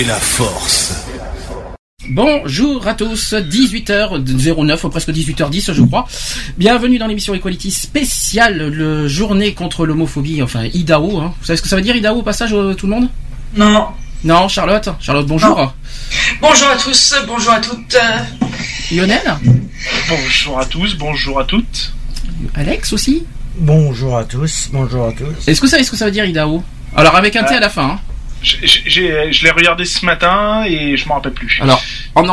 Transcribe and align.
fait 0.00 0.06
la 0.08 0.14
force. 0.16 0.94
Bonjour 2.08 2.86
à 2.88 2.94
tous, 2.94 3.34
18h09, 3.34 4.88
presque 4.88 5.10
18h10 5.10 5.74
je 5.74 5.82
crois. 5.82 6.06
Bienvenue 6.56 6.96
dans 6.98 7.06
l'émission 7.06 7.34
Equality 7.34 7.70
spéciale, 7.70 8.68
le 8.68 9.08
journée 9.08 9.52
contre 9.52 9.84
l'homophobie, 9.84 10.42
enfin 10.42 10.64
IDAO. 10.72 11.18
Hein. 11.18 11.34
Vous 11.38 11.44
savez 11.46 11.56
ce 11.58 11.62
que 11.62 11.68
ça 11.68 11.76
veut 11.76 11.82
dire 11.82 11.94
IDAO 11.96 12.16
au 12.16 12.22
passage 12.22 12.54
euh, 12.54 12.72
tout 12.74 12.86
le 12.86 12.94
monde? 12.94 13.08
Non. 13.54 13.88
Non, 14.24 14.48
Charlotte? 14.48 14.88
Charlotte, 15.00 15.26
bonjour. 15.26 15.74
Bonjour 16.40 16.68
à 16.68 16.76
tous, 16.76 17.14
bonjour 17.26 17.52
à 17.52 17.60
toutes. 17.60 17.94
euh, 17.94 18.94
Lionel? 18.96 19.36
Bonjour 20.08 20.58
à 20.60 20.64
tous, 20.64 20.96
bonjour 20.96 21.40
à 21.40 21.44
toutes. 21.44 21.92
Alex 22.54 22.92
aussi? 22.94 23.24
Bonjour 23.56 24.16
à 24.16 24.24
tous, 24.24 24.70
bonjour 24.72 25.08
à 25.08 25.12
tous. 25.12 25.46
Est-ce 25.46 25.60
que 25.60 25.66
vous 25.66 25.70
savez 25.70 25.84
ce 25.84 25.90
que 25.90 25.96
ça 25.98 26.06
veut 26.06 26.10
dire 26.10 26.24
IDAO 26.24 26.62
Alors 26.96 27.16
avec 27.16 27.36
un 27.36 27.42
T 27.44 27.50
Ah. 27.52 27.56
à 27.58 27.60
la 27.60 27.68
fin. 27.68 27.84
hein. 27.84 28.00
Je 28.42 29.44
l'ai 29.44 29.50
regardé 29.50 29.84
ce 29.84 30.04
matin 30.04 30.64
et 30.66 30.96
je 30.96 31.06
m'en 31.08 31.14
rappelle 31.16 31.32
plus. 31.34 31.60
Alors, 31.62 31.80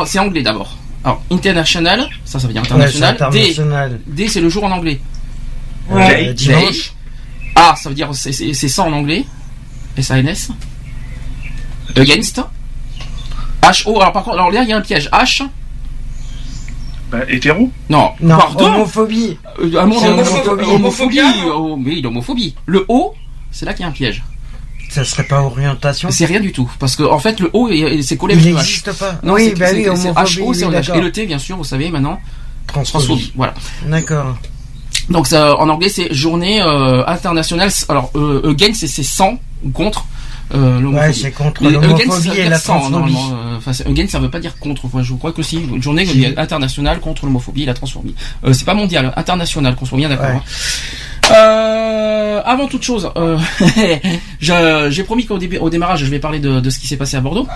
c'est 0.08 0.19
anglais 0.19 0.41
d'abord. 0.41 0.77
Alors, 1.03 1.22
international, 1.31 2.08
ça 2.25 2.39
ça 2.39 2.47
veut 2.47 2.53
dire 2.53 2.64
Ouais, 2.64 2.67
international. 2.73 3.99
D, 4.08 4.27
c'est 4.27 4.41
le 4.41 4.49
jour 4.49 4.64
en 4.66 4.72
anglais. 4.72 4.99
Euh, 5.91 6.33
dimanche. 6.33 6.94
A, 7.55 7.75
ça 7.75 7.89
veut 7.89 7.95
dire 7.95 8.09
c'est 8.14 8.53
ça 8.67 8.83
en 8.83 8.91
anglais. 8.94 9.25
S-A-N-S. 9.97 10.49
Against. 11.95 12.42
H-O. 13.64 13.99
Alors 13.99 14.11
par 14.14 14.23
contre, 14.23 14.36
alors 14.38 14.52
là 14.52 14.64
il 14.64 14.69
y 14.69 14.73
a 14.73 14.77
un 14.77 14.81
piège. 14.81 15.09
H. 15.11 15.44
Bah, 17.09 17.19
hétéro 17.30 17.71
Non, 17.89 18.11
Non, 18.19 18.38
pardon. 18.38 18.66
homophobie. 18.66 19.38
Euh, 19.59 19.86
mot- 19.86 19.97
C'est 19.99 20.09
homophobie. 20.09 20.66
homophobie. 20.66 21.19
Homophobie. 21.21 21.21
Oh, 21.53 21.80
oui, 21.83 22.02
l'homophobie. 22.02 22.53
Le 22.66 22.86
O, 22.89 23.16
c'est 23.49 23.66
là 23.66 23.73
qu'il 23.73 23.83
y 23.83 23.86
a 23.86 23.88
un 23.88 23.94
piège. 23.94 24.23
Ça 24.89 25.03
serait 25.03 25.23
pas 25.25 25.41
orientation 25.41 26.09
C'est 26.11 26.25
rien 26.25 26.39
du 26.39 26.52
tout. 26.52 26.71
Parce 26.80 26.95
que 26.95 27.03
en 27.03 27.19
fait, 27.19 27.39
le 27.39 27.49
O, 27.53 27.67
il- 27.69 28.03
c'est 28.03 28.17
collé 28.17 28.33
Il 28.35 28.39
avec 28.39 28.49
le 28.53 28.55
H. 28.55 28.57
n'existe 28.61 28.91
pas. 28.93 29.19
Non, 29.23 29.33
oui, 29.33 29.53
bah 29.57 29.66
oui, 29.73 29.83
c'est 29.83 29.89
homophobie. 29.89 30.39
H-O, 30.39 30.53
c'est 30.53 30.66
H. 30.66 30.97
Et 30.97 31.02
le 31.02 31.11
T, 31.11 31.25
bien 31.25 31.39
sûr, 31.39 31.57
vous 31.57 31.63
savez 31.63 31.89
maintenant. 31.89 32.19
Transphobie. 32.67 33.31
Voilà. 33.35 33.53
D'accord. 33.85 34.38
Donc 35.09 35.27
ça, 35.27 35.55
en 35.58 35.69
anglais, 35.69 35.89
c'est 35.89 36.13
journée 36.13 36.61
euh, 36.61 37.05
internationale. 37.05 37.69
Alors, 37.89 38.11
euh, 38.15 38.55
c'est 38.73 38.88
sans 39.03 39.38
contre. 39.73 40.05
Euh, 40.55 40.80
l'homophobie. 40.80 41.08
Ouais, 41.08 41.13
c'est 41.13 41.31
contre 41.31 41.61
l'homophobie 41.63 42.30
et 42.38 42.47
la 42.49 42.58
transphobie. 42.59 43.15
Euh, 43.33 43.58
Enfin, 43.58 43.71
against, 43.85 44.11
ça 44.11 44.19
veut 44.19 44.30
pas 44.30 44.39
dire 44.39 44.58
contre. 44.59 44.83
Je 45.02 45.13
crois 45.15 45.33
que 45.33 45.41
si. 45.41 45.58
Une 45.58 45.81
journée 45.83 46.05
internationale 46.38 46.99
contre 47.02 47.25
l'homophobie 47.25 47.63
et 47.63 47.65
la 47.65 47.73
transphobie. 47.73 48.15
Euh, 48.45 48.53
c'est 48.53 48.64
pas 48.65 48.73
mondial, 48.73 49.11
international, 49.17 49.76
qu'on 49.76 49.86
soit 49.86 49.97
bien 49.97 50.08
d'accord. 50.09 50.27
Ouais. 50.27 50.36
hein. 50.36 50.42
Euh, 51.32 52.42
avant 52.45 52.67
toute 52.67 52.83
chose, 52.83 53.11
euh, 53.17 53.38
j'ai 54.89 55.04
promis 55.04 55.26
qu'au 55.26 55.38
démarrage, 55.38 56.05
je 56.05 56.10
vais 56.10 56.20
parler 56.20 56.39
de 56.39 56.70
ce 56.70 56.80
qui 56.80 56.88
s'est 56.88 56.98
passé 56.98 57.17
à 57.17 57.21
Bordeaux. 57.21 57.48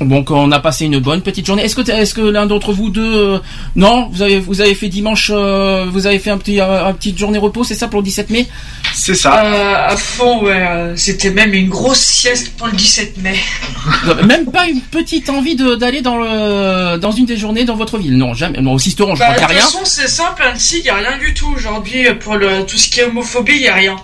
Donc 0.00 0.30
on 0.30 0.50
a 0.52 0.58
passé 0.58 0.84
une 0.86 0.98
bonne 0.98 1.22
petite 1.22 1.46
journée. 1.46 1.62
Est-ce 1.64 1.76
que 1.76 1.88
est-ce 1.90 2.14
que 2.14 2.20
l'un 2.20 2.46
d'entre 2.46 2.72
vous 2.72 2.90
deux 2.90 3.14
euh, 3.14 3.38
non 3.76 4.08
vous 4.12 4.22
avez 4.22 4.38
vous 4.40 4.60
avez 4.60 4.74
fait 4.74 4.88
dimanche 4.88 5.30
euh, 5.32 5.86
vous 5.90 6.06
avez 6.06 6.18
fait 6.18 6.30
un 6.30 6.38
petit 6.38 6.60
un, 6.60 6.86
un 6.86 6.92
petit 6.92 7.16
journée 7.16 7.38
repos 7.38 7.64
c'est 7.64 7.74
ça 7.74 7.88
pour 7.88 8.00
le 8.00 8.04
17 8.04 8.30
mai? 8.30 8.46
C'est 8.92 9.14
ça. 9.14 9.44
euh, 9.44 9.74
à 9.88 9.96
fond, 9.96 10.44
ouais. 10.44 10.52
euh, 10.68 10.96
C'était 10.96 11.30
même 11.30 11.52
une 11.54 11.68
grosse 11.68 11.98
sieste 12.00 12.52
pour 12.56 12.66
le 12.68 12.72
17 12.74 13.18
mai. 13.22 13.34
Même 14.24 14.46
pas 14.50 14.66
une 14.68 14.80
petite 14.80 15.28
envie 15.30 15.56
de 15.56 15.74
d'aller 15.74 16.00
dans 16.00 16.16
le 16.16 16.96
dans 16.98 17.10
une 17.12 17.26
des 17.26 17.36
journées 17.36 17.64
dans 17.64 17.76
votre 17.76 17.98
ville 17.98 18.16
non 18.16 18.34
jamais 18.34 18.60
non 18.60 18.72
au 18.74 18.78
Sisteron 18.78 19.14
je 19.14 19.20
Bah, 19.20 19.34
crois 19.34 19.46
de 19.46 19.46
qu'il 19.52 19.56
y 19.56 19.60
a 19.60 19.62
toute 19.62 19.72
rien 19.72 19.80
façon, 19.82 19.84
c'est 20.02 20.08
simple, 20.08 20.42
Annecy, 20.42 20.78
il 20.78 20.82
n'y 20.84 20.88
a 20.90 20.96
rien 20.96 21.18
du 21.18 21.34
tout 21.34 21.52
aujourd'hui 21.54 22.06
euh, 22.06 22.14
pour 22.14 22.36
le, 22.36 22.64
tout 22.66 22.76
ce 22.78 22.88
qui 22.88 23.00
est 23.00 23.04
homophobie, 23.04 23.52
il 23.54 23.60
n'y 23.60 23.68
a 23.68 23.74
rien. 23.74 23.96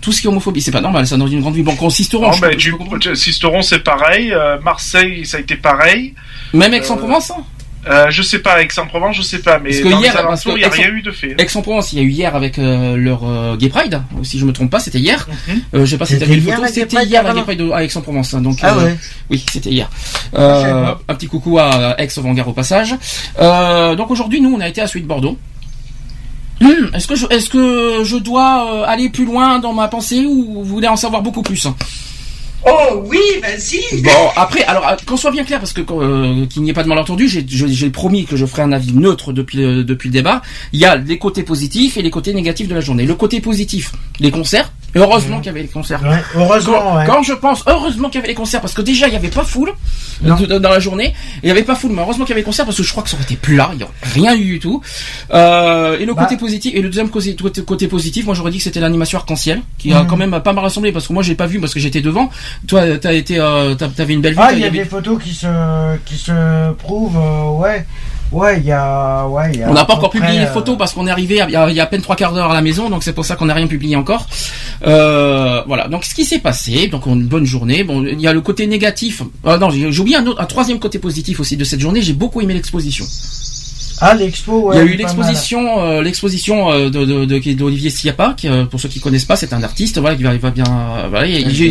Tout 0.00 0.12
ce 0.12 0.20
qui 0.20 0.26
est 0.26 0.30
homophobie 0.30 0.60
c'est 0.62 0.70
pas 0.70 0.80
normal 0.80 1.06
ça 1.06 1.16
dans 1.16 1.26
une 1.26 1.40
grande 1.40 1.54
ville 1.54 1.64
bon 1.64 1.76
au 1.80 1.90
Sisteron 1.90 2.30
Non, 2.30 2.48
du 2.56 2.74
c'est 3.62 3.80
pareil, 3.84 4.32
euh, 4.32 4.58
Marseille 4.62 5.26
ça 5.26 5.36
a 5.36 5.40
été 5.40 5.56
pareil. 5.56 6.14
même 6.52 6.72
Aix-en-Provence 6.74 7.30
hein 7.32 7.44
Euh, 7.88 8.10
je 8.10 8.20
sais 8.20 8.40
pas, 8.40 8.60
Aix-en-Provence, 8.60 9.16
je 9.16 9.22
sais 9.22 9.38
pas, 9.38 9.58
mais 9.58 9.70
Parce 9.70 9.80
que 9.82 9.88
dans 9.88 10.00
hier, 10.00 10.12
les 10.12 10.22
parce 10.22 10.44
que 10.44 10.50
alentours, 10.50 10.58
il 10.58 10.60
n'y 10.60 10.64
a 10.66 10.68
rien 10.68 10.88
eu 10.94 11.00
de 11.00 11.10
fait. 11.10 11.34
Aix-en-Provence 11.38 11.94
il 11.94 11.98
y 11.98 12.02
a 12.02 12.04
eu 12.04 12.10
hier 12.10 12.36
avec 12.36 12.58
euh, 12.58 12.94
leur 12.94 13.20
euh, 13.24 13.56
Gay 13.56 13.70
Pride 13.70 14.02
si 14.22 14.38
je 14.38 14.44
me 14.44 14.52
trompe 14.52 14.70
pas 14.70 14.80
c'était 14.80 14.98
hier 14.98 15.26
Mhm. 15.48 15.60
euh, 15.74 15.86
je 15.86 15.90
sais 15.92 15.96
pas 15.96 16.04
si 16.04 16.12
t'as 16.14 16.20
C'était 16.20 16.32
vu 16.32 16.40
les 16.40 16.46
hier, 16.46 16.56
photos 16.56 16.72
c'était 16.74 17.04
hier 17.04 17.22
la 17.22 17.32
Gay 17.32 17.42
Pride 17.42 17.58
de- 17.58 17.70
à 17.70 17.82
Aix-en-Provence 17.82 18.34
hein, 18.34 18.42
donc 18.42 18.58
Ah 18.62 18.74
euh, 18.74 18.84
ouais. 18.84 18.96
Oui, 19.30 19.42
c'était 19.50 19.70
hier. 19.70 19.88
Euh, 20.34 20.94
un 21.08 21.14
petit 21.14 21.26
coucou 21.26 21.58
à 21.58 21.94
Aix-Vanguard 21.98 22.48
au 22.48 22.52
passage. 22.52 22.94
Euh, 23.40 23.94
donc 23.96 24.10
aujourd'hui, 24.10 24.40
nous, 24.42 24.52
on 24.54 24.60
a 24.60 24.68
été 24.68 24.82
à 24.82 24.86
Suite 24.86 25.06
Bordeaux. 25.06 25.38
Hum, 26.60 26.90
est-ce 26.94 27.06
que 27.06 27.14
je, 27.14 27.26
est-ce 27.30 27.48
que 27.48 28.04
je 28.04 28.16
dois 28.16 28.74
euh, 28.74 28.84
aller 28.86 29.08
plus 29.08 29.24
loin 29.24 29.58
dans 29.58 29.72
ma 29.72 29.88
pensée 29.88 30.26
ou 30.26 30.44
vous 30.44 30.64
voulez 30.64 30.88
en 30.88 30.96
savoir 30.96 31.22
beaucoup 31.22 31.42
plus 31.42 31.66
Oh 32.66 33.02
oui, 33.06 33.18
vas-y. 33.40 34.02
Bon, 34.02 34.10
après, 34.36 34.62
alors 34.64 34.86
euh, 34.86 34.96
qu'on 35.06 35.16
soit 35.16 35.30
bien 35.30 35.44
clair, 35.44 35.60
parce 35.60 35.72
que 35.72 35.80
euh, 35.80 36.44
qu'il 36.46 36.62
n'y 36.62 36.70
ait 36.70 36.74
pas 36.74 36.82
de 36.82 36.88
malentendu, 36.88 37.26
j'ai, 37.26 37.44
j'ai 37.48 37.90
promis 37.90 38.26
que 38.26 38.36
je 38.36 38.44
ferai 38.44 38.62
un 38.62 38.72
avis 38.72 38.92
neutre 38.92 39.32
depuis 39.32 39.58
le, 39.58 39.84
depuis 39.84 40.08
le 40.08 40.12
débat. 40.12 40.42
Il 40.74 40.80
y 40.80 40.84
a 40.84 40.96
les 40.96 41.18
côtés 41.18 41.42
positifs 41.42 41.96
et 41.96 42.02
les 42.02 42.10
côtés 42.10 42.34
négatifs 42.34 42.68
de 42.68 42.74
la 42.74 42.82
journée. 42.82 43.06
Le 43.06 43.14
côté 43.14 43.40
positif, 43.40 43.92
les 44.18 44.30
concerts. 44.30 44.72
Et 44.94 44.98
heureusement 44.98 45.36
qu'il 45.38 45.46
y 45.46 45.48
avait 45.50 45.62
les 45.62 45.68
concerts. 45.68 46.02
Ouais, 46.02 46.22
heureusement, 46.34 46.78
Quand, 46.80 46.96
ouais. 46.96 47.06
quand 47.06 47.22
je 47.22 47.32
pense, 47.32 47.62
heureusement 47.66 48.08
qu'il 48.08 48.16
y 48.16 48.22
avait 48.22 48.28
les 48.28 48.34
concerts, 48.34 48.60
parce 48.60 48.74
que 48.74 48.82
déjà 48.82 49.06
il 49.06 49.10
n'y 49.10 49.16
avait 49.16 49.28
pas 49.28 49.44
foule 49.44 49.72
dans 50.22 50.68
la 50.68 50.80
journée, 50.80 51.14
il 51.42 51.46
n'y 51.46 51.50
avait 51.50 51.62
pas 51.62 51.74
foule, 51.76 51.92
mais 51.92 52.02
heureusement 52.02 52.24
qu'il 52.24 52.30
y 52.30 52.34
avait 52.34 52.40
les 52.40 52.44
concerts, 52.44 52.64
parce 52.64 52.76
que 52.76 52.82
je 52.82 52.90
crois 52.90 53.02
que 53.02 53.08
ça 53.10 53.16
aurait 53.16 53.24
été 53.24 53.36
plat, 53.36 53.70
il 53.72 53.78
n'y 53.78 53.84
aurait 53.84 53.92
rien 54.14 54.34
eu 54.34 54.44
du 54.44 54.58
tout. 54.58 54.80
Euh, 55.32 55.98
et 55.98 56.04
le 56.04 56.14
Bah. 56.14 56.22
côté 56.24 56.36
positif, 56.36 56.74
et 56.74 56.82
le 56.82 56.88
deuxième 56.88 57.08
côté, 57.08 57.34
côté- 57.36 57.62
côté 57.62 57.88
positif, 57.88 58.26
moi 58.26 58.34
j'aurais 58.34 58.50
dit 58.50 58.58
que 58.58 58.64
c'était 58.64 58.80
l'animation 58.80 59.18
arc-en-ciel, 59.18 59.62
qui 59.78 59.92
a 59.92 60.02
Mhm. 60.02 60.06
quand 60.08 60.16
même 60.16 60.40
pas 60.42 60.52
mal 60.52 60.64
rassemblé, 60.64 60.92
parce 60.92 61.06
que 61.06 61.12
moi 61.12 61.22
j'ai 61.22 61.34
pas 61.34 61.46
vu, 61.46 61.60
parce 61.60 61.72
que 61.72 61.80
j'étais 61.80 62.00
devant. 62.00 62.28
Toi, 62.66 62.98
t'as 62.98 63.12
été, 63.12 63.38
euh, 63.38 63.74
t'avais 63.74 64.14
une 64.14 64.20
belle 64.20 64.34
vue. 64.34 64.40
Ah, 64.42 64.52
il 64.52 64.58
y 64.58 64.64
a 64.64 64.66
avait- 64.66 64.78
des 64.78 64.84
photos 64.84 65.22
qui 65.22 65.34
se, 65.34 65.46
qui 66.04 66.16
se 66.16 66.72
prouvent, 66.74 67.16
euh, 67.16 67.48
ouais. 67.60 67.86
Ouais, 68.32 68.58
il 68.58 68.66
y 68.66 68.72
a, 68.72 69.26
ouais, 69.26 69.50
il 69.52 69.60
y 69.60 69.62
a. 69.62 69.70
On 69.70 69.72
n'a 69.72 69.84
pas 69.84 69.94
encore 69.94 70.10
publié 70.10 70.38
les 70.38 70.44
euh, 70.44 70.52
photos 70.52 70.78
parce 70.78 70.92
qu'on 70.92 71.06
est 71.06 71.10
arrivé 71.10 71.42
il 71.46 71.52
y, 71.52 71.56
a, 71.56 71.68
il 71.68 71.74
y 71.74 71.80
a 71.80 71.82
à 71.82 71.86
peine 71.86 72.00
trois 72.00 72.14
quarts 72.14 72.32
d'heure 72.32 72.50
à 72.50 72.54
la 72.54 72.62
maison, 72.62 72.88
donc 72.88 73.02
c'est 73.02 73.12
pour 73.12 73.24
ça 73.24 73.34
qu'on 73.34 73.46
n'a 73.46 73.54
rien 73.54 73.66
publié 73.66 73.96
encore. 73.96 74.26
Euh, 74.86 75.62
voilà. 75.66 75.88
Donc 75.88 76.04
ce 76.04 76.14
qui 76.14 76.24
s'est 76.24 76.38
passé, 76.38 76.86
donc 76.86 77.06
une 77.06 77.26
bonne 77.26 77.44
journée. 77.44 77.82
Bon, 77.82 78.04
il 78.04 78.20
y 78.20 78.28
a 78.28 78.32
le 78.32 78.40
côté 78.40 78.66
négatif. 78.66 79.22
Ah 79.44 79.58
non, 79.58 79.70
j'ai 79.70 79.98
oublié 79.98 80.16
un 80.16 80.26
autre, 80.26 80.40
un 80.40 80.46
troisième 80.46 80.78
côté 80.78 80.98
positif 80.98 81.40
aussi 81.40 81.56
de 81.56 81.64
cette 81.64 81.80
journée. 81.80 82.02
J'ai 82.02 82.12
beaucoup 82.12 82.40
aimé 82.40 82.54
l'exposition. 82.54 83.04
Ah, 84.00 84.14
l'expo, 84.14 84.68
ouais. 84.68 84.76
il 84.76 84.78
y 84.78 84.80
a 84.80 84.84
eu 84.84 84.96
l'exposition, 84.96 85.80
euh, 85.82 86.02
l'exposition 86.02 86.70
euh, 86.72 86.88
de, 86.90 87.04
de, 87.04 87.24
de, 87.26 87.52
d'Olivier 87.52 87.90
Siapa, 87.90 88.34
qui, 88.36 88.48
euh, 88.48 88.64
pour 88.64 88.80
ceux 88.80 88.88
qui 88.88 88.98
connaissent 89.00 89.24
pas, 89.26 89.36
c'est 89.36 89.52
un 89.52 89.62
artiste, 89.62 89.98
voilà, 89.98 90.16
qui 90.16 90.22
va, 90.22 90.32
il 90.34 90.40
va 90.40 90.50
bien. 90.50 90.64
euh, 90.64 91.06
voilà, 91.10 91.26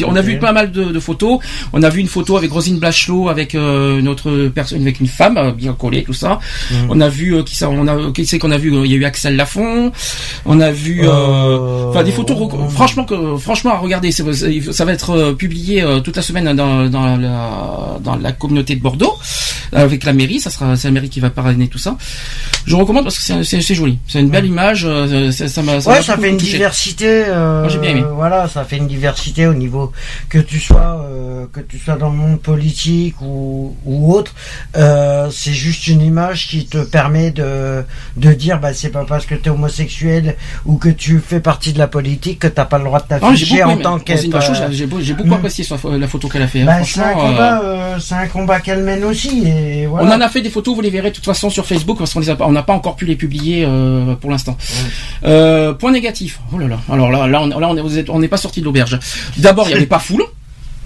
on 0.08 0.16
a 0.16 0.22
vu 0.22 0.38
pas 0.40 0.52
mal 0.52 0.72
de, 0.72 0.84
de 0.86 1.00
photos. 1.00 1.40
On 1.74 1.82
a 1.84 1.90
vu 1.90 2.00
une 2.02 2.08
photo 2.08 2.38
avec 2.38 2.52
Rosine 2.52 2.78
Blachelot, 2.80 3.30
avec 3.30 3.56
euh, 3.56 4.00
une 4.00 4.08
autre 4.08 4.48
personne, 4.54 4.82
avec 4.82 5.00
une 5.00 5.08
femme 5.08 5.38
euh, 5.38 5.52
bien 5.52 5.74
collée, 5.74 6.04
tout 6.04 6.14
ça. 6.14 6.40
Mhm. 6.72 6.78
On 6.90 7.02
a 7.02 7.10
vu 7.10 7.36
euh, 7.36 7.44
qui 7.44 7.56
ça, 7.56 7.70
on 7.70 7.88
a, 7.88 8.12
qui 8.12 8.26
c'est 8.26 8.38
qu'on 8.40 8.52
a 8.52 8.58
vu 8.58 8.74
Il 8.86 8.92
y 8.92 8.94
a 8.94 8.98
eu 8.98 9.06
Axel 9.06 9.36
Lafont. 9.36 9.92
On 10.46 10.60
a 10.60 10.72
vu, 10.72 11.02
enfin 11.08 12.04
des 12.04 12.12
photos. 12.12 12.38
rec- 12.38 12.70
Franchement, 12.70 13.06
que 13.06 13.38
franchement 13.38 13.72
à 13.74 13.78
regarder, 13.78 14.12
ça 14.12 14.24
va 14.86 14.92
être 14.94 15.32
publié 15.34 15.84
toute 16.04 16.16
la 16.16 16.22
semaine 16.22 16.56
dans, 16.56 16.88
dans 16.90 17.18
la 17.18 17.98
dans 18.04 18.16
la 18.16 18.32
communauté 18.32 18.76
de 18.76 18.82
Bordeaux 18.82 19.18
avec 19.74 20.04
la 20.04 20.14
mairie. 20.14 20.40
Ça 20.40 20.50
sera 20.50 20.76
c'est 20.76 20.88
la 20.88 20.94
mairie 20.94 21.10
qui 21.10 21.20
va 21.20 21.30
parrainer 21.30 21.68
tout 21.68 21.78
ça. 21.78 21.98
Je 22.66 22.76
recommande 22.76 23.04
parce 23.06 23.18
que 23.18 23.44
c'est- 23.44 23.74
joli. 23.74 23.98
C'est 24.08 24.20
une 24.20 24.30
belle 24.30 24.46
image. 24.46 24.86
euh, 24.86 25.32
ça 25.32 25.48
ça 25.48 25.62
m'a 25.64 25.76
ouais, 25.78 26.02
ça 26.04 26.18
fait 26.18 26.30
une 26.30 26.38
touché. 26.38 26.52
diversité. 26.54 27.08
euh, 27.28 27.62
Moi, 27.62 27.70
j'ai 27.70 27.80
bien 27.80 27.92
aimé. 27.92 28.04
Voilà, 28.14 28.48
ça 28.48 28.64
fait 28.64 28.78
une 28.78 28.88
diversité 28.88 29.48
au 29.48 29.54
niveau 29.54 29.92
que 30.30 30.38
tu 30.38 30.60
sois 30.60 31.04
euh, 31.10 31.46
que 31.52 31.62
tu 31.62 31.80
sois 31.80 31.96
dans 31.96 32.10
le 32.10 32.16
monde 32.18 32.40
politique 32.42 33.16
ou, 33.22 33.76
ou 33.86 34.14
autre. 34.14 34.34
Euh, 34.78 35.30
c'est 35.32 35.54
juste 35.54 35.88
une 35.88 36.02
image 36.02 36.48
qui 36.48 36.66
te 36.68 36.78
permet 36.80 37.32
de 37.32 37.84
de 38.18 38.34
dire 38.34 38.60
bah 38.60 38.74
c'est 38.74 38.90
pas 38.90 39.06
parce 39.06 39.26
que 39.26 39.36
tu 39.36 39.46
es 39.48 39.50
homosexuel 39.50 40.36
ou 40.66 40.76
que 40.78 40.90
tu 40.90 41.20
fais 41.26 41.40
partie 41.40 41.74
de 41.74 41.80
la 41.80 41.88
politique 41.88 42.40
que 42.40 42.48
t'as 42.48 42.66
pas 42.66 42.78
le 42.78 42.84
droit 42.84 43.00
de 43.00 43.06
Ah, 43.10 43.20
t'afficher 43.20 43.64
en 43.64 43.78
tant 43.78 43.94
Rosine 43.94 44.04
qu'être. 44.32 44.72
J'ai 44.72 44.86
beau- 44.86 45.00
j'ai 45.02 45.14
beaucoup 45.14 45.30
mm. 45.30 45.34
apprécié 45.34 45.66
la 45.98 46.08
photo 46.08 46.28
qu'elle 46.28 46.42
a 46.44 46.48
fait. 46.48 46.62
hein. 46.62 46.66
bah, 46.66 46.80
c'est 46.84 47.02
un 47.02 47.14
combat, 47.14 47.62
un 48.12 48.28
combat 48.28 48.60
qu'elle 48.60 48.84
mène 48.84 49.04
aussi 49.06 49.48
et 49.48 49.86
voilà. 49.88 50.08
On 50.08 50.12
en 50.14 50.22
a 50.22 50.30
fait 50.30 50.42
des 50.42 50.50
photos, 50.50 50.76
vous 50.76 50.82
les 50.82 50.90
verrez 50.90 51.10
de 51.10 51.16
toute 51.16 51.26
façon 51.26 51.50
sur 51.50 51.66
Facebook 51.66 52.00
parce 52.14 52.26
qu'on 52.38 52.44
on 52.46 52.52
n'a 52.52 52.64
pas 52.64 52.74
encore 52.74 52.96
pu 52.96 53.06
les 53.06 53.16
publier 53.16 53.66
euh, 53.68 54.16
pour 54.16 54.32
l'instant. 54.32 54.58
Euh, 55.24 55.74
point 55.74 55.92
négatif. 55.92 56.40
Oh 56.54 56.58
là 56.58 56.68
là. 56.68 56.80
Alors 56.92 57.12
là, 57.12 57.28
là, 57.28 57.42
on, 57.42 57.48
là, 57.60 58.20
n'est 58.20 58.28
pas 58.28 58.38
sorti 58.38 58.60
de 58.62 58.66
l'auberge. 58.66 59.00
D'abord, 59.38 59.66
il 59.68 59.72
n'y 59.72 59.78
avait 59.78 59.86
pas 59.86 60.00
foule. 60.00 60.24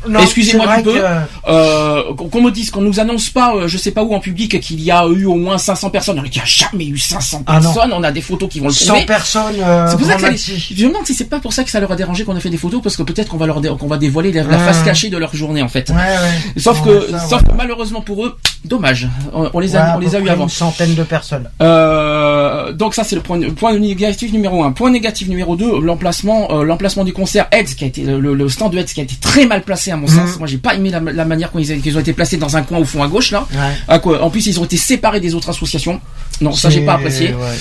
Excusez-moi 0.22 0.66
vrai 0.66 0.84
peu. 0.84 1.02
Euh, 1.48 2.14
qu'on 2.14 2.42
me 2.42 2.52
dise, 2.52 2.72
qu'on 2.72 2.82
nous 2.82 3.00
annonce 3.00 3.30
pas, 3.30 3.56
euh, 3.56 3.68
je 3.70 3.78
sais 3.78 3.92
pas 3.92 4.04
où 4.04 4.14
en 4.14 4.20
public, 4.20 4.60
qu'il 4.60 4.82
y 4.82 4.92
a 4.92 5.06
eu 5.08 5.24
au 5.24 5.36
moins 5.36 5.58
500 5.58 5.90
personnes. 5.92 6.22
Il 6.26 6.30
n'y 6.30 6.40
a 6.42 6.46
jamais 6.46 6.86
eu 6.88 6.98
500 6.98 7.44
Ah 7.46 7.62
non. 7.62 7.72
personnes. 7.74 7.94
on 7.94 8.04
a 8.04 8.12
des 8.12 8.20
photos 8.20 8.50
qui 8.50 8.60
vont 8.60 8.68
le 8.68 8.74
100 8.74 8.86
prouver. 8.92 9.06
personnes. 9.06 9.56
euh, 9.60 9.88
C'est 9.90 9.98
pour 9.98 10.06
ça 10.06 10.16
grand 10.16 10.26
que 10.26 10.32
maxi. 10.32 10.52
ça- 10.60 10.74
je 10.76 10.84
me 10.84 10.90
demande 10.90 11.06
si 11.08 11.14
c'est 11.14 11.30
pas 11.30 11.40
pour 11.40 11.54
ça 11.54 11.64
que 11.64 11.72
ça 11.72 11.80
leur 11.80 11.90
a 11.90 11.96
dérangé 11.96 12.26
qu'on 12.26 12.36
a 12.36 12.40
fait 12.42 12.50
des 12.50 12.58
photos 12.58 12.82
parce 12.82 12.98
que 12.98 13.04
peut-être 13.04 13.30
qu'on 13.30 13.38
va 13.38 13.46
leur 13.48 13.62
dé- 13.62 13.72
qu'on 13.80 13.88
va 13.88 13.98
dévoiler 13.98 14.34
la, 14.34 14.44
la 14.44 14.58
face 14.58 14.84
cachée 14.84 15.10
de 15.10 15.18
leur 15.18 15.34
journée 15.34 15.62
en 15.62 15.70
fait. 15.70 15.90
Ouais, 15.90 15.96
ouais. 15.96 16.60
Sauf 16.62 16.86
Ouais, 16.86 16.92
que, 17.00 17.12
ça, 17.12 17.20
sauf 17.20 17.42
ouais. 17.42 17.52
que 17.54 17.58
malheureusement 17.58 18.02
pour 18.02 18.26
eux, 18.26 18.38
dommage. 18.66 19.08
On, 19.34 19.50
on 19.54 19.60
les 19.60 19.76
a, 19.76 19.80
Ouais, 19.84 19.90
à 19.92 19.96
on 19.98 20.00
les 20.00 20.08
peu 20.10 20.16
a 20.18 20.20
eu 20.20 20.30
avant. 20.30 20.44
Une 20.44 20.50
centaine 20.50 20.96
de 20.96 21.04
personnes. 21.04 21.50
Euh, 21.62 22.72
donc 22.74 22.94
ça 22.96 23.04
c'est 23.04 23.16
le 23.16 23.22
point, 23.22 23.40
point 23.52 23.78
négatif 23.78 24.32
numéro 24.32 24.64
un. 24.64 24.72
Point 24.72 24.92
négatif 24.92 25.28
numéro 25.28 25.56
deux, 25.56 25.80
l'emplacement, 25.82 26.48
euh, 26.52 26.64
l'emplacement 26.64 27.04
du 27.04 27.14
concert 27.14 27.48
Heads 27.52 27.76
qui 27.78 27.84
a 27.84 27.88
été 27.88 28.04
le, 28.04 28.34
le 28.34 28.50
stand 28.50 28.72
de 28.74 28.78
Heads 28.80 28.86
qui 28.94 29.00
a 29.00 29.04
été 29.04 29.16
très 29.20 29.46
mal 29.46 29.64
placé 29.64 29.92
à 29.92 29.98
mon 29.98 30.08
Mhm. 30.08 30.16
sens. 30.28 30.40
Moi 30.40 30.48
j'ai 30.48 30.58
pas 30.58 30.76
aimé 30.76 30.90
la, 30.92 31.00
la 31.00 31.26
manière 31.26 31.52
qu'ils 31.52 31.70
ils 31.70 31.82
qu'ils 31.82 31.98
ont 31.98 32.02
été 32.02 32.14
placés 32.14 32.38
dans 32.38 32.56
un 32.58 32.64
coin 32.64 32.78
au 32.80 32.86
fond 32.86 33.04
à 33.04 33.08
gauche 33.08 33.32
là. 33.32 33.46
Ouais. 33.52 33.60
À 33.88 34.00
quoi, 34.00 34.22
en 34.24 34.30
plus 34.30 34.46
ils 34.48 34.60
ont 34.60 34.66
été 34.66 34.78
séparés 34.78 35.20
des 35.20 35.34
autres 35.36 35.50
associations. 35.50 36.00
Non 36.42 36.52
ça 36.54 36.70
j'ai 36.70 36.82
pas 36.86 36.94
apprécié. 36.96 37.30
ouais. 37.34 37.58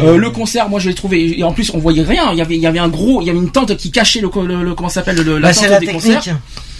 Euh, 0.00 0.18
le 0.18 0.28
concert, 0.30 0.68
moi 0.68 0.78
je 0.78 0.88
l'ai 0.90 0.94
trouvé. 0.94 1.38
Et 1.38 1.42
en 1.42 1.52
plus, 1.52 1.70
on 1.72 1.78
voyait 1.78 2.02
rien. 2.02 2.28
Il 2.32 2.36
y 2.38 2.42
avait, 2.42 2.54
il 2.56 2.60
y 2.60 2.66
avait 2.66 2.78
un 2.78 2.88
gros, 2.88 3.22
il 3.22 3.26
y 3.26 3.30
avait 3.30 3.38
une 3.38 3.50
tente 3.50 3.74
qui 3.78 3.90
cachait 3.90 4.20
le, 4.20 4.28
le, 4.46 4.62
le- 4.62 4.74
comment 4.74 4.90
s'appelle 4.90 5.16
le, 5.16 5.38
la 5.38 5.48
Bah, 5.48 5.54
tente 5.54 5.68
la 5.70 5.78
des 5.80 5.86
technique. 5.86 6.16
concerts. 6.16 6.36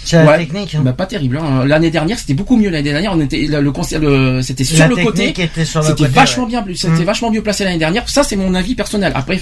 C'est 0.07 0.23
la 0.23 0.31
Ouais. 0.31 0.37
technique. 0.37 0.73
hein. 0.75 0.81
Bah 0.83 0.93
pas 0.93 1.05
terrible. 1.05 1.37
hein. 1.37 1.65
L'année 1.65 1.91
dernière, 1.91 2.17
c'était 2.17 2.33
beaucoup 2.33 2.55
mieux. 2.55 2.69
L'année 2.69 2.91
dernière, 2.91 3.11
on 3.13 3.19
était 3.19 3.45
le, 3.45 3.59
le 3.61 4.41
c'était 4.41 4.63
sur 4.63 4.79
La 4.79 4.87
le 4.87 4.95
côté. 4.95 5.17
technique 5.33 5.39
était 5.39 5.65
sur 5.65 5.81
le 5.81 5.87
C'était 5.87 6.03
côté, 6.03 6.13
vachement 6.15 6.43
ouais. 6.43 6.49
bien, 6.49 6.65
c'était 6.75 7.01
Mm. 7.01 7.03
vachement 7.03 7.31
mieux 7.31 7.41
placé 7.41 7.63
l'année 7.65 7.77
dernière. 7.77 8.07
Ça, 8.07 8.23
c'est 8.23 8.35
mon 8.37 8.53
avis 8.55 8.73
personnel. 8.75 9.11
Après, 9.15 9.37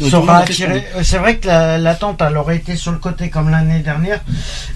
C'est 1.04 1.18
vrai 1.18 1.38
que 1.38 1.48
la, 1.48 1.78
la 1.78 1.98
elle 2.28 2.38
aurait 2.38 2.56
été 2.58 2.76
sur 2.76 2.92
le 2.92 2.98
côté 2.98 3.30
comme 3.30 3.50
l'année 3.50 3.80
dernière. 3.80 4.22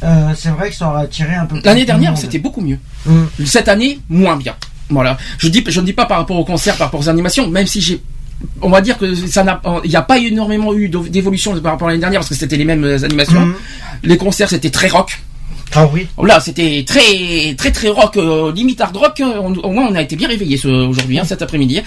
Euh, 0.04 0.30
c'est 0.36 0.50
vrai 0.50 0.70
que 0.70 0.76
ça 0.76 0.90
aurait 0.90 1.04
attiré 1.04 1.34
un 1.36 1.46
peu 1.46 1.56
plus 1.56 1.66
L'année 1.66 1.82
de 1.82 1.86
dernière, 1.88 2.18
c'était 2.18 2.40
beaucoup 2.40 2.62
mieux. 2.62 2.78
Mm. 3.06 3.24
Cette 3.46 3.68
année, 3.68 4.00
moins 4.10 4.36
bien. 4.38 4.56
Voilà. 4.90 5.18
Je 5.38 5.48
dis, 5.50 5.64
je 5.68 5.80
ne 5.82 5.86
dis 5.86 5.94
pas 5.94 6.06
par 6.06 6.18
rapport 6.20 6.38
au 6.38 6.46
concert, 6.46 6.76
par 6.76 6.88
rapport 6.88 7.00
aux 7.00 7.10
animations, 7.10 7.48
même 7.48 7.68
si 7.68 7.82
j'ai 7.82 8.02
on 8.62 8.70
va 8.70 8.80
dire 8.80 8.98
que 8.98 9.14
ça 9.16 9.44
n'a, 9.44 9.62
il 9.84 9.90
n'y 9.90 9.98
a 9.98 10.02
pas 10.02 10.18
énormément 10.18 10.74
eu 10.74 10.88
d'évolution 10.88 11.60
par 11.60 11.74
rapport 11.74 11.90
à 11.90 11.92
l'année 11.92 12.00
dernière 12.00 12.22
parce 12.22 12.30
que 12.30 12.36
c'était 12.36 12.56
les 12.56 12.64
mêmes 12.64 12.86
euh, 12.86 13.04
animations. 13.04 13.46
Mm. 13.48 13.56
Les 14.04 14.18
concerts 14.18 14.50
c'était 14.50 14.70
très 14.70 14.88
rock. 14.88 15.20
Ah 15.76 15.88
oui. 15.94 16.08
Là, 16.24 16.40
c'était 16.40 16.84
très, 16.86 17.54
très, 17.56 17.72
très 17.72 17.90
rock, 17.90 18.18
euh, 18.18 18.52
limite 18.52 18.82
hard 18.82 18.98
rock. 18.98 19.22
On- 19.24 19.54
au 19.54 19.72
moins, 19.72 19.88
on 19.90 19.96
a 19.96 20.02
été 20.02 20.16
bien 20.16 20.28
réveillés 20.28 20.58
ce, 20.58 20.68
aujourd'hui, 20.68 21.20
hein, 21.20 21.24
cet 21.26 21.42
après-midi. 21.42 21.82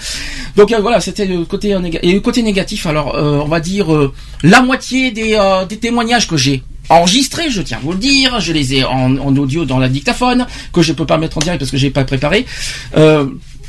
Donc 0.55 0.71
euh, 0.71 0.79
voilà, 0.79 1.01
c'était 1.01 1.25
le 1.25 1.43
côté 1.45 1.73
euh, 1.73 1.79
néga- 1.79 1.99
et 2.01 2.13
le 2.13 2.19
côté 2.21 2.41
négatif. 2.43 2.85
Alors, 2.85 3.15
euh, 3.15 3.39
on 3.43 3.47
va 3.47 3.59
dire 3.59 3.93
euh, 3.93 4.13
la 4.43 4.61
moitié 4.61 5.11
des, 5.11 5.33
euh, 5.35 5.65
témoignages 5.65 6.27
que 6.27 6.37
j'ai 6.37 6.63
enregistrés, 6.89 7.49
je 7.49 7.61
tiens 7.61 7.77
à 7.77 7.81
vous 7.81 7.91
le 7.93 7.97
dire, 7.97 8.39
je 8.39 8.51
les 8.53 8.75
ai 8.75 8.83
en, 8.85 9.17
en 9.17 9.35
audio 9.37 9.65
dans 9.65 9.79
la 9.79 9.89
dictaphone 9.89 10.45
que 10.73 10.81
je 10.81 10.93
peux 10.93 11.05
pas 11.05 11.17
mettre 11.17 11.37
en 11.37 11.41
direct 11.41 11.59
parce 11.59 11.71
que 11.71 11.77
j'ai 11.77 11.89
pas 11.89 12.03
préparé. 12.03 12.45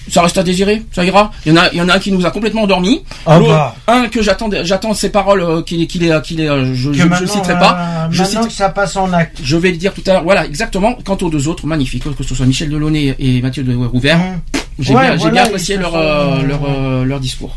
Euh, 0.07 0.11
ça 0.11 0.23
reste 0.23 0.37
à 0.39 0.43
désirer, 0.43 0.83
ça 0.93 1.05
ira. 1.05 1.31
Il 1.47 1.53
y 1.53 1.59
en 1.59 1.61
a, 1.63 1.69
il 1.73 1.79
y 1.79 1.81
en 1.81 1.89
a 1.89 1.95
un 1.95 1.99
qui 1.99 2.13
nous 2.13 2.25
a 2.27 2.31
complètement 2.31 2.63
endormis. 2.63 3.03
Ah 3.27 3.39
bah. 3.41 3.75
Un 3.89 4.09
que 4.09 4.23
j'attends, 4.23 4.49
j'attends 4.63 4.95
ses 4.95 5.09
paroles, 5.11 5.41
euh, 5.43 5.63
qu'il 5.63 5.83
est, 5.83 5.87
qu'il 5.87 6.05
est, 6.05 6.23
qu'il 6.23 6.41
est, 6.41 6.49
euh, 6.49 6.75
je, 6.75 6.89
Que 6.91 6.95
je, 6.97 7.03
je 7.03 7.09
maintenant, 7.09 7.27
citerai 7.33 7.53
euh, 7.55 7.59
pas. 7.59 8.09
Je 8.11 8.23
maintenant 8.23 8.41
cite- 8.43 8.51
que 8.51 8.55
ça 8.57 8.69
passe 8.69 8.97
en 8.97 9.13
acte. 9.13 9.39
je 9.43 9.57
vais 9.57 9.71
le 9.71 9.77
dire 9.77 9.93
tout 9.95 10.03
à 10.07 10.13
l'heure. 10.13 10.25
Voilà, 10.25 10.45
exactement. 10.47 10.95
Quant 11.05 11.17
aux 11.23 11.31
deux 11.31 11.49
autres, 11.49 11.67
magnifiques, 11.67 12.05
que 12.17 12.23
ce 12.25 12.35
soit 12.35 12.47
Michel 12.47 12.69
Delaunay 12.69 13.15
et 13.19 13.41
Mathieu 13.43 13.63
de 13.65 13.75
Rouvert. 13.75 14.21
Hum. 14.21 14.41
J'ai 14.79 14.93
Ouais, 14.93 15.03
bien, 15.07 15.17
voilà, 15.17 15.43
apprécié 15.45 15.77
leur, 15.77 15.93
sont- 15.93 15.97
euh, 15.99 16.43
leur, 16.43 16.61
euh, 16.69 17.05
leur 17.05 17.21
discours. 17.21 17.57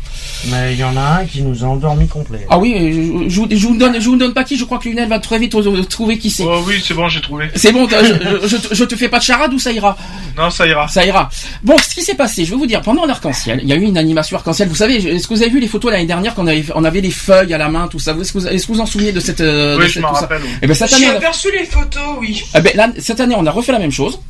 Mais 0.52 0.74
il 0.74 0.78
y 0.78 0.84
en 0.84 0.96
a 0.96 1.20
un 1.20 1.24
qui 1.24 1.42
nous 1.42 1.64
a 1.64 1.66
endormis 1.66 2.06
complet. 2.06 2.46
Ah 2.48 2.58
oui, 2.58 2.76
je, 2.78 3.28
je, 3.28 3.40
vous- 3.40 3.48
je 3.50 3.66
vous 3.66 3.76
donne, 3.76 4.00
je 4.00 4.08
vous 4.08 4.14
donne 4.16 4.32
pas 4.32 4.44
qui. 4.44 4.56
Je 4.56 4.64
crois 4.64 4.78
que 4.78 4.88
Lionel 4.88 5.08
va 5.08 5.18
très 5.18 5.36
vite 5.40 5.56
trouver 5.88 6.16
qui 6.18 6.30
c'est. 6.30 6.44
Oh 6.46 6.62
oui, 6.64 6.80
c'est 6.86 6.94
bon, 6.94 7.08
j'ai 7.08 7.20
trouvé. 7.20 7.48
C'est 7.56 7.72
bon, 7.72 7.88
je, 7.88 8.46
je, 8.46 8.56
je 8.72 8.84
te- 8.84 8.94
fais 8.94 9.08
pas 9.08 9.18
de 9.18 9.24
charade 9.24 9.52
ou 9.52 9.58
ça 9.58 9.72
ira? 9.72 9.96
Non, 10.36 10.48
ça 10.50 10.64
ira. 10.68 10.86
Ça 10.86 11.04
ira. 11.04 11.28
Bon, 11.64 11.76
ce 11.78 11.92
qui 11.92 12.02
s'est 12.02 12.14
passé, 12.14 12.44
je 12.44 12.50
vais 12.52 12.56
vous 12.56 12.66
dire, 12.66 12.82
pendant 12.82 13.04
l'arc-en-ciel, 13.04 13.58
il 13.64 13.68
y 13.68 13.72
a 13.72 13.76
eu 13.76 13.82
une 13.82 13.98
animation 13.98 14.36
arc-en-ciel. 14.36 14.68
Vous 14.68 14.76
savez, 14.76 14.94
est-ce 14.94 15.26
que 15.26 15.34
vous 15.34 15.42
avez 15.42 15.50
vu 15.50 15.58
les 15.58 15.66
photos 15.66 15.90
l'année 15.90 16.06
dernière 16.06 16.36
qu'on 16.36 16.46
avait, 16.46 16.64
on 16.76 16.84
avait 16.84 17.00
les 17.00 17.10
feuilles 17.10 17.52
à 17.52 17.58
la 17.58 17.68
main, 17.68 17.88
tout 17.88 17.98
ça 17.98 18.12
Est-ce 18.20 18.32
que 18.32 18.38
vous, 18.38 18.46
est-ce 18.46 18.64
que 18.64 18.72
vous 18.72 18.80
en 18.80 18.86
souvenez 18.86 19.10
de 19.10 19.18
cette, 19.18 19.40
euh, 19.40 19.74
de 19.74 19.80
Oui, 19.80 19.86
cette- 19.86 19.94
je 19.94 20.00
m'en 20.02 20.12
rappelle. 20.12 20.40
oui. 20.44 20.50
Eh 20.62 20.66
ben 20.68 20.74
cette 20.74 20.92
année, 20.92 21.06
J'ai 21.06 21.16
aperçu 21.16 21.48
les 21.50 21.64
photos, 21.64 22.00
oui. 22.20 22.44
Eh 22.56 22.60
ben, 22.60 22.72
là, 22.76 22.88
cette 23.00 23.18
année, 23.18 23.34
on 23.36 23.44
a 23.44 23.50
refait 23.50 23.72
la 23.72 23.80
même 23.80 23.90
chose. 23.90 24.20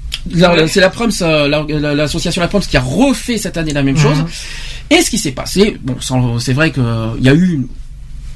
C'est 0.69 0.81
la 0.81 0.89
Proms, 0.91 1.11
la- 1.21 1.47
la- 1.49 1.95
l'association 1.95 2.41
La 2.43 2.49
Proms 2.49 2.61
qui 2.61 2.77
a 2.79 2.81
refait 2.81 3.39
cette 3.39 3.57
année 3.57 3.73
la 3.73 3.83
même 3.83 3.97
Mhm. 3.97 4.01
chose. 4.03 4.25
Et 4.91 5.03
ce 5.03 5.11
qui 5.11 5.19
s'est 5.19 5.33
passé, 5.33 5.77
bon, 5.83 5.97
c'est 6.39 6.53
vrai 6.53 6.71
que 6.71 6.81
euh, 6.81 7.09
y 7.21 7.29
a 7.29 7.35
eu, 7.35 7.67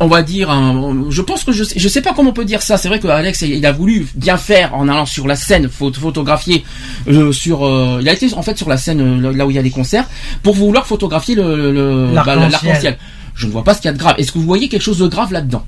on 0.00 0.06
va 0.06 0.23
dire, 0.23 0.50
un- 0.50 1.06
je 1.11 1.23
pense 1.23 1.44
que 1.44 1.53
je 1.53 1.65
sais, 1.65 1.79
je 1.79 1.89
sais 1.89 2.03
pas 2.03 2.12
comment 2.12 2.31
on 2.31 2.35
peut 2.35 2.44
dire 2.44 2.61
ça. 2.61 2.77
C'est 2.77 2.89
vrai 2.89 2.99
que 2.99 3.06
Alex, 3.06 3.43
il 3.43 3.65
a 3.65 3.73
voulu 3.73 4.06
bien 4.17 4.37
faire 4.37 4.75
en 4.75 4.89
allant 4.89 5.06
sur 5.06 5.27
la 5.27 5.37
scène, 5.37 5.69
photo- 5.69 6.00
photographier 6.00 6.65
euh, 7.09 7.33
sur, 7.33 7.65
euh, 7.67 7.99
il 8.03 8.09
a 8.09 8.12
été 8.12 8.33
en 8.35 8.43
fait 8.43 8.59
sur 8.59 8.69
la 8.69 8.77
scène 8.77 9.23
là 9.31 9.47
où 9.47 9.50
il 9.50 9.55
y 9.55 9.59
a 9.59 9.62
les 9.62 9.71
concerts 9.71 10.06
pour 10.43 10.55
vouloir 10.55 10.87
photographier 10.87 11.35
le, 11.37 11.73
le- 11.73 12.11
bah, 12.15 12.25
L'arc-en-ciel. 12.37 12.99
Je 13.35 13.47
ne 13.47 13.53
vois 13.53 13.65
pas 13.65 13.73
ce 13.75 13.81
qu'il 13.81 13.88
y 13.88 13.91
a 13.91 13.95
de 13.95 13.99
grave. 13.99 14.17
Est-ce 14.19 14.31
que 14.33 14.38
vous 14.38 14.45
voyez 14.45 14.69
quelque 14.69 14.83
chose 14.83 14.99
de 14.99 15.06
grave 15.09 15.33
là-dedans? 15.33 15.65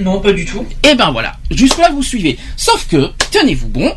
Non, 0.00 0.20
pas 0.20 0.32
du 0.32 0.44
tout. 0.44 0.62
et 0.86 0.94
ben 0.94 1.10
voilà, 1.12 1.36
jusque 1.50 1.78
là 1.78 1.88
vous 1.90 2.02
suivez. 2.02 2.36
Sauf 2.58 2.86
que, 2.88 3.08
tenez-vous 3.30 3.68
bon, 3.68 3.90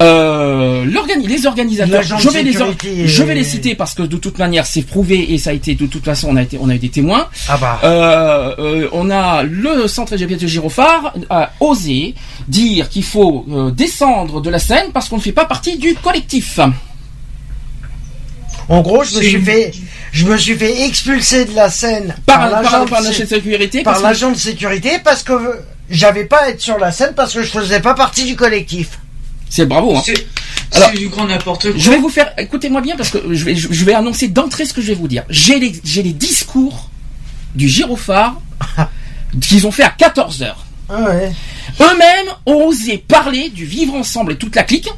euh, 0.00 0.84
les 1.26 1.46
organisateurs, 1.46 2.02
je 2.02 2.28
vais 2.30 2.42
les, 2.42 2.60
or- 2.60 2.68
sécurité 2.68 3.04
est- 3.04 3.06
je 3.08 3.22
vais 3.24 3.34
les 3.34 3.44
citer 3.44 3.74
parce 3.74 3.94
que 3.94 4.02
de 4.02 4.16
toute 4.16 4.38
manière 4.38 4.64
c'est 4.66 4.82
prouvé 4.82 5.32
et 5.32 5.38
ça 5.38 5.50
a 5.50 5.52
été 5.52 5.74
de 5.74 5.86
toute 5.86 6.04
façon 6.04 6.28
on 6.30 6.36
a 6.36 6.42
été, 6.42 6.58
on 6.60 6.68
a 6.68 6.74
eu 6.74 6.78
des 6.78 6.88
témoins. 6.90 7.28
Ah 7.48 7.56
bah. 7.56 7.80
Euh, 7.84 8.54
euh, 8.58 8.88
on 8.92 9.10
a 9.10 9.42
le 9.42 9.88
centre 9.88 10.14
LGBT 10.14 10.46
Girophare 10.46 11.14
a 11.30 11.50
osé 11.60 12.14
dire 12.46 12.88
qu'il 12.88 13.04
faut 13.04 13.44
descendre 13.74 14.40
de 14.40 14.50
la 14.50 14.58
scène 14.58 14.92
parce 14.92 15.08
qu'on 15.08 15.16
ne 15.16 15.22
fait 15.22 15.32
pas 15.32 15.44
partie 15.46 15.78
du 15.78 15.94
collectif. 15.94 16.60
En 18.68 18.82
gros, 18.82 19.02
je 19.02 19.16
me 19.16 19.22
suis 19.22 19.40
fait, 19.42 19.72
je 20.12 20.26
me 20.26 20.36
suis 20.36 20.54
fait 20.54 20.82
expulser 20.84 21.46
de 21.46 21.54
la 21.54 21.70
scène 21.70 22.14
Par, 22.26 22.50
l'agent 22.50 22.84
de 22.84 22.94
sécurité. 23.24 23.82
par 23.82 23.94
parce 23.94 24.02
que- 24.02 24.08
l'agent 24.08 24.30
de 24.30 24.36
sécurité 24.36 24.90
parce 25.02 25.22
que 25.22 25.32
j'avais 25.90 26.24
pas 26.24 26.42
à 26.44 26.48
être 26.50 26.60
sur 26.60 26.78
la 26.78 26.92
scène 26.92 27.12
parce 27.16 27.32
que 27.32 27.42
je 27.42 27.48
faisais 27.48 27.80
pas 27.80 27.94
partie 27.94 28.24
du 28.26 28.36
collectif. 28.36 28.98
C'est 29.50 29.66
bravo. 29.66 29.96
Hein. 29.96 30.02
C'est 30.04 30.26
Alors- 30.76 30.90
du 30.92 31.08
grand 31.08 31.26
n'importe 31.26 31.62
quoi. 31.70 31.72
Je 31.78 31.90
vais 31.90 31.98
vous 31.98 32.08
faire, 32.10 32.32
écoutez-moi 32.38 32.80
bien 32.80 32.96
parce 32.96 33.10
que 33.10 33.18
je 33.34 33.44
vais, 33.44 33.54
je 33.56 33.84
vais 33.84 33.94
annoncer 33.94 34.28
d'entrée 34.28 34.64
ce 34.66 34.74
que 34.74 34.80
je 34.82 34.88
vais 34.88 34.94
vous 34.94 35.08
dire. 35.08 35.24
J'ai 35.30 35.58
les, 35.58 35.72
j'ai 35.84 36.02
les 36.02 36.12
discours 36.12 36.90
du 37.54 37.68
gyrophare 37.68 38.40
qu'ils 39.40 39.66
ont 39.66 39.70
fait 39.72 39.82
à 39.84 39.90
14 39.90 40.42
heures. 40.42 40.64
Ah 40.90 41.02
ouais. 41.02 41.32
Eux-mêmes 41.80 42.26
ont 42.46 42.66
osé 42.66 42.98
parler 42.98 43.50
du 43.50 43.64
vivre 43.64 43.94
ensemble 43.94 44.32
et 44.32 44.36
toute 44.36 44.56
la 44.56 44.62
clique, 44.64 44.88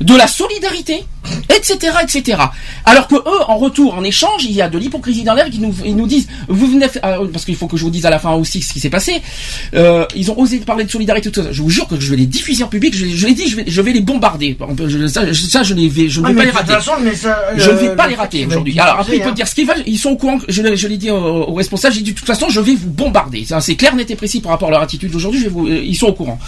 de 0.00 0.14
la 0.16 0.26
solidarité, 0.26 1.04
etc., 1.48 1.92
etc. 2.02 2.38
Alors 2.84 3.06
que 3.08 3.14
eux, 3.14 3.42
en 3.48 3.56
retour, 3.56 3.94
en 3.94 4.04
échange, 4.04 4.44
il 4.44 4.52
y 4.52 4.60
a 4.62 4.68
de 4.68 4.78
l'hypocrisie 4.78 5.22
dans 5.24 5.34
l'air 5.34 5.48
qui 5.50 5.58
nous, 5.58 5.74
ils 5.84 5.96
nous 5.96 6.06
disent, 6.06 6.26
vous 6.48 6.66
venez, 6.66 6.86
euh, 7.04 7.26
parce 7.32 7.44
qu'il 7.44 7.56
faut 7.56 7.66
que 7.66 7.76
je 7.76 7.84
vous 7.84 7.90
dise 7.90 8.04
à 8.06 8.10
la 8.10 8.18
fin 8.18 8.32
aussi 8.32 8.60
ce 8.62 8.72
qui 8.72 8.80
s'est 8.80 8.90
passé. 8.90 9.22
Euh, 9.74 10.04
ils 10.14 10.30
ont 10.30 10.38
osé 10.38 10.58
parler 10.58 10.84
de 10.84 10.90
solidarité, 10.90 11.30
tout 11.30 11.42
ça. 11.42 11.52
Je 11.52 11.62
vous 11.62 11.70
jure 11.70 11.86
que 11.86 11.98
je 11.98 12.10
vais 12.10 12.16
les 12.16 12.26
diffuser 12.26 12.64
en 12.64 12.68
public. 12.68 12.94
Je, 12.94 13.06
je 13.06 13.26
l'ai 13.26 13.34
dit, 13.34 13.48
je 13.48 13.56
vais, 13.56 13.64
je 13.66 13.80
vais 13.80 13.92
les 13.92 14.00
bombarder. 14.00 14.56
Je- 14.86 15.06
ça, 15.06 15.30
je- 15.32 15.46
ça, 15.46 15.62
je, 15.62 15.74
les 15.74 15.88
vais, 15.88 16.08
je 16.08 16.20
ne 16.20 16.26
Ah, 16.26 16.28
vais 16.30 16.34
pas 16.36 16.44
les 16.44 16.50
rater. 16.50 16.72
façon, 16.72 16.92
mais 17.02 17.14
ça, 17.14 17.38
Je 17.56 17.70
ne 17.70 17.76
euh, 17.76 17.78
vais 17.78 17.96
pas 17.96 18.04
le 18.04 18.10
les 18.10 18.16
rater 18.16 18.46
aujourd'hui. 18.46 18.78
Alors 18.78 19.00
après, 19.00 19.16
ils 19.16 19.22
peuvent 19.22 19.34
dire 19.34 19.48
ce 19.48 19.54
qu'ils 19.54 19.66
veulent. 19.66 19.82
Ils 19.86 19.98
sont 19.98 20.10
au 20.10 20.16
courant. 20.16 20.38
que- 20.38 20.44
Je, 20.48 20.62
l'ai- 20.62 20.76
je 20.76 20.88
l'ai 20.88 20.96
dit 20.98 21.10
aux, 21.10 21.16
aux 21.16 21.54
responsables. 21.54 21.94
J'ai 21.94 22.02
dit 22.02 22.12
de 22.12 22.18
toute 22.18 22.26
façon, 22.26 22.48
je 22.48 22.60
vais 22.60 22.74
vous 22.74 22.90
bombarder. 22.90 23.46
C'est 23.60 23.76
clair, 23.76 23.94
net 23.96 24.10
et 24.10 24.16
précis 24.16 24.40
par 24.40 24.52
rapport 24.52 24.68
à 24.68 24.72
leur 24.72 24.82
attitude 24.82 25.10
d'aujourd'hui. 25.10 25.46
Ils 25.84 25.96
sont 25.96 26.06
au 26.08 26.12
courant. 26.12 26.38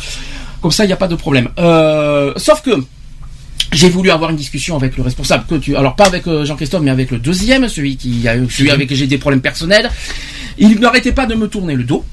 Comme 0.61 0.71
ça, 0.73 0.85
il 0.85 0.89
n'y 0.89 0.93
a 0.93 0.97
pas 0.97 1.09
de 1.09 1.15
problème. 1.17 1.49
Euh, 1.59 2.33
sauf 2.37 2.61
que. 2.63 2.71
J'ai 3.73 3.89
voulu 3.91 4.11
avoir 4.11 4.31
une 4.31 4.37
discussion 4.37 4.77
avec 4.77 4.97
le 4.97 5.03
responsable 5.03 5.45
que 5.49 5.57
tu, 5.57 5.77
alors 5.77 5.97
pas 5.97 6.07
avec 6.07 6.27
euh, 6.29 6.45
Jean-Christophe, 6.45 6.83
mais 6.83 6.91
avec 6.91 7.11
le 7.11 7.19
deuxième, 7.19 7.69
celui 7.69 7.97
qui 7.97 8.27
a, 8.29 8.35
celui 8.49 8.71
avec 8.71 8.89
qui 8.89 8.97
j'ai 8.97 9.07
des 9.07 9.19
problèmes 9.19 9.41
personnels. 9.43 9.91
Il 10.59 10.79
n'arrêtait 10.81 11.13
pas 11.13 11.27
de 11.27 11.35
me 11.35 11.49
tourner 11.49 11.75
le 11.75 11.85
dos. 11.85 12.05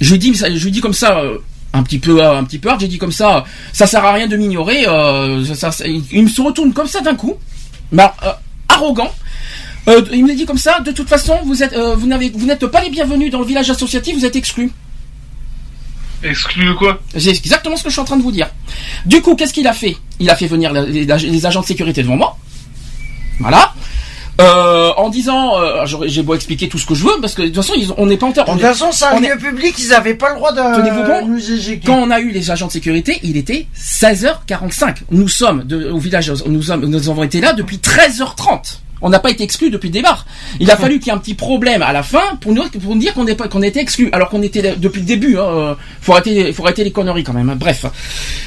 Je 0.00 0.12
lui 0.12 0.18
dis, 0.18 0.34
je 0.34 0.64
lui 0.64 0.70
dis 0.72 0.80
comme 0.80 0.94
ça, 0.94 1.18
euh, 1.20 1.38
un 1.72 1.82
petit 1.82 1.98
peu, 1.98 2.22
euh, 2.22 2.38
un 2.38 2.44
petit 2.44 2.58
peu 2.58 2.70
hard. 2.70 2.80
J'ai 2.80 2.88
dit 2.88 2.98
comme 2.98 3.12
ça, 3.12 3.44
ça 3.72 3.86
sert 3.86 4.04
à 4.04 4.12
rien 4.12 4.26
de 4.26 4.36
m'ignorer. 4.36 4.86
euh, 4.88 5.44
ça- 5.54 5.70
ça- 5.70 5.84
il, 5.86 6.28
se 6.28 6.40
retourne 6.40 6.72
comme 6.72 6.88
ça 6.88 7.00
d'un 7.00 7.14
coup, 7.14 7.34
euh, 7.96 8.06
arrogant. 8.68 9.12
Euh, 9.88 10.02
il 10.12 10.24
me 10.24 10.34
dit 10.34 10.46
comme 10.46 10.58
ça, 10.58 10.80
de 10.80 10.90
toute 10.92 11.08
façon, 11.08 11.38
vous 11.44 11.62
êtes, 11.62 11.72
euh, 11.74 11.94
vous 11.96 12.06
n'avez, 12.06 12.30
vous 12.30 12.46
n'êtes 12.46 12.66
pas 12.66 12.82
les 12.82 12.90
bienvenus 12.90 13.30
dans 13.30 13.40
le 13.40 13.46
village 13.46 13.70
associatif, 13.70 14.16
vous 14.16 14.24
êtes 14.24 14.36
exclus. 14.36 14.70
Exclu 16.22 16.66
de 16.66 16.72
quoi 16.72 17.00
C'est 17.16 17.30
exactement 17.30 17.76
ce 17.76 17.82
que 17.84 17.88
je 17.90 17.94
suis 17.94 18.00
en 18.00 18.04
train 18.04 18.16
de 18.16 18.22
vous 18.22 18.32
dire. 18.32 18.48
Du 19.06 19.22
coup, 19.22 19.34
qu'est-ce 19.36 19.52
qu'il 19.52 19.66
a 19.68 19.72
fait? 19.72 19.96
Il 20.18 20.28
a 20.30 20.36
fait 20.36 20.46
venir 20.46 20.72
les, 20.72 21.46
agents 21.46 21.60
de 21.60 21.66
sécurité 21.66 22.02
devant 22.02 22.16
moi. 22.16 22.36
Voilà. 23.40 23.72
Euh, 24.40 24.92
en 24.96 25.08
disant, 25.08 25.58
euh, 25.60 25.84
j'ai 26.06 26.22
beau 26.22 26.34
expliquer 26.34 26.68
tout 26.68 26.78
ce 26.78 26.86
que 26.86 26.94
je 26.94 27.02
veux, 27.02 27.20
parce 27.20 27.34
que 27.34 27.42
de 27.42 27.46
toute 27.48 27.56
façon, 27.56 27.72
ils 27.76 27.92
on 27.96 28.06
n'est 28.06 28.16
pas 28.16 28.26
en 28.26 28.32
terre. 28.32 28.44
De 28.44 28.52
toute 28.52 28.60
façon, 28.60 28.92
c'est 28.92 29.04
un 29.04 29.20
est- 29.20 29.28
lieu 29.30 29.36
public, 29.36 29.74
ils 29.78 29.92
avaient 29.92 30.14
pas 30.14 30.28
le 30.30 30.36
droit 30.36 30.52
de 30.52 30.76
Tenez-vous 30.76 31.02
bon 31.02 31.26
nous 31.26 31.50
éjecter. 31.52 31.84
Quand 31.86 31.96
on 31.98 32.10
a 32.12 32.20
eu 32.20 32.30
les 32.30 32.48
agents 32.52 32.68
de 32.68 32.72
sécurité, 32.72 33.18
il 33.24 33.36
était 33.36 33.66
16h45. 33.76 34.98
Nous 35.10 35.26
sommes 35.28 35.64
de- 35.64 35.90
au 35.90 35.98
village, 35.98 36.32
nous, 36.46 36.62
sommes, 36.62 36.86
nous 36.86 37.08
avons 37.08 37.24
été 37.24 37.40
là 37.40 37.52
depuis 37.52 37.78
13h30. 37.78 38.80
On 39.00 39.08
n'a 39.10 39.18
pas 39.18 39.30
été 39.30 39.44
exclus 39.44 39.70
depuis 39.70 39.88
le 39.88 39.92
départ. 39.92 40.26
Il 40.60 40.70
a 40.70 40.76
fallu 40.76 40.98
qu'il 40.98 41.06
y 41.08 41.10
ait 41.10 41.14
un 41.14 41.18
petit 41.18 41.34
problème 41.34 41.82
à 41.82 41.92
la 41.92 42.02
fin 42.02 42.36
pour 42.40 42.52
nous, 42.52 42.62
pour 42.68 42.94
nous 42.94 43.00
dire 43.00 43.14
qu'on 43.14 43.24
qu'on 43.26 43.62
était 43.62 43.80
exclus, 43.80 44.08
alors 44.12 44.28
qu'on 44.28 44.42
était 44.42 44.74
depuis 44.76 45.00
le 45.00 45.06
début. 45.06 45.38
Hein. 45.38 45.42
euh, 45.44 45.74
Faut 46.00 46.12
arrêter, 46.12 46.52
faut 46.52 46.64
arrêter 46.64 46.84
les 46.84 46.92
conneries 46.92 47.24
quand 47.24 47.32
même. 47.32 47.48
hein. 47.50 47.56
Bref, 47.56 47.86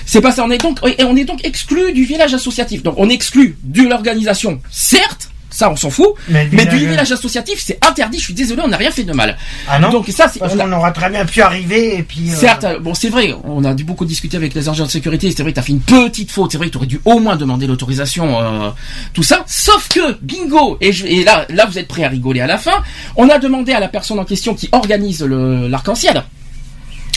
c'est 0.05 0.21
pas 0.21 0.31
ça. 0.31 0.43
On 0.45 0.51
est 0.51 0.57
donc, 0.59 0.79
on 0.83 1.15
est 1.15 1.23
donc 1.25 1.43
exclu 1.45 1.93
du 1.93 2.03
village 2.03 2.33
associatif. 2.33 2.83
Donc 2.83 2.95
on 2.97 3.09
est 3.09 3.13
exclu 3.13 3.57
de 3.63 3.83
l'organisation, 3.83 4.61
certes. 4.69 5.30
Ça, 5.61 5.69
on 5.69 5.75
s'en 5.75 5.91
fout. 5.91 6.07
Mais 6.27 6.65
du 6.65 6.77
village- 6.89 7.11
associatif, 7.11 7.61
c'est 7.63 7.77
interdit. 7.85 8.17
Je 8.17 8.23
suis 8.23 8.33
désolé, 8.33 8.63
on 8.65 8.67
n'a 8.69 8.77
rien 8.77 8.89
fait 8.89 9.03
de 9.03 9.13
mal. 9.13 9.37
Ah 9.69 9.77
non 9.77 9.89
Donc 9.91 10.07
ça, 10.09 10.27
c'est, 10.27 10.39
Parce 10.39 10.55
on 10.55 10.59
a- 10.59 10.63
qu'on 10.63 10.71
aurait 10.71 10.91
très 10.91 11.09
bien 11.11 11.23
pu 11.23 11.39
arriver 11.43 11.97
et 11.99 12.01
puis. 12.03 12.31
euh, 12.31 12.35
Certes, 12.35 12.65
bon, 12.81 12.95
c'est 12.95 13.09
vrai, 13.09 13.35
on 13.43 13.63
a 13.63 13.75
dû 13.75 13.83
beaucoup 13.83 14.05
discuter 14.05 14.37
avec 14.37 14.55
les 14.55 14.67
agents 14.69 14.85
de 14.85 14.89
sécurité. 14.89 15.31
C'est 15.35 15.43
vrai, 15.43 15.53
t'as 15.53 15.61
fait 15.61 15.73
une 15.73 15.81
petite 15.81 16.31
faute. 16.31 16.51
C'est 16.51 16.57
vrai, 16.57 16.69
tu 16.71 16.77
aurais 16.77 16.87
dû 16.87 16.99
au 17.05 17.19
moins 17.19 17.35
demander 17.35 17.67
l'autorisation, 17.67 18.41
euh, 18.41 18.69
tout 19.13 19.21
ça. 19.21 19.43
Sauf 19.45 19.87
que, 19.89 20.17
bingo, 20.23 20.77
et, 20.81 20.91
je- 20.93 21.05
et 21.05 21.23
là, 21.23 21.45
là, 21.49 21.67
vous 21.67 21.77
êtes 21.77 21.87
prêts 21.87 22.03
à 22.05 22.09
rigoler 22.09 22.41
à 22.41 22.47
la 22.47 22.57
fin. 22.57 22.81
On 23.15 23.29
a 23.29 23.37
demandé 23.37 23.71
à 23.73 23.79
la 23.79 23.87
personne 23.87 24.17
en 24.17 24.25
question 24.25 24.55
qui 24.55 24.67
organise 24.71 25.21
l'arc-en-ciel. 25.23 26.23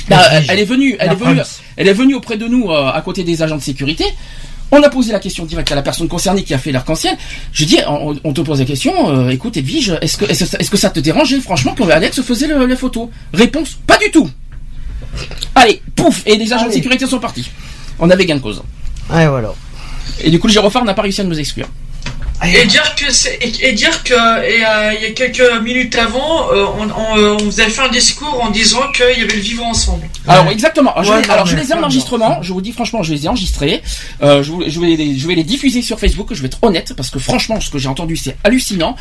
Bah, 0.09 0.19
elle, 0.51 0.59
est 0.61 0.65
venue, 0.67 0.97
elle 0.99 1.07
La 1.07 1.13
est 1.15 1.17
venue, 1.17 1.41
elle 1.79 1.89
est 1.89 1.93
venue 1.95 2.15
auprès 2.15 2.37
de 2.37 2.47
nous 2.47 2.71
euh, 2.71 2.91
à 2.93 3.01
côté 3.01 3.25
des 3.25 3.43
agents 3.43 3.57
de 3.57 3.63
sécurité. 3.63 4.05
On 4.77 4.83
a 4.83 4.89
posé 4.89 5.13
la 5.13 5.21
question 5.21 5.45
directe 5.45 5.71
à 5.71 5.77
la 5.77 5.83
personne 5.83 6.09
concernée 6.09 6.43
qui 6.43 6.53
a 6.53 6.59
fait 6.59 6.73
l'arc-en-ciel. 6.73 7.17
Je 7.53 7.65
dis, 7.65 7.79
on, 7.87 8.17
on 8.25 8.33
te 8.33 8.41
pose 8.41 8.59
la 8.59 8.65
question, 8.65 8.93
euh, 9.09 9.29
écoute 9.31 9.57
Edwige, 9.57 9.97
est-ce 10.01 10.17
que, 10.17 10.25
est-ce, 10.25 10.69
que 10.71 10.77
ça 10.77 10.91
te 10.91 10.99
dérangeait 10.99 11.39
franchement 11.41 11.75
que 11.75 11.85
Alex 11.85 12.21
faisait 12.23 12.49
le- 12.49 12.67
les 12.67 12.75
photos 12.75 13.09
Réponse, 13.33 13.79
pas 13.87 13.99
du 13.99 14.11
tout. 14.11 14.29
Allez, 15.55 15.81
pouf, 15.95 16.23
et 16.27 16.37
les 16.37 16.53
agents 16.53 16.67
de 16.67 16.73
sécurité 16.73 17.07
sont 17.07 17.21
partis. 17.21 17.49
On 18.01 18.11
avait 18.11 18.27
gain 18.27 18.35
de 18.35 18.41
cause. 18.41 18.63
Ouais, 19.11 19.29
voilà. 19.29 19.55
Et 20.23 20.31
du 20.31 20.41
coup, 20.41 20.49
le 20.49 20.53
gyrophare 20.53 20.85
n'a 20.85 20.95
pas 20.95 21.03
réussi 21.03 21.21
à 21.21 21.25
nous 21.25 21.39
exclure. 21.39 21.69
Et 22.43 22.67
dire 22.67 22.95
que 22.97 23.11
c'est 23.11 23.37
et, 23.41 23.69
et 23.69 23.73
dire 23.73 24.03
que 24.03 24.13
et, 24.13 24.65
euh, 24.67 24.93
il 24.95 25.03
y 25.03 25.07
a 25.07 25.11
quelques 25.13 25.63
minutes 25.63 25.97
avant, 25.97 26.51
euh, 26.53 26.67
on, 26.79 26.89
on, 26.91 27.17
euh, 27.19 27.37
on 27.41 27.45
vous 27.45 27.61
avait 27.61 27.71
fait 27.71 27.81
un 27.83 27.89
discours 27.89 28.43
en 28.43 28.51
disant 28.51 28.83
qu'il 28.93 29.19
y 29.19 29.23
avait 29.23 29.35
le 29.35 29.41
vivre 29.41 29.65
ensemble. 29.65 30.03
Alors 30.27 30.49
exactement. 30.49 30.99
Ouais, 30.99 31.05
je, 31.05 31.11
non, 31.13 31.23
alors, 31.31 31.47
je 31.47 31.57
les 31.57 31.71
ai 31.71 31.75
en 31.75 31.83
enregistrement. 31.83 32.43
Je 32.43 32.53
vous 32.53 32.61
dis 32.61 32.73
franchement, 32.73 33.03
je 33.03 33.15
les 33.15 33.25
ai 33.25 33.29
enregistrés. 33.29 33.83
Euh, 34.23 34.43
je, 34.43 34.51
vous- 34.51 34.65
je 34.67 34.79
vais 34.81 34.89
les, 34.97 35.17
je 35.17 35.27
vais 35.27 35.37
les 35.37 35.45
diffuser 35.45 35.81
sur 35.81 35.99
Facebook. 35.99 36.29
Je 36.33 36.43
vais 36.43 36.49
être 36.49 36.59
honnête 36.63 36.93
parce 36.97 37.09
que 37.09 37.19
franchement, 37.19 37.61
ce 37.61 37.71
que 37.71 37.79
j'ai 37.79 37.89
entendu, 37.89 38.17
c'est 38.17 38.37
hallucinant. 38.45 38.95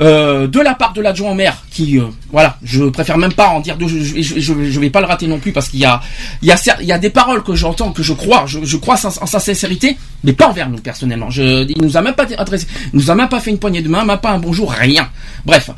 Euh, 0.00 0.48
de 0.48 0.58
la 0.58 0.74
part 0.74 0.92
de 0.92 1.00
l'adjoint 1.02 1.30
au 1.32 1.34
maire, 1.34 1.58
qui, 1.70 1.98
euh, 1.98 2.04
voilà, 2.32 2.56
je 2.64 2.84
préfère 2.84 3.18
même 3.18 3.34
pas 3.34 3.48
en 3.48 3.60
dire. 3.60 3.76
De, 3.76 3.86
je, 3.86 3.98
je, 4.22 4.40
je, 4.40 4.80
vais 4.80 4.90
pas 4.90 5.00
le 5.00 5.06
rater 5.06 5.26
non 5.28 5.38
plus 5.38 5.52
parce 5.52 5.68
qu'il 5.68 5.80
y 5.80 5.84
a, 5.84 6.00
il 6.42 6.48
y 6.48 6.52
a, 6.52 6.56
il 6.80 6.86
y 6.86 6.92
a 6.92 6.98
des 6.98 7.10
paroles 7.10 7.44
que 7.44 7.54
j'entends, 7.54 7.92
que 7.92 8.02
je 8.02 8.14
crois, 8.14 8.44
je, 8.46 8.60
je 8.64 8.76
crois 8.76 8.96
en, 9.04 9.08
en 9.22 9.26
sa 9.26 9.38
sincérité, 9.38 9.96
mais 10.24 10.32
pas 10.32 10.48
envers 10.48 10.68
nous 10.68 10.78
personnellement. 10.78 11.30
Je, 11.30 11.64
il 11.68 11.80
nous 11.80 11.96
a 11.96 12.00
même 12.02 12.14
pas 12.14 12.26
adressé, 12.38 12.66
il 12.92 12.98
nous 12.98 13.10
a 13.10 13.14
même 13.14 13.28
pas 13.28 13.40
fait 13.40 13.50
une 13.50 13.58
poignée 13.58 13.82
de 13.82 13.88
main, 13.88 14.04
même 14.04 14.18
pas 14.18 14.30
un 14.32 14.38
bonjour, 14.38 14.70
rien. 14.72 15.08
Bref. 15.44 15.70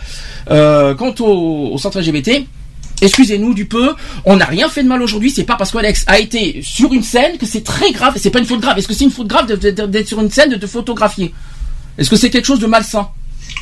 Euh, 0.51 0.95
quant 0.95 1.15
au, 1.21 1.71
au 1.73 1.79
centre 1.79 2.01
LGBT. 2.01 2.45
Excusez-nous 3.03 3.55
du 3.55 3.65
peu, 3.65 3.95
on 4.27 4.37
n'a 4.37 4.45
rien 4.45 4.69
fait 4.69 4.83
de 4.83 4.89
mal 4.89 5.01
aujourd'hui, 5.01 5.31
c'est 5.31 5.45
pas 5.45 5.57
parce 5.57 5.71
qu'Alex 5.71 6.05
a 6.07 6.19
été 6.19 6.61
sur 6.63 6.93
une 6.93 7.03
scène 7.03 7.39
que 7.39 7.47
c'est 7.47 7.65
très 7.65 7.93
grave, 7.93 8.13
c'est 8.17 8.29
pas 8.29 8.41
une 8.41 8.45
faute 8.45 8.61
grave. 8.61 8.77
Est-ce 8.79 8.87
que 8.89 8.93
c'est 8.93 9.05
une 9.05 9.11
faute 9.11 9.27
grave 9.27 9.47
d'être 9.47 10.07
sur 10.07 10.21
une 10.21 10.29
scène, 10.31 10.51
de 10.51 10.57
te 10.57 10.67
photographier? 10.67 11.33
Est-ce 11.97 12.11
que 12.11 12.17
c'est 12.17 12.29
quelque 12.29 12.45
chose 12.45 12.59
de 12.61 12.67
malsain? 12.67 13.09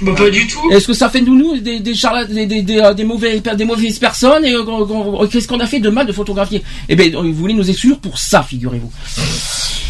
Bah 0.02 0.12
pas 0.16 0.28
du 0.28 0.44
tout. 0.48 0.68
Est-ce 0.72 0.88
que 0.88 0.92
ça 0.92 1.08
fait 1.08 1.20
de 1.20 1.28
nous 1.30 1.56
des, 1.58 1.78
des, 1.78 1.94
charla- 1.94 2.24
des, 2.26 2.46
des, 2.46 2.62
des, 2.62 2.78
euh, 2.78 2.94
des 2.94 3.04
mauvais, 3.04 3.38
des 3.40 3.64
mauvaises 3.64 3.98
personnes 4.00 4.44
et 4.44 4.54
euh, 4.54 5.26
qu'est-ce 5.30 5.46
qu'on 5.46 5.60
a 5.60 5.66
fait 5.66 5.78
de 5.78 5.88
mal 5.88 6.06
de 6.06 6.12
photographier? 6.12 6.64
Eh 6.88 6.96
ben, 6.96 7.14
vous 7.14 7.32
voulez 7.32 7.54
nous 7.54 7.70
exclure 7.70 7.98
pour 8.00 8.18
ça, 8.18 8.42
figurez-vous. 8.42 8.90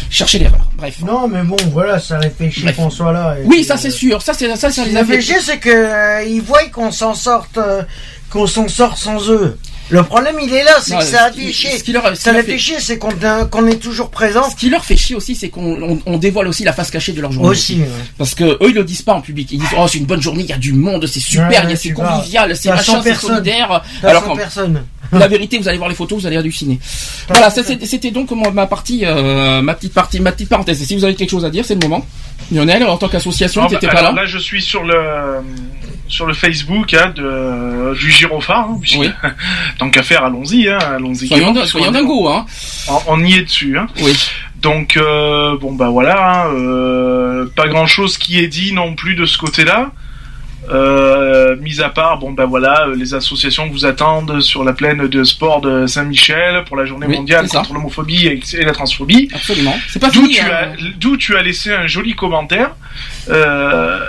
Cherchez 0.09 0.39
l'erreur. 0.39 0.67
Bref. 0.77 0.95
Non, 1.05 1.27
mais 1.27 1.43
bon, 1.43 1.57
voilà, 1.71 1.99
ça 1.99 2.17
réfléchit 2.17 2.63
Bref. 2.63 2.75
qu'on 2.77 2.89
soit 2.89 3.11
là. 3.13 3.35
et 3.39 3.43
Oui, 3.45 3.57
puis, 3.57 3.63
ça 3.63 3.75
euh, 3.75 3.77
c'est 3.79 3.91
sûr. 3.91 4.21
Ça 4.21 4.33
c'est 4.33 4.53
ça, 4.55 4.71
ça 4.71 4.85
les 4.85 4.95
a 4.97 5.05
fait. 5.05 5.17
péché, 5.17 5.35
c'est 5.41 5.57
que 5.59 5.69
euh, 5.69 6.41
voient 6.45 6.65
qu'on 6.71 6.91
s'en 6.91 7.13
sorte, 7.13 7.57
euh, 7.57 7.83
qu'on 8.29 8.47
s'en 8.47 8.67
sort 8.67 8.97
sans 8.97 9.29
eux. 9.29 9.57
Le 9.91 10.03
problème, 10.03 10.35
il 10.39 10.53
est 10.53 10.63
là, 10.63 10.73
c'est 10.83 10.95
que 10.97 11.03
ça 11.03 11.25
a 11.25 11.31
fait 11.31 11.51
chier. 11.51 11.75
ce 11.79 11.83
qui 11.83 11.91
leur- 11.93 12.15
Ça 12.15 12.31
leur 12.31 12.41
les 12.41 12.45
fait- 12.45 12.51
fait 12.53 12.57
chier, 12.59 12.79
c'est 12.79 12.99
qu'on 12.99 13.09
qu'on 13.49 13.65
est 13.67 13.77
toujours 13.81 14.11
présent. 14.11 14.47
Ce 14.47 14.55
qui 14.55 14.69
leur 14.69 14.85
fait 14.85 14.95
chier 14.97 15.15
aussi, 15.15 15.35
c'est 15.35 15.49
qu'on 15.49 15.81
on, 15.81 15.99
on 16.05 16.17
dévoile 16.19 16.47
aussi 16.47 16.63
la 16.63 16.73
face 16.73 16.91
cachée 16.91 17.11
de 17.11 17.21
leur 17.21 17.31
journée. 17.31 17.49
Aussi, 17.49 17.79
ouais. 17.79 17.87
Parce 18.17 18.35
que 18.35 18.43
eux 18.43 18.69
ils 18.69 18.75
le 18.75 18.83
disent 18.83 19.01
pas 19.01 19.13
en 19.13 19.21
public. 19.21 19.49
Ils 19.51 19.57
disent 19.59 19.69
oh 19.75 19.87
c'est 19.87 19.97
une 19.97 20.05
bonne 20.05 20.21
journée, 20.21 20.43
il 20.43 20.49
y 20.49 20.53
a 20.53 20.57
du 20.59 20.73
monde, 20.73 21.07
c'est 21.07 21.19
super, 21.19 21.47
Ouais, 21.49 21.55
il 21.55 21.63
y 21.63 21.65
a 21.65 21.69
ouais, 21.69 21.75
c'est 21.75 21.91
convivial, 21.91 22.55
c'est 22.55 22.69
machin, 22.69 22.93
100 22.97 23.01
c'est 23.01 23.15
solidaire. 23.15 23.81
Alors 24.03 24.21
100 24.23 24.27
qu'en 24.29 24.35
personnes. 24.35 24.83
La 25.11 25.27
vérité, 25.27 25.57
vous 25.57 25.67
allez 25.67 25.77
voir 25.77 25.89
les 25.89 25.95
photos, 25.95 26.21
vous 26.21 26.27
allez 26.27 26.37
halluciner. 26.37 26.79
Voilà, 27.27 27.49
c'était 27.49 28.11
donc 28.11 28.31
ma 28.31 28.67
partie, 28.67 29.01
euh, 29.05 29.61
ma 29.61 29.73
petite 29.73 29.93
partie, 29.93 30.19
ma 30.19 30.31
petite 30.31 30.49
parenthèse. 30.49 30.81
Et 30.81 30.85
si 30.85 30.95
vous 30.95 31.03
avez 31.03 31.15
quelque 31.15 31.29
chose 31.31 31.45
à 31.45 31.49
dire, 31.49 31.65
c'est 31.65 31.75
le 31.75 31.87
moment. 31.87 32.05
Lionel, 32.51 32.83
en 32.85 32.97
tant 32.97 33.07
qu'association, 33.09 33.63
Ah, 33.65 33.69
t'étais 33.69 33.87
bah, 33.87 33.93
pas 33.93 34.01
là. 34.01 34.11
là, 34.11 34.25
je 34.25 34.37
suis 34.37 34.61
sur 34.61 34.83
le 34.83 34.95
sur 36.07 36.25
le 36.25 36.33
Facebook 36.33 36.93
hein, 36.95 37.13
de 37.15 37.93
du 37.95 38.09
gyrophare. 38.11 38.67
Hein, 38.71 38.77
puisque- 38.81 38.99
Oui. 38.99 39.09
Tant 39.77 39.91
qu'à 39.91 40.01
faire, 40.01 40.23
allons-y. 40.23 40.67
Hein, 40.67 40.79
allons-y. 40.95 41.27
Soyons, 41.27 41.53
soyons 41.65 41.91
dingos, 41.91 42.27
hein. 42.27 42.45
On, 42.87 42.99
on 43.07 43.23
y 43.23 43.35
est 43.35 43.43
dessus. 43.43 43.77
Hein. 43.77 43.85
Oui. 44.01 44.17
Donc 44.61 44.97
euh, 44.97 45.55
bon 45.61 45.73
bah 45.73 45.89
voilà, 45.89 46.43
hein, 46.45 46.53
euh, 46.53 47.45
pas 47.55 47.67
grand 47.67 47.85
chose 47.87 48.17
qui 48.17 48.39
est 48.39 48.47
dit 48.47 48.73
non 48.73 48.95
plus 48.95 49.15
de 49.15 49.25
ce 49.25 49.37
côté-là. 49.37 49.91
Euh, 50.69 51.55
mis 51.61 51.81
à 51.81 51.89
part, 51.89 52.19
bon 52.19 52.31
ben 52.31 52.45
voilà, 52.45 52.85
euh, 52.87 52.95
les 52.95 53.13
associations 53.15 53.67
vous 53.67 53.85
attendent 53.85 54.39
sur 54.39 54.63
la 54.63 54.73
plaine 54.73 55.07
de 55.07 55.23
sport 55.23 55.61
de 55.61 55.87
Saint-Michel 55.87 56.63
pour 56.65 56.77
la 56.77 56.85
journée 56.85 57.07
Oui, 57.07 57.17
mondiale 57.17 57.47
contre 57.47 57.73
l'homophobie 57.73 58.27
et 58.27 58.63
la 58.63 58.71
transphobie. 58.71 59.29
Absolument. 59.33 59.75
C'est 59.89 59.99
pas 59.99 60.09
D'où 60.11 60.27
tu, 60.27 60.39
hein. 60.39 61.15
tu 61.17 61.35
as 61.37 61.41
laissé 61.41 61.71
un 61.73 61.87
joli 61.87 62.13
commentaire 62.15 62.75
euh, 63.29 63.99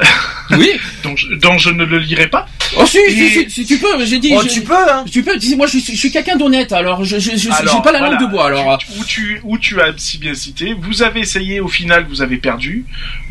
Oui. 0.51 0.71
dont, 1.03 1.17
je, 1.17 1.35
dont 1.35 1.57
je 1.57 1.71
ne 1.71 1.85
le 1.85 1.99
lirai 1.99 2.27
pas. 2.27 2.47
Oh 2.77 2.87
si, 2.87 2.99
si, 3.09 3.21
Et- 3.25 3.31
si, 3.31 3.51
si 3.51 3.67
tu 3.67 3.79
peux. 3.79 4.05
J'ai 4.05 4.19
dit. 4.19 4.33
Oh, 4.37 4.43
je- 4.45 4.49
tu 4.49 4.63
peux, 4.63 4.75
hein. 4.75 5.05
Tu 5.11 5.23
peux. 5.23 5.33
Moi, 5.57 5.67
je 5.67 5.79
suis, 5.79 5.95
je 5.95 5.99
suis 5.99 6.11
quelqu'un 6.13 6.37
d'honnête. 6.37 6.73
Alors, 6.73 7.05
je, 7.05 7.17
Alors, 7.53 7.83
pas 7.83 7.91
la 7.93 7.99
voilà, 7.99 8.15
langue 8.15 8.21
de 8.21 8.31
bois. 8.31 8.47
Alors, 8.47 8.79
tu- 8.79 8.87
où 8.99 9.05
tu, 9.05 9.41
où 9.45 9.59
tu 9.59 9.81
as 9.81 9.93
si 9.97 10.19
bien 10.19 10.35
cité, 10.35 10.75
vous 10.79 11.03
avez 11.03 11.21
essayé, 11.21 11.61
au 11.61 11.69
final, 11.69 12.07
vous 12.09 12.23
avez 12.23 12.37
perdu. 12.37 12.85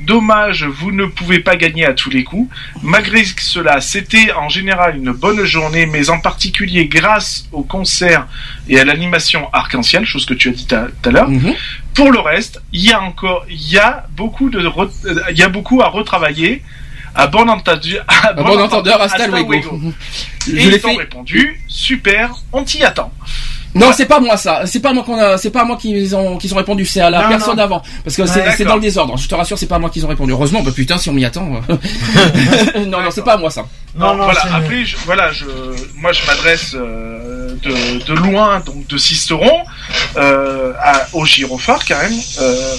Dommage, 0.06 0.66
vous 0.66 0.92
ne 0.92 1.06
pouvez 1.06 1.40
pas 1.40 1.56
gagner 1.56 1.86
à 1.86 1.94
tous 1.94 2.10
les 2.10 2.24
coups. 2.24 2.50
Malgré 2.84 3.19
cela, 3.26 3.82
c'était 3.82 4.32
en 4.34 4.50
général 4.50 4.98
une 4.98 5.12
bonne 5.12 5.44
journée, 5.46 5.86
mais 5.86 6.10
en 6.10 6.20
particulier 6.20 6.88
grâce 6.88 7.46
au 7.52 7.64
concert 7.64 8.28
et 8.68 8.80
à 8.80 8.86
l'animation 8.86 9.48
arc-en-ciel, 9.54 10.06
chose 10.06 10.26
que 10.26 10.34
tu 10.34 10.50
as 10.50 10.52
dit 10.52 10.66
tout 10.68 10.76
à- 10.76 10.88
à 11.06 11.12
l'heure. 11.12 11.30
Mhm. 11.30 11.54
Pour 11.94 12.12
le 12.12 12.20
reste, 12.20 12.62
il 12.72 12.84
y 12.86 12.92
a 12.92 13.02
encore, 13.02 13.46
il 13.50 13.70
y 13.72 13.78
a 13.78 14.06
beaucoup 14.12 14.50
de, 14.50 14.60
euh, 14.60 14.90
il 15.32 15.38
y 15.38 15.44
a 15.44 15.50
beaucoup 15.50 15.82
à 15.82 15.88
retravailler. 15.88 16.64
À 17.16 17.26
bon 17.26 17.50
entendu, 17.50 17.98
à 18.08 18.30
un 18.32 18.34
bon 18.44 18.62
entendeur, 18.62 19.02
hasta 19.02 19.28
luego. 19.28 19.54
Et 19.54 19.62
Je 20.46 20.52
ils 20.52 20.80
fait. 20.80 20.96
répondu, 20.96 21.60
super, 21.68 22.30
on 22.54 22.64
t'y 22.64 22.84
attend. 22.84 23.12
Non, 23.76 23.92
c'est 23.96 24.06
pas 24.08 24.20
moi 24.20 24.36
ça. 24.36 24.64
C'est 24.66 24.80
pas 24.80 24.94
moi 24.94 25.04
qu'on 25.04 25.18
a. 25.20 25.38
C'est 25.38 25.52
pas 25.52 25.64
moi 25.64 25.78
qu'ils 25.78 26.16
ont 26.16 26.38
qu'ils 26.38 26.54
ont 26.54 26.58
répondu. 26.58 26.86
C'est 26.86 27.02
à 27.02 27.10
la 27.10 27.24
Non, 27.24 27.30
personne 27.30 27.58
non. 27.58 27.64
avant. 27.64 27.84
Parce 28.04 28.16
que 28.16 28.26
c'est 28.26 28.40
Ouais, 28.40 28.46
c'est 28.52 28.58
d'accord. 28.64 28.66
dans 28.68 28.76
le 28.76 28.82
désordre. 28.82 29.18
Je 29.18 29.28
te 29.28 29.36
rassure, 29.36 29.58
c'est 29.60 29.68
pas 29.68 29.78
moi 29.80 29.90
qu'ils 29.92 30.06
ont 30.06 30.10
répondu. 30.10 30.32
Heureusement, 30.32 30.64
bah 30.64 30.72
putain, 30.76 30.98
si 30.98 31.10
on 31.10 31.14
m'y 31.14 31.24
attend. 31.26 31.46
non, 32.88 33.02
non, 33.04 33.12
c'est 33.12 33.24
pas 33.24 33.34
à 33.34 33.38
moi 33.38 33.52
ça. 33.52 33.66
Non, 33.96 34.08
Non, 34.08 34.18
non, 34.18 34.24
voilà. 34.26 34.42
Après, 34.56 34.86
je, 34.86 34.98
voilà, 35.06 35.32
je, 35.32 35.46
moi, 35.98 36.12
je 36.12 36.26
m'adresse 36.26 36.72
euh, 36.76 37.54
de, 37.62 38.04
de 38.06 38.14
loin, 38.14 38.60
donc 38.62 38.88
de 38.88 38.98
Sisteron, 38.98 39.64
euh, 40.18 40.74
à, 40.82 41.08
au 41.14 41.26
gyrophare 41.26 41.86
quand 41.88 42.00
même. 42.02 42.20
Euh, 42.42 42.76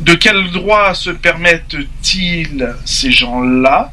de 0.00 0.14
quel 0.14 0.50
droit 0.52 0.94
se 0.94 1.10
permettent-ils 1.10 2.74
ces 2.84 3.10
gens-là 3.10 3.90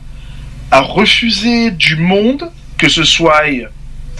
à 0.71 0.81
refuser 0.81 1.71
du 1.71 1.95
monde, 1.95 2.51
que 2.77 2.87
ce 2.89 3.03
soit 3.03 3.41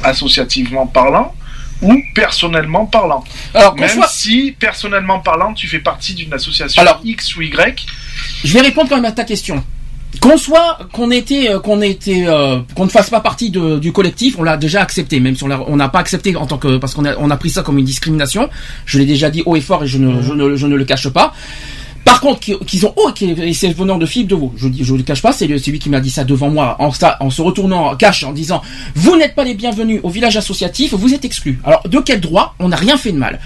associativement 0.04 0.88
parlant 0.88 1.34
ou 1.82 2.02
personnellement 2.14 2.86
parlant 2.86 3.24
Alors 3.54 3.76
Même 3.76 3.90
soit. 3.90 4.08
si 4.08 4.56
personnellement 4.58 5.20
parlant, 5.20 5.54
tu 5.54 5.68
fais 5.68 5.80
partie 5.80 6.14
d'une 6.14 6.34
association 6.34 6.82
Alors- 6.82 7.02
X 7.04 7.36
ou 7.36 7.42
Y, 7.42 7.86
Je 8.44 8.54
vais 8.54 8.62
répondre 8.62 8.90
quand 8.90 8.96
même 8.96 9.06
à 9.06 9.12
ta 9.12 9.24
question. 9.24 9.64
Qu'on 10.22 10.38
soit, 10.38 10.78
qu'on 10.94 11.12
était, 11.12 11.50
euh, 11.50 11.60
qu'on 11.60 11.82
était, 11.82 12.24
euh, 12.26 12.60
qu'on 12.74 12.86
ne 12.86 12.90
fasse 12.90 13.10
pas 13.10 13.20
partie 13.20 13.50
de- 13.50 13.80
du 13.80 13.92
collectif, 13.92 14.36
on 14.40 14.44
l'a 14.44 14.56
déjà 14.56 14.82
accepté, 14.82 15.20
même 15.20 15.36
si 15.36 15.44
on 15.44 15.76
n'a 15.76 15.90
pas 15.90 16.00
accepté 16.00 16.34
en 16.38 16.46
tant 16.46 16.58
que, 16.58 16.78
parce 16.78 16.94
qu'on 16.94 17.04
a, 17.04 17.18
on 17.18 17.30
a 17.30 17.36
pris 17.38 17.50
ça 17.50 17.64
comme 17.64 17.78
une 17.78 17.86
discrimination. 17.86 18.50
Je 18.86 18.98
l'ai 18.98 19.06
déjà 19.06 19.30
dit 19.30 19.44
haut 19.46 19.58
et 19.58 19.62
fort 19.62 19.84
et 19.84 19.88
je 19.88 19.98
ne, 19.98 20.22
je 20.22 20.32
ne, 20.34 20.56
je 20.56 20.68
ne 20.68 20.76
le 20.78 20.86
cache 20.86 21.10
pas. 21.10 21.34
Par 22.06 22.22
contre, 22.22 22.40
qui- 22.40 22.56
qu'ils 22.68 22.86
ont, 22.86 22.94
oh, 22.98 23.10
qui- 23.16 23.32
et 23.32 23.54
c'est 23.54 23.70
venant 23.74 23.98
de 23.98 24.06
Philippe 24.06 24.28
Deveau. 24.30 24.54
Je 24.56 24.68
dis, 24.68 24.84
je 24.84 24.94
le 24.94 25.02
cache 25.02 25.24
pas, 25.24 25.32
c'est 25.34 25.48
le- 25.48 25.58
lui 25.58 25.80
qui 25.80 25.90
m'a 25.90 26.00
dit 26.00 26.12
ça 26.12 26.24
devant 26.24 26.50
moi, 26.52 26.78
en, 26.80 26.92
en 27.20 27.30
se 27.32 27.42
retournant 27.42 27.88
en 27.88 27.96
cash, 27.96 28.24
en 28.24 28.32
disant, 28.32 28.62
vous 28.94 29.16
n'êtes 29.18 29.34
pas 29.34 29.44
les 29.44 29.56
bienvenus 29.56 30.00
au 30.04 30.10
village 30.10 30.38
associatif, 30.38 30.94
vous 30.94 31.14
êtes 31.16 31.26
exclus. 31.26 31.60
Alors, 31.66 31.82
de 31.88 32.00
quel 32.00 32.22
droit? 32.22 32.54
On 32.60 32.70
n'a 32.70 32.76
rien 32.76 32.96
fait 32.96 33.12
de 33.12 33.18
mal. 33.18 33.40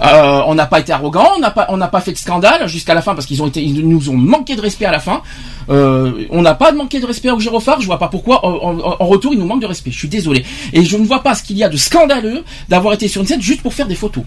Euh, 0.00 0.40
on 0.46 0.54
n'a 0.54 0.64
pas 0.66 0.80
été 0.80 0.92
arrogant, 0.92 1.28
on 1.36 1.40
n'a 1.40 1.50
pas, 1.50 1.66
on 1.68 1.76
n'a 1.76 1.88
pas 1.88 2.00
fait 2.00 2.12
de 2.12 2.16
scandale 2.18 2.66
jusqu'à 2.68 2.94
la 2.94 3.02
fin 3.02 3.14
parce 3.14 3.26
qu'ils 3.26 3.42
ont 3.42 3.46
été, 3.48 3.62
ils 3.62 3.86
nous 3.86 4.08
ont 4.08 4.16
manqué 4.16 4.56
de 4.56 4.62
respect 4.62 4.86
à 4.86 4.92
la 4.92 5.00
fin. 5.00 5.20
Euh, 5.68 6.24
on 6.30 6.40
n'a 6.40 6.54
pas 6.54 6.72
manqué 6.72 7.00
de 7.00 7.06
respect 7.06 7.30
au 7.30 7.38
gyrophare. 7.38 7.80
Je 7.82 7.86
vois 7.86 7.98
pas 7.98 8.08
pourquoi. 8.08 8.44
En, 8.46 8.78
en- 8.78 8.96
en 8.98 9.06
retour, 9.06 9.34
ils 9.34 9.38
nous 9.38 9.46
manquent 9.46 9.60
de 9.62 9.66
respect. 9.66 9.90
Je 9.90 9.98
suis 9.98 10.08
désolé. 10.08 10.42
Et 10.72 10.84
je 10.84 10.96
ne 10.96 11.04
vois 11.06 11.22
pas 11.22 11.34
ce 11.34 11.42
qu'il 11.42 11.58
y 11.58 11.64
a 11.64 11.68
de 11.68 11.76
scandaleux 11.76 12.44
d'avoir 12.70 12.94
été 12.94 13.08
sur 13.08 13.20
une 13.20 13.26
scène 13.26 13.42
juste 13.42 13.60
pour 13.62 13.74
faire 13.74 13.86
des 13.86 13.94
photos. 13.94 14.24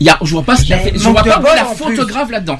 Il 0.00 0.06
y 0.06 0.10
a, 0.10 0.18
je 0.22 0.30
vois 0.32 0.42
pas 0.42 0.56
ce 0.56 0.62
qu'il 0.62 0.70
y 0.70 0.72
a 0.74 0.78
fait- 0.78 0.92
je 0.94 0.98
vois 1.10 1.22
pas 1.22 1.40
la 1.54 1.64
là-dedans. 2.30 2.58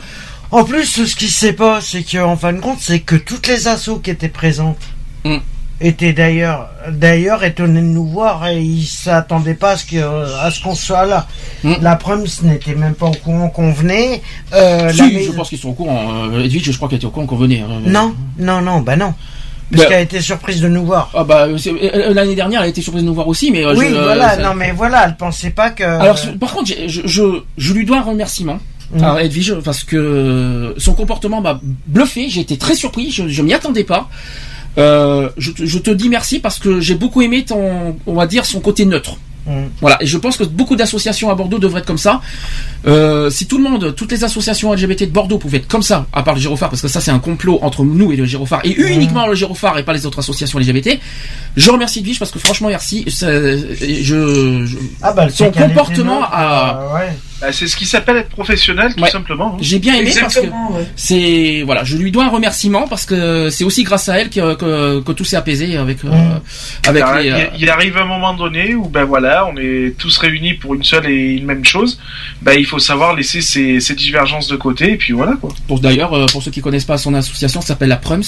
En 0.50 0.64
plus, 0.64 0.84
ce 1.06 1.16
qui 1.16 1.28
se 1.28 1.38
sait 1.40 1.52
pas, 1.52 1.80
c'est 1.80 2.02
qu'en 2.04 2.36
fin 2.36 2.52
de 2.52 2.60
compte, 2.60 2.78
c'est 2.80 3.00
que 3.00 3.16
toutes 3.16 3.46
les 3.48 3.66
assos 3.68 3.98
qui 3.98 4.10
étaient 4.10 4.28
présentes 4.28 4.78
Mm. 5.24 5.38
étaient 5.80 6.12
d'ailleurs, 6.12 6.68
d'ailleurs 6.90 7.42
étonnés 7.42 7.80
de 7.80 7.86
nous 7.86 8.06
voir 8.06 8.46
et 8.46 8.60
ils 8.60 8.86
s'attendaient 8.86 9.54
pas 9.54 9.72
à 9.72 9.76
ce 9.76 9.84
que, 9.86 9.96
à 10.40 10.50
ce 10.50 10.62
qu'on 10.62 10.74
soit 10.74 11.06
là. 11.06 11.26
Mm. 11.64 11.74
La 11.80 11.96
Prums 11.96 12.26
n'était 12.42 12.74
même 12.74 12.94
pas 12.94 13.06
au 13.06 13.12
courant 13.14 13.48
qu'on 13.48 13.72
venait. 13.72 14.22
Euh, 14.52 14.92
Si, 14.92 15.10
la 15.10 15.22
je 15.22 15.32
pense 15.32 15.48
qu'ils 15.48 15.58
sont 15.58 15.70
au 15.70 15.72
courant. 15.72 16.28
Euh, 16.30 16.44
Edwige, 16.44 16.70
je 16.70 16.76
crois 16.76 16.88
qu'elle 16.88 16.98
était 16.98 17.06
au 17.06 17.10
courant 17.10 17.26
qu'on 17.26 17.36
venait. 17.36 17.62
Euh, 17.62 17.80
Non, 17.90 18.14
non, 18.38 18.60
non, 18.60 18.80
bah 18.80 18.96
non. 18.96 19.14
Parce 19.72 19.82
Bah- 19.84 19.88
qu'elle 19.88 19.98
a 19.98 20.02
été 20.02 20.20
surprise 20.20 20.60
de 20.60 20.68
nous 20.68 20.84
voir. 20.84 21.10
Ah 21.14 21.24
bah 21.24 21.48
c'est- 21.56 21.70
euh, 21.72 22.12
l'année 22.12 22.34
dernière, 22.34 22.60
elle 22.60 22.66
a 22.66 22.68
été 22.68 22.82
surprise 22.82 23.02
de 23.02 23.08
nous 23.08 23.14
voir 23.14 23.26
aussi, 23.26 23.50
mais 23.50 23.64
euh, 23.64 23.74
oui, 23.74 23.86
je, 23.88 23.94
euh, 23.94 24.02
voilà, 24.04 24.36
ça- 24.36 24.42
non 24.42 24.54
mais 24.54 24.72
voilà, 24.72 25.06
elle 25.06 25.16
pensait 25.16 25.50
pas 25.50 25.70
que. 25.70 25.82
Alors, 25.82 26.18
par 26.38 26.52
contre, 26.52 26.70
je, 26.86 27.40
je 27.56 27.72
lui 27.72 27.86
dois 27.86 27.98
un 27.98 28.02
remerciement. 28.02 28.58
Mm. 28.94 29.02
à 29.04 29.22
Edwige, 29.24 29.54
parce 29.64 29.84
que 29.84 30.74
son 30.78 30.94
comportement 30.94 31.40
m'a 31.40 31.60
bluffé, 31.86 32.28
j'ai 32.28 32.40
été 32.42 32.56
très 32.56 32.74
surpris, 32.74 33.10
je, 33.10 33.28
je 33.28 33.42
m'y 33.42 33.52
attendais 33.54 33.84
pas. 33.84 34.08
Euh, 34.76 35.28
je, 35.36 35.50
te- 35.52 35.64
je 35.66 35.78
te 35.78 35.90
dis 35.90 36.08
merci 36.08 36.40
parce 36.40 36.58
que 36.58 36.80
j'ai 36.80 36.94
beaucoup 36.94 37.22
aimé 37.22 37.44
ton, 37.44 37.96
on 38.06 38.14
va 38.14 38.26
dire, 38.26 38.44
son 38.44 38.60
côté 38.60 38.84
neutre. 38.84 39.16
Mm. 39.46 39.64
Voilà, 39.80 40.02
et 40.02 40.06
je 40.06 40.16
pense 40.16 40.36
que 40.38 40.44
beaucoup 40.44 40.74
d'associations 40.74 41.30
à 41.30 41.34
Bordeaux 41.34 41.58
devraient 41.58 41.80
être 41.80 41.86
comme 41.86 41.98
ça. 41.98 42.22
Euh, 42.86 43.28
si 43.30 43.46
tout 43.46 43.58
le 43.58 43.62
monde, 43.64 43.94
toutes 43.94 44.10
les 44.10 44.24
associations 44.24 44.72
LGBT 44.72 45.00
de 45.02 45.10
Bordeaux 45.12 45.36
pouvaient 45.38 45.58
être 45.58 45.68
comme 45.68 45.82
ça, 45.82 46.06
à 46.14 46.22
part 46.22 46.34
le 46.34 46.40
Gyrophare, 46.40 46.70
parce 46.70 46.80
que 46.80 46.88
ça 46.88 47.00
c'est 47.02 47.10
un 47.10 47.18
complot 47.18 47.58
entre 47.62 47.84
nous 47.84 48.10
et 48.10 48.16
le 48.16 48.24
Gyrophare, 48.24 48.62
et 48.64 48.72
uniquement 48.72 49.26
le 49.26 49.34
Gyrophare 49.34 49.76
et 49.78 49.82
pas 49.84 49.92
les 49.92 50.06
autres 50.06 50.18
associations 50.20 50.58
LGBT, 50.58 50.98
je 51.56 51.70
remercie 51.70 51.98
Edwige 52.00 52.18
parce 52.18 52.30
que 52.30 52.38
franchement 52.38 52.68
merci, 52.68 53.04
je, 53.06 54.64
je- 54.66 54.76
Ah 55.02 55.12
bah, 55.12 55.28
son 55.28 55.50
comportement 55.50 56.22
a- 56.24 56.80
euh, 56.90 56.94
ouais. 56.94 57.12
Bah, 57.40 57.52
c'est 57.52 57.66
ce 57.66 57.76
qui 57.76 57.84
s'appelle 57.84 58.16
être 58.18 58.28
professionnel, 58.28 58.94
tout 58.94 59.02
Ouais. 59.02 59.10
simplement. 59.10 59.54
hein. 59.54 59.58
j'ai 59.60 59.78
bien 59.80 59.94
aimé 59.96 60.10
parce 60.18 60.36
que 60.36 60.40
ouais. 60.46 60.86
c'est 60.96 61.62
voilà, 61.66 61.82
je 61.84 61.96
lui 61.96 62.10
dois 62.12 62.24
un 62.24 62.28
remerciement 62.28 62.86
parce 62.86 63.04
que 63.06 63.50
c'est 63.50 63.64
aussi 63.64 63.82
grâce 63.82 64.08
à 64.08 64.18
elle 64.18 64.30
que, 64.30 64.54
que, 64.54 65.00
que 65.00 65.12
tout 65.12 65.24
s'est 65.24 65.36
apaisé 65.36 65.76
avec 65.76 66.04
euh, 66.04 66.08
Mm. 66.08 66.40
avec 66.88 67.02
Alors, 67.02 67.16
les. 67.18 67.26
il, 67.26 67.32
euh, 67.32 67.46
il 67.58 67.70
arrive 67.70 67.98
un 67.98 68.04
moment 68.04 68.34
donné 68.34 68.74
où 68.74 68.88
ben 68.88 69.04
voilà, 69.04 69.46
on 69.46 69.56
est 69.56 69.94
tous 69.98 70.16
réunis 70.18 70.54
pour 70.54 70.74
une 70.74 70.84
seule 70.84 71.06
et 71.06 71.32
une 71.34 71.44
même 71.44 71.64
chose. 71.64 71.98
Ben 72.40 72.54
il 72.58 72.66
faut 72.66 72.78
savoir 72.78 73.14
laisser 73.14 73.40
ces, 73.40 73.80
ces 73.80 73.94
divergences 73.94 74.48
de 74.48 74.56
côté 74.56 74.92
et 74.92 74.96
puis 74.96 75.12
voilà 75.12 75.32
quoi. 75.40 75.50
pour 75.66 75.80
d'ailleurs 75.80 76.12
euh, 76.14 76.26
pour 76.26 76.42
ceux 76.42 76.50
qui 76.52 76.60
connaissent 76.60 76.84
pas 76.84 76.98
son 76.98 77.14
association, 77.14 77.60
ça 77.60 77.68
s'appelle 77.68 77.88
la 77.88 77.96
Prums. 77.96 78.22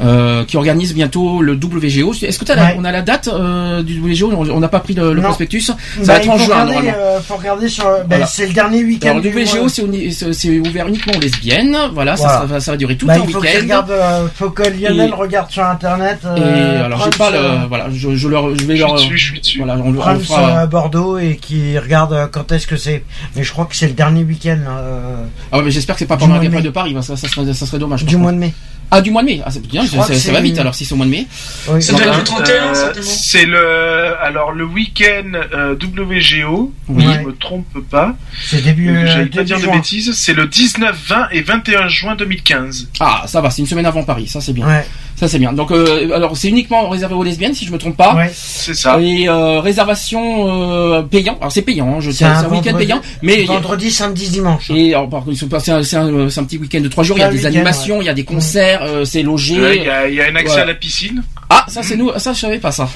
Euh, 0.00 0.44
qui 0.44 0.56
organise 0.56 0.94
bientôt 0.94 1.42
le 1.42 1.52
WGO. 1.52 2.14
Est-ce 2.14 2.38
que 2.38 2.44
tu 2.44 2.52
Ouais. 2.52 2.76
on 2.78 2.84
a 2.84 2.92
la 2.92 3.02
date 3.02 3.28
euh, 3.28 3.82
du 3.82 4.00
WGO 4.00 4.30
On 4.32 4.60
n'a 4.60 4.68
pas 4.68 4.80
pris 4.80 4.94
le, 4.94 5.14
prospectus. 5.20 5.60
Ça 5.62 5.76
Bah, 5.98 6.04
va 6.04 6.16
être 6.16 6.24
il 6.26 6.30
en 6.30 6.32
faut 6.38 6.44
juin 6.44 6.54
regarder, 6.54 6.72
normalement. 6.74 6.92
euh, 6.98 7.20
faut 7.20 7.36
regarder 7.36 7.68
sur. 7.68 7.84
bah, 7.84 7.98
Voilà. 8.08 8.26
C'est 8.26 8.46
le 8.46 8.52
dernier 8.52 8.84
week-end. 8.84 9.20
Le. 9.22 9.30
WGO 9.30 9.68
c'est 9.68 10.58
ouvert 10.60 10.88
uniquement 10.88 11.12
aux 11.16 11.20
lesbiennes. 11.20 11.76
Voilà, 11.92 12.16
Ça, 12.16 12.22
Voilà. 12.24 12.38
ça 12.40 12.46
va, 12.46 12.60
ça 12.60 12.70
va 12.72 12.76
durer 12.76 12.96
tout 12.96 13.06
Bah, 13.06 13.14
un 13.14 13.16
il 13.18 13.26
week-end. 13.36 13.40
regarde, 13.62 13.90
euh, 13.90 14.26
faut 14.34 14.50
que 14.50 14.62
Lionel 14.62 15.10
Et- 15.10 15.12
regarde 15.12 15.50
sur 15.50 15.64
internet. 15.64 16.18
Et 16.36 16.40
alors 16.40 17.02
j'ai 17.04 17.18
pas 17.18 17.30
le 17.30 17.36
euh, 17.38 17.56
voilà, 17.68 17.88
je, 17.92 18.14
je 18.14 18.28
leur 18.28 18.54
je 18.56 18.64
vais 18.64 18.76
Je 18.76 18.82
suis 18.82 18.88
leur 18.88 18.94
dessus, 18.94 19.18
je 19.18 19.24
suis 19.30 19.40
dessus. 19.40 19.58
voilà, 19.58 19.76
on, 19.82 19.94
on 19.96 20.18
fera- 20.20 20.48
euh, 20.58 20.62
à 20.62 20.66
Bordeaux 20.66 21.18
et 21.18 21.36
qui 21.36 21.78
regarde 21.78 22.28
quand 22.32 22.50
est-ce 22.52 22.66
que 22.66 22.76
c'est. 22.76 23.02
Mais 23.36 23.42
je 23.44 23.50
crois 23.52 23.64
que 23.66 23.76
c'est 23.76 23.88
le 23.88 23.92
dernier 23.94 24.24
week-end 24.24 24.58
euh, 24.68 25.24
Ah 25.50 25.58
ouais, 25.58 25.64
mais 25.64 25.70
j'espère 25.70 25.94
que 25.96 26.00
c'est 26.00 26.06
pas 26.06 26.16
pendant 26.16 26.36
la 26.38 26.48
mois 26.48 26.60
de 26.60 26.70
Paris, 26.70 26.92
bah, 26.94 27.02
ça, 27.02 27.16
ça, 27.16 27.28
serait, 27.28 27.52
ça 27.52 27.66
serait 27.66 27.78
dommage. 27.78 28.04
du 28.04 28.16
mois 28.16 28.32
de 28.32 28.38
mai. 28.38 28.52
Ah, 28.94 29.00
du 29.00 29.10
mois 29.10 29.22
de 29.22 29.26
mai. 29.28 29.40
Ah, 29.44 29.50
c'est 29.50 29.66
bien, 29.66 29.86
ça, 29.86 30.06
que 30.06 30.14
ça 30.14 30.32
va 30.32 30.40
vite 30.42 30.58
alors 30.58 30.74
si 30.74 30.84
c'est 30.84 30.92
au 30.92 30.96
mois 30.96 31.06
de 31.06 31.10
mai. 31.10 31.26
Oui. 31.68 31.82
Ça 31.82 31.92
doit 31.94 32.02
être 32.02 32.12
Euh, 32.14 32.18
le 32.18 32.24
31, 32.24 32.74
certainement. 32.74 33.08
c'est 33.10 33.46
le 33.46 34.14
alors 34.22 34.52
le 34.52 34.64
week-end 34.64 35.32
euh, 35.54 35.74
WGO, 35.74 36.72
Oui. 36.88 37.02
si 37.06 37.12
je 37.14 37.18
me 37.20 37.32
trompe 37.34 37.78
pas. 37.90 38.14
C'est 38.44 38.62
début. 38.62 38.90
Euh, 38.90 38.98
euh, 39.02 39.06
J'allais 39.06 39.24
pas 39.26 39.30
début 39.36 39.44
dire 39.44 39.56
de 39.58 39.62
juin. 39.62 39.76
bêtises, 39.76 40.12
c'est 40.12 40.34
le 40.34 40.46
19, 40.46 40.94
20 41.08 41.28
et 41.32 41.40
21 41.40 41.88
juin 41.88 42.14
2015. 42.16 42.88
Ah, 43.00 43.24
ça 43.26 43.40
va, 43.40 43.48
c'est 43.50 43.62
une 43.62 43.66
semaine 43.68 43.86
avant 43.86 44.04
Paris, 44.04 44.28
ça 44.28 44.40
c'est 44.42 44.52
bien. 44.52 44.66
Ouais. 44.66 44.86
Ça 45.22 45.28
c'est 45.28 45.38
bien. 45.38 45.52
Donc, 45.52 45.70
euh, 45.70 46.10
alors 46.16 46.36
c'est 46.36 46.48
uniquement 46.48 46.88
réservé 46.88 47.14
aux 47.14 47.22
lesbiennes, 47.22 47.54
si 47.54 47.64
je 47.64 47.70
me 47.70 47.78
trompe 47.78 47.96
pas. 47.96 48.16
Ouais. 48.16 48.28
C'est 48.34 48.74
ça. 48.74 48.98
Et 49.00 49.28
euh, 49.28 49.60
réservation 49.60 50.48
euh, 50.96 51.02
payant. 51.02 51.38
Alors 51.40 51.52
c'est 51.52 51.62
payant, 51.62 51.94
hein, 51.94 52.00
je 52.00 52.10
C'est 52.10 52.18
c'est 52.18 52.24
un, 52.24 52.44
un 52.44 52.48
week-end 52.48 52.76
payant, 52.76 53.00
mais 53.22 53.44
Vendredi, 53.44 53.92
samedi, 53.92 54.28
dimanche. 54.30 54.68
et 54.74 54.94
alors, 54.94 55.08
par 55.08 55.20
contre, 55.20 55.34
ils 55.34 55.38
sont 55.38 55.46
pas- 55.46 55.60
c'est 55.60 55.70
un, 55.70 55.76
un- 55.78 56.26
un 56.26 56.44
petit 56.44 56.58
week-end 56.58 56.80
de 56.80 56.88
trois 56.88 57.04
jours. 57.04 57.16
Il 57.18 57.20
y 57.20 57.22
a 57.22 57.30
des 57.30 57.46
animations, 57.46 58.02
il 58.02 58.06
y 58.06 58.08
a 58.08 58.14
des 58.14 58.24
concerts, 58.24 58.82
euh, 58.82 59.04
c'est 59.04 59.22
logé. 59.22 59.60
Ouais, 59.60 59.76
Il 59.76 59.84
y, 59.84 59.88
a, 59.88 60.08
y 60.08 60.20
a 60.20 60.24
un 60.26 60.34
accès 60.34 60.58
à 60.58 60.64
la 60.64 60.74
piscine. 60.74 61.22
Ah, 61.48 61.64
ça 61.68 61.84
c'est 61.84 61.96
nous, 61.96 62.10
ça 62.18 62.32
je 62.32 62.40
savais 62.40 62.58
pas 62.58 62.72
ça. 62.72 62.88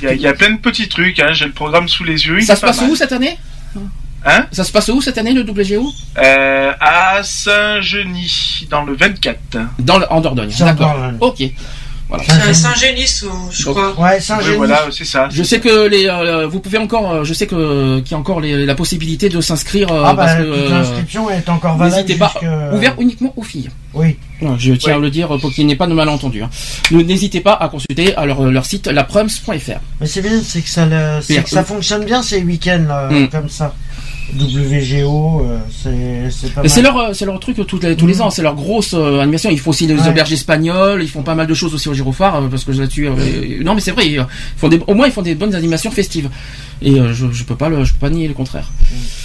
Il 0.00 0.04
y 0.04 0.08
a, 0.10 0.14
il 0.14 0.20
y 0.20 0.26
a 0.28 0.34
plein 0.34 0.50
de 0.50 0.58
petits 0.58 0.86
trucs. 0.88 1.18
Hein. 1.18 1.32
J'ai 1.32 1.46
le 1.46 1.50
programme 1.52 1.88
sous 1.88 2.04
les 2.04 2.24
yeux. 2.24 2.40
Ça 2.42 2.54
se 2.54 2.60
pas 2.60 2.68
passe 2.68 2.82
mal. 2.82 2.90
où 2.90 2.94
cette 2.94 3.10
année? 3.10 3.36
Hein 4.24 4.46
Ça 4.50 4.64
se 4.64 4.72
passe 4.72 4.88
où 4.88 5.00
cette 5.00 5.16
année 5.18 5.32
le 5.32 5.42
WGO 5.42 5.92
Euh, 6.18 6.72
à 6.80 7.22
Saint-Genis, 7.22 8.66
dans 8.70 8.82
le 8.84 8.94
24. 8.96 9.38
Dans 9.78 9.98
le, 9.98 10.06
en 10.12 10.20
Dordogne. 10.20 10.50
D'accord. 10.58 10.96
Ok. 11.20 11.42
Voilà. 12.10 12.24
C'est 12.26 12.32
à 12.48 12.54
Saint-Génis, 12.54 13.20
euh, 13.24 13.28
je 13.50 13.64
Donc, 13.66 13.76
crois. 13.76 14.00
Ouais, 14.12 14.18
Saint-Génie. 14.18 14.56
voilà, 14.56 14.86
c'est 14.90 15.04
ça. 15.04 15.28
Je 15.30 15.42
sais 15.42 15.60
que 15.60 15.86
les, 15.88 16.06
euh, 16.08 16.46
vous 16.46 16.58
pouvez 16.58 16.78
encore, 16.78 17.12
euh, 17.12 17.24
je 17.24 17.34
sais 17.34 17.46
que 17.46 18.00
qu'il 18.00 18.12
y 18.12 18.14
a 18.14 18.18
encore 18.18 18.40
les- 18.40 18.64
la 18.64 18.74
possibilité 18.74 19.28
de 19.28 19.42
s'inscrire 19.42 19.92
euh, 19.92 20.04
Ah 20.06 20.14
bah, 20.14 20.24
parce 20.24 20.38
que 20.38 20.42
toute 20.62 20.70
l'inscription 20.70 21.28
est 21.28 21.46
encore 21.50 21.76
valable. 21.76 21.96
n'hésitez 21.96 22.14
pas. 22.18 22.32
Ouvert 22.72 22.94
uniquement 22.98 23.34
aux 23.36 23.42
filles. 23.42 23.68
Oui. 23.92 24.16
Je 24.56 24.72
tiens 24.72 24.92
Ouais. 24.92 24.98
à 24.98 25.00
le 25.02 25.10
dire 25.10 25.28
pour 25.38 25.52
qu'il 25.52 25.66
n'y 25.66 25.74
ait 25.74 25.76
pas 25.76 25.86
de 25.86 25.92
malentendu. 25.92 26.42
Hein. 26.42 26.48
Ne- 26.92 27.02
N'hésitez 27.02 27.40
pas 27.40 27.52
à 27.52 27.68
consulter 27.68 28.16
à 28.16 28.24
leur, 28.24 28.42
leur 28.42 28.64
site 28.64 28.86
laprums.fr. 28.86 29.78
Mais 30.00 30.06
c'est 30.06 30.22
bien, 30.22 30.40
c'est 30.42 30.62
que 30.62 30.68
ça, 30.70 30.86
le- 30.86 31.42
que 31.42 31.48
ça 31.50 31.62
fonctionne 31.62 32.06
bien 32.06 32.22
ces 32.22 32.42
week-ends 32.42 32.84
là, 32.88 33.08
Mm. 33.10 33.28
comme 33.28 33.50
ça. 33.50 33.74
WGO, 34.36 35.42
euh, 35.44 35.58
c'est 35.70 36.30
c'est 36.30 36.52
pas 36.54 36.60
mal. 36.62 36.70
C'est 36.70 36.82
leur, 36.82 36.96
euh, 36.98 37.12
c'est 37.12 37.24
leur 37.24 37.38
truc 37.40 37.56
tous 37.66 37.80
les, 37.80 37.96
tous 37.96 38.06
les 38.06 38.16
Mm. 38.16 38.20
ans, 38.22 38.30
c'est 38.30 38.42
leur 38.42 38.54
grosse 38.54 38.94
euh, 38.94 39.20
animation. 39.20 39.50
Ils 39.50 39.58
font 39.58 39.70
aussi 39.70 39.86
les 39.86 39.94
Ouais. 39.94 40.08
auberges 40.08 40.32
espagnoles, 40.32 41.02
ils 41.02 41.08
font 41.08 41.22
pas 41.22 41.34
mal 41.34 41.46
de 41.46 41.54
choses 41.54 41.74
aussi 41.74 41.88
au 41.88 41.94
Gyrophare, 41.94 42.36
euh, 42.36 42.48
parce 42.48 42.64
que 42.64 42.72
là-dessus, 42.72 43.06
euh, 43.08 43.62
non 43.62 43.74
mais 43.74 43.80
c'est 43.80 43.92
vrai, 43.92 44.06
ils 44.08 44.24
font 44.56 44.68
des, 44.68 44.80
au 44.86 44.94
moins 44.94 45.06
ils 45.06 45.12
font 45.12 45.22
des 45.22 45.34
bonnes 45.34 45.54
animations 45.54 45.90
festives. 45.90 46.28
Et 46.80 46.92
euh, 47.00 47.12
je, 47.12 47.26
je 47.32 47.42
peux 47.44 47.56
pas 47.56 47.68
le, 47.68 47.84
je 47.84 47.92
peux 47.92 47.98
pas 47.98 48.10
nier 48.10 48.28
le 48.28 48.34
contraire. 48.34 48.70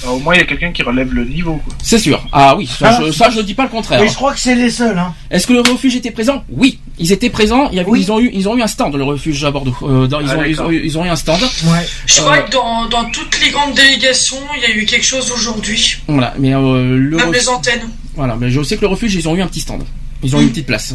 Alors, 0.03 0.15
au 0.15 0.19
moins, 0.19 0.33
il 0.33 0.39
y 0.39 0.41
a 0.41 0.45
quelqu'un 0.45 0.71
qui 0.71 0.81
relève 0.81 1.13
le 1.13 1.23
niveau. 1.25 1.57
Quoi. 1.63 1.75
C'est 1.83 1.99
sûr. 1.99 2.25
Ah 2.31 2.55
oui, 2.57 2.65
ça, 2.65 2.97
Ah. 2.97 3.03
je, 3.05 3.11
ça 3.11 3.29
je 3.29 3.41
dis 3.41 3.53
pas 3.53 3.63
le 3.63 3.69
contraire. 3.69 4.01
Mais 4.01 4.07
je 4.07 4.15
crois 4.15 4.33
que 4.33 4.39
c'est 4.39 4.55
les 4.55 4.71
seuls. 4.71 4.97
Hein. 4.97 5.13
Est-ce 5.29 5.45
que 5.45 5.53
le 5.53 5.59
refuge 5.61 5.95
était 5.95 6.09
présent? 6.09 6.43
Oui, 6.49 6.79
ils 6.99 7.11
étaient 7.11 7.29
présents. 7.29 7.69
Il 7.71 7.75
y 7.77 7.79
avait, 7.79 7.89
Oui. 7.89 8.01
ils 8.01 8.11
ont 8.11 8.19
eu, 8.19 8.29
ils 8.33 8.47
ont 8.47 8.55
eu 8.57 8.61
un 8.61 8.67
stand 8.67 8.95
le 8.95 9.03
refuge 9.03 9.43
à 9.43 9.51
Bordeaux. 9.51 9.75
Euh, 9.83 10.07
dans- 10.07 10.19
ils, 10.21 10.29
Ah, 10.29 10.37
ont, 10.37 10.43
ils, 10.43 10.61
ont, 10.61 10.71
eu- 10.71 10.81
ils 10.83 10.97
ont 10.97 11.05
eu 11.05 11.09
un 11.09 11.15
stand. 11.15 11.41
Ouais. 11.41 11.85
Je 12.05 12.19
Euh, 12.19 12.23
crois 12.23 12.37
que 12.39 12.51
dans, 12.51 12.87
dans 12.89 13.05
toutes 13.09 13.39
les 13.43 13.49
grandes 13.51 13.73
délégations, 13.73 14.37
il 14.57 14.61
y 14.61 14.65
a 14.71 14.75
eu 14.75 14.85
quelque 14.85 15.05
chose 15.05 15.31
aujourd'hui. 15.31 15.97
Voilà, 16.07 16.33
mais 16.37 16.53
euh, 16.53 16.95
le 16.97 17.17
Même 17.17 17.31
les 17.33 17.49
antennes. 17.49 17.89
voilà, 18.15 18.35
mais 18.39 18.49
je 18.51 18.61
sais 18.63 18.75
que 18.75 18.81
le 18.81 18.87
refuge, 18.87 19.15
ils 19.15 19.27
ont 19.27 19.35
eu 19.35 19.41
un 19.41 19.47
petit 19.47 19.61
stand. 19.61 19.83
Ils 20.23 20.35
ont 20.35 20.39
eu 20.39 20.43
une 20.43 20.49
petite 20.49 20.67
place. 20.67 20.93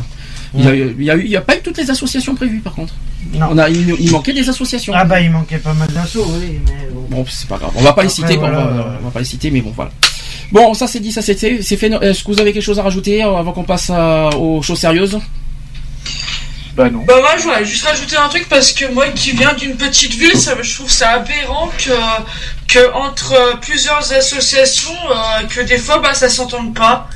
Il 0.57 0.65
y 0.65 0.69
a, 0.69 0.75
eu- 0.75 0.97
il 0.99 1.05
y 1.05 1.11
a 1.11 1.17
eu, 1.17 1.23
il 1.25 1.31
y 1.31 1.37
a 1.37 1.43
pas 1.43 1.57
eu 1.57 1.61
toutes 1.61 1.77
les 1.77 1.91
associations 1.91 2.35
prévues 2.35 2.61
par 2.61 2.75
contre. 2.75 2.95
Non. 3.35 3.49
On 3.51 3.59
a, 3.59 3.69
il, 3.69 3.95
il 4.01 4.11
manquait 4.11 4.33
des 4.33 4.49
associations. 4.49 4.95
Ah 4.97 5.05
bah 5.05 5.21
il 5.21 5.31
manquait 5.31 5.59
pas 5.59 5.75
mal 5.75 5.89
d'assauts, 5.93 6.25
oui, 6.41 6.59
mais 6.67 6.89
bon. 6.91 7.07
Bon, 7.11 7.25
c'est 7.29 7.47
pas 7.49 7.59
grave. 7.59 7.73
On 7.75 7.83
va 7.83 7.93
pas 7.93 8.03
les 8.05 8.09
citer. 8.09 8.35
bon, 8.35 8.41
voilà, 8.41 8.61
on, 8.61 8.75
va, 8.75 8.81
euh, 8.81 8.97
on 9.03 9.05
va 9.05 9.11
pas 9.11 9.19
les 9.19 9.25
citer, 9.27 9.51
mais 9.51 9.61
bon, 9.61 9.73
voilà. 9.77 9.91
Bon, 10.51 10.73
ça 10.73 10.87
c'est 10.87 11.01
dit, 11.01 11.13
ça 11.13 11.21
c'est 11.21 11.35
fait. 11.35 11.61
c'est 11.61 11.77
fait. 11.77 11.93
Est-ce 12.01 12.25
que 12.25 12.33
vous 12.33 12.41
avez 12.41 12.55
quelque 12.55 12.63
chose 12.63 12.79
à 12.79 12.83
rajouter 12.83 13.23
euh, 13.23 13.37
avant 13.37 13.53
qu'on 13.53 13.65
passe 13.65 13.91
à- 13.91 14.31
aux 14.39 14.63
choses 14.63 14.79
sérieuses? 14.79 15.19
Bah 16.79 16.89
non. 16.91 17.03
Bah 17.09 17.19
moi 17.21 17.33
je 17.37 17.43
voudrais 17.43 17.65
juste 17.65 17.85
rajouter 17.85 18.17
un 18.17 18.29
truc 18.29 18.49
parce 18.49 18.71
que 18.73 18.85
moi 18.87 19.09
qui 19.09 19.33
viens 19.33 19.53
d'une 19.53 19.77
petite 19.77 20.15
ville, 20.15 20.39
ça, 20.39 20.55
je 20.63 20.75
trouve 20.77 20.89
ça 20.89 21.11
aberrant 21.11 21.73
que, 21.77 21.91
que 22.73 22.93
entre 22.95 23.59
plusieurs 23.61 24.13
associations, 24.13 24.97
euh, 25.11 25.47
que 25.53 25.61
des 25.63 25.77
fois 25.77 25.99
bah, 25.99 26.15
ça 26.15 26.29
s'entende 26.29 26.77
pas. 26.77 27.09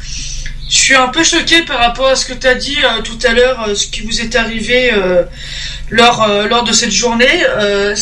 Je 0.68 0.77
suis 0.77 0.96
un 0.96 1.09
peu 1.09 1.22
choqué 1.22 1.62
par 1.62 1.79
rapport 1.79 2.09
à 2.09 2.16
ce 2.16 2.25
que 2.27 2.33
tu 2.33 2.46
as 2.48 2.57
dit 2.57 2.77
euh, 2.83 3.03
tout 3.03 3.18
à 3.25 3.33
l'heure, 3.35 3.68
euh, 3.68 3.75
ce 3.77 3.87
qui 3.87 4.01
vous 4.01 4.20
est 4.20 4.35
arrivé 4.35 4.90
euh, 4.92 5.22
lors, 5.90 6.22
euh, 6.22 6.48
lors 6.48 6.64
de 6.64 6.72
cette 6.72 6.90
journée. 6.90 7.44
euh, 7.59 7.94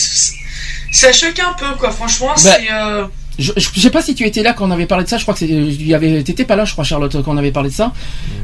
ça 0.92 1.12
choque 1.12 1.40
un 1.40 1.52
peu 1.52 1.70
quoi, 1.78 1.90
franchement. 1.90 2.32
c'est 2.36 2.68
euh, 2.72 3.04
je, 3.40 3.53
je 3.57 3.68
je 3.74 3.81
sais 3.81 3.90
pas 3.90 4.03
si 4.03 4.14
tu 4.14 4.24
étais 4.24 4.42
là 4.42 4.53
quand 4.53 4.68
on 4.68 4.70
avait 4.70 4.87
parlé 4.87 5.05
de 5.05 5.09
ça. 5.09 5.16
Je 5.18 5.22
crois 5.22 5.35
que 5.35 5.44
y 5.44 5.94
avait, 5.94 6.22
t'étais 6.22 6.44
pas 6.44 6.55
là, 6.57 6.64
je 6.64 6.72
crois, 6.72 6.85
Charlotte, 6.85 7.12
quand 7.24 7.33
on 7.33 7.37
avait 7.37 7.50
parlé 7.53 7.70
de 7.70 7.74
ça. 7.74 7.92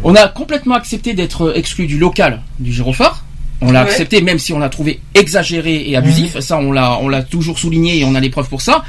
On 0.03 0.15
a 0.15 0.27
complètement 0.29 0.75
accepté 0.75 1.15
d'être 1.15 1.53
exclu 1.57 1.87
du 1.87 1.99
local 1.99 2.43
du 2.59 2.73
gyrophare. 2.73 3.23
On 3.63 3.71
l'a 3.73 3.85
Ouais. 3.85 3.91
accepté, 3.91 4.21
même 4.21 4.39
si 4.39 4.53
on 4.53 4.59
l'a 4.59 4.69
trouvé 4.69 5.01
exagéré 5.15 5.89
et 5.89 5.97
abusif. 5.97 6.39
Ça, 6.41 6.59
on 6.59 6.73
l'a, 6.73 6.99
on 7.01 7.09
l'a 7.09 7.23
toujours 7.23 7.59
souligné 7.59 7.99
et 8.01 8.05
on 8.05 8.15
a 8.15 8.21
les 8.21 8.29
preuves 8.29 8.49
pour 8.51 8.61
ça. 8.61 8.85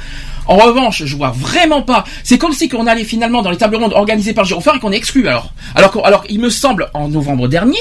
En 0.46 0.56
revanche, 0.56 1.04
je 1.04 1.16
vois 1.16 1.30
vraiment 1.30 1.80
pas. 1.82 2.04
C'est 2.22 2.36
comme 2.38 2.52
si 2.52 2.68
on 2.76 2.86
allait 2.86 3.04
finalement 3.04 3.40
dans 3.42 3.50
les 3.50 3.56
tables 3.56 3.76
rondes 3.76 3.94
organisées 3.94 4.34
par 4.34 4.44
Girophare 4.44 4.76
et 4.76 4.78
qu'on 4.78 4.92
est 4.92 4.96
exclu 4.96 5.26
alors. 5.28 5.52
Alors, 5.74 6.06
alors 6.06 6.24
il 6.28 6.38
me 6.40 6.50
semble 6.50 6.88
en 6.94 7.08
novembre 7.08 7.48
dernier. 7.48 7.78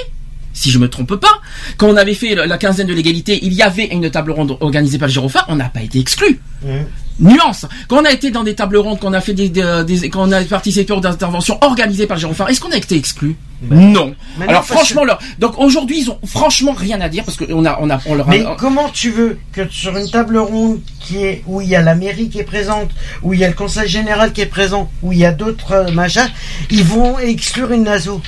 Si 0.58 0.72
je 0.72 0.80
me 0.80 0.90
trompe 0.90 1.16
pas, 1.18 1.40
quand 1.78 1.88
on 1.88 1.96
avait 1.96 2.16
fait 2.16 2.34
la 2.34 2.58
quinzaine 2.58 2.88
de 2.88 2.94
l'égalité, 2.94 3.38
il 3.44 3.54
y 3.54 3.62
avait 3.62 3.86
une 3.86 4.10
table 4.10 4.32
ronde 4.32 4.58
organisée 4.60 4.98
par 4.98 5.08
Girophare, 5.08 5.46
on 5.50 5.56
n'a 5.56 5.70
pas 5.70 5.82
été 5.84 6.00
exclu. 6.00 6.40
Nuance. 7.20 7.66
Quand 7.88 7.98
on 8.02 8.06
a 8.06 8.12
été 8.12 8.30
dans 8.32 8.44
des 8.44 8.54
tables 8.56 8.78
rondes, 8.78 9.00
qu'on 9.00 9.14
a 9.14 9.22
fait 9.22 9.34
des, 9.34 9.50
des- 9.50 9.84
des- 9.86 10.10
quand 10.10 10.28
on 10.28 10.32
a 10.32 10.42
participé 10.44 10.94
aux 10.94 11.06
interventions 11.06 11.58
organisées 11.62 12.06
par 12.08 12.18
Girophare, 12.18 12.50
est-ce 12.50 12.60
qu'on 12.62 12.72
a 12.72 12.76
été 12.78 12.96
exclu? 12.96 13.36
Non. 13.70 14.14
Mais 14.38 14.46
non, 14.46 14.50
Alors 14.50 14.66
franchement, 14.66 15.04
leur- 15.04 15.20
donc 15.40 15.58
aujourd'hui 15.60 16.00
ils 16.02 16.10
ont 16.12 16.20
franchement 16.26 16.74
rien 16.74 17.00
à 17.02 17.10
dire 17.10 17.24
parce 17.24 17.38
qu'on 17.38 17.66
a, 17.66 17.78
on 17.82 17.90
a, 17.90 18.00
on 18.08 18.14
leur 18.16 18.28
a- 18.28 18.32
Mais 18.32 18.44
comment 18.60 18.90
tu 18.90 19.10
veux 19.12 19.38
que 19.52 19.62
sur 19.70 19.96
une 19.98 20.10
table 20.10 20.38
ronde 20.38 20.80
qui 21.00 21.24
est 21.24 21.44
où 21.48 21.62
il 21.62 21.68
y 21.68 21.76
a 21.76 21.82
la 21.82 21.96
mairie 21.96 22.30
qui 22.30 22.38
est 22.40 22.44
présente, 22.44 22.90
où 23.24 23.34
il 23.34 23.40
y 23.40 23.44
a 23.44 23.48
le 23.48 23.56
conseil 23.56 23.88
général 23.90 24.32
qui 24.32 24.42
est 24.42 24.46
présent, 24.48 24.90
où 25.04 25.12
il 25.12 25.18
y 25.20 25.26
a 25.26 25.32
d'autres 25.32 25.72
euh, 25.72 25.92
machins, 25.92 26.30
ils 26.70 26.84
vont 26.84 27.18
exclure 27.20 27.72
une 27.72 27.84
naso? 27.84 28.22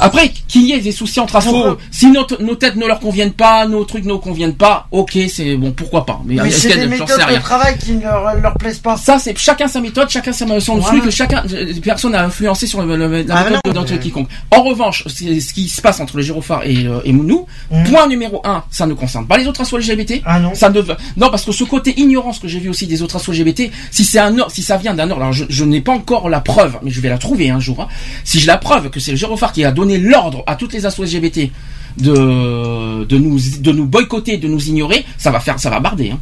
Après, 0.00 0.32
qu'il 0.48 0.62
y 0.66 0.72
ait 0.72 0.80
des 0.80 0.92
soucis 0.92 1.20
entre 1.20 1.36
assos, 1.36 1.50
Pourquoi 1.50 1.78
si 1.90 2.06
nos, 2.10 2.26
nos 2.40 2.54
têtes 2.54 2.76
ne 2.76 2.86
leur 2.86 2.98
conviennent 3.00 3.32
pas, 3.32 3.66
nos 3.66 3.84
trucs 3.84 4.04
ne 4.04 4.14
conviennent 4.14 4.54
pas, 4.54 4.86
ok, 4.90 5.18
c'est 5.28 5.56
bon, 5.56 5.72
pourquoi 5.72 6.06
pas. 6.06 6.20
Mais, 6.24 6.36
Mais 6.42 6.50
c'est 6.50 6.74
des 6.76 6.86
méthodes 6.86 7.08
de 7.08 7.40
travail 7.40 7.76
qui 7.78 7.92
ne 7.92 8.02
leur, 8.02 8.34
leur 8.40 8.54
plaisent 8.54 8.78
pas. 8.78 8.96
Ça, 8.96 9.18
c'est 9.18 9.36
chacun 9.38 9.68
sa 9.68 9.80
méthode, 9.80 10.08
chacun 10.08 10.32
sa 10.32 10.46
son 10.60 10.76
Voilà. 10.78 11.00
truc, 11.00 11.10
chacun, 11.12 11.44
euh, 11.52 11.72
personne 11.82 12.12
n'a 12.12 12.24
influencé 12.24 12.66
sur 12.66 12.82
le, 12.82 12.96
le- 12.96 13.22
la 13.22 13.36
Ah, 13.36 13.44
méthode 13.44 13.60
non, 13.66 13.72
de 13.72 13.78
notre 13.78 13.92
mais- 13.92 13.98
quiconque. 14.00 14.28
En 14.50 14.62
revanche, 14.62 15.04
c'est 15.06 15.38
ce 15.40 15.52
qui 15.54 15.68
se 15.68 15.80
passe 15.80 16.00
entre 16.00 16.16
le 16.16 16.22
gyrophare 16.22 16.62
et, 16.64 16.86
euh, 16.86 17.00
et 17.04 17.12
Mounou, 17.12 17.46
Mm. 17.70 17.84
point 17.84 18.06
numéro 18.08 18.40
un, 18.44 18.64
ça 18.70 18.86
ne 18.86 18.94
concerne 18.94 19.26
pas 19.26 19.36
les 19.38 19.46
autres 19.46 19.60
assos 19.60 19.76
LGBT. 19.78 20.22
Ah 20.24 20.40
non. 20.40 20.54
Ça 20.54 20.68
ne 20.70 20.80
non, 21.16 21.28
parce 21.30 21.44
que 21.44 21.52
ce 21.52 21.64
côté 21.64 21.98
ignorance 22.00 22.38
que 22.38 22.48
j'ai 22.48 22.58
vu 22.58 22.68
aussi 22.68 22.86
des 22.86 23.02
autres 23.02 23.16
assos 23.16 23.32
LGBT, 23.32 23.70
si 23.90 24.04
c'est 24.04 24.18
un 24.18 24.34
si 24.48 24.62
ça 24.62 24.76
vient 24.76 24.94
d'un 24.94 25.10
ordre, 25.10 25.22
alors 25.22 25.32
je, 25.34 25.44
je 25.48 25.64
n'ai 25.64 25.80
pas 25.80 25.92
encore 25.92 26.28
la 26.28 26.40
preuve, 26.40 26.78
mais 26.82 26.90
je 26.90 27.00
vais 27.00 27.08
la 27.10 27.18
trouver 27.18 27.50
un 27.50 27.60
jour. 27.60 27.80
hein. 27.82 27.88
Si 28.24 28.40
je 28.40 28.46
la 28.46 28.56
preuve 28.56 28.90
que 28.90 28.98
c'est 29.00 29.10
le 29.10 29.16
gyrophare 29.16 29.52
qui 29.52 29.64
a 29.64 29.70
donné 29.72 29.89
l'ordre 29.98 30.42
à 30.46 30.56
toutes 30.56 30.72
les 30.72 30.86
assos 30.86 31.02
LGBT 31.04 31.50
de 31.98 33.04
de 33.04 33.18
nous 33.18 33.38
de 33.58 33.72
nous 33.72 33.86
boycotter, 33.86 34.36
de 34.38 34.48
nous 34.48 34.68
ignorer, 34.68 35.04
ça 35.18 35.30
va 35.30 35.40
faire, 35.40 35.58
ça 35.58 35.70
va 35.70 35.80
barder. 35.80 36.10
Hein. 36.10 36.18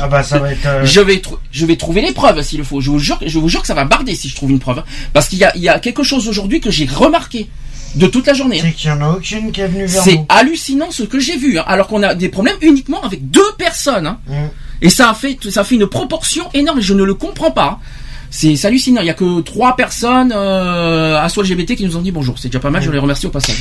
Ah 0.00 0.06
bah 0.06 0.22
ça 0.22 0.38
va 0.38 0.52
être. 0.52 0.66
euh, 0.66 0.84
Je 0.84 1.00
vais 1.00 1.20
je 1.50 1.66
vais 1.66 1.76
trouver 1.76 2.02
les 2.02 2.12
preuves 2.12 2.40
s'il 2.42 2.58
le 2.58 2.64
faut. 2.64 2.80
Je 2.80 2.90
vous 2.90 2.98
jure, 2.98 3.18
je 3.24 3.38
vous 3.38 3.48
jure 3.48 3.60
que 3.62 3.66
ça 3.66 3.74
va 3.74 3.84
barder 3.84 4.14
si 4.14 4.28
je 4.28 4.36
trouve 4.36 4.50
une 4.50 4.60
preuve, 4.60 4.78
hein. 4.80 4.84
parce 5.12 5.28
qu'il 5.28 5.38
y 5.38 5.44
a 5.44 5.52
il 5.56 5.62
y 5.62 5.68
a 5.68 5.78
quelque 5.80 6.02
chose 6.02 6.28
aujourd'hui 6.28 6.60
que 6.60 6.70
j'ai 6.70 6.86
remarqué 6.86 7.48
de 7.94 8.06
toute 8.06 8.26
la 8.26 8.34
journée. 8.34 8.60
C'est 8.62 8.72
qu'il 8.72 8.90
y 8.90 8.92
en 8.92 9.00
a 9.00 9.08
aucune 9.10 9.50
qui 9.50 9.60
est 9.60 9.66
venue 9.66 9.86
vers 9.86 10.02
C'est 10.02 10.16
nous. 10.16 10.26
hallucinant 10.28 10.90
ce 10.90 11.02
que 11.02 11.18
j'ai 11.18 11.36
vu, 11.36 11.58
hein, 11.58 11.64
alors 11.66 11.88
qu'on 11.88 12.02
a 12.02 12.14
des 12.14 12.28
problèmes 12.28 12.56
uniquement 12.60 13.02
avec 13.02 13.30
deux 13.30 13.50
personnes. 13.56 14.06
hein. 14.06 14.18
Mm. 14.28 14.34
Et 14.82 14.90
ça 14.90 15.10
a 15.10 15.14
fait, 15.14 15.36
ça 15.50 15.62
a 15.62 15.64
fait 15.64 15.74
une 15.74 15.86
proportion 15.88 16.44
énorme. 16.54 16.80
Je 16.80 16.94
ne 16.94 17.02
le 17.02 17.14
comprends 17.14 17.50
pas. 17.50 17.80
hein. 17.82 17.84
C'est 18.30 18.64
hallucinant. 18.64 19.00
Il 19.00 19.06
y 19.06 19.10
a 19.10 19.14
que 19.14 19.40
trois 19.40 19.74
personnes 19.76 20.32
euh, 20.34 21.18
à 21.18 21.28
soi 21.28 21.44
LGBT 21.44 21.76
qui 21.76 21.84
nous 21.84 21.96
ont 21.96 22.02
dit 22.02 22.12
bonjour. 22.12 22.38
C'est 22.38 22.48
déjà 22.48 22.60
pas 22.60 22.70
mal. 22.70 22.82
Je 22.82 22.90
les 22.90 22.98
remercie 22.98 23.26
au 23.26 23.30
passage. 23.30 23.56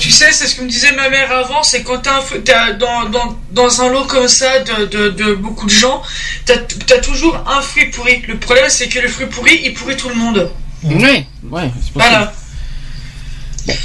Tu 0.00 0.10
sais, 0.10 0.30
c'est 0.32 0.46
ce 0.46 0.56
que 0.56 0.62
me 0.62 0.68
disait 0.68 0.92
ma 0.92 1.08
mère 1.08 1.32
avant, 1.32 1.62
c'est 1.62 1.82
quand 1.82 1.98
t'as 2.02 2.72
dans, 2.72 3.08
dans, 3.08 3.36
dans 3.52 3.82
un 3.82 3.90
lot 3.90 4.04
comme 4.04 4.28
ça 4.28 4.60
de, 4.60 4.86
de, 4.86 5.08
de 5.10 5.34
beaucoup 5.34 5.66
de 5.66 5.70
gens, 5.72 6.02
t'as 6.44 6.54
as 6.94 6.98
toujours 7.00 7.42
un 7.46 7.60
fruit 7.62 7.86
pourri. 7.86 8.22
Le 8.28 8.36
problème, 8.36 8.66
c'est 8.68 8.88
que 8.88 8.98
le 8.98 9.08
fruit 9.08 9.26
pourri, 9.26 9.60
il 9.64 9.72
pourrit 9.74 9.96
tout 9.96 10.08
le 10.08 10.14
monde. 10.14 10.50
Ouais, 10.84 11.26
ouais, 11.50 11.70
c'est. 11.80 11.92
Voilà. 11.94 12.32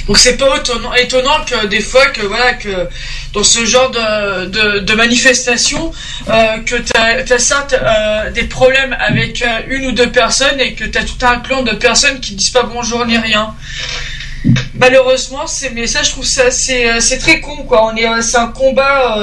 Donc 0.07 0.17
c'est 0.17 0.37
pas 0.37 0.55
étonnant, 0.97 1.45
que 1.45 1.67
des 1.67 1.81
fois 1.81 2.07
que 2.07 2.21
voilà 2.21 2.53
que 2.53 2.87
dans 3.33 3.43
ce 3.43 3.65
genre 3.65 3.91
de, 3.91 4.79
de, 4.79 4.93
manifestation 4.95 5.91
euh, 6.29 6.57
que 6.65 6.75
t'as 6.77 7.35
as 7.35 7.39
certes 7.39 7.73
euh, 7.73 8.31
des 8.31 8.45
problèmes 8.45 8.95
avec 8.99 9.41
euh, 9.41 9.47
une 9.69 9.87
ou 9.87 9.91
deux 9.91 10.11
personnes 10.11 10.59
et 10.59 10.73
que 10.73 10.85
t'as 10.85 11.03
tout 11.03 11.23
un 11.23 11.39
clan 11.39 11.61
de 11.61 11.71
personnes 11.71 12.19
qui 12.19 12.33
disent 12.33 12.49
pas 12.49 12.63
bonjour 12.63 13.05
ni 13.05 13.17
rien. 13.17 13.53
Malheureusement, 14.75 15.45
c'est 15.45 15.71
mais 15.71 15.87
ça 15.87 16.01
je 16.03 16.11
trouve 16.11 16.25
ça 16.25 16.49
c'est 16.51 17.17
très 17.19 17.39
con 17.39 17.57
quoi. 17.67 17.85
On 17.85 17.95
est 17.95 18.21
c'est 18.21 18.37
un 18.37 18.47
combat 18.47 19.17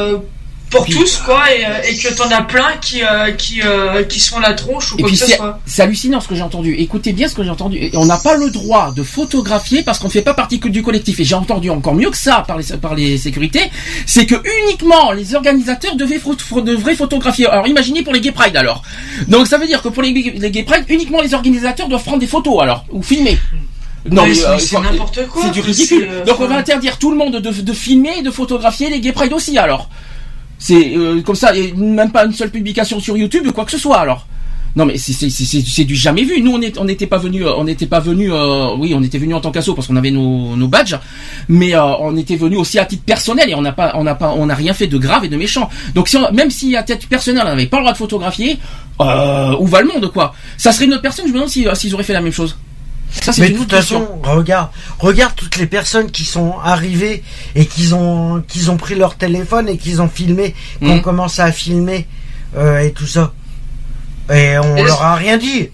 pour 0.75 0.87
tous 0.87 1.19
quoi 1.25 1.43
et, 1.53 1.65
euh, 1.65 1.69
et 1.89 1.97
que 1.97 2.13
t'en 2.13 2.29
as 2.31 2.43
plein 2.43 2.77
qui 2.81 3.03
euh, 3.03 3.31
qui 3.33 3.61
euh, 3.63 4.03
qui 4.05 4.21
sont 4.21 4.41
la 4.41 4.55
tronche 4.55 4.93
ou 4.93 4.97
quoi 4.99 5.09
que 5.11 5.17
ce 5.17 5.27
soit. 5.31 5.61
c'est 5.67 5.83
hallucinant 5.83 6.21
ce 6.21 6.29
que 6.29 6.35
j'ai 6.35 6.43
entendu. 6.43 6.75
Écoutez 6.75 7.13
bien 7.13 7.29
ce 7.29 7.35
que 7.35 7.43
j'ai 7.45 7.51
entendu. 7.51 7.79
Et 7.79 7.91
on 7.97 8.05
n'a 8.07 8.19
pas 8.19 8.37
le 8.37 8.51
droit 8.51 8.93
de 8.93 9.03
photographier 9.03 9.83
parce 9.83 9.99
qu'on 9.99 10.09
ne 10.09 10.13
fait 10.13 10.23
pas 10.23 10.35
partie 10.35 10.59
du 10.59 10.83
collectif. 10.83 11.21
Et 11.21 11.25
j'ai 11.25 11.35
entendu 11.35 11.71
encore 11.71 11.95
mieux 11.95 12.11
que 12.11 12.17
ça 12.17 12.45
par 12.47 12.59
les, 12.59 12.65
par 12.81 12.95
les 12.95 13.17
sécurités, 13.19 13.71
c'est 14.07 14.27
que 14.27 14.35
uniquement 14.65 15.13
les 15.13 15.35
organisateurs 15.35 15.97
devaient, 15.97 16.21
devraient 16.63 16.97
photographier. 16.97 17.47
Alors 17.47 17.67
imaginez 17.67 18.03
pour 18.03 18.13
les 18.13 18.21
Gay 18.21 18.33
Pride 18.33 18.57
alors. 18.57 18.83
Donc 19.29 19.47
ça 19.47 19.59
veut 19.59 19.67
dire 19.67 19.83
que 19.83 19.89
pour 19.89 20.03
les, 20.03 20.13
les 20.13 20.51
Gay 20.51 20.63
Pride, 20.65 20.85
uniquement 20.89 21.21
les 21.21 21.35
organisateurs 21.35 21.89
doivent 21.89 22.03
prendre 22.03 22.19
des 22.19 22.27
photos 22.27 22.61
alors 22.63 22.85
ou 22.91 23.03
filmer. 23.03 23.39
Non, 24.11 24.23
Mais 24.25 24.29
mais, 24.29 24.59
c'est- 24.59 24.77
euh, 24.77 24.81
n'importe 24.81 25.27
quoi. 25.29 25.43
C'est 25.45 25.51
du 25.53 25.61
ridicule. 25.61 26.09
Donc 26.27 26.39
on 26.41 26.47
va 26.47 26.57
interdire 26.57 26.99
tout 26.99 27.11
le 27.11 27.17
monde 27.17 27.37
de, 27.37 27.51
de 27.51 27.73
filmer 27.73 28.19
et 28.19 28.23
de 28.23 28.31
photographier 28.31 28.91
les 28.91 29.01
Gay 29.01 29.13
Pride 29.13 29.33
aussi 29.33 29.57
alors. 29.57 29.89
C'est 30.67 30.97
euh, 30.97 31.21
comme 31.21 31.35
ça, 31.35 31.55
et 31.55 31.73
même 31.73 32.11
pas 32.11 32.25
une 32.25 32.33
seule 32.33 32.51
publication 32.51 32.99
sur 32.99 33.15
YouTube 33.19 33.47
ou 33.47 33.53
quoi 33.53 33.65
que 33.67 33.71
ce 33.71 33.77
soit 33.87 33.99
alors. 33.99 34.27
Non 34.77 34.87
mais 34.87 34.97
c'est 34.99 35.85
du 35.85 35.95
jamais 35.95 36.25
vu. 36.25 36.41
Nous 36.41 36.53
on 36.79 36.85
n'était 36.85 37.07
pas 37.07 37.19
venu 37.19 37.47
on 37.47 37.65
n'était 37.65 37.87
pas 37.87 38.01
venu 38.01 38.31
oui 38.81 38.93
on 38.99 39.03
était 39.05 39.19
venu 39.19 39.33
en 39.35 39.41
tant 39.41 39.53
qu'asso 39.53 39.73
parce 39.77 39.87
qu'on 39.87 39.95
avait 40.03 40.11
nos, 40.11 40.57
nos 40.57 40.67
badges, 40.67 40.97
mais 41.49 41.77
euh, 41.77 41.83
on 42.01 42.17
était 42.17 42.35
venu 42.37 42.57
aussi 42.57 42.79
à 42.81 42.85
titre 42.87 43.05
personnel 43.05 43.51
et 43.51 43.55
on 43.55 43.61
n'a 43.63 43.73
pas 43.73 43.93
on 43.95 44.03
n'a 44.03 44.17
pas 44.17 44.33
on 44.37 44.47
n'a 44.47 44.55
rien 44.57 44.73
fait 44.75 44.89
de 44.89 44.99
grave 44.99 45.23
et 45.27 45.29
de 45.29 45.37
méchant. 45.37 45.69
Donc 45.95 46.09
si 46.09 46.17
on- 46.17 46.33
même 46.33 46.51
si 46.51 46.75
à 46.77 46.83
titre 46.83 47.07
personnel 47.09 47.43
on 47.45 47.51
n'avait 47.51 47.67
pas 47.67 47.77
le 47.77 47.83
droit 47.85 47.93
de 47.93 47.99
photographier, 47.99 48.59
euh, 49.01 49.55
où 49.61 49.67
va 49.67 49.81
le 49.83 49.87
monde 49.93 50.11
quoi? 50.13 50.35
Ça 50.57 50.73
serait 50.73 50.87
une 50.87 50.95
autre 50.95 51.03
personne. 51.03 51.27
Je 51.27 51.31
me 51.33 51.37
demande 51.37 51.51
euh, 51.57 51.75
s'ils 51.77 51.95
auraient 51.95 52.03
fait 52.11 52.13
la 52.15 52.23
même 52.23 52.33
chose. 52.33 52.57
Ça 53.23 53.33
Mais 53.39 53.51
de 53.51 53.57
toute 53.57 53.71
façon, 53.71 54.07
regarde, 54.25 54.71
regarde 54.99 55.35
toutes 55.35 55.57
les 55.57 55.67
personnes 55.67 56.11
qui 56.11 56.25
sont 56.25 56.55
arrivées 56.63 57.23
et 57.55 57.65
qui 57.67 57.93
ont, 57.93 58.43
qu'ils 58.47 58.71
ont 58.71 58.77
pris 58.77 58.95
leur 58.97 59.17
téléphone 59.17 59.69
et 59.69 59.79
qu'ils 59.79 60.03
ont 60.03 60.09
filmé, 60.09 60.55
qui 60.81 60.87
ont 60.89 60.97
Mhm. 60.97 61.03
commencé 61.03 61.41
à 61.41 61.53
filmer 61.53 62.07
euh, 62.57 62.81
et 62.81 62.93
tout 62.93 63.07
ça. 63.07 63.33
Et 64.33 64.59
on 64.59 64.77
Et 64.77 64.83
leur 64.83 65.03
a 65.03 65.15
rien 65.17 65.37
dit. 65.39 65.71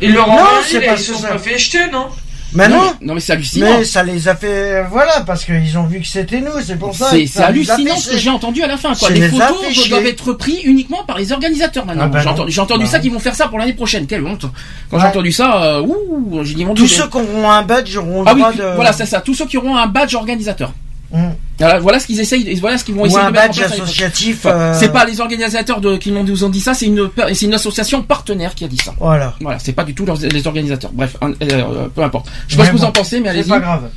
Ils 0.00 0.12
leur 0.12 0.28
ont 0.28 0.32
Non, 0.36 0.42
rien 0.44 0.62
c'est 0.66 0.80
dit, 0.80 0.86
ils 0.92 0.98
se 0.98 1.14
sont 1.14 1.20
ça. 1.20 1.28
pas 1.28 1.38
fait 1.38 1.58
jeter, 1.58 1.90
non? 1.90 2.08
Mais 2.54 2.68
non, 2.68 2.80
mais, 3.00 3.06
non 3.06 3.14
mais 3.14 3.20
c'est 3.20 3.32
hallucinant. 3.32 3.78
mais 3.78 3.84
ça 3.84 4.02
les 4.02 4.28
a 4.28 4.36
fait, 4.36 4.82
voilà, 4.90 5.20
parce 5.26 5.44
qu'ils 5.44 5.78
ont 5.78 5.84
vu 5.84 6.00
que 6.00 6.06
c'était 6.06 6.40
nous, 6.40 6.50
c'est 6.64 6.76
pour 6.78 6.94
ça. 6.94 7.10
C'est 7.10 7.40
hallucinant 7.42 7.96
ce 7.96 8.10
que 8.10 8.18
j'ai 8.18 8.30
entendu 8.30 8.62
à 8.62 8.66
la 8.66 8.76
fin. 8.76 8.94
Quoi. 8.94 9.08
Les 9.10 9.20
les 9.20 9.28
photos 9.28 9.88
doivent 9.88 10.06
être 10.06 10.32
prises 10.34 10.60
uniquement 10.64 11.02
par 11.06 11.18
les 11.18 11.32
organisateurs 11.32 11.86
maintenant. 11.86 12.04
Ah 12.04 12.08
bah 12.08 12.20
j'ai 12.22 12.28
entendu, 12.28 12.52
j'ai 12.52 12.60
entendu 12.60 12.84
Bah 12.84 12.90
ça 12.90 12.98
qu'ils 13.00 13.12
vont 13.12 13.18
faire 13.18 13.34
ça 13.34 13.48
pour 13.48 13.58
l'année 13.58 13.72
prochaine. 13.72 14.06
Quelle 14.06 14.24
honte. 14.26 14.46
Quand 14.90 14.98
j'ai 14.98 15.06
entendu 15.06 15.32
ça, 15.32 15.62
euh, 15.62 15.80
ouh, 15.82 16.40
j'ai 16.44 16.54
dit 16.54 16.64
mon 16.64 16.74
Tous 16.74 16.86
ceux 16.86 17.08
qui 17.08 17.16
auront 17.16 17.50
un 17.50 17.62
badge 17.62 17.96
auront 17.96 18.22
le 18.22 18.28
Ah 18.28 18.32
oui, 18.34 18.40
droit 18.40 18.50
puis- 18.52 18.60
de. 18.60 18.74
voilà, 18.74 18.92
c'est 18.92 19.06
ça. 19.06 19.20
Tous 19.20 19.34
ceux 19.34 19.46
qui 19.46 19.56
auront 19.56 19.76
un 19.76 19.86
badge 19.86 20.14
organisateur. 20.14 20.72
Mhm. 21.12 21.34
Voilà, 21.58 21.78
voilà 21.78 21.98
ce 22.00 22.06
qu'ils 22.06 22.18
essayent, 22.20 22.54
voilà 22.60 22.76
ce 22.78 22.84
qu'ils 22.84 22.94
vont 22.94 23.02
Ou 23.02 23.06
essayer 23.06 23.20
un 23.20 23.30
de 23.30 23.32
mettre 23.32 23.50
en 23.50 23.52
place. 23.54 23.72
associatif. 23.72 24.46
Enfin, 24.46 24.56
euh, 24.56 24.74
C'est 24.78 24.88
pas 24.92 25.04
les 25.04 25.20
organisateurs 25.20 25.80
de, 25.80 25.96
qui 25.96 26.10
nous 26.10 26.44
ont 26.44 26.48
dit 26.48 26.60
ça, 26.60 26.74
c'est 26.74 26.86
une, 26.86 27.08
c'est 27.34 27.46
une 27.46 27.54
association 27.54 28.02
partenaire 28.02 28.54
qui 28.54 28.64
a 28.64 28.68
dit 28.68 28.78
ça. 28.78 28.94
Voilà. 28.98 29.34
Voilà, 29.40 29.58
c'est 29.60 29.72
pas 29.72 29.84
du 29.84 29.94
tout 29.94 30.04
leurs- 30.04 30.18
les 30.18 30.46
organisateurs. 30.46 30.90
Bref, 30.92 31.16
un- 31.20 31.32
euh, 31.42 31.88
peu 31.94 32.02
importe. 32.02 32.26
Je 32.48 32.52
sais 32.52 32.58
pas 32.58 32.64
ce 32.66 32.70
que 32.72 32.76
vous 32.76 32.84
en 32.84 32.90
pensez, 32.92 33.20
mais 33.20 33.26
C'est 33.26 33.30
allez-y. 33.38 33.48
pas 33.50 33.60
grave. 33.60 33.90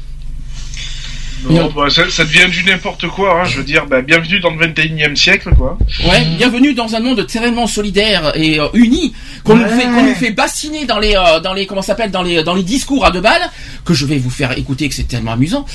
Non, 1.49 1.69
bah, 1.75 1.89
ça, 1.89 2.09
ça 2.09 2.23
devient 2.23 2.49
du 2.49 2.63
n'importe 2.63 3.07
quoi. 3.07 3.41
Hein. 3.41 3.45
Je 3.45 3.57
veux 3.57 3.63
dire, 3.63 3.85
bah, 3.85 4.01
bienvenue 4.01 4.39
dans 4.39 4.49
le 4.49 4.57
21e 4.67 5.15
siècle, 5.15 5.51
quoi. 5.55 5.77
Ouais, 6.07 6.25
bienvenue 6.37 6.73
dans 6.73 6.95
un 6.95 6.99
monde 6.99 7.27
tellement 7.27 7.67
solidaire 7.67 8.31
et 8.35 8.59
euh, 8.59 8.67
uni 8.73 9.13
qu'on 9.43 9.55
nous 9.55 9.63
Ouais. 9.63 9.69
fait 9.69 9.83
qu'on 9.85 10.03
nous 10.03 10.15
fait 10.15 10.31
bassiner 10.31 10.85
dans 10.85 10.97
les 10.97 11.15
euh, 11.15 11.39
dans 11.39 11.53
les 11.53 11.67
comment 11.67 11.81
s'appelle 11.83 12.09
dans 12.09 12.23
les 12.23 12.43
dans 12.43 12.55
les 12.55 12.63
discours 12.63 13.05
à 13.05 13.11
deux 13.11 13.21
balles 13.21 13.47
que 13.83 13.93
je 13.93 14.05
vais 14.05 14.17
vous 14.17 14.29
faire 14.31 14.57
écouter 14.57 14.89
que 14.89 14.95
c'est 14.95 15.07
tellement 15.07 15.33
amusant. 15.33 15.65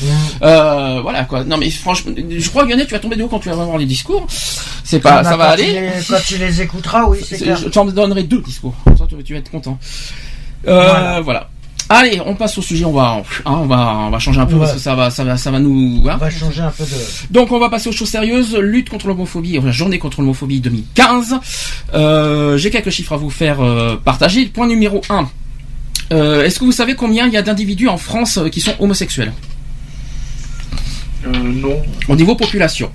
Euh, 0.43 1.01
voilà 1.03 1.25
quoi. 1.25 1.45
Non 1.45 1.57
mais 1.57 1.71
franchement, 1.71 2.13
je 2.17 2.49
crois 2.49 2.65
Lionel, 2.65 2.87
tu 2.87 2.93
vas 2.93 2.99
tomber 2.99 3.17
de 3.17 3.23
haut 3.23 3.29
quand 3.29 3.39
tu 3.41 3.49
vas 3.49 3.55
voir 3.55 3.79
les 3.79 3.87
discours. 3.87 4.27
C'est 4.83 5.01
pas 5.01 5.19
Ah, 5.19 5.25
ça 5.25 5.31
bah, 5.31 5.37
va 5.37 5.47
quand 5.49 5.53
aller. 5.53 5.65
tu 5.67 5.73
les- 5.73 5.91
quand 6.09 6.23
tu 6.27 6.37
les 6.39 6.63
écouteras, 6.63 7.05
oui, 7.07 7.19
c'est 7.25 7.39
clair. 7.39 7.57
Je 7.57 7.69
t'en 7.69 7.85
donnerai 7.85 8.25
deux 8.25 8.41
discours. 8.41 8.75
Comme 8.85 8.97
ça, 8.97 9.07
tu, 9.09 9.23
tu 9.23 9.35
vas 9.35 9.39
être 9.39 9.51
content. 9.51 9.79
Euh, 10.67 10.83
Voilà. 10.91 11.21
voilà. 11.21 11.49
Allez, 11.93 12.21
on 12.25 12.37
passe 12.37 12.57
au 12.57 12.63
sujet. 12.63 12.85
On 12.85 12.93
va, 12.93 13.21
hein, 13.21 13.23
on 13.47 13.67
va, 13.67 13.97
on 14.07 14.11
va 14.11 14.19
changer 14.21 14.41
un 14.41 14.47
peu 14.47 14.55
Ouais. 14.55 14.61
parce 14.61 14.75
que 14.75 14.79
ça 14.79 14.95
va, 14.95 15.11
ça 15.11 15.25
va, 15.25 15.37
ça 15.37 15.51
va 15.51 15.59
nous. 15.59 16.05
hein. 16.09 16.13
On 16.15 16.19
va 16.19 16.31
changer 16.31 16.61
un 16.63 16.71
peu 16.71 16.85
de. 16.85 17.33
Donc 17.33 17.51
on 17.51 17.59
va 17.59 17.69
passer 17.69 17.89
aux 17.89 17.93
choses 17.93 18.09
sérieuses. 18.09 18.55
Lutte 18.57 18.89
contre 18.91 19.09
l'homophobie, 19.09 19.59
enfin, 19.59 19.73
journée 19.73 19.99
contre 19.99 20.21
l'homophobie 20.21 20.61
2015. 20.61 21.35
Euh, 21.95 22.57
J'ai 22.57 22.71
quelques 22.71 22.91
chiffres 22.91 23.13
à 23.13 23.17
vous 23.17 23.29
faire 23.31 23.61
euh, 23.61 23.97
partager. 23.97 24.47
Point 24.47 24.69
numéro 24.69 25.01
1. 25.11 25.29
Est-ce 26.13 26.59
que 26.61 26.65
vous 26.65 26.73
savez 26.73 26.95
combien 26.95 27.27
il 27.27 27.33
y 27.33 27.37
a 27.37 27.43
d'individus 27.43 27.89
en 27.89 27.97
France 27.97 28.39
euh, 28.39 28.49
qui 28.49 28.61
sont 28.61 28.75
homosexuels? 28.79 29.33
Euh, 31.27 31.31
non. 31.39 31.83
au 32.09 32.17
niveau 32.17 32.35
population 32.35 32.91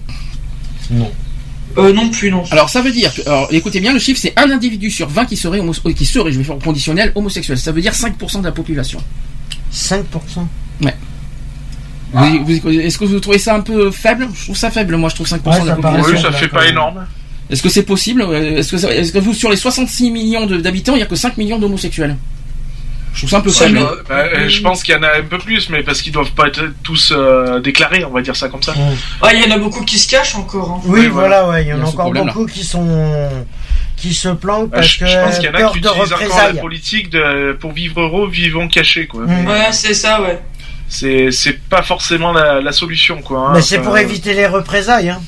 Non. 0.89 1.11
Euh, 1.77 1.91
non 1.93 2.09
plus, 2.09 2.31
non. 2.31 2.43
Alors 2.51 2.69
ça 2.69 2.81
veut 2.81 2.91
dire, 2.91 3.13
que, 3.13 3.21
alors 3.27 3.47
écoutez 3.51 3.79
bien, 3.81 3.91
le 3.93 3.99
chiffre 3.99 4.19
c'est 4.21 4.33
un 4.37 4.49
individu 4.49 4.89
sur 4.89 5.09
20 5.09 5.25
qui 5.25 5.35
serait, 5.35 5.59
homo- 5.59 5.73
qui 5.93 6.05
serait, 6.05 6.31
je 6.31 6.37
vais 6.37 6.43
faire 6.43 6.55
au 6.55 6.59
conditionnel, 6.59 7.11
homosexuel. 7.15 7.57
Ça 7.57 7.71
veut 7.71 7.81
dire 7.81 7.93
5% 7.93 8.39
de 8.39 8.45
la 8.45 8.51
population. 8.51 8.99
5%. 9.71 10.47
Vous- 12.13 12.45
vous- 12.45 12.69
Est-ce 12.69 12.97
que 12.97 13.03
vous 13.05 13.19
trouvez 13.19 13.39
ça 13.39 13.55
un 13.55 13.59
peu 13.59 13.91
faible? 13.91 14.29
Je 14.33 14.43
trouve 14.45 14.55
ça 14.55 14.71
faible, 14.71 14.95
moi 14.95 15.09
je 15.09 15.15
trouve 15.15 15.27
5% 15.27 15.57
Ouais, 15.57 15.61
de 15.63 15.67
la 15.67 15.75
population. 15.75 16.13
Oui, 16.15 16.21
ça 16.21 16.31
fait 16.31 16.47
pas 16.47 16.65
énorme. 16.67 17.05
Est-ce 17.49 17.61
que 17.61 17.67
c'est 17.69 17.83
possible? 17.83 18.21
Est-ce 18.33 19.11
que, 19.11 19.19
vous, 19.19 19.33
sur 19.33 19.49
les 19.51 19.57
66 19.57 20.11
millions 20.11 20.45
de- 20.45 20.57
d'habitants, 20.57 20.93
il 20.93 20.97
n'y 20.97 21.03
a 21.03 21.07
que 21.07 21.15
5 21.17 21.35
millions 21.37 21.59
d'homosexuels? 21.59 22.15
Je 23.15 23.21
trouve 23.25 23.29
ça 23.29 23.37
un 23.37 23.41
peu 23.41 23.49
Ouais, 23.49 23.69
mais, 23.71 23.79
bah, 24.09 24.15
euh, 24.35 24.49
je 24.49 24.61
pense 24.61 24.83
qu'il 24.83 24.93
y 24.93 24.97
en 24.97 25.03
a 25.03 25.17
un 25.17 25.23
peu 25.23 25.37
plus, 25.39 25.69
mais 25.69 25.81
parce 25.83 26.01
qu'ils 26.01 26.11
doivent 26.11 26.31
pas 26.33 26.47
être 26.47 26.61
tous 26.83 27.11
euh, 27.15 27.59
déclarés, 27.61 28.03
on 28.05 28.11
va 28.11 28.21
dire 28.21 28.35
ça 28.35 28.49
comme 28.49 28.61
ça. 28.61 28.73
Ah, 29.21 29.33
il 29.33 29.41
y 29.41 29.51
en 29.51 29.55
a 29.55 29.57
beaucoup 29.57 29.83
qui 29.85 29.97
se 29.97 30.07
cachent 30.07 30.35
encore. 30.35 30.69
hein. 30.71 30.81
Oui, 30.85 31.07
voilà, 31.07 31.47
ouais, 31.47 31.63
il 31.63 31.69
y 31.69 31.73
en 31.73 31.81
a 31.81 31.85
encore 31.85 32.11
beaucoup 32.11 32.45
qui 32.45 32.63
sont 32.63 33.29
qui 33.95 34.13
se 34.13 34.27
planquent 34.27 34.69
Bah, 34.71 34.77
parce 34.79 34.87
je, 34.91 34.99
que 34.99 35.07
je 35.07 35.17
pense 35.17 35.35
qu'il 35.39 35.45
y 35.45 35.49
en 35.49 35.53
a 35.53 35.71
qui 35.71 35.79
de 35.79 35.87
utilisent 35.87 36.11
encore 36.13 36.19
la 36.19 36.25
représailles. 36.27 36.59
politique 36.61 37.09
de 37.09 37.57
pour 37.59 37.71
vivre 37.71 38.01
heureux, 38.01 38.29
vivons 38.29 38.67
cachés 38.67 39.07
quoi. 39.07 39.21
Mm. 39.21 39.47
Ouais, 39.47 39.71
c'est 39.71 39.93
ça, 39.93 40.21
ouais. 40.21 40.41
C'est 40.89 41.31
c'est 41.31 41.57
pas 41.67 41.81
forcément 41.81 42.31
la, 42.33 42.59
la 42.61 42.71
solution 42.73 43.21
quoi. 43.21 43.39
hein. 43.39 43.51
Mais 43.55 43.61
c'est 43.61 43.77
Enfin, 43.79 43.85
pour 43.87 43.97
éviter 43.97 44.33
les 44.33 44.45
représailles. 44.47 45.09
Hein. 45.09 45.21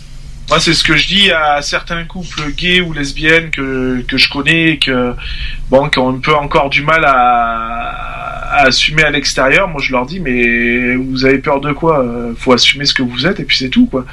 Moi, 0.49 0.59
c'est 0.61 0.73
ce 0.73 0.83
que 0.83 0.95
je 0.95 1.07
dis 1.07 1.29
à 1.31 1.61
certains 1.61 2.05
couples 2.05 2.51
gays 2.55 2.79
ou 2.81 2.93
lesbiennes 2.93 3.49
que, 3.51 4.01
que 4.07 4.17
je 4.17 4.29
connais 4.29 4.77
que, 4.77 5.13
bon, 5.69 5.89
qui 5.89 5.99
ont 5.99 6.09
un 6.09 6.19
peu 6.19 6.33
encore 6.33 6.69
du 6.69 6.83
mal 6.83 7.03
à, 7.05 7.11
à 8.49 8.67
assumer 8.67 9.03
à 9.03 9.09
l'extérieur. 9.11 9.67
Moi, 9.67 9.81
je 9.83 9.91
leur 9.91 10.05
dis, 10.05 10.21
mais 10.21 10.95
vous 10.95 11.25
avez 11.25 11.39
peur 11.39 11.59
de 11.59 11.73
quoi? 11.73 11.99
Euh, 12.01 12.33
Faut 12.37 12.53
assumer 12.53 12.85
ce 12.85 12.93
que 12.93 13.03
vous 13.03 13.27
êtes 13.27 13.41
et 13.41 13.43
puis 13.43 13.57
c'est 13.57 13.69
tout, 13.69 13.87
quoi. 13.87 14.05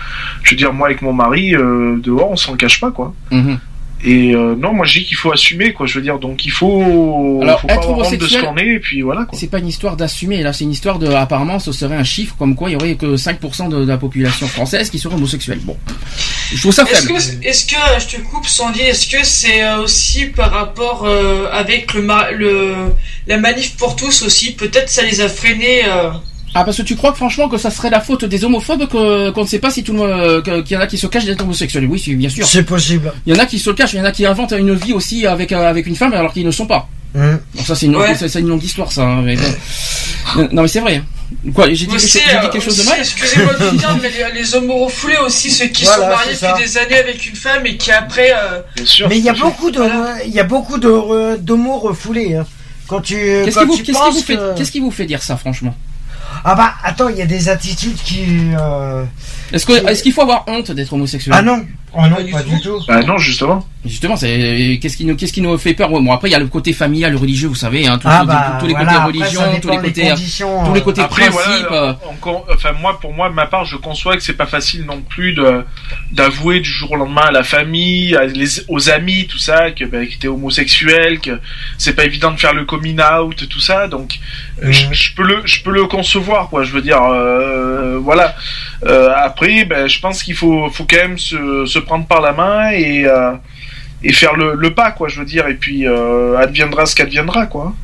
Je 0.42 0.50
veux 0.50 0.56
dire, 0.56 0.72
moi, 0.72 0.88
avec 0.88 1.02
mon 1.02 1.12
mari, 1.12 1.54
euh, 1.54 1.96
dehors, 1.98 2.32
on 2.32 2.36
s'en 2.36 2.56
cache 2.56 2.80
pas, 2.80 2.90
quoi. 2.90 3.14
Mhm. 3.30 3.58
Et 4.06 4.34
euh, 4.34 4.54
non, 4.54 4.74
moi, 4.74 4.84
je 4.84 4.98
dis 4.98 5.04
qu'il 5.06 5.16
faut 5.16 5.32
assumer, 5.32 5.72
quoi. 5.72 5.86
Je 5.86 5.94
veux 5.94 6.02
dire, 6.02 6.18
donc 6.18 6.44
il 6.44 6.50
faut, 6.50 7.40
Alors, 7.42 7.60
faut 7.60 7.66
pas 7.66 7.74
être 7.74 8.16
de 8.18 8.26
ce 8.26 8.38
qu'on 8.38 8.56
est 8.58 8.74
et 8.74 8.78
puis 8.78 9.00
voilà, 9.00 9.24
quoi. 9.24 9.38
C'est 9.38 9.46
pas 9.50 9.58
une 9.60 9.68
histoire 9.68 9.96
d'assumer, 9.96 10.42
là, 10.42 10.52
c'est 10.52 10.64
une 10.64 10.72
histoire 10.72 10.98
de, 10.98 11.06
apparemment, 11.08 11.58
ce 11.58 11.72
serait 11.72 11.96
un 11.96 12.04
chiffre 12.04 12.34
comme 12.38 12.54
quoi 12.54 12.68
il 12.68 12.74
y 12.74 12.76
aurait 12.76 12.96
que 12.96 13.16
5% 13.16 13.68
de, 13.70 13.80
de 13.80 13.88
la 13.88 13.96
population 13.96 14.46
française 14.46 14.90
qui 14.90 14.98
serait 14.98 15.14
homosexuelle. 15.14 15.60
Bon. 15.62 15.76
Je 16.52 16.60
trouve 16.60 16.72
ça 16.72 16.82
Est-ce 16.84 17.06
faible. 17.06 17.18
que, 17.40 17.46
est-ce 17.48 17.66
que, 17.66 17.76
je 17.98 18.16
te 18.16 18.20
coupe 18.20 18.46
Sandy, 18.46 18.80
est-ce 18.80 19.08
que 19.08 19.24
c'est 19.24 19.62
euh, 19.64 19.78
aussi 19.82 20.26
par 20.26 20.50
rapport 20.50 21.04
euh, 21.06 21.46
avec 21.50 21.94
le, 21.94 22.06
le 22.36 22.74
la 23.26 23.38
manif 23.38 23.76
pour 23.76 23.96
tous 23.96 24.22
aussi? 24.22 24.52
Peut-être 24.54 24.90
ça 24.90 25.02
les 25.02 25.22
a 25.22 25.28
freinés. 25.28 25.82
euh, 25.86 26.10
Ah, 26.56 26.62
parce 26.64 26.76
que 26.76 26.82
tu 26.82 26.94
crois 26.94 27.10
que 27.10 27.16
franchement 27.16 27.48
que 27.48 27.58
ça 27.58 27.70
serait 27.70 27.90
la 27.90 28.00
faute 28.00 28.24
des 28.24 28.44
homophobes 28.44 28.86
que, 28.88 29.30
qu'on 29.30 29.42
ne 29.42 29.46
sait 29.48 29.58
pas 29.58 29.70
si 29.70 29.82
tout 29.82 29.92
le 29.92 29.98
monde, 29.98 30.42
que- 30.42 30.60
qu'il 30.62 30.76
y 30.76 30.78
en 30.78 30.82
a 30.82 30.86
qui 30.86 30.96
se 30.98 31.06
cachent 31.08 31.24
d'être 31.24 31.42
homosexuels. 31.42 31.86
Oui, 31.86 32.02
bien 32.14 32.28
sûr. 32.28 32.46
C'est 32.46 32.62
possible. 32.62 33.12
Il 33.26 33.34
y 33.34 33.36
en 33.36 33.40
a 33.42 33.46
qui 33.46 33.58
se 33.58 33.68
le 33.70 33.74
cachent, 33.74 33.92
il 33.94 33.98
y 33.98 34.00
en 34.00 34.04
a 34.04 34.12
qui 34.12 34.24
inventent 34.24 34.52
une 34.52 34.74
vie 34.74 34.92
aussi 34.92 35.26
avec, 35.26 35.50
euh, 35.52 35.68
avec 35.68 35.86
une 35.86 35.96
femme 35.96 36.12
alors 36.14 36.32
qu'ils 36.32 36.46
ne 36.46 36.50
sont 36.52 36.66
pas. 36.66 36.88
Hum. 37.16 37.38
Bon, 37.54 37.62
ça, 37.64 37.74
c'est 37.74 37.86
une, 37.86 37.92
longue- 37.92 38.02
Ouais. 38.02 38.14
c'est- 38.16 38.28
c'est 38.28 38.40
une 38.40 38.48
longue 38.48 38.62
histoire, 38.62 38.90
ça. 38.92 39.02
hein, 39.02 39.22
mais 39.24 39.36
bon. 39.36 39.42
Non, 40.52 40.62
mais 40.62 40.68
c'est 40.68 40.80
vrai. 40.80 41.02
Quoi, 41.54 41.66
j'ai 41.68 41.74
dit, 41.74 41.86
quelque, 41.86 42.00
chose- 42.00 42.12
j'ai 42.12 42.18
dit 42.20 42.24
euh, 42.36 42.40
quelque 42.50 42.60
chose 42.64 42.76
de 42.78 42.82
mal 42.84 42.98
Excusez-moi 43.00 43.54
de 43.54 43.64
le 43.64 43.70
dire, 43.78 43.98
mais 44.02 44.10
les, 44.34 44.40
les 44.40 44.54
hommes 44.54 44.70
refoulés 44.70 45.16
aussi, 45.24 45.50
ceux 45.50 45.66
qui 45.66 45.84
Voilà, 45.84 46.02
sont 46.02 46.08
mariés 46.10 46.34
c'est 46.34 46.46
depuis 46.48 46.68
ça. 46.68 46.78
des 46.78 46.78
années 46.94 46.98
avec 47.00 47.26
une 47.28 47.36
femme 47.36 47.66
et 47.66 47.76
qui 47.76 47.90
après. 47.92 48.30
euh, 48.32 48.60
Bien 48.76 48.86
sûr. 48.86 49.08
Mais 49.08 49.18
il 49.18 49.24
y 49.24 49.28
a 49.28 49.32
beaucoup 49.32 49.70
de 49.70 49.82
il 50.26 50.32
y 50.32 50.40
a 50.40 50.44
beaucoup 50.44 50.78
de 50.78 51.36
d'homos 51.36 51.78
refoulés. 51.78 52.34
Hein. 52.36 52.46
Quand 52.86 53.00
tu 53.00 53.14
Qu'est-ce 53.16 53.54
quand 53.54 53.62
qui, 53.62 53.66
vous, 53.66 53.76
tu 53.76 53.82
qu'est-ce 53.82 53.98
qui 53.98 54.04
penses 54.04 54.14
vous 54.14 54.22
fait, 54.22 54.36
que- 54.36 54.56
qu'est-ce 54.58 54.70
qui 54.72 54.80
vous 54.80 54.90
fait 54.90 55.06
dire 55.06 55.22
ça, 55.22 55.36
franchement? 55.36 55.74
Ah 56.46 56.54
bah 56.54 56.74
attends, 56.82 57.08
il 57.08 57.16
y 57.16 57.22
a 57.22 57.26
des 57.26 57.48
attitudes 57.48 57.96
qui 57.96 58.50
euh, 58.58 59.04
Est-ce 59.50 59.64
que, 59.64 59.72
est-ce 59.88 60.02
qu'il 60.02 60.12
faut 60.12 60.22
avoir 60.22 60.44
honte 60.46 60.70
d'être 60.72 60.92
homosexuel? 60.92 61.34
Ah 61.36 61.40
non, 61.42 61.64
oh 61.96 62.02
non, 62.08 62.16
Pas 62.16 62.22
du 62.22 62.32
pas 62.32 62.42
tout. 62.42 62.50
du 62.50 62.60
tout. 62.60 62.80
Bah 62.88 63.02
non, 63.02 63.18
justement. 63.18 63.66
Justement, 63.84 64.16
c'est 64.16 64.78
qu'est-ce 64.80 64.96
qui 64.96 65.04
nous 65.04 65.14
qu'est-ce 65.14 65.32
qui 65.32 65.42
nous 65.42 65.58
fait 65.58 65.74
peur? 65.74 65.92
Ouais, 65.92 66.00
Bon, 66.00 66.10
après 66.12 66.28
il 66.30 66.32
y 66.32 66.34
a 66.34 66.38
le 66.38 66.46
côté 66.46 66.72
familial, 66.72 67.14
religieux, 67.16 67.48
vous 67.48 67.54
savez, 67.54 67.86
hein, 67.86 67.98
tous, 67.98 68.08
Ah 68.10 68.24
bah 68.24 68.56
tous 68.58 68.66
les 68.66 68.72
voilà, 68.72 68.86
côtés 68.86 68.96
après, 68.96 69.06
religion, 69.18 69.60
tous 69.60 69.68
les 69.70 69.76
côtés, 69.76 70.10
euh, 70.10 70.14
tous 70.64 70.72
les 70.72 70.80
euh, 70.80 70.84
côtés 70.84 71.00
Après, 71.02 71.28
principes. 71.28 71.66
voilà, 71.68 71.98
euh, 72.24 72.32
enfin 72.54 72.72
moi, 72.80 72.98
pour 72.98 73.12
moi, 73.12 73.28
de 73.28 73.34
ma 73.34 73.44
part, 73.44 73.66
je 73.66 73.76
conçois 73.76 74.16
que 74.16 74.22
c'est 74.22 74.32
pas 74.38 74.46
facile 74.46 74.86
non 74.86 75.02
plus 75.06 75.34
de 75.34 75.64
d'avouer 76.12 76.60
du 76.60 76.70
jour 76.70 76.92
au 76.92 76.96
lendemain 76.96 77.24
à 77.26 77.30
la 77.30 77.42
famille, 77.42 78.16
à 78.16 78.24
les- 78.24 78.62
aux 78.68 78.88
amis, 78.88 79.26
tout 79.26 79.36
ça, 79.38 79.70
que 79.70 79.84
ben, 79.84 80.06
que 80.08 80.14
t'es 80.18 80.28
homosexuel, 80.28 81.20
que 81.20 81.38
c'est 81.76 81.94
pas 81.94 82.06
évident 82.06 82.30
de 82.30 82.40
faire 82.40 82.54
le 82.54 82.64
coming 82.64 82.98
out, 83.00 83.46
tout 83.50 83.60
ça. 83.60 83.86
Donc, 83.86 84.18
euh, 84.62 84.72
je, 84.72 84.86
Mhm. 84.86 84.94
je 84.94 85.14
peux 85.14 85.24
le, 85.24 85.42
je 85.44 85.60
peux 85.62 85.72
le 85.72 85.84
concevoir, 85.84 86.48
quoi. 86.48 86.64
Je 86.64 86.72
veux 86.72 86.80
dire, 86.82 87.02
euh, 87.02 87.98
voilà. 88.00 88.34
Euh, 88.86 89.10
après, 89.16 89.64
ben, 89.64 89.86
je 89.88 89.98
pense 90.00 90.22
qu'il 90.22 90.34
faut, 90.34 90.68
faut 90.70 90.84
quand 90.88 90.96
même 90.96 91.18
se, 91.18 91.64
se 91.66 91.78
prendre 91.78 92.06
par 92.06 92.20
la 92.20 92.32
main 92.32 92.70
et 92.70 93.04
euh, 93.06 93.32
et 94.02 94.12
faire 94.12 94.34
le, 94.36 94.54
le 94.54 94.74
pas, 94.74 94.90
quoi. 94.90 95.08
Je 95.08 95.18
veux 95.20 95.24
dire, 95.24 95.46
et 95.48 95.54
puis 95.54 95.86
euh, 95.86 96.36
adviendra 96.36 96.84
ce 96.84 96.94
qu'adviendra, 96.94 97.46
quoi. 97.46 97.74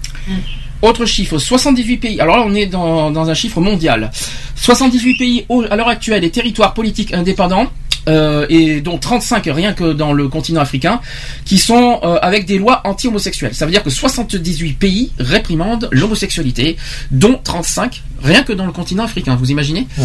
Autre 0.82 1.04
chiffre, 1.06 1.38
78 1.38 1.96
pays. 1.98 2.20
Alors 2.20 2.36
là, 2.38 2.44
on 2.46 2.54
est 2.54 2.66
dans, 2.66 3.10
dans 3.10 3.28
un 3.30 3.34
chiffre 3.34 3.60
mondial. 3.60 4.10
78 4.54 5.14
pays 5.18 5.46
au- 5.48 5.64
à 5.70 5.76
l'heure 5.76 5.88
actuelle 5.88 6.24
et 6.24 6.30
territoires 6.30 6.74
politiques 6.74 7.12
indépendants. 7.14 7.70
Euh, 8.10 8.44
et 8.50 8.80
dont 8.82 8.98
35 8.98 9.44
rien 9.46 9.72
que 9.72 9.92
dans 9.94 10.12
le 10.12 10.28
continent 10.28 10.60
africain, 10.60 11.00
qui 11.46 11.56
sont 11.56 12.00
euh, 12.02 12.18
avec 12.20 12.44
des 12.44 12.58
lois 12.58 12.82
anti-homosexuelles. 12.84 13.54
Ça 13.54 13.64
veut 13.64 13.72
dire 13.72 13.82
que 13.82 13.88
78 13.90 14.72
pays 14.74 15.12
réprimandent 15.18 15.88
l'homosexualité, 15.92 16.76
dont 17.10 17.40
35 17.42 18.02
rien 18.22 18.42
que 18.42 18.52
dans 18.52 18.66
le 18.66 18.72
continent 18.72 19.04
africain. 19.04 19.36
Vous 19.36 19.50
imaginez 19.50 19.86
Mmh. 19.96 20.02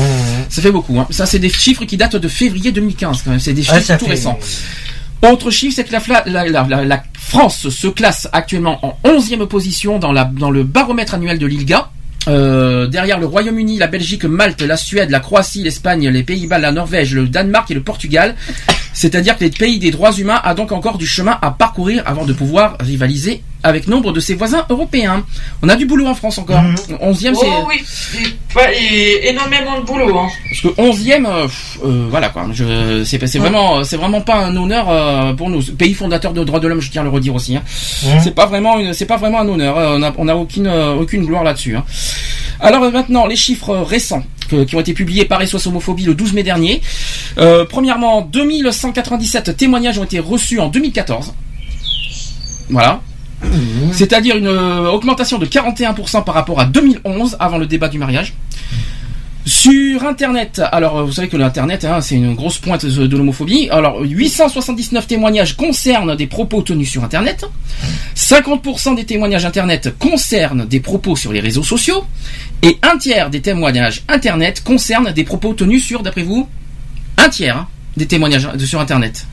Ça 0.49 0.61
fait 0.61 0.71
beaucoup. 0.71 0.97
Hein. 0.99 1.07
Ça, 1.09 1.25
c'est 1.25 1.39
des 1.39 1.49
chiffres 1.49 1.83
qui 1.85 1.97
datent 1.97 2.15
de 2.15 2.27
février 2.27 2.71
2015 2.71 3.23
quand 3.23 3.31
même. 3.31 3.39
C'est 3.39 3.53
des 3.53 3.67
Ouais, 3.69 3.79
chiffres 3.81 3.97
tout 3.97 4.05
fait- 4.05 4.11
récents. 4.11 4.39
Autre 5.21 5.49
chiffre, 5.49 5.73
c'est 5.75 5.83
que 5.85 5.91
la, 5.91 6.23
la, 6.27 6.45
la- 6.47 6.63
la- 6.67 6.85
la 6.85 7.03
France 7.19 7.69
se 7.69 7.87
classe 7.87 8.27
actuellement 8.31 8.79
en 8.85 8.97
11e 9.09 9.45
position 9.47 9.97
dans, 9.97 10.11
la, 10.11 10.25
dans 10.25 10.51
le 10.51 10.63
baromètre 10.63 11.15
annuel 11.15 11.39
de 11.39 11.47
l'ILGA. 11.47 11.89
Euh, 12.27 12.87
derrière 12.87 13.19
le 13.19 13.25
Royaume-Uni, 13.25 13.77
la 13.77 13.87
Belgique, 13.87 14.25
Malte, 14.25 14.61
la 14.61 14.77
Suède, 14.77 15.09
la 15.09 15.19
Croatie, 15.19 15.61
l'Espagne, 15.61 16.09
les 16.09 16.23
Pays-Bas, 16.23 16.57
la 16.57 16.71
Norvège, 16.71 17.13
le 17.13 17.27
Danemark 17.27 17.69
et 17.71 17.73
le 17.73 17.81
Portugal. 17.81 18.35
C'est-à-dire 18.93 19.37
que 19.37 19.43
les 19.43 19.49
pays 19.49 19.77
des 19.77 19.91
droits 19.91 20.13
humains 20.13 20.39
a 20.43 20.53
donc 20.53 20.71
encore 20.71 20.97
du 20.97 21.05
chemin 21.05 21.37
à 21.41 21.51
parcourir 21.51 22.03
avant 22.05 22.25
de 22.25 22.33
pouvoir 22.33 22.77
rivaliser 22.79 23.43
avec 23.65 23.87
nombre 23.87 24.11
de 24.13 24.19
ses 24.19 24.35
voisins 24.35 24.65
européens. 24.69 25.25
On 25.63 25.69
a 25.69 25.75
du 25.75 25.85
boulot 25.85 26.05
en 26.05 26.15
France 26.15 26.37
encore. 26.37 26.61
Mhm. 26.61 26.75
11e, 27.01 27.33
c'est... 27.35 27.47
Oh 27.47 27.65
oui, 27.67 27.81
et, 28.19 28.53
pas- 28.53 28.71
et 28.73 29.29
énormément 29.29 29.79
de 29.79 29.85
boulot. 29.85 30.17
Hein. 30.19 30.27
Parce 30.49 30.61
que 30.61 30.67
11e, 30.81 31.25
euh, 31.25 31.47
euh, 31.83 32.07
voilà 32.09 32.29
quoi. 32.29 32.47
Je, 32.53 33.03
c'est, 33.03 33.25
c'est 33.27 33.39
vraiment, 33.39 33.83
c'est 33.83 33.97
vraiment 33.97 34.21
pas 34.21 34.35
un 34.45 34.55
honneur 34.55 34.85
euh, 34.89 35.33
pour 35.33 35.49
nous. 35.49 35.61
Pays 35.63 35.93
fondateur 35.93 36.33
de 36.33 36.43
droits 36.43 36.59
de 36.59 36.67
l'homme, 36.67 36.81
je 36.81 36.91
tiens 36.91 37.01
à 37.01 37.05
le 37.05 37.09
redire 37.09 37.33
aussi. 37.35 37.55
Hein. 37.55 37.63
Mmh. 38.03 38.07
C'est 38.23 38.35
pas 38.35 38.45
vraiment, 38.45 38.77
une, 38.79 38.93
c'est 38.93 39.05
pas 39.07 39.17
vraiment 39.17 39.39
un 39.41 39.47
honneur. 39.49 39.75
On 39.77 40.03
a, 40.03 40.13
on 40.17 40.27
a 40.27 40.35
aucune, 40.35 40.67
aucune 40.67 41.25
gloire 41.25 41.43
là-dessus. 41.43 41.75
Hein. 41.75 41.83
Alors 42.59 42.89
maintenant, 42.91 43.25
les 43.25 43.35
chiffres 43.35 43.75
récents 43.77 44.23
qui 44.47 44.75
ont 44.75 44.79
été 44.79 44.93
publiés 44.93 45.25
par 45.25 45.41
SOS 45.45 45.65
Homophobie 45.67 46.05
le 46.05 46.13
12 46.13 46.33
mai 46.33 46.43
dernier. 46.43 46.79
Euh, 47.39 47.65
premièrement, 47.67 48.21
2197 48.21 49.57
témoignages 49.57 49.97
ont 49.97 50.03
été 50.03 50.19
reçus 50.19 50.59
en 50.59 50.67
2014. 50.67 51.33
Voilà. 52.69 53.01
C'est-à-dire 53.93 54.35
une 54.37 54.47
euh, 54.47 54.89
augmentation 54.89 55.37
de 55.37 55.45
41% 55.45 56.23
par 56.23 56.35
rapport 56.35 56.59
à 56.59 56.65
2011, 56.65 57.37
avant 57.39 57.57
le 57.57 57.65
débat 57.65 57.87
du 57.87 57.97
mariage. 57.97 58.33
Sur 59.47 60.03
Internet, 60.05 60.59
alors 60.71 60.97
euh, 60.97 61.03
vous 61.03 61.11
savez 61.11 61.27
que 61.27 61.37
l'Internet, 61.37 61.85
hein, 61.85 62.01
c'est 62.01 62.15
une 62.15 62.33
grosse 62.33 62.57
pointe 62.57 62.83
de, 62.83 63.15
l'homophobie. 63.15 63.69
Alors 63.69 64.01
879 64.01 65.05
témoignages 65.05 65.55
concernent 65.55 66.15
des 66.15 66.25
propos 66.25 66.63
tenus 66.63 66.89
sur 66.89 67.03
Internet. 67.03 67.45
50% 68.15 68.95
des 68.95 69.05
témoignages 69.05 69.45
Internet 69.45 69.93
concernent 69.99 70.65
des 70.65 70.79
propos 70.79 71.15
sur 71.15 71.31
les 71.31 71.41
réseaux 71.41 71.61
sociaux. 71.61 72.05
Et 72.63 72.79
un 72.81 72.97
tiers 72.97 73.29
des 73.29 73.41
témoignages 73.41 74.01
Internet 74.07 74.63
concernent 74.63 75.11
des 75.11 75.23
propos 75.23 75.53
tenus 75.53 75.85
sur, 75.85 76.01
d'après 76.01 76.23
vous, 76.23 76.49
un 77.17 77.29
tiers 77.29 77.57
hein, 77.57 77.67
des 77.97 78.07
témoignages 78.07 78.49
de- 78.51 78.65
sur 78.65 78.79
Internet. 78.79 79.27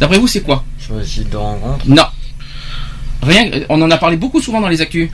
D'après 0.00 0.18
vous, 0.18 0.26
c'est 0.26 0.40
quoi? 0.40 0.64
Sur 0.78 0.94
de 0.96 1.36
rencontre. 1.36 1.84
non. 1.86 2.04
Rien. 3.22 3.50
On 3.68 3.80
en 3.82 3.90
a 3.90 3.98
parlé 3.98 4.16
beaucoup 4.16 4.40
souvent 4.40 4.60
dans 4.60 4.68
les 4.68 4.80
actus. 4.80 5.10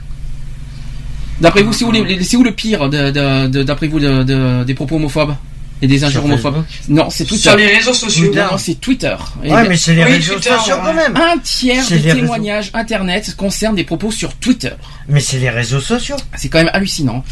D'après 1.41 1.63
vous, 1.63 1.71
c'est 1.73 1.85
où, 1.85 1.91
les- 1.91 2.03
les- 2.03 2.23
c'est 2.23 2.35
où 2.37 2.43
le 2.43 2.51
pire 2.51 2.89
de- 2.89 3.11
de- 3.11 3.47
de- 3.47 3.63
d'après 3.63 3.87
vous 3.87 3.99
de- 3.99 4.23
de- 4.23 4.63
des 4.65 4.73
propos 4.73 4.97
homophobes 4.97 5.35
et 5.81 5.87
des 5.87 6.03
injures 6.03 6.25
homophobes? 6.25 6.65
Non, 6.89 7.09
c'est 7.09 7.23
Twitter. 7.23 7.43
Sur 7.49 7.55
les 7.55 7.67
réseaux 7.77 7.93
sociaux. 7.93 8.31
Non, 8.35 8.57
c'est 8.57 8.75
Twitter. 8.75 9.15
Et 9.43 9.49
mais 9.51 9.77
c'est 9.77 9.95
les 9.95 10.03
Oui, 10.03 10.11
réseaux 10.13 10.33
Twitter, 10.33 10.49
sociaux 10.49 10.75
ouais. 10.75 10.81
quand 10.83 10.93
même. 10.93 11.15
Un 11.15 11.37
tiers 11.37 11.87
des 11.87 11.95
réseaux. 11.97 12.15
témoignages 12.15 12.71
internet 12.73 13.33
concernent 13.37 13.75
des 13.75 13.85
propos 13.85 14.11
sur 14.11 14.33
Twitter. 14.33 14.71
Mais 15.07 15.21
c'est 15.21 15.39
les 15.39 15.49
réseaux 15.49 15.79
sociaux. 15.79 16.17
C'est 16.35 16.49
quand 16.49 16.57
même 16.59 16.71
hallucinant. 16.73 17.23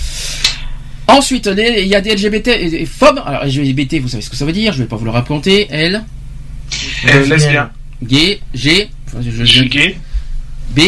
Ensuite, 1.09 1.47
les- 1.47 1.81
il 1.81 1.87
y 1.87 1.95
a 1.95 2.01
des 2.01 2.11
LGBT 2.11 2.47
et, 2.49 2.81
et 2.81 2.85
phobes. 2.85 3.21
Alors, 3.25 3.43
LGBT, 3.45 3.99
vous 3.99 4.07
savez 4.09 4.21
ce 4.21 4.29
que 4.29 4.35
ça 4.37 4.45
veut 4.45 4.51
dire, 4.53 4.71
je 4.73 4.79
vais 4.79 4.87
pas 4.87 4.95
vous 4.97 5.05
le 5.05 5.11
raconter. 5.11 5.67
L, 5.69 6.03
Et 7.07 7.25
lesbien. 7.27 7.71
gay, 8.03 8.39
G, 8.53 8.89
enfin, 9.07 9.19
je- 9.21 9.31
Je 9.31 9.43
je- 9.43 9.59
suis 9.59 9.69
gay. 9.69 9.97
B 10.71 10.79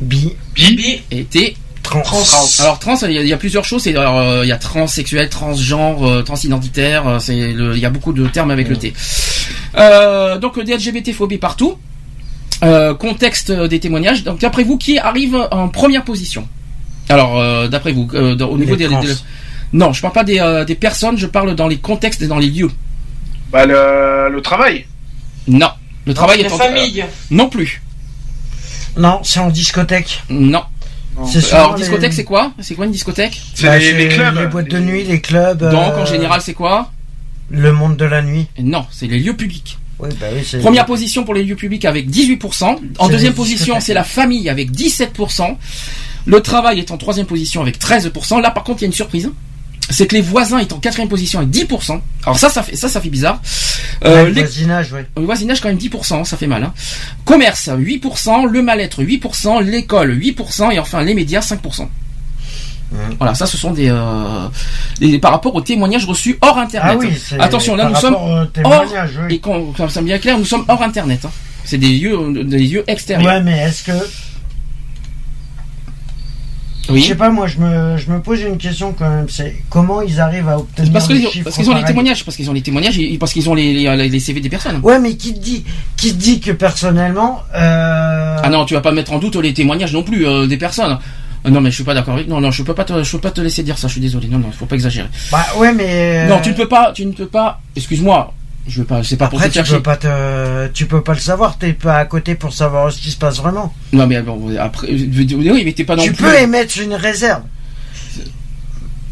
Bi, 0.00 0.32
Bi. 0.54 0.74
Bi- 0.76 1.02
et 1.10 1.24
T. 1.24 1.56
trans. 1.82 2.00
Trans. 2.02 2.22
Alors 2.58 2.78
trans, 2.78 2.96
il 3.02 3.12
y 3.12 3.18
a, 3.18 3.22
il 3.22 3.28
y 3.28 3.32
a 3.32 3.36
plusieurs 3.36 3.64
choses. 3.64 3.86
Alors, 3.88 4.18
euh, 4.18 4.44
il 4.44 4.48
y 4.48 4.52
a 4.52 4.56
transsexuel, 4.56 5.28
transgenre, 5.28 6.02
euh, 6.08 6.22
transidentitaire. 6.22 7.06
euh, 7.06 7.18
C'est 7.18 7.36
il 7.36 7.78
y 7.78 7.84
a 7.86 7.90
beaucoup 7.90 8.12
de 8.12 8.26
termes 8.26 8.50
avec 8.50 8.68
le 8.68 8.76
T. 8.76 8.92
Euh, 9.76 10.38
donc 10.38 10.58
des 10.62 10.74
LGBT 10.76 11.12
phobie 11.12 11.38
partout. 11.38 11.76
Euh, 12.62 12.94
contexte 12.94 13.52
des 13.52 13.80
témoignages. 13.80 14.24
Donc 14.24 14.40
d'après 14.40 14.64
vous, 14.64 14.78
qui 14.78 14.98
arrive 14.98 15.36
en 15.50 15.68
première 15.68 16.04
position? 16.04 16.48
Alors 17.08 17.38
euh, 17.38 17.68
d'après 17.68 17.92
vous, 17.92 18.08
euh, 18.14 18.34
dans- 18.34 18.48
au 18.48 18.56
niveau 18.56 18.72
Les 18.76 18.86
des, 18.86 18.86
trans. 18.86 19.00
des- 19.02 19.14
non, 19.72 19.92
je 19.92 20.00
parle 20.00 20.14
pas 20.14 20.24
des, 20.24 20.38
euh, 20.40 20.64
des 20.64 20.74
personnes. 20.76 21.18
Je 21.18 21.26
parle 21.26 21.54
dans 21.54 21.68
les 21.68 21.76
contextes 21.78 22.22
et 22.22 22.26
dans 22.26 22.38
les 22.38 22.48
lieux. 22.48 22.70
Bah 23.52 23.66
le, 23.66 24.30
le 24.32 24.40
travail. 24.40 24.86
Non, 25.46 25.68
Le 26.06 26.14
travail 26.14 26.40
La 26.42 26.48
est 26.48 26.52
en 26.52 26.56
famille. 26.56 27.04
non 27.30 27.48
plus. 27.50 27.82
Non, 28.96 29.20
c'est 29.24 29.40
en 29.40 29.50
discothèque. 29.50 30.22
Non. 30.30 30.62
Alors 31.52 31.76
les- 31.76 31.82
discothèque 31.82 32.12
c'est 32.12 32.24
quoi 32.24 32.52
C'est 32.60 32.74
quoi 32.74 32.86
une 32.86 32.92
discothèque 32.92 33.40
C'est 33.54 33.66
Bah, 33.66 33.78
les, 33.78 33.92
les 33.92 34.08
clubs. 34.08 34.36
les 34.36 34.46
boîtes 34.48 34.68
de 34.68 34.78
les- 34.78 34.84
nuit, 34.84 35.04
les 35.04 35.20
clubs. 35.20 35.58
Donc 35.60 35.94
en 35.94 36.00
euh, 36.00 36.06
général 36.06 36.40
c'est 36.42 36.54
quoi 36.54 36.90
Le 37.50 37.72
monde 37.72 37.96
de 37.96 38.04
la 38.04 38.20
nuit. 38.22 38.46
Non, 38.58 38.84
c'est 38.90 39.06
les 39.06 39.20
lieux 39.20 39.36
publics. 39.36 39.78
Oui, 40.00 40.08
bah 40.20 40.26
oui, 40.34 40.42
c'est. 40.44 40.58
Première 40.58 40.86
position 40.86 41.22
pour 41.24 41.34
les 41.34 41.44
lieux 41.44 41.54
publics 41.54 41.84
avec 41.84 42.08
18%. 42.10 42.78
En 42.98 43.08
deuxième 43.08 43.32
position, 43.34 43.78
c'est 43.80 43.94
la 43.94 44.02
famille 44.02 44.48
avec 44.48 44.72
17%. 44.72 45.56
Le 46.26 46.40
travail 46.40 46.80
est 46.80 46.90
en 46.90 46.96
troisième 46.96 47.26
position 47.26 47.60
avec 47.62 47.78
13%. 47.78 48.40
Là, 48.40 48.50
par 48.50 48.64
contre, 48.64 48.80
il 48.80 48.82
y 48.82 48.86
a 48.86 48.88
une 48.88 48.92
surprise. 48.92 49.30
C'est 49.90 50.06
que 50.06 50.14
les 50.14 50.22
voisins 50.22 50.58
est 50.58 50.72
en 50.72 50.78
quatrième 50.78 51.08
position 51.08 51.40
avec 51.40 51.50
10%. 51.50 52.00
Alors 52.24 52.38
ça, 52.38 52.48
ça 52.48 52.62
fait, 52.62 52.74
ça, 52.74 52.88
ça 52.88 53.00
fait 53.00 53.10
bizarre. 53.10 53.40
Euh, 54.04 54.14
Ouais, 54.22 54.24
le 54.28 54.30
les- 54.32 54.40
voisinage, 54.42 54.92
ouais. 54.92 55.06
le 55.16 55.22
voisinage 55.24 55.60
quand 55.60 55.68
même 55.68 55.76
10%, 55.78 56.24
ça 56.24 56.36
fait 56.36 56.46
mal. 56.46 56.64
Hein. 56.64 56.72
Commerce 57.24 57.68
8%, 57.68 58.46
le 58.46 58.62
mal-être 58.62 59.02
8%, 59.02 59.60
l'école 59.62 60.12
8% 60.18 60.70
et 60.72 60.78
enfin 60.78 61.02
les 61.02 61.14
médias 61.14 61.40
5%. 61.40 61.88
Voilà, 63.18 63.34
ça 63.34 63.46
ce 63.46 63.56
sont 63.56 63.72
des, 63.72 63.88
euh, 63.90 64.46
des- 65.00 65.18
par 65.18 65.32
rapport 65.32 65.54
aux 65.54 65.60
témoignages 65.60 66.04
reçus 66.06 66.38
hors 66.40 66.58
internet. 66.58 66.96
Ah 66.96 66.98
oui, 66.98 67.12
c'est 67.20 67.40
Attention, 67.40 67.74
là 67.74 67.88
nous 67.88 67.96
sommes 67.96 68.14
hors 68.14 68.46
oui. 69.28 69.34
et 69.34 69.38
qu'on 69.40 69.72
qu'on 69.72 69.88
soit 69.88 70.02
bien 70.02 70.18
clair, 70.18 70.38
nous 70.38 70.44
sommes 70.44 70.64
hors 70.68 70.80
internet. 70.82 71.24
hein. 71.24 71.30
C'est 71.64 71.78
des 71.78 71.88
lieux, 71.98 72.44
des 72.44 72.58
lieux 72.58 72.84
extérieurs. 72.86 73.26
Ouais, 73.34 73.42
mais 73.42 73.58
est-ce 73.58 73.82
que. 73.84 73.92
Je 76.86 76.92
oui. 76.92 77.02
sais 77.02 77.14
pas, 77.14 77.30
moi, 77.30 77.46
je 77.46 77.58
me, 77.58 77.96
je 77.96 78.10
me 78.10 78.20
pose 78.20 78.42
une 78.42 78.58
question 78.58 78.92
quand 78.92 79.08
même. 79.08 79.26
C'est 79.28 79.56
comment 79.70 80.02
ils 80.02 80.20
arrivent 80.20 80.48
à 80.48 80.58
obtenir 80.58 80.92
Parce 80.92 81.08
des 81.08 81.20
chiffres 81.26 81.44
parce 81.44 81.56
qu'ils 81.56 81.70
ont 81.70 81.74
les 81.74 81.84
témoignages, 81.84 82.24
parce 82.24 82.36
qu'ils 82.36 82.50
ont 82.50 82.52
les 82.52 82.60
témoignages 82.62 82.98
et 82.98 83.16
parce 83.18 83.32
qu'ils 83.32 83.48
ont 83.48 83.54
les, 83.54 83.72
les, 83.72 84.08
les 84.08 84.20
CV 84.20 84.40
des 84.40 84.50
personnes. 84.50 84.80
Ouais, 84.82 84.98
mais 84.98 85.16
qui 85.16 85.32
te 85.34 85.38
dit, 85.38 85.64
qui 85.96 86.12
te 86.12 86.16
dit 86.16 86.40
que 86.40 86.50
personnellement, 86.50 87.40
euh... 87.54 88.36
Ah 88.42 88.48
non, 88.50 88.64
tu 88.66 88.74
vas 88.74 88.80
pas 88.82 88.92
mettre 88.92 89.12
en 89.12 89.18
doute 89.18 89.36
les 89.36 89.54
témoignages 89.54 89.92
non 89.94 90.02
plus 90.02 90.26
euh, 90.26 90.46
des 90.46 90.58
personnes. 90.58 90.98
Euh, 91.46 91.50
Non 91.50 91.60
mais 91.60 91.70
je 91.70 91.76
suis 91.76 91.84
pas 91.84 91.94
d'accord 91.94 92.14
avec. 92.14 92.28
Non 92.28 92.40
non, 92.40 92.50
je 92.50 92.62
peux 92.62 92.74
pas 92.74 92.84
te, 92.84 93.02
je 93.02 93.12
peux 93.12 93.18
pas 93.20 93.30
te 93.30 93.40
laisser 93.40 93.62
dire 93.62 93.76
ça. 93.78 93.86
Je 93.88 93.92
suis 93.92 94.00
désolé. 94.00 94.28
Non 94.28 94.38
non, 94.38 94.50
faut 94.50 94.66
pas 94.66 94.76
exagérer. 94.76 95.08
bah 95.30 95.44
ouais, 95.58 95.72
mais. 95.72 96.26
Non, 96.26 96.40
tu 96.42 96.50
ne 96.50 96.54
peux 96.54 96.68
pas, 96.68 96.92
tu 96.94 97.04
ne 97.06 97.12
peux 97.12 97.26
pas. 97.26 97.60
Excuse-moi. 97.76 98.32
Je 98.66 98.80
veux 98.80 98.86
pas. 98.86 99.02
C'est 99.04 99.16
pas 99.16 99.28
pour 99.28 99.38
Après, 99.38 99.48
te 99.48 99.52
tu 99.52 99.58
chercher. 99.58 99.74
peux 99.76 99.82
pas 99.82 99.96
te, 99.96 100.68
tu 100.68 100.86
peux 100.86 101.02
pas 101.02 101.12
le 101.12 101.18
savoir. 101.20 101.58
T'es 101.58 101.72
pas 101.74 101.96
à 101.98 102.04
côté 102.06 102.34
pour 102.34 102.52
savoir 102.52 102.90
ce 102.90 102.98
qui 102.98 103.10
se 103.10 103.16
passe 103.18 103.36
vraiment. 103.36 103.74
Non 103.92 104.06
mais 104.06 104.22
bon, 104.22 104.56
après, 104.58 104.88
oui, 104.90 105.62
mais 105.64 105.72
t'es 105.72 105.84
pas 105.84 105.96
non 105.96 106.02
tu 106.02 106.12
peux 106.12 106.34
émettre 106.38 106.80
une 106.80 106.94
réserve. 106.94 107.42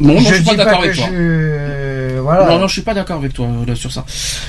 Non, 0.00 0.14
non, 0.14 0.20
je, 0.20 0.30
je 0.30 0.34
suis 0.34 0.44
pas 0.44 0.56
d'accord 0.56 0.80
avec 0.80 0.96
toi. 0.96 1.06
euh, 1.12 2.18
voilà. 2.22 2.48
Non, 2.48 2.58
non, 2.60 2.66
je 2.66 2.72
suis 2.72 2.82
pas 2.82 2.94
d'accord 2.94 3.18
avec 3.18 3.34
toi 3.34 3.46
là, 3.68 3.74
sur 3.76 3.92
ça. 3.92 4.04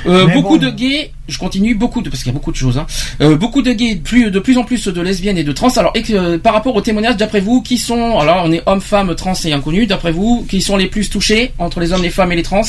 Euh, 0.08 0.26
beaucoup 0.28 0.58
bon. 0.58 0.66
de 0.66 0.70
gays, 0.72 1.12
je 1.28 1.38
continue, 1.38 1.76
beaucoup 1.76 2.02
de, 2.02 2.10
parce 2.10 2.24
qu'il 2.24 2.32
y 2.32 2.36
a 2.36 2.40
beaucoup 2.40 2.52
de 2.52 2.56
choses. 2.58 2.80
Hein. 2.80 2.88
Euh, 3.22 3.36
beaucoup 3.36 3.62
de 3.62 3.72
gays, 3.72 3.98
plus 3.98 4.32
de 4.32 4.40
plus 4.40 4.58
en 4.58 4.64
plus 4.64 4.88
de 4.88 5.02
lesbiennes 5.02 5.38
et 5.38 5.44
de 5.44 5.52
trans. 5.52 5.70
Alors, 5.78 5.92
et 5.94 6.04
euh, 6.12 6.40
par 6.40 6.54
rapport 6.54 6.76
aux 6.76 6.82
témoignages, 6.82 7.18
d'après 7.18 7.40
vous, 7.42 7.62
qui 7.62 7.78
sont, 7.78 8.18
alors 8.18 8.44
on 8.46 8.52
est 8.52 8.64
hommes, 8.66 8.82
femmes, 8.82 9.14
trans 9.16 9.34
et 9.46 9.54
inconnus. 9.54 9.88
D'après 9.88 10.12
vous, 10.12 10.44
qui 10.50 10.60
sont 10.62 10.76
les 10.78 10.88
plus 10.88 11.10
touchés 11.10 11.52
entre 11.60 11.80
les 11.82 11.92
hommes, 11.94 12.02
les 12.02 12.10
femmes 12.10 12.32
et 12.32 12.36
les 12.38 12.44
trans? 12.44 12.62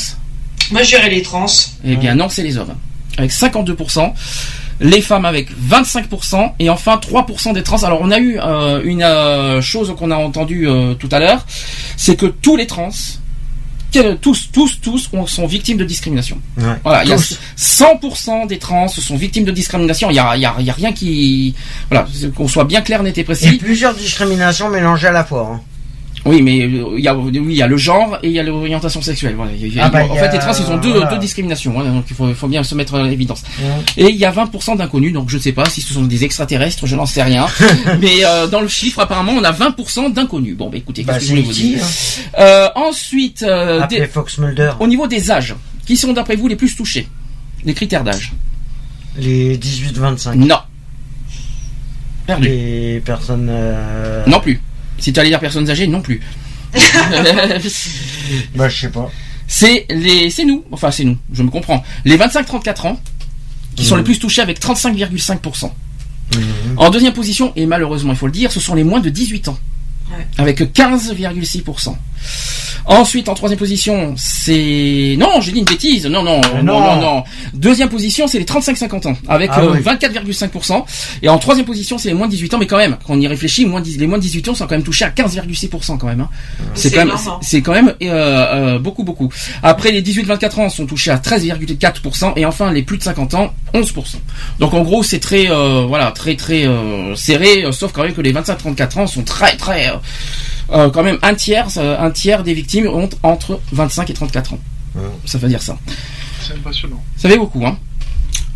Moi, 0.71 0.83
j'irais 0.83 1.09
les 1.09 1.21
trans. 1.21 1.45
Eh 1.83 1.95
bien, 1.95 2.15
non, 2.15 2.29
c'est 2.29 2.43
les 2.43 2.57
hommes, 2.57 2.75
avec 3.17 3.31
52%. 3.31 4.13
Les 4.81 5.01
femmes 5.01 5.23
avec 5.23 5.47
25% 5.57 6.51
et 6.59 6.69
enfin 6.69 6.97
3% 7.01 7.53
des 7.53 7.63
trans. 7.63 7.81
Alors 7.83 7.99
on 8.01 8.11
a 8.11 8.19
eu 8.19 8.37
euh, 8.41 8.81
une 8.83 9.03
euh, 9.03 9.61
chose 9.61 9.93
qu'on 9.97 10.11
a 10.11 10.17
entendue 10.17 10.67
euh, 10.67 10.95
tout 10.95 11.07
à 11.13 11.19
l'heure, 11.19 11.45
c'est 11.95 12.17
que 12.17 12.25
tous 12.25 12.57
les 12.57 12.67
trans, 12.67 12.89
tous, 14.21 14.49
tous, 14.51 14.81
tous 14.81 15.09
ont- 15.13 15.25
sont 15.27 15.47
victimes 15.47 15.77
de 15.77 15.85
discrimination. 15.85 16.37
Ouais. 16.57 16.73
Voilà, 16.83 17.05
il 17.05 17.09
y 17.09 17.13
a 17.13 17.15
Tous. 17.15 17.39
100% 17.57 18.47
des 18.47 18.59
trans 18.59 18.89
sont 18.89 19.15
victimes 19.15 19.45
de 19.45 19.51
discrimination. 19.51 20.09
Il 20.09 20.15
y 20.15 20.19
a, 20.19 20.35
il 20.35 20.41
y 20.41 20.45
a, 20.45 20.53
il 20.59 20.65
y 20.65 20.69
a 20.69 20.73
rien 20.73 20.91
qui, 20.91 21.55
voilà, 21.89 22.05
qu'on 22.35 22.49
soit 22.49 22.65
bien 22.65 22.81
clair, 22.81 23.01
net 23.03 23.17
et 23.17 23.23
précis. 23.23 23.53
plusieurs 23.57 23.93
discriminations 23.95 24.67
mélangées 24.69 25.07
à 25.07 25.11
la 25.13 25.23
fois. 25.23 25.51
hein. 25.53 25.61
Oui, 26.27 26.41
mais 26.41 26.61
euh, 26.63 26.95
il 26.97 27.03
y 27.03 27.07
a, 27.07 27.15
oui, 27.15 27.31
il 27.35 27.51
y 27.53 27.61
a 27.61 27.67
le 27.67 27.77
genre 27.77 28.17
et 28.23 28.27
il 28.29 28.33
y 28.33 28.39
a 28.39 28.43
l'orientation 28.43 28.99
sexuelle. 29.01 29.35
Voilà. 29.35 29.51
Ah 29.79 29.89
bah, 29.89 30.05
en 30.09 30.15
fait, 30.15 30.21
a- 30.25 30.31
les 30.31 30.39
trans, 30.39 30.53
ils 30.53 30.71
ont 30.71 30.77
deux, 30.77 30.91
voilà. 30.93 31.05
deux 31.13 31.19
discriminations. 31.19 31.79
hein, 31.79 31.83
donc 31.85 32.05
il 32.09 32.15
faut, 32.15 32.33
faut 32.33 32.47
bien 32.47 32.63
se 32.63 32.73
mettre 32.73 32.95
à 32.95 33.03
l'évidence. 33.03 33.43
Ouais. 33.59 34.05
Et 34.05 34.09
il 34.09 34.15
y 34.15 34.25
a 34.25 34.31
20% 34.31 34.75
d'inconnus, 34.77 35.13
donc 35.13 35.29
je 35.29 35.37
ne 35.37 35.41
sais 35.41 35.51
pas 35.51 35.69
si 35.69 35.81
ce 35.81 35.93
sont 35.93 36.01
des 36.03 36.23
extraterrestres, 36.23 36.87
je 36.87 36.95
n'en 36.95 37.05
sais 37.05 37.21
rien. 37.21 37.45
mais 38.01 38.25
euh, 38.25 38.47
dans 38.47 38.61
le 38.61 38.67
chiffre, 38.67 38.99
apparemment, 39.01 39.33
on 39.33 39.43
a 39.43 39.51
20% 39.51 40.13
d'inconnus. 40.13 40.57
Bon, 40.57 40.69
bah 40.71 40.77
écoutez, 40.77 41.03
Bah, 41.03 41.13
qu'est-ce 41.13 41.25
que 41.25 41.25
je 41.27 41.41
voulais 41.41 41.45
vous 41.47 41.53
dire 41.53 41.83
hein. 41.83 42.39
euh, 42.39 42.67
Ensuite, 42.75 43.43
euh, 43.43 43.85
des- 43.87 44.07
Fox 44.07 44.39
Mulder. 44.39 44.71
au 44.79 44.87
niveau 44.87 45.05
des 45.05 45.29
âges, 45.29 45.53
qui 45.85 45.95
sont 45.95 46.11
d'après 46.13 46.35
vous 46.35 46.47
les 46.47 46.55
plus 46.55 46.75
touchés? 46.75 47.07
Les 47.63 47.75
critères 47.75 48.03
d'âge? 48.03 48.33
Les 49.17 49.57
18-25. 49.57 50.33
Non. 50.35 50.57
Perdu. 52.25 52.47
Les 52.47 52.99
personnes. 53.05 53.51
Non 54.25 54.39
plus. 54.39 54.59
Si 54.97 55.11
tu 55.13 55.19
allais 55.19 55.29
dire 55.29 55.39
personnes 55.39 55.69
âgées, 55.69 55.87
non 55.87 56.01
plus. 56.01 56.21
Bah, 58.55 58.69
je 58.69 58.77
sais 58.81 58.89
pas. 58.89 59.09
c'est 59.47 59.85
les, 59.89 60.29
c'est 60.29 60.45
nous. 60.45 60.63
Enfin, 60.71 60.91
c'est 60.91 61.03
nous. 61.03 61.17
Je 61.33 61.43
me 61.43 61.49
comprends. 61.49 61.83
Les 62.05 62.17
25-34 62.17 62.87
ans 62.87 62.99
qui 63.75 63.85
sont 63.85 63.95
Mhm. 63.95 63.99
les 63.99 64.03
plus 64.05 64.19
touchés 64.19 64.41
avec 64.41 64.59
35,5%. 64.59 65.71
Mhm. 66.33 66.41
En 66.77 66.89
deuxième 66.89 67.13
position, 67.13 67.53
et 67.55 67.65
malheureusement 67.65 68.13
il 68.13 68.17
faut 68.17 68.25
le 68.25 68.31
dire, 68.31 68.51
ce 68.51 68.59
sont 68.59 68.73
les 68.75 68.83
moins 68.83 68.99
de 68.99 69.09
18 69.09 69.47
ans. 69.49 69.57
Ouais. 70.11 70.25
Avec 70.37 70.61
15,6%. 70.61 71.95
Ensuite, 72.87 73.29
en 73.29 73.33
troisième 73.33 73.57
position, 73.57 74.13
c'est... 74.15 75.15
Non, 75.17 75.41
j'ai 75.41 75.51
dit 75.51 75.59
une 75.59 75.65
bêtise. 75.65 76.05
Non, 76.05 76.21
non, 76.21 76.39
non, 76.41 76.61
non, 76.63 76.79
non. 76.79 77.01
non. 77.01 77.23
Deuxième 77.53 77.89
position, 77.89 78.27
c'est 78.27 78.37
les 78.37 78.45
35-50 78.45 79.07
ans. 79.07 79.17
Avec 79.27 79.49
Ah 79.53 79.61
euh, 79.61 79.73
oui. 79.73 79.79
24,5%. 79.81 80.83
Et 81.23 81.29
en 81.29 81.39
troisième 81.39 81.65
position, 81.65 81.97
c'est 81.97 82.09
les 82.09 82.13
moins 82.13 82.27
de 82.27 82.31
18 82.31 82.53
ans. 82.53 82.57
Mais 82.59 82.67
quand 82.67 82.77
même, 82.77 82.97
quand 83.05 83.13
on 83.15 83.19
y 83.19 83.27
réfléchit, 83.27 83.65
moins 83.65 83.79
de 83.79 83.85
10 83.85 83.97
les 83.97 84.05
moins 84.05 84.19
de 84.19 84.23
18 84.23 84.49
ans 84.49 84.53
sont 84.55 84.65
quand 84.67 84.75
même 84.75 84.83
touchés 84.83 85.05
à 85.05 85.09
15,6% 85.09 85.97
quand 85.97 86.05
même. 86.05 86.21
hein. 86.21 86.29
C'est 86.75 86.89
C'est 86.89 86.95
quand 86.95 87.05
même, 87.05 87.15
hein. 87.15 87.39
quand 87.63 87.73
même 87.73 87.93
euh, 88.03 88.75
euh, 88.75 88.79
beaucoup, 88.79 89.03
beaucoup. 89.03 89.29
Après, 89.63 89.91
les 89.91 90.03
18-24 90.03 90.59
ans 90.61 90.69
sont 90.69 90.85
touchés 90.85 91.09
à 91.09 91.17
13,4%. 91.17 92.33
Et 92.35 92.45
enfin, 92.45 92.71
les 92.71 92.83
plus 92.83 92.99
de 92.99 93.03
50 93.03 93.33
ans, 93.33 93.51
11%. 93.75 94.15
Donc 94.59 94.73
en 94.73 94.81
gros, 94.83 95.03
c'est 95.03 95.19
très, 95.19 95.49
euh, 95.51 95.85
voilà, 95.87 96.11
très, 96.11 96.35
très 96.35 96.65
euh, 96.65 97.15
serré. 97.15 97.65
euh, 97.65 97.71
sauf 97.71 97.91
quand 97.91 98.03
même 98.03 98.13
que 98.13 98.21
les 98.21 98.33
25-34 98.33 98.99
ans 98.99 99.07
sont 99.07 99.23
très, 99.23 99.55
très... 99.57 99.91
euh, 100.71 100.89
quand 100.89 101.03
même 101.03 101.17
un 101.21 101.35
tiers, 101.35 101.67
euh, 101.77 101.97
un 101.99 102.11
tiers 102.11 102.43
des 102.43 102.53
victimes 102.53 102.87
ont 102.87 103.09
entre 103.23 103.59
25 103.71 104.09
et 104.09 104.13
34 104.13 104.53
ans. 104.53 104.59
Ouais. 104.95 105.01
Ça 105.25 105.37
veut 105.37 105.47
dire 105.49 105.61
ça. 105.61 105.77
C'est 106.41 106.53
impressionnant. 106.53 107.03
Ça 107.17 107.29
fait 107.29 107.37
beaucoup, 107.37 107.65
hein. 107.65 107.77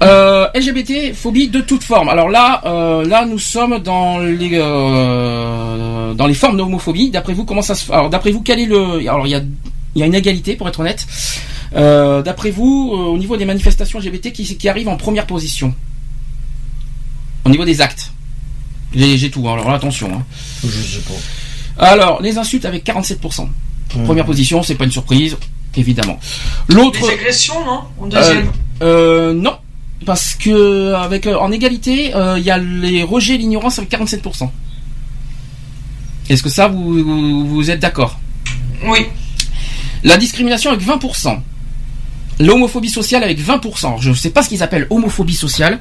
Euh, 0.02 0.48
LGBT, 0.56 1.14
phobie 1.14 1.50
de 1.50 1.60
toute 1.60 1.84
forme. 1.84 2.08
Alors 2.08 2.30
là, 2.30 2.62
euh, 2.66 3.06
là, 3.06 3.26
nous 3.26 3.38
sommes 3.40 3.80
dans 3.80 4.20
les 4.20 4.52
euh, 4.54 6.14
dans 6.14 6.26
les 6.26 6.34
formes 6.34 6.56
de 6.56 6.62
homophobie. 6.62 7.10
D'après 7.10 7.34
vous, 7.34 7.44
comment 7.44 7.62
ça 7.62 7.76
se 7.76 7.92
Alors 7.92 8.10
d'après 8.10 8.32
vous, 8.32 8.42
quel 8.42 8.60
est 8.60 8.66
le 8.66 9.00
Alors 9.10 9.28
il 9.28 9.32
y 9.32 9.36
a 9.36 9.42
il 9.96 10.00
y 10.00 10.04
a 10.04 10.06
une 10.06 10.16
égalité 10.16 10.56
pour 10.56 10.68
être 10.68 10.80
honnête. 10.80 11.06
Euh, 11.76 12.22
d'après 12.24 12.52
vous, 12.52 12.92
euh, 12.94 12.98
au 13.06 13.18
niveau 13.18 13.38
des 13.38 13.46
manifestations 13.46 14.00
LGBT, 14.00 14.32
qui 14.32 14.58
qui 14.58 14.70
arrive 14.70 14.88
en 14.90 14.98
première 14.98 15.26
position 15.28 15.74
Au 17.46 17.50
niveau 17.50 17.66
des 17.66 17.82
actes. 17.82 18.12
J'ai 18.94 19.30
tout. 19.30 19.48
hein. 19.48 19.54
Alors 19.54 19.70
là, 19.70 19.76
attention. 19.76 20.12
hein. 20.14 20.24
Je 20.64 20.70
sais 20.70 21.00
pas. 21.02 21.86
Alors, 21.92 22.22
les 22.22 22.38
insultes 22.38 22.66
avec 22.66 22.84
47%. 22.86 23.48
Mhm. 23.96 24.04
Première 24.06 24.26
position, 24.26 24.62
c'est 24.64 24.76
pas 24.76 24.84
une 24.86 24.92
surprise, 24.92 25.38
évidemment. 25.76 26.20
L'autre, 26.70 27.00
Les 27.08 27.14
agressions, 27.14 27.66
non 27.66 27.82
En 28.00 28.08
deuxième. 28.08 28.52
euh, 28.82 29.34
non, 29.34 29.56
parce 30.06 30.36
que 30.36 30.94
avec 30.96 31.26
euh, 31.28 31.38
en 31.38 31.52
égalité, 31.52 32.14
euh, 32.16 32.38
il 32.40 32.44
y 32.44 32.52
a 32.52 32.58
les 32.58 33.04
rejets 33.04 33.36
et 33.36 33.38
l'ignorance 33.38 33.78
avec 33.80 33.90
47%. 33.92 34.50
Est-ce 36.30 36.44
que 36.44 36.50
ça, 36.50 36.68
vous, 36.68 37.04
vous, 37.04 37.48
vous 37.48 37.72
êtes 37.72 37.80
d'accord? 37.80 38.20
Oui. 38.86 39.06
La 40.04 40.18
discrimination 40.18 40.72
avec 40.72 40.86
20%. 40.86 41.40
L'homophobie 42.42 42.90
sociale 42.90 43.24
avec 43.26 43.38
20%. 43.38 43.86
Alors, 43.88 44.02
je 44.02 44.12
ne 44.12 44.16
sais 44.16 44.30
pas 44.30 44.42
ce 44.44 44.48
qu'ils 44.50 44.64
appellent 44.64 44.88
homophobie 44.90 45.36
sociale. 45.36 45.78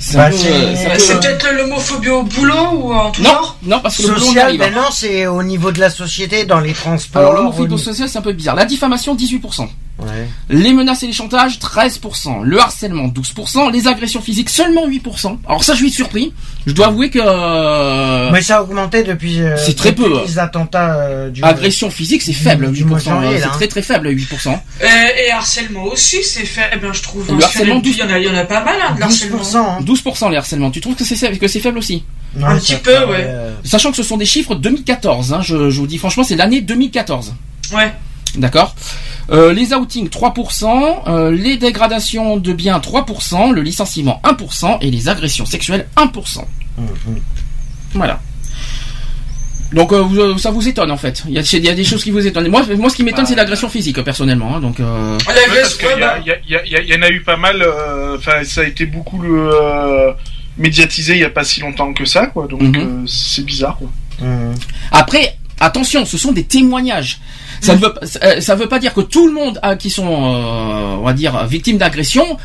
C'est 0.00 0.16
Bah, 0.16 0.28
euh, 0.32 0.74
c'est 0.76 1.12
euh, 1.14 1.18
peut-être 1.20 1.46
l'homophobie 1.56 2.08
au 2.10 2.24
boulot 2.24 2.68
ou 2.74 2.92
en 2.92 3.12
tout 3.12 3.22
Non, 3.22 3.30
genre 3.30 3.58
non, 3.62 3.80
parce 3.80 3.98
que 3.98 4.02
le 4.02 4.08
boulot, 4.14 4.20
on 4.20 4.24
y 4.24 4.28
Social, 4.30 4.44
arrive, 4.46 4.62
hein. 4.62 4.70
ben 4.72 4.74
non, 4.74 4.88
c'est 4.92 5.26
au 5.28 5.42
niveau 5.44 5.70
de 5.70 5.78
la 5.78 5.90
société, 5.90 6.46
dans 6.46 6.58
les 6.58 6.72
transports. 6.72 7.22
Alors 7.22 7.34
l'homophobie 7.34 7.74
au- 7.74 7.78
sociale, 7.78 8.08
c'est 8.08 8.18
un 8.18 8.22
peu 8.22 8.32
bizarre. 8.32 8.56
La 8.56 8.64
diffamation, 8.64 9.14
18%. 9.14 9.68
Ouais. 9.96 10.28
Les 10.50 10.72
menaces 10.72 11.04
et 11.04 11.06
les 11.06 11.12
chantages, 11.12 11.58
13%. 11.60 12.42
Le 12.42 12.58
harcèlement, 12.60 13.06
12%. 13.06 13.70
Les 13.72 13.86
agressions 13.86 14.20
physiques, 14.20 14.50
seulement 14.50 14.88
8%. 14.88 15.38
Alors 15.46 15.62
ça, 15.62 15.74
je 15.74 15.78
suis 15.78 15.90
surpris. 15.92 16.32
Je 16.66 16.72
dois 16.72 16.88
avouer 16.88 17.10
que... 17.10 17.20
euh, 17.22 18.30
Mais 18.32 18.42
ça 18.42 18.58
a 18.58 18.62
augmenté 18.62 19.04
depuis. 19.04 19.40
euh, 19.40 19.56
C'est 19.56 19.76
très 19.76 19.92
peu, 19.92 20.16
hein. 20.16 20.22
Les 20.26 20.38
attentats 20.38 20.96
euh, 20.96 21.30
du. 21.30 21.42
Agression 21.44 21.90
physique, 21.90 22.22
c'est 22.22 22.32
faible, 22.32 22.72
du 22.72 22.84
mois 22.84 22.98
de 22.98 23.04
8%. 23.04 23.08
janvier, 23.08 23.30
C'est 23.34 23.40
là, 23.40 23.46
hein. 23.46 23.50
très 23.54 23.68
très 23.68 23.82
faible, 23.82 24.08
8%. 24.08 24.48
Euh, 24.48 24.86
et 25.26 25.30
harcèlement 25.30 25.84
aussi, 25.84 26.22
c'est 26.24 26.44
faible, 26.46 26.86
hein, 26.86 26.92
je 26.92 27.02
trouve. 27.02 27.28
Le 27.28 27.34
hein. 27.34 27.38
harcèlement, 27.42 27.80
il 27.84 27.96
y 27.96 28.02
en 28.02 28.08
a, 28.10 28.18
il 28.18 28.24
y 28.24 28.28
en 28.28 28.34
a 28.34 28.44
pas 28.44 28.64
mal, 28.64 28.76
hein, 28.84 28.94
de 28.94 29.00
12%. 29.00 29.00
l'harcèlement. 29.00 29.78
hein. 29.78 29.84
12% 29.84 30.30
les 30.30 30.36
harcèlements. 30.36 30.70
Tu 30.72 30.80
trouves 30.80 30.96
que 30.96 31.04
c'est 31.04 31.38
que 31.38 31.48
c'est 31.48 31.60
faible 31.60 31.78
aussi? 31.78 32.04
Non, 32.36 32.48
Un 32.48 32.58
petit 32.58 32.74
peu, 32.76 32.90
ouais. 33.06 33.24
euh, 33.28 33.52
Sachant 33.62 33.90
que 33.92 33.96
ce 33.96 34.02
sont 34.02 34.16
des 34.16 34.24
chiffres 34.26 34.56
2014. 34.56 35.32
Hein, 35.34 35.40
je, 35.40 35.70
je 35.70 35.78
vous 35.78 35.86
dis 35.86 35.98
franchement, 35.98 36.24
c'est 36.24 36.34
l'année 36.34 36.60
2014. 36.62 37.32
Ouais. 37.72 37.92
D'accord? 38.36 38.74
Euh, 39.30 39.52
les 39.54 39.72
outings 39.72 40.08
3%, 40.08 41.02
euh, 41.08 41.30
les 41.30 41.56
dégradations 41.56 42.36
de 42.36 42.52
biens 42.52 42.78
3%, 42.78 43.52
le 43.52 43.62
licenciement 43.62 44.20
1% 44.24 44.78
et 44.82 44.90
les 44.90 45.08
agressions 45.08 45.46
sexuelles 45.46 45.86
1%. 45.96 46.44
Voilà. 47.94 48.20
Donc 49.72 49.92
euh, 49.92 50.02
vous- 50.02 50.38
ça 50.38 50.50
vous 50.50 50.68
étonne 50.68 50.90
en 50.90 50.96
fait. 50.96 51.24
Il 51.26 51.32
y 51.34 51.38
a, 51.38 51.42
il 51.52 51.64
y 51.64 51.68
a 51.68 51.74
des 51.74 51.84
choses 51.84 52.04
qui 52.04 52.10
vous 52.10 52.24
étonnent. 52.26 52.48
Moi, 52.48 52.62
moi 52.76 52.90
ce 52.90 52.96
qui 52.96 53.02
m'étonne 53.02 53.24
Bah, 53.24 53.28
c'est 53.28 53.34
l'agression 53.34 53.68
physique 53.68 54.00
personnellement. 54.02 54.56
hein, 54.56 54.60
donc 54.60 54.78
euh, 54.78 55.16
Ouais, 55.26 55.34
parce 55.60 55.78
bah, 55.78 56.18
il 56.20 56.26
y, 56.26 56.30
a- 56.30 56.36
il 56.46 56.52
y 56.52 56.56
a- 56.56 56.64
il 56.66 56.72
y 56.72 56.76
a- 56.76 56.80
il 56.82 56.88
y 56.90 56.96
en 56.96 57.02
a 57.02 57.08
eu 57.08 57.22
pas 57.22 57.36
mal. 57.36 57.60
euh, 57.62 58.16
Enfin, 58.16 58.44
ça 58.44 58.60
a 58.60 58.64
été 58.64 58.86
beaucoup 58.86 59.22
euh, 59.24 60.12
médiatisé 60.58 61.14
il 61.14 61.20
y 61.20 61.24
a 61.24 61.30
pas 61.30 61.42
si 61.44 61.60
longtemps 61.60 61.92
que 61.92 62.04
ça, 62.04 62.26
quoi. 62.28 62.46
Donc 62.46 62.62
Mhm. 62.62 62.76
euh, 62.76 63.06
c'est 63.06 63.44
bizarre, 63.44 63.76
quoi. 63.78 63.88
Mhm. 64.20 64.54
Après, 64.92 65.36
attention, 65.58 66.04
ce 66.04 66.18
sont 66.18 66.30
des 66.32 66.44
témoignages. 66.44 67.18
Ça 67.64 67.74
ne 67.74 67.80
veut, 67.80 67.92
pas- 67.94 68.06
ça, 68.06 68.52
euh, 68.52 68.56
veut 68.56 68.68
pas 68.68 68.78
dire 68.78 68.94
que 68.94 69.00
tout 69.00 69.26
le 69.26 69.32
monde 69.32 69.58
a, 69.62 69.76
qui 69.76 69.90
sont, 69.90 70.06
euh, 70.06 70.96
on 71.00 71.02
va 71.04 71.12
dire, 71.12 71.46
victimes 71.46 71.78
d'agression, 71.78 72.36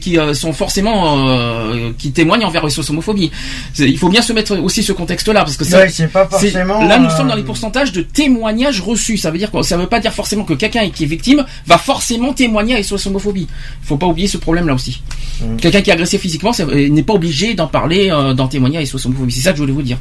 qui 0.00 0.18
euh, 0.18 0.34
sont 0.34 0.52
forcément, 0.52 1.28
euh, 1.28 1.90
qui 1.98 2.12
témoignent 2.12 2.44
envers 2.44 2.64
les 2.66 2.90
homophobie. 2.90 3.30
Il 3.78 3.98
faut 3.98 4.08
bien 4.08 4.22
se 4.22 4.32
mettre 4.32 4.56
aussi 4.58 4.82
ce 4.82 4.92
contexte-là, 4.92 5.40
parce 5.40 5.56
que 5.56 5.64
ça, 5.64 5.78
Ouais, 5.78 5.88
c'est 5.88 6.08
pas 6.08 6.28
c'est- 6.32 6.50
forcément. 6.50 6.84
là, 6.84 6.98
nous 6.98 7.06
euh, 7.08 7.16
sommes 7.16 7.28
dans 7.28 7.34
les 7.34 7.42
pourcentages 7.42 7.92
de 7.92 8.02
témoignages 8.02 8.80
reçus. 8.80 9.16
Ça 9.16 9.30
veut 9.30 9.38
dire 9.38 9.50
quoi? 9.50 9.62
Ça 9.62 9.76
veut 9.76 9.86
pas 9.86 10.00
dire 10.00 10.12
forcément 10.12 10.44
que 10.44 10.54
quelqu'un 10.54 10.88
qui 10.90 11.04
est 11.04 11.06
victime 11.06 11.44
va 11.66 11.78
forcément 11.78 12.32
témoigner 12.32 12.76
à 12.76 12.82
SOS 12.82 13.06
homophobie. 13.06 13.46
Il 13.82 13.86
faut 13.86 13.96
pas 13.96 14.06
oublier 14.06 14.28
ce 14.28 14.38
problème-là 14.38 14.74
aussi. 14.74 15.02
Mm. 15.40 15.56
Quelqu'un 15.56 15.80
qui 15.82 15.90
est 15.90 15.94
agressé 15.94 16.18
physiquement 16.18 16.52
euh, 16.60 16.88
n'est 16.88 17.02
pas 17.02 17.14
obligé 17.14 17.54
d'en 17.54 17.66
parler, 17.66 18.10
euh, 18.10 18.34
d'en 18.34 18.48
témoigner 18.48 18.78
à 18.78 18.82
SOS 18.86 19.06
homophobie. 19.06 19.32
C'est 19.32 19.40
ça 19.42 19.50
que 19.52 19.56
je 19.58 19.62
voulais 19.62 19.72
vous 19.72 19.82
dire. 19.82 19.98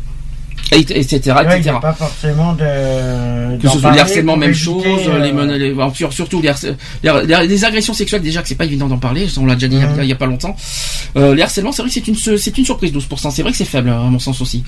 Et, 0.74 0.80
etc. 0.80 1.20
ouais, 1.36 1.44
il 1.44 1.48
n'y 1.50 1.54
etc. 1.56 1.70
a 1.76 1.80
pas 1.80 1.94
forcément 1.94 2.54
de. 2.54 3.58
Que 3.58 3.68
ce 3.68 3.80
soit 3.80 3.92
harcèlements, 4.00 4.34
pour 4.34 4.40
même 4.40 4.54
chose, 4.54 4.84
euh, 5.08 5.20
les, 5.20 5.34
men- 5.34 5.52
les- 5.52 5.76
surtout 6.12 6.42
les, 6.42 6.52
les, 7.04 7.48
les- 7.48 7.66
agressions 7.66 7.94
sexuelles, 7.94 8.22
déjà 8.22 8.42
que 8.42 8.48
c'est 8.48 8.56
pas 8.56 8.66
évident 8.66 8.88
d'en 8.88 8.98
parler, 8.98 9.28
on 9.38 9.46
l'a 9.46 9.56
déjà 9.56 9.68
dit 9.68 9.76
il 9.76 9.82
y 9.82 9.84
a- 9.84 9.88
Mhm. 9.88 10.00
il 10.04 10.08
y, 10.10 10.14
a 10.14 10.16
pas 10.16 10.26
longtemps. 10.28 10.56
Euh, 11.18 11.36
les 11.36 11.42
harcèlements, 11.42 11.72
c'est 11.74 11.82
vrai 11.82 11.90
que 11.90 11.94
c'est 11.96 12.08
une, 12.08 12.38
c'est 12.38 12.58
une 12.58 12.66
surprise, 12.66 12.92
12%, 12.94 13.32
c'est 13.32 13.42
vrai 13.42 13.52
que 13.52 13.58
c'est 13.58 13.66
faible, 13.66 13.90
à 13.90 13.98
mon 13.98 14.20
sens 14.20 14.40
aussi. 14.40 14.64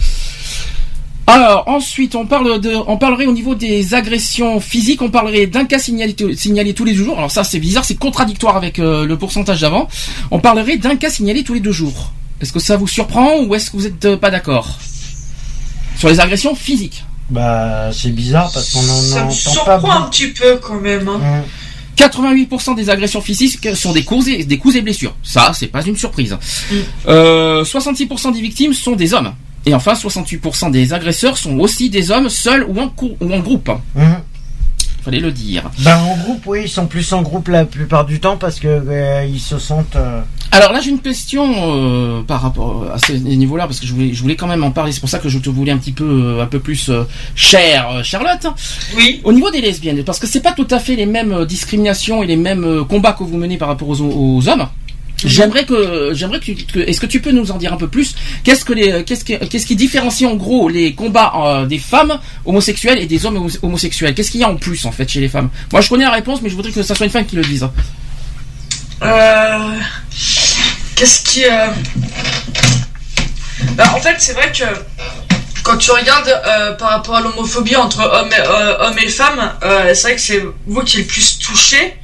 Alors, 1.25 1.63
ensuite, 1.67 2.15
on 2.15 2.25
parle 2.25 2.59
de, 2.59 2.73
on 2.85 2.97
parlerait 2.97 3.27
au 3.27 3.31
niveau 3.31 3.55
des 3.55 3.93
agressions 3.93 4.59
physiques, 4.59 5.01
on 5.01 5.09
parlerait 5.09 5.47
d'un 5.47 5.63
cas 5.63 5.79
signalé, 5.79 6.13
signalé 6.35 6.73
tous 6.73 6.83
les 6.83 6.91
deux 6.93 7.03
jours. 7.05 7.17
Alors 7.17 7.31
ça, 7.31 7.45
c'est 7.45 7.59
bizarre, 7.59 7.85
c'est 7.85 7.95
contradictoire 7.95 8.57
avec 8.57 8.77
euh, 8.77 9.05
le 9.05 9.17
pourcentage 9.17 9.61
d'avant. 9.61 9.87
On 10.31 10.39
parlerait 10.39 10.75
d'un 10.75 10.97
cas 10.97 11.09
signalé 11.09 11.43
tous 11.43 11.53
les 11.53 11.61
deux 11.61 11.71
jours. 11.71 12.11
Est-ce 12.41 12.51
que 12.51 12.59
ça 12.59 12.75
vous 12.75 12.87
surprend 12.89 13.39
ou 13.41 13.55
est-ce 13.55 13.71
que 13.71 13.77
vous 13.77 13.87
êtes 13.87 14.03
euh, 14.03 14.17
pas 14.17 14.31
d'accord? 14.31 14.79
Sur 15.97 16.09
les 16.09 16.19
agressions 16.19 16.55
physiques. 16.55 17.03
Bah, 17.29 17.89
c'est 17.93 18.09
bizarre 18.09 18.51
parce 18.53 18.71
qu'on 18.71 18.79
en 18.79 18.83
ça 18.83 19.15
me 19.15 19.21
entend 19.21 19.27
pas 19.27 19.31
surprend 19.79 19.91
un 19.91 20.09
petit 20.09 20.27
peu 20.27 20.57
quand 20.57 20.79
même. 20.79 21.07
hein. 21.07 21.17
Mhm. 21.19 21.43
88% 21.95 22.75
des 22.75 22.89
agressions 22.89 23.21
physiques 23.21 23.75
sont 23.75 23.93
des 23.93 24.03
coups 24.03 24.27
et, 24.27 24.43
des 24.45 24.57
coups 24.57 24.75
et 24.75 24.81
blessures. 24.81 25.15
Ça, 25.21 25.51
c'est 25.53 25.67
pas 25.67 25.83
une 25.83 25.95
surprise. 25.95 26.35
Mm. 26.71 26.75
Euh, 27.07 27.63
66% 27.63 28.33
des 28.33 28.41
victimes 28.41 28.73
sont 28.73 28.95
des 28.95 29.13
hommes. 29.13 29.33
Et 29.65 29.73
enfin, 29.75 29.93
68% 29.93 30.71
des 30.71 30.91
agresseurs 30.91 31.37
sont 31.37 31.57
aussi 31.59 31.89
des 31.91 32.09
hommes 32.11 32.29
seuls 32.29 32.65
ou 32.67 32.79
en, 32.79 32.89
cou- 32.89 33.15
ou 33.21 33.31
en 33.33 33.39
groupe. 33.39 33.69
Mhm. 33.95 34.15
Fallait 35.05 35.19
le 35.19 35.31
dire. 35.31 35.69
Ben, 35.79 35.97
en 35.99 36.17
groupe, 36.17 36.43
oui, 36.47 36.61
ils 36.63 36.69
sont 36.69 36.87
plus 36.87 37.13
en 37.13 37.21
groupe 37.21 37.47
la 37.49 37.65
plupart 37.65 38.05
du 38.05 38.19
temps 38.19 38.37
parce 38.37 38.59
que 38.59 38.67
euh, 38.67 39.25
ils 39.29 39.39
se 39.39 39.59
sentent. 39.59 39.95
euh, 39.95 40.21
Alors 40.55 40.71
là, 40.71 40.81
j'ai 40.81 40.91
une 40.91 40.99
question 41.01 41.51
euh, 41.57 42.21
par 42.21 42.39
rapport 42.43 42.85
à 42.93 42.99
ce 42.99 43.11
niveau-là, 43.13 43.65
parce 43.65 43.79
que 43.79 43.87
je 43.87 43.91
voulais, 43.93 44.13
je 44.13 44.21
voulais 44.21 44.35
quand 44.35 44.45
même 44.45 44.63
en 44.63 44.69
parler. 44.69 44.91
C'est 44.91 44.99
pour 44.99 45.09
ça 45.09 45.17
que 45.17 45.27
je 45.27 45.39
te 45.39 45.49
voulais 45.49 45.71
un 45.71 45.79
petit 45.79 45.91
peu, 45.93 46.03
euh, 46.05 46.43
un 46.43 46.45
peu 46.45 46.59
plus 46.59 46.89
euh, 46.89 47.05
euh, 47.55 48.03
Charlotte. 48.03 48.45
Oui. 48.95 49.19
Au 49.23 49.33
niveau 49.33 49.49
des 49.49 49.61
lesbiennes, 49.61 50.03
parce 50.03 50.19
que 50.19 50.27
c'est 50.27 50.41
pas 50.41 50.51
tout 50.51 50.67
à 50.69 50.77
fait 50.77 50.95
les 50.95 51.07
mêmes 51.07 51.31
euh, 51.33 51.45
discriminations 51.45 52.21
et 52.21 52.27
les 52.27 52.35
mêmes 52.35 52.65
euh, 52.65 52.83
combats 52.83 53.13
que 53.13 53.23
vous 53.23 53.35
menez 53.35 53.57
par 53.57 53.67
rapport 53.67 53.89
aux, 53.89 53.99
aux 53.99 54.47
hommes. 54.47 54.67
J'aimerais 55.25 55.65
que, 55.65 56.11
j'aimerais 56.13 56.39
que, 56.39 56.51
que- 56.51 56.79
est-ce 56.87 56.99
que 57.01 57.07
tu 57.07 57.19
peux 57.19 57.31
nous 57.31 57.49
en 57.49 57.57
dire 57.57 57.73
un 57.73 57.77
peu 57.77 57.87
plus? 57.87 58.13
Qu'est-ce 58.43 58.63
que 58.63 58.73
les, 58.73 59.03
qu'est-ce 59.05 59.25
qui, 59.25 59.35
qu'est-ce 59.39 59.65
qui 59.65 59.75
différencie 59.75 60.29
en 60.29 60.35
gros 60.35 60.69
les 60.69 60.93
combats 60.93 61.33
euh, 61.35 61.65
des 61.65 61.79
femmes 61.79 62.19
homosexuelles 62.45 62.99
et 62.99 63.07
des 63.07 63.25
hommes 63.25 63.37
homo- 63.37 63.57
homosexuels? 63.63 64.13
Qu'est-ce 64.13 64.29
qu'il 64.29 64.41
y 64.41 64.43
a 64.43 64.49
en 64.49 64.57
plus 64.57 64.85
en 64.85 64.91
fait 64.91 65.09
chez 65.09 65.19
les 65.21 65.29
femmes? 65.29 65.49
Moi, 65.71 65.81
je 65.81 65.89
connais 65.89 66.03
la 66.03 66.11
réponse, 66.11 66.41
mais 66.43 66.49
je 66.49 66.55
voudrais 66.55 66.71
que 66.71 66.83
ça 66.83 66.93
soit 66.93 67.07
une 67.07 67.11
femme 67.11 67.25
qui 67.25 67.37
le 67.37 67.41
dise. 67.43 67.65
Euh, 69.01 69.79
Qu'est-ce 70.95 71.23
qui. 71.23 71.45
euh, 71.45 71.67
bah, 73.71 73.91
en 73.95 73.99
fait, 73.99 74.15
c'est 74.19 74.33
vrai 74.33 74.51
que 74.51 74.63
quand 75.63 75.77
tu 75.77 75.91
regardes 75.91 76.27
euh, 76.29 76.73
par 76.73 76.89
rapport 76.89 77.15
à 77.15 77.21
l'homophobie 77.21 77.75
entre 77.75 78.01
hommes 78.01 78.31
et, 78.31 78.39
euh, 78.39 79.09
femmes, 79.09 79.53
c'est 79.93 80.01
vrai 80.03 80.15
que 80.15 80.21
c'est 80.21 80.43
vous 80.67 80.81
qui 80.83 80.97
est 80.97 81.01
le 81.01 81.07
plus 81.07 81.39
touché. 81.39 81.97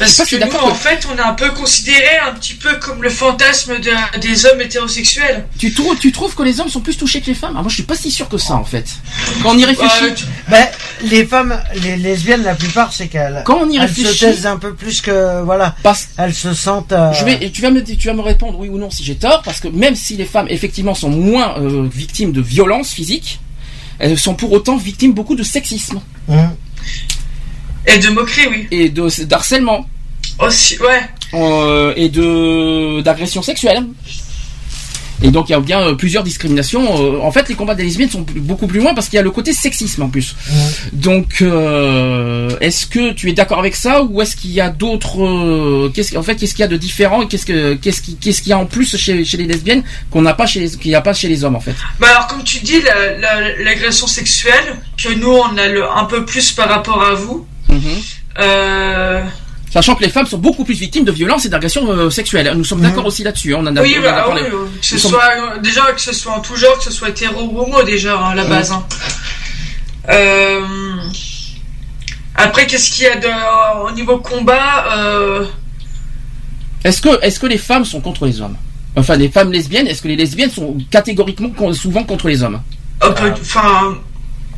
Parce 0.00 0.28
que 0.28 0.34
nous, 0.36 0.40
d'accord 0.40 0.66
en 0.66 0.74
fait, 0.74 1.06
on 1.12 1.16
est 1.16 1.20
un 1.20 1.34
peu 1.34 1.50
considéré 1.50 2.18
un 2.26 2.32
petit 2.32 2.54
peu 2.54 2.74
comme 2.76 3.02
le 3.02 3.10
fantasme 3.10 3.78
de- 3.80 4.18
des 4.20 4.46
hommes 4.46 4.60
hétérosexuels. 4.60 5.46
Tu 5.58 5.72
trouves, 5.72 5.96
tu 5.98 6.10
trouves 6.10 6.34
que 6.34 6.42
les 6.42 6.58
hommes 6.60 6.68
sont 6.68 6.80
plus 6.80 6.96
touchés 6.96 7.20
que 7.20 7.26
les 7.26 7.34
femmes? 7.34 7.54
Ah, 7.56 7.60
Moi, 7.62 7.68
je 7.68 7.74
suis 7.74 7.82
pas 7.84 7.94
si 7.96 8.10
sûr 8.10 8.28
que 8.28 8.38
ça 8.38 8.54
en 8.54 8.64
fait. 8.64 8.86
Quand 9.42 9.50
on 9.50 9.58
y 9.58 9.64
réfléchit, 9.64 10.04
Euh, 10.04 10.14
tu- 10.14 10.24
Ben, 10.50 10.66
les 11.04 11.24
femmes, 11.26 11.60
les 11.82 11.96
lesbiennes, 11.96 12.42
la 12.42 12.54
plupart, 12.54 12.92
c'est 12.92 13.08
qu'elles 13.08 13.42
quand 13.44 13.58
on 13.62 13.68
y 13.70 13.76
elles 13.76 13.82
se 13.88 13.94
réfléchit, 14.00 14.18
taisent 14.20 14.46
un 14.46 14.56
peu 14.56 14.74
plus 14.74 15.00
que. 15.00 15.42
Voilà. 15.42 15.76
parce 15.82 16.08
Elles 16.16 16.34
se 16.34 16.54
sentent. 16.54 16.92
euh, 16.92 17.12
Je 17.12 17.24
vais, 17.24 17.50
tu 17.50 17.60
vas 17.62 17.70
me, 17.70 17.82
tu 17.84 18.06
vas 18.08 18.14
me 18.14 18.22
répondre 18.22 18.58
oui 18.58 18.68
ou 18.68 18.78
non 18.78 18.90
si 18.90 19.04
j'ai 19.04 19.16
tort, 19.16 19.42
parce 19.42 19.60
que 19.60 19.68
même 19.68 19.94
si 19.96 20.16
les 20.16 20.24
femmes 20.24 20.46
effectivement 20.48 20.94
sont 20.94 21.10
moins 21.10 21.58
euh, 21.58 21.88
victimes 21.92 22.32
de 22.32 22.40
violences 22.40 22.90
physiques, 22.92 23.40
elles 23.98 24.18
sont 24.18 24.34
pour 24.34 24.50
autant 24.52 24.76
victimes 24.76 25.12
beaucoup 25.12 25.34
de 25.36 25.42
sexisme 25.42 26.00
Mhm. 26.28 26.50
Et 27.86 27.98
de 27.98 28.08
moquerie, 28.10 28.46
oui. 28.50 28.66
et 28.70 28.88
de 28.90 29.08
d'harcèlement 29.24 29.88
Aussi, 30.38 30.78
ouais. 30.80 31.00
euh, 31.34 31.92
et 31.96 32.08
de 32.08 33.00
d'agression 33.02 33.42
sexuelle. 33.42 33.84
Et 35.22 35.30
donc 35.30 35.50
il 35.50 35.52
y 35.52 35.54
a 35.54 35.60
bien 35.60 35.80
euh, 35.82 35.94
plusieurs 35.94 36.22
discriminations. 36.22 36.82
Euh, 36.98 37.20
en 37.20 37.30
fait, 37.30 37.46
les 37.50 37.54
combats 37.54 37.74
des 37.74 37.82
lesbiennes 37.82 38.08
sont 38.08 38.24
beaucoup 38.36 38.66
plus 38.66 38.80
loin 38.80 38.94
parce 38.94 39.08
qu'il 39.10 39.18
y 39.18 39.20
a 39.20 39.22
le 39.22 39.30
côté 39.30 39.52
sexisme 39.52 40.02
en 40.02 40.08
plus. 40.08 40.34
Donc, 40.94 41.42
euh, 41.42 42.48
est-ce 42.62 42.86
que 42.86 43.12
tu 43.12 43.28
es 43.28 43.34
d'accord 43.34 43.58
avec 43.58 43.76
ça 43.76 44.02
ou 44.02 44.22
est-ce 44.22 44.34
qu'il 44.34 44.50
y 44.52 44.62
a 44.62 44.70
d'autres 44.70 45.22
euh, 45.22 45.90
Qu'est-ce 45.92 46.16
en 46.16 46.22
fait 46.22 46.36
qu'est-ce 46.36 46.52
qu'il 46.54 46.60
y 46.62 46.64
a 46.64 46.68
de 46.68 46.78
différent 46.78 47.20
et 47.20 47.28
qu'est-ce 47.28 47.44
que 47.44 47.74
qu'est-ce 47.74 48.00
qui 48.00 48.16
qu'est-ce 48.16 48.40
qu'il 48.40 48.48
y 48.50 48.52
a 48.54 48.58
en 48.58 48.64
plus 48.64 48.96
chez, 48.96 49.22
chez 49.26 49.36
les 49.36 49.44
lesbiennes 49.46 49.82
qu'on 50.10 50.22
n'a 50.22 50.32
pas 50.32 50.46
chez 50.46 50.60
les, 50.60 50.70
qu'il 50.70 50.90
n'y 50.90 50.94
a 50.94 51.02
pas 51.02 51.12
chez 51.12 51.28
les 51.28 51.44
hommes 51.44 51.56
en 51.56 51.60
fait? 51.60 51.74
Bah 52.00 52.06
alors 52.12 52.26
comme 52.28 52.42
tu 52.42 52.60
dis, 52.60 52.80
la- 52.80 53.18
la- 53.18 53.56
l'agression 53.62 54.06
sexuelle, 54.06 54.76
que 54.96 55.12
nous 55.12 55.28
on 55.32 55.58
a 55.58 55.68
le, 55.68 55.84
un 55.90 56.04
peu 56.04 56.24
plus 56.24 56.52
par 56.52 56.70
rapport 56.70 57.02
à 57.04 57.12
vous. 57.12 57.46
Euh, 58.38 59.22
Sachant 59.72 59.94
que 59.94 60.02
les 60.02 60.08
femmes 60.10 60.26
sont 60.26 60.38
beaucoup 60.38 60.64
plus 60.64 60.74
victimes 60.74 61.04
de 61.04 61.12
violences 61.12 61.44
et 61.44 61.48
d'agressions 61.48 61.88
euh, 61.92 62.10
sexuelles. 62.10 62.52
Nous 62.56 62.64
sommes 62.64 62.80
d'accord 62.80 63.06
aussi 63.06 63.22
là-dessus. 63.22 63.54
hein, 63.54 63.58
On 63.60 63.66
en 63.68 63.76
a, 63.76 63.82
oui, 63.82 63.96
on 63.98 64.02
en 64.04 64.08
a 64.08 64.12
bah, 64.12 64.22
parlé. 64.24 64.42
oui, 64.42 64.48
euh, 64.52 64.66
que 64.80 64.86
ce 64.86 64.98
sommes- 64.98 65.12
soit 65.12 65.22
euh, 65.54 65.58
déjà 65.60 65.82
que 65.92 66.00
ce 66.00 66.12
soit 66.12 66.32
en 66.32 66.40
tout 66.40 66.56
genre, 66.56 66.76
que 66.78 66.84
ce 66.84 66.90
soit 66.90 67.10
hétéro 67.10 67.40
ou 67.42 67.60
homo 67.60 67.82
déjà 67.84 68.18
hein, 68.18 68.30
à 68.30 68.34
la 68.34 68.44
Mm. 68.44 68.48
base. 68.48 68.72
hein. 68.72 68.84
Euh, 70.08 70.60
après, 72.34 72.66
qu'est-ce 72.66 72.90
qu'il 72.90 73.04
y 73.04 73.06
a 73.06 73.16
de, 73.16 73.28
au 73.86 73.90
niveau 73.92 74.18
combat 74.18 74.86
euh, 74.96 75.44
Est-ce 76.84 77.00
que 77.02 77.22
est-ce 77.22 77.38
que 77.38 77.46
les 77.46 77.58
femmes 77.58 77.84
sont 77.84 78.00
contre 78.00 78.26
les 78.26 78.40
hommes? 78.40 78.56
Enfin, 78.96 79.14
les 79.16 79.28
femmes 79.28 79.52
lesbiennes. 79.52 79.86
Est-ce 79.86 80.02
que 80.02 80.08
les 80.08 80.16
lesbiennes 80.16 80.50
sont 80.50 80.76
catégoriquement 80.90 81.52
souvent 81.74 82.02
contre 82.02 82.26
les 82.28 82.42
hommes? 82.42 82.60
Enfin, 83.02 83.94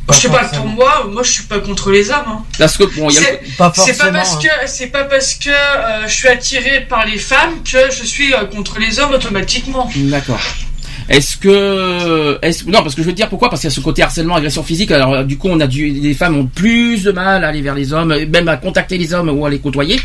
Pas 0.05 0.13
je 0.15 0.19
sais 0.21 0.27
pas. 0.29 0.43
Pour 0.45 0.65
moi, 0.65 1.07
moi 1.09 1.23
je 1.23 1.31
suis 1.31 1.43
pas 1.43 1.59
contre 1.59 1.89
les 1.91 2.09
hommes. 2.09 2.25
hein. 2.27 2.43
Parce 2.57 2.77
que 2.77 2.83
bon, 2.83 3.09
C'est- 3.09 3.41
Pas 3.57 3.69
pas 3.69 4.11
parce 4.11 4.33
hein. 4.35 4.39
que 4.41 4.67
c'est 4.67 4.87
pas 4.87 5.05
parce 5.05 5.33
que 5.35 5.49
euh, 5.49 6.07
je 6.07 6.13
suis 6.13 6.27
attiré 6.27 6.81
par 6.81 7.05
les 7.05 7.17
femmes 7.17 7.63
que 7.63 7.89
je 7.89 8.03
suis 8.03 8.33
euh, 8.33 8.43
contre 8.45 8.79
les 8.79 8.99
hommes 8.99 9.13
automatiquement. 9.13 9.89
D'accord. 9.95 10.41
Est-ce 11.09 11.37
que, 11.37 12.39
est-ce, 12.41 12.65
non, 12.65 12.81
parce 12.81 12.95
que 12.95 13.01
je 13.01 13.07
veux 13.07 13.11
te 13.13 13.17
dire 13.17 13.29
pourquoi, 13.29 13.49
parce 13.49 13.61
qu'il 13.61 13.69
y 13.69 13.73
a 13.73 13.75
ce 13.75 13.79
côté 13.81 14.01
harcèlement, 14.03 14.35
agression 14.35 14.63
physique. 14.63 14.91
Alors, 14.91 15.23
du 15.23 15.37
coup, 15.37 15.47
on 15.49 15.59
a 15.59 15.67
du, 15.67 15.89
les 15.89 16.13
femmes 16.13 16.37
ont 16.37 16.45
plus 16.45 17.03
de 17.03 17.11
mal 17.11 17.43
à 17.43 17.47
aller 17.49 17.61
vers 17.61 17.75
les 17.75 17.93
hommes, 17.93 18.15
même 18.31 18.47
à 18.47 18.57
contacter 18.57 18.97
les 18.97 19.13
hommes 19.13 19.29
ou 19.29 19.45
à 19.45 19.49
les 19.49 19.59
côtoyer. 19.59 19.99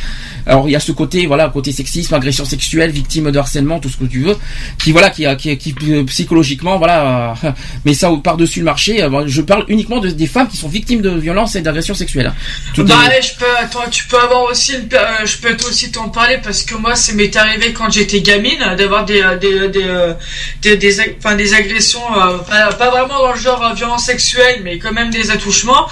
Alors, 0.47 0.69
il 0.69 0.73
y 0.73 0.77
a 0.77 0.81
ce 0.81 0.93
côté, 0.93 1.27
voilà, 1.27 1.49
côté 1.51 1.73
sexisme, 1.73 2.15
agression 2.15 2.45
sexuelle, 2.45 2.91
victime 2.91 3.31
de 3.31 3.39
harcèlement, 3.39 3.81
tout 3.81 3.89
ce 3.89 3.97
que 3.97 4.05
tu 4.05 4.21
veux, 4.21 4.37
qui, 4.83 4.93
voilà, 4.93 5.11
qui, 5.11 5.25
qui, 5.37 5.57
qui, 5.59 5.75
euh, 5.91 6.05
psychologiquement, 6.05 6.79
voilà, 6.79 7.35
met 7.85 7.95
ça 7.95 8.11
par-dessus 8.23 8.61
le 8.61 8.65
marché. 8.65 9.03
Euh, 9.03 9.27
Je 9.27 9.43
parle 9.43 9.65
uniquement 9.69 9.99
de, 10.01 10.09
des 10.11 10.27
femmes 10.27 10.49
qui 10.49 10.57
sont 10.57 10.69
victimes 10.69 11.01
de 11.03 11.11
violences 11.11 11.55
et 11.57 11.61
d'agressions 11.61 11.95
sexuelles. 11.95 12.33
Tout 12.75 12.85
bah 12.85 12.95
est- 13.05 13.09
ouais, 13.09 13.23
je 13.23 13.35
peux, 13.39 13.45
attends, 13.61 13.89
tu 13.91 14.05
peux 14.07 14.19
avoir 14.19 14.45
aussi, 14.45 14.73
une, 14.73 14.89
euh, 14.95 15.27
je 15.27 15.37
peux 15.37 15.55
aussi 15.69 15.91
t'en 15.93 16.09
parler 16.09 16.39
parce 16.43 16.63
que 16.63 16.75
moi, 16.77 16.95
ça 16.95 17.13
m'est 17.13 17.35
arrivé 17.37 17.73
quand 17.73 17.91
j'étais 17.91 18.21
gamine 18.23 18.59
d'avoir 18.79 19.05
des, 19.05 19.21
euh, 19.21 19.37
des, 19.37 19.69
des, 19.69 20.77
des, 20.77 20.77
des, 20.89 21.01
ag- 21.01 21.37
des 21.37 21.55
agressions, 21.55 22.01
euh, 22.17 22.39
pas, 22.39 22.73
pas 22.73 22.91
vraiment 22.91 23.19
dans 23.19 23.33
le 23.33 23.39
genre 23.39 23.63
euh, 23.65 23.75
violence 23.75 24.05
sexuelle, 24.07 24.61
mais 24.65 24.79
quand 24.79 24.93
même 24.93 25.11
des 25.11 25.31
attouchements. 25.31 25.87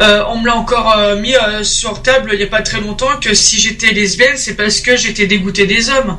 Euh, 0.00 0.22
on 0.28 0.38
me 0.40 0.46
l'a 0.46 0.56
encore 0.56 0.94
euh, 0.96 1.16
mis 1.16 1.34
euh, 1.34 1.62
sur 1.64 2.02
table 2.02 2.30
il 2.34 2.40
y 2.40 2.44
a 2.44 2.46
pas 2.46 2.62
très 2.62 2.80
longtemps 2.80 3.16
que 3.20 3.34
si 3.34 3.58
j'étais 3.60 3.92
lesbienne, 3.92 4.36
c'est 4.36 4.54
parce 4.56 4.80
que 4.80 4.96
j'étais 4.96 5.26
dégoûtée 5.26 5.66
des 5.66 5.88
hommes. 5.90 6.18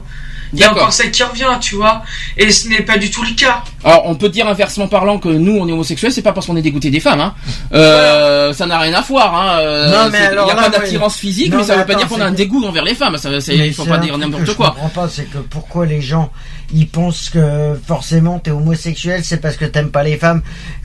il 0.53 0.59
y 0.59 0.63
a 0.63 0.71
encore 0.71 0.93
ça 0.93 1.07
qui 1.07 1.23
revient, 1.23 1.49
tu 1.59 1.75
vois. 1.75 2.03
Et 2.37 2.51
ce 2.51 2.67
n'est 2.67 2.81
pas 2.83 2.97
du 2.97 3.09
tout 3.09 3.23
le 3.23 3.33
cas. 3.33 3.63
Alors, 3.83 4.03
on 4.05 4.13
peut 4.15 4.29
dire 4.29 4.47
inversement 4.47 4.87
parlant 4.87 5.17
que 5.17 5.27
nous, 5.29 5.57
on 5.57 5.67
est 5.67 5.71
homosexuels, 5.71 6.11
c'est 6.11 6.21
pas 6.21 6.31
parce 6.31 6.45
qu'on 6.45 6.55
est 6.57 6.61
dégoûté 6.61 6.89
des 6.91 6.99
femmes. 6.99 7.21
Hein. 7.21 7.33
Euh, 7.73 8.53
Ça 8.53 8.65
n'a 8.67 8.77
rien 8.79 8.93
à 8.93 9.01
voir. 9.01 9.33
Hein. 9.35 9.87
Non, 9.89 10.09
mais 10.11 10.19
alors 10.19 10.45
il 10.49 10.53
n'y 10.53 10.59
a 10.59 10.61
là, 10.61 10.69
pas 10.69 10.77
oui. 10.77 10.83
d'attirance 10.83 11.17
physique, 11.17 11.51
Non, 11.51 11.57
mais 11.57 11.63
ça 11.63 11.73
mais 11.75 11.81
veut 11.81 11.85
pas 11.87 11.93
attends, 11.93 11.99
dire 12.01 12.07
qu'on 12.09 12.21
a 12.21 12.25
un 12.27 12.31
dégoût 12.31 12.63
envers 12.65 12.83
les 12.83 12.93
femmes. 12.95 13.17
Ça, 13.17 13.29
il 13.31 13.73
faut 13.73 13.85
pas 13.85 13.97
dire 13.97 14.15
n'importe 14.17 14.45
que 14.45 14.51
quoi. 14.51 14.67
Je 14.77 14.81
comprends 14.81 15.01
pas, 15.01 15.09
c'est 15.09 15.25
que 15.25 15.39
pourquoi 15.39 15.85
les 15.87 16.01
gens 16.01 16.31
ils 16.73 16.87
pensent 16.89 17.29
que 17.29 17.79
forcément 17.87 18.39
t'es 18.39 18.51
homosexuel, 18.51 19.23
c'est 19.23 19.37
parce 19.41 19.55
que 19.57 19.65
t'aimes 19.65 19.91
pas 19.91 20.03
les 20.03 20.17
femmes 20.17 20.41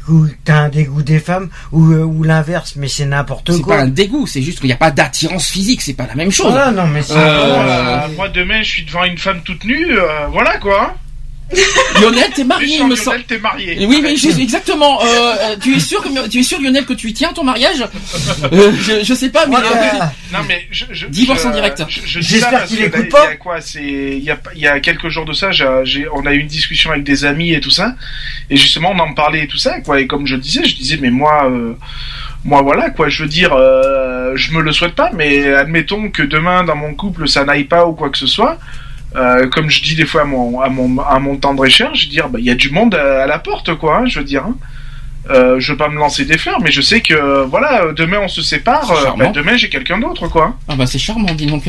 ou 0.09 0.27
que 0.27 0.33
t'as 0.45 0.57
un 0.61 0.69
dégoût 0.69 1.03
des 1.03 1.19
femmes 1.19 1.49
ou, 1.73 1.93
euh, 1.93 2.03
ou 2.05 2.23
l'inverse, 2.23 2.75
mais 2.77 2.89
c'est 2.89 3.05
n'importe 3.07 3.53
C'est 3.53 3.61
quoi. 3.61 3.77
pas 3.77 3.83
un 3.83 3.89
dégoût, 3.89 4.27
c'est 4.27 4.43
juste 4.43 4.59
qu'il 4.61 4.69
n'y 4.69 4.73
a 4.73 4.77
pas 4.77 4.91
d'attirance 4.91 5.49
physique, 5.49 5.83
c'est 5.83 5.95
pas 5.95 6.07
la 6.07 6.15
même 6.15 6.31
chose. 6.31 6.55
Ah 6.57 6.71
non, 6.71 6.87
mais 6.87 7.03
c'est 7.03 7.15
Euh, 7.17 8.09
moi 8.17 8.29
demain 8.29 8.63
je 8.63 8.69
suis 8.69 8.85
devant 8.85 9.05
une 9.05 9.19
femme 9.19 9.41
toute 9.45 9.65
nue, 9.65 9.99
euh, 9.99 10.27
voilà 10.33 10.59
quoi. 10.59 10.95
Lionel, 12.01 12.31
t'es 12.35 12.45
marié, 12.45 12.67
il 12.77 12.85
me 12.85 12.89
Lionel, 12.91 12.97
semble. 12.99 13.23
t'es 13.25 13.39
marié. 13.39 13.77
Oui, 13.87 14.01
oui, 14.05 14.17
je- 14.17 14.39
exactement. 14.41 15.01
Euh, 15.03 15.07
euh, 15.07 15.57
tu 15.63 15.75
es 15.75 15.81
sûr, 15.81 16.03
que- 16.03 16.29
tu 16.29 16.41
es 16.41 16.43
sûr, 16.43 16.61
Lionel, 16.61 16.85
que 16.85 16.93
tu 16.93 17.09
y 17.09 17.13
tiens 17.15 17.33
ton 17.33 17.43
mariage 17.45 17.79
Euh, 18.53 18.73
je, 18.81 19.03
je 19.05 19.15
sais 19.15 19.31
pas, 19.31 19.47
mais 19.47 19.57
Voilà. 19.57 20.13
Non 20.33 20.41
mais 20.47 20.67
je, 20.71 20.85
je, 20.91 21.07
Divorce 21.07 21.43
je- 21.43 21.49
en 21.49 21.51
direct. 21.53 21.83
je- 21.89 22.01
je 22.05 22.19
dis 22.21 22.27
J'espère 22.27 22.65
qu'il 22.67 22.79
que 22.79 22.85
écoute 22.85 23.05
là, 23.05 23.09
pas. 23.11 23.25
Il 23.25 23.31
y 23.31 23.33
a 23.33 23.37
quoi 23.37 23.61
C'est 23.63 23.83
il 23.83 24.23
y 24.23 24.31
a 24.31 24.39
il 24.55 24.61
y 24.61 24.67
a 24.69 24.79
quelques 24.81 25.09
jours 25.09 25.25
de 25.25 25.33
ça, 25.33 25.51
j'ai, 25.51 25.67
j'ai- 25.85 26.07
on 26.13 26.25
a 26.27 26.33
eu 26.35 26.39
une 26.41 26.47
discussion 26.47 26.91
avec 26.91 27.05
des 27.05 27.25
amis 27.25 27.53
et 27.55 27.61
tout 27.61 27.71
ça, 27.71 27.95
et 28.51 28.57
justement 28.57 28.91
on 28.95 28.99
en 28.99 29.15
parlait 29.15 29.45
et 29.45 29.49
tout 29.49 29.59
ça 29.59 29.81
quoi. 29.81 30.01
Et 30.01 30.07
comme 30.07 30.27
je 30.27 30.37
disais, 30.37 30.65
je 30.65 30.77
disais 30.77 30.99
mais 31.01 31.11
moi. 31.11 31.49
euh, 31.51 31.73
moi 32.45 32.63
voilà 32.63 32.91
quoi, 32.91 33.09
je 33.09 33.23
veux 33.25 33.29
dire, 33.29 33.53
euh, 33.55 34.33
je 34.37 34.53
me 34.53 34.61
le 34.63 34.73
souhaite 34.73 34.95
pas, 34.95 35.11
mais 35.13 35.53
admettons 35.55 36.09
que 36.11 36.23
demain 36.23 36.63
dans 36.63 36.77
mon 36.77 36.95
couple 36.95 37.27
ça 37.29 37.45
n'aille 37.45 37.65
pas 37.65 37.87
ou 37.87 37.95
quoi 37.95 38.11
que 38.11 38.19
ce 38.19 38.27
soit, 38.29 38.59
euh, 39.17 39.49
comme 39.49 39.71
je 39.71 39.83
dis 39.83 39.95
des 39.95 40.07
fois 40.07 40.23
à 40.23 40.25
mon 40.25 40.61
à 40.61 40.69
mon 40.69 40.99
à 41.01 41.19
mon 41.19 41.37
tendre 41.37 41.65
et 41.67 41.71
cher, 41.71 41.95
je 41.95 42.05
veux 42.07 42.11
dire, 42.11 42.29
bah, 42.29 42.39
il 42.41 42.45
y 42.45 42.51
a 42.51 42.55
du 42.55 42.71
monde 42.71 42.95
à, 42.95 43.23
à 43.25 43.27
la 43.27 43.39
porte 43.39 43.75
quoi, 43.75 43.99
hein, 43.99 44.07
je 44.07 44.19
veux 44.19 44.25
dire. 44.25 44.45
hein. 44.45 44.57
Euh, 45.31 45.61
je 45.61 45.73
veux 45.73 45.77
pas 45.77 45.91
me 45.91 45.97
lancer 45.99 46.25
des 46.25 46.39
fleurs, 46.39 46.59
mais 46.63 46.71
je 46.71 46.81
sais 46.81 47.03
que 47.03 47.45
voilà, 47.45 47.93
demain 47.95 48.19
on 48.23 48.29
se 48.29 48.41
sépare, 48.41 48.91
euh, 48.91 49.11
bah, 49.19 49.27
demain 49.35 49.59
j'ai 49.59 49.69
quelqu'un 49.69 49.99
d'autre 49.99 50.27
quoi. 50.29 50.57
Ah 50.69 50.75
bah 50.75 50.87
c'est 50.87 50.99
charmant, 50.99 51.35
dis 51.35 51.45
donc. 51.45 51.65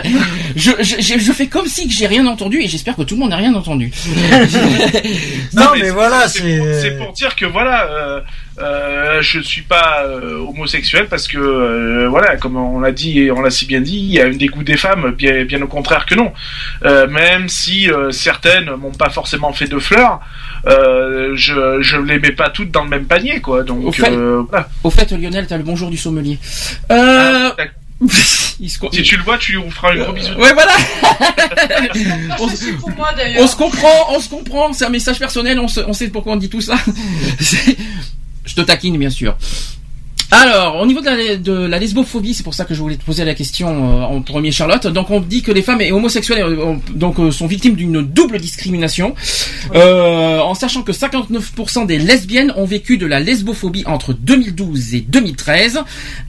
je, 0.56 0.70
je, 0.80 0.94
je, 0.98 1.18
je 1.18 1.32
fais 1.32 1.46
comme 1.46 1.66
si 1.66 1.86
que 1.86 1.92
j'ai 1.92 2.06
rien 2.06 2.26
entendu 2.26 2.62
et 2.62 2.68
j'espère 2.68 2.96
que 2.96 3.02
tout 3.02 3.14
le 3.16 3.20
monde 3.20 3.30
n'a 3.30 3.36
rien 3.36 3.54
entendu. 3.54 3.90
Non, 5.54 5.66
mais 5.78 5.90
voilà, 5.90 6.28
c'est 6.28 6.38
c'est- 6.40 6.58
pour, 6.58 6.66
c'est 6.80 6.96
pour 6.98 7.12
dire 7.12 7.36
que 7.36 7.44
voilà, 7.46 7.84
euh, 7.90 8.20
euh, 8.58 9.20
je 9.22 9.40
suis 9.40 9.62
pas 9.62 10.04
euh, 10.04 10.38
homosexuel 10.46 11.06
parce 11.08 11.26
que 11.28 11.38
euh, 11.38 12.08
voilà, 12.08 12.36
comme 12.36 12.56
on 12.56 12.80
l'a 12.80 12.92
dit 12.92 13.18
et 13.20 13.30
on 13.30 13.40
l'a 13.40 13.50
si 13.50 13.64
bien 13.66 13.80
dit, 13.80 13.96
il 13.98 14.12
y 14.12 14.20
a 14.20 14.26
un 14.26 14.30
dégoût 14.30 14.62
des 14.62 14.76
femmes, 14.76 15.10
bien, 15.12 15.44
bien 15.44 15.60
au 15.62 15.66
contraire 15.66 16.06
que 16.06 16.14
non. 16.14 16.32
Euh, 16.84 17.06
même 17.08 17.48
si 17.48 17.90
euh, 17.90 18.10
certaines 18.10 18.70
m'ont 18.76 18.92
pas 18.92 19.10
forcément 19.10 19.52
fait 19.52 19.66
de 19.68 19.78
fleurs, 19.78 20.20
euh, 20.66 21.32
je 21.34 21.80
je 21.82 21.96
les 21.96 22.18
mets 22.18 22.32
pas 22.32 22.50
toutes 22.50 22.70
dans 22.70 22.84
le 22.84 22.90
même 22.90 23.06
panier 23.06 23.40
quoi. 23.40 23.60
Au 23.60 23.62
Donc 23.62 23.94
fait- 23.94 24.10
euh, 24.10 24.42
voilà. 24.48 24.68
Au 24.84 24.90
fait, 24.90 25.10
Lionel, 25.12 25.46
t'as 25.46 25.56
le 25.56 25.62
bonjour 25.64 25.90
du 25.90 25.96
sommelier. 25.96 26.38
Euh... 26.90 27.50
Ah, 27.58 27.62
il 28.60 28.68
se 28.68 28.78
co- 28.80 28.90
si 28.92 29.02
tu 29.02 29.16
le 29.16 29.22
vois, 29.22 29.38
tu 29.38 29.52
lui 29.52 29.70
feras 29.70 29.92
un 29.92 29.96
gros 29.96 30.12
bisou. 30.12 30.32
Ouais, 30.34 30.52
voilà. 30.52 30.72
on, 32.40 32.48
pour 32.80 32.90
moi 32.96 33.10
se 33.46 33.56
comprend, 33.56 34.06
on 34.10 34.18
se 34.20 34.28
comprend. 34.28 34.72
C'est 34.72 34.84
un 34.84 34.88
message 34.90 35.18
personnel. 35.20 35.60
On, 35.60 35.68
se- 35.68 35.80
on 35.80 35.92
sait 35.92 36.08
pourquoi 36.08 36.32
on 36.32 36.36
dit 36.36 36.48
tout 36.48 36.60
ça. 36.60 36.74
Je 38.44 38.54
te 38.54 38.60
taquine, 38.60 38.98
bien 38.98 39.10
sûr. 39.10 39.36
Alors, 40.34 40.80
au 40.80 40.86
niveau 40.86 41.00
de 41.02 41.06
la, 41.06 41.36
de 41.36 41.52
la 41.52 41.78
lesbophobie, 41.78 42.32
c'est 42.32 42.42
pour 42.42 42.54
ça 42.54 42.64
que 42.64 42.72
je 42.72 42.80
voulais 42.80 42.96
te 42.96 43.04
poser 43.04 43.22
la 43.22 43.34
question 43.34 43.68
euh, 43.68 44.02
en 44.04 44.22
premier, 44.22 44.50
Charlotte. 44.50 44.86
Donc, 44.86 45.10
on 45.10 45.20
dit 45.20 45.42
que 45.42 45.52
les 45.52 45.60
femmes 45.60 45.82
et 45.82 45.92
homosexuelles 45.92 46.42
euh, 46.42 46.76
donc 46.94 47.20
euh, 47.20 47.30
sont 47.30 47.46
victimes 47.46 47.74
d'une 47.74 48.00
double 48.00 48.38
discrimination, 48.38 49.14
en 49.74 50.54
sachant 50.54 50.82
que 50.82 50.92
59% 50.92 51.84
des 51.84 51.98
lesbiennes 51.98 52.50
ont 52.56 52.64
vécu 52.64 52.96
de 52.96 53.04
la 53.04 53.20
lesbophobie 53.20 53.84
entre 53.84 54.14
2012 54.14 54.94
et 54.94 55.00
2013. 55.02 55.80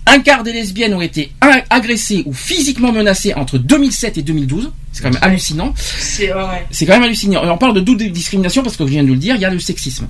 Un 0.05 0.19
quart 0.19 0.43
des 0.43 0.51
lesbiennes 0.51 0.93
ont 0.93 1.01
été 1.01 1.31
agressées 1.69 2.23
ou 2.25 2.33
physiquement 2.33 2.91
menacées 2.91 3.33
entre 3.35 3.57
2007 3.57 4.17
et 4.17 4.21
2012. 4.21 4.69
C'est 4.91 5.01
quand 5.01 5.11
même 5.11 5.23
hallucinant. 5.23 5.73
C'est 5.77 6.33
ouais, 6.33 6.85
quand 6.85 6.93
même 6.93 7.03
hallucinant. 7.03 7.45
Et 7.45 7.49
on 7.49 7.57
parle 7.57 7.73
de 7.73 7.79
double 7.79 8.11
discrimination 8.11 8.63
parce 8.63 8.75
que 8.75 8.85
je 8.85 8.91
viens 8.91 9.03
de 9.03 9.07
le 9.07 9.15
dire, 9.15 9.35
il 9.35 9.41
y 9.41 9.45
a 9.45 9.49
le 9.49 9.59
sexisme. 9.59 10.07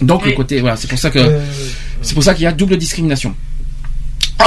Donc 0.00 0.24
le 0.26 0.32
côté, 0.32 0.60
voilà, 0.60 0.76
c'est 0.76 0.88
pour 0.88 0.98
ça 0.98 1.10
que 1.10 1.18
Euh, 1.18 1.40
c'est 2.02 2.14
pour 2.14 2.22
ça 2.24 2.34
qu'il 2.34 2.44
y 2.44 2.46
a 2.46 2.52
double 2.52 2.76
discrimination. 2.78 3.34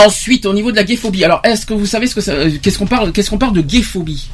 Ensuite, 0.06 0.46
au 0.48 0.54
niveau 0.54 0.72
de 0.72 0.76
la 0.78 0.84
gayphobie. 0.84 1.24
Alors, 1.24 1.40
est-ce 1.44 1.66
que 1.68 1.74
vous 1.74 1.86
savez 1.86 2.08
ce 2.08 2.16
que 2.16 2.22
ça, 2.22 2.32
euh, 2.32 2.50
qu'est-ce 2.62 2.80
qu'on 2.80 2.88
parle, 2.88 3.12
qu'est-ce 3.12 3.30
qu'on 3.30 3.38
parle 3.38 3.54
de 3.54 3.62
gayphobie? 3.62 4.28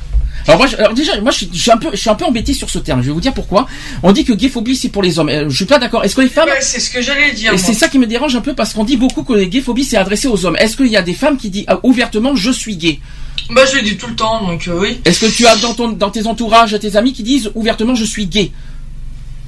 Alors 0.48 0.58
moi, 0.58 0.68
je- 0.68 0.78
alors 0.78 0.94
déjà, 0.94 1.20
moi, 1.20 1.32
je 1.32 1.38
suis, 1.40 1.50
je 1.54 1.60
suis 1.62 1.70
un 1.72 1.76
peu, 1.78 1.90
je 1.92 1.98
suis 1.98 2.10
un 2.10 2.16
peu 2.16 2.24
embêté 2.24 2.54
sur 2.54 2.70
ce 2.70 2.80
terme. 2.80 3.02
Je 3.02 3.08
vais 3.08 3.12
vous 3.12 3.20
dire 3.20 3.34
pourquoi. 3.34 3.68
On 4.02 4.14
dit 4.14 4.24
que 4.24 4.32
gayphobie 4.32 4.78
c'est 4.78 4.88
pour 4.88 5.04
les 5.04 5.20
hommes. 5.20 5.28
Euh, 5.28 5.50
Je 5.50 5.56
suis 5.58 5.66
pas 5.66 5.78
d'accord. 5.78 6.06
Est-ce 6.06 6.16
que 6.16 6.22
les 6.22 6.30
femmes 6.30 6.48
Ouais, 6.48 6.62
c'est 6.62 6.80
ce 6.80 6.90
que 6.90 7.02
j'allais 7.02 7.34
dire. 7.34 7.54
et 7.54 7.58
c'est 7.58 7.74
ça 7.74 7.90
qui 7.90 8.00
me 8.00 8.08
dérange 8.08 8.36
un 8.38 8.42
peu 8.42 8.56
parce 8.56 8.74
qu'on 8.74 8.86
dit 8.86 8.96
beaucoup 8.96 9.24
que 9.24 9.34
les 9.34 9.50
gayphobies 9.50 9.84
c'est 9.84 9.98
adressé 9.98 10.30
aux 10.30 10.46
hommes. 10.46 10.56
Est-ce 10.56 10.78
qu'il 10.78 10.88
y 10.88 10.96
a 10.98 11.02
des 11.02 11.14
femmes 11.14 11.36
qui 11.38 11.50
disent 11.50 11.66
ah, 11.68 11.80
ouvertement 11.84 12.36
je 12.38 12.52
suis 12.52 12.78
gay? 12.78 13.02
Bah, 13.50 13.62
je 13.70 13.78
le 13.78 13.82
dis 13.84 13.98
tout 13.98 14.08
le 14.08 14.16
temps, 14.16 14.48
donc 14.48 14.68
euh, 14.70 14.80
oui. 14.80 15.02
Est-ce 15.04 15.20
que 15.26 15.32
tu 15.32 15.46
as 15.46 15.58
dans 15.58 15.74
ton, 15.74 15.90
dans 15.90 16.10
tes 16.10 16.26
entourages 16.26 16.78
tes 16.80 16.96
amis 16.96 17.12
qui 17.12 17.24
disent 17.24 17.52
ouvertement 17.54 17.94
je 17.96 18.06
suis 18.06 18.26
gay? 18.26 18.52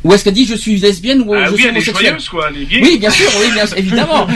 Ou 0.04 0.14
est-ce 0.14 0.24
qu'elle 0.24 0.34
dit 0.34 0.46
je 0.46 0.56
suis 0.56 0.78
lesbienne 0.78 1.22
ou 1.28 1.34
Ah 1.34 1.46
je 1.46 1.52
oui, 1.52 1.58
suis 1.60 1.64
elle 1.68 1.70
est 1.70 1.78
homosexuelle 1.78 2.06
joyeuse 2.08 2.30
quoi, 2.30 2.50
elle 2.50 2.62
est 2.64 2.66
gay. 2.66 2.80
Oui, 2.82 2.98
bien 2.98 3.10
sûr, 3.12 3.30
oui, 3.40 3.52
bien 3.54 3.66
sûr, 3.68 3.78
évidemment, 3.84 4.28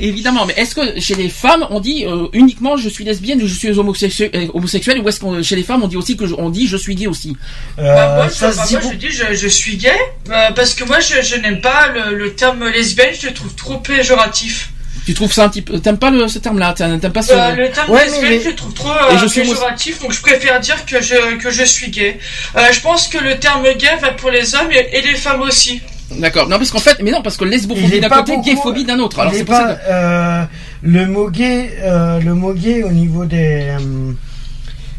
évidemment. 0.00 0.46
Mais 0.46 0.54
est-ce 0.56 0.74
que 0.74 0.98
chez 1.00 1.14
les 1.14 1.28
femmes, 1.28 1.66
on 1.70 1.80
dit 1.80 2.06
euh, 2.06 2.26
uniquement 2.32 2.76
je 2.78 2.88
suis 2.88 3.04
lesbienne, 3.04 3.40
je 3.44 3.52
suis 3.54 3.68
homosexuelle, 3.78 4.30
euh, 4.34 4.46
homosexuelle, 4.54 5.00
ou 5.00 5.08
est-ce 5.08 5.20
que 5.20 5.42
chez 5.42 5.56
les 5.56 5.62
femmes, 5.62 5.82
on 5.82 5.88
dit 5.88 5.96
aussi 5.98 6.16
que 6.16 6.26
je, 6.26 6.34
on 6.38 6.48
dit 6.48 6.66
je 6.66 6.76
suis 6.78 6.94
gay 6.94 7.06
aussi? 7.06 7.36
Euh, 7.78 7.94
Bah, 7.94 8.14
moi, 8.16 8.28
je, 8.28 8.32
ça 8.32 8.48
bah, 8.50 8.64
moi, 8.70 8.80
je 8.92 8.96
dis 8.96 9.10
je, 9.10 9.34
je 9.34 9.48
suis 9.48 9.76
gay 9.76 9.92
euh, 10.30 10.50
parce 10.54 10.72
que 10.74 10.84
moi 10.84 11.00
je, 11.00 11.20
je 11.22 11.36
n'aime 11.36 11.60
pas 11.60 11.88
le, 11.88 12.16
le 12.16 12.32
terme 12.34 12.66
lesbienne, 12.68 13.14
je 13.20 13.26
le 13.28 13.34
trouve 13.34 13.54
trop 13.54 13.76
péjoratif. 13.78 14.70
Tu 15.06 15.14
trouves 15.14 15.32
ça 15.32 15.44
un 15.44 15.48
petit 15.48 15.62
peu 15.62 15.78
T'aimes 15.80 15.98
pas 15.98 16.10
le, 16.10 16.28
ce 16.28 16.38
terme-là 16.38 16.72
T'aimes 16.74 17.00
t'aimes 17.00 17.12
pas 17.12 17.22
ce 17.22 17.32
Euh, 17.32 17.54
le 17.54 17.70
terme 17.70 17.90
Ouais, 17.90 18.04
lesbienne, 18.04 18.24
mais- 18.30 18.40
je 18.40 18.48
le 18.50 18.54
trouve 18.54 18.74
trop 18.74 18.90
euh, 18.90 19.18
je 19.20 19.26
suis 19.26 19.40
homo- 19.40 19.50
péjoratif, 19.54 20.00
donc 20.00 20.12
je 20.12 20.20
préfère 20.20 20.60
dire 20.60 20.84
que 20.86 21.00
je, 21.00 21.36
que 21.36 21.50
je 21.50 21.64
suis 21.64 21.90
gay. 21.90 22.18
Euh, 22.56 22.60
je 22.72 22.80
pense 22.80 23.08
que 23.08 23.18
le 23.18 23.38
terme 23.38 23.64
gay 23.78 23.96
va 24.00 24.10
pour 24.12 24.30
les 24.30 24.54
hommes 24.54 24.70
et, 24.70 24.98
et 24.98 25.02
les 25.02 25.14
femmes 25.14 25.40
aussi. 25.40 25.80
D'accord. 26.12 26.48
Non, 26.48 26.58
parce 26.58 26.70
qu'en 26.70 26.80
fait, 26.80 26.98
mais 27.02 27.12
non, 27.12 27.22
parce 27.22 27.36
que 27.36 27.44
lesbophobie 27.44 28.00
d'un 28.00 28.08
côté, 28.08 28.32
beaucoup- 28.32 28.44
gayphobie 28.44 28.84
d'un 28.84 28.98
autre. 28.98 29.20
Alors 29.20 29.32
c'est 29.32 29.44
pas, 29.44 29.74
que... 29.74 29.80
euh, 29.88 30.42
le 30.82 31.06
mot 31.06 31.30
gay, 31.30 31.70
euh, 31.82 32.20
le 32.20 32.34
mot 32.34 32.52
gay 32.52 32.82
au 32.82 32.90
niveau 32.90 33.24
des, 33.24 33.68
euh, 33.78 34.12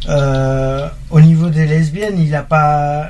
euh, 0.09 0.87
au 1.09 1.21
niveau 1.21 1.49
des 1.49 1.65
lesbiennes, 1.65 2.19
il 2.19 2.33
a 2.33 2.41
pas, 2.43 3.09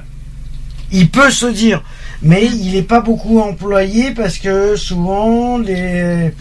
il 0.92 1.10
peut 1.10 1.32
se 1.32 1.46
dire, 1.46 1.84
mais 2.22 2.46
il 2.46 2.76
est 2.76 2.82
pas 2.84 3.02
beaucoup 3.02 3.39
employé 3.39 4.12
parce 4.12 4.38
que 4.39 4.76
souvent 4.76 5.58
les, 5.58 6.34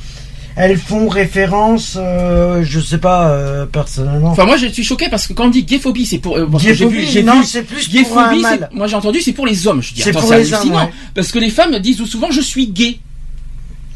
elles 0.57 0.77
font 0.79 1.09
référence, 1.09 1.97
euh, 1.97 2.63
je 2.65 2.81
sais 2.81 2.99
pas 2.99 3.29
euh, 3.31 3.67
personnellement. 3.67 4.31
Enfin, 4.33 4.45
moi, 4.47 4.57
je 4.57 4.67
suis 4.67 4.85
choqué 4.85 5.09
parce 5.09 5.27
que 5.27 5.33
quand 5.33 5.47
on 5.47 5.51
dit 5.51 5.63
gayphobie, 5.65 6.07
c'est 6.07 6.19
pour. 6.19 6.37
euh, 6.37 6.47
vu, 6.47 6.59
Gayphobie, 6.59 7.07
j'ai 7.07 7.23
non, 7.23 7.41
vu- 7.41 7.47
c'est 7.47 7.63
plus 7.63 7.89
pour 8.05 8.19
un 8.19 8.35
Gayphobie, 8.35 8.65
moi 8.73 8.87
j'ai 8.87 8.97
entendu, 8.97 9.21
c'est 9.21 9.33
pour 9.33 9.47
les 9.47 9.67
hommes. 9.67 9.83
Je 9.83 9.95
dis, 9.95 10.03
C'est 10.03 10.11
attends, 10.11 10.21
pour 10.21 10.29
c'est 10.31 10.39
les 10.39 10.53
hommes, 10.53 10.61
hallucinant. 10.61 10.85
ouais. 10.87 10.93
Parce 11.15 11.33
que 11.33 11.39
les 11.39 11.51
femmes 11.51 11.79
disent 11.79 12.05
souvent 12.05 12.31
je 12.31 12.41
suis 12.41 12.67
gay. 12.69 12.99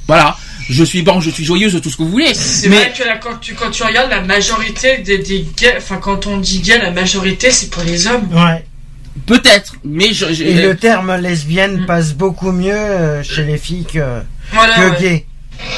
Voilà. 0.06 0.36
Je 0.68 0.82
suis 0.84 1.02
bon, 1.02 1.20
je 1.20 1.28
suis 1.30 1.44
joyeuse, 1.44 1.78
tout 1.82 1.90
ce 1.90 1.96
que 1.96 2.02
vous 2.02 2.08
voulez. 2.10 2.32
C'est 2.32 2.68
Mais 2.70 2.76
vrai 2.76 2.92
que 2.96 3.04
là, 3.04 3.18
quand 3.18 3.38
tu, 3.40 3.54
quand 3.54 3.70
tu 3.70 3.82
regardes 3.82 4.08
la 4.10 4.22
majorité 4.22 4.98
des, 4.98 5.18
des 5.18 5.46
gays, 5.56 5.74
enfin 5.76 5.98
quand 5.98 6.26
on 6.26 6.38
dit 6.38 6.60
gay, 6.60 6.78
la 6.78 6.90
majorité 6.90 7.50
c'est 7.50 7.68
pour 7.70 7.82
les 7.82 8.06
hommes. 8.06 8.28
Ouais. 8.32 8.64
peut-être, 9.26 9.74
mais 9.84 10.12
je, 10.12 10.32
je- 10.32 10.42
Et 10.44 10.54
le 10.66 10.76
terme 10.76 11.14
lesbienne 11.16 11.84
passe 11.86 12.14
beaucoup 12.14 12.50
mieux 12.52 12.72
euh, 12.74 13.22
chez 13.22 13.44
les 13.44 13.58
filles 13.58 13.84
que, 13.84 14.20
Voilà. 14.52 14.74
que 14.74 14.90
ouais. 14.90 15.00
gay. 15.00 15.26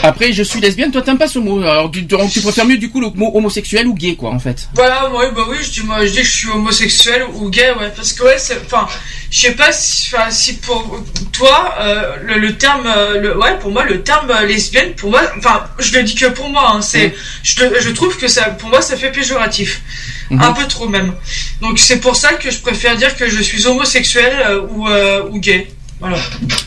Après 0.03 0.33
je 0.33 0.43
suis 0.43 0.61
lesbienne, 0.61 0.91
toi 0.93 1.03
t'aimes 1.03 1.19
pas 1.19 1.29
ce 1.29 1.39
mot. 1.39 1.61
Alors 1.63 1.91
tu, 1.91 2.03
donc, 2.03 2.31
tu 2.31 2.41
préfères 2.41 2.65
mieux 2.67 2.77
du 2.79 2.91
coup 2.91 3.01
le 3.01 3.11
mot 3.11 3.31
homosexuel 3.35 3.87
ou 3.87 3.95
gay 3.95 4.15
quoi 4.17 4.31
en 4.31 4.39
fait. 4.39 4.69
Voilà, 4.75 5.11
ouais, 5.11 5.31
bah 5.35 5.43
oui, 5.49 5.57
je 5.63 5.71
dis, 5.71 5.83
moi, 5.83 6.05
je 6.07 6.11
dis 6.13 6.19
que 6.19 6.25
je 6.25 6.37
suis 6.37 6.49
homosexuel 6.51 7.25
ou 7.35 7.49
gay, 7.51 7.71
ouais, 7.79 7.93
parce 7.95 8.13
que 8.13 8.23
ouais, 8.25 8.37
c'est, 8.39 8.59
enfin, 8.65 8.87
je 9.31 9.41
sais 9.41 9.53
pas 9.53 9.73
si, 9.73 10.13
si 10.31 10.55
pour 10.59 11.01
toi, 11.33 11.75
euh, 11.81 12.17
le, 12.23 12.39
le 12.39 12.57
terme, 12.57 12.87
euh, 12.87 13.21
le, 13.21 13.39
ouais, 13.39 13.59
pour 13.59 13.71
moi, 13.71 13.85
le 13.85 14.03
terme 14.03 14.31
euh, 14.31 14.47
lesbienne, 14.47 14.93
pour 14.95 15.11
moi, 15.11 15.23
enfin, 15.39 15.65
je 15.79 15.93
le 15.97 16.03
dis 16.03 16.15
que 16.15 16.27
pour 16.27 16.49
moi, 16.49 16.73
hein, 16.75 16.83
c'est, 16.83 17.09
Mm. 17.09 17.13
je, 17.81 17.91
trouve 17.91 18.17
que 18.17 18.29
ça, 18.29 18.45
pour 18.51 18.69
moi, 18.69 18.81
ça 18.83 18.97
fait 18.97 19.11
péjoratif, 19.13 19.81
Mhm. 20.31 20.43
un 20.43 20.53
peu 20.53 20.65
trop 20.67 20.89
même. 20.89 21.15
Donc 21.61 21.79
c'est 21.79 22.01
pour 22.01 22.17
ça 22.17 22.33
que 22.35 22.51
je 22.51 22.59
préfère 22.59 22.97
dire 22.97 23.15
que 23.17 23.29
je 23.29 23.41
suis 23.43 23.67
homosexuel 23.67 24.35
ou 24.71 24.87
ou 25.31 25.39
gay. 25.39 25.69
Voilà. 25.99 26.19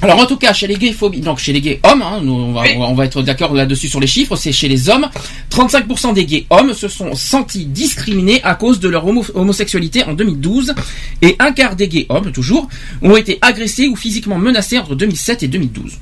Alors 0.02 0.18
en 0.20 0.26
tout 0.26 0.38
cas 0.38 0.54
chez 0.54 0.66
les 0.66 0.76
gays 0.76 0.92
phobies, 0.92 1.22
donc 1.22 1.38
chez 1.38 1.54
les 1.54 1.62
gays 1.62 1.80
hommes, 1.84 2.02
hein, 2.02 2.20
nous, 2.24 2.34
on, 2.34 2.52
va, 2.52 2.62
Oui. 2.64 2.70
on 2.76 2.80
va- 2.80 2.86
on 2.88 2.94
va 2.96 3.06
être 3.06 3.22
d'accord 3.22 3.54
là-dessus 3.54 3.88
sur 3.88 4.00
les 4.00 4.08
chiffres, 4.08 4.36
c'est 4.36 4.52
chez 4.52 4.68
les 4.68 4.90
hommes, 4.90 5.08
35% 5.52 6.14
des 6.14 6.26
gays 6.26 6.46
hommes 6.50 6.74
se 6.74 6.88
sont 6.88 7.14
sentis 7.16 7.66
discriminés 7.66 8.42
à 8.44 8.56
cause 8.56 8.80
de 8.80 8.90
leur 8.90 9.06
homo- 9.06 9.26
homosexualité 9.36 10.04
en 10.04 10.14
2012 10.14 10.74
et 11.22 11.36
un 11.38 11.52
quart 11.52 11.76
des 11.76 11.88
gays 11.88 12.08
hommes, 12.10 12.32
toujours, 12.32 12.68
ont 13.04 13.16
été 13.16 13.38
agressés 13.42 13.88
ou 13.88 13.96
physiquement 13.96 14.40
menacés 14.40 14.80
entre 14.80 14.96
2007 14.96 15.44
et 15.44 15.48
2012. 15.48 16.00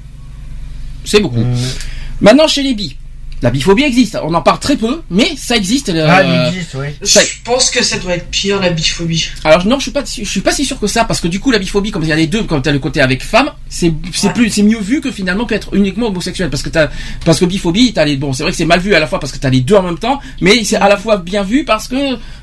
C'est 1.04 1.20
beaucoup. 1.20 1.44
Maintenant 2.22 2.48
chez 2.48 2.64
les 2.64 2.74
bi. 2.76 2.96
La 3.44 3.52
biphobie 3.52 3.84
existe. 3.84 4.18
On 4.24 4.34
en 4.34 4.42
parle 4.42 4.60
très 4.60 4.76
peu, 4.78 5.02
mais 5.12 5.30
ça 5.38 5.56
existe. 5.56 5.90
euh, 5.90 6.08
Ah, 6.10 6.24
il 6.24 6.48
existe, 6.56 6.76
oui. 6.76 6.88
ça- 7.04 7.22
Je 7.22 7.34
pense 7.44 7.70
que 7.70 7.84
ça 7.84 7.98
doit 8.00 8.16
être 8.16 8.28
pire 8.30 8.60
la 8.60 8.70
biphobie. 8.72 9.28
Alors 9.44 9.66
non, 9.68 9.78
je 9.78 9.84
suis 9.84 9.92
pas, 9.92 10.04
je 10.06 10.24
suis 10.28 10.42
pas 10.42 10.52
si 10.52 10.66
sûr 10.66 10.80
que 10.80 10.88
ça, 10.88 11.06
parce 11.06 11.22
que 11.22 11.28
du 11.28 11.40
coup 11.40 11.52
la 11.52 11.60
biphobie, 11.60 11.92
comme 11.92 12.02
il 12.04 12.10
y 12.10 12.12
a 12.12 12.16
les 12.16 12.26
deux, 12.28 12.44
quand 12.44 12.60
t'as 12.62 12.72
le 12.72 12.80
côté 12.80 13.00
avec 13.00 13.24
femme, 13.24 13.52
c'est 13.70 13.94
c'est 14.14 14.28
Ouais. 14.28 14.34
plus, 14.34 14.50
c'est 14.50 14.64
mieux 14.64 14.80
vu 14.80 15.02
que 15.02 15.12
finalement 15.12 15.46
qu'être 15.46 15.74
uniquement 15.76 16.08
homosexuel, 16.08 16.50
parce 16.50 16.64
que 16.64 16.70
t'as, 16.70 16.90
parce 17.26 17.40
que 17.40 17.46
biphobie, 17.46 17.94
t'as 17.94 18.06
les, 18.06 18.18
bon, 18.18 18.34
c'est 18.34 18.42
vrai 18.44 18.52
que 18.52 18.58
c'est 18.58 18.66
mal 18.66 18.80
vu 18.80 18.96
à 18.96 19.00
la 19.00 19.06
fois 19.08 19.20
parce 19.20 19.32
que 19.32 19.38
t'as 19.38 19.50
les 19.52 19.62
deux 19.62 19.76
en 19.76 19.84
même 19.84 20.00
temps, 20.00 20.20
mais 20.42 20.64
c'est 20.64 20.78
à 20.78 20.90
la 20.90 20.98
fois 20.98 21.18
bien 21.18 21.44
vu 21.44 21.64
parce 21.64 21.88
que 21.88 21.96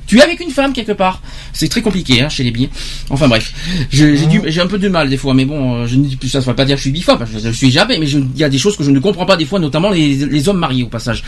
tu 0.06 0.18
es 0.18 0.22
avec 0.22 0.40
une 0.40 0.50
femme 0.50 0.72
quelque 0.72 0.92
part. 0.92 1.20
C'est 1.52 1.68
très 1.68 1.82
compliqué 1.82 2.22
hein, 2.22 2.28
chez 2.28 2.42
les 2.44 2.50
bi. 2.50 2.68
Enfin 3.10 3.28
bref, 3.28 3.52
Je- 3.90 4.14
j'ai 4.46 4.60
un 4.60 4.66
peu 4.66 4.78
de 4.78 4.88
mal 4.88 5.08
des 5.08 5.16
fois, 5.16 5.34
mais 5.34 5.44
bon, 5.44 5.74
euh, 5.82 5.86
je 5.86 5.96
ne 5.96 6.04
dis 6.04 6.16
plus 6.16 6.28
ça, 6.28 6.40
ça 6.40 6.50
veut 6.50 6.56
pas 6.56 6.64
dire 6.64 6.74
que 6.76 6.78
je 6.78 6.84
suis 6.84 6.90
biphobe, 6.92 7.24
je, 7.32 7.38
je 7.38 7.48
le 7.48 7.52
suis 7.54 7.70
jamais, 7.70 7.98
mais 7.98 8.06
je- 8.06 8.18
il 8.18 8.38
y 8.38 8.44
a 8.44 8.48
des 8.48 8.58
choses 8.58 8.76
que 8.76 8.84
je 8.84 8.90
ne 8.90 8.98
comprends 9.00 9.26
pas 9.26 9.36
des 9.36 9.46
fois, 9.46 9.58
notamment 9.58 9.90
les, 9.90 10.14
les 10.14 10.48
hommes 10.48 10.58
mariés 10.58 10.82
au 10.82 10.88
passage. 10.88 11.22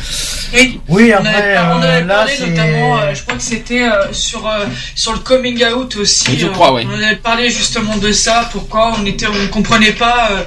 Oui. 0.54 0.80
Oui, 0.88 1.12
On 1.14 1.18
après, 1.18 1.56
on 1.58 1.82
euh, 1.82 1.98
avait 1.98 2.04
là, 2.06 2.14
parlé 2.16 2.32
c'est- 2.36 2.46
notamment, 2.48 2.98
euh, 2.98 3.14
je 3.14 3.22
crois 3.22 3.34
que 3.36 3.42
c'était 3.42 3.82
euh, 3.82 4.12
sur 4.12 4.46
euh, 4.46 4.66
sur 4.94 5.12
le 5.12 5.18
coming 5.20 5.62
out 5.74 5.96
aussi. 5.96 6.24
Oui, 6.30 6.36
je 6.38 6.46
euh, 6.46 6.50
crois, 6.50 6.72
ouais. 6.72 6.86
On 6.90 7.02
avait 7.02 7.16
parlé 7.16 7.50
justement 7.50 7.96
de 7.96 8.12
ça, 8.12 8.48
pourquoi 8.52 8.96
on 9.00 9.06
était, 9.06 9.26
on 9.26 9.34
ne 9.42 9.46
comprenait 9.48 9.92
pas 9.92 10.30
euh, 10.32 10.42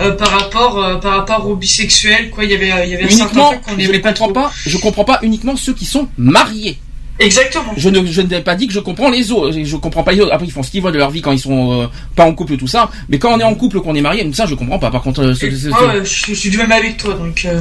euh, 0.00 0.12
par 0.12 0.30
rapport 0.30 0.78
euh, 0.82 0.96
par 0.96 1.16
rapport 1.16 1.46
aux 1.48 1.56
bisexuels, 1.56 2.30
quoi. 2.30 2.44
Il 2.44 2.50
y 2.50 2.54
avait 2.54 2.72
euh, 2.72 2.84
il 2.84 2.90
y 2.90 2.94
avait 2.94 3.04
Uniquement, 3.04 3.52
qu'on 3.64 3.72
je 3.72 3.76
ne 3.76 3.82
n'aimait 3.82 3.98
pas 4.00 4.10
comprends 4.12 4.26
trop. 4.26 4.34
pas, 4.34 4.52
je 4.66 4.76
comprends 4.78 5.04
pas 5.04 5.18
uniquement 5.22 5.56
ceux 5.56 5.74
qui 5.74 5.84
sont 5.86 6.08
mariés. 6.18 6.78
Exactement. 7.20 7.72
Je 7.76 7.88
ne, 7.88 8.04
je 8.06 8.20
n'ai 8.22 8.40
pas 8.40 8.54
dit 8.54 8.66
que 8.68 8.72
je 8.72 8.80
comprends 8.80 9.10
les 9.10 9.30
autres. 9.32 9.56
Je 9.62 9.76
comprends 9.76 10.02
pas 10.04 10.12
les 10.12 10.20
autres. 10.20 10.32
Après, 10.32 10.46
ils 10.46 10.52
font 10.52 10.62
ce 10.62 10.70
qu'ils 10.70 10.82
veulent 10.82 10.92
de 10.92 10.98
leur 10.98 11.10
vie 11.10 11.20
quand 11.20 11.32
ils 11.32 11.38
sont 11.40 11.82
euh, 11.82 11.86
pas 12.14 12.24
en 12.24 12.32
couple, 12.34 12.56
tout 12.56 12.66
ça. 12.68 12.90
Mais 13.08 13.18
quand 13.18 13.32
on 13.34 13.40
est 13.40 13.44
en 13.44 13.54
couple, 13.54 13.80
qu'on 13.80 13.94
est 13.94 14.00
marié, 14.00 14.28
ça, 14.32 14.46
je 14.46 14.54
comprends 14.54 14.78
pas. 14.78 14.90
Par 14.90 15.02
contre, 15.02 15.22
euh, 15.22 15.34
ce- 15.34 15.50
ce- 15.50 15.68
ouais, 15.68 16.04
je, 16.04 16.26
je 16.28 16.34
suis 16.34 16.50
du 16.50 16.56
même 16.58 16.70
avec 16.72 16.96
toi, 16.96 17.14
donc. 17.14 17.44
euh, 17.44 17.60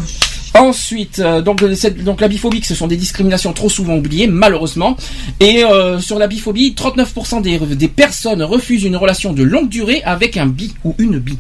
ensuite, 0.54 1.20
euh, 1.20 1.42
donc, 1.42 1.62
euh, 1.64 1.76
cette- 1.76 2.04
donc 2.04 2.22
la 2.22 2.28
biphobie, 2.28 2.62
ce 2.64 2.76
sont 2.76 2.88
des 2.88 2.98
discriminations 2.98 3.54
trop 3.54 3.70
souvent 3.70 3.96
oubliées, 3.96 4.28
malheureusement. 4.28 4.96
Et 5.40 5.64
euh, 5.64 6.00
sur 6.00 6.20
la 6.20 6.28
biphobie, 6.28 6.74
39% 6.76 7.42
des, 7.42 7.58
des 7.60 7.88
personnes 7.88 8.44
refusent 8.44 8.84
une 8.84 8.96
relation 8.96 9.34
de 9.34 9.44
longue 9.44 9.70
durée 9.70 10.02
avec 10.06 10.38
un 10.38 10.46
bi 10.48 10.74
ou 10.84 10.96
une 10.98 11.20
bi. 11.20 11.38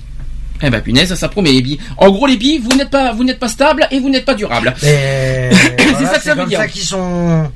Eh 0.64 0.72
ben 0.72 0.82
punaise, 0.82 1.14
ça 1.14 1.30
promet 1.30 1.52
les 1.52 1.62
bi. 1.62 1.78
En 1.98 2.10
gros, 2.10 2.26
les 2.26 2.36
bi, 2.38 2.58
vous 2.58 2.76
n'êtes 2.76 2.90
pas, 2.90 3.14
vous 3.14 3.24
n'êtes 3.24 3.38
pas 3.38 3.48
stable 3.48 3.88
et 3.92 4.00
vous 4.00 4.10
n'êtes 4.10 4.26
pas 4.26 4.34
durable. 4.34 4.74
Et 4.82 5.50
voilà, 5.92 6.10
ça 6.12 6.18
que 6.18 6.24
ça 6.24 6.34
veut 6.34 6.40
comme 6.42 6.50
dire. 6.50 6.58
ça 6.60 6.68
qu'ils 6.68 6.82
sont. 6.82 7.48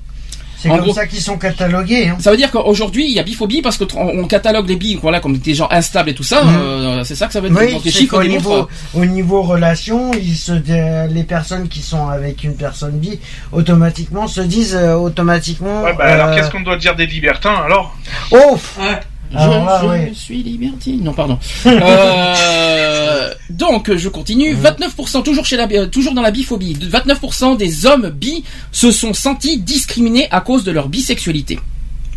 C'est 0.61 0.69
comme 0.69 0.81
gros- 0.81 0.93
ça 0.93 1.07
qu'ils 1.07 1.21
sont 1.21 1.37
catalogués. 1.37 2.09
Hein. 2.09 2.17
Ça 2.19 2.29
veut 2.31 2.37
dire 2.37 2.51
qu'aujourd'hui, 2.51 3.05
il 3.05 3.11
y 3.13 3.19
a 3.19 3.23
biphobie 3.23 3.61
parce 3.61 3.77
que 3.77 3.83
tr- 3.85 3.97
on 3.97 4.19
on 4.23 4.27
catalogue 4.27 4.67
les 4.69 4.75
bi, 4.75 4.95
voilà, 5.01 5.19
comme 5.19 5.37
des 5.37 5.53
gens 5.55 5.67
instables 5.71 6.09
et 6.09 6.13
tout 6.13 6.23
ça. 6.23 6.43
Mhm. 6.43 6.55
euh, 6.55 7.03
c'est 7.03 7.15
ça 7.15 7.25
que 7.27 7.33
ça 7.33 7.41
veut 7.41 7.49
dire. 7.49 7.57
Oui, 7.59 7.77
les 7.83 7.91
chiffres 7.91 8.23
niveau, 8.23 8.67
au 8.93 9.05
niveau 9.05 9.41
relation, 9.41 10.11
ils 10.13 10.35
se, 10.35 10.51
dé- 10.51 11.07
les 11.09 11.23
personnes 11.23 11.67
qui 11.67 11.81
sont 11.81 12.07
avec 12.09 12.43
une 12.43 12.55
personne 12.55 12.99
bi, 12.99 13.19
automatiquement 13.51 14.27
se 14.27 14.41
disent 14.41 14.75
euh, 14.75 14.93
automatiquement. 14.95 15.83
Ouais, 15.83 15.93
bah, 15.97 16.05
alors 16.05 16.27
euh, 16.27 16.35
qu'est-ce 16.35 16.51
qu'on 16.51 16.61
doit 16.61 16.77
dire 16.77 16.95
des 16.95 17.05
libertins 17.07 17.55
alors? 17.65 17.95
Oh 18.31 18.57
ouais. 18.79 18.99
Je, 19.31 19.37
Alors 19.37 19.65
là, 19.65 20.07
je 20.09 20.13
suis 20.13 20.43
libertine. 20.43 21.03
Non, 21.03 21.13
pardon. 21.13 21.37
Euh, 21.65 23.33
donc, 23.49 23.95
je 23.95 24.09
continue. 24.09 24.55
29% 24.55 25.23
toujours 25.23 25.45
chez 25.45 25.57
la, 25.57 25.67
euh, 25.71 25.87
toujours 25.87 26.13
dans 26.13 26.21
la 26.21 26.31
biphobie. 26.31 26.75
29% 26.75 27.57
des 27.57 27.85
hommes 27.85 28.09
bi 28.09 28.43
se 28.71 28.91
sont 28.91 29.13
sentis 29.13 29.57
discriminés 29.59 30.27
à 30.31 30.41
cause 30.41 30.63
de 30.63 30.71
leur 30.71 30.89
bisexualité. 30.89 31.59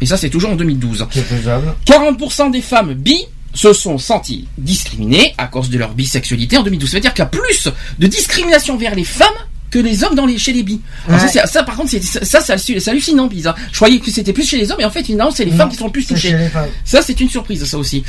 Et 0.00 0.06
ça, 0.06 0.16
c'est 0.16 0.30
toujours 0.30 0.50
en 0.50 0.56
2012. 0.56 1.06
C'est 1.10 1.22
faisable. 1.22 1.74
40% 1.86 2.50
des 2.50 2.60
femmes 2.60 2.94
bi 2.94 3.26
se 3.54 3.72
sont 3.72 3.98
senties 3.98 4.48
discriminées 4.58 5.34
à 5.38 5.46
cause 5.46 5.70
de 5.70 5.78
leur 5.78 5.94
bisexualité 5.94 6.56
en 6.56 6.62
2012. 6.62 6.90
Ça 6.90 6.96
veut 6.96 7.00
dire 7.00 7.14
qu'il 7.14 7.22
y 7.22 7.26
a 7.26 7.26
plus 7.26 7.68
de 7.98 8.06
discrimination 8.06 8.76
vers 8.76 8.94
les 8.94 9.04
femmes 9.04 9.28
que 9.74 9.80
les 9.80 10.04
hommes 10.04 10.14
dans 10.14 10.24
les, 10.26 10.38
chez 10.38 10.52
les 10.52 10.62
bi. 10.62 10.80
Alors 11.08 11.20
Ouais. 11.20 11.46
ça, 11.46 11.62
par 11.64 11.74
contre, 11.76 11.90
c'est, 11.90 12.00
ça, 12.04 12.40
ça, 12.40 12.56
c'est 12.56 12.88
hallucinant, 12.88 13.26
bizarre. 13.26 13.56
Je 13.72 13.76
croyais 13.76 13.98
que 13.98 14.08
c'était 14.08 14.32
plus 14.32 14.46
chez 14.48 14.56
les 14.56 14.70
hommes, 14.70 14.80
et 14.80 14.84
en 14.84 14.90
fait, 14.90 15.02
finalement, 15.02 15.32
c'est 15.32 15.44
les 15.44 15.50
Non, 15.50 15.56
femmes 15.58 15.70
qui 15.70 15.76
sont 15.76 15.86
le 15.86 15.90
plus 15.90 16.06
touchées. 16.06 16.36
Ça, 16.84 17.02
c'est 17.02 17.18
une 17.20 17.28
surprise, 17.28 17.64
ça 17.64 17.76
aussi. 17.76 18.04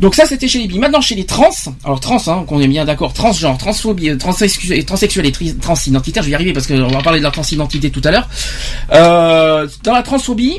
Donc 0.00 0.14
ça, 0.14 0.26
c'était 0.26 0.46
chez 0.46 0.60
les 0.60 0.68
bi. 0.68 0.78
Maintenant, 0.78 1.00
chez 1.00 1.16
les 1.16 1.24
trans, 1.26 1.50
alors 1.84 1.98
trans, 1.98 2.22
hein, 2.28 2.44
qu'on 2.46 2.60
est 2.60 2.68
bien 2.68 2.84
d'accord, 2.84 3.12
transgenre, 3.12 3.58
transphobie, 3.58 4.10
euh, 4.10 4.16
transsexu- 4.16 4.72
et 4.72 4.84
transsexuel 4.84 5.26
et 5.26 5.32
transidentitaire, 5.60 6.22
je 6.22 6.28
vais 6.28 6.32
y 6.32 6.34
arriver 6.36 6.52
parce 6.52 6.68
qu'on 6.68 6.86
va 6.88 7.02
parler 7.02 7.18
de 7.18 7.24
la 7.24 7.30
transidentité 7.32 7.90
tout 7.90 8.02
à 8.04 8.10
l'heure. 8.12 8.28
Euh, 8.92 9.66
dans 9.82 9.92
la 9.92 10.02
transphobie, 10.02 10.58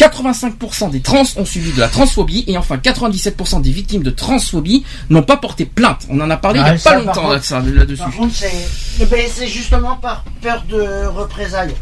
85% 0.00 0.90
des 0.90 1.00
trans 1.00 1.22
ont 1.36 1.44
subi 1.44 1.72
de 1.72 1.80
la 1.80 1.88
transphobie 1.88 2.44
et 2.46 2.56
enfin 2.56 2.76
97% 2.78 3.60
des 3.60 3.70
victimes 3.70 4.02
de 4.02 4.10
transphobie 4.10 4.82
n'ont 5.10 5.22
pas 5.22 5.36
porté 5.36 5.66
plainte. 5.66 6.06
On 6.08 6.18
en 6.20 6.30
a 6.30 6.36
parlé 6.38 6.60
il 6.60 6.62
Ouais, 6.62 6.70
y 6.70 6.74
a 6.74 6.78
ça, 6.78 6.90
pas 6.92 6.98
longtemps 7.00 7.12
contre- 7.22 7.34
là, 7.34 7.42
ça, 7.42 7.60
là-dessus. 7.60 7.98
Par 8.02 8.16
contre, 8.16 8.34
c'est 8.34 9.06
ben, 9.06 9.28
justement 9.46 9.96
par 9.96 10.24
peur 10.40 10.64
de 10.70 11.06
représailles. 11.06 11.74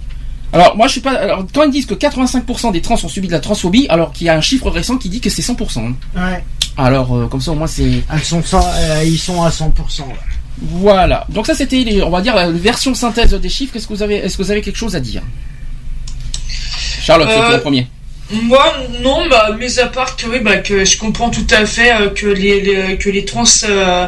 Alors 0.52 0.76
moi 0.76 0.86
je 0.86 0.92
suis 0.92 1.00
pas. 1.00 1.12
Alors 1.12 1.44
quand 1.54 1.62
ils 1.64 1.70
disent 1.70 1.86
que 1.86 1.94
85% 1.94 2.72
des 2.72 2.80
trans 2.80 2.94
ont 2.94 3.08
subi 3.08 3.26
de 3.28 3.32
la 3.32 3.40
transphobie, 3.40 3.86
alors 3.88 4.12
qu'il 4.12 4.26
y 4.26 4.30
a 4.30 4.34
un 4.36 4.40
chiffre 4.40 4.68
récent 4.70 4.96
qui 4.96 5.08
dit 5.10 5.20
que 5.20 5.30
c'est 5.30 5.42
100%. 5.42 5.78
hein. 5.78 5.94
Ouais. 6.16 6.42
Alors 6.76 7.14
euh, 7.16 7.26
comme 7.26 7.40
ça 7.40 7.50
au 7.52 7.54
moins 7.54 7.66
c'est. 7.66 8.02
Sont 8.24 8.42
euh, 8.54 9.02
ils 9.04 9.18
sont 9.18 9.42
à 9.42 9.50
100%. 9.50 9.68
là. 10.08 10.14
Voilà. 10.62 11.26
Donc 11.28 11.46
ça 11.46 11.54
c'était, 11.54 12.00
on 12.02 12.10
va 12.10 12.20
dire 12.22 12.34
la 12.34 12.50
version 12.50 12.94
synthèse 12.94 13.32
des 13.34 13.48
chiffres. 13.48 13.76
Est-ce 13.76 13.86
que 13.86 13.92
vous 13.94 14.02
avez, 14.02 14.16
est-ce 14.16 14.36
que 14.38 14.42
vous 14.42 14.50
avez 14.50 14.62
quelque 14.62 14.76
chose 14.78 14.96
à 14.96 15.00
dire? 15.00 15.22
Charlotte, 17.02 17.28
c'est 17.30 17.38
Euh, 17.38 17.46
toi 17.46 17.56
le 17.56 17.60
premier. 17.62 17.86
Moi, 18.30 18.76
non, 19.00 19.26
bah, 19.28 19.56
mis 19.58 19.78
à 19.78 19.86
part 19.86 20.16
que 20.16 20.26
oui, 20.26 20.40
bah, 20.40 20.58
que 20.58 20.84
je 20.84 20.98
comprends 20.98 21.30
tout 21.30 21.46
à 21.50 21.64
fait 21.64 21.92
euh, 21.92 22.10
que 22.10 22.26
les, 22.26 22.60
les- 22.60 22.98
que 22.98 23.08
les 23.08 23.24
trans 23.24 23.44
euh, 23.64 24.06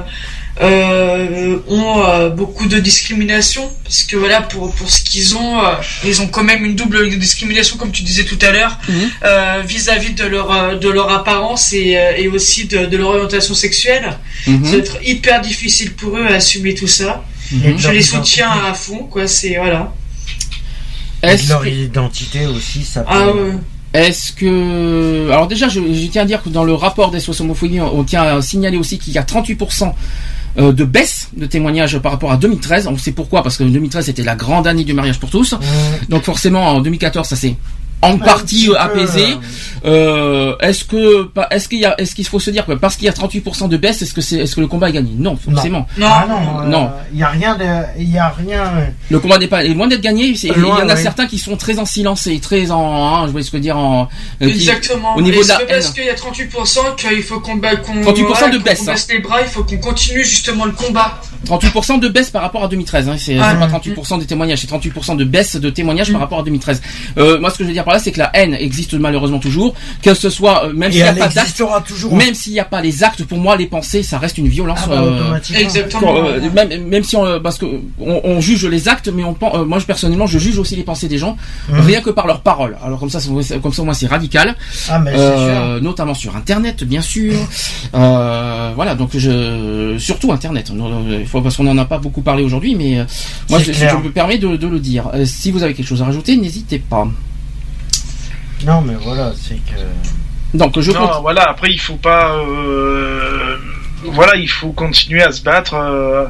euh, 0.60 1.58
ont 1.68 2.04
euh, 2.04 2.28
beaucoup 2.28 2.66
de 2.66 2.78
discrimination, 2.78 3.70
parce 3.84 4.02
que 4.02 4.16
voilà, 4.16 4.42
pour 4.42 4.74
pour 4.74 4.90
ce 4.90 5.02
qu'ils 5.02 5.36
ont, 5.36 5.64
euh, 5.64 5.70
ils 6.04 6.20
ont 6.20 6.26
quand 6.28 6.42
même 6.44 6.64
une 6.66 6.74
double 6.74 7.08
discrimination, 7.18 7.78
comme 7.78 7.92
tu 7.92 8.02
disais 8.02 8.24
tout 8.24 8.38
à 8.42 8.50
l'heure, 8.50 8.78
Mhm. 8.88 9.10
euh, 9.24 9.62
vis-à-vis 9.66 10.12
de 10.12 10.24
leur 10.24 10.78
de 10.78 10.88
leur 10.90 11.10
apparence 11.10 11.72
et, 11.72 11.96
et 12.18 12.28
aussi 12.28 12.66
de, 12.66 12.84
de 12.86 12.96
leur 12.98 13.08
orientation 13.10 13.54
sexuelle. 13.54 14.18
Mhm. 14.46 14.64
Ça 14.66 14.70
va 14.72 14.76
être 14.78 14.98
hyper 15.02 15.40
difficile 15.40 15.94
pour 15.94 16.18
eux 16.18 16.26
à 16.26 16.34
assumer 16.34 16.74
tout 16.74 16.88
ça. 16.88 17.24
De 17.52 17.76
Je 17.78 17.88
les 17.90 18.02
soutiens 18.02 18.50
à 18.50 18.74
fond, 18.74 18.98
quoi. 19.10 19.26
C'est 19.26 19.56
voilà. 19.56 19.92
Et 21.22 21.36
de 21.36 21.48
leur 21.48 21.66
identité 21.66 22.46
aussi, 22.46 22.84
ça 22.84 23.00
peut. 23.00 23.08
Ah 23.12 23.26
ouais. 23.32 23.52
Est-ce 23.92 24.32
que 24.32 25.30
alors 25.30 25.48
déjà 25.48 25.68
je, 25.68 25.80
je 25.80 26.06
tiens 26.06 26.22
à 26.22 26.24
dire 26.24 26.42
que 26.42 26.48
dans 26.48 26.64
le 26.64 26.74
rapport 26.74 27.10
des 27.10 27.40
homophobie 27.40 27.80
on 27.80 28.04
tient 28.04 28.22
à 28.22 28.42
signaler 28.42 28.76
aussi 28.76 28.98
qu'il 28.98 29.12
y 29.12 29.18
a 29.18 29.22
38% 29.22 29.92
euh, 30.58 30.72
de 30.72 30.84
baisse 30.84 31.28
de 31.36 31.46
témoignages 31.46 31.98
par 31.98 32.12
rapport 32.12 32.30
à 32.30 32.36
2013. 32.36 32.86
On 32.86 32.96
sait 32.96 33.12
pourquoi 33.12 33.42
parce 33.42 33.56
que 33.56 33.64
2013 33.64 34.06
c'était 34.06 34.22
la 34.22 34.36
grande 34.36 34.66
année 34.66 34.84
du 34.84 34.94
mariage 34.94 35.18
pour 35.18 35.30
tous. 35.30 35.54
Mmh. 35.54 35.58
Donc 36.08 36.22
forcément 36.22 36.68
en 36.68 36.80
2014 36.80 37.28
ça 37.28 37.36
s'est 37.36 37.56
en 38.02 38.14
Un 38.14 38.18
partie 38.18 38.70
euh, 38.70 38.74
apaisé. 38.78 39.24
euh, 39.24 39.36
Euh, 39.82 40.56
est-ce 40.60 40.84
que 40.84 41.30
est-ce 41.50 41.66
qu'il 41.68 41.78
y 41.80 41.86
a 41.86 41.94
est-ce 41.98 42.14
qu'il 42.14 42.26
faut 42.26 42.38
se 42.38 42.50
dire 42.50 42.66
que 42.66 42.72
parce 42.72 42.96
qu'il 42.96 43.06
y 43.06 43.08
a 43.08 43.12
38% 43.12 43.66
de 43.68 43.76
baisse 43.78 44.02
est-ce 44.02 44.12
que 44.12 44.20
c'est 44.20 44.36
est-ce 44.36 44.54
que 44.54 44.60
le 44.60 44.66
combat 44.66 44.90
est 44.90 44.92
gagné? 44.92 45.12
Non 45.16 45.36
forcément. 45.36 45.86
Non. 45.96 46.06
Ah 46.10 46.26
non, 46.28 46.68
Non. 46.68 46.90
il 47.14 47.18
y 47.18 47.22
a 47.22 47.28
rien 47.28 47.56
de, 47.56 47.64
il 47.98 48.10
y 48.10 48.18
a 48.18 48.28
rien. 48.28 48.62
euh, 48.76 48.86
Le 49.10 49.18
combat 49.20 49.38
n'est 49.38 49.46
pas 49.48 49.64
est 49.64 49.68
loin 49.68 49.86
d'être 49.88 50.02
gagné. 50.02 50.26
Il 50.26 50.44
y 50.44 50.50
en 50.52 50.88
a 50.88 50.94
oui. 50.94 51.02
certains 51.02 51.26
qui 51.26 51.38
sont 51.38 51.56
très 51.56 51.78
en 51.78 51.86
silence 51.86 52.26
et 52.26 52.38
très 52.40 52.70
en 52.70 53.22
hein, 53.22 53.26
je 53.26 53.32
vois 53.32 53.42
ce 53.42 53.50
que 53.50 53.56
dire 53.56 53.78
en 53.78 54.08
euh, 54.42 54.46
qui- 54.46 54.50
Exactement. 54.52 55.16
au 55.16 55.22
niveau 55.22 55.40
Et 55.40 55.44
de 55.44 55.48
la 55.48 55.60
parce 55.60 55.90
qu'il 55.90 56.04
y 56.04 56.10
a 56.10 56.14
38% 56.14 56.96
qu'il 56.96 57.22
faut 57.22 57.40
qu'on 57.40 57.56
ba- 57.56 57.76
qu'on 57.76 57.94
38% 58.02 58.50
de 58.50 58.58
qu'on- 58.58 58.62
baisse, 58.62 58.80
qu'on 58.80 58.88
hein. 58.88 58.92
baisse 58.92 59.08
les 59.10 59.18
bras, 59.20 59.40
il 59.40 59.48
faut 59.48 59.64
qu'on 59.64 59.78
continue 59.78 60.24
justement 60.24 60.66
le 60.66 60.72
combat. 60.72 61.20
38% 61.46 61.98
de 62.00 62.08
baisse 62.08 62.28
par 62.30 62.42
rapport 62.42 62.62
à 62.64 62.68
2013. 62.68 63.08
Hein. 63.08 63.16
C'est 63.18 63.38
Ah, 63.38 63.54
pas 63.54 63.66
mm. 63.66 63.70
38% 63.70 64.18
des 64.18 64.26
témoignages, 64.26 64.58
c'est 64.60 64.66
38% 64.66 65.16
de 65.16 65.24
baisse 65.24 65.56
de 65.56 65.70
témoignages 65.70 66.10
Mm. 66.10 66.12
par 66.12 66.20
rapport 66.20 66.40
à 66.40 66.42
2013. 66.42 66.82
Euh, 67.16 67.40
moi, 67.40 67.48
ce 67.50 67.56
que 67.56 67.64
je 67.64 67.68
veux 67.68 67.72
dire 67.74 67.84
par 67.90 67.96
là, 67.96 68.00
c'est 68.04 68.12
que 68.12 68.18
la 68.18 68.30
haine 68.34 68.54
existe 68.54 68.94
malheureusement 68.94 69.38
toujours, 69.40 69.74
que 70.02 70.14
ce 70.14 70.30
soit 70.30 70.66
euh, 70.66 70.72
même 70.72 70.90
Et 70.90 70.94
s'il 70.94 71.02
n'y 71.02 71.08
a 71.08 71.14
pas 71.14 71.28
d'actes, 71.28 71.62
toujours. 71.88 72.16
même 72.16 72.34
s'il 72.34 72.52
n'y 72.52 72.60
a 72.60 72.64
pas 72.64 72.80
les 72.80 73.02
actes. 73.02 73.24
Pour 73.24 73.38
moi, 73.38 73.56
les 73.56 73.66
pensées, 73.66 74.02
ça 74.02 74.18
reste 74.18 74.38
une 74.38 74.48
violence. 74.48 74.78
Ah 74.84 74.88
bah, 74.88 75.02
euh. 75.02 75.38
Exactement. 75.54 76.14
euh, 76.16 76.40
même, 76.54 76.84
même 76.86 77.02
si 77.04 77.16
on, 77.16 77.40
parce 77.40 77.58
que 77.58 77.66
on, 78.00 78.20
on 78.24 78.40
juge 78.40 78.64
les 78.66 78.88
actes, 78.88 79.08
mais 79.12 79.24
on 79.24 79.34
pen- 79.34 79.50
euh, 79.54 79.64
moi 79.64 79.78
je, 79.78 79.86
personnellement 79.86 80.26
je 80.26 80.38
juge 80.38 80.58
aussi 80.58 80.76
les 80.76 80.82
pensées 80.84 81.08
des 81.08 81.18
gens 81.18 81.36
Mhm. 81.68 81.80
rien 81.80 82.00
que 82.00 82.10
par 82.10 82.26
leurs 82.26 82.40
paroles. 82.42 82.76
Alors 82.84 82.98
comme 83.00 83.10
ça, 83.10 83.18
comme 83.62 83.72
ça 83.72 83.82
moi 83.82 83.94
c'est 83.94 84.06
radical, 84.06 84.56
Ah 84.88 84.98
mais 84.98 85.12
c'est 85.16 85.36
sûr. 85.36 85.82
Notamment 85.82 86.14
sur 86.14 86.36
Internet 86.36 86.84
bien 86.84 87.00
sûr. 87.02 87.34
Euh, 87.94 88.72
voilà 88.76 88.94
donc 88.94 89.10
je 89.16 89.96
surtout 89.98 90.32
Internet. 90.32 90.70
Non, 90.74 91.04
Il 91.20 91.26
faut 91.26 91.40
parce 91.40 91.56
qu'on 91.56 91.64
n'en 91.64 91.78
a 91.78 91.84
pas 91.84 91.98
beaucoup 91.98 92.22
parlé 92.22 92.42
aujourd'hui, 92.44 92.74
mais 92.74 93.04
moi 93.48 93.58
je, 93.58 93.72
je 93.72 93.84
me 93.96 94.10
permets 94.10 94.38
de, 94.38 94.56
de 94.56 94.66
le 94.68 94.78
dire. 94.78 95.10
Si 95.24 95.50
vous 95.50 95.62
avez 95.62 95.74
quelque 95.74 95.86
chose 95.88 96.02
à 96.02 96.06
rajouter, 96.06 96.36
n'hésitez 96.36 96.78
pas. 96.78 97.08
Non 98.66 98.80
mais 98.82 98.94
voilà, 99.00 99.32
c'est 99.34 99.54
que. 99.56 100.56
Donc 100.56 100.78
je 100.80 100.90
Non, 100.92 101.06
compte. 101.06 101.20
voilà, 101.22 101.42
après 101.48 101.70
il 101.72 101.78
faut 101.80 101.96
pas. 101.96 102.34
euh, 102.36 103.56
voilà, 104.04 104.36
il 104.36 104.48
faut 104.48 104.72
continuer 104.72 105.22
à 105.22 105.32
se 105.32 105.42
battre 105.42 105.74
euh, 105.74 106.26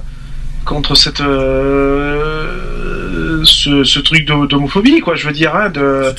contre 0.64 0.95
cette. 0.95 1.20
euh, 2.51 3.41
ce, 3.45 3.85
ce 3.85 3.99
truc 4.01 4.24
d'ho- 4.26 4.47
d'homophobie, 4.47 5.01
quoi, 5.01 5.14
je 5.14 5.26
veux 5.26 5.33
dire. 5.33 5.55
Hein, 5.57 5.70
de, 5.70 6.14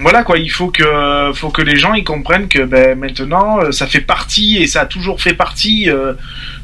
voilà 0.00 0.24
quoi, 0.24 0.38
il 0.38 0.48
faut 0.50 0.68
que, 0.68 1.30
faut 1.34 1.50
que 1.50 1.62
les 1.62 1.76
gens 1.76 1.94
ils 1.94 2.02
comprennent 2.02 2.48
que 2.48 2.64
ben, 2.64 2.98
maintenant 2.98 3.70
ça 3.70 3.86
fait 3.86 4.00
partie 4.00 4.56
et 4.58 4.66
ça 4.66 4.80
a 4.80 4.86
toujours 4.86 5.20
fait 5.20 5.34
partie 5.34 5.88
euh, 5.90 6.14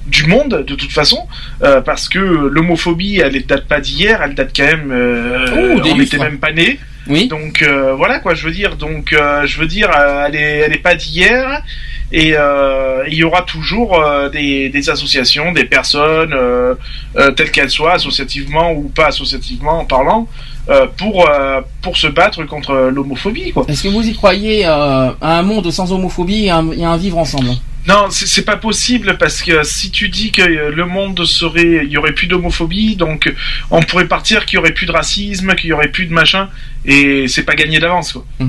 du 0.06 0.24
monde 0.26 0.64
de 0.66 0.74
toute 0.74 0.90
façon, 0.90 1.28
euh, 1.62 1.80
parce 1.80 2.08
que 2.08 2.18
l'homophobie 2.18 3.20
elle 3.20 3.40
date 3.46 3.66
pas 3.68 3.80
d'hier, 3.80 4.20
elle 4.22 4.34
date 4.34 4.50
quand 4.56 4.64
même, 4.64 4.90
euh, 4.90 5.46
Oh, 5.76 5.80
on 5.84 5.96
n'était 5.96 6.18
même 6.18 6.38
pas 6.38 6.52
nés. 6.52 6.80
Oui. 7.08 7.28
Donc 7.28 7.62
euh, 7.62 7.94
voilà 7.94 8.18
quoi, 8.20 8.34
je 8.34 8.44
veux 8.44 8.52
dire. 8.52 8.76
Donc 8.76 9.12
euh, 9.12 9.46
je 9.46 9.58
veux 9.60 9.66
dire, 9.66 9.90
euh, 9.96 10.26
elle 10.26 10.36
est, 10.36 10.58
elle 10.58 10.72
est 10.72 10.82
pas 10.82 10.94
d'hier. 10.94 11.62
Et 12.10 12.32
euh, 12.38 13.04
il 13.08 13.14
y 13.18 13.22
aura 13.22 13.42
toujours 13.42 14.02
euh, 14.02 14.30
des, 14.30 14.70
des 14.70 14.88
associations, 14.88 15.52
des 15.52 15.64
personnes, 15.64 16.32
euh, 16.32 16.74
euh, 17.16 17.30
telles 17.32 17.50
qu'elles 17.50 17.68
soient, 17.68 17.92
associativement 17.92 18.72
ou 18.72 18.88
pas 18.88 19.08
associativement 19.08 19.80
en 19.80 19.84
parlant, 19.84 20.26
euh, 20.70 20.86
pour 20.96 21.28
euh, 21.28 21.60
pour 21.82 21.98
se 21.98 22.06
battre 22.06 22.44
contre 22.44 22.90
l'homophobie. 22.94 23.52
Est-ce 23.68 23.82
que 23.82 23.88
vous 23.88 24.06
y 24.08 24.14
croyez 24.14 24.64
euh, 24.64 25.10
à 25.20 25.38
un 25.38 25.42
monde 25.42 25.70
sans 25.70 25.92
homophobie 25.92 26.46
et 26.46 26.50
un, 26.50 26.70
et 26.72 26.84
un 26.84 26.96
vivre 26.96 27.18
ensemble? 27.18 27.50
Non, 27.86 28.08
c'est 28.10 28.44
pas 28.44 28.56
possible 28.56 29.16
parce 29.18 29.40
que 29.42 29.62
si 29.62 29.90
tu 29.90 30.08
dis 30.08 30.30
que 30.30 30.42
euh, 30.42 30.70
le 30.70 30.84
monde 30.84 31.24
serait, 31.24 31.84
il 31.84 31.90
y 31.90 31.96
aurait 31.96 32.12
plus 32.12 32.26
d'homophobie, 32.26 32.96
donc 32.96 33.32
on 33.70 33.82
pourrait 33.82 34.08
partir 34.08 34.44
qu'il 34.44 34.56
y 34.56 34.58
aurait 34.58 34.74
plus 34.74 34.86
de 34.86 34.92
racisme, 34.92 35.54
qu'il 35.54 35.70
y 35.70 35.72
aurait 35.72 35.88
plus 35.88 36.06
de 36.06 36.12
machin, 36.12 36.50
et 36.84 37.28
c'est 37.28 37.44
pas 37.44 37.54
gagné 37.54 37.78
d'avance 37.78 38.12
quoi. 38.12 38.26
Et, 38.40 38.44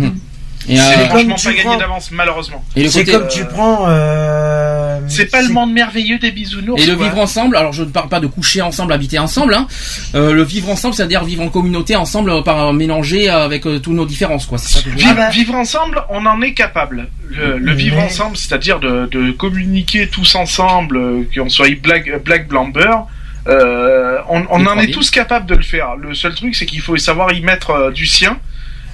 C'est 0.68 0.78
euh, 0.78 1.06
franchement 1.10 1.36
tu 1.36 1.46
pas 1.48 1.52
gagné 1.54 1.64
prends- 1.64 1.78
d'avance 1.78 2.12
malheureusement. 2.12 2.64
Et 2.76 2.84
le 2.84 2.90
C'est 2.90 3.06
côté, 3.06 3.18
comme 3.18 3.28
tu 3.28 3.46
prends. 3.46 3.86
euh, 3.88 5.00
C'est 5.08 5.26
pas 5.32 5.42
le 5.42 5.50
monde 5.50 5.72
merveilleux 5.74 6.20
des 6.20 6.32
bisounours. 6.32 6.82
Et 6.82 6.86
le 6.86 6.94
vivre 6.94 7.18
ensemble, 7.18 7.56
alors 7.56 7.74
je 7.74 7.84
ne 7.84 7.90
parle 7.90 8.10
pas 8.10 8.20
de 8.20 8.28
coucher 8.28 8.62
ensemble, 8.62 8.94
habiter 8.94 9.18
ensemble. 9.20 9.54
Hein. 9.56 9.68
Euh, 10.16 10.34
le 10.34 10.44
vivre 10.44 10.70
ensemble, 10.70 10.94
c'est-à-dire 10.96 11.24
vivre 11.24 11.44
en 11.44 11.50
communauté 11.50 11.96
ensemble, 11.96 12.44
par 12.44 12.74
mélanger 12.74 13.30
avec 13.30 13.66
euh, 13.66 13.80
toutes 13.80 13.94
nos 13.94 14.06
différences, 14.06 14.46
quoi. 14.46 14.58
C'est. 14.58 14.86
Vivre, 14.86 15.08
Ah 15.12 15.14
bah. 15.16 15.30
vivre 15.30 15.56
ensemble, 15.56 16.04
on 16.10 16.26
en 16.26 16.42
est 16.42 16.54
capable. 16.54 17.08
Le, 17.30 17.58
le 17.58 17.74
vivre 17.74 17.96
Mais- 17.98 18.04
ensemble, 18.04 18.38
c'est-à-dire 18.38 18.80
de, 18.80 19.08
de 19.12 19.32
communiquer 19.32 20.08
tous 20.08 20.36
ensemble, 20.36 21.26
qu'on 21.36 21.50
soit 21.50 21.70
black, 21.82 22.24
black, 22.24 22.48
blanc, 22.48 22.68
beurre, 22.68 23.08
euh, 23.48 24.18
on, 24.30 24.46
en 24.66 24.78
est 24.78 24.92
tous 24.92 25.10
capables 25.10 25.46
de 25.48 25.56
le 25.56 25.64
faire. 25.64 25.96
Le 25.96 26.14
seul 26.14 26.36
truc, 26.36 26.54
c'est 26.56 26.66
qu'il 26.66 26.82
faut 26.82 26.98
savoir 26.98 27.32
y 27.34 27.42
mettre 27.42 27.72
euh, 27.72 27.92
du 27.92 28.06
sien. 28.06 28.38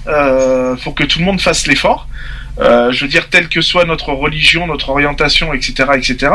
Euh, 0.08 0.76
faut 0.78 0.91
que 0.91 1.03
tout 1.03 1.20
le 1.20 1.26
monde 1.26 1.41
fasse 1.41 1.68
l'effort. 1.68 2.08
Euh, 2.60 2.91
je 2.91 3.01
veux 3.01 3.10
dire, 3.10 3.30
telle 3.30 3.49
que 3.49 3.62
soit 3.62 3.86
notre 3.86 4.14
religion, 4.14 4.66
notre 4.68 4.89
orientation, 4.89 5.53
etc., 5.53 5.89
etc. 5.95 6.32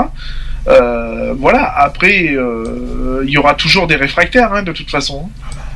Euh, 0.68 1.35
voilà. 1.39 1.73
Après, 1.79 2.29
euh, 2.33 3.23
il 3.25 3.31
y 3.31 3.39
aura 3.39 3.55
toujours 3.55 3.87
des 3.87 3.97
réfractaires, 3.97 4.53
hein, 4.53 4.62
de 4.62 4.73
toute 4.73 4.91
façon. 4.91 5.31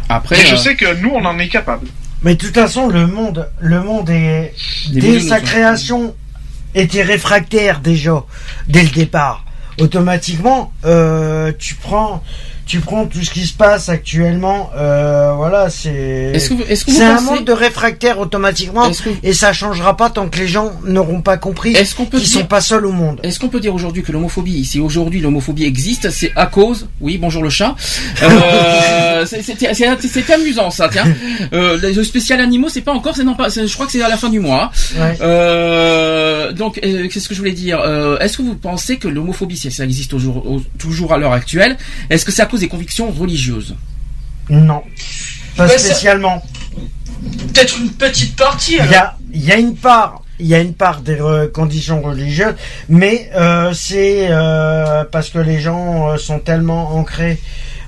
Après, 0.09 0.36
Mais 0.36 0.45
je 0.45 0.55
euh, 0.55 0.59
sais 0.59 0.76
que 0.76 0.95
nous, 1.01 1.11
on 1.11 1.24
en 1.24 1.38
est 1.38 1.49
capable. 1.49 1.86
Mais 2.22 2.34
de 2.34 2.40
toute 2.40 2.55
façon, 2.55 2.88
le 2.88 3.07
monde, 3.07 3.49
le 3.61 3.80
monde 3.82 4.11
est 4.11 4.55
Des 4.90 5.01
dès 5.01 5.20
sa 5.20 5.36
ouais. 5.36 5.42
création 5.42 6.14
était 6.74 7.03
réfractaire 7.03 7.80
déjà 7.80 8.24
dès 8.68 8.82
le 8.82 8.88
départ. 8.88 9.45
Automatiquement, 9.80 10.72
euh, 10.84 11.53
tu 11.59 11.74
prends, 11.74 12.22
tu 12.66 12.80
prends 12.80 13.06
tout 13.06 13.22
ce 13.22 13.30
qui 13.30 13.46
se 13.46 13.52
passe 13.54 13.88
actuellement. 13.88 14.70
Euh, 14.76 15.32
voilà, 15.36 15.68
c'est 15.70 16.32
est-ce 16.34 16.48
que, 16.50 16.54
vous- 16.54 16.62
est-ce 16.68 16.84
que 16.84 16.90
vous 16.90 16.96
c'est 16.96 17.04
un 17.04 17.20
monde 17.20 17.44
de 17.44 17.52
réfractaire 17.52 18.18
automatiquement, 18.18 18.90
que, 18.90 19.10
et 19.22 19.32
ça 19.32 19.52
changera 19.52 19.96
pas 19.96 20.10
tant 20.10 20.28
que 20.28 20.38
les 20.38 20.48
gens 20.48 20.72
n'auront 20.84 21.20
pas 21.20 21.36
compris 21.36 21.72
est-ce 21.74 21.94
qu'on 21.94 22.06
peut 22.06 22.18
qu'ils 22.18 22.28
dire, 22.28 22.40
sont 22.40 22.46
pas 22.46 22.60
seuls 22.60 22.86
au 22.86 22.92
monde. 22.92 23.20
Est-ce 23.22 23.38
qu'on 23.38 23.48
peut 23.48 23.60
dire 23.60 23.74
aujourd'hui 23.74 24.02
que 24.02 24.12
l'homophobie, 24.12 24.64
si 24.64 24.80
aujourd'hui 24.80 25.20
l'homophobie 25.20 25.64
existe, 25.64 26.10
c'est 26.10 26.32
à 26.36 26.46
cause, 26.46 26.88
oui, 27.00 27.18
bonjour 27.18 27.42
le 27.42 27.50
chat, 27.50 27.74
euh, 28.22 29.24
c'est- 29.26 29.42
c'est 29.42 29.56
c'est- 29.74 30.08
c'est 30.08 30.32
amusant 30.32 30.70
ça, 30.70 30.88
tiens. 30.90 31.04
Euh, 31.52 31.78
le 31.82 32.04
spécial 32.04 32.40
animaux, 32.40 32.68
c'est 32.68 32.80
pas 32.80 32.92
encore, 32.92 33.16
c'est 33.16 33.24
non 33.24 33.34
pas, 33.34 33.48
je 33.48 33.72
crois 33.74 33.86
que 33.86 33.92
c'est 33.92 34.02
à 34.02 34.08
la 34.08 34.16
fin 34.16 34.28
du 34.30 34.40
mois. 34.40 34.70
Ouais. 34.98 35.16
Euh, 35.20 36.52
donc, 36.52 36.80
qu'est-ce 36.80 37.28
que 37.28 37.34
je 37.34 37.38
voulais 37.38 37.52
dire 37.52 37.80
Est-ce 38.20 38.36
que 38.38 38.42
vous 38.42 38.54
pensez 38.56 38.96
que 38.96 39.08
l'homophobie, 39.08 39.56
si 39.56 39.70
ça 39.70 39.84
existe 39.84 40.10
toujours 40.78 41.12
à 41.12 41.18
l'heure 41.18 41.32
actuelle, 41.32 41.76
est-ce 42.10 42.24
que 42.24 42.32
c'est 42.32 42.42
à 42.42 42.46
cause 42.55 42.61
des 42.61 42.68
convictions 42.68 43.11
religieuses 43.11 43.74
Non, 44.48 44.82
pas 45.57 45.66
ça- 45.68 45.78
spécialement. 45.78 46.40
Peut-être 47.52 47.78
une 47.80 47.90
petite 47.90 48.36
partie. 48.36 48.76
Il 48.78 48.90
y 48.90 48.94
a, 48.94 49.16
il 49.32 49.44
y 49.44 49.50
a 49.50 49.57
une 49.57 49.74
part, 49.74 50.22
il 50.38 50.46
y 50.46 50.55
a 50.55 50.61
une 50.61 50.74
part 50.74 51.00
des 51.00 51.16
re- 51.16 51.50
conditions 51.50 52.00
religieuses, 52.00 52.55
mais 52.88 53.28
euh, 53.34 53.72
c'est 53.74 54.28
euh, 54.30 55.02
parce 55.11 55.30
que 55.30 55.38
les 55.40 55.59
gens 55.61 56.11
euh, 56.11 56.16
sont 56.16 56.38
tellement 56.38 56.94
ancrés 56.96 57.40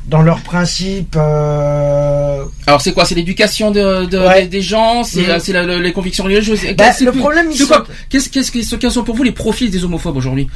dans 0.09 0.23
leurs 0.23 0.41
principes. 0.41 1.15
euh, 1.17 2.45
Alors 2.67 2.81
c'est 2.81 2.93
quoi? 2.93 3.05
C'est 3.05 3.15
l'éducation 3.15 3.71
de, 3.71 4.07
de- 4.07 4.19
Ouais. 4.19 4.43
des, 4.43 4.49
des 4.49 4.63
gens, 4.63 5.05
c'est 5.05 5.23
le- 5.53 5.79
les 5.81 5.93
convictions 5.93 6.25
religieuses? 6.25 6.61
Bah, 6.77 6.93
C'est 6.93 7.05
le 7.05 7.13
que- 7.13 7.19
problème, 7.19 7.49
Qu'est-ce 8.09 8.31
que 8.31 8.77
quels 8.77 8.91
sont 8.91 9.05
pour 9.05 9.15
vous 9.15 9.23
les 9.23 9.33
profils 9.33 9.71
des 9.71 9.85
homophobes 9.85 10.17
aujourd'hui? 10.17 10.49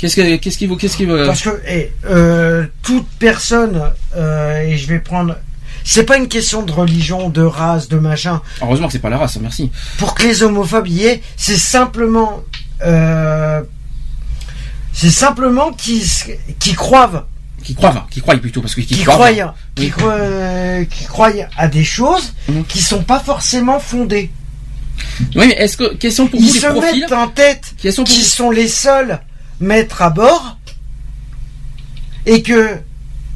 Qu'est-ce 0.00 0.16
que 0.16 0.36
qu'est-ce 0.36 0.56
qui 0.58 0.66
vous 0.66 0.76
qu'est-ce 0.76 0.96
qui 0.96 1.04
vous 1.04 1.16
Parce 1.26 1.42
que 1.42 1.60
eh, 1.68 1.92
euh, 2.06 2.66
toute 2.82 3.06
personne, 3.18 3.82
euh, 4.16 4.62
et 4.62 4.76
je 4.78 4.86
vais 4.86 4.98
prendre. 4.98 5.36
C'est 5.84 6.04
pas 6.04 6.16
une 6.18 6.28
question 6.28 6.62
de 6.62 6.72
religion, 6.72 7.28
de 7.30 7.42
race, 7.42 7.88
de 7.88 7.98
machin. 7.98 8.40
Heureusement 8.62 8.86
que 8.86 8.92
c'est 8.92 8.98
pas 8.98 9.10
la 9.10 9.18
race, 9.18 9.38
merci. 9.40 9.70
Pour 9.98 10.14
que 10.14 10.22
les 10.24 10.42
homophobes 10.42 10.88
y 10.88 11.04
aient, 11.06 11.22
c'est 11.36 11.56
simplement. 11.56 12.42
euh, 12.84 13.60
c'est 14.92 15.10
simplement 15.10 15.72
qu'ils 15.72 16.04
qui 16.58 16.74
croient 16.74 17.28
Qui 17.62 17.74
croient, 17.74 18.06
qui 18.10 18.20
croient 18.20 18.36
plutôt 18.36 18.60
parce 18.62 18.74
que 18.74 18.80
qui, 18.80 18.96
qui 18.96 19.02
croient. 19.04 19.14
croient, 19.30 19.54
Oui. 19.78 19.84
qui, 19.84 19.90
croient, 19.90 20.12
euh, 20.12 20.84
qui 20.84 21.04
croient 21.04 21.30
à 21.56 21.68
des 21.68 21.84
choses 21.84 22.34
Mhm. 22.48 22.64
qui 22.64 22.80
sont 22.82 23.02
pas 23.02 23.20
forcément 23.20 23.78
fondées. 23.80 24.30
Oui, 25.36 25.46
mais 25.46 25.54
est-ce 25.58 25.76
que 25.76 25.94
quels 25.94 26.12
sont 26.12 26.26
pour 26.26 26.40
Ils 26.40 26.46
vous 26.48 26.52
les 26.54 26.60
se 26.60 26.66
profils 26.66 27.00
mettent 27.00 27.12
en 27.12 27.28
tête 27.28 27.74
Quels 27.80 27.92
sont 27.92 28.04
qui 28.04 28.18
vous 28.18 28.24
sont 28.24 28.50
les 28.50 28.68
seuls 28.68 29.20
maîtres 29.60 30.02
à 30.02 30.10
bord 30.10 30.56
et 32.26 32.42
que 32.42 32.78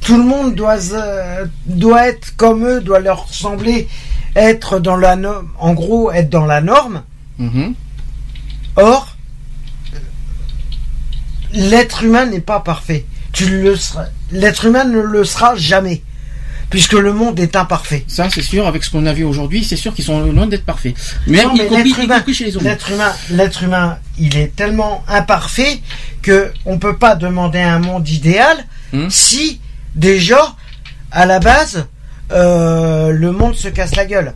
tout 0.01 0.17
le 0.17 0.25
monde 0.25 0.55
doit, 0.55 0.93
euh, 0.95 1.47
doit 1.67 2.09
être 2.09 2.37
comme 2.37 2.67
eux, 2.67 2.81
doit 2.81 3.01
leur 3.01 3.29
sembler 3.33 3.89
être 4.37 4.79
dans 4.81 4.97
la 4.97 5.17
norme, 5.17 5.49
en 5.59 5.73
gros 5.75 6.11
être 6.11 6.29
dans 6.31 6.45
la 6.47 6.61
norme. 6.61 7.03
Mhm. 7.39 7.75
Or, 8.77 9.17
l'être 11.53 12.03
humain 12.05 12.27
n'est 12.27 12.41
pas 12.41 12.61
parfait. 12.61 13.07
Tu 13.33 13.47
le 13.63 13.77
seras- 13.77 14.07
L'être 14.31 14.65
humain 14.67 14.85
ne 14.85 15.01
le 15.01 15.25
sera 15.25 15.55
jamais, 15.57 16.03
puisque 16.75 16.95
le 16.95 17.13
monde 17.13 17.39
est 17.39 17.55
imparfait. 17.55 18.05
Ça, 18.09 18.29
c'est 18.31 18.43
sûr. 18.43 18.67
Avec 18.67 18.83
ce 18.83 18.91
qu'on 18.91 19.07
a 19.07 19.13
vu 19.13 19.23
aujourd'hui, 19.23 19.63
c'est 19.63 19.77
sûr 19.77 19.95
qu'ils 19.95 20.05
sont 20.05 20.19
loin 20.33 20.47
d'être 20.49 20.65
parfaits. 20.65 20.95
Mais, 21.29 21.45
Non, 21.45 21.53
mais 21.57 21.69
l'être 21.69 21.99
humain- 22.01 22.17
compris 22.19 22.35
chez 22.35 22.47
les 22.47 22.57
homos. 22.57 22.65
L'être 22.69 22.91
humain, 22.93 23.13
humain, 23.63 23.99
il 24.19 24.37
est 24.37 24.57
tellement 24.57 25.05
imparfait 25.07 25.81
que 26.21 26.51
on 26.67 26.79
peut 26.79 26.97
pas 26.97 27.15
demander 27.15 27.61
un 27.61 27.79
monde 27.79 28.09
idéal 28.09 28.57
Hmm. 28.93 29.09
si 29.09 29.61
déjà 29.95 30.55
à 31.13 31.27
la 31.27 31.39
base 31.39 31.87
euh, 32.33 33.11
le 33.11 33.31
monde 33.33 33.55
se 33.55 33.69
casse 33.69 33.95
la 33.95 34.05
gueule. 34.07 34.33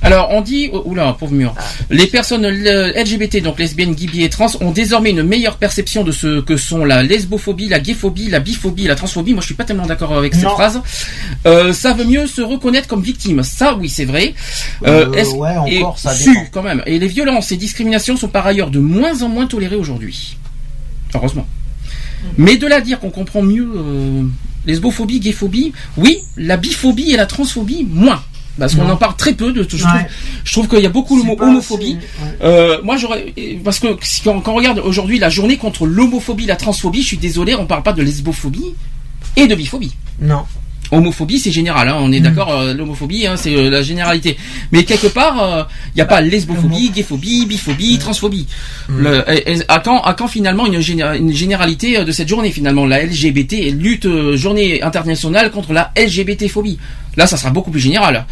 Alors, 0.00 0.28
on 0.30 0.40
dit, 0.42 0.70
oh, 0.72 0.82
oula, 0.84 1.12
pauvre 1.18 1.32
mur. 1.32 1.54
Les 1.90 2.06
personnes 2.06 2.44
euh, 2.44 2.92
LGBT, 2.94 3.42
donc 3.42 3.58
lesbiennes, 3.58 3.94
gays, 3.94 4.06
bi 4.06 4.22
et 4.22 4.28
trans, 4.30 4.46
ont 4.60 4.70
désormais 4.70 5.10
une 5.10 5.24
meilleure 5.24 5.56
perception 5.56 6.04
de 6.04 6.12
ce 6.12 6.40
que 6.40 6.56
sont 6.56 6.84
la 6.84 7.02
lesbophobie, 7.02 7.68
la 7.68 7.80
gayphobie, 7.80 8.28
la 8.28 8.38
biphobie 8.38 8.84
et 8.84 8.88
la 8.88 8.94
transphobie. 8.94 9.32
Moi, 9.32 9.40
je 9.40 9.46
suis 9.46 9.54
pas 9.56 9.64
tellement 9.64 9.86
d'accord 9.86 10.16
avec 10.16 10.34
cette 10.34 10.44
Non. 10.44 10.50
phrase. 10.50 10.80
Euh, 11.46 11.72
ça 11.72 11.94
veut 11.94 12.04
mieux 12.04 12.26
se 12.28 12.40
reconnaître 12.40 12.86
comme 12.86 13.02
victime. 13.02 13.42
Ça, 13.42 13.74
oui, 13.74 13.88
c'est 13.88 14.04
vrai. 14.04 14.34
Euh, 14.86 15.06
Euh, 15.08 15.12
est-ce- 15.14 15.34
ouais, 15.34 15.54
et 15.68 15.78
encore 15.82 15.98
ça 15.98 16.14
dépend. 16.14 16.44
quand 16.52 16.62
même. 16.62 16.82
Et 16.86 16.98
les 16.98 17.08
violences 17.08 17.50
et 17.52 17.56
discriminations 17.56 18.16
sont 18.16 18.28
par 18.28 18.46
ailleurs 18.46 18.70
de 18.70 18.78
moins 18.78 19.22
en 19.22 19.28
moins 19.28 19.46
tolérées 19.46 19.76
aujourd'hui. 19.76 20.36
Heureusement. 21.14 21.46
Mais 22.36 22.56
de 22.56 22.66
là 22.66 22.76
à 22.76 22.80
dire 22.80 22.98
qu'on 23.00 23.10
comprend 23.10 23.42
mieux 23.42 23.68
euh, 23.76 24.22
lesbophobie, 24.66 25.20
gayphobie, 25.20 25.72
oui, 25.96 26.18
la 26.36 26.56
biphobie 26.56 27.12
et 27.12 27.16
la 27.16 27.26
transphobie, 27.26 27.86
moins. 27.90 28.22
Parce 28.58 28.74
qu'on 28.74 28.88
en 28.90 28.96
parle 28.96 29.16
très 29.16 29.32
peu 29.34 29.52
de. 29.52 29.62
Je 29.62 29.68
trouve, 29.68 29.82
Ouais. 29.94 30.06
je 30.44 30.52
trouve 30.52 30.68
qu'il 30.68 30.80
y 30.80 30.86
a 30.86 30.90
beaucoup 30.90 31.16
le 31.16 31.22
ouais. 31.22 31.98
Euh, 32.42 32.78
moi, 32.82 32.96
j'aurais 32.96 33.32
parce 33.64 33.78
que 33.78 33.88
quand, 34.24 34.40
quand 34.40 34.52
on 34.52 34.56
regarde 34.56 34.78
aujourd'hui 34.80 35.18
la 35.18 35.30
journée 35.30 35.56
contre 35.56 35.86
l'homophobie, 35.86 36.46
la 36.46 36.56
transphobie, 36.56 37.02
je 37.02 37.06
suis 37.08 37.16
désolé, 37.18 37.54
on 37.54 37.66
parle 37.66 37.82
pas 37.82 37.92
de 37.92 38.02
lesbophobie 38.02 38.74
et 39.36 39.46
de 39.46 39.54
biphobie. 39.54 39.94
Non. 40.20 40.42
Homophobie, 40.90 41.38
c'est 41.38 41.50
général, 41.50 41.88
hein, 41.88 41.96
on 42.00 42.10
est 42.12 42.20
Mm. 42.20 42.22
d'accord. 42.22 42.50
euh, 42.50 42.74
L'homophobie, 42.74 43.26
hein, 43.26 43.36
c'est 43.36 43.54
euh, 43.54 43.68
la 43.70 43.82
généralité. 43.82 44.36
Mais 44.72 44.84
quelque 44.84 45.06
part, 45.08 45.68
il 45.94 45.96
n'y 45.96 46.00
a 46.02 46.06
pas 46.06 46.20
lesbophobie, 46.20 46.90
gayphobie, 46.90 47.46
biphobie, 47.46 47.98
transphobie. 47.98 48.46
Mm. 48.88 48.98
Le- 49.02 49.24
et- 49.32 49.52
et 49.52 49.62
à 49.68 49.80
quand, 49.80 50.00
à 50.00 50.14
quand 50.14 50.28
finalement 50.28 50.66
une, 50.66 50.80
géné- 50.80 51.16
une 51.18 51.32
généralité 51.32 51.98
euh, 51.98 52.04
de 52.04 52.12
cette 52.12 52.28
journée 52.28 52.50
finalement? 52.50 52.86
La 52.86 53.02
LGBT 53.04 53.70
lutte 53.72 54.06
euh, 54.06 54.36
journée 54.36 54.82
internationale 54.82 55.50
contre 55.50 55.72
la 55.72 55.92
LGBT-phobie. 55.96 56.78
Là, 57.16 57.26
ça 57.26 57.36
sera 57.36 57.50
beaucoup 57.50 57.70
plus 57.70 57.80
général. 57.80 58.24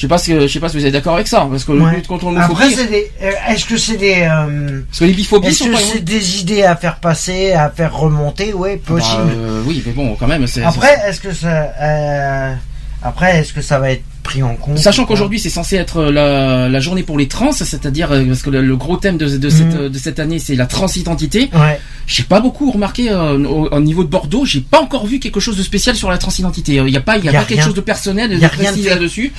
Je 0.00 0.06
sais 0.06 0.08
pas 0.08 0.16
ce 0.16 0.28
que, 0.28 0.40
je 0.40 0.46
sais 0.50 0.60
pas 0.60 0.70
si 0.70 0.78
vous 0.78 0.86
êtes 0.86 0.94
d'accord 0.94 1.16
avec 1.16 1.28
ça, 1.28 1.46
parce 1.50 1.62
que 1.62 1.72
Ouais. 1.72 1.96
lutte 1.96 2.06
contre 2.06 2.24
l'homophobie. 2.24 2.52
Après, 2.52 2.70
c'est 2.70 2.86
des. 2.86 3.10
euh, 3.22 3.32
Est-ce 3.50 3.66
que 3.66 3.76
c'est 3.76 3.98
des. 3.98 4.22
euh, 4.22 4.80
Parce 4.88 5.00
que 5.00 5.04
les 5.04 5.12
biphobies 5.12 5.48
Est-ce 5.48 5.58
sont 5.58 5.66
que 5.66 5.72
pas. 5.72 5.78
c'est 5.92 6.02
des 6.02 6.40
idées 6.40 6.62
à 6.62 6.74
faire 6.74 6.96
passer, 7.00 7.52
à 7.52 7.68
faire 7.68 7.94
remonter? 7.94 8.54
Ouais, 8.54 8.78
possible. 8.78 9.24
Bah, 9.26 9.32
euh, 9.36 9.62
oui, 9.66 9.82
mais 9.84 9.92
bon, 9.92 10.16
quand 10.18 10.26
même, 10.26 10.46
c'est. 10.46 10.62
Après, 10.62 10.98
est-ce 11.06 11.20
que 11.20 11.34
ça, 11.34 11.70
euh, 11.78 12.54
après, 13.02 13.40
est-ce 13.40 13.52
que 13.52 13.60
ça 13.60 13.78
va 13.78 13.90
être 13.90 14.02
pris 14.22 14.42
en 14.42 14.54
compte. 14.54 14.78
Sachant 14.78 15.04
qu'aujourd'hui 15.06 15.38
c'est 15.38 15.50
censé 15.50 15.76
être 15.76 16.02
la, 16.04 16.68
la 16.68 16.80
journée 16.80 17.02
pour 17.02 17.18
les 17.18 17.28
trans, 17.28 17.52
c'est-à-dire 17.52 18.12
euh, 18.12 18.24
parce 18.26 18.42
que 18.42 18.50
le, 18.50 18.62
le 18.62 18.76
gros 18.76 18.96
thème 18.96 19.16
de, 19.18 19.36
de, 19.36 19.50
cette, 19.50 19.66
Mhm. 19.74 19.88
de 19.88 19.98
cette 19.98 20.18
année 20.20 20.38
c'est 20.38 20.54
la 20.54 20.66
transidentité. 20.66 21.50
Ouais. 21.54 21.80
J'ai 22.06 22.22
pas 22.24 22.40
beaucoup 22.40 22.70
remarqué 22.70 23.10
euh, 23.10 23.38
au, 23.44 23.68
au 23.68 23.80
niveau 23.80 24.02
de 24.04 24.08
Bordeaux, 24.08 24.44
j'ai 24.44 24.60
pas 24.60 24.80
encore 24.80 25.06
vu 25.06 25.20
quelque 25.20 25.40
chose 25.40 25.56
de 25.56 25.62
spécial 25.62 25.94
sur 25.96 26.10
la 26.10 26.18
transidentité. 26.18 26.74
Il 26.74 26.88
y 26.90 26.96
a 26.96 27.00
pas, 27.00 27.16
il 27.18 27.24
y 27.24 27.28
a, 27.28 27.32
Y 27.32 27.36
a 27.36 27.40
pas 27.40 27.46
quelque 27.46 27.62
chose 27.64 27.74
de 27.74 27.80
personnel, 27.80 28.32
Y 28.32 28.38
de 28.40 28.44
a 28.44 28.48
rien 28.48 28.70
de 28.70 28.74
précis 28.76 28.88
là-dessus. 28.88 29.32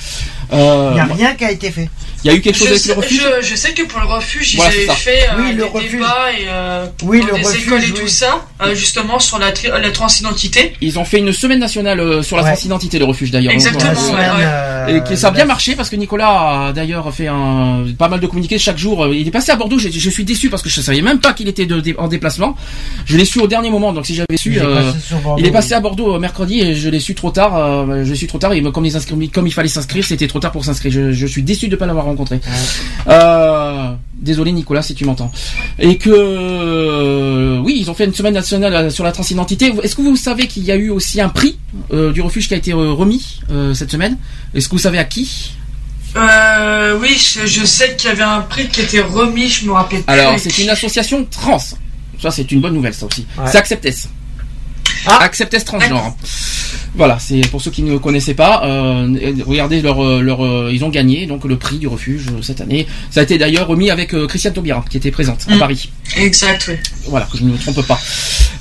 Euh, 0.52 0.88
Il 0.92 0.94
n'y 0.94 1.00
a 1.00 1.04
rien 1.14 1.34
qui 1.34 1.44
a 1.44 1.50
été 1.50 1.70
fait. 1.70 1.88
il 2.24 2.30
y 2.30 2.34
a 2.34 2.36
eu 2.36 2.40
quelque 2.40 2.56
chose 2.56 2.68
Je 2.68 2.72
avec 2.72 2.82
sais, 2.82 2.88
le 2.94 2.94
refuge. 3.00 3.22
je, 3.42 3.46
je 3.48 3.54
sais 3.56 3.72
que 3.72 3.82
pour 3.82 4.00
le 4.00 4.06
refuge, 4.06 4.54
ils 4.54 4.56
Voilà, 4.56 4.72
avaient 4.72 4.86
ça. 4.86 4.94
fait 4.94 5.28
euh, 5.30 5.36
Oui, 5.38 5.50
le 5.52 5.56
des 5.56 5.62
refuge. 5.68 5.92
débats 5.92 6.32
et, 6.32 6.44
euh, 6.48 6.86
Oui, 7.04 7.20
dans 7.20 7.26
le 7.28 7.36
les 7.38 7.42
refuge, 7.44 7.62
écoles 7.66 7.84
et 7.84 7.92
tout 7.92 8.08
ça, 8.08 8.46
euh, 8.62 8.74
justement 8.74 9.18
sur 9.18 9.38
la, 9.38 9.52
transidentité. 9.92 10.74
Ils 10.80 10.98
ont 10.98 11.04
fait 11.04 11.18
une 11.18 11.32
semaine 11.32 11.58
nationale 11.58 12.00
euh, 12.00 12.22
sur 12.22 12.36
la 12.36 12.42
Ouais. 12.42 12.50
transidentité, 12.52 12.98
le 12.98 13.04
refuge 13.04 13.30
d'ailleurs. 13.30 13.52
Exactement. 13.52 13.90
La 13.90 13.94
Donc, 13.94 14.02
ouais, 14.04 14.10
semaine, 14.10 14.30
ouais. 14.36 14.42
euh, 14.44 14.71
Et 14.88 15.00
que 15.02 15.16
ça 15.16 15.28
a 15.28 15.30
bien 15.30 15.44
marché 15.44 15.74
parce 15.76 15.88
que 15.90 15.96
Nicolas 15.96 16.66
a 16.68 16.72
d'ailleurs 16.72 17.12
fait 17.14 17.26
un, 17.28 17.84
pas 17.98 18.08
mal 18.08 18.20
de 18.20 18.26
communiqués 18.26 18.58
chaque 18.58 18.78
jour. 18.78 19.06
Il 19.12 19.26
est 19.26 19.30
passé 19.30 19.52
à 19.52 19.56
Bordeaux. 19.56 19.78
Je, 19.78 19.88
je 19.90 20.10
suis 20.10 20.24
déçu 20.24 20.48
parce 20.50 20.62
que 20.62 20.68
je 20.70 20.80
savais 20.80 21.02
même 21.02 21.18
pas 21.20 21.32
qu'il 21.32 21.48
était 21.48 21.66
de- 21.66 21.80
de- 21.80 21.94
en 21.98 22.08
déplacement. 22.08 22.56
Je 23.06 23.16
l'ai 23.16 23.24
su 23.24 23.40
au 23.40 23.46
dernier 23.46 23.70
moment. 23.70 23.92
Donc 23.92 24.06
si 24.06 24.14
j'avais 24.14 24.36
su, 24.36 24.52
Il 24.52 24.58
est 24.58 24.62
euh, 24.62 24.74
passé 24.92 25.00
sur 25.06 25.18
Bordeaux, 25.18 25.40
il 25.42 25.46
est 25.46 25.50
passé 25.50 25.68
oui. 25.70 25.74
à 25.74 25.80
Bordeaux 25.80 26.14
euh, 26.14 26.18
mercredi 26.18 26.60
et 26.60 26.74
je 26.74 26.88
l'ai 26.88 27.00
su 27.00 27.14
trop 27.14 27.30
tard. 27.30 27.56
euh, 27.56 28.04
je 28.04 28.10
l'ai 28.10 28.16
su 28.16 28.26
trop 28.26 28.38
tard 28.38 28.52
et 28.52 28.62
comme, 28.62 28.84
les 28.84 28.96
inscrits- 28.96 29.28
comme 29.30 29.46
il 29.46 29.52
fallait 29.52 29.68
s'inscrire, 29.68 30.04
c'était 30.04 30.26
trop 30.28 30.40
tard 30.40 30.52
pour 30.52 30.64
s'inscrire. 30.64 30.92
Je, 30.92 31.12
je 31.12 31.26
suis 31.26 31.42
déçu 31.42 31.68
de 31.68 31.76
pas 31.76 31.86
l'avoir 31.86 32.04
rencontré. 32.06 32.40
Euh, 33.08 33.92
désolé 34.14 34.52
Nicolas 34.52 34.82
si 34.82 34.94
tu 34.94 35.04
m'entends. 35.04 35.30
Et 35.78 35.96
que 35.98 36.10
euh, 36.10 37.58
oui, 37.58 37.76
ils 37.80 37.90
ont 37.90 37.94
fait 37.94 38.04
une 38.04 38.14
semaine 38.14 38.34
nationale 38.34 38.74
euh, 38.74 38.90
sur 38.90 39.04
la 39.04 39.12
transidentité. 39.12 39.72
Est-ce 39.82 39.94
que 39.96 40.02
vous 40.02 40.16
savez 40.16 40.46
qu'il 40.46 40.64
y 40.64 40.70
a 40.72 40.76
eu 40.76 40.90
aussi 40.90 41.20
un 41.20 41.28
prix 41.28 41.56
euh, 41.92 42.12
du 42.12 42.20
refuge 42.20 42.48
qui 42.48 42.54
a 42.54 42.56
été 42.56 42.72
euh, 42.72 42.92
remis 42.92 43.40
euh, 43.50 43.74
cette 43.74 43.90
semaine? 43.90 44.16
Est-ce 44.54 44.68
que 44.72 44.76
vous 44.78 44.82
savez 44.82 44.98
à 44.98 45.04
qui? 45.04 45.52
Euh, 46.16 46.98
oui, 46.98 47.16
je, 47.18 47.46
je 47.46 47.64
sais 47.64 47.94
qu'il 47.96 48.08
y 48.08 48.12
avait 48.12 48.22
un 48.22 48.40
prix 48.40 48.68
qui 48.68 48.80
était 48.80 49.00
remis, 49.00 49.48
je 49.48 49.66
me 49.66 49.72
rappelle 49.72 50.02
plus. 50.02 50.12
Alors, 50.12 50.38
c'est 50.38 50.58
une 50.58 50.70
association 50.70 51.24
trans. 51.24 51.58
Ça, 52.20 52.30
c'est 52.30 52.50
une 52.52 52.60
bonne 52.60 52.74
nouvelle, 52.74 52.94
ça 52.94 53.06
aussi. 53.06 53.26
Ouais. 53.36 53.44
C'est 53.50 53.58
Acceptes. 53.58 54.08
Ah. 55.06 55.18
Acceptes 55.22 55.64
transgenre. 55.64 56.14
Voilà, 56.94 57.18
c'est 57.18 57.40
pour 57.48 57.62
ceux 57.62 57.70
qui 57.70 57.82
ne 57.82 57.96
connaissaient 57.96 58.34
pas. 58.34 58.62
euh, 58.66 59.08
regardez 59.46 59.80
leur, 59.80 60.04
euh, 60.04 60.20
leur, 60.20 60.44
euh, 60.44 60.70
ils 60.72 60.84
ont 60.84 60.90
gagné 60.90 61.26
donc 61.26 61.44
le 61.44 61.56
prix 61.56 61.78
du 61.78 61.88
refuge 61.88 62.26
cette 62.42 62.60
année. 62.60 62.86
Ça 63.10 63.20
a 63.20 63.22
été 63.22 63.38
d'ailleurs 63.38 63.66
remis 63.66 63.90
avec 63.90 64.14
euh, 64.14 64.26
Christiane 64.26 64.52
Taubira 64.52 64.84
qui 64.90 64.98
était 64.98 65.10
présente 65.10 65.46
à 65.48 65.54
Mm. 65.54 65.58
Paris. 65.58 65.90
Exact, 66.18 66.66
oui. 66.68 66.74
Voilà, 67.06 67.26
que 67.32 67.38
je 67.38 67.44
ne 67.44 67.52
me 67.52 67.56
trompe 67.58 67.80
pas. 67.86 67.98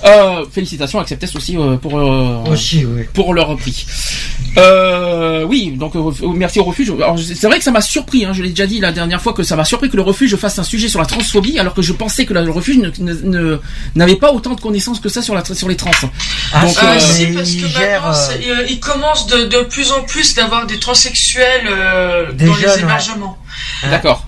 Euh, 0.05 0.45
félicitations 0.51 0.99
Acceptes 0.99 1.35
aussi 1.35 1.57
euh, 1.57 1.75
pour 1.75 1.99
euh, 1.99 2.43
Aussi, 2.49 2.85
oui. 2.85 3.03
pour 3.13 3.33
leur 3.33 3.55
prix. 3.57 3.85
Euh, 4.57 5.45
oui, 5.45 5.73
donc 5.77 5.95
euh, 5.95 6.11
merci 6.35 6.59
au 6.59 6.63
refuge. 6.63 6.91
C'est 7.35 7.47
vrai 7.47 7.57
que 7.57 7.63
ça 7.63 7.71
m'a 7.71 7.81
surpris, 7.81 8.25
hein, 8.25 8.31
je 8.33 8.41
l'ai 8.43 8.49
déjà 8.49 8.67
dit 8.67 8.79
la 8.79 8.91
dernière 8.91 9.21
fois 9.21 9.33
que 9.33 9.43
ça 9.43 9.55
m'a 9.55 9.63
surpris 9.65 9.89
que 9.89 9.95
le 9.95 10.01
refuge 10.01 10.35
fasse 10.35 10.57
un 10.59 10.63
sujet 10.63 10.89
sur 10.89 10.99
la 10.99 11.05
transphobie, 11.05 11.57
alors 11.59 11.73
que 11.73 11.81
je 11.81 11.93
pensais 11.93 12.25
que 12.25 12.33
le 12.33 12.49
refuge 12.51 12.77
ne- 12.77 12.91
ne- 12.99 13.13
ne- 13.23 13.59
n'avait 13.95 14.15
pas 14.17 14.31
autant 14.33 14.53
de 14.55 14.59
connaissances 14.61 14.99
que 14.99 15.07
ça 15.09 15.21
sur, 15.21 15.35
la, 15.35 15.43
sur 15.45 15.69
les 15.69 15.75
trans. 15.75 15.91
Ah, 16.53 16.65
Donc, 16.65 16.77
Euh, 16.83 16.99
si, 16.99 17.27
parce 17.27 17.51
que 17.51 17.61
maintenant, 17.65 18.11
euh, 18.51 18.65
il 18.69 18.79
commence 18.79 19.27
de, 19.27 19.45
de 19.45 19.61
plus 19.63 19.91
en 19.91 20.03
plus 20.03 20.33
d'avoir 20.35 20.65
des 20.65 20.79
transsexuels 20.79 21.67
euh, 21.69 22.31
Des 22.33 22.45
dans 22.45 22.53
jeunes, 22.53 22.63
les 22.63 22.75
ouais. 22.75 22.81
hébergements. 22.81 23.37
D'accord. 23.83 24.25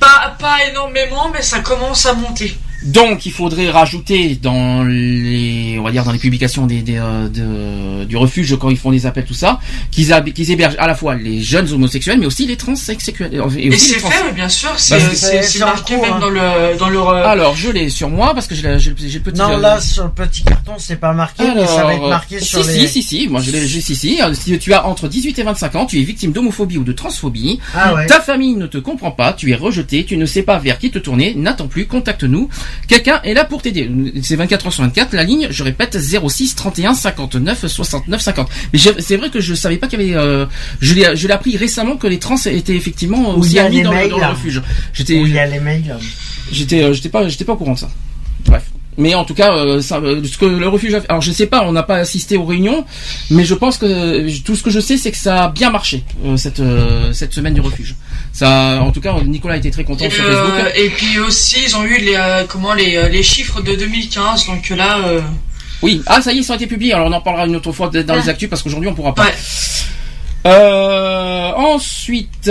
Pas, 0.00 0.34
pas 0.38 0.64
énormément, 0.70 1.30
mais 1.32 1.42
ça 1.42 1.60
commence 1.60 2.06
à 2.06 2.14
monter. 2.14 2.56
Donc 2.84 3.24
il 3.26 3.32
faudrait 3.32 3.70
rajouter 3.70 4.38
dans 4.40 4.84
les, 4.84 5.76
on 5.78 5.82
va 5.82 5.90
dire 5.90 6.04
dans 6.04 6.12
les 6.12 6.18
publications 6.18 6.66
des, 6.66 6.82
des, 6.82 6.98
euh, 6.98 7.28
de- 7.28 8.04
du 8.04 8.16
refuge 8.16 8.56
quand 8.58 8.68
ils 8.68 8.76
font 8.76 8.90
des 8.90 9.06
appels 9.06 9.24
tout 9.24 9.32
ça, 9.34 9.58
qu'ils 9.90 10.12
hébergent 10.50 10.76
à 10.78 10.86
la 10.86 10.94
fois 10.94 11.14
les 11.14 11.40
jeunes 11.42 11.70
homosexuels 11.72 12.18
mais 12.18 12.26
aussi 12.26 12.46
les 12.46 12.56
transsexuels 12.56 13.30
et 13.58 13.76
c'est 13.76 13.96
trans. 13.98 14.10
fait, 14.10 14.32
bien 14.32 14.48
sûr. 14.48 14.70
C'est 14.76 14.98
Bah, 15.58 15.66
en 15.66 15.70
marqué 15.70 15.94
cours, 15.94 16.02
même 16.02 16.12
hein. 16.14 16.18
dans 16.20 16.28
le 16.30 16.78
dans 16.78 16.88
leur. 16.90 17.08
euh, 17.08 17.24
Alors 17.26 17.56
je 17.56 17.70
l'ai 17.70 17.88
sur 17.88 18.10
moi 18.10 18.34
parce 18.34 18.46
que 18.46 18.54
j'ai 18.54 18.62
le 18.62 18.98
petit. 19.20 19.38
Non, 19.38 19.52
euh, 19.52 19.58
là, 19.60 19.80
sur 19.80 20.04
le 20.04 20.10
petit 20.10 20.42
carton, 20.42 20.72
c'est 20.78 21.00
pas 21.00 21.12
marqué, 21.12 21.42
mais 21.54 21.66
ça 21.66 21.84
va 21.84 21.92
être 21.94 21.98
Alors, 21.98 22.08
marqué 22.10 22.38
si, 22.40 22.44
sur 22.46 22.64
si, 22.64 22.80
les... 22.80 22.86
si, 22.88 23.02
si, 23.02 23.28
moi 23.28 23.40
je 23.40 23.50
l'ai, 23.50 23.66
si, 23.66 23.80
si, 23.96 24.20
Euh, 24.22 24.34
si 24.34 24.58
tu 24.58 24.74
as 24.74 24.86
entre 24.86 25.08
18 25.08 25.38
et 25.38 25.42
25 25.42 25.74
ans, 25.76 25.86
tu 25.86 25.98
es 26.00 26.02
victime 26.02 26.32
d'homophobie 26.32 26.76
ou 26.78 26.84
de 26.84 26.92
transphobie, 26.92 27.60
Ah 27.74 27.94
ouais. 27.94 28.06
ta 28.06 28.20
famille 28.20 28.54
ne 28.54 28.66
te 28.66 28.78
comprend 28.78 29.10
pas, 29.10 29.32
tu 29.32 29.50
es 29.50 29.54
rejeté, 29.54 30.04
tu 30.04 30.16
ne 30.16 30.26
sais 30.26 30.42
pas 30.42 30.58
vers 30.58 30.78
qui 30.78 30.90
te 30.90 30.98
tourner, 30.98 31.34
n'attends 31.34 31.66
plus, 31.68 31.86
contacte-nous, 31.86 32.48
quelqu'un 32.88 33.20
est 33.22 33.34
là 33.34 33.44
pour 33.44 33.62
t'aider. 33.62 33.90
C'est 34.22 34.36
24 34.36 34.66
heures 34.66 34.72
sur 34.72 34.82
24, 34.82 35.12
la 35.14 35.24
ligne, 35.24 35.48
je 35.50 35.62
répète, 35.62 35.98
06 35.98 36.54
31 36.54 36.94
59 36.94 37.66
69 37.66 38.20
50. 38.20 38.48
Mais 38.72 38.78
c'est 38.98 39.16
vrai 39.16 39.30
que 39.30 39.40
je 39.40 39.54
savais 39.54 39.76
pas 39.76 39.86
qu'il 39.88 40.00
y 40.00 40.14
avait, 40.14 40.16
euh, 40.16 40.46
je 40.80 40.94
l'ai, 40.94 41.16
je 41.16 41.26
l'ai 41.26 41.34
appris 41.34 41.56
récemment 41.56 41.96
que 41.96 42.06
les 42.06 42.18
trans 42.18 42.36
étaient 42.46 42.76
effectivement 42.76 43.34
il 43.36 43.40
aussi 43.40 43.58
admis 43.58 43.82
dans, 43.82 43.90
le- 43.90 43.96
mails, 43.96 44.10
dans 44.10 44.16
le 44.16 44.22
là. 44.22 44.30
refuge. 44.30 44.62
J'étais, 44.92 45.20
Où 45.20 45.26
il 45.26 45.32
y 45.34 45.38
a 45.38 45.46
les 45.46 45.60
mails. 45.60 45.96
J'étais, 46.52 46.82
euh, 46.82 46.92
j'étais 46.92 47.08
pas, 47.08 47.28
j'étais 47.28 47.44
pas 47.44 47.52
au 47.52 47.56
courant 47.56 47.74
de 47.74 47.78
ça. 47.78 47.90
Bref. 48.46 48.64
Mais 48.96 49.14
en 49.14 49.24
tout 49.24 49.34
cas, 49.34 49.52
euh, 49.52 49.80
ça, 49.82 49.96
euh, 49.98 50.22
ce 50.24 50.38
que 50.38 50.44
le 50.44 50.68
refuge 50.68 50.94
a 50.94 51.00
fait, 51.00 51.08
alors 51.10 51.20
je 51.22 51.32
sais 51.32 51.46
pas, 51.46 51.62
on 51.64 51.72
n'a 51.72 51.82
pas 51.82 51.96
assisté 51.96 52.36
aux 52.36 52.44
réunions, 52.44 52.84
mais 53.30 53.44
je 53.44 53.54
pense 53.54 53.76
que 53.78 53.86
euh, 53.86 54.30
tout 54.44 54.54
ce 54.54 54.62
que 54.62 54.70
je 54.70 54.80
sais, 54.80 54.96
c'est 54.96 55.10
que 55.10 55.16
ça 55.16 55.44
a 55.44 55.48
bien 55.48 55.70
marché 55.70 56.04
euh, 56.24 56.36
cette 56.36 56.60
euh, 56.60 57.12
cette 57.12 57.32
semaine 57.34 57.54
du 57.54 57.60
refuge. 57.60 57.94
Ça, 58.32 58.80
en 58.82 58.90
tout 58.92 59.00
cas, 59.00 59.14
Nicolas 59.26 59.56
était 59.56 59.70
très 59.70 59.84
content 59.84 60.04
Et, 60.04 60.10
sur 60.10 60.24
euh, 60.24 60.46
Facebook. 60.48 60.72
et 60.76 60.88
puis 60.90 61.18
aussi, 61.20 61.56
ils 61.66 61.76
ont 61.76 61.84
eu 61.84 61.98
les 61.98 62.14
euh, 62.16 62.44
comment 62.48 62.74
les, 62.74 62.96
euh, 62.96 63.08
les 63.08 63.22
chiffres 63.22 63.60
de 63.62 63.74
2015. 63.74 64.46
Donc 64.46 64.68
là, 64.70 64.98
euh, 65.06 65.20
Oui, 65.82 66.02
ah 66.06 66.20
ça 66.22 66.32
y 66.32 66.38
est, 66.38 66.42
ça 66.42 66.54
a 66.54 66.56
été 66.56 66.66
publié. 66.66 66.92
Alors 66.94 67.08
on 67.08 67.12
en 67.12 67.20
parlera 67.20 67.46
une 67.46 67.56
autre 67.56 67.72
fois 67.72 67.90
dans 67.90 68.14
les 68.16 68.28
actus 68.28 68.48
parce 68.48 68.62
qu'aujourd'hui 68.62 68.88
on 68.88 68.94
pourra 68.94 69.14
pas. 69.14 69.24
ouais. 69.24 69.34
Euh, 70.46 71.52
ensuite, 71.56 72.48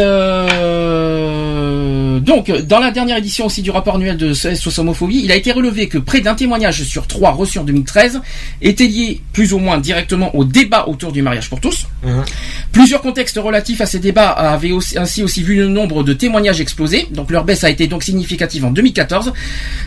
euh, 0.94 2.20
donc, 2.20 2.50
dans 2.68 2.80
la 2.80 2.90
dernière 2.90 3.18
édition 3.18 3.46
aussi 3.46 3.62
du 3.62 3.70
rapport 3.70 3.96
annuel 3.96 4.18
de 4.18 4.34
SOS 4.34 4.80
Homophobie, 4.80 5.22
il 5.24 5.32
a 5.32 5.36
été 5.36 5.52
relevé 5.52 5.88
que 5.88 6.00
près 6.00 6.20
d'un 6.22 6.34
témoignage 6.34 6.82
sur 6.84 7.06
trois 7.06 7.32
reçus 7.32 7.60
en 7.60 7.64
2013 7.64 8.22
était 8.64 8.88
lié 8.88 9.22
plus 9.32 9.54
ou 9.54 9.60
moins 9.60 9.78
directement 9.78 10.36
au 10.36 10.44
débat 10.44 10.88
autour 10.88 11.12
du 11.12 11.22
mariage 11.22 11.50
pour 11.50 11.60
tous. 11.60 11.86
Mhm. 12.04 12.24
Plusieurs 12.72 13.02
contextes 13.02 13.38
relatifs 13.38 13.82
à 13.82 13.86
ces 13.86 14.00
débats 14.00 14.30
avaient 14.30 14.72
aussi, 14.72 14.98
ainsi 14.98 15.22
aussi 15.22 15.44
vu 15.44 15.56
le 15.58 15.68
nombre 15.68 16.04
de 16.04 16.14
témoignages 16.14 16.62
exploser. 16.62 17.08
Donc 17.12 17.30
leur 17.30 17.44
baisse 17.44 17.64
a 17.64 17.70
été 17.70 17.86
donc 17.86 18.02
significative 18.04 18.66
en 18.66 18.72
2014, 18.72 19.34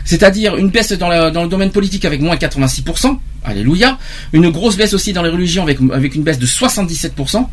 c'est-à-dire 0.05 0.55
une 0.55 0.69
baisse 0.69 0.93
dans, 0.93 1.09
la- 1.09 1.29
dans 1.31 1.43
le 1.43 1.49
domaine 1.49 1.71
politique 1.71 2.05
avec 2.05 2.21
moins 2.21 2.35
86%. 2.37 3.17
Alléluia. 3.43 3.97
Une 4.33 4.49
grosse 4.49 4.77
baisse 4.77 4.93
aussi 4.93 5.11
dans 5.13 5.23
les 5.23 5.29
religions 5.29 5.63
avec, 5.63 5.79
avec 5.93 6.15
une 6.15 6.23
baisse 6.23 6.39
de 6.39 6.45
77%. 6.45 7.45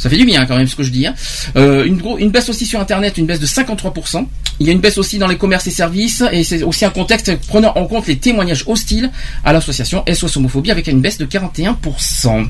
Ça 0.00 0.08
fait 0.08 0.16
du 0.16 0.24
bien 0.24 0.46
quand 0.46 0.56
même 0.56 0.66
ce 0.66 0.74
que 0.76 0.82
je 0.82 0.90
dis. 0.90 1.06
hein. 1.06 1.14
Euh, 1.56 1.84
une, 1.84 2.30
baisse 2.30 2.48
aussi 2.48 2.64
sur 2.64 2.80
Internet, 2.80 3.18
une 3.18 3.26
baisse 3.26 3.38
de 3.38 3.46
53%. 3.46 4.26
Il 4.58 4.66
y 4.66 4.70
a 4.70 4.72
une 4.72 4.80
baisse 4.80 4.96
aussi 4.96 5.18
dans 5.18 5.26
les 5.26 5.36
commerces 5.36 5.66
et 5.66 5.70
services, 5.70 6.24
et 6.32 6.42
c'est 6.42 6.62
aussi 6.62 6.86
un 6.86 6.90
contexte 6.90 7.36
prenant 7.48 7.72
en 7.76 7.84
compte 7.86 8.06
les 8.06 8.16
témoignages 8.16 8.64
hostiles 8.66 9.10
à 9.44 9.52
l'association 9.52 10.02
SOS 10.10 10.38
Homophobie 10.38 10.70
avec 10.70 10.86
une 10.86 11.02
baisse 11.02 11.18
de 11.18 11.26
41%. 11.26 12.46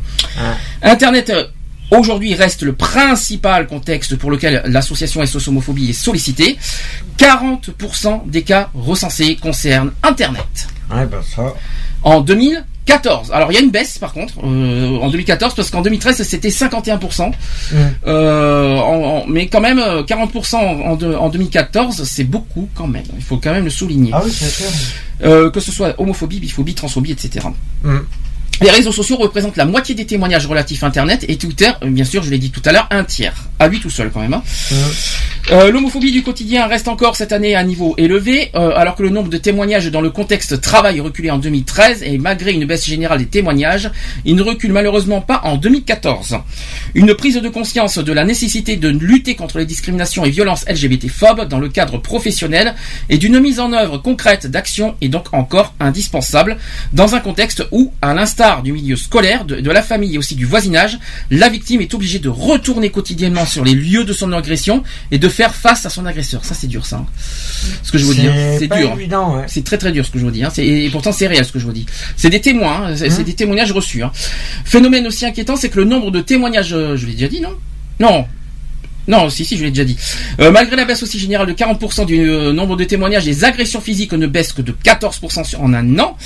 Internet 0.83 1.31
euh, 1.31 1.45
aujourd'hui 1.91 2.35
reste 2.35 2.63
le 2.63 2.73
principal 2.73 3.67
contexte 3.67 4.15
pour 4.15 4.31
lequel 4.31 4.63
l'association 4.67 5.27
SOS 5.27 5.49
Homophobie 5.49 5.91
est 5.91 5.93
sollicitée. 5.93 6.57
40% 7.19 8.29
des 8.31 8.43
cas 8.43 8.71
recensés 8.75 9.35
concernent 9.37 9.91
Internet 10.05 10.69
Ouais, 10.93 11.07
bah 11.07 11.21
ça. 11.37 11.55
en 12.03 12.21
2014. 12.91 13.31
Alors 13.33 13.53
il 13.53 13.55
y 13.55 13.59
a 13.59 13.61
une 13.61 13.71
baisse 13.71 13.99
par 13.99 14.13
contre 14.13 14.35
euh, 14.45 14.99
en 14.99 15.09
2014 15.11 15.55
parce 15.55 15.71
qu'en 15.71 15.83
2013 15.83 16.23
c'était 16.23 16.49
51%. 16.49 17.31
Mm. 17.31 17.77
Euh, 18.07 18.77
en- 18.79 18.83
en- 19.23 19.27
mais 19.27 19.47
quand 19.49 19.61
même 19.61 19.79
euh, 19.79 20.03
40% 20.03 20.57
en, 20.57 20.61
en 20.93 20.97
de- 20.97 21.15
en 21.15 21.29
2014 21.29 22.03
c'est 22.05 22.25
beaucoup 22.25 22.69
quand 22.75 22.87
même. 22.87 23.05
Il 23.17 23.23
faut 23.23 23.37
quand 23.37 23.53
même 23.53 23.65
le 23.65 23.71
souligner. 23.71 24.11
Ah 24.15 24.23
oui, 24.25 24.31
c'est 24.33 24.49
sûr. 24.51 24.67
Euh, 25.23 25.51
que 25.51 25.61
ce 25.61 25.71
soit 25.71 25.95
homophobie, 26.01 26.41
biphobie, 26.41 26.75
transphobie, 26.75 27.13
etc. 27.13 27.47
Les 28.61 28.71
réseaux 28.71 28.93
sociaux 28.93 29.17
représentent 29.17 29.57
la 29.57 29.65
moitié 29.65 29.95
des 29.95 30.05
témoignages 30.05 30.47
relatifs 30.47 30.83
à 30.85 30.87
Internet 30.87 31.25
et 31.29 31.37
Twitter, 31.37 31.71
euh, 31.83 31.89
bien 31.89 32.05
sûr, 32.05 32.23
je 32.23 32.31
l'ai 32.31 32.39
dit 32.39 32.51
tout 32.51 32.61
à 32.67 32.73
l'heure, 32.73 32.87
un 32.91 33.05
tiers. 33.05 33.35
À 33.59 33.69
lui 33.69 33.81
tout 33.81 33.89
seul 33.91 34.11
quand 34.13 34.21
même. 34.21 34.35
hein. 34.35 34.43
Euh, 35.53 35.71
L'homophobie 35.73 36.13
du 36.13 36.23
quotidien 36.23 36.67
reste 36.67 36.87
encore 36.87 37.17
cette 37.17 37.33
année 37.33 37.55
à 37.55 37.61
un 37.61 37.65
niveau 37.65 37.95
élevé, 37.97 38.51
euh, 38.55 38.73
alors 38.77 38.95
que 38.97 39.03
le 39.03 39.09
nombre 39.09 39.31
de 39.31 39.39
témoignages 39.39 39.91
dans 39.91 40.03
le 40.03 40.11
contexte 40.11 40.61
travail 40.61 41.01
reculé 41.01 41.31
en 41.31 41.39
2013 41.39 42.03
et 42.03 42.19
malgré 42.19 42.53
une 42.53 42.67
baisse 42.67 42.85
générale 42.87 43.19
des 43.19 43.27
témoignages, 43.27 43.91
il 44.27 44.37
ne 44.37 44.43
recule 44.43 44.73
malheureusement 44.73 45.23
pas 45.23 45.41
en 45.45 45.57
2014. 45.57 46.37
Une 46.95 47.15
prise 47.15 47.37
de 47.41 47.49
conscience 47.49 47.97
de 47.99 48.13
la 48.13 48.25
nécessité 48.25 48.77
de 48.77 48.89
lutter 48.89 49.35
contre 49.37 49.59
les 49.59 49.65
discriminations 49.67 50.25
et 50.27 50.31
violences 50.31 50.67
LGBT-phobes 50.69 51.49
dans 51.49 51.59
le 51.59 51.71
cadre 51.71 51.97
professionnel 51.99 52.75
et 53.09 53.17
d'une 53.17 53.41
mise 53.41 53.59
en 53.61 53.73
œuvre 53.73 53.97
concrète 53.99 54.47
d'actions 54.47 54.95
est 55.01 55.09
donc 55.09 55.33
encore 55.33 55.73
indispensable 55.81 56.59
dans 56.93 57.15
un 57.15 57.21
contexte 57.21 57.65
où, 57.73 57.93
à 58.03 58.13
l'instar 58.15 58.50
du 58.63 58.73
milieu 58.73 58.97
scolaire, 58.97 59.45
de, 59.45 59.61
de 59.61 59.71
la 59.71 59.83
famille 59.83 60.15
et 60.15 60.19
aussi 60.19 60.35
du 60.35 60.45
voisinage, 60.45 60.99
la 61.31 61.49
victime 61.49 61.81
est 61.81 61.95
obligée 61.95 62.19
de 62.19 62.29
retourner 62.29 62.91
quotidiennement 62.91 63.47
sur 63.47 63.65
les 63.65 63.75
lieux 63.75 64.05
de 64.05 64.13
son 64.13 64.33
agression 64.33 64.83
et 65.11 65.19
de 65.19 65.29
faire 65.29 65.55
face 65.55 65.87
à 65.87 65.91
son 65.91 66.05
agresseur. 66.07 66.45
Ça, 66.45 66.55
c'est 66.55 66.67
dur, 66.67 66.85
ça. 66.85 66.97
hein. 66.97 67.07
Ce 67.83 67.91
que 67.93 67.99
je 67.99 68.05
vous 68.05 68.15
dis, 68.15 68.27
hein. 68.27 68.57
c'est 68.59 68.69
dur. 68.69 68.91
ouais. 69.37 69.45
C'est 69.47 69.65
très 69.65 69.79
très 69.79 69.93
dur 69.93 70.05
ce 70.05 70.11
que 70.11 70.19
je 70.19 70.25
vous 70.25 70.31
dis. 70.31 70.43
Hein. 70.45 70.51
Et 70.59 70.89
pourtant 70.91 71.13
c'est 71.13 71.27
réel 71.27 71.45
ce 71.45 71.53
que 71.53 71.59
je 71.59 71.67
vous 71.67 71.73
dis. 71.73 71.87
C'est 72.17 72.31
des 72.31 72.41
témoins, 72.41 72.89
hein. 72.89 72.97
c'est 72.97 73.09
c'est 73.11 73.25
des 73.25 73.35
témoignages 73.35 73.73
reçus. 73.73 74.03
Hein. 74.03 74.13
Phénomène 74.65 75.07
aussi 75.07 75.25
inquiétant, 75.27 75.57
c'est 75.57 75.69
que 75.69 75.79
le 75.79 75.85
nombre 75.85 76.11
de 76.11 76.21
témoignages, 76.21 76.73
euh, 76.73 76.97
je 76.97 77.07
l'ai 77.07 77.13
déjà 77.15 77.29
dit 77.29 77.41
non? 77.41 77.55
Non. 78.01 78.27
Non, 79.11 79.29
si, 79.29 79.45
si, 79.45 79.57
je 79.59 79.65
l'ai 79.65 79.71
déjà 79.71 79.85
dit. 79.85 79.97
Euh, 80.41 80.51
malgré 80.53 80.77
la 80.77 80.85
baisse 80.85 81.03
aussi 81.03 81.19
générale 81.19 81.47
de 81.49 81.53
40% 81.53 82.07
du 82.07 82.21
euh, 82.21 82.53
nombre 82.53 82.77
de 82.77 82.85
témoignages, 82.85 83.25
les 83.27 83.45
agressions 83.45 83.81
physiques 83.81 84.13
ne 84.13 84.27
baissent 84.29 84.53
que 84.53 84.63
de 84.63 84.73
14% 84.73 85.45
sur- 85.45 85.61
en 85.63 85.75
un 85.75 85.99
an 85.99 86.17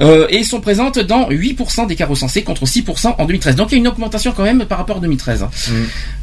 euh, 0.00 0.26
et 0.30 0.42
sont 0.42 0.60
présentes 0.60 0.98
dans 0.98 1.28
8% 1.28 1.86
des 1.86 1.94
cas 1.94 2.06
recensés 2.06 2.42
contre 2.42 2.64
6% 2.64 3.14
en 3.18 3.24
2013. 3.26 3.56
Donc 3.56 3.68
il 3.70 3.74
y 3.74 3.76
a 3.76 3.78
une 3.80 3.88
augmentation 3.88 4.32
quand 4.32 4.44
même 4.44 4.64
par 4.64 4.78
rapport 4.78 4.96
à 4.96 5.00
2013. 5.00 5.44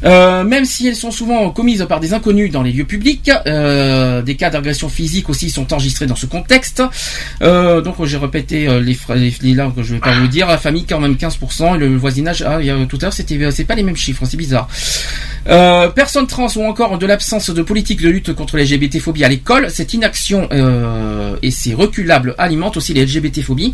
Euh, 0.04 0.42
même 0.44 0.64
si 0.64 0.88
elles 0.88 0.96
sont 0.96 1.10
souvent 1.12 1.50
commises 1.50 1.86
par 1.88 2.00
des 2.00 2.12
inconnus 2.12 2.50
dans 2.50 2.62
les 2.62 2.72
lieux 2.72 2.84
publics, 2.84 3.30
des 3.46 4.36
cas 4.36 4.50
d'agression 4.50 4.88
physique 4.88 5.28
aussi 5.30 5.48
sont 5.50 5.72
enregistrés 5.72 6.06
dans 6.06 6.16
ce 6.16 6.26
contexte. 6.26 6.82
Donc 7.40 8.04
j'ai 8.04 8.16
répété 8.16 8.66
les, 8.80 8.96
les, 9.14 9.34
les 9.42 9.54
là 9.54 9.70
que 9.74 9.82
je 9.82 9.94
vais 9.94 10.00
pas 10.00 10.18
vous 10.18 10.26
dire. 10.28 10.46
La 10.48 10.58
famille 10.58 10.84
quand 10.86 10.98
même 11.00 11.14
15% 11.14 11.76
et 11.76 11.78
le 11.78 11.96
voisinage. 11.96 12.42
Ah, 12.46 12.58
il 12.60 12.66
y 12.66 12.70
a, 12.70 12.74
tout 12.86 12.96
à 13.00 13.02
l'heure 13.06 13.12
c'était 13.12 13.50
c'est 13.52 13.64
pas 13.64 13.74
les 13.74 13.82
mêmes 13.82 13.96
chiffres, 13.96 14.24
c'est 14.28 14.36
bizarre. 14.36 14.68
Euh, 15.48 15.88
personnes 15.88 16.26
trans 16.26 16.48
ou 16.56 16.64
encore 16.64 16.98
de 16.98 17.06
l'absence 17.06 17.50
de 17.50 17.62
politique 17.62 18.00
de 18.02 18.08
lutte 18.08 18.34
contre 18.34 18.56
les 18.56 18.64
LGBT-phobies 18.64 19.24
à 19.24 19.28
l'école, 19.28 19.70
cette 19.70 19.94
inaction 19.94 20.48
euh, 20.52 21.36
et 21.42 21.50
ces 21.50 21.74
reculables 21.74 22.34
alimentent 22.38 22.76
aussi 22.76 22.92
les 22.92 23.06
LGBT-phobies. 23.06 23.72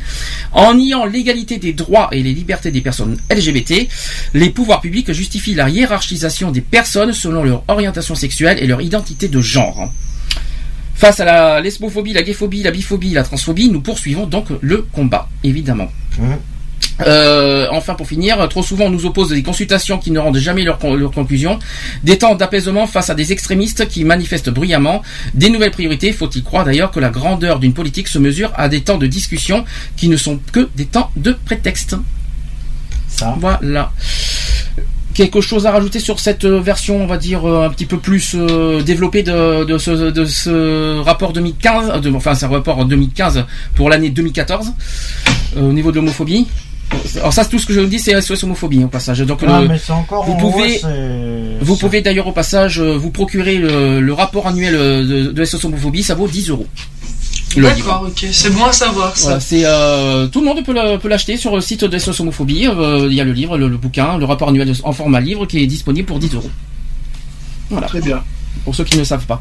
En 0.52 0.74
niant 0.74 1.04
l'égalité 1.04 1.58
des 1.58 1.72
droits 1.72 2.08
et 2.12 2.22
les 2.22 2.32
libertés 2.32 2.70
des 2.70 2.80
personnes 2.80 3.18
LGBT, 3.30 3.88
les 4.34 4.50
pouvoirs 4.50 4.80
publics 4.80 5.12
justifient 5.12 5.54
la 5.54 5.68
hiérarchisation 5.68 6.50
des 6.50 6.60
personnes 6.60 7.12
selon 7.12 7.42
leur 7.44 7.64
orientation 7.68 8.14
sexuelle 8.14 8.58
et 8.60 8.66
leur 8.66 8.80
identité 8.80 9.28
de 9.28 9.40
genre. 9.40 9.90
Face 10.94 11.20
à 11.20 11.24
la 11.26 11.60
lesbophobie, 11.60 12.14
la 12.14 12.22
gayphobie, 12.22 12.62
la 12.62 12.70
biphobie, 12.70 13.10
la 13.10 13.22
transphobie, 13.22 13.68
nous 13.68 13.82
poursuivons 13.82 14.26
donc 14.26 14.46
le 14.62 14.86
combat, 14.92 15.28
évidemment. 15.44 15.90
Euh, 17.06 17.66
enfin, 17.72 17.94
pour 17.94 18.06
finir, 18.08 18.48
trop 18.48 18.62
souvent 18.62 18.86
on 18.86 18.90
nous 18.90 19.04
oppose 19.04 19.28
des 19.28 19.42
consultations 19.42 19.98
qui 19.98 20.10
ne 20.10 20.18
rendent 20.18 20.38
jamais 20.38 20.62
leur, 20.62 20.78
con- 20.78 20.94
leur 20.94 21.10
conclusion, 21.10 21.58
des 22.04 22.16
temps 22.16 22.34
d'apaisement 22.34 22.86
face 22.86 23.10
à 23.10 23.14
des 23.14 23.32
extrémistes 23.32 23.86
qui 23.88 24.02
manifestent 24.04 24.48
bruyamment, 24.50 25.02
des 25.34 25.50
nouvelles 25.50 25.72
priorités. 25.72 26.12
Faut-il 26.12 26.42
croire 26.42 26.64
d'ailleurs 26.64 26.90
que 26.90 27.00
la 27.00 27.10
grandeur 27.10 27.58
d'une 27.58 27.74
politique 27.74 28.08
se 28.08 28.18
mesure 28.18 28.50
à 28.56 28.68
des 28.70 28.80
temps 28.80 28.96
de 28.96 29.06
discussion 29.06 29.64
qui 29.96 30.08
ne 30.08 30.16
sont 30.16 30.38
que 30.52 30.68
des 30.74 30.86
temps 30.86 31.10
de 31.16 31.32
prétexte. 31.32 31.96
Ça. 33.08 33.36
Voilà. 33.40 33.92
Quelque 35.14 35.40
chose 35.40 35.64
à 35.66 35.70
rajouter 35.72 35.98
sur 36.00 36.20
cette 36.20 36.44
euh, 36.44 36.60
version, 36.60 37.02
on 37.02 37.06
va 37.06 37.16
dire, 37.16 37.46
euh, 37.48 37.64
un 37.66 37.70
petit 37.70 37.86
peu 37.86 37.96
plus 37.98 38.34
développée 38.84 39.22
de, 39.22 39.64
de, 39.64 39.78
ce, 39.78 39.90
de 40.10 40.24
ce 40.26 40.98
rapport 41.00 41.32
2015, 41.32 41.90
euh, 41.94 41.98
de, 42.00 42.10
enfin 42.12 42.34
c'est 42.34 42.44
un 42.44 42.50
rapport 42.50 42.78
en 42.78 42.84
2015 42.84 43.44
pour 43.74 43.88
l'année 43.88 44.10
2014, 44.10 44.72
euh, 45.56 45.60
au 45.62 45.72
niveau 45.72 45.90
de 45.90 45.96
l'homophobie? 45.96 46.46
Alors 47.18 47.32
ça, 47.32 47.42
c'est 47.44 47.50
tout 47.50 47.58
ce 47.58 47.66
que 47.66 47.72
je 47.72 47.80
vous 47.80 47.86
dis, 47.86 47.98
c'est 47.98 48.18
SOS 48.20 48.44
homophobie 48.44 48.84
au 48.84 48.88
passage. 48.88 49.18
Donc 49.20 49.40
Ah, 49.46 49.60
le- 49.62 49.68
mais 49.68 49.78
c'est 49.78 49.92
encore. 49.92 50.24
vous 50.24 50.36
pouvez- 50.36 50.80
vous 51.60 51.76
pouvez 51.76 52.00
d'ailleurs 52.00 52.26
au 52.28 52.32
passage 52.32 52.80
euh, 52.80 52.96
vous 52.96 53.10
procurer 53.10 53.56
le, 53.56 54.00
le 54.00 54.12
rapport 54.12 54.46
annuel 54.46 54.74
euh, 54.74 55.02
de, 55.26 55.32
de 55.32 55.44
SOS 55.44 55.64
homophobie, 55.64 56.02
ça 56.02 56.14
vaut 56.14 56.28
10 56.28 56.50
euros. 56.50 56.66
D'accord, 57.56 58.04
ok, 58.06 58.26
c'est 58.32 58.50
bon 58.54 58.64
à 58.66 58.72
savoir 58.72 59.16
ça. 59.16 59.24
Voilà, 59.24 59.40
c'est 59.40 59.62
euh, 59.64 60.26
tout 60.26 60.40
le 60.40 60.46
monde 60.46 60.62
peut 60.64 60.74
le- 60.74 60.98
peut 60.98 61.08
l'acheter 61.08 61.36
sur 61.38 61.54
le 61.54 61.60
site 61.62 61.84
de 61.84 61.98
SOS 61.98 62.20
homophobie. 62.20 62.66
Euh, 62.68 63.08
il 63.10 63.14
y 63.16 63.20
a 63.20 63.24
le 63.24 63.32
livre, 63.32 63.56
le, 63.56 63.68
le 63.68 63.76
bouquin, 63.78 64.18
le 64.18 64.24
rapport 64.26 64.48
annuel 64.50 64.72
en 64.84 64.92
format 64.92 65.20
livre 65.20 65.46
qui 65.46 65.62
est 65.62 65.66
disponible 65.66 66.06
pour 66.06 66.18
10 66.18 66.34
euros. 66.34 66.50
Voilà. 67.70 67.86
Très 67.88 68.00
bien. 68.00 68.22
Pour 68.64 68.74
ceux 68.74 68.84
qui 68.84 68.96
ne 68.98 69.04
savent 69.04 69.26
pas. 69.26 69.40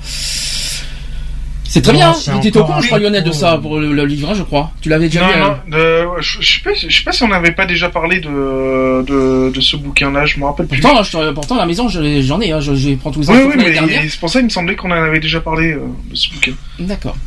C'est 1.76 1.82
très 1.82 1.91
Non, 1.91 1.99
bien. 1.99 2.39
Tu 2.41 2.47
étais 2.47 2.57
au 2.57 2.63
courant, 2.63 2.80
je 2.80 2.88
crois, 2.88 2.99
Lionel, 2.99 3.21
de 3.21 3.34
ça 3.34 3.57
pour 3.57 3.80
le, 3.80 3.91
le 3.91 4.05
livre, 4.05 4.30
hein, 4.30 4.34
je 4.34 4.43
crois. 4.43 4.71
Tu 4.80 4.88
l'avais 4.88 5.09
déjà 5.09 5.28
Non, 5.28 5.34
vu. 5.34 5.39
non, 5.41 5.45
hein 5.47 5.59
euh, 5.73 6.05
je, 6.21 6.38
je 6.39 6.53
sais 6.55 6.61
pas, 6.61 6.69
je 6.73 6.95
sais 6.95 7.03
pas 7.03 7.11
si 7.11 7.21
on 7.23 7.28
n'avait 7.28 7.51
pas 7.51 7.65
déjà 7.65 7.89
parlé 7.89 8.21
de, 8.21 9.03
de, 9.03 9.51
de 9.53 9.59
ce 9.61 9.76
bouquin-là, 9.76 10.26
je 10.26 10.39
me 10.39 10.45
rappelle 10.45 10.67
plus. 10.67 10.80
Pourtant, 10.80 11.03
je- 11.03 11.32
pourtant, 11.34 11.55
à 11.55 11.59
la 11.59 11.65
maison, 11.65 11.89
je- 11.89 12.21
j'en 12.21 12.39
ai. 12.39 12.53
Hein, 12.53 12.61
je, 12.61 12.76
je 12.76 12.95
prends 12.95 13.11
tous 13.11 13.19
les 13.23 13.28
oui, 13.28 13.36
infos 13.39 13.49
oui, 13.57 13.63
mais 13.88 14.07
c'est 14.07 14.19
pour 14.21 14.30
ça 14.30 14.39
qu'il 14.39 14.45
me 14.45 14.49
semblait 14.51 14.78
qu'on 14.78 14.89
en 14.89 15.03
avait 15.03 15.19
déjà 15.19 15.41
parlé 15.41 15.73
euh, 15.73 15.82
de 16.09 16.15
ce 16.15 16.30
bouquin. 16.30 16.53
D'accord. 16.80 17.17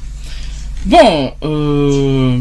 Bon, 0.87 1.35
euh... 1.45 2.39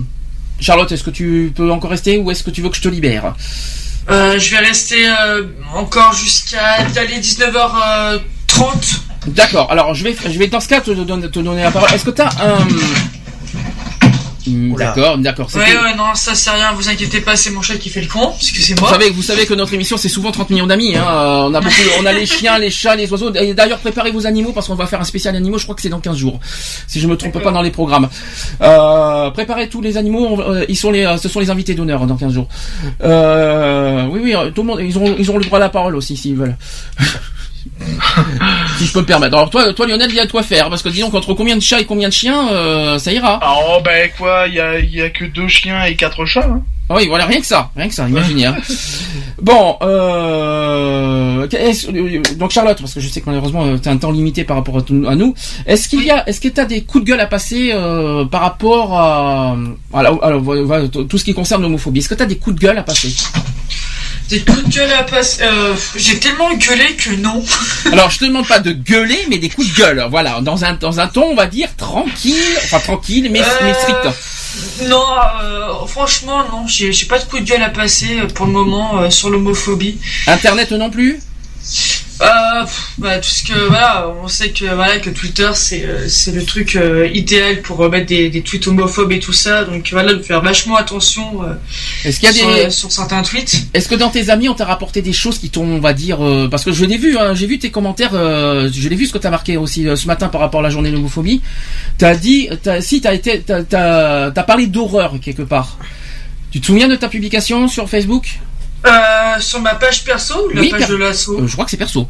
Charlotte, 0.62 0.90
est-ce 0.94 1.04
que 1.04 1.10
tu 1.10 1.52
peux 1.54 1.70
encore 1.74 1.90
rester 1.90 2.18
ou 2.20 2.32
est-ce 2.32 2.42
que 2.42 2.52
tu 2.52 2.62
veux 2.62 2.70
que 2.70 2.78
je 2.78 2.82
te 2.84 2.88
libère? 2.88 3.36
Euh, 4.10 4.40
je 4.40 4.50
vais 4.52 4.60
rester 4.60 5.10
euh, 5.10 5.44
encore 5.76 6.14
jusqu'à 6.14 6.86
d'aller 6.96 7.18
19h30. 7.20 9.00
D'accord. 9.28 9.72
Alors, 9.72 9.94
je 9.94 10.04
vais, 10.04 10.16
je 10.26 10.38
vais 10.40 10.48
dans 10.48 10.60
ce 10.60 10.68
cas 10.68 10.82
te, 10.82 10.92
donner- 10.92 11.30
te 11.30 11.40
donner 11.40 11.64
la 11.64 11.72
parole. 11.72 11.90
Est-ce 11.94 12.06
que 12.06 12.12
tu 12.12 12.22
as 12.22 12.30
un 12.30 12.58
Hmm. 14.50 14.76
D'accord, 14.78 15.18
d'accord. 15.18 15.50
Ouais, 15.56 15.60
ouais, 15.62 15.94
non, 15.98 16.16
ça 16.16 16.34
c'est 16.34 16.50
rien, 16.52 16.72
vous 16.72 16.88
inquiétez 16.88 17.20
pas, 17.20 17.36
c'est 17.36 17.50
mon 17.50 17.62
chat 17.62 17.76
qui 17.76 17.90
fait 17.90 18.00
le 18.00 18.08
con, 18.08 18.30
Vous 18.30 18.36
excusez-moi. 18.40 18.90
savez, 18.90 19.10
vous 19.10 19.22
savez 19.22 19.46
que 19.46 19.54
notre 19.54 19.74
émission 19.74 19.98
c'est 19.98 20.08
souvent 20.08 20.32
30 20.32 20.52
millions 20.52 20.68
d'amis. 20.68 20.96
Hein. 20.96 21.04
On 21.06 21.54
a 21.54 21.60
beaucoup, 21.60 21.76
on 22.00 22.06
a 22.06 22.14
les 22.14 22.26
chiens, 22.26 22.58
les 22.58 22.70
chats, 22.70 22.96
les 22.96 23.12
oiseaux. 23.12 23.34
Et 23.34 23.54
d'ailleurs, 23.54 23.80
préparez 23.80 24.10
vos 24.12 24.26
animaux 24.26 24.54
parce 24.54 24.68
qu'on 24.68 24.76
va 24.76 24.86
faire 24.88 25.02
un 25.02 25.04
spécial 25.04 25.36
animaux. 25.36 25.58
Je 25.58 25.64
crois 25.64 25.76
que 25.76 25.82
c'est 25.82 25.90
dans 25.90 26.00
15 26.00 26.16
jours, 26.16 26.40
si 26.88 27.02
je 27.02 27.08
me 27.08 27.18
trompe 27.18 27.38
pas 27.44 27.52
dans 27.52 27.62
les 27.62 27.72
programmes. 27.72 28.08
Euh, 28.62 29.30
préparez 29.32 29.68
tous 29.68 29.82
les 29.82 29.98
animaux. 29.98 30.40
euh, 30.40 30.64
ils 30.70 30.78
sont 30.78 30.92
les, 30.92 31.04
euh, 31.06 31.18
ce 31.18 31.28
sont 31.28 31.42
les 31.42 31.50
invités 31.50 31.74
d'honneur 31.76 32.06
dans 32.06 32.16
15 32.16 32.32
jours. 32.34 32.48
Euh, 33.04 34.06
oui, 34.10 34.22
oui, 34.24 34.34
euh, 34.34 34.50
tout 34.52 34.62
le 34.62 34.68
monde, 34.68 34.80
ils 34.82 34.98
ont, 34.98 35.14
ils 35.20 35.30
ont 35.30 35.38
le 35.38 35.44
droit 35.44 35.58
à 35.58 35.62
la 35.62 35.68
parole 35.70 35.94
aussi 35.98 36.16
s'ils 36.16 36.38
veulent. 36.38 36.56
si 38.78 38.86
je 38.86 38.94
peux 38.94 39.02
me 39.02 39.06
permettre. 39.06 39.36
Alors 39.36 39.50
toi, 39.50 39.74
toi 39.74 39.88
Lionel, 39.88 40.10
il 40.10 40.16
y 40.16 40.20
a 40.20 40.26
de 40.26 40.32
quoi 40.32 40.44
faire 40.44 40.70
parce 40.70 40.82
que 40.82 40.90
disons 40.90 41.10
qu'entre 41.10 41.34
combien 41.34 41.56
de 41.56 41.62
chats 41.62 41.80
et 41.80 41.86
combien 41.86 42.10
de 42.10 42.14
chiens, 42.14 42.50
euh, 42.52 42.98
ça 42.98 43.12
ira. 43.12 43.40
Ah, 43.42 43.56
oh, 43.68 43.82
ben 43.84 44.10
quoi, 44.18 44.46
il 44.48 44.56
y 44.56 44.60
a, 44.60 44.80
il 44.80 44.94
y 44.94 45.02
a 45.02 45.10
que 45.10 45.26
deux 45.26 45.48
chiens 45.48 45.84
et 45.84 45.96
quatre 45.96 46.26
chats. 46.26 46.48
Hein. 46.50 46.62
Ah 46.90 46.96
oui, 46.96 47.08
voilà, 47.08 47.26
rien 47.26 47.42
que 47.42 47.46
ça, 47.46 47.70
rien 47.76 47.90
que 47.90 47.94
ça, 47.94 48.08
imaginez. 48.08 48.46
Hein. 48.46 48.56
bon, 49.42 49.76
euh, 49.82 51.46
euh, 51.54 52.22
donc 52.38 52.52
Charlotte, 52.52 52.80
parce 52.80 52.94
que 52.94 53.02
je 53.02 53.10
sais 53.10 53.20
que 53.20 53.26
malheureusement 53.26 53.78
tu 53.78 53.90
as 53.90 53.92
un 53.92 53.98
temps 53.98 54.12
limité 54.12 54.46
par 54.46 54.56
rapport 54.56 54.78
à, 54.78 55.12
à 55.12 55.16
nous, 55.16 55.34
est-ce 55.66 55.90
qu'il 55.90 56.06
y 56.06 56.12
a, 56.12 56.28
est-ce 56.30 56.40
que 56.40 56.48
tu 56.48 56.62
as 56.62 56.66
des 56.66 56.84
coups 56.84 57.04
de 57.04 57.10
gueule 57.10 57.20
à 57.20 57.26
passer 57.26 57.72
euh, 57.74 58.24
par 58.24 58.40
rapport 58.40 58.98
à, 58.98 59.58
voilà, 59.92 60.12
voilà, 60.12 60.88
tout 60.88 61.18
ce 61.18 61.26
qui 61.26 61.34
concerne 61.34 61.62
l'homophobie? 61.62 62.00
Est-ce 62.00 62.10
que 62.10 62.16
tu 62.16 62.24
as 62.24 62.28
des 62.28 62.38
coups 62.38 62.56
de 62.56 62.62
gueule 62.62 62.78
à 62.78 62.84
passer? 62.84 63.14
Des 64.30 64.42
coups 64.42 64.64
de 64.66 64.70
gueule 64.74 64.92
à 64.92 65.04
passer. 65.04 65.42
Euh, 65.44 65.74
J'ai 65.96 66.20
tellement 66.20 66.54
gueulé 66.54 66.96
que 66.98 67.12
non. 67.16 67.42
Alors, 67.92 68.10
je 68.10 68.20
te 68.20 68.26
demande 68.26 68.48
pas 68.48 68.60
de 68.60 68.72
gueuler, 68.74 69.26
mais 69.30 69.38
des 69.38 69.50
coups 69.50 69.70
de 69.70 69.74
gueule, 69.76 70.06
voilà, 70.10 70.42
dans 70.42 70.66
un 70.66 70.74
dans 70.74 71.00
un 71.00 71.08
ton, 71.08 71.24
on 71.32 71.36
va 71.36 71.46
dire 71.48 71.70
tranquille, 71.78 72.36
enfin 72.64 72.80
tranquille, 72.80 73.30
mais, 73.32 73.42
mais 73.62 73.72
Euh, 73.72 73.74
strict. 73.74 74.90
Non, 74.90 75.04
euh, 75.44 75.86
franchement, 75.88 76.40
non, 76.52 76.68
j'ai 76.68 76.92
j'ai 76.92 77.06
pas 77.06 77.20
de 77.20 77.26
coup 77.26 77.40
de 77.40 77.46
gueule 77.46 77.62
à 77.64 77.70
passer 77.70 78.20
euh, 78.20 78.28
pour 78.28 78.46
le 78.48 78.52
moment 78.52 78.98
euh, 79.00 79.10
sur 79.10 79.30
l'homophobie. 79.30 79.98
Internet 80.28 80.72
non 80.72 80.90
plus? 80.90 81.20
Euh, 82.20 82.64
pff, 82.64 82.94
bah, 82.98 83.20
tout 83.20 83.30
ce 83.30 83.44
que 83.44 83.68
voilà, 83.68 84.12
on 84.24 84.28
sait 84.28 84.50
que 84.50 84.66
voilà 84.74 84.98
que 84.98 85.12
Twitter 85.12 85.52
c'est 85.54 85.84
euh, 85.86 86.08
c'est 86.10 86.32
le 86.32 86.44
truc 86.44 86.76
euh, 86.76 87.08
idéal 87.14 87.62
pour 87.62 87.80
euh, 87.82 87.90
mettre 87.90 88.08
des, 88.08 88.30
des 88.30 88.42
tweets 88.42 88.66
homophobes 88.68 89.12
et 89.12 89.20
tout 89.20 89.34
ça, 89.34 89.64
donc 89.66 89.88
voilà 89.92 90.14
de 90.14 90.24
faire 90.24 90.42
vachement 90.42 90.78
attention 90.78 91.44
euh, 91.44 91.54
Est-ce 92.04 92.20
qu'il 92.20 92.30
y 92.30 92.32
a 92.32 92.34
sur, 92.34 92.56
des, 92.56 92.70
sur 92.72 92.92
certains 92.92 93.22
tweets. 93.22 93.68
Est-ce 93.76 93.88
que 93.88 93.94
dans 93.94 94.10
tes 94.10 94.32
amis 94.32 94.50
on 94.50 94.56
t'a 94.56 94.66
rapporté 94.66 95.04
des 95.04 95.14
choses 95.14 95.38
qui 95.38 95.52
t'ont, 95.52 95.66
on 95.66 95.80
va 95.80 95.94
dire, 95.94 96.26
euh, 96.26 96.48
parce 96.50 96.64
que 96.64 96.72
je 96.72 96.86
l'ai 96.86 96.98
vu, 96.98 97.18
hein, 97.20 97.36
j'ai 97.36 97.46
vu 97.46 97.60
tes 97.60 97.70
commentaires, 97.70 98.12
euh, 98.14 98.68
je 98.74 98.90
l'ai 98.90 98.96
vu 98.96 99.06
ce 99.06 99.14
que 99.14 99.20
t'as 99.20 99.30
marqué 99.30 99.58
aussi 99.58 99.88
euh, 99.88 99.96
ce 99.96 100.08
matin 100.08 100.28
par 100.28 100.42
rapport 100.42 100.62
à 100.62 100.64
la 100.64 100.72
journée 100.72 100.90
de 100.90 100.96
l'homophobie. 100.96 101.42
T'as 102.00 102.16
dit, 102.16 102.50
t'as, 102.64 102.82
si 102.82 103.00
t'as 103.00 103.14
été, 103.14 103.42
t'as, 103.46 103.62
t'as, 103.64 104.32
t'as 104.32 104.44
parlé 104.44 104.66
d'horreur 104.66 105.14
quelque 105.22 105.44
part. 105.44 105.78
Tu 106.50 106.62
te 106.62 106.66
souviens 106.66 106.88
de 106.88 106.96
ta 106.96 107.10
publication 107.10 107.68
sur 107.68 107.90
Facebook? 107.90 108.40
Euh, 108.86 109.40
sur 109.40 109.60
ma 109.60 109.74
page 109.74 110.04
perso 110.04 110.46
ou 110.46 110.50
la 110.54 110.62
Oui, 110.62 110.70
page 110.70 110.82
per- 110.86 110.88
de 110.92 110.96
l'assaut 110.98 111.40
Euh, 111.42 111.48
Je 111.48 111.54
crois 111.54 111.66
que 111.66 111.72
c'est 111.72 111.78
perso 111.78 112.08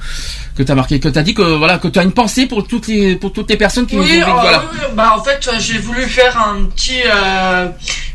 que 0.55 0.63
t'as 0.63 0.75
marqué, 0.75 0.99
que 0.99 1.07
t'as 1.07 1.21
dit 1.21 1.33
que 1.33 1.41
voilà, 1.41 1.77
que 1.77 1.87
t'as 1.87 2.03
une 2.03 2.11
pensée 2.11 2.45
pour 2.45 2.67
toutes 2.67 2.87
les, 2.87 3.15
pour 3.15 3.31
toutes 3.31 3.49
les 3.49 3.55
personnes 3.57 3.85
qui 3.87 3.95
Oui, 3.95 4.01
ont 4.01 4.05
vécu, 4.05 4.21
euh, 4.23 4.33
voilà. 4.33 4.63
oui, 4.73 4.79
oui, 4.81 4.85
bah 4.93 5.13
en 5.17 5.23
fait 5.23 5.49
j'ai 5.59 5.77
voulu 5.77 6.01
faire 6.07 6.37
un 6.39 6.65
petit 6.65 6.99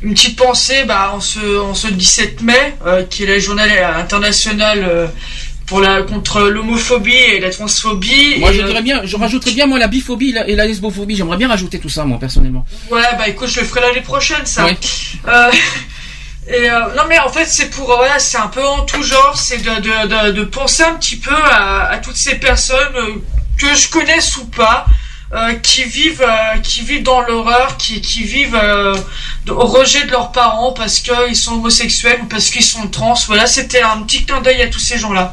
une 0.02 0.12
petite 0.14 0.36
pensée 0.36 0.84
bah 0.86 1.12
en 1.14 1.20
ce 1.20 1.60
en 1.60 1.72
ce 1.74 1.88
17 1.88 2.42
mai 2.42 2.74
qui 3.08 3.22
est 3.24 3.26
la 3.26 3.38
journée 3.38 3.78
internationale 3.80 5.10
pour 5.66 5.80
la 5.80 6.02
contre 6.02 6.42
l'homophobie 6.42 7.14
et 7.14 7.40
la 7.40 7.48
transphobie. 7.50 8.34
Moi, 8.40 8.52
je 8.52 8.60
dirais 8.62 8.82
bien, 8.82 9.00
je 9.04 9.16
rajouterais 9.16 9.52
bien 9.52 9.66
moi 9.66 9.78
la 9.78 9.86
biphobie 9.86 10.30
et 10.30 10.32
la, 10.32 10.46
et 10.48 10.56
la 10.56 10.66
lesbophobie. 10.66 11.16
J'aimerais 11.16 11.38
bien 11.38 11.48
rajouter 11.48 11.78
tout 11.78 11.88
ça, 11.88 12.04
moi 12.04 12.18
personnellement. 12.18 12.66
Ouais, 12.90 13.00
bah 13.16 13.28
écoute, 13.28 13.48
je 13.48 13.60
le 13.60 13.66
ferai 13.66 13.80
l'année 13.80 14.02
prochaine, 14.02 14.44
ça. 14.44 14.66
Ouais. 14.66 14.76
Et 16.52 16.68
euh, 16.70 16.94
non, 16.96 17.04
mais 17.08 17.18
en 17.18 17.30
fait, 17.30 17.46
c'est 17.46 17.70
pour 17.70 17.90
euh, 17.92 17.96
voilà, 17.96 18.18
c'est 18.18 18.36
un 18.36 18.48
peu 18.48 18.64
en 18.66 18.82
tout 18.84 19.02
genre, 19.02 19.36
c'est 19.38 19.58
de, 19.58 19.70
de, 19.80 20.06
de, 20.26 20.32
de 20.32 20.44
penser 20.44 20.82
un 20.82 20.94
petit 20.94 21.16
peu 21.16 21.34
à, 21.34 21.88
à 21.88 21.98
toutes 21.98 22.16
ces 22.16 22.34
personnes 22.34 22.94
euh, 22.96 23.14
que 23.58 23.74
je 23.74 23.88
connaisse 23.88 24.36
ou 24.36 24.46
pas. 24.46 24.86
euh, 25.34 25.54
qui 25.54 25.84
vivent 25.84 26.20
euh, 26.22 26.58
qui 26.62 26.82
vivent 26.82 27.04
dans 27.04 27.22
l'horreur 27.22 27.78
qui, 27.78 28.02
qui 28.02 28.22
vivent 28.22 28.60
au 29.48 29.66
rejet 29.66 30.04
de 30.04 30.10
leurs 30.10 30.30
parents 30.30 30.72
parce 30.74 31.00
qu'ils 31.00 31.34
sont 31.36 31.54
homosexuels 31.54 32.20
ou 32.22 32.26
parce 32.26 32.50
qu'ils 32.50 32.62
sont 32.64 32.86
trans 32.88 33.14
voilà 33.28 33.46
c'était 33.46 33.80
un 33.80 34.02
petit 34.02 34.26
clin 34.26 34.42
d'œil 34.42 34.60
à 34.60 34.68
tous 34.68 34.78
ces 34.78 34.98
gens 34.98 35.14
là 35.14 35.32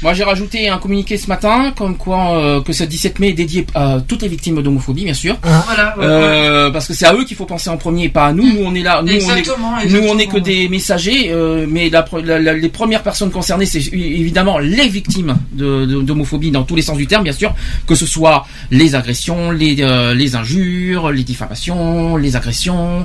Moi, 0.00 0.14
j'ai 0.14 0.22
rajouté 0.22 0.68
un 0.68 0.78
communiqué 0.78 1.16
ce 1.16 1.26
matin, 1.26 1.72
comme 1.76 1.96
quoi 1.96 2.38
euh, 2.38 2.62
que 2.62 2.72
ce 2.72 2.84
17 2.84 3.18
mai 3.18 3.30
est 3.30 3.32
dédié 3.32 3.66
à 3.74 3.98
toutes 4.06 4.22
les 4.22 4.28
victimes 4.28 4.62
d'homophobie, 4.62 5.02
bien 5.04 5.12
sûr. 5.14 5.36
Voilà. 5.42 5.96
ouais, 5.98 6.04
ouais. 6.04 6.10
Euh, 6.10 6.70
parce 6.70 6.86
que 6.86 6.94
c'est 6.94 7.04
à 7.06 7.14
eux 7.14 7.24
qu'il 7.24 7.36
faut 7.36 7.46
penser 7.46 7.68
en 7.68 7.76
premier, 7.76 8.04
et 8.04 8.08
pas 8.08 8.26
à 8.26 8.32
nous. 8.32 8.44
Nous, 8.44 8.60
on 8.64 8.74
est 8.76 8.82
là. 8.82 9.02
Nous, 9.02 9.08
on 9.08 9.12
est, 9.12 9.38
Exactement, 9.40 9.72
nous, 9.88 10.00
on 10.08 10.16
est 10.18 10.26
que 10.28 10.38
des 10.38 10.68
messagers. 10.68 11.30
euh, 11.32 11.66
mais 11.68 11.90
la, 11.90 12.04
la- 12.24 12.38
la- 12.38 12.52
les 12.54 12.68
premières 12.68 13.02
personnes 13.02 13.30
concernées, 13.32 13.66
c'est 13.66 13.84
évidemment 13.92 14.58
les 14.58 14.88
victimes 14.88 15.36
de- 15.52 15.84
de- 15.84 16.02
d'homophobie 16.02 16.52
dans 16.52 16.62
tous 16.62 16.76
les 16.76 16.82
sens 16.82 16.96
du 16.96 17.06
terme, 17.08 17.24
bien 17.24 17.32
sûr. 17.32 17.52
Que 17.86 17.96
ce 17.96 18.06
soit 18.06 18.46
les 18.70 18.94
agressions, 18.94 19.50
les, 19.50 19.78
euh, 19.80 20.14
les 20.14 20.36
injures, 20.36 21.10
les 21.10 21.24
diffamations, 21.24 22.16
les 22.16 22.36
agressions. 22.36 23.04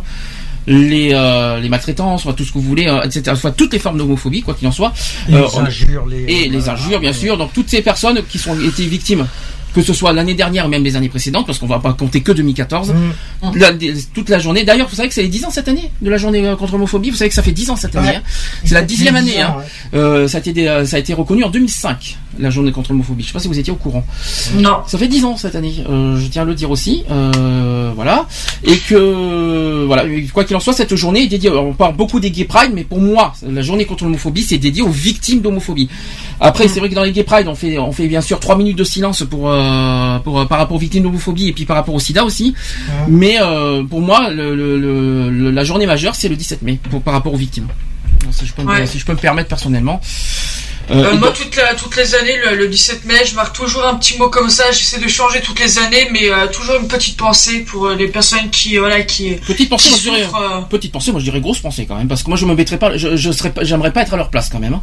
Les, 0.65 1.09
euh, 1.13 1.59
les 1.59 1.67
maltraitances, 1.69 2.21
soit 2.23 2.33
tout 2.33 2.45
ce 2.45 2.49
que 2.53 2.57
vous 2.57 2.61
voulez, 2.63 2.87
euh, 2.87 3.01
etc. 3.01 3.35
Soit 3.35 3.51
toutes 3.51 3.73
les 3.73 3.79
formes 3.79 3.97
d'homophobie, 3.97 4.41
quoi 4.41 4.53
qu'il 4.53 4.67
en 4.67 4.71
soit. 4.71 4.93
Les 5.27 5.35
Euh, 5.35 5.47
on- 5.55 5.65
injures, 5.65 6.05
les. 6.05 6.23
et 6.23 6.47
les 6.49 6.69
injures, 6.69 6.99
bien 7.01 7.11
sûr. 7.13 7.37
Donc 7.37 7.51
toutes 7.53 7.69
ces 7.69 7.81
personnes 7.81 8.21
qui 8.29 8.37
sont 8.37 8.57
été 8.61 8.85
victimes, 8.85 9.27
que 9.73 9.81
ce 9.81 9.93
soit 9.93 10.13
l'année 10.13 10.33
dernière 10.35 10.65
ou 10.65 10.69
même 10.69 10.83
les 10.83 10.95
années 10.95 11.09
précédentes, 11.09 11.45
parce 11.45 11.59
qu'on 11.59 11.67
va 11.67 11.79
pas 11.79 11.93
compter 11.93 12.21
que 12.21 12.31
2014, 12.31 12.93
Mm. 12.93 13.51
la- 13.57 13.71
toute 14.13 14.29
la 14.29 14.39
journée. 14.39 14.63
D'ailleurs, 14.63 14.87
vous 14.89 14.95
savez 14.95 15.07
que 15.09 15.13
c'est 15.15 15.23
les 15.23 15.27
10 15.29 15.45
ans 15.45 15.49
cette 15.51 15.67
année 15.67 15.91
de 16.01 16.09
la 16.09 16.17
journée 16.17 16.45
euh, 16.47 16.55
contre 16.55 16.73
l'homophobie. 16.73 17.09
Vous 17.09 17.17
savez 17.17 17.29
que 17.29 17.35
ça 17.35 17.43
fait 17.43 17.51
10 17.51 17.69
ans 17.69 17.75
cette 17.75 17.95
année. 17.95 18.09
Ouais. 18.09 18.15
hein. 18.17 18.21
C'est 18.65 18.75
la 18.75 18.81
dixième 18.83 19.15
Dix 19.15 19.33
année. 19.33 19.43
ans, 19.43 19.57
hein. 19.57 19.63
ouais. 19.93 19.99
Euh, 19.99 20.27
ça, 20.27 20.37
a 20.37 20.41
été, 20.41 20.67
euh, 20.69 20.85
ça 20.85 20.97
a 20.97 20.99
été 20.99 21.13
reconnu 21.13 21.43
en 21.43 21.49
2005, 21.49 22.17
la 22.39 22.49
journée 22.49 22.71
contre 22.71 22.91
l'homophobie. 22.91 23.23
Je 23.23 23.27
sais 23.27 23.33
pas 23.33 23.39
si 23.39 23.47
vous 23.47 23.57
étiez 23.59 23.73
au 23.73 23.77
courant. 23.77 24.05
Non. 24.55 24.77
Ça 24.87 24.97
fait 24.97 25.07
10 25.07 25.25
ans 25.25 25.37
cette 25.37 25.55
année, 25.55 25.83
euh, 25.89 26.19
je 26.19 26.27
tiens 26.27 26.43
à 26.43 26.45
le 26.45 26.55
dire 26.55 26.69
aussi. 26.71 27.03
Euh, 27.11 27.91
voilà. 27.95 28.27
Et 28.63 28.77
que, 28.77 29.85
voilà, 29.85 30.03
quoi 30.33 30.43
qu'il 30.43 30.55
en 30.55 30.59
soit, 30.59 30.73
cette 30.73 30.95
journée 30.95 31.23
est 31.23 31.27
dédiée, 31.27 31.49
on 31.49 31.73
parle 31.73 31.95
beaucoup 31.95 32.19
des 32.19 32.31
Gay 32.31 32.45
Pride, 32.45 32.71
mais 32.73 32.83
pour 32.83 32.99
moi, 33.01 33.33
la 33.47 33.61
journée 33.61 33.85
contre 33.85 34.03
l'homophobie, 34.05 34.43
c'est 34.43 34.57
dédié 34.57 34.81
aux 34.81 34.89
victimes 34.89 35.41
d'homophobie. 35.41 35.89
Après, 36.39 36.67
c'est 36.67 36.79
vrai 36.79 36.89
que 36.89 36.95
dans 36.95 37.03
les 37.03 37.11
Gay 37.11 37.23
Pride, 37.23 37.47
on 37.47 37.55
fait, 37.55 37.77
on 37.77 37.91
fait 37.91 38.07
bien 38.07 38.21
sûr 38.21 38.39
3 38.39 38.57
minutes 38.57 38.77
de 38.77 38.83
silence 38.83 39.23
pour, 39.29 39.49
euh, 39.63 40.19
pour, 40.19 40.39
euh, 40.39 40.45
par 40.45 40.57
rapport 40.59 40.75
aux 40.75 40.79
victimes 40.79 41.03
d'homophobie 41.03 41.47
et 41.47 41.53
puis 41.53 41.65
par 41.65 41.75
rapport 41.77 41.95
au 41.95 41.99
sida 41.99 42.23
aussi. 42.23 42.53
Mais 43.07 43.37
euh, 43.41 43.83
pour 43.83 44.01
moi, 44.01 44.29
le, 44.29 44.55
le- 44.55 44.77
le- 44.77 45.29
le- 45.29 45.51
la 45.51 45.63
journée 45.63 45.85
majeure, 45.85 46.15
c'est 46.15 46.29
le 46.29 46.35
17 46.35 46.61
mai, 46.61 46.79
pour, 46.89 47.01
par 47.01 47.13
rapport 47.13 47.33
aux 47.33 47.37
victimes. 47.37 47.67
Si 48.31 48.45
je 48.45 48.53
peux, 48.53 48.63
me- 48.63 48.67
Ouais. 48.69 48.85
si 48.87 48.99
je 48.99 49.05
peux 49.05 49.13
me 49.13 49.17
permettre 49.17 49.49
personnellement. 49.49 49.99
Euh, 50.91 50.95
Euh, 51.13 51.17
moi, 51.17 51.31
toutes, 51.31 51.55
la- 51.55 51.75
toutes 51.75 51.95
les 51.95 52.13
années, 52.15 52.35
le, 52.45 52.55
le 52.57 52.67
17 52.67 53.05
mai, 53.05 53.15
je 53.25 53.35
marque 53.35 53.55
toujours 53.55 53.85
un 53.85 53.95
petit 53.95 54.17
mot 54.17 54.29
comme 54.29 54.49
ça. 54.49 54.71
J'essaie 54.71 54.99
de 54.99 55.07
changer 55.07 55.41
toutes 55.41 55.59
les 55.59 55.79
années, 55.79 56.07
mais 56.11 56.29
euh, 56.29 56.47
toujours 56.47 56.75
une 56.79 56.87
petite 56.87 57.15
pensée 57.17 57.59
pour 57.61 57.87
euh, 57.87 57.95
les 57.95 58.07
personnes 58.09 58.49
qui, 58.51 58.77
voilà, 58.77 59.01
qui, 59.01 59.31
Petite 59.35 59.69
pensée, 59.69 59.85
qui 59.85 59.89
moi, 60.09 60.17
je 60.17 60.21
dirais, 60.21 60.29
euh, 60.41 60.61
petite 60.69 60.91
pensée, 60.91 61.11
moi 61.11 61.19
je 61.19 61.25
dirais 61.25 61.39
grosse 61.41 61.59
pensée 61.59 61.85
quand 61.85 61.95
même, 61.95 62.07
parce 62.07 62.21
que 62.23 62.29
moi 62.29 62.37
je 62.37 62.45
me 62.45 62.53
mettrais 62.53 62.77
pas, 62.77 62.97
je, 62.97 63.15
je 63.15 63.31
serais, 63.31 63.51
pas- 63.51 63.63
j'aimerais 63.63 63.91
pas 63.93 64.01
être 64.01 64.13
à 64.13 64.17
leur 64.17 64.29
place 64.29 64.49
quand 64.49 64.59
même. 64.59 64.73
hein. 64.73 64.81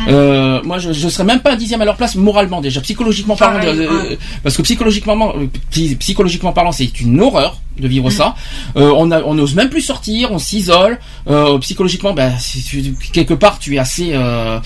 Mm. 0.00 0.04
Euh, 0.08 0.62
moi 0.64 0.78
je, 0.78 0.92
je 0.92 1.08
serais 1.08 1.24
même 1.24 1.40
pas 1.40 1.52
un 1.52 1.56
dixième 1.56 1.80
à 1.80 1.84
leur 1.84 1.96
place 1.96 2.16
moralement 2.16 2.60
déjà, 2.60 2.80
psychologiquement 2.80 3.36
parlant, 3.36 3.60
Pareil, 3.60 3.78
ouais. 3.86 4.18
parce 4.42 4.56
que 4.56 4.62
psychologiquement, 4.62 5.32
euh, 5.36 5.46
psy- 5.70 5.96
psychologiquement 5.96 6.52
parlant, 6.52 6.72
c'est 6.72 7.00
une 7.00 7.20
horreur 7.20 7.60
de 7.78 7.86
Mm. 7.86 7.90
vivre 7.90 8.10
ça. 8.10 8.34
Euh, 8.76 8.92
on 8.96 9.10
a, 9.12 9.22
on 9.22 9.34
n'ose 9.34 9.54
même 9.54 9.68
plus 9.70 9.82
sortir, 9.82 10.32
on 10.32 10.38
s'isole. 10.38 10.98
Euh, 11.28 11.58
psychologiquement, 11.58 12.14
ben 12.14 12.32
si 12.38 12.62
tu- 12.64 12.94
quelque 13.12 13.34
part 13.34 13.58
tu 13.58 13.76
es 13.76 13.78
assez, 13.78 14.10
euh, 14.14 14.58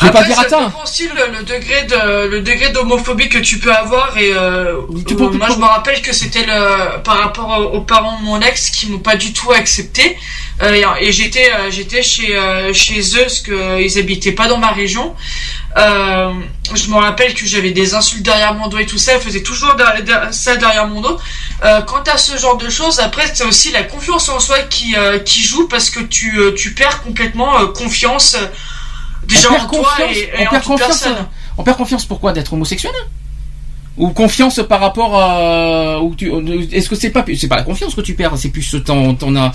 je 0.00 0.04
vais 0.04 0.08
Après, 0.08 0.20
pas 0.22 0.26
dire 0.26 0.36
ça 0.36 0.44
dépend 0.44 0.82
aussi 0.82 1.08
le, 1.08 1.38
le 1.38 1.42
degré 1.44 1.84
de 1.84 2.26
le 2.28 2.40
degré 2.40 2.70
d'homophobie 2.70 3.28
que 3.28 3.38
tu 3.38 3.58
peux 3.58 3.72
avoir 3.72 4.16
et 4.16 4.32
euh, 4.32 4.76
Tu 5.06 5.14
euh, 5.14 5.16
peux- 5.16 5.30
moi 5.36 5.48
je 5.50 5.58
me 5.58 5.64
rappelle 5.66 6.00
que 6.00 6.12
c'était 6.14 6.44
le 6.46 7.00
par 7.02 7.18
rapport 7.18 7.70
aux, 7.74 7.82
parents 7.82 8.18
de 8.18 8.24
mon 8.24 8.40
ex 8.40 8.70
qui 8.70 8.88
m'ont 8.88 8.98
pas 8.98 9.16
du 9.16 9.32
tout 9.32 9.52
accepté. 9.52 10.16
Euh, 10.62 10.74
et, 11.00 11.06
et 11.08 11.12
j'étais 11.12 11.50
euh, 11.52 11.70
j'étais 11.70 12.02
chez 12.02 12.36
euh, 12.36 12.72
chez 12.72 13.00
eux 13.16 13.22
parce 13.22 13.40
que 13.40 13.80
ils 13.80 13.98
habitaient 13.98 14.32
pas 14.32 14.48
dans 14.48 14.58
ma 14.58 14.72
région. 14.72 15.14
Euh, 15.76 16.32
je 16.74 16.88
me 16.88 16.96
rappelle 16.96 17.32
que 17.34 17.46
j'avais 17.46 17.70
des 17.70 17.94
insultes 17.94 18.22
derrière 18.22 18.54
mon 18.54 18.68
dos 18.68 18.78
et 18.78 18.86
tout 18.86 18.98
ça. 18.98 19.14
Ils 19.14 19.20
faisaient 19.20 19.42
toujours 19.42 19.74
ça 20.32 20.56
derrière 20.56 20.86
mon 20.86 21.00
dos. 21.00 21.18
Euh, 21.64 21.80
quant 21.82 22.02
à 22.12 22.16
ce 22.18 22.36
genre 22.38 22.56
de 22.56 22.68
choses 22.70 23.00
après 23.00 23.26
c'est 23.34 23.44
aussi 23.44 23.70
la 23.70 23.82
confiance 23.84 24.28
en 24.30 24.40
soi 24.40 24.58
qui 24.62 24.96
euh, 24.96 25.18
qui 25.18 25.42
joue 25.42 25.68
parce 25.68 25.90
que 25.90 26.00
tu 26.00 26.40
tu 26.56 26.72
perds 26.74 27.02
complètement 27.02 27.66
confiance 27.68 28.36
euh, 29.22 29.48
on 29.48 29.52
perd 29.54 29.68
toi 29.70 29.78
confiance, 29.82 30.16
et, 30.16 30.20
et 30.20 30.30
on 30.44 30.46
en 30.46 30.50
perd 30.50 30.64
confiance, 30.64 30.88
personne. 31.00 31.26
on 31.58 31.62
perd 31.62 31.76
confiance 31.76 32.04
pourquoi 32.06 32.32
d'être 32.32 32.52
homosexuel 32.52 32.92
ou 33.96 34.10
confiance 34.10 34.60
par 34.68 34.80
rapport 34.80 35.20
à 35.20 36.00
ou 36.00 36.14
tu 36.14 36.30
est-ce 36.72 36.88
que 36.88 36.94
c'est 36.94 37.10
pas 37.10 37.24
c'est 37.36 37.48
pas 37.48 37.56
la 37.56 37.64
confiance 37.64 37.94
que 37.94 38.00
tu 38.00 38.14
perds 38.14 38.32
c'est 38.36 38.48
plus 38.48 38.76
ton 38.84 39.14
ton 39.14 39.34
euh, 39.36 39.48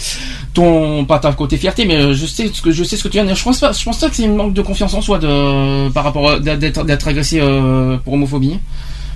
ton 0.53 1.05
pas 1.05 1.19
ta 1.19 1.31
côté 1.31 1.57
fierté 1.57 1.85
mais 1.85 1.95
euh, 1.95 2.13
je 2.13 2.25
sais 2.25 2.51
ce 2.53 2.61
que 2.61 2.69
je 2.71 2.83
sais 2.83 2.97
ce 2.97 3.03
que 3.03 3.07
tu 3.07 3.13
viens 3.13 3.23
de 3.23 3.29
dire 3.29 3.37
je 3.37 3.43
pense 3.43 3.59
pas 3.59 3.71
je 3.71 3.83
pense 3.83 3.97
pas 3.97 4.09
que 4.09 4.15
c'est 4.15 4.23
une 4.23 4.35
manque 4.35 4.53
de 4.53 4.61
confiance 4.61 4.93
en 4.93 5.01
soi 5.01 5.19
de 5.19 5.89
par 5.89 6.03
rapport 6.03 6.31
à- 6.31 6.39
d'être 6.39 6.83
d'être 6.83 7.07
agressé 7.07 7.39
euh, 7.39 7.97
pour 7.97 8.13
homophobie 8.13 8.59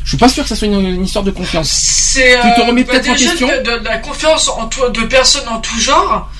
je 0.06 0.10
suis 0.12 0.18
pas 0.18 0.30
sûr 0.30 0.44
que 0.44 0.50
ça 0.50 0.56
soit 0.56 0.68
une, 0.68 0.80
une 0.88 1.04
histoire 1.04 1.26
de 1.26 1.32
confiance 1.32 1.70
C'est 1.70 2.38
Tu 2.42 2.54
te 2.56 2.62
euh, 2.62 2.68
remets 2.68 2.84
bah, 2.86 2.94
peut-être 2.94 3.10
en 3.10 3.16
question 3.16 3.48
de, 3.48 3.58
de- 3.58 3.80
de 3.84 3.86
la 3.86 3.98
confiance 3.98 4.48
en 4.50 4.66
toi, 4.68 4.90
de 4.90 5.02
personnes 5.02 5.48
en 5.50 5.60
tout 5.60 5.78
genre. 5.80 6.32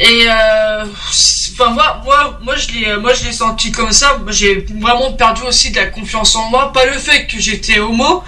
Et 0.00 0.26
euh, 0.28 0.84
enfin 1.52 1.70
moi, 1.70 2.00
moi, 2.04 2.38
moi 2.42 2.54
je 2.56 2.68
l'ai, 2.72 2.96
moi 2.98 3.12
je 3.14 3.24
l'ai 3.24 3.32
senti 3.32 3.72
comme 3.72 3.92
ça. 3.92 4.18
J'ai 4.28 4.64
vraiment 4.80 5.12
perdu 5.12 5.42
aussi 5.42 5.70
de 5.70 5.76
la 5.76 5.86
confiance 5.86 6.36
en 6.36 6.48
moi. 6.50 6.72
Pas 6.72 6.86
le 6.86 6.92
fait 6.92 7.26
que 7.26 7.40
j'étais 7.40 7.80
homo. 7.80 8.22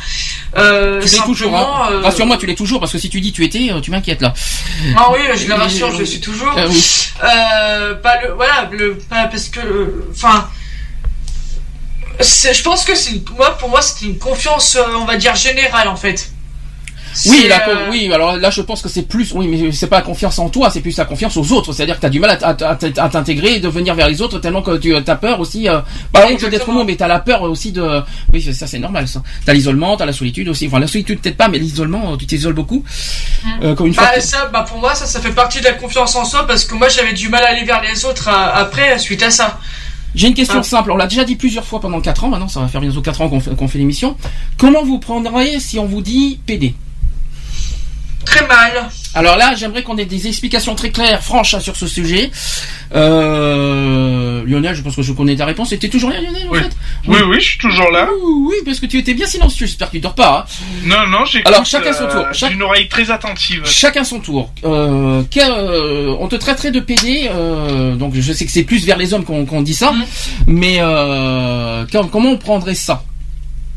Euh, 0.57 1.01
tu 1.01 1.15
l'es 1.15 1.23
toujours 1.23 1.57
hein. 1.57 1.93
euh, 1.93 2.01
rassure-moi 2.01 2.37
tu 2.37 2.45
l'es 2.47 2.57
toujours 2.57 2.81
parce 2.81 2.91
que 2.91 2.99
si 2.99 3.09
tu 3.09 3.21
dis 3.21 3.31
tu 3.31 3.45
étais 3.45 3.71
euh, 3.71 3.81
tu 3.81 3.93
m'inquiètes 3.93 4.21
là 4.21 4.35
Ah 4.97 5.13
oui, 5.13 5.21
je 5.37 5.47
le 5.47 5.55
rassure, 5.55 5.93
je 5.93 5.99
le 5.99 6.07
suis 6.07 6.21
toujours. 6.21 6.53
Euh, 6.59 6.67
oui. 6.69 7.09
Euh, 7.23 7.95
pas 7.95 8.21
le, 8.23 8.33
voilà, 8.33 8.69
le, 8.73 8.97
pas 8.97 9.27
parce 9.27 9.49
que, 9.49 10.07
enfin, 10.11 10.49
je 12.21 12.63
pense 12.63 12.85
que 12.85 12.95
c'est, 12.97 13.23
moi, 13.37 13.57
pour 13.59 13.69
moi, 13.69 13.81
c'était 13.81 14.07
une 14.07 14.19
confiance, 14.19 14.77
euh, 14.77 14.83
on 14.97 15.05
va 15.05 15.17
dire 15.17 15.37
générale 15.37 15.87
en 15.89 15.97
fait. 15.97 16.33
Oui, 17.27 17.47
la 17.49 17.69
euh, 17.69 17.91
oui, 17.91 18.11
alors 18.13 18.37
là 18.37 18.51
je 18.51 18.63
pense 18.63 18.83
que 18.83 18.89
c'est 18.89 19.03
plus, 19.03 19.33
oui, 19.33 19.49
mais 19.49 19.73
c'est 19.73 19.87
pas 19.89 19.97
la 19.97 20.03
confiance 20.03 20.39
en 20.39 20.49
toi, 20.49 20.71
c'est 20.71 20.81
plus 20.81 20.97
la 20.97 21.05
confiance 21.05 21.37
aux 21.37 21.53
autres. 21.53 21.73
C'est-à-dire 21.73 21.97
que 21.97 22.01
tu 22.01 22.07
as 22.07 22.11
du 22.11 22.21
mal 22.21 22.39
à, 22.43 22.55
t'intégrer 22.55 23.55
et 23.55 23.61
de 23.61 23.69
venir 23.69 23.95
vers 23.95 24.09
les 24.09 24.23
autres 24.23 24.39
tellement 24.39 24.63
que 24.63 24.77
tu 24.77 24.95
as 24.95 25.17
peur 25.17 25.41
aussi. 25.41 25.69
Euh, 25.69 25.81
pas 26.13 26.27
honte 26.27 26.45
d'être 26.45 26.69
homo, 26.69 26.85
mais 26.85 26.97
t'as 26.97 27.09
la 27.09 27.19
peur 27.19 27.43
aussi 27.43 27.73
de. 27.73 28.03
Oui, 28.33 28.43
ça 28.43 28.67
c'est 28.67 28.79
normal 28.79 29.09
ça. 29.09 29.23
T'as 29.45 29.53
l'isolement, 29.53 29.97
t'as 29.97 30.07
la 30.07 30.13
solitude 30.13 30.49
aussi. 30.49 30.67
Enfin 30.67 30.79
la 30.79 30.87
solitude 30.87 31.21
peut-être 31.21 31.37
pas, 31.37 31.49
mais 31.49 31.59
l'isolement, 31.59 32.17
tu 32.17 32.27
t'isoles 32.27 32.55
beaucoup. 32.55 32.85
Euh, 33.63 33.75
comme 33.75 33.89
une. 33.89 33.95
Bah, 33.95 34.21
ça, 34.21 34.47
bah, 34.53 34.65
pour 34.69 34.79
moi, 34.79 34.95
ça, 34.95 35.07
ça 35.07 35.21
fait 35.21 35.33
partie 35.33 35.61
de 35.61 35.65
la 35.65 35.73
confiance 35.73 36.15
en 36.17 36.25
soi 36.25 36.47
parce 36.47 36.65
que 36.65 36.75
moi, 36.75 36.89
j'avais 36.89 37.13
du 37.13 37.29
mal 37.29 37.43
à 37.43 37.49
aller 37.49 37.65
vers 37.65 37.83
les 37.83 38.05
autres 38.05 38.29
euh, 38.29 38.51
après, 38.55 38.99
suite 38.99 39.23
à 39.23 39.31
ça. 39.31 39.59
J'ai 40.15 40.29
une 40.29 40.35
question 40.35 40.59
Ah. 40.61 40.63
simple. 40.63 40.91
On 40.91 40.97
l'a 40.97 41.07
déjà 41.07 41.25
dit 41.25 41.37
plusieurs 41.37 41.65
fois 41.65 41.81
pendant 41.81 42.01
4 42.01 42.25
ans. 42.25 42.29
Maintenant, 42.29 42.49
ça 42.49 42.61
va 42.61 42.69
faire 42.69 42.81
bientôt 42.81 43.01
4 43.01 43.21
ans 43.21 43.29
qu'on 43.29 43.41
fait, 43.41 43.55
qu'on 43.55 43.69
fait 43.69 43.79
l'émission. 43.79 44.17
Comment 44.59 44.83
vous 44.83 44.99
prendrez 44.99 45.61
si 45.61 45.79
on 45.79 45.87
vous 45.87 46.03
dit 46.03 46.41
PD 46.47 46.75
Très 48.25 48.47
mal. 48.47 48.89
Alors 49.15 49.37
là, 49.37 49.55
j'aimerais 49.57 49.83
qu'on 49.83 49.97
ait 49.99 50.05
des 50.05 50.29
explications 50.29 50.75
très 50.75 50.91
claires, 50.91 51.23
franches 51.23 51.55
hein, 51.55 51.61
sur 51.61 51.75
ce 51.77 51.87
sujet. 51.87 52.31
Euh, 52.95 54.43
Lionel, 54.47 54.75
je 54.75 54.83
pense 54.83 54.95
que 54.97 55.03
je 55.03 55.13
connais 55.13 55.37
ta 55.37 55.45
réponse. 55.47 55.71
C'était 55.71 55.89
toujours 55.89 56.11
là, 56.11 56.21
Lionel, 56.21 56.47
en 56.49 56.53
Oui. 56.53 56.59
fait 56.61 56.71
Oui, 57.09 57.19
oui, 57.29 57.37
je 57.41 57.45
suis 57.51 57.59
toujours 57.59 57.91
là. 57.91 58.09
Ouh, 58.23 58.49
Oui, 58.51 58.57
parce 58.65 58.79
que 58.79 58.87
tu 58.87 58.99
étais 58.99 59.15
bien 59.15 59.27
silencieux. 59.27 59.67
J'espère 59.67 59.89
que 59.89 59.97
tu 59.97 60.01
dors 60.01 60.15
pas. 60.15 60.47
hein. 60.49 60.69
Non, 60.85 61.07
non, 61.09 61.25
j'écoute. 61.25 61.49
Alors, 61.53 61.65
chacun 61.65 61.93
son 61.93 62.05
euh, 62.05 62.13
tour. 62.13 62.25
Chaque- 62.33 62.53
Une 62.53 62.63
oreille 62.63 62.89
très 62.89 63.11
attentive. 63.11 63.63
Chacun 63.65 64.05
son 64.05 64.21
tour. 64.21 64.53
Euh, 64.65 65.23
quel- 65.31 65.51
euh, 65.51 66.15
on 66.21 66.29
te 66.29 66.37
traiterait 66.37 66.71
de 66.71 66.81
PD, 66.81 67.29
euh, 67.33 67.95
donc 67.97 68.15
je 68.15 68.33
sais 68.33 68.45
que 68.45 68.53
c'est 68.53 68.63
plus 68.65 68.85
vers 68.85 68.97
les 68.99 69.13
hommes 69.15 69.25
qu'on 69.25 69.63
dit 69.63 69.75
ça, 69.75 69.93
Mhm. 69.93 70.05
mais 70.47 70.77
euh, 70.81 71.85
comment 72.13 72.31
on 72.31 72.39
prendrait 72.39 72.75
ça? 72.75 73.03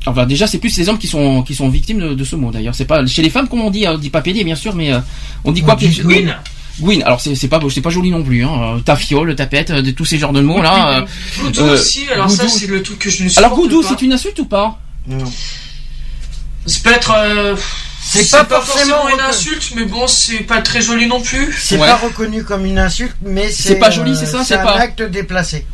Enfin, 0.05 0.25
déjà, 0.25 0.47
c'est 0.47 0.57
plus 0.57 0.77
les 0.77 0.89
hommes 0.89 0.97
qui 0.97 1.07
sont 1.07 1.43
qui 1.43 1.55
sont 1.55 1.69
victimes 1.69 1.99
de, 1.99 2.13
de 2.13 2.23
ce 2.23 2.35
mot. 2.35 2.51
D'ailleurs, 2.51 2.75
c'est 2.75 2.85
pas 2.85 3.05
chez 3.05 3.21
les 3.21 3.29
femmes, 3.29 3.47
comme 3.47 3.61
on 3.61 3.69
dit, 3.71 3.85
hein, 3.85 3.93
on 3.95 3.97
dit 3.97 4.09
pas 4.09 4.21
PD, 4.21 4.43
bien 4.43 4.55
sûr, 4.55 4.75
mais 4.75 4.91
euh, 4.93 4.99
on 5.45 5.51
dit 5.53 5.61
quoi 5.61 5.73
On 5.75 5.77
dit 5.77 5.87
plus- 5.89 6.03
Gwyn. 6.03 6.35
Gwyn. 6.81 7.03
Alors 7.03 7.21
c'est 7.21 7.35
c'est 7.35 7.47
pas 7.47 7.59
c'est 7.73 7.81
pas 7.81 7.89
joli 7.91 8.09
non 8.11 8.23
plus. 8.23 8.43
Hein. 8.43 8.75
Euh, 8.77 8.79
Ta 8.79 8.95
fiole, 8.95 9.35
ta 9.35 9.45
pète, 9.45 9.71
de 9.71 9.91
tous 9.91 10.05
ces 10.05 10.17
genres 10.17 10.33
de 10.33 10.41
mots 10.41 10.61
là. 10.61 10.99
euh. 10.99 11.05
Goudou 11.39 11.61
Euh, 11.61 11.73
aussi, 11.75 12.05
alors 12.11 12.29
ça, 12.29 12.43
goudou. 12.45 12.57
c'est 12.57 12.67
le 12.67 12.81
truc 12.83 12.99
que 12.99 13.09
je 13.09 13.23
ne 13.23 13.29
supporte 13.29 13.45
Alors 13.45 13.57
goudou, 13.57 13.83
c'est 13.83 14.01
une 14.01 14.11
insulte 14.13 14.39
ou 14.39 14.45
pas? 14.45 14.79
Non. 15.07 15.23
Ça 16.65 16.79
peut 16.83 16.91
être. 16.93 17.13
euh, 17.15 17.55
C'est 18.01 18.29
pas 18.31 18.43
pas, 18.43 18.59
forcément 18.61 18.95
forcément 18.97 19.15
une 19.17 19.21
insulte, 19.29 19.73
mais 19.75 19.85
bon, 19.85 20.07
c'est 20.07 20.39
pas 20.39 20.61
très 20.61 20.81
joli 20.81 21.07
non 21.07 21.21
plus. 21.21 21.55
C'est 21.57 21.77
Ouais. 21.77 21.87
pas 21.87 21.95
reconnu 21.97 22.43
comme 22.43 22.65
une 22.65 22.77
insulte, 22.79 23.15
mais 23.21 23.49
c'est. 23.49 23.69
C'est 23.69 23.75
pas 23.79 23.89
joli, 23.91 24.15
c'est 24.17 24.25
ça, 24.25 24.39
C'est 24.39 24.55
c'est 24.55 24.59
un 24.59 24.63
pas- 24.65 24.73
acte 24.73 25.01
déplacé. 25.03 25.65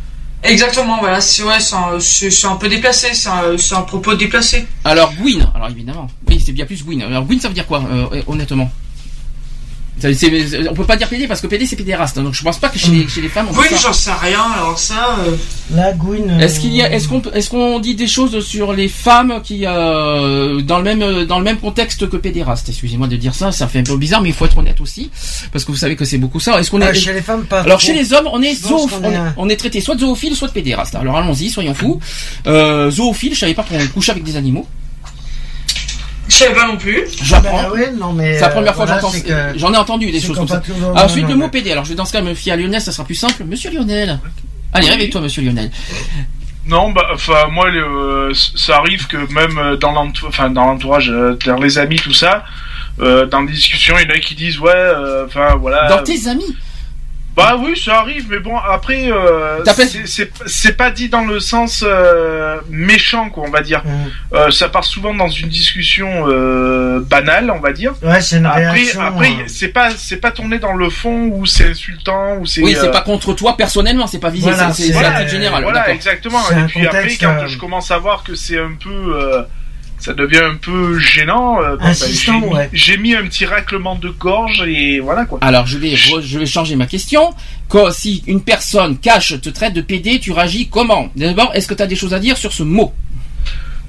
Exactement, 0.42 1.00
voilà, 1.00 1.20
c'est 1.20 1.44
ouais, 1.44 1.58
un, 1.74 2.56
peu 2.56 2.70
déplacé, 2.70 3.14
c'est 3.14 3.30
un, 3.76 3.82
propos 3.82 4.16
déplacé. 4.16 4.66
Alors 4.86 5.14
Gwyn. 5.14 5.52
Alors 5.54 5.70
évidemment, 5.70 6.08
oui, 6.28 6.42
c'est 6.44 6.54
bien 6.54 6.66
plus 6.66 6.84
Gwyn. 6.84 7.02
Alors 7.02 7.26
Gwyn, 7.26 7.40
ça 7.40 7.50
veut 7.50 7.54
dire 7.54 7.68
quoi, 7.68 7.84
euh, 7.92 8.22
honnêtement? 8.26 8.72
On 10.70 10.74
peut 10.74 10.86
pas 10.86 10.96
dire 10.96 11.08
PD 11.10 11.28
parce 11.28 11.42
que 11.42 11.48
PD 11.48 11.66
c'est 11.66 11.76
pédéraste. 11.76 12.18
hein, 12.18 12.24
Donc 12.24 12.34
je 12.34 12.44
pense 12.44 12.60
pas 12.60 12.70
que 12.70 12.80
chez, 12.80 12.92
les, 12.92 13.08
chez 13.08 13.22
les 13.22 13.30
femmes 13.30 13.48
on 13.52 13.58
Oui, 13.58 13.66
j'en 13.82 13.94
sais 13.94 14.12
rien, 14.12 14.44
alors 14.56 14.78
ça. 14.80 15.18
euh, 15.20 15.36
La 15.76 15.92
Gwyn. 15.94 16.30
euh, 16.30 16.40
Est-ce 16.40 16.60
qu'il 16.60 16.74
y 16.74 16.82
a, 16.82 16.92
est-ce 16.92 17.08
qu'on, 17.08 17.22
est-ce 17.34 17.50
qu'on 17.50 17.80
dit 17.80 17.96
des 17.96 18.08
choses 18.08 18.46
sur 18.46 18.74
les 18.74 18.88
femmes 18.88 19.42
qui, 19.44 19.66
euh, 19.66 20.62
dans 20.62 20.78
le 20.80 20.84
même, 20.84 21.26
dans 21.26 21.38
le 21.40 21.44
même 21.46 21.58
contexte 21.58 22.10
que 22.10 22.18
pédéraste 22.18 22.70
Excusez-moi 22.70 23.08
de 23.08 23.16
dire 23.18 23.34
ça, 23.36 23.52
ça 23.52 23.68
fait 23.68 23.80
un 23.80 23.84
peu 23.84 23.98
bizarre, 23.98 24.22
mais 24.22 24.30
il 24.30 24.36
faut 24.36 24.46
être 24.46 24.58
honnête 24.58 24.82
aussi, 24.82 25.10
parce 25.52 25.66
que 25.66 25.72
vous 25.72 25.78
savez 25.78 25.96
que 25.96 26.06
c'est 26.06 26.18
beaucoup 26.18 26.40
ça. 26.40 26.60
Est-ce 26.60 26.72
qu'on 26.72 26.82
Ah, 26.82 26.92
est, 26.92 26.94
chez 26.94 27.14
les 27.14 27.22
femmes, 27.22 27.44
pas 27.46 27.62
alors 27.62 27.78
trop. 27.80 27.88
chez 27.88 27.94
les 27.94 28.14
hommes, 28.14 28.30
on 28.32 28.42
est 28.42 28.56
on 29.38 29.50
est 29.50 29.56
traité 29.56 29.82
soit 29.82 29.96
de 29.96 30.02
zoophile, 30.02 30.36
soit 30.36 30.48
de 30.48 30.54
pédéraste. 30.54 30.96
Alors 30.96 31.18
allons-y, 31.18 31.50
soyons 31.50 31.74
fous. 31.74 32.00
Euh, 32.48 32.90
zoophile, 32.92 33.34
je 33.34 33.40
savais 33.40 33.54
pas 33.54 33.64
qu'on 33.64 33.78
couchait 33.94 34.12
avec 34.12 34.24
des 34.24 34.36
animaux. 34.36 34.68
Je 36.30 36.36
savais 36.36 36.54
pas 36.56 36.68
non 36.68 36.78
plus. 36.78 37.06
J'apprends. 37.24 37.64
Bah 37.64 37.70
ouais, 37.72 37.92
non, 37.92 38.14
mais, 38.14 38.36
C'est 38.36 38.42
la 38.42 38.50
première 38.50 38.72
euh, 38.72 38.76
fois 38.76 38.86
que 38.86 38.92
j'entends, 38.94 39.12
j'en 39.56 39.74
ai 39.74 39.78
entendu 39.78 40.12
des 40.12 40.22
choses 40.22 40.38
comme 40.38 40.48
ça. 40.48 40.62
Ah, 40.96 41.06
Ensuite, 41.06 41.24
non, 41.24 41.30
le 41.32 41.36
mot 41.36 41.50
PD. 41.50 41.72
Alors, 41.72 41.84
je 41.86 41.90
vais 41.90 41.96
dans 41.96 42.06
ce 42.06 42.14
cas 42.14 42.22
me 42.22 42.34
fier 42.34 42.54
à 42.54 42.56
Lionel, 42.58 42.80
ça 42.82 42.92
sera 42.92 43.04
plus 43.04 43.16
simple. 43.16 43.44
Monsieur 43.46 43.72
Lionel. 43.72 44.20
Allez, 44.74 44.86
Oui. 44.86 44.92
réveille-toi, 44.94 45.22
monsieur 45.22 45.42
Lionel. 45.42 45.72
Non, 46.68 46.92
bah, 46.92 47.08
enfin, 47.14 47.48
moi, 47.52 47.70
le- 47.70 48.32
ça 48.34 48.78
arrive 48.78 49.08
que 49.08 49.18
même 49.34 49.58
euh, 49.58 49.76
dans 49.78 49.92
l'entourage, 49.92 50.30
enfin, 50.34 50.50
dans 50.52 50.66
l'entourage, 50.66 51.10
euh, 51.10 51.36
dans 51.46 51.58
les 51.60 51.80
amis, 51.80 51.96
tout 51.96 52.14
ça, 52.14 52.46
euh, 53.00 53.26
dans 53.26 53.42
les 53.42 53.52
discussions, 53.54 53.96
il 53.98 54.08
y 54.08 54.12
en 54.12 54.16
a 54.16 54.20
qui 54.20 54.36
disent, 54.36 54.60
ouais, 54.60 54.70
euh, 54.72 55.26
enfin, 55.26 55.56
voilà. 55.56 55.88
Dans 55.90 56.04
tes 56.04 56.28
amis. 56.28 56.56
Bah 57.40 57.58
oui, 57.60 57.78
ça 57.80 58.00
arrive, 58.00 58.26
mais 58.30 58.40
bon, 58.40 58.58
après, 58.58 59.12
euh, 59.12 59.64
c'est- 59.66 60.06
c'est 60.08 60.32
c'est 60.46 60.76
pas 60.78 60.92
dit 60.92 61.10
dans 61.10 61.26
le 61.26 61.40
sens 61.40 61.84
euh, 61.88 62.58
méchant, 62.70 63.30
quoi, 63.30 63.44
on 63.48 63.52
va 63.52 63.62
dire. 63.62 63.82
Mm. 63.86 64.36
Euh, 64.36 64.52
ça 64.52 64.70
part 64.70 64.84
souvent 64.84 65.14
dans 65.14 65.30
une 65.30 65.50
discussion 65.50 66.26
euh, 66.28 67.00
banale, 67.02 67.50
on 67.52 67.60
va 67.60 67.72
dire. 67.72 67.94
Ouais, 68.04 68.22
c'est 68.22 68.38
une 68.38 68.46
Après, 68.46 68.70
réaction. 68.70 69.02
après, 69.02 69.30
euh, 69.30 69.44
c'est 69.48 69.70
pas, 69.70 69.90
c'est 69.92 70.18
pas 70.18 70.32
tourné 70.32 70.60
dans 70.60 70.74
le 70.74 70.90
fond 70.90 71.30
où 71.34 71.46
c'est 71.46 71.70
insultant, 71.70 72.38
où 72.40 72.46
c'est. 72.46 72.62
Oui, 72.62 72.76
c'est 72.80 72.88
euh, 72.88 72.92
pas 72.92 73.02
contre 73.02 73.34
toi 73.34 73.56
personnellement, 73.58 74.08
c'est 74.08 74.20
pas 74.20 74.30
visé, 74.30 74.52
Voilà, 74.52 74.74
c'est- 74.74 74.92
voilà, 74.92 75.26
générale. 75.28 75.64
Voilà, 75.64 75.90
exactement. 75.92 76.40
Et 76.52 76.66
puis 76.68 76.86
après, 76.86 77.16
quand 77.20 77.44
euh, 77.44 77.48
je 77.48 77.58
commence 77.58 77.92
à 77.92 77.98
voir 77.98 78.24
que 78.24 78.36
c'est 78.36 78.58
un 78.60 78.74
peu, 78.82 78.90
euh, 79.16 79.44
ça 80.00 80.14
devient 80.14 80.42
un 80.44 80.56
peu 80.56 80.98
gênant. 81.00 81.62
euh, 81.62 81.76
ben, 81.78 81.94
j'ai 81.94 82.32
mis- 82.32 82.46
ouais. 82.48 82.70
j'ai 82.74 82.98
mis 82.98 83.16
un 83.16 83.24
petit 83.24 83.46
raclement 83.46 83.96
de 83.96 84.10
gorge 84.10 84.64
et 84.68 85.00
voilà 85.00 85.26
quoi. 85.26 85.40
Alors, 85.42 85.68
je 85.68 85.78
vais, 85.78 85.96
je 85.96 86.40
vais 86.40 86.46
changer 86.46 86.76
ma 86.76 86.86
question. 86.86 87.34
Quand, 87.68 87.92
si 87.92 88.24
une 88.28 88.42
personne 88.42 88.98
cache, 88.98 89.40
te 89.42 89.50
traite 89.50 89.74
de 89.74 89.82
PD, 89.82 90.20
tu 90.20 90.32
réagis 90.32 90.70
comment? 90.70 91.10
D'abord, 91.16 91.52
est-ce 91.54 91.68
que 91.68 91.74
tu 91.74 91.84
as 91.84 91.88
des 91.88 91.96
choses 91.96 92.14
à 92.14 92.20
dire 92.20 92.38
sur 92.38 92.54
ce 92.54 92.64
mot? 92.64 92.94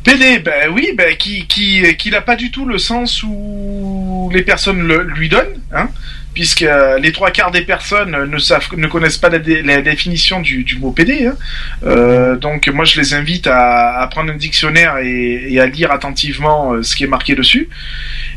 PD, 0.02 0.38
ben 0.38 0.70
oui, 0.74 0.92
ben 0.96 1.14
qui 1.16 1.46
qui 1.46 1.82
qui 1.98 2.10
n'a 2.10 2.22
pas 2.22 2.34
du 2.36 2.50
tout 2.50 2.64
le 2.64 2.78
sens 2.78 3.22
où 3.22 4.30
les 4.32 4.40
personnes 4.42 4.80
le, 4.80 5.02
lui 5.02 5.28
donnent, 5.28 5.60
hein, 5.74 5.90
puisque 6.34 6.62
euh, 6.62 6.98
les 6.98 7.12
trois 7.12 7.30
quarts 7.30 7.50
des 7.50 7.62
personnes 7.62 8.24
ne 8.24 8.38
savent 8.38 8.66
ne 8.76 8.86
connaissent 8.86 9.18
pas 9.18 9.28
la, 9.30 9.38
dé- 9.40 9.62
la 9.62 9.82
définition 9.82 10.40
du, 10.40 10.62
du 10.64 10.78
mot 10.78 10.92
PD. 10.92 11.26
Hein. 11.26 11.36
Euh, 11.84 12.36
donc 12.36 12.68
moi 12.68 12.84
je 12.84 13.00
les 13.00 13.14
invite 13.14 13.46
à, 13.48 13.98
à 13.98 14.06
prendre 14.06 14.32
un 14.32 14.36
dictionnaire 14.36 14.98
et, 14.98 15.52
et 15.52 15.60
à 15.60 15.66
lire 15.66 15.90
attentivement 15.90 16.72
euh, 16.74 16.82
ce 16.82 16.94
qui 16.94 17.04
est 17.04 17.08
marqué 17.08 17.34
dessus. 17.34 17.68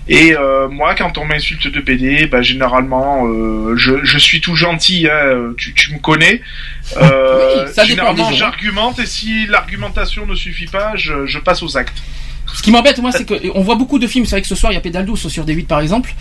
Et 0.10 0.36
euh, 0.36 0.68
moi 0.68 0.95
quand 0.95 1.18
on 1.18 1.26
m'insulte 1.26 1.68
de 1.68 1.80
PD, 1.80 2.26
ben 2.26 2.41
généralement 2.41 3.26
euh, 3.28 3.76
je, 3.78 4.03
je 4.03 4.18
suis 4.18 4.41
tout 4.41 4.56
gentil, 4.56 5.07
hein, 5.10 5.53
tu, 5.57 5.74
tu 5.74 5.94
me 5.94 5.99
connais. 5.99 6.41
Oui, 6.99 6.99
ça 7.74 7.86
dépend 7.86 7.86
généralement 7.86 8.32
j'argumente 8.34 8.99
et 8.99 9.06
si 9.06 9.45
l'argumentation 9.48 10.26
ne 10.26 10.36
suffit 10.36 10.65
pas, 10.68 10.94
je, 10.95 11.26
je 11.26 11.40
passe 11.40 11.64
aux 11.64 11.78
actes. 11.78 12.02
Ce 12.55 12.61
qui 12.61 12.71
m'embête, 12.71 12.97
moi, 12.99 13.11
c'est 13.11 13.25
que 13.25 13.34
on 13.55 13.61
voit 13.61 13.75
beaucoup 13.75 13.99
de 13.99 14.07
films. 14.07 14.25
C'est 14.25 14.35
vrai 14.35 14.41
que 14.41 14.47
ce 14.47 14.55
soir, 14.55 14.71
il 14.71 14.75
y 14.75 14.77
a 14.77 14.81
Pédale 14.81 15.05
douce 15.05 15.27
sur 15.27 15.45
D8, 15.45 15.65
par 15.65 15.80
exemple. 15.81 16.13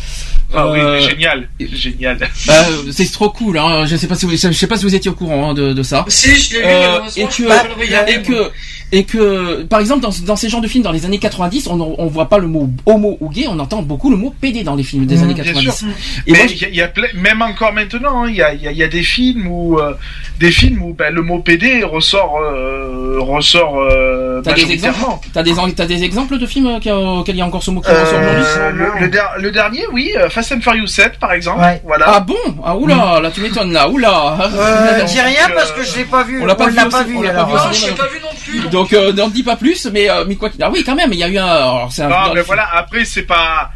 Ah 0.55 0.67
Euh, 0.67 0.99
oui, 0.99 1.09
génial, 1.09 1.49
génial. 1.61 2.19
euh, 2.49 2.53
c'est 2.91 3.11
trop 3.11 3.31
cool. 3.31 3.59
Hein. 3.59 3.87
Je 3.87 3.97
sais 3.97 4.07
pas 4.07 4.15
si 4.15 4.27
vous, 4.27 4.33
je 4.33 4.53
sais 4.53 4.67
pas 4.67 4.77
si 4.77 4.85
vous 4.85 4.95
étiez 4.95 5.11
au 5.11 5.15
courant 5.15 5.51
hein, 5.51 5.55
de, 5.55 5.73
de 5.73 5.83
ça. 5.83 6.05
Si, 6.09 6.35
je 6.35 6.55
l'ai 6.55 6.61
vu, 6.61 6.65
Euh, 6.67 6.99
et 7.17 7.25
que- 7.25 7.81
regarder, 7.81 8.13
et 8.13 8.23
que 8.23 8.51
et 8.95 9.05
que 9.05 9.63
par 9.63 9.81
exemple 9.81 10.03
dans, 10.03 10.11
dans 10.27 10.37
ces 10.37 10.51
genres 10.51 10.61
de 10.61 10.69
films 10.69 10.85
dans 10.85 10.93
les 10.93 11.07
années 11.07 11.19
90 11.19 11.67
on 11.69 11.81
on 11.99 12.07
voit 12.09 12.29
pas 12.29 12.37
le 12.37 12.47
mot 12.47 12.69
homo 12.85 13.17
ou 13.21 13.31
gay 13.31 13.47
on 13.49 13.59
entend 13.59 13.81
beaucoup 13.81 14.11
le 14.11 14.19
mot 14.19 14.35
PD 14.39 14.65
dans 14.65 14.75
les 14.75 14.83
films 14.83 15.07
des 15.07 15.17
Mmh, 15.17 15.23
années 15.23 15.33
bien 15.35 15.45
90 15.45 15.73
sûr. 15.79 15.89
et 16.27 16.33
Mais 16.33 16.39
moi, 16.41 16.47
il 16.51 16.61
y 16.61 16.65
a, 16.67 16.69
il 16.69 16.75
y 16.75 16.83
a 16.83 16.89
plein- 16.89 17.09
même 17.15 17.41
encore 17.41 17.73
maintenant, 17.73 18.25
hein, 18.25 18.29
il 18.29 18.35
y, 18.37 18.43
a, 18.43 18.53
il 18.53 18.61
y, 18.61 18.69
a, 18.69 18.71
il 18.73 18.77
y 18.77 18.83
a 18.83 18.89
des 18.89 19.03
films 19.03 19.47
où 19.47 19.79
euh, 19.79 19.95
des 20.39 20.51
films 20.51 20.83
où 20.83 20.93
ben, 20.93 21.11
le 21.15 21.23
mot 21.23 21.39
PD 21.39 21.83
ressort 21.85 22.37
euh, 22.43 23.17
ressort 23.21 23.79
euh, 23.81 24.43
T'as 24.45 24.53
des 24.53 24.61
majoritairement. 24.61 24.99
exemples? 24.99 25.29
T'as 25.33 25.43
des, 25.43 25.59
en- 25.59 25.71
t'as 25.71 25.87
des 25.87 26.03
exemples? 26.05 26.22
De 26.31 26.47
films 26.47 26.67
euh, 26.67 27.23
il 27.27 27.37
y 27.37 27.41
a 27.41 27.45
encore 27.47 27.63
ce 27.63 27.71
mot 27.71 27.81
qui 27.81 27.91
Euh, 27.91 28.01
ressort 28.03 28.21
aujourd'hui 28.21 28.45
le, 28.73 29.01
le 29.01 29.09
der- 29.09 29.33
le 29.39 29.51
dernier, 29.51 29.85
oui, 29.93 30.13
euh, 30.17 30.29
Fast 30.31 30.53
and 30.53 30.61
Furious 30.61 30.87
7 30.87 31.19
par 31.19 31.33
exemple. 31.33 31.61
Ouais. 31.61 31.81
Voilà. 31.85 32.07
Ah 32.09 32.21
bon? 32.21 32.37
Ah 32.65 32.77
oula, 32.77 33.21
là 33.21 33.31
tu 33.31 33.41
m'étonnes 33.41 33.73
là, 33.73 33.89
oula 33.89 34.37
Euh, 34.55 35.03
dis 35.07 35.21
rien 35.21 35.49
euh, 35.51 35.55
parce 35.55 35.73
que 35.73 35.83
je 35.83 35.97
l'ai 35.97 36.05
pas 36.05 36.23
vu. 36.23 36.41
on 36.43 36.47
l'a 36.47 36.55
pas 36.55 36.69
vu 36.69 36.77
pas 36.77 37.03
vu. 37.03 37.17
on 37.17 37.23
l'a 37.23 37.31
pas 37.31 37.37
alors. 37.43 37.49
vu 37.49 37.55
Non, 37.57 37.63
au 37.69 37.73
je 37.73 37.75
cinéma, 37.75 37.93
l'ai 37.97 37.99
pas 38.03 38.07
vu 38.09 38.21
non 38.23 38.29
plus. 38.45 38.61
donc. 38.61 38.71
Donc 38.71 38.93
euh, 38.93 39.13
n'en 39.13 39.29
dis 39.29 39.43
pas 39.43 39.57
plus, 39.57 39.87
mais, 39.93 40.09
euh, 40.11 40.25
mais 40.27 40.37
quoi 40.37 40.51
qu'il- 40.51 40.63
Ah 40.63 40.71
oui 40.73 40.83
quand 40.85 40.95
même, 40.95 41.13
il 41.13 41.19
y 41.19 41.25
a 41.25 41.29
eu 41.29 41.39
un... 41.39 41.45
alors, 41.47 41.89
c'est 41.91 42.03
un 42.03 42.09
Non, 42.09 42.17
dans 42.23 42.29
mais 42.31 42.35
le- 42.37 42.43
voilà. 42.43 42.67
Après, 42.75 43.05
c'est 43.05 43.23
pas. 43.23 43.71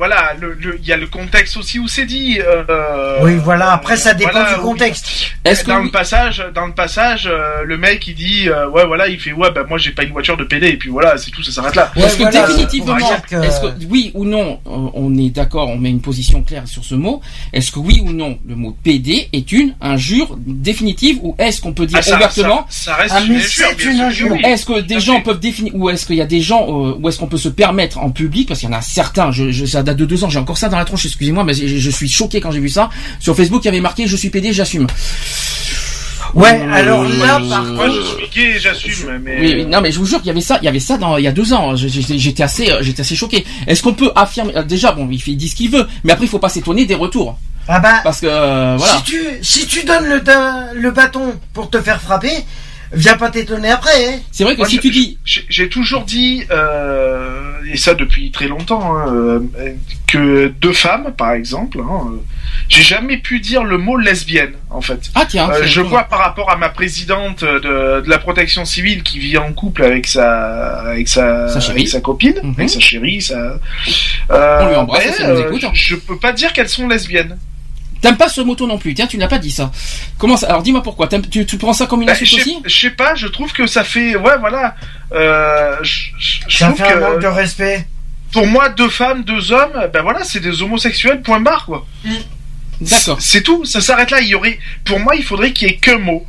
Voilà, 0.00 0.32
le- 0.40 0.54
le- 0.58 0.78
il 0.82 0.88
y 0.88 0.92
a 0.94 0.96
le 0.96 1.06
contexte 1.08 1.58
aussi 1.58 1.78
où 1.78 1.86
c'est 1.86 2.06
dit. 2.06 2.40
euh, 2.40 3.18
Oui, 3.22 3.36
voilà. 3.36 3.72
Après, 3.72 3.98
ça 3.98 4.14
dépend 4.14 4.30
voilà, 4.32 4.54
du 4.54 4.60
contexte. 4.60 5.06
Est-ce 5.44 5.62
que 5.62 5.68
dans 5.68 5.80
oui- 5.80 5.84
le 5.84 5.90
passage, 5.90 6.42
dans 6.54 6.66
le 6.66 6.72
passage, 6.72 7.28
euh, 7.30 7.64
le 7.66 7.76
mec 7.76 8.06
il 8.08 8.14
dit 8.14 8.48
euh, 8.48 8.66
ouais 8.70 8.86
voilà, 8.86 9.08
il 9.08 9.20
fait 9.20 9.32
ouais 9.32 9.50
bah 9.54 9.64
moi 9.68 9.76
j'ai 9.76 9.90
pas 9.90 10.02
une 10.04 10.12
voiture 10.12 10.38
de 10.38 10.44
PD 10.44 10.68
et 10.68 10.76
puis 10.78 10.88
voilà, 10.88 11.18
c'est 11.18 11.30
tout, 11.30 11.42
ça 11.42 11.52
s'arrête 11.52 11.74
là. 11.76 11.92
Ouais, 11.94 12.02
Est-ce 12.04 12.16
que 12.16 12.22
voilà, 12.22 12.46
définitivement, 12.46 12.96
que- 12.96 13.44
est-ce 13.44 13.60
que 13.60 13.66
oui 13.90 14.10
ou 14.14 14.24
non, 14.24 14.58
euh, 14.66 14.70
on 14.94 15.14
est 15.18 15.28
d'accord, 15.28 15.68
on 15.68 15.76
met 15.76 15.90
une 15.90 16.00
position 16.00 16.42
claire 16.42 16.66
sur 16.66 16.82
ce 16.82 16.94
mot. 16.94 17.20
Est-ce 17.52 17.70
que 17.70 17.78
oui 17.78 18.00
ou 18.02 18.12
non, 18.12 18.38
le 18.48 18.54
mot 18.56 18.74
PD 18.82 19.28
est 19.34 19.52
une 19.52 19.74
injure 19.82 20.34
définitive 20.46 21.18
ou 21.22 21.34
est-ce 21.38 21.60
qu'on 21.60 21.74
peut 21.74 21.84
dire 21.86 21.98
Ah, 21.98 22.02
ça, 22.02 22.16
ouvertement 22.16 22.66
ça, 22.70 22.92
ça 22.92 22.94
reste 22.96 23.14
Ah, 23.18 23.20
une 23.22 23.34
mais 23.34 23.36
injure, 23.40 23.66
c'est 23.78 23.84
une 23.84 24.00
injure. 24.00 24.32
oui. 24.32 24.40
Est-ce 24.44 24.64
que 24.64 24.80
des 24.80 24.98
gens 25.00 25.16
fait. 25.16 25.22
peuvent 25.24 25.40
définir 25.40 25.74
ou 25.74 25.90
est-ce 25.90 26.06
qu'il 26.06 26.16
y 26.16 26.22
a 26.22 26.26
des 26.26 26.40
gens 26.40 26.62
euh, 26.68 26.94
ou 26.98 27.08
est-ce 27.08 27.18
qu'on 27.18 27.26
peut 27.26 27.36
se 27.36 27.50
permettre 27.50 27.98
en 27.98 28.10
public 28.10 28.48
parce 28.48 28.60
qu'il 28.60 28.68
y 28.70 28.72
en 28.72 28.76
a 28.78 28.80
certains, 28.82 29.30
je, 29.30 29.50
je- 29.50 29.66
date 29.90 29.98
de 29.98 30.04
deux 30.06 30.24
ans, 30.24 30.30
j'ai 30.30 30.38
encore 30.38 30.58
ça 30.58 30.68
dans 30.68 30.78
la 30.78 30.84
tronche, 30.84 31.04
excusez-moi, 31.06 31.44
mais 31.44 31.54
je, 31.54 31.66
je 31.78 31.90
suis 31.90 32.08
choqué 32.08 32.40
quand 32.40 32.50
j'ai 32.50 32.60
vu 32.60 32.68
ça 32.68 32.88
sur 33.20 33.36
Facebook, 33.36 33.62
il 33.64 33.66
y 33.66 33.68
avait 33.68 33.80
marqué 33.80 34.06
je 34.06 34.16
suis 34.16 34.30
PD, 34.30 34.52
j'assume. 34.52 34.86
Ouais, 36.34 36.60
Euh, 36.62 36.72
alors 36.72 37.02
là, 37.04 37.40
par 37.48 37.64
Moi 37.64 37.86
contre, 37.86 37.96
je 37.96 38.02
suis 38.02 38.28
gay, 38.32 38.58
j'assume, 38.60 39.18
mais 39.24 39.40
Oui, 39.40 39.64
non, 39.66 39.80
mais 39.80 39.90
je 39.90 39.98
vous 39.98 40.06
jure 40.06 40.18
qu'il 40.18 40.28
y 40.28 40.30
avait 40.30 40.40
ça, 40.40 40.58
il 40.62 40.64
y 40.64 40.68
avait 40.68 40.78
ça 40.78 40.96
dans, 40.96 41.16
il 41.16 41.24
y 41.24 41.26
a 41.26 41.32
deux 41.32 41.52
ans. 41.52 41.74
Je- 41.74 41.88
J'étais 41.88 42.42
assez, 42.44 42.70
euh, 42.70 42.78
j'étais 42.82 43.00
assez 43.00 43.16
choqué. 43.16 43.44
Est-ce 43.66 43.82
qu'on 43.82 43.94
peut 43.94 44.12
affirmer, 44.14 44.56
euh, 44.56 44.62
déjà, 44.62 44.92
bon, 44.92 45.08
il 45.10 45.20
fait, 45.20 45.32
il 45.32 45.36
dit 45.36 45.48
ce 45.48 45.56
qu'il 45.56 45.70
veut, 45.70 45.86
mais 46.04 46.12
après, 46.12 46.26
il 46.26 46.28
faut 46.28 46.38
pas 46.38 46.48
s'étonner 46.48 46.86
des 46.86 46.94
retours. 46.94 47.36
ah 47.66 47.80
bah, 47.80 48.00
Parce 48.04 48.20
que, 48.20 48.26
euh, 48.28 48.76
voilà. 48.78 48.92
si 48.98 49.02
tu 49.02 49.18
si 49.42 49.66
tu 49.66 49.84
donnes 49.84 50.06
le 50.06 50.22
le 50.80 50.90
bâton 50.92 51.34
pour 51.52 51.68
te 51.68 51.80
faire 51.80 52.00
frapper, 52.00 52.30
viens 52.92 53.16
pas 53.16 53.30
t'étonner 53.30 53.70
après. 53.70 53.90
Hein. 54.14 54.18
C'est 54.32 54.44
vrai 54.44 54.54
que 54.54 54.58
Moi, 54.60 54.68
si 54.68 54.76
je- 54.76 54.80
tu 54.80 54.90
dis, 54.90 55.18
j'ai 55.24 55.68
toujours 55.68 56.02
dit, 56.04 56.44
euh, 56.50 57.52
et 57.72 57.76
ça 57.76 57.94
depuis 57.94 58.30
très 58.30 58.48
longtemps, 58.48 58.96
hein, 58.96 59.06
euh, 59.14 59.40
que 60.06 60.48
deux 60.48 60.72
femmes, 60.72 61.12
par 61.16 61.32
exemple, 61.32 61.78
hein, 61.80 62.08
euh, 62.12 62.16
j'ai 62.68 62.82
jamais 62.82 63.16
pu 63.18 63.38
dire 63.40 63.62
le 63.64 63.78
mot 63.78 63.96
lesbienne, 63.96 64.52
en 64.70 64.80
fait. 64.80 65.10
ah, 65.14 65.24
tiens, 65.28 65.48
Euh, 65.50 65.62
je 65.66 65.80
vois 65.80 66.04
par 66.04 66.18
rapport 66.20 66.50
à 66.50 66.56
ma 66.56 66.68
présidente 66.68 67.44
de, 67.44 68.00
de 68.00 68.08
la 68.10 68.18
protection 68.18 68.64
civile 68.64 69.02
qui 69.02 69.18
vit 69.18 69.38
en 69.38 69.52
couple 69.52 69.84
avec 69.84 70.06
sa 70.06 70.80
avec 70.80 71.08
sa, 71.08 71.48
Sa 71.48 71.60
chérie. 71.60 71.78
avec 71.80 71.88
sa 71.88 72.00
copine, 72.00 72.34
Mhm. 72.42 72.54
avec 72.58 72.70
sa 72.70 72.80
chérie, 72.80 73.22
sa. 73.22 73.34
Euh, 74.30 74.58
On 74.62 74.68
lui 74.68 74.76
embrasse, 74.76 75.16
si 75.16 75.22
elle 75.22 75.32
nous 75.34 75.40
écoute. 75.40 75.64
je, 75.74 75.94
je 75.94 75.96
peux 75.96 76.18
pas 76.18 76.32
dire 76.32 76.52
qu'elles 76.52 76.68
sont 76.68 76.88
lesbiennes. 76.88 77.38
T'aimes 78.00 78.16
pas 78.16 78.28
ce 78.28 78.40
moto 78.40 78.66
non 78.66 78.78
plus, 78.78 78.94
tiens, 78.94 79.06
tu 79.06 79.18
n'as 79.18 79.28
pas 79.28 79.38
dit 79.38 79.50
ça. 79.50 79.70
Comment 80.18 80.36
ça, 80.36 80.48
alors 80.48 80.62
dis-moi 80.62 80.82
pourquoi, 80.82 81.08
tu, 81.08 81.46
tu 81.46 81.56
prends 81.58 81.72
ça 81.72 81.86
comme 81.86 82.02
une 82.02 82.10
insulte 82.10 82.30
sais- 82.30 82.40
aussi? 82.40 82.58
je 82.64 82.78
sais 82.78 82.90
pas, 82.90 83.14
je 83.14 83.26
trouve 83.26 83.52
que 83.52 83.66
ça 83.66 83.84
fait, 83.84 84.16
ouais, 84.16 84.38
voilà. 84.38 84.74
Euh, 85.12 85.76
je, 85.82 86.10
Ça 86.48 86.72
fait 86.72 86.92
un 86.92 87.00
manque 87.00 87.16
que 87.16 87.22
de 87.22 87.26
respect. 87.28 87.86
pour 88.32 88.46
moi, 88.46 88.68
deux 88.68 88.88
femmes, 88.88 89.24
deux 89.24 89.52
hommes, 89.52 89.88
ben 89.92 90.02
voilà, 90.02 90.24
c'est 90.24 90.40
des 90.40 90.62
homosexuels. 90.62 91.20
Point 91.22 91.40
barre, 91.40 91.64
quoi. 91.66 91.86
D'accord. 92.80 93.18
C'est 93.20 93.42
tout, 93.42 93.64
ça 93.64 93.80
s'arrête 93.80 94.10
là. 94.10 94.20
Il 94.20 94.28
y 94.28 94.34
aurait, 94.34 94.58
pour 94.84 94.98
moi, 95.00 95.14
il 95.16 95.22
faudrait 95.22 95.52
qu'il 95.52 95.68
y 95.68 95.70
ait 95.72 95.76
qu'un 95.76 95.98
mot. 95.98 96.24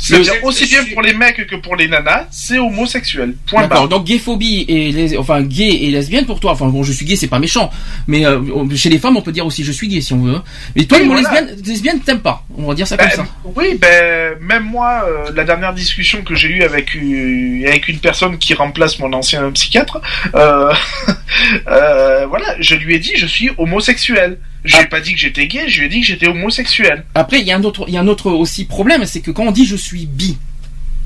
C'est-à-dire 0.00 0.34
Le- 0.40 0.46
aussi 0.48 0.66
bien 0.66 0.82
pour 0.92 1.02
les 1.02 1.12
mecs 1.12 1.46
que 1.46 1.56
pour 1.56 1.76
les 1.76 1.86
nanas, 1.86 2.26
c'est 2.30 2.58
homosexuel. 2.58 3.34
Point 3.48 3.66
barre. 3.68 3.86
Donc 3.88 4.04
gayphobie 4.04 4.64
et 4.66 4.90
les, 4.92 5.16
enfin 5.18 5.42
gay 5.42 5.68
et 5.82 5.90
lesbienne 5.90 6.24
pour 6.26 6.40
toi. 6.40 6.52
Enfin 6.52 6.66
bon, 6.68 6.82
je 6.82 6.92
suis 6.92 7.04
gay, 7.04 7.16
c'est 7.16 7.26
pas 7.28 7.38
méchant. 7.38 7.70
Mais 8.06 8.24
euh, 8.26 8.40
chez 8.76 8.88
les 8.88 8.98
femmes, 8.98 9.16
on 9.16 9.22
peut 9.22 9.32
dire 9.32 9.44
aussi 9.46 9.62
je 9.62 9.72
suis 9.72 9.88
gay 9.88 10.00
si 10.00 10.12
on 10.14 10.22
veut. 10.22 10.34
hein. 10.36 10.44
Mais 10.74 10.84
toi, 10.84 10.98
Oui, 11.00 11.06
voilà. 11.06 11.20
lesbienne, 11.20 11.56
lesbienne, 11.66 12.00
t'aimes 12.00 12.20
pas. 12.20 12.44
On 12.56 12.66
va 12.66 12.74
dire 12.74 12.86
ça 12.86 12.96
Ben, 12.96 13.08
comme 13.14 13.24
ça. 13.26 13.30
oui, 13.56 13.76
ben 13.78 14.36
même 14.40 14.64
moi, 14.64 15.04
euh, 15.06 15.30
la 15.34 15.44
dernière 15.44 15.74
discussion 15.74 16.22
que 16.22 16.34
j'ai 16.34 16.48
eue 16.48 16.62
avec 16.62 16.96
euh, 16.96 17.68
avec 17.68 17.88
une 17.88 17.98
personne 17.98 18.38
qui 18.38 18.54
remplace 18.54 18.98
mon 18.98 19.12
ancien 19.12 19.50
psychiatre, 19.52 20.00
euh, 20.34 20.72
euh, 21.68 22.26
voilà, 22.26 22.56
je 22.60 22.74
lui 22.74 22.94
ai 22.94 22.98
dit 22.98 23.12
je 23.16 23.26
suis 23.26 23.50
homosexuel. 23.58 24.38
J'ai 24.64 24.78
Ah. 24.78 24.86
pas 24.86 25.00
dit 25.00 25.14
que 25.14 25.18
j'étais 25.20 25.46
gay, 25.46 25.64
je 25.68 25.80
lui 25.80 25.86
ai 25.86 25.88
dit 25.88 26.00
que 26.00 26.06
j'étais 26.06 26.28
homosexuel. 26.28 27.04
Après, 27.14 27.40
il 27.40 27.46
y 27.46 27.52
a 27.52 27.56
un 27.56 27.64
autre, 27.64 27.84
il 27.88 27.94
y 27.94 27.96
a 27.96 28.00
un 28.00 28.08
autre 28.08 28.30
aussi 28.30 28.64
problème, 28.66 29.04
c'est 29.06 29.20
que 29.20 29.30
quand 29.30 29.44
on 29.44 29.52
dit 29.52 29.64
je 29.66 29.76
suis 29.76 30.06
bi, 30.06 30.36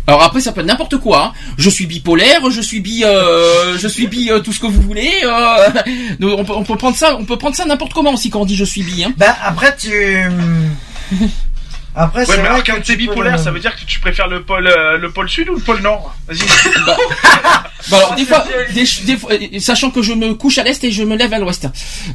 Alors 0.06 0.22
après 0.22 0.40
ça 0.40 0.52
peut 0.52 0.60
être 0.60 0.66
n'importe 0.66 0.98
quoi. 0.98 1.26
hein. 1.26 1.32
Je 1.56 1.70
suis 1.70 1.86
bipolaire, 1.86 2.51
je 2.51 2.60
suis 2.60 2.81
bi, 2.81 3.05
euh, 3.05 3.78
je 3.78 3.89
suis 3.89 4.06
bi, 4.06 4.31
euh, 4.31 4.40
tout 4.40 4.52
ce 4.52 4.60
que 4.60 4.66
vous 4.66 4.82
voulez. 4.82 5.10
euh, 5.24 5.70
nous, 6.18 6.31
on, 6.32 6.44
peut, 6.44 6.52
on 6.55 6.62
peut 6.64 6.76
prendre 6.76 6.97
ça, 6.97 7.16
on 7.18 7.24
peut 7.24 7.39
prendre 7.39 7.56
ça 7.56 7.64
n'importe 7.64 7.94
comment 7.94 8.12
aussi 8.12 8.28
quand 8.28 8.40
on 8.43 8.44
dit 8.44 8.56
je 8.56 8.64
suis 8.66 8.82
bi. 8.82 9.05
Hein. 9.05 9.14
Bah 9.16 9.35
après 9.43 9.74
tu. 9.76 9.90
Après 11.97 12.21
Ouais, 12.21 12.27
c'est 12.27 12.33
mais 12.33 12.39
vrai 12.39 12.49
alors, 12.49 12.65
quand 12.65 12.73
que 12.73 12.79
t'es 12.79 12.83
tu 12.83 12.93
peux 12.93 12.99
bipolaire, 13.12 13.39
ça 13.39 13.51
veut 13.53 13.61
dire 13.61 13.77
que 13.77 13.85
tu 13.85 14.01
préfères 14.01 14.27
le 14.29 14.43
pôle, 14.43 14.66
euh, 14.66 14.99
le 14.99 15.11
pôle 15.12 15.29
sud 15.29 15.49
ou 15.49 15.55
le 15.55 15.61
pôle 15.61 15.81
nord? 15.81 16.15
Vas-y. 16.27 16.39
Bah, 16.85 16.97
bah 17.91 17.97
alors 17.99 18.15
des 18.16 18.25
fois, 18.25 18.45
des, 18.75 18.85
des 19.05 19.16
fois, 19.16 19.33
euh, 19.33 19.59
sachant 19.61 19.91
que 19.91 20.03
je 20.03 20.12
me 20.12 20.35
couche 20.35 20.59
à 20.59 20.65
l'est 20.65 20.83
et 20.83 20.91
je 20.91 21.03
me 21.05 21.16
lève 21.16 21.33
à 21.33 21.39
l'ouest. 21.39 21.69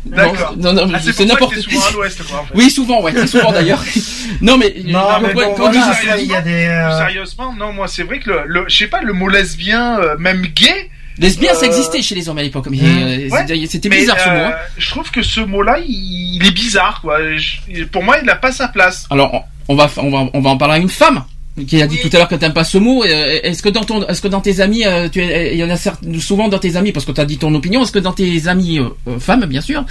D'accord. 0.05 0.53
Non, 0.57 0.73
non, 0.73 0.91
Ah, 0.93 0.99
c'est 0.99 1.23
n'importe 1.25 1.55
t'es 1.55 1.61
souvent 1.61 1.81
à 1.85 1.91
l'ouest, 1.91 2.23
quoi, 2.27 2.39
en 2.41 2.45
fait. 2.45 2.53
Oui, 2.55 2.69
souvent, 2.69 3.01
ouais, 3.01 3.13
très 3.13 3.27
souvent 3.27 3.51
d'ailleurs. 3.53 3.81
non 4.41 4.57
mais, 4.57 4.75
Non, 4.85 5.19
mais 5.21 5.27
ouais, 5.29 5.33
bon, 5.33 5.53
quand 5.55 5.69
voilà, 5.71 5.91
je 5.93 5.97
suis- 5.99 6.09
après, 6.09 6.23
il 6.23 6.29
y 6.29 6.35
a 6.35 6.41
des. 6.41 6.65
euh, 6.65 6.97
Sérieusement, 6.97 7.53
non, 7.53 7.71
moi, 7.71 7.87
c'est 7.87 8.03
vrai 8.03 8.19
que 8.19 8.29
le, 8.29 8.41
le- 8.47 8.65
je 8.67 8.75
sais 8.77 8.87
pas, 8.87 9.01
le 9.01 9.13
mot 9.13 9.29
lesbien, 9.29 9.97
euh, 9.99 10.17
même 10.17 10.41
gay. 10.47 10.89
Lesbien, 11.17 11.53
ça 11.53 11.65
existait 11.65 12.01
chez 12.01 12.15
les 12.15 12.29
hommes 12.29 12.37
à 12.37 12.43
l'époque, 12.43 12.67
Mmh. 12.67 12.79
euh, 12.81 13.29
Ouais, 13.29 13.41
c'était- 13.47 13.65
c'était 13.67 13.89
mais, 13.89 13.97
bizarre 13.99 14.19
ce 14.19 14.29
mot. 14.29 14.35
hein. 14.35 14.53
Je 14.77 14.89
trouve 14.89 15.11
que 15.11 15.21
ce 15.21 15.41
mot-là, 15.41 15.77
il, 15.85 16.35
il 16.41 16.45
est 16.47 16.51
bizarre, 16.51 16.99
quoi. 17.01 17.17
Je- 17.37 17.83
pour 17.85 18.03
moi, 18.03 18.17
il 18.19 18.25
n'a 18.25 18.35
pas 18.35 18.51
sa 18.53 18.67
place. 18.69 19.05
Alors, 19.09 19.45
on 19.69 19.75
va, 19.75 19.89
on 19.97 20.09
va, 20.11 20.29
on 20.33 20.41
va 20.41 20.49
en 20.49 20.57
parler 20.57 20.75
à 20.75 20.79
une 20.79 20.89
femme 20.89 21.23
qui 21.67 21.81
a 21.81 21.87
dit 21.87 21.97
tout 21.97 22.09
à 22.13 22.19
l'heure 22.19 22.29
que 22.29 22.35
t'aimes 22.35 22.53
pas 22.53 22.63
ce 22.63 22.77
mot. 22.77 23.03
Euh, 23.03 23.39
Est-ce 23.43 23.61
que 23.61 23.67
dans 23.67 23.83
ton, 23.83 24.07
est-ce 24.07 24.21
que 24.21 24.29
dans 24.29 24.39
tes 24.39 24.61
amis, 24.61 24.85
euh, 24.85 25.09
tu, 25.09 25.21
il 25.21 25.57
y 25.57 25.63
en 25.63 25.69
a 25.69 25.75
certes, 25.75 25.99
souvent 26.19 26.47
dans 26.47 26.57
tes 26.59 26.77
amis, 26.77 26.93
parce 26.93 27.05
que 27.05 27.11
tu 27.11 27.19
as 27.19 27.25
dit 27.25 27.37
ton 27.37 27.53
opinion, 27.53 27.83
est-ce 27.83 27.91
que 27.91 27.99
dans 27.99 28.13
tes 28.13 28.47
amis 28.47 28.79
euh, 28.79 29.19
femmes, 29.19 29.45
bien 29.45 29.59
sûr, 29.59 29.83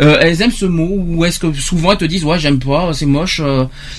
euh, 0.00 0.18
elles 0.20 0.40
aiment 0.42 0.52
ce 0.52 0.66
mot 0.66 0.88
ou 0.88 1.24
est-ce 1.24 1.40
que 1.40 1.52
souvent 1.54 1.90
elles 1.92 1.98
te 1.98 2.04
disent 2.04 2.24
ouais 2.24 2.38
j'aime 2.38 2.60
pas, 2.60 2.92
c'est 2.92 3.06
moche. 3.06 3.42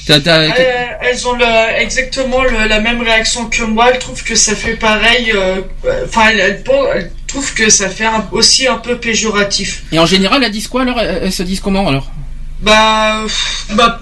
t'as- 0.06 0.22
t'as- 0.22 0.44
Elles, 0.44 0.98
elles 1.02 1.28
ont 1.28 1.34
le- 1.34 1.82
exactement 1.82 2.44
le- 2.44 2.66
la 2.70 2.80
même 2.80 3.02
réaction 3.02 3.48
que 3.48 3.64
moi. 3.64 3.90
Elles 3.92 4.00
trouvent 4.00 4.24
que 4.24 4.36
ça 4.36 4.56
fait 4.56 4.76
pareil. 4.76 5.34
euh, 5.36 5.60
Enfin, 6.06 6.30
elles, 6.32 6.40
elles 6.40 6.64
pen- 6.64 6.88
elles 6.96 7.12
trouvent 7.28 7.54
que 7.54 7.68
ça 7.70 7.90
fait 7.90 8.06
un- 8.06 8.26
aussi 8.32 8.68
un 8.68 8.78
peu 8.78 8.98
péjoratif. 9.00 9.84
Et 9.92 10.00
en 10.00 10.06
général, 10.06 10.42
elles 10.46 10.52
disent 10.52 10.70
quoi 10.70 10.84
alors 10.84 11.02
elles, 11.02 11.32
se 11.34 11.44
disent 11.44 11.60
comment 11.60 11.90
alors? 11.90 12.10
Bah, 12.62 13.24
bah, 13.74 14.00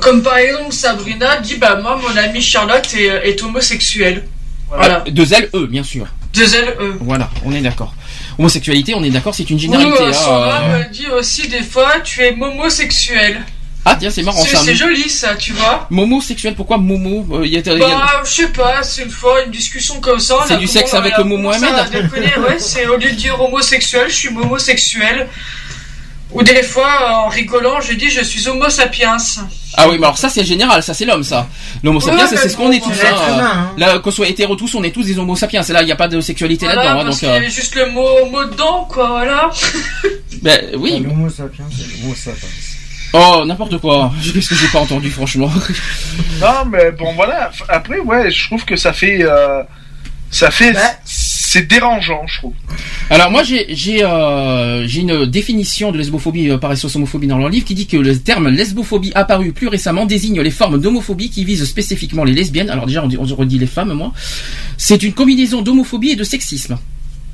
comme 0.00 0.22
par 0.22 0.36
exemple 0.38 0.72
Sabrina 0.72 1.36
dit 1.38 1.56
bah 1.56 1.76
moi 1.82 2.00
mon 2.02 2.16
amie 2.16 2.42
Charlotte 2.42 2.86
est, 2.94 3.28
est 3.28 3.42
homosexuelle. 3.42 4.24
Voilà. 4.68 5.04
Deux 5.08 5.32
L 5.32 5.48
E 5.54 5.66
bien 5.66 5.82
sûr. 5.82 6.06
Deux 6.34 6.54
L 6.54 6.76
E. 6.80 6.96
Voilà, 7.00 7.30
on 7.44 7.52
est 7.52 7.60
d'accord. 7.60 7.94
Homosexualité, 8.38 8.94
on 8.94 9.02
est 9.02 9.10
d'accord, 9.10 9.34
c'est 9.34 9.48
une 9.48 9.58
généralité. 9.58 9.98
euh, 10.02 10.08
hein, 10.08 10.12
Sandra 10.12 10.60
euh. 10.64 10.78
me 10.78 10.92
dit 10.92 11.06
aussi 11.08 11.48
des 11.48 11.62
fois 11.62 12.00
tu 12.04 12.22
es 12.22 12.32
momosexuel. 12.32 13.42
Ah 13.88 13.94
tiens, 13.98 14.10
c'est 14.10 14.24
marrant 14.24 14.42
C'est 14.42 14.56
ça. 14.56 14.62
c'est 14.64 14.74
joli 14.74 15.08
ça, 15.08 15.36
tu 15.36 15.52
vois. 15.52 15.86
Momo 15.90 16.20
sexuel, 16.20 16.54
pourquoi 16.56 16.76
Momo 16.76 17.24
Euh, 17.36 17.46
il 17.46 17.52
y 17.52 17.56
a- 17.56 17.60
il 17.60 17.66
y 17.78 17.84
a- 17.84 17.88
Bah, 17.88 18.22
je 18.24 18.30
sais 18.32 18.48
pas, 18.48 18.82
c'est 18.82 19.04
une 19.04 19.10
fois 19.10 19.44
une 19.44 19.52
discussion 19.52 20.00
comme 20.00 20.18
ça. 20.18 20.38
C'est 20.48 20.56
du 20.56 20.66
sexe 20.66 20.92
avec 20.92 21.16
le 21.16 21.22
mot 21.22 21.36
commencé 21.36 21.60
Mohamed 21.60 22.10
ouais, 22.48 22.58
c'est 22.58 22.86
au 22.88 22.96
lieu 22.96 23.10
de 23.10 23.14
dire 23.14 23.40
homosexuel, 23.40 24.06
je 24.08 24.14
suis 24.14 24.28
homosexuel. 24.28 25.28
Ou 26.36 26.42
des 26.42 26.62
fois, 26.62 27.24
en 27.24 27.28
rigolant, 27.28 27.80
je 27.80 27.92
dis 27.94 28.10
je 28.10 28.22
suis 28.22 28.46
homo 28.48 28.68
sapiens. 28.68 29.16
Ah 29.78 29.88
oui, 29.88 29.96
mais 29.98 30.04
alors 30.06 30.18
ça 30.18 30.28
c'est 30.28 30.44
général, 30.44 30.82
ça 30.82 30.94
c'est 30.94 31.04
l'homme 31.04 31.24
ça. 31.24 31.46
L'homo 31.82 32.00
sapiens, 32.00 32.24
Ouais, 32.26 32.36
c'est 32.36 32.48
ce 32.48 32.56
qu'on 32.56 32.70
est 32.70 32.80
tous. 32.80 32.90
hein. 32.90 33.34
humain, 33.34 33.50
hein. 33.52 33.70
Là, 33.76 33.98
qu'on 33.98 34.10
soit 34.10 34.28
hétéro 34.28 34.54
tous, 34.56 34.74
on 34.74 34.82
est 34.84 34.90
tous 34.90 35.02
des 35.04 35.18
homo 35.18 35.34
sapiens. 35.36 35.62
C'est 35.62 35.72
là, 35.72 35.82
il 35.82 35.86
n'y 35.86 35.92
a 35.92 35.96
pas 35.96 36.08
de 36.08 36.20
sexualité 36.20 36.66
Voilà, 36.66 36.84
là-dedans. 36.84 37.00
hein, 37.00 37.10
donc, 37.10 37.22
y 37.22 37.26
euh, 37.26 37.36
avait 37.36 37.50
juste 37.50 37.74
le 37.74 37.90
mot 37.90 38.06
homo 38.22 38.44
dedans, 38.44 38.86
quoi, 38.90 39.08
voilà. 39.08 39.50
ben, 40.42 40.60
oui. 40.78 41.00
L'homo 41.04 41.28
sapiens, 41.28 41.64
c'est 41.76 41.86
l'homo 42.02 42.14
sapiens. 42.14 42.48
Oh, 43.12 43.44
n'importe 43.46 43.78
quoi. 43.78 44.12
Qu'est-ce 44.34 44.48
que 44.50 44.54
j'ai 44.54 44.68
pas 44.68 44.80
entendu, 44.80 45.10
franchement. 45.10 45.50
Non, 46.40 46.64
mais 46.70 46.90
bon, 46.92 47.12
voilà. 47.14 47.50
Après, 47.68 47.98
ouais, 48.00 48.30
je 48.30 48.46
trouve 48.46 48.64
que 48.64 48.76
ça 48.76 48.92
fait, 48.92 49.22
euh, 49.22 49.62
ça 50.30 50.50
fait, 50.50 50.72
Bah. 50.72 50.80
C'est 51.48 51.68
dérangeant, 51.68 52.26
je 52.26 52.38
trouve. 52.38 52.54
Alors 53.08 53.30
moi 53.30 53.44
j'ai 53.44 53.66
j'ai 53.68 54.00
euh, 54.02 54.86
une 54.88 55.26
définition 55.26 55.92
de 55.92 55.98
lesbophobie 55.98 56.50
euh, 56.50 56.58
par 56.58 56.76
SOS 56.76 56.96
homophobie 56.96 57.28
dans 57.28 57.38
leur 57.38 57.48
livre 57.48 57.64
qui 57.64 57.74
dit 57.76 57.86
que 57.86 57.96
le 57.96 58.18
terme 58.18 58.48
lesbophobie 58.48 59.12
apparu 59.14 59.52
plus 59.52 59.68
récemment 59.68 60.06
désigne 60.06 60.40
les 60.40 60.50
formes 60.50 60.80
d'homophobie 60.80 61.30
qui 61.30 61.44
visent 61.44 61.64
spécifiquement 61.64 62.24
les 62.24 62.32
lesbiennes. 62.32 62.68
Alors 62.68 62.86
déjà 62.86 63.04
on, 63.04 63.06
dit, 63.06 63.16
on 63.16 63.24
redit 63.24 63.58
les 63.60 63.68
femmes 63.68 63.92
moi. 63.92 64.12
C'est 64.76 65.02
une 65.04 65.12
combinaison 65.12 65.62
d'homophobie 65.62 66.10
et 66.10 66.16
de 66.16 66.24
sexisme. 66.24 66.78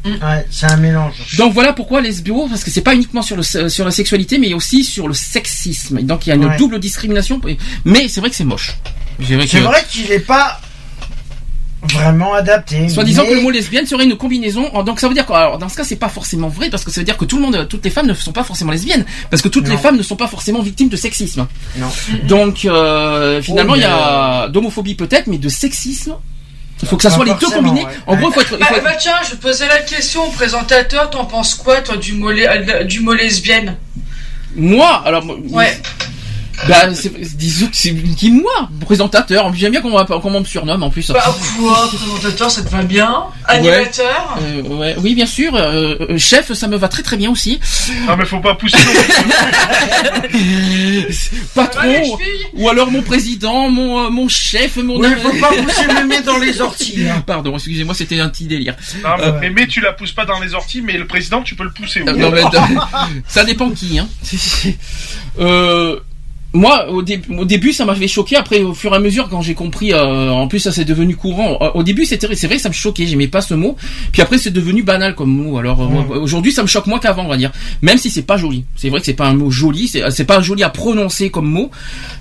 Ouais, 0.04 0.44
c'est 0.50 0.66
un 0.66 0.76
mélange. 0.76 1.36
Donc 1.38 1.54
voilà 1.54 1.72
pourquoi 1.72 2.00
lesbo 2.02 2.48
parce 2.48 2.64
que 2.64 2.70
c'est 2.70 2.82
pas 2.82 2.94
uniquement 2.94 3.22
sur 3.22 3.36
le 3.36 3.42
sur 3.42 3.84
la 3.84 3.90
sexualité 3.92 4.36
mais 4.36 4.52
aussi 4.52 4.84
sur 4.84 5.08
le 5.08 5.14
sexisme. 5.14 6.02
Donc 6.02 6.26
il 6.26 6.30
y 6.30 6.32
a 6.32 6.34
une 6.34 6.44
Ouais. 6.44 6.56
double 6.58 6.78
discrimination 6.80 7.40
mais 7.86 8.08
c'est 8.08 8.20
vrai 8.20 8.28
que 8.28 8.36
c'est 8.36 8.44
moche. 8.44 8.76
C'est 9.26 9.36
vrai 9.36 9.84
qu'il 9.88 10.10
est 10.10 10.18
pas 10.18 10.60
vraiment 11.82 12.34
adapté. 12.34 12.88
Soit 12.88 13.04
disant 13.04 13.22
mais- 13.24 13.30
que 13.30 13.34
le 13.34 13.40
mot 13.40 13.50
lesbienne 13.50 13.86
serait 13.86 14.04
une 14.04 14.16
combinaison, 14.16 14.70
donc 14.84 15.00
ça 15.00 15.08
veut 15.08 15.14
dire 15.14 15.26
quoi? 15.26 15.38
Alors 15.38 15.58
dans 15.58 15.68
ce 15.68 15.76
cas, 15.76 15.84
c'est 15.84 15.96
pas 15.96 16.08
forcément 16.08 16.48
vrai 16.48 16.70
parce 16.70 16.84
que 16.84 16.90
ça 16.90 17.00
veut 17.00 17.04
dire 17.04 17.16
que 17.16 17.24
tout 17.24 17.36
le 17.36 17.42
monde, 17.42 17.66
toutes 17.68 17.84
les 17.84 17.90
femmes 17.90 18.06
ne 18.06 18.14
sont 18.14 18.32
pas 18.32 18.44
forcément 18.44 18.70
lesbiennes, 18.72 19.04
parce 19.30 19.42
que 19.42 19.48
toutes 19.48 19.66
Non. 19.66 19.72
les 19.72 19.78
femmes 19.78 19.96
ne 19.96 20.02
sont 20.02 20.16
pas 20.16 20.28
forcément 20.28 20.60
victimes 20.62 20.88
de 20.88 20.96
sexisme. 20.96 21.46
Non. 21.76 21.88
Donc 22.24 22.64
euh, 22.64 23.42
finalement, 23.42 23.72
Oh, 23.74 23.76
il 23.76 23.82
y 23.82 23.84
a 23.84 24.48
d'homophobie 24.48 24.94
peut-être, 24.94 25.26
mais 25.26 25.38
de 25.38 25.48
sexisme. 25.48 26.14
Il 26.82 26.88
faut 26.88 26.96
que 26.96 27.02
ça 27.04 27.10
soit 27.10 27.24
les 27.24 27.34
deux 27.34 27.46
combinés. 27.48 27.84
ouais. 27.84 27.92
En 28.08 28.16
gros, 28.16 28.28
il 28.30 28.34
faut 28.34 28.40
être. 28.40 28.52
il 28.54 28.58
Bah, 28.58 28.66
faut 28.68 28.74
être- 28.74 28.84
bah 28.84 28.96
tiens, 29.00 29.14
je 29.30 29.36
posais 29.36 29.68
la 29.68 29.78
question 29.82 30.24
au 30.26 30.30
présentateur, 30.30 31.10
t'en 31.10 31.24
penses 31.26 31.54
quoi, 31.54 31.80
toi, 31.80 31.96
du 31.96 32.12
mot, 32.14 32.30
euh, 32.30 32.82
du 32.84 32.98
mot 33.00 33.12
lesbienne? 33.14 33.76
Moi, 34.56 35.00
alors. 35.04 35.24
Ouais. 35.50 35.80
Bah, 36.68 36.94
c'est, 36.94 37.12
disons 37.36 37.66
que 37.66 37.76
c'est 37.76 37.92
qui 38.16 38.30
moi, 38.30 38.68
présentateur. 38.80 39.52
J'aime 39.54 39.72
bien 39.72 39.80
qu'on 39.80 39.90
m'a- 39.90 40.04
qu'on 40.04 40.30
me 40.40 40.44
surnomme 40.44 40.82
en 40.84 40.90
plus. 40.90 41.10
Bah 41.10 41.34
quoi, 41.58 41.88
présentateur, 41.92 42.50
ça 42.50 42.62
te 42.62 42.68
va 42.68 42.82
bien 42.82 43.24
Animateur 43.46 44.38
Euh, 44.40 44.62
ouais, 44.62 44.94
oui, 44.98 45.14
bien 45.16 45.26
sûr. 45.26 45.54
euh, 45.56 45.96
euh, 46.10 46.18
chef, 46.18 46.52
ça 46.52 46.68
me 46.68 46.76
va 46.76 46.86
très 46.88 47.02
très 47.02 47.16
bien 47.16 47.30
aussi. 47.30 47.58
Non, 48.06 48.16
mais 48.16 48.24
faut 48.24 48.38
pas 48.40 48.54
pousser. 48.54 48.78
Patron, 51.54 52.18
ou 52.54 52.68
alors 52.68 52.90
mon 52.90 53.02
président, 53.02 53.68
mon, 53.68 54.06
euh, 54.06 54.10
mon 54.10 54.28
chef, 54.28 54.76
mon. 54.76 54.98
Oui, 55.00 55.08
faut 55.22 55.38
pas 55.40 55.48
pousser 55.48 55.86
le 55.86 56.06
nez 56.06 56.20
dans 56.22 56.38
les 56.38 56.60
orties. 56.60 57.04
hein. 57.08 57.22
Pardon, 57.26 57.54
excusez-moi, 57.54 57.94
c'était 57.94 58.20
un 58.20 58.28
petit 58.28 58.46
délire. 58.46 58.74
Non, 59.02 59.10
mais, 59.18 59.24
Euh. 59.24 59.32
mais, 59.40 59.50
mais 59.50 59.66
tu 59.66 59.80
la 59.80 59.92
pousses 59.92 60.12
pas 60.12 60.24
dans 60.24 60.40
les 60.40 60.54
orties, 60.54 60.82
mais 60.82 60.94
le 60.96 61.06
président, 61.06 61.42
tu 61.42 61.54
peux 61.54 61.64
le 61.64 61.72
pousser. 61.72 62.00
Euh, 62.06 62.12
oui. 62.14 62.20
non, 62.20 62.30
mais, 62.30 62.42
ça 63.26 63.44
dépend 63.44 63.70
qui, 63.70 63.98
hein. 63.98 64.08
Euh, 65.40 65.98
moi, 66.54 66.90
au, 66.90 67.02
dé- 67.02 67.20
au 67.38 67.44
début, 67.44 67.72
ça 67.72 67.84
m'avait 67.86 68.08
choqué. 68.08 68.36
Après, 68.36 68.60
au 68.62 68.74
fur 68.74 68.92
et 68.92 68.96
à 68.96 68.98
mesure, 68.98 69.28
quand 69.30 69.40
j'ai 69.40 69.54
compris, 69.54 69.92
euh, 69.92 70.28
en 70.30 70.48
plus, 70.48 70.58
ça 70.58 70.70
c'est 70.72 70.84
devenu 70.84 71.16
courant. 71.16 71.56
Euh, 71.62 71.70
Au 71.74 71.82
début, 71.82 72.04
c'était, 72.04 72.34
c'est 72.34 72.46
vrai 72.46 72.56
que 72.56 72.62
ça 72.62 72.68
me 72.68 72.74
choquait. 72.74 73.06
J'aimais 73.06 73.26
pas 73.28 73.40
ce 73.40 73.54
mot. 73.54 73.76
Puis 74.12 74.20
après, 74.20 74.36
c'est 74.38 74.50
devenu 74.50 74.82
banal 74.82 75.14
comme 75.14 75.30
mot. 75.30 75.56
Alors 75.58 75.80
euh, 75.82 76.18
aujourd'hui, 76.18 76.52
ça 76.52 76.62
me 76.62 76.66
choque 76.66 76.86
moins 76.86 76.98
qu'avant, 76.98 77.24
on 77.24 77.28
va 77.28 77.36
dire. 77.38 77.52
Même 77.80 77.96
si 77.96 78.10
c'est 78.10 78.22
pas 78.22 78.36
joli. 78.36 78.64
C'est 78.76 78.90
vrai 78.90 79.00
que 79.00 79.06
c'est 79.06 79.14
pas 79.14 79.26
un 79.28 79.34
mot 79.34 79.50
joli. 79.50 79.88
C'est, 79.88 80.02
c'est 80.10 80.24
pas 80.26 80.40
joli 80.42 80.62
à 80.62 80.68
prononcer 80.68 81.30
comme 81.30 81.48
mot. 81.48 81.70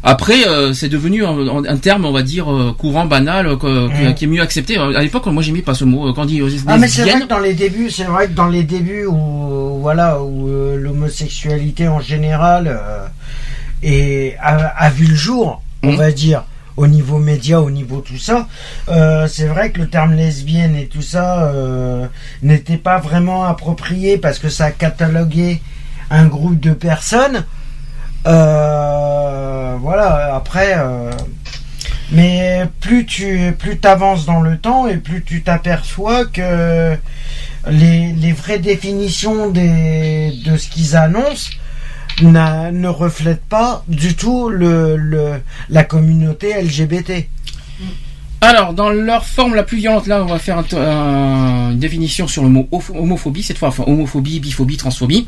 Après, 0.04 0.48
euh, 0.48 0.72
c'est 0.74 0.90
devenu 0.90 1.26
un, 1.26 1.78
terme, 1.78 2.06
on 2.06 2.12
va 2.14 2.22
dire 2.24 2.52
euh, 2.52 2.72
courant, 2.78 3.06
banal, 3.06 3.58
que- 3.58 3.88
qui- 3.90 4.16
qui 4.16 4.24
est 4.26 4.28
mieux 4.28 4.42
accepté. 4.42 4.78
À 4.78 5.02
l'époque, 5.02 5.26
moi, 5.28 5.44
j'aimais 5.44 5.62
pas 5.62 5.74
ce 5.74 5.84
mot. 5.84 6.14
Quand 6.14 6.22
on 6.24 6.26
dit 6.26 6.42
Ah 6.68 6.78
mais 6.78 6.88
c'est 6.88 7.02
vrai 7.04 7.20
que 7.22 7.28
dans 7.28 7.40
les 7.40 7.54
débuts, 7.54 7.90
c'est 7.90 8.06
vrai 8.06 8.28
que 8.28 8.34
dans 8.34 8.48
les 8.48 8.64
débuts 8.64 9.06
où 9.08 9.80
voilà 9.82 10.22
où 10.24 10.48
l'homosexualité 10.78 11.88
en 11.88 12.00
général 12.00 12.80
est- 13.84 14.38
a, 14.42 14.56
a 14.68 14.90
vu 14.90 15.06
le 15.06 15.16
jour, 15.16 15.62
on 15.84 15.92
Mhm. 15.92 15.98
va 15.98 16.12
dire 16.12 16.44
au 16.78 16.88
niveau 16.88 17.18
média, 17.20 17.62
au 17.62 17.70
niveau 17.70 18.00
tout 18.00 18.18
ça, 18.18 18.48
euh, 18.90 19.28
c'est 19.28 19.46
vrai 19.46 19.72
que 19.72 19.80
le 19.80 19.90
terme 19.90 20.14
lesbienne 20.14 20.76
et 20.76 20.88
tout 20.88 21.02
ça 21.02 21.44
euh, 21.44 22.08
n'était 22.44 22.78
pas 22.78 22.98
vraiment 23.00 23.44
approprié 23.44 24.18
parce 24.18 24.40
que 24.40 24.50
ça 24.50 24.72
cataloguait 24.72 25.62
un 26.10 26.26
groupe 26.26 26.60
de 26.60 26.72
personnes. 26.72 27.46
Euh, 28.28 29.76
voilà, 29.82 30.36
après. 30.36 30.76
mais 32.12 32.66
plus 32.82 33.06
tu 33.06 33.54
plus 33.58 33.80
avances 33.84 34.26
dans 34.26 34.42
le 34.42 34.58
temps 34.58 34.88
et 34.88 34.98
plus 34.98 35.24
tu 35.24 35.44
t'aperçois 35.44 36.26
que 36.26 36.98
les, 37.70 38.12
les 38.14 38.32
vraies 38.34 38.60
définitions 38.60 39.50
des, 39.50 40.34
de 40.46 40.58
ce 40.58 40.68
qu'ils 40.70 40.96
annoncent 40.98 41.52
ne 42.22 42.88
reflètent 42.88 43.46
pas 43.46 43.84
du 43.88 44.16
tout 44.16 44.50
le, 44.50 44.96
le, 44.96 45.42
la 45.70 45.84
communauté 45.84 46.62
LGBT. 46.62 47.28
Alors, 48.44 48.74
dans 48.74 48.90
leur 48.90 49.28
forme 49.28 49.54
la 49.54 49.62
plus 49.62 49.78
violente, 49.78 50.08
là, 50.08 50.24
on 50.24 50.26
va 50.26 50.40
faire 50.40 50.58
un- 50.58 50.66
un- 50.76 51.72
une 51.72 51.78
définition 51.78 52.28
sur 52.28 52.42
le 52.42 52.50
mot 52.50 52.68
homophobie, 52.72 53.44
cette 53.44 53.60
fois, 53.60 53.68
enfin, 53.68 53.84
homophobie, 53.86 54.40
biphobie, 54.40 54.78
transphobie. 54.78 55.28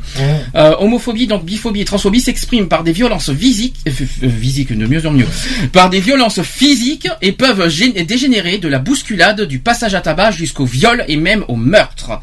Euh, 0.56 0.74
homophobie, 0.80 1.28
donc 1.28 1.44
biphobie 1.44 1.80
et 1.82 1.84
transphobie 1.84 2.20
s'expriment 2.20 2.66
par 2.66 2.82
des 2.82 2.90
violences 2.90 3.32
physiques, 3.32 3.76
euh, 3.86 3.92
euh, 4.24 4.28
physiques 4.28 4.76
de 4.76 4.86
mieux 4.86 5.06
en 5.06 5.12
mieux, 5.12 5.26
par 5.72 5.90
des 5.90 6.00
violences 6.00 6.42
physiques 6.42 7.06
et 7.22 7.30
peuvent 7.30 7.68
gé- 7.68 8.04
dégénérer 8.04 8.58
de 8.58 8.66
la 8.66 8.80
bousculade, 8.80 9.42
du 9.42 9.60
passage 9.60 9.94
à 9.94 10.00
tabac 10.00 10.32
jusqu'au 10.32 10.64
viol 10.64 11.04
et 11.06 11.16
même 11.16 11.44
au 11.46 11.54
meurtre. 11.54 12.20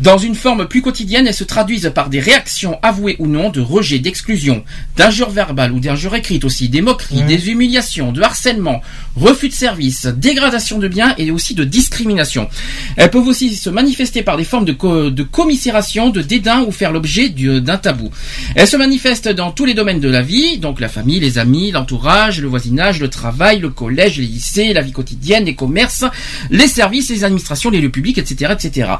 Dans 0.00 0.16
une 0.16 0.34
forme 0.34 0.66
plus 0.66 0.80
quotidienne, 0.80 1.26
elles 1.26 1.34
se 1.34 1.44
traduisent 1.44 1.92
par 1.94 2.08
des 2.08 2.18
réactions 2.20 2.78
avouées 2.82 3.16
ou 3.18 3.26
non 3.26 3.50
de 3.50 3.60
rejet, 3.60 3.98
d'exclusion, 3.98 4.64
d'injures 4.96 5.30
verbales 5.30 5.72
ou 5.72 5.80
d'injures 5.80 6.14
écrites 6.14 6.44
aussi, 6.44 6.70
des 6.70 6.80
moqueries, 6.80 7.22
des 7.24 7.50
humiliations, 7.50 8.10
de 8.10 8.22
harcèlement, 8.22 8.80
refus 9.16 9.48
de 9.50 9.54
service, 9.54 10.06
dégradation 10.34 10.78
de 10.78 10.88
biens 10.88 11.14
et 11.18 11.30
aussi 11.30 11.54
de 11.54 11.64
discrimination. 11.64 12.48
Elles 12.96 13.10
peuvent 13.10 13.26
aussi 13.26 13.54
se 13.56 13.68
manifester 13.70 14.22
par 14.22 14.36
des 14.36 14.44
formes 14.44 14.64
de, 14.64 14.72
co- 14.72 15.10
de 15.10 15.22
commisération, 15.24 16.10
de 16.10 16.22
dédain 16.22 16.60
ou 16.66 16.70
faire 16.72 16.92
l'objet 16.92 17.28
du- 17.28 17.60
d'un 17.60 17.78
tabou. 17.78 18.10
Elles 18.54 18.68
se 18.68 18.76
manifestent 18.76 19.28
dans 19.28 19.50
tous 19.50 19.64
les 19.64 19.74
domaines 19.74 20.00
de 20.00 20.08
la 20.08 20.22
vie, 20.22 20.58
donc 20.58 20.78
la 20.80 20.88
famille, 20.88 21.18
les 21.20 21.38
amis, 21.38 21.72
l'entourage, 21.72 22.40
le 22.40 22.48
voisinage, 22.48 23.00
le 23.00 23.08
travail, 23.08 23.58
le 23.58 23.70
collège, 23.70 24.18
les 24.18 24.26
lycées, 24.26 24.72
la 24.72 24.82
vie 24.82 24.92
quotidienne, 24.92 25.44
les 25.46 25.54
commerces, 25.56 26.04
les 26.50 26.68
services, 26.68 27.10
les 27.10 27.24
administrations, 27.24 27.70
les 27.70 27.80
lieux 27.80 27.90
publics, 27.90 28.18
etc., 28.18 28.52
etc. 28.52 28.90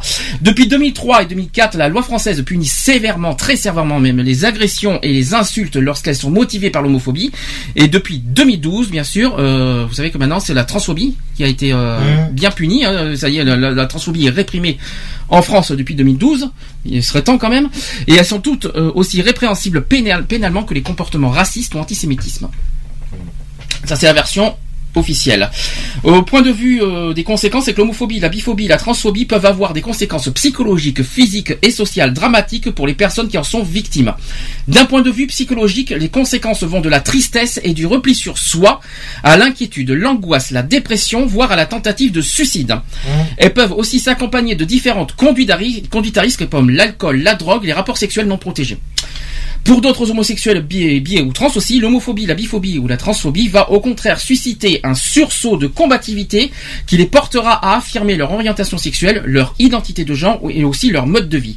Depuis 0.41 0.67
2003 0.67 1.23
et 1.23 1.27
2004, 1.27 1.77
la 1.77 1.89
loi 1.89 2.03
française 2.03 2.43
punit 2.45 2.67
sévèrement, 2.67 3.35
très 3.35 3.57
sévèrement 3.57 4.01
même, 4.01 4.21
les 4.21 4.45
agressions 4.45 4.99
et 5.03 5.13
les 5.13 5.35
insultes 5.35 5.77
lorsqu'elles 5.77 6.17
sont 6.17 6.31
motivées 6.31 6.71
par 6.71 6.83
l'homophobie. 6.83 7.31
Et 7.77 7.87
depuis 7.89 8.19
2012, 8.19 8.91
bien 8.91 9.05
sûr, 9.05 9.37
euh, 9.39 9.87
vous 9.89 9.95
savez 9.95 10.11
que 10.11 10.19
maintenant 10.19 10.41
c'est 10.41 10.55
la 10.55 10.65
transphobie 10.65 11.15
qui 11.37 11.45
a 11.45 11.47
été 11.47 11.73
euh, 11.73 11.99
Mhm. 12.29 12.33
bien 12.33 12.51
punie. 12.51 12.85
hein. 12.85 13.17
ça 13.17 13.29
y 13.29 13.39
est, 13.39 13.45
la, 13.45 13.57
la- 13.57 13.71
la 13.71 13.87
transphobie 13.87 14.27
est 14.27 14.31
réprimée 14.31 14.79
en 15.29 15.43
France 15.43 15.71
depuis 15.73 15.95
2012. 15.95 16.51
Il 16.85 17.03
serait 17.03 17.23
temps 17.23 17.39
quand 17.39 17.49
même. 17.51 17.69
Et 18.07 18.15
elles 18.15 18.25
sont 18.27 18.41
toutes 18.41 18.67
euh, 18.67 18.91
aussi 18.95 19.23
répréhensibles 19.23 19.83
pénal- 19.83 20.27
pénalement 20.27 20.65
que 20.65 20.75
les 20.75 20.83
comportements 20.83 21.31
racistes 21.31 21.75
ou 21.75 21.79
antisémitisme. 21.79 22.49
Ça 23.85 23.97
c'est 23.97 24.07
la 24.07 24.13
version 24.13 24.55
officielle. 24.95 25.51
Au 26.03 26.23
point 26.23 26.43
de 26.43 26.51
vue 26.51 26.83
euh, 26.83 27.13
des 27.13 27.25
conséquences, 27.25 27.67
c'est 27.67 27.73
que 27.73 27.79
l'homophobie, 27.79 28.21
la 28.21 28.29
biphobie, 28.29 28.69
la 28.69 28.77
transphobie 28.77 29.25
peuvent 29.25 29.47
avoir 29.47 29.73
des 29.73 29.83
conséquences 29.83 30.29
psychologiques, 30.31 31.03
physiques 31.03 31.55
et 31.63 31.71
sociales 31.71 32.13
dramatiques 32.13 32.71
pour 32.71 32.87
les 32.87 32.95
personnes 32.95 33.29
qui 33.29 33.39
en 33.39 33.45
sont 33.45 33.63
victimes. 33.63 34.15
D'un 34.69 34.85
point 34.85 35.03
de 35.03 35.11
vue 35.11 35.27
psychologique, 35.27 35.91
les 35.91 36.09
conséquences 36.09 36.63
vont 36.63 36.81
de 36.81 36.89
la 36.89 37.01
tristesse 37.01 37.61
et 37.63 37.73
du 37.73 37.87
repli 37.87 38.15
sur 38.15 38.39
soi 38.39 38.81
à 39.23 39.37
l'inquiétude, 39.37 39.91
l'angoisse, 39.91 40.51
la 40.51 40.63
dépression, 40.63 41.27
voire 41.27 41.53
à 41.53 41.57
la 41.57 41.67
tentative 41.67 42.13
de 42.13 42.21
suicide. 42.21 42.77
Elles 43.37 43.55
peuvent 43.55 43.73
aussi 43.73 44.01
s'accompagner 44.01 44.55
de 44.55 44.65
différentes 44.65 45.15
conduites 45.15 45.51
à 45.51 45.59
conduites 45.91 46.19
à 46.19 46.23
risque 46.23 46.49
comme 46.49 46.71
l'alcool, 46.71 47.23
la 47.23 47.35
drogue, 47.35 47.65
les 47.65 47.73
rapports 47.73 47.99
sexuels 47.99 48.27
non 48.27 48.39
protégés. 48.39 48.79
Pour 49.65 49.81
d'autres 49.81 50.11
homosexuels 50.11 50.63
bi, 50.63 51.01
bi 51.01 51.21
ou 51.21 51.33
trans 51.33 51.51
aussi, 51.55 51.81
l'homophobie, 51.81 52.27
la 52.27 52.35
biphobie 52.35 52.79
ou 52.79 52.89
la 52.89 52.97
transphobie 52.97 53.49
va 53.49 53.71
au 53.71 53.81
contraire 53.81 54.19
susciter 54.21 54.81
un 54.83 54.95
sursaut 54.95 55.57
de 55.57 55.67
combativité 55.67 56.51
qui 56.87 56.97
les 56.97 57.07
portera 57.07 57.53
à 57.53 57.77
affirmer 57.77 58.17
leur 58.17 58.33
orientation 58.33 58.79
sexuelle, 58.79 59.23
leur 59.27 59.55
identité 59.59 60.05
de 60.05 60.15
genre 60.15 60.41
et 60.51 60.65
aussi 60.65 60.91
leur 60.91 61.07
mode 61.07 61.29
de 61.29 61.39
vie. 61.39 61.57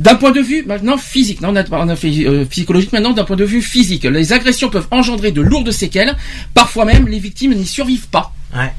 D'un 0.00 0.14
point 0.14 0.30
de 0.30 0.40
vue 0.40 0.64
maintenant 0.66 0.98
physique, 0.98 1.40
non, 1.40 1.52
on 1.52 1.56
a, 1.56 1.64
on 1.70 1.88
a 1.88 1.96
fait 1.96 2.26
euh, 2.26 2.44
psychologique 2.44 2.92
maintenant, 2.92 3.12
d'un 3.12 3.24
point 3.24 3.36
de 3.36 3.44
vue 3.44 3.62
physique, 3.62 4.04
les 4.04 4.32
agressions 4.32 4.70
peuvent 4.70 4.88
engendrer 4.90 5.32
de 5.32 5.40
lourdes 5.40 5.72
séquelles, 5.72 6.16
parfois 6.54 6.84
même 6.84 7.08
les 7.08 7.18
victimes 7.18 7.54
n'y 7.54 7.66
survivent 7.66 8.08
pas. 8.08 8.32
Ouais. 8.54 8.72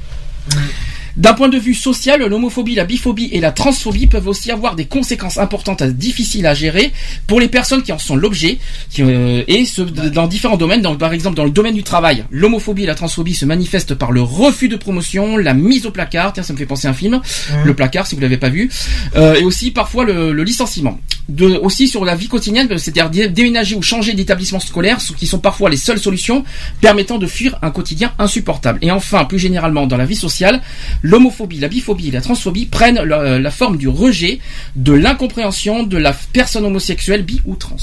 D'un 1.16 1.34
point 1.34 1.48
de 1.48 1.58
vue 1.58 1.74
social, 1.74 2.24
l'homophobie, 2.24 2.74
la 2.74 2.84
biphobie 2.84 3.28
et 3.32 3.40
la 3.40 3.52
transphobie 3.52 4.06
peuvent 4.06 4.26
aussi 4.26 4.50
avoir 4.50 4.74
des 4.74 4.86
conséquences 4.86 5.38
importantes 5.38 5.82
difficiles 5.82 6.46
à 6.46 6.54
gérer 6.54 6.92
pour 7.26 7.38
les 7.40 7.48
personnes 7.48 7.82
qui 7.82 7.92
en 7.92 7.98
sont 7.98 8.16
l'objet, 8.16 8.58
qui, 8.90 9.02
euh, 9.02 9.42
et 9.46 9.64
ce, 9.64 9.82
dans 9.82 10.26
différents 10.26 10.56
domaines. 10.56 10.82
Donc, 10.82 10.98
par 10.98 11.12
exemple, 11.12 11.36
dans 11.36 11.44
le 11.44 11.50
domaine 11.50 11.74
du 11.74 11.82
travail, 11.84 12.24
l'homophobie 12.30 12.82
et 12.82 12.86
la 12.86 12.94
transphobie 12.94 13.34
se 13.34 13.44
manifestent 13.44 13.94
par 13.94 14.10
le 14.10 14.22
refus 14.22 14.68
de 14.68 14.76
promotion, 14.76 15.36
la 15.36 15.54
mise 15.54 15.86
au 15.86 15.90
placard. 15.90 16.32
Tiens, 16.32 16.42
ça 16.42 16.52
me 16.52 16.58
fait 16.58 16.66
penser 16.66 16.88
à 16.88 16.90
un 16.90 16.94
film, 16.94 17.20
Le 17.64 17.74
placard, 17.74 18.06
si 18.06 18.14
vous 18.14 18.20
l'avez 18.20 18.36
pas 18.36 18.48
vu, 18.48 18.70
euh, 19.16 19.34
et 19.34 19.44
aussi 19.44 19.70
parfois 19.70 20.04
le, 20.04 20.32
le 20.32 20.42
licenciement. 20.44 20.98
De, 21.30 21.46
aussi 21.56 21.88
sur 21.88 22.04
la 22.04 22.16
vie 22.16 22.28
quotidienne, 22.28 22.68
c'est-à-dire 22.76 23.08
dé- 23.08 23.28
déménager 23.28 23.76
ou 23.76 23.80
changer 23.82 24.12
d'établissement 24.12 24.60
scolaire, 24.60 25.00
ce 25.00 25.14
qui 25.14 25.26
sont 25.26 25.38
parfois 25.38 25.70
les 25.70 25.78
seules 25.78 25.98
solutions 25.98 26.44
permettant 26.82 27.16
de 27.16 27.26
fuir 27.26 27.56
un 27.62 27.70
quotidien 27.70 28.12
insupportable. 28.18 28.78
Et 28.82 28.90
enfin, 28.90 29.24
plus 29.24 29.38
généralement 29.38 29.86
dans 29.86 29.96
la 29.96 30.04
vie 30.04 30.16
sociale, 30.16 30.60
l'homophobie, 31.04 31.58
la 31.60 31.68
biphobie 31.68 32.08
et 32.08 32.10
la 32.10 32.22
transphobie 32.22 32.64
prennent 32.66 33.00
la, 33.02 33.38
la 33.38 33.50
forme 33.50 33.76
du 33.76 33.88
rejet, 33.88 34.40
de 34.74 34.92
l'incompréhension 34.94 35.82
de 35.84 35.98
la 35.98 36.12
personne 36.32 36.64
homosexuelle, 36.64 37.22
bi 37.22 37.40
ou 37.44 37.56
trans. 37.56 37.76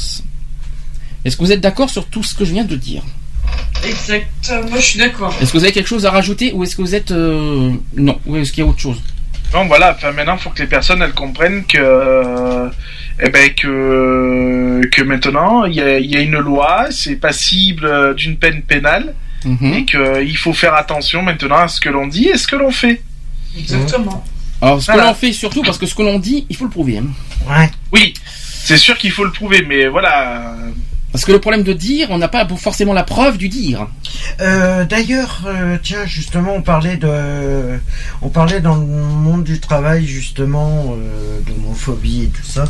Est-ce 1.23 1.38
que 1.38 1.43
vous 1.43 1.52
êtes 1.52 1.61
d'accord 1.61 1.91
sur 1.91 2.07
tout 2.07 2.23
ce 2.23 2.34
que 2.34 2.43
je 2.45 2.52
viens 2.52 2.65
de 2.65 2.76
dire? 2.76 3.03
Exact. 3.88 4.27
Euh, 4.49 4.64
Moi, 4.69 4.80
je 4.80 4.85
suis 4.85 4.99
d'accord. 4.99 5.35
Est-ce 5.39 5.52
que 5.53 5.57
vous 5.60 5.64
avez 5.64 5.73
quelque 5.73 5.88
chose 5.88 6.06
à 6.07 6.11
rajouter 6.11 6.52
ou 6.53 6.64
est-ce 6.64 6.76
que 6.76 6.81
vous 6.81 6.95
êtes 6.95 7.11
euh, 7.11 7.72
non 7.95 8.19
ou 8.26 8.38
est-ce 8.38 8.52
qu'il 8.52 8.64
y 8.64 8.68
a 8.68 8.69
autre 8.69 8.80
chose? 8.80 9.02
Non, 9.53 9.65
voilà. 9.65 9.93
Enfin, 9.95 10.11
maintenant, 10.14 10.38
faut 10.38 10.49
que 10.49 10.60
les 10.64 10.68
personnes 10.68 11.02
elles 11.03 11.14
comprennent 11.14 11.64
que, 11.65 11.77
euh, 11.80 12.69
eh 13.22 13.30
ben, 13.30 13.49
que, 13.53 14.81
que 14.91 15.03
maintenant, 15.03 15.65
il 15.65 15.76
y 15.76 15.81
a, 15.81 15.99
il 15.99 16.10
y 16.10 16.15
a 16.15 16.22
une 16.22 16.38
loi, 16.39 16.88
c'est 16.89 17.18
passible 17.18 17.85
euh, 17.85 18.14
d'une 18.14 18.38
peine 18.38 18.61
pénale, 18.64 19.14
Mhm. 19.43 19.73
et 19.73 19.85
qu'il 19.85 20.38
faut 20.38 20.53
faire 20.53 20.76
attention 20.76 21.23
maintenant 21.23 21.57
à 21.57 21.68
ce 21.68 21.81
que 21.81 21.89
l'on 21.89 22.06
dit 22.06 22.27
et 22.27 22.38
ce 22.38 22.45
que 22.45 22.56
l'on 22.56 22.69
fait. 22.69 23.02
Exactement. 23.57 24.23
Alors 24.61 24.82
ce 24.82 24.88
que 24.91 24.98
l'on 24.98 25.14
fait 25.15 25.34
surtout 25.34 25.64
parce 25.64 25.78
que 25.78 25.86
ce 25.86 25.95
que 25.95 26.03
l'on 26.03 26.19
dit, 26.19 26.45
il 26.49 26.56
faut 26.56 26.65
le 26.65 26.69
prouver. 26.69 26.99
hein. 26.99 27.06
Ouais. 27.49 27.69
Oui, 27.91 28.14
c'est 28.64 28.78
sûr 28.78 28.98
qu'il 28.98 29.11
faut 29.11 29.23
le 29.23 29.32
prouver, 29.32 29.64
mais 29.68 29.88
voilà. 29.88 30.56
Parce 31.11 31.26
que 31.26 31.34
le 31.34 31.40
problème 31.41 31.64
de 31.64 31.73
dire, 31.73 32.07
on 32.11 32.18
n'a 32.19 32.30
pas 32.30 32.48
forcément 32.56 32.94
la 32.94 33.03
preuve 33.03 33.38
du 33.38 33.49
dire. 33.49 33.88
Euh, 34.40 34.86
D'ailleurs, 34.86 35.41
euh, 35.45 35.78
tiens, 35.84 36.06
justement, 36.06 36.53
on 36.56 36.61
parlait 36.61 36.95
de, 36.95 37.80
on 38.22 38.30
parlait 38.30 38.61
dans 38.61 38.76
le 38.76 38.86
monde 38.86 39.44
du 39.44 39.60
travail 39.60 40.06
justement 40.07 40.95
euh, 40.95 41.40
d'homophobie 41.45 42.23
et 42.23 42.28
tout 42.28 42.45
ça. 42.45 42.64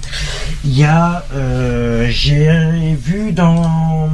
Il 0.65 0.75
y 0.75 0.83
a, 0.85 1.23
euh, 1.35 2.07
j'ai 2.09 2.49
vu 2.99 3.31
dans 3.31 4.09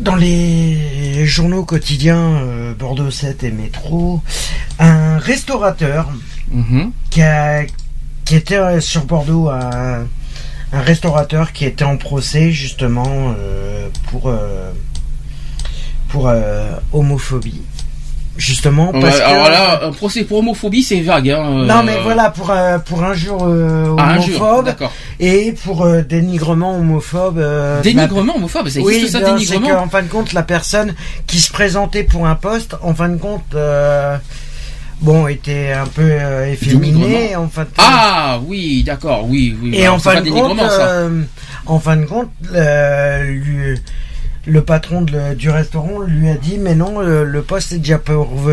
dans 0.00 0.16
les 0.16 1.24
journaux 1.26 1.64
quotidiens 1.64 2.36
euh, 2.42 2.74
Bordeaux 2.74 3.10
7 3.10 3.44
et 3.44 3.50
Métro 3.50 4.20
un 4.78 5.18
restaurateur 5.18 6.08
Mhm. 6.52 6.92
qui, 7.10 7.22
a, 7.22 7.64
qui 8.24 8.36
était 8.36 8.56
euh, 8.56 8.80
sur 8.80 9.04
Bordeaux 9.04 9.48
un, 9.48 10.06
un 10.72 10.80
restaurateur 10.80 11.52
qui 11.52 11.64
était 11.64 11.84
en 11.84 11.96
procès 11.96 12.52
justement 12.52 13.34
euh, 13.36 13.88
pour 14.10 14.32
pour 16.08 16.30
homophobie 16.92 17.62
justement 18.38 18.92
Ouais, 18.92 19.00
parce 19.00 19.18
que 19.18 19.24
alors 19.24 19.48
là, 19.48 19.80
un 19.86 19.92
procès 19.92 20.24
pour 20.24 20.38
homophobie, 20.38 20.82
c'est 20.82 21.00
vague. 21.00 21.30
Hein, 21.30 21.64
non 21.66 21.78
euh, 21.78 21.82
mais 21.84 21.98
voilà 22.02 22.30
pour 22.30 22.50
euh, 22.50 22.78
pour 22.78 23.02
injure 23.04 23.38
euh, 23.46 23.94
Ah, 23.98 24.12
injure, 24.14 24.40
homophobe 24.42 24.64
d'accord. 24.66 24.92
et 25.20 25.52
pour 25.64 25.84
euh, 25.84 26.02
dénigrement 26.02 26.76
homophobe 26.78 27.38
euh, 27.38 27.76
la- 27.76 27.82
Dénigrement 27.82 28.36
homophobe, 28.36 28.68
ça 28.68 28.80
existe 28.80 28.86
oui, 29.04 29.08
ça, 29.08 29.20
non, 29.20 29.38
c'est 29.38 29.54
dénigrement 29.58 29.82
qu'en 29.82 29.88
fin 29.88 30.02
de 30.02 30.08
compte, 30.08 30.32
la 30.32 30.42
personne 30.42 30.94
qui 31.26 31.38
se 31.40 31.50
présentait 31.52 32.04
pour 32.04 32.26
un 32.26 32.34
poste, 32.34 32.76
en 32.82 32.94
fin 32.94 33.08
de 33.08 33.16
compte, 33.16 33.42
euh, 33.54 34.16
bon, 35.00 35.26
était 35.26 35.72
un 35.72 35.86
peu 35.86 36.02
euh, 36.02 36.50
efféminée, 36.52 37.00
Dénigrement. 37.28 37.44
en 37.44 37.48
fin 37.48 37.62
de 37.62 37.66
compte. 37.68 37.84
Ah 37.86 38.38
oui, 38.46 38.82
d'accord, 38.84 39.24
oui, 39.28 39.56
oui. 39.62 39.72
Et 39.74 39.82
alors, 39.84 39.96
en 39.96 39.98
fin 39.98 40.20
de 40.20 40.30
compte, 40.30 40.48
dénigrement, 40.56 40.68
euh, 40.70 41.22
en 41.66 41.78
fin 41.80 41.96
de 41.96 42.04
compte, 42.06 42.30
euh, 42.54 43.22
lui- 43.24 43.78
le 44.46 44.62
patron 44.62 45.02
de- 45.02 45.34
du 45.34 45.50
restaurant 45.50 46.00
lui 46.00 46.28
a 46.28 46.34
dit, 46.34 46.56
mais 46.58 46.74
non, 46.74 47.00
le, 47.00 47.24
le 47.24 47.42
poste 47.42 47.72
est 47.72 47.78
déjà 47.78 47.98
pourvu. 47.98 48.52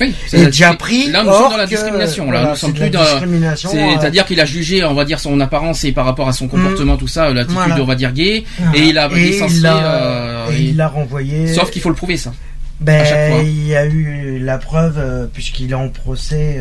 Oui, 0.00 0.14
est 0.32 0.46
déjà 0.46 0.72
pris. 0.74 1.10
Là, 1.10 1.22
nous 1.22 1.32
sommes 1.32 1.50
dans 1.50 1.56
la 1.58 1.66
discrimination. 1.66 2.24
Là, 2.24 2.30
voilà, 2.30 2.50
nous 2.50 2.56
sommes 2.56 2.70
c'est 2.70 2.80
de 2.80 2.90
plus 2.90 2.90
la 2.98 3.04
dans. 3.04 3.10
discrimination. 3.10 3.70
euh, 3.74 3.96
C'est-à-dire 4.00 4.24
qu'il 4.24 4.40
a 4.40 4.44
jugé, 4.44 4.82
on 4.84 4.94
va 4.94 5.04
dire, 5.04 5.20
son 5.20 5.38
apparence 5.40 5.84
et 5.84 5.92
par 5.92 6.04
rapport 6.06 6.28
à 6.28 6.32
son 6.32 6.48
comportement, 6.48 6.96
tout 6.96 7.08
ça, 7.08 7.30
l'attitude, 7.32 7.54
Voilà. 7.56 7.80
on 7.80 7.84
va 7.84 7.94
dire, 7.94 8.12
gay, 8.12 8.44
voilà. 8.58 8.78
et 8.78 8.82
il 8.88 8.98
a 8.98 9.08
Et 9.10 9.14
licencié. 9.14 9.56
il 9.58 9.62
l'a- 9.62 9.76
euh, 9.84 10.50
et 10.50 10.54
et- 10.56 10.62
il 10.70 10.76
l'a 10.76 10.88
renvoyé. 10.88 11.46
Sauf 11.52 11.70
qu'il 11.70 11.82
faut 11.82 11.90
le 11.90 11.94
prouver, 11.94 12.16
ça. 12.16 12.32
Ben, 12.80 13.04
il 13.44 13.68
y 13.68 13.76
a 13.76 13.84
eu 13.86 14.40
la 14.40 14.58
preuve, 14.58 14.96
euh, 14.98 15.26
puisqu'il 15.32 15.70
est 15.70 15.74
en 15.74 15.88
procès. 15.88 16.60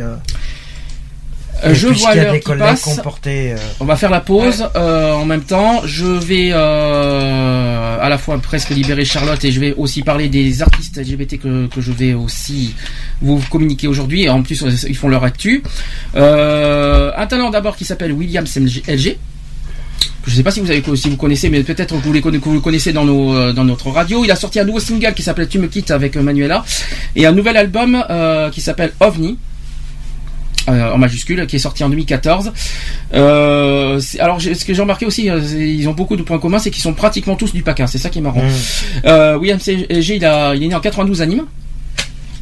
Euh, 1.63 1.71
et 1.71 1.75
je 1.75 1.87
vois 1.99 2.11
l'heure 2.23 2.33
qui 2.39 2.45
passe. 2.59 2.81
euh, 3.53 3.57
On 3.79 3.85
va 3.85 3.95
faire 3.95 4.09
la 4.09 4.19
pause 4.21 4.67
euh, 4.75 5.13
en 5.13 5.25
même 5.25 5.43
temps. 5.43 5.81
Je 5.85 6.05
vais 6.05 6.49
euh, 6.51 7.97
à 7.99 8.09
la 8.09 8.17
fois 8.17 8.37
presque 8.39 8.69
libérer 8.69 9.05
Charlotte 9.05 9.43
et 9.43 9.51
je 9.51 9.59
vais 9.59 9.73
aussi 9.73 10.01
parler 10.01 10.27
des 10.29 10.61
artistes 10.61 10.97
LGBT 10.97 11.39
que, 11.39 11.67
que 11.67 11.81
je 11.81 11.91
vais 11.91 12.13
aussi 12.13 12.75
vous 13.21 13.41
communiquer 13.49 13.87
aujourd'hui. 13.87 14.27
En 14.29 14.41
plus, 14.43 14.63
ils 14.87 14.95
font 14.95 15.07
leur 15.09 15.23
actu. 15.23 15.63
Un 16.15 17.27
talent 17.27 17.49
d'abord 17.49 17.75
qui 17.75 17.85
s'appelle 17.85 18.11
Williams 18.13 18.55
LG. 18.87 19.17
Je 20.25 20.29
ne 20.31 20.35
sais 20.35 20.43
pas 20.43 20.51
si 20.51 20.59
vous 20.59 20.69
avez 20.69 20.83
si 20.95 21.09
vous 21.09 21.17
connaissez, 21.17 21.49
mais 21.49 21.63
peut-être 21.63 21.95
que 21.95 22.03
vous, 22.03 22.13
les 22.13 22.21
conna- 22.21 22.37
que 22.39 22.45
vous 22.45 22.53
le 22.53 22.59
connaissez 22.59 22.93
dans 22.93 23.05
nos 23.05 23.51
dans 23.53 23.63
notre 23.63 23.89
radio. 23.89 24.23
Il 24.23 24.29
a 24.31 24.35
sorti 24.35 24.59
un 24.59 24.63
nouveau 24.65 24.79
single 24.79 25.13
qui 25.15 25.23
s'appelle 25.23 25.47
Tu 25.47 25.57
me 25.57 25.67
quittes 25.67 25.89
avec 25.91 26.15
Manuela 26.15 26.63
et 27.15 27.25
un 27.25 27.31
nouvel 27.31 27.57
album 27.57 28.03
qui 28.51 28.61
s'appelle 28.61 28.93
OVNI. 28.99 29.37
Euh, 30.69 30.91
en 30.91 30.97
majuscule, 30.97 31.45
qui 31.47 31.55
est 31.55 31.59
sorti 31.59 31.83
en 31.83 31.89
2014. 31.89 32.51
Euh, 33.13 33.99
alors, 34.19 34.41
ce 34.41 34.65
que 34.65 34.73
j'ai 34.73 34.81
remarqué 34.81 35.05
aussi, 35.05 35.29
euh, 35.29 35.39
ils 35.39 35.87
ont 35.89 35.93
beaucoup 35.93 36.15
de 36.15 36.23
points 36.23 36.39
communs, 36.39 36.59
c'est 36.59 36.71
qu'ils 36.71 36.83
sont 36.83 36.93
pratiquement 36.93 37.35
tous 37.35 37.53
du 37.53 37.63
PACA. 37.63 37.87
C'est 37.87 37.97
ça 37.97 38.09
qui 38.09 38.19
est 38.19 38.21
marrant. 38.21 38.43
mm. 38.43 38.49
Euh, 39.05 39.37
William 39.37 39.59
CG, 39.59 40.15
il, 40.15 40.25
a, 40.25 40.55
il 40.55 40.63
est 40.63 40.67
né 40.67 40.75
en 40.75 40.79
92 40.79 41.21
à 41.21 41.25
Nîmes. 41.25 41.45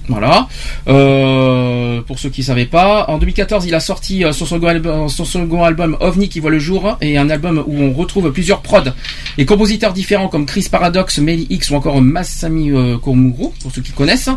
Voilà. 0.09 0.47
Euh, 0.87 2.01
pour 2.01 2.17
ceux 2.19 2.29
qui 2.29 2.41
ne 2.41 2.45
savaient 2.47 2.65
pas, 2.65 3.05
en 3.09 3.17
2014, 3.19 3.65
il 3.67 3.75
a 3.75 3.79
sorti 3.79 4.25
euh, 4.25 4.31
son 4.33 4.45
second, 4.45 4.67
album, 4.67 5.07
son 5.07 5.23
second 5.23 5.63
album 5.63 5.95
OVNI 5.99 6.29
qui 6.29 6.39
voit 6.39 6.49
le 6.51 6.59
jour 6.59 6.97
et 7.01 7.17
un 7.17 7.29
album 7.29 7.63
où 7.67 7.79
on 7.81 7.93
retrouve 7.93 8.31
plusieurs 8.31 8.61
prods 8.61 8.89
et 9.37 9.45
compositeurs 9.45 9.93
différents 9.93 10.27
comme 10.27 10.45
Chris 10.45 10.67
Paradox, 10.71 11.19
Melly 11.19 11.47
X 11.49 11.69
ou 11.69 11.75
encore 11.75 12.01
Masami 12.01 12.71
euh, 12.71 12.97
Komuro 12.97 13.53
pour 13.61 13.71
ceux 13.71 13.81
qui 13.81 13.91
connaissent. 13.91 14.29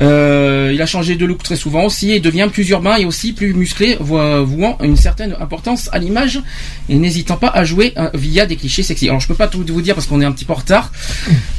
Euh, 0.00 0.70
il 0.74 0.80
a 0.80 0.86
changé 0.86 1.14
de 1.16 1.26
look 1.26 1.42
très 1.42 1.56
souvent 1.56 1.84
aussi 1.84 2.10
et 2.12 2.20
devient 2.20 2.48
plus 2.50 2.68
urbain 2.70 2.96
et 2.96 3.04
aussi 3.04 3.32
plus 3.32 3.52
musclé, 3.54 3.96
vo- 4.00 4.44
vouant 4.44 4.78
une 4.82 4.96
certaine 4.96 5.36
importance 5.40 5.88
à 5.92 5.98
l'image 5.98 6.40
et 6.88 6.96
n'hésitant 6.96 7.36
pas 7.36 7.48
à 7.48 7.64
jouer 7.64 7.92
euh, 7.98 8.08
via 8.14 8.46
des 8.46 8.56
clichés 8.56 8.82
sexy. 8.82 9.08
Alors 9.08 9.20
je 9.20 9.28
peux 9.28 9.34
pas 9.34 9.48
tout 9.48 9.62
vous 9.68 9.82
dire 9.82 9.94
parce 9.94 10.06
qu'on 10.06 10.20
est 10.20 10.24
un 10.24 10.32
petit 10.32 10.44
peu 10.46 10.52
en 10.54 10.56
retard. 10.56 10.90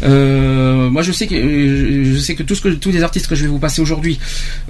Euh, 0.04 0.90
moi 0.90 1.02
je 1.04 1.12
sais 1.12 1.28
que 1.28 1.36
euh, 1.36 2.14
je 2.16 2.20
sais 2.20 2.36
que 2.36 2.44
tout 2.44 2.56
ce 2.56 2.62
que 2.62 2.70
tous 2.70 2.92
les 2.92 3.04
artistes 3.04 3.28
que 3.28 3.36
je 3.36 3.43
vais 3.44 3.50
vous 3.50 3.60
passer 3.60 3.82
aujourd'hui 3.82 4.20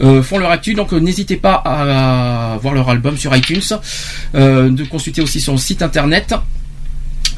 euh, 0.01 0.21
font 0.21 0.37
leur 0.37 0.51
actu, 0.51 0.73
donc 0.73 0.93
euh, 0.93 0.99
n'hésitez 0.99 1.37
pas 1.37 1.55
à, 1.65 2.57
voir 2.61 2.73
leur 2.73 2.89
album 2.89 3.17
sur 3.17 3.35
iTunes, 3.35 3.61
euh, 4.35 4.69
de 4.69 4.83
consulter 4.83 5.21
aussi 5.21 5.41
son 5.41 5.57
site 5.57 5.81
internet. 5.81 6.33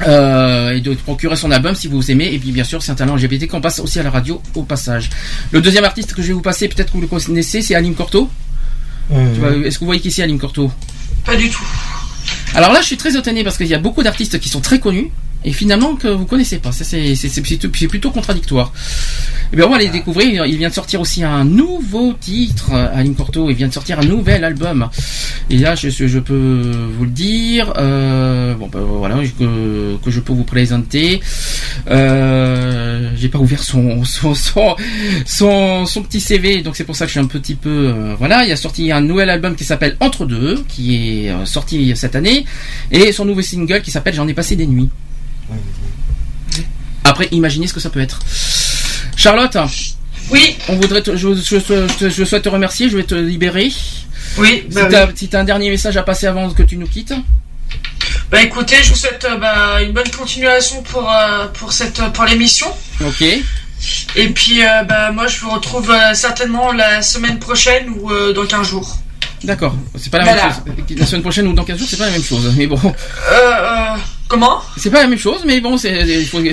euh, 0.06 0.72
et 0.72 0.80
de 0.82 0.92
procurer 0.92 1.36
son 1.36 1.50
album 1.50 1.74
si 1.74 1.88
vous 1.88 2.10
aimez 2.10 2.30
et 2.34 2.38
puis 2.38 2.52
bien 2.52 2.64
sûr 2.64 2.82
c'est 2.82 2.92
un 2.92 2.96
talent 2.96 3.16
LGBT 3.16 3.46
qu'on 3.48 3.62
passe 3.62 3.78
aussi 3.78 3.98
à 3.98 4.02
la 4.02 4.10
radio 4.10 4.42
au 4.54 4.62
passage. 4.62 5.08
Le 5.52 5.62
deuxième 5.62 5.84
artiste 5.84 6.12
que 6.12 6.20
je 6.20 6.28
vais 6.28 6.32
vous 6.34 6.42
passer 6.42 6.68
peut-être 6.68 6.88
que 6.92 6.98
vous 6.98 7.00
le 7.00 7.06
connaissez 7.06 7.62
c'est 7.62 7.74
Aline 7.74 7.94
Corto. 7.94 8.28
Est-ce 9.10 9.76
que 9.76 9.80
vous 9.80 9.86
voyez 9.86 10.02
qui 10.02 10.10
c'est 10.10 10.22
Aline 10.22 10.38
Corto 10.38 10.70
Pas 11.24 11.36
du 11.36 11.48
tout. 11.48 11.64
alors 12.54 12.72
là, 12.72 12.80
je 12.82 12.86
suis 12.86 12.96
très 12.98 13.16
étonné 13.16 13.42
parce 13.42 13.56
qu'il 13.56 13.68
y 13.68 13.74
a 13.74 13.78
beaucoup 13.78 14.02
d'artistes 14.02 14.38
qui 14.38 14.48
sont 14.50 14.60
très 14.60 14.80
connus 14.80 15.10
et 15.46 15.52
finalement 15.52 15.94
que 15.94 16.08
vous 16.08 16.26
connaissez 16.26 16.58
pas. 16.58 16.72
C'est 16.72 17.88
plutôt, 17.88 18.10
contradictoire. 18.10 18.72
Eh 19.52 19.56
bien, 19.56 19.66
on 19.66 19.70
va 19.70 19.78
les 19.78 19.88
découvrir. 19.88 20.44
Il 20.44 20.58
vient 20.58 20.68
de 20.68 20.74
sortir 20.74 21.00
aussi 21.00 21.22
un 21.22 21.44
nouveau 21.44 22.12
titre, 22.12 22.72
Aline 22.72 23.14
Corto. 23.14 23.48
Il 23.48 23.54
vient 23.54 23.68
de 23.68 23.72
sortir 23.72 24.00
un 24.00 24.04
nouvel 24.04 24.42
album. 24.42 24.88
Et 25.48 25.58
là, 25.58 25.76
je, 25.76 25.88
je 25.88 26.18
peux 26.18 26.90
vous 26.98 27.04
le 27.04 27.10
dire. 27.10 27.72
Euh, 27.78 28.54
bon, 28.54 28.66
ben 28.66 28.80
voilà, 28.80 29.16
que, 29.38 30.10
je 30.10 30.20
peux 30.20 30.32
vous 30.32 30.44
présenter. 30.44 31.20
Euh, 31.88 33.10
J'ai 33.16 33.28
pas 33.28 33.38
ouvert 33.38 33.62
son 33.62 34.02
petit 36.02 36.20
CV, 36.20 36.62
donc 36.62 36.76
c'est 36.76 36.84
pour 36.84 36.96
ça 36.96 37.04
que 37.04 37.08
je 37.08 37.12
suis 37.12 37.20
un 37.20 37.26
petit 37.26 37.54
peu 37.54 37.92
euh, 37.94 38.14
voilà. 38.18 38.44
Il 38.44 38.52
a 38.52 38.56
sorti 38.56 38.90
un 38.90 39.00
nouvel 39.00 39.30
album 39.30 39.54
qui 39.54 39.64
s'appelle 39.64 39.96
Entre 40.00 40.26
deux, 40.26 40.64
qui 40.68 41.26
est 41.26 41.30
euh, 41.30 41.44
sorti 41.44 41.92
cette 41.94 42.16
année, 42.16 42.44
et 42.90 43.12
son 43.12 43.24
nouveau 43.24 43.42
single 43.42 43.82
qui 43.82 43.92
s'appelle 43.92 44.14
J'en 44.14 44.26
ai 44.26 44.34
passé 44.34 44.56
des 44.56 44.66
nuits. 44.66 44.90
Après, 47.04 47.28
imaginez 47.30 47.66
ce 47.66 47.74
que 47.74 47.80
ça 47.80 47.90
peut 47.90 48.00
être. 48.00 48.18
Charlotte, 49.16 49.56
Oui, 50.30 50.56
on 50.68 50.74
voudrait, 50.76 51.02
te- 51.02 51.16
je, 51.16 51.34
je- 51.34 51.86
je- 52.00 52.08
je 52.08 52.24
souhaite 52.24 52.42
te 52.42 52.48
remercier. 52.48 52.90
Je 52.90 52.96
vais 52.96 53.04
te 53.04 53.14
libérer. 53.14 53.70
oui. 54.38 54.64
Si 54.68 54.74
Bah, 54.74 54.86
t'as 54.90 55.06
oui. 55.06 55.12
si 55.14 55.28
t'as 55.28 55.40
un 55.40 55.44
dernier 55.44 55.70
message 55.70 55.96
à 55.96 56.02
passer 56.02 56.26
avant 56.26 56.50
que 56.50 56.64
tu 56.64 56.76
nous 56.76 56.88
quittes. 56.88 57.14
Bah, 58.30 58.42
écoutez, 58.42 58.76
je 58.82 58.90
vous 58.90 58.96
souhaite 58.96 59.24
euh, 59.30 59.36
bah, 59.36 59.80
une 59.82 59.92
bonne 59.92 60.10
continuation 60.10 60.82
pour 60.82 61.08
euh, 61.08 61.46
pour 61.54 61.72
cette 61.72 62.00
euh, 62.00 62.08
pour 62.10 62.24
l'émission. 62.24 62.66
Ok. 63.06 63.22
Et 64.16 64.28
puis 64.30 64.64
euh, 64.64 64.82
bah 64.84 65.12
moi 65.12 65.28
je 65.28 65.38
vous 65.38 65.50
retrouve 65.50 65.90
euh, 65.90 66.12
certainement 66.14 66.72
la 66.72 67.02
semaine 67.02 67.38
prochaine 67.38 67.88
ou 67.90 68.10
dans 68.34 68.46
15 68.46 68.66
jours. 68.66 68.96
D'accord. 69.44 69.76
C'est 69.96 70.10
pas 70.10 70.18
la 70.18 70.24
Voilà. 70.24 70.42
même 70.44 70.52
chose. 70.88 70.98
La 70.98 71.06
semaine 71.06 71.22
prochaine 71.22 71.46
ou 71.46 71.52
dans 71.52 71.62
15 71.64 71.78
jours, 71.78 71.86
c'est 71.88 71.98
pas 71.98 72.06
la 72.06 72.12
même 72.12 72.24
chose. 72.24 72.52
Mais 72.56 72.66
bon, 72.66 72.80
euh, 72.84 73.96
comment 74.28 74.62
c'est 74.76 74.90
pas 74.90 75.02
la 75.02 75.08
même 75.08 75.18
chose. 75.18 75.42
Mais 75.44 75.60
bon, 75.60 75.76
c'est. 75.76 75.92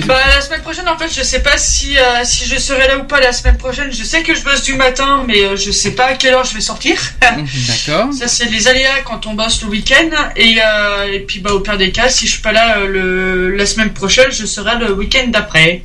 Bah 0.06 0.18
la 0.34 0.40
semaine 0.40 0.62
prochaine 0.62 0.88
en 0.88 0.96
fait 0.96 1.08
je 1.14 1.22
sais 1.22 1.42
pas 1.42 1.58
si 1.58 1.96
euh, 1.96 2.24
si 2.24 2.46
je 2.46 2.56
serai 2.58 2.86
là 2.88 2.98
ou 2.98 3.04
pas 3.04 3.20
la 3.20 3.32
semaine 3.32 3.58
prochaine. 3.58 3.92
Je 3.92 4.04
sais 4.04 4.22
que 4.22 4.34
je 4.34 4.42
bosse 4.42 4.62
du 4.62 4.74
matin 4.74 5.24
mais 5.26 5.42
euh, 5.44 5.56
je 5.56 5.70
sais 5.70 5.92
pas 5.92 6.06
à 6.06 6.14
quelle 6.14 6.34
heure 6.34 6.44
je 6.44 6.54
vais 6.54 6.60
sortir. 6.60 6.98
D'accord. 7.20 8.12
Ça 8.12 8.28
c'est 8.28 8.46
les 8.46 8.68
aléas 8.68 9.00
quand 9.04 9.26
on 9.26 9.34
bosse 9.34 9.62
le 9.62 9.68
week-end 9.68 10.10
et 10.36 10.56
euh, 10.64 11.12
et 11.12 11.20
puis 11.20 11.40
bah 11.40 11.52
au 11.52 11.60
pire 11.60 11.76
des 11.76 11.92
cas 11.92 12.08
si 12.08 12.26
je 12.26 12.32
suis 12.32 12.42
pas 12.42 12.52
là 12.52 12.78
euh, 12.78 12.86
le 12.86 13.56
la 13.56 13.66
semaine 13.66 13.92
prochaine 13.92 14.30
je 14.30 14.46
serai 14.46 14.76
le 14.78 14.92
week-end 14.92 15.28
d'après. 15.28 15.82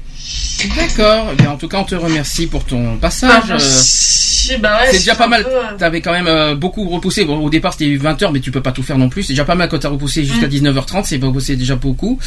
D'accord. 0.75 1.33
Eh 1.41 1.47
en 1.47 1.55
tout 1.57 1.67
cas, 1.67 1.77
on 1.77 1.83
te 1.85 1.95
remercie 1.95 2.47
pour 2.47 2.65
ton 2.65 2.97
passage. 2.97 3.43
Euh, 3.49 3.53
merci, 3.53 4.57
bah 4.61 4.79
ouais, 4.81 4.87
c'est 4.91 4.97
déjà 4.99 5.15
pas 5.15 5.27
mal. 5.27 5.43
peu, 5.43 5.49
euh, 5.49 5.77
T'avais 5.77 6.01
quand 6.01 6.11
même 6.11 6.27
euh, 6.27 6.55
beaucoup 6.55 6.87
repoussé. 6.89 7.23
Bon, 7.25 7.37
au 7.39 7.49
départ, 7.49 7.73
c'était 7.73 7.95
20h, 7.95 8.31
mais 8.33 8.39
tu 8.41 8.51
peux 8.51 8.61
pas 8.61 8.71
tout 8.73 8.83
faire 8.83 8.97
non 8.97 9.07
plus. 9.09 9.23
C'est 9.23 9.33
déjà 9.33 9.45
pas 9.45 9.55
mal 9.55 9.69
quand 9.69 9.79
t'as 9.79 9.89
repoussé 9.89 10.25
jusqu'à 10.25 10.47
Mm. 10.47 10.49
19h30. 10.49 11.05
C'est 11.05 11.17
pas- 11.19 11.27
c'est 11.39 11.55
déjà 11.55 11.75
beaucoup. 11.75 12.19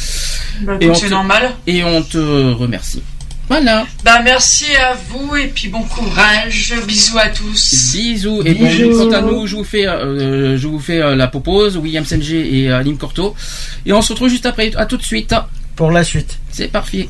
bah, 0.61 0.73
et 0.81 0.89
on 0.89 0.95
c'est 0.95 1.05
te- 1.05 1.11
normal. 1.11 1.51
Et 1.67 1.83
on 1.83 2.01
te 2.01 2.17
remercie. 2.53 3.03
Voilà. 3.49 3.85
Bah 4.05 4.21
merci 4.23 4.65
à 4.77 4.95
vous 5.09 5.35
et 5.35 5.47
puis 5.47 5.67
bon 5.67 5.83
courage. 5.83 6.73
Bisous 6.87 7.17
à 7.19 7.27
tous. 7.27 7.91
Bisous. 7.93 8.41
Et 8.45 8.53
bon, 8.53 8.67
Bisous. 8.67 9.09
quant 9.09 9.11
à 9.11 9.21
nous, 9.21 9.45
je 9.45 9.57
vous 9.57 9.65
fais, 9.65 9.85
euh, 9.85 10.57
je 10.57 10.67
vous 10.67 10.79
fais 10.79 11.01
euh, 11.01 11.15
la 11.15 11.27
propose. 11.27 11.75
William 11.77 12.05
Senge 12.05 12.31
et 12.31 12.69
euh, 12.69 12.77
Aline 12.79 12.97
Corto. 12.97 13.35
Et 13.85 13.91
on 13.93 14.01
se 14.01 14.13
retrouve 14.13 14.29
juste 14.29 14.45
après. 14.45 14.71
À 14.77 14.85
tout 14.85 14.97
de 14.97 15.03
suite. 15.03 15.35
Pour 15.75 15.91
la 15.91 16.03
suite. 16.03 16.39
C'est 16.51 16.69
parfait. 16.71 17.09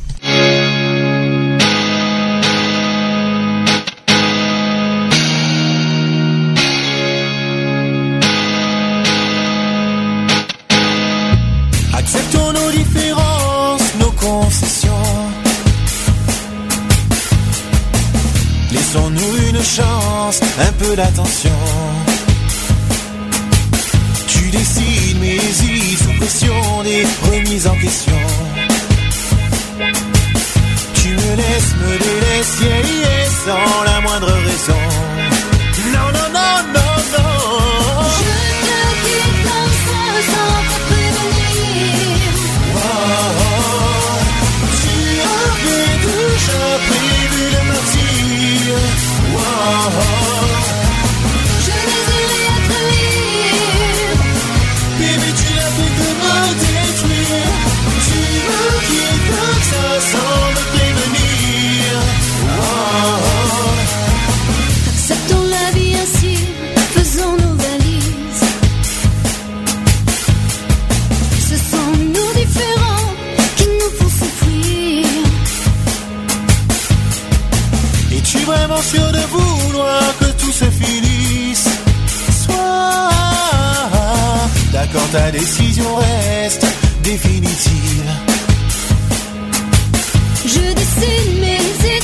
Un 19.82 20.72
peu 20.78 20.96
d'attention. 20.96 21.50
Tu 24.28 24.50
décides, 24.52 25.18
mais 25.20 25.36
hésite 25.36 25.98
sous 25.98 26.14
pression 26.18 26.84
des 26.84 27.06
remises 27.32 27.66
en 27.66 27.76
question. 27.76 28.14
Tu 30.94 31.10
me 31.10 31.36
laisses, 31.36 31.76
me 31.82 31.98
délaisses, 31.98 32.60
yeah, 32.62 33.26
sans 33.46 33.84
la 33.84 34.02
moindre 34.02 34.32
raison. 34.32 34.84
Non, 35.92 36.12
non, 36.14 36.30
non, 36.34 36.74
non. 36.74 36.83
Sûr 78.84 79.12
de 79.12 79.24
vouloir 79.36 80.04
que 80.20 80.26
tout 80.42 80.52
se 80.52 80.66
finisse 80.66 81.68
Sois 82.46 83.10
d'accord, 84.72 85.10
ta 85.12 85.32
décision 85.32 85.96
reste 85.96 86.66
définitive. 87.04 88.10
Je 90.46 90.74
décide, 90.74 91.40
mais 91.42 91.58
hésite 91.58 92.04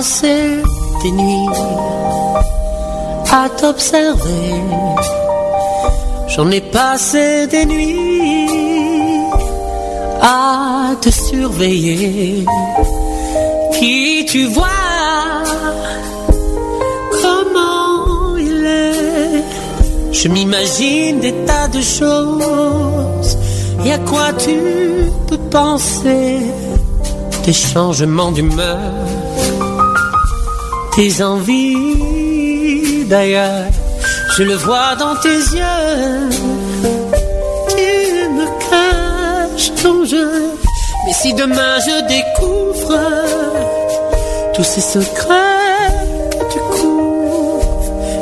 Passé 0.00 0.62
des 1.02 1.10
nuits 1.10 1.46
à 3.30 3.50
t'observer. 3.50 4.54
J'en 6.28 6.50
ai 6.50 6.62
passé 6.62 7.46
des 7.46 7.66
nuits 7.66 9.26
à 10.22 10.92
te 11.02 11.10
surveiller. 11.10 12.46
Qui 13.78 14.24
tu 14.24 14.46
vois? 14.46 15.44
Comment 17.22 18.38
il 18.38 18.64
est? 18.64 19.44
Je 20.12 20.28
m'imagine 20.28 21.20
des 21.20 21.34
tas 21.44 21.68
de 21.68 21.82
choses. 21.82 23.36
Et 23.84 23.92
à 23.92 23.98
quoi 23.98 24.32
tu 24.32 24.56
peux 25.26 25.42
penser? 25.50 26.38
Tes 27.42 27.52
changements 27.52 28.32
d'humeur, 28.32 28.78
tes 31.00 31.22
envies 31.22 33.04
d'ailleurs. 33.06 33.70
Je 34.36 34.42
le 34.42 34.54
vois 34.54 34.94
dans 34.96 35.16
tes 35.24 35.40
yeux. 35.58 36.28
Tu 37.74 38.28
me 38.38 38.46
caches 38.68 39.72
ton 39.82 40.04
jeu. 40.04 40.30
Mais 41.06 41.14
si 41.14 41.32
demain 41.32 41.74
je 41.86 41.96
découvre 42.16 42.98
tous 44.54 44.68
ces 44.72 44.82
secrets 44.82 45.94
que 46.38 46.44
tu 46.52 46.60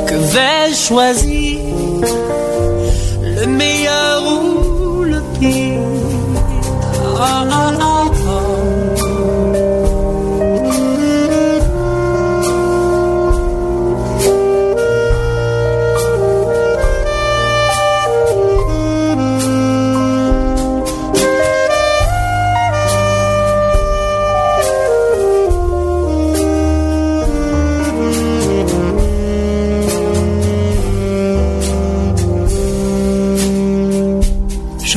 que 0.09 0.17
vais-je 0.33 0.79
choisir? 0.87 1.59
Le 3.39 3.45
meilleur 3.45 4.17
ou 4.33 5.03
le 5.03 5.21
pire? 5.37 5.81
Oh, 7.27 7.88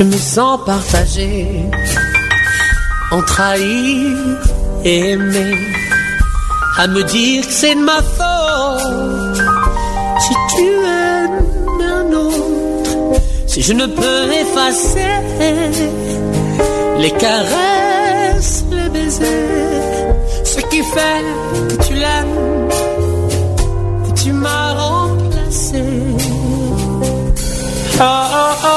Je 0.03 0.07
me 0.09 0.17
sens 0.17 0.59
partagé 0.65 1.47
entre 3.09 3.39
haïr 3.39 4.17
et 4.83 5.11
aimer. 5.11 5.55
À 6.77 6.87
me 6.87 7.03
dire 7.03 7.47
que 7.47 7.53
c'est 7.53 7.75
de 7.75 7.79
ma 7.79 8.01
faute 8.01 9.41
si 10.19 10.33
tu 10.53 10.65
aimes 10.65 11.45
un 11.79 12.11
autre. 12.11 13.21
Si 13.47 13.61
je 13.61 13.71
ne 13.71 13.85
peux 13.85 14.23
effacer 14.43 15.21
les 16.99 17.11
caresses, 17.11 18.65
les 18.71 18.89
baisers, 18.89 20.15
ce 20.43 20.59
qui 20.69 20.83
fait 20.83 21.23
que 21.69 21.87
tu 21.87 21.93
l'aimes, 21.93 22.67
que 24.05 24.21
tu 24.21 24.33
m'as 24.33 24.73
remplacé. 24.73 25.81
Oh, 28.01 28.03
oh, 28.03 28.65
oh. 28.65 28.72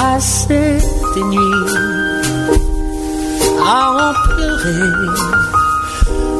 Passé 0.00 0.78
des 1.14 1.22
nuits 1.24 2.24
à 3.62 3.92
en 3.92 4.12
pleurer. 4.24 4.80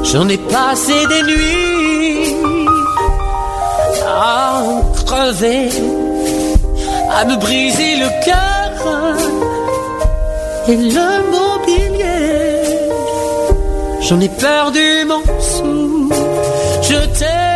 J'en 0.02 0.26
ai 0.30 0.38
passé 0.38 0.94
des 1.12 1.22
nuits 1.24 2.36
à 4.06 4.62
en 4.64 4.80
crever, 5.04 5.68
à 7.12 7.26
me 7.26 7.36
briser 7.36 7.96
le 7.96 8.08
cœur 8.24 9.16
et 10.66 10.76
le 10.76 11.10
mobilier. 11.36 12.62
J'en 14.00 14.20
ai 14.20 14.30
perdu 14.30 15.04
mon 15.06 15.22
souffle, 15.38 16.14
je 16.80 16.98
t'ai 17.18 17.50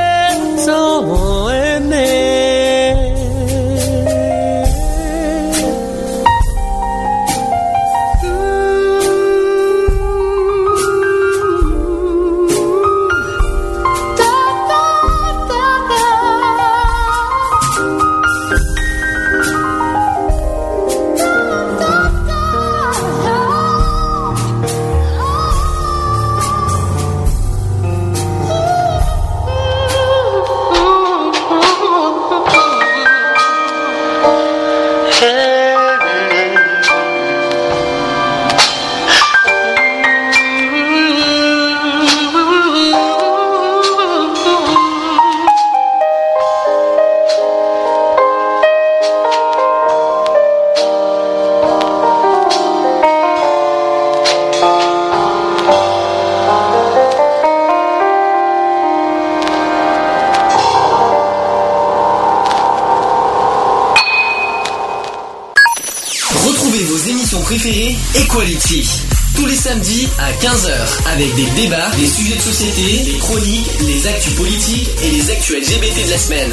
avec 71.15 71.35
des 71.37 71.47
débats, 71.63 71.91
des 71.97 72.07
sujets 72.09 72.35
de 72.37 72.41
société, 72.41 73.05
des 73.13 73.19
chroniques, 73.19 73.69
les 73.87 74.07
actus 74.07 74.35
politiques 74.35 74.89
et 75.05 75.11
les 75.13 75.31
actus 75.31 75.57
LGBT 75.57 76.07
de 76.07 76.11
la 76.11 76.19
semaine. 76.19 76.53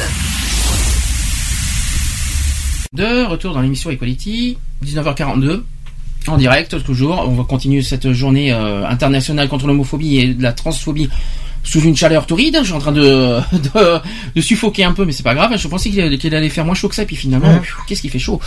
De 2.92 3.24
retour 3.24 3.54
dans 3.54 3.60
l'émission 3.60 3.90
Equality, 3.90 4.58
19h42. 4.84 5.62
En 6.28 6.36
direct, 6.36 6.82
toujours. 6.84 7.24
On 7.26 7.32
va 7.34 7.42
continuer 7.44 7.82
cette 7.82 8.12
journée 8.12 8.52
euh, 8.52 8.86
internationale 8.86 9.48
contre 9.48 9.66
l'homophobie 9.66 10.18
et 10.18 10.36
la 10.38 10.52
transphobie 10.52 11.08
sous 11.64 11.80
une 11.80 11.96
chaleur 11.96 12.26
torride. 12.26 12.56
Je 12.60 12.66
suis 12.66 12.72
en 12.74 12.78
train 12.78 12.92
de, 12.92 13.00
de, 13.52 13.98
de 14.36 14.40
suffoquer 14.40 14.84
un 14.84 14.92
peu, 14.92 15.04
mais 15.04 15.12
c'est 15.12 15.24
pas 15.24 15.34
grave. 15.34 15.56
Je 15.56 15.66
pensais 15.66 15.90
qu'il 15.90 16.00
allait, 16.34 16.48
faire 16.48 16.64
moins 16.64 16.76
chaud 16.76 16.88
que 16.88 16.94
ça, 16.94 17.04
puis 17.04 17.16
finalement, 17.16 17.48
Ouais. 17.52 17.60
qu'est-ce 17.88 18.00
qu'il 18.02 18.10
fait 18.10 18.18
chaud? 18.20 18.40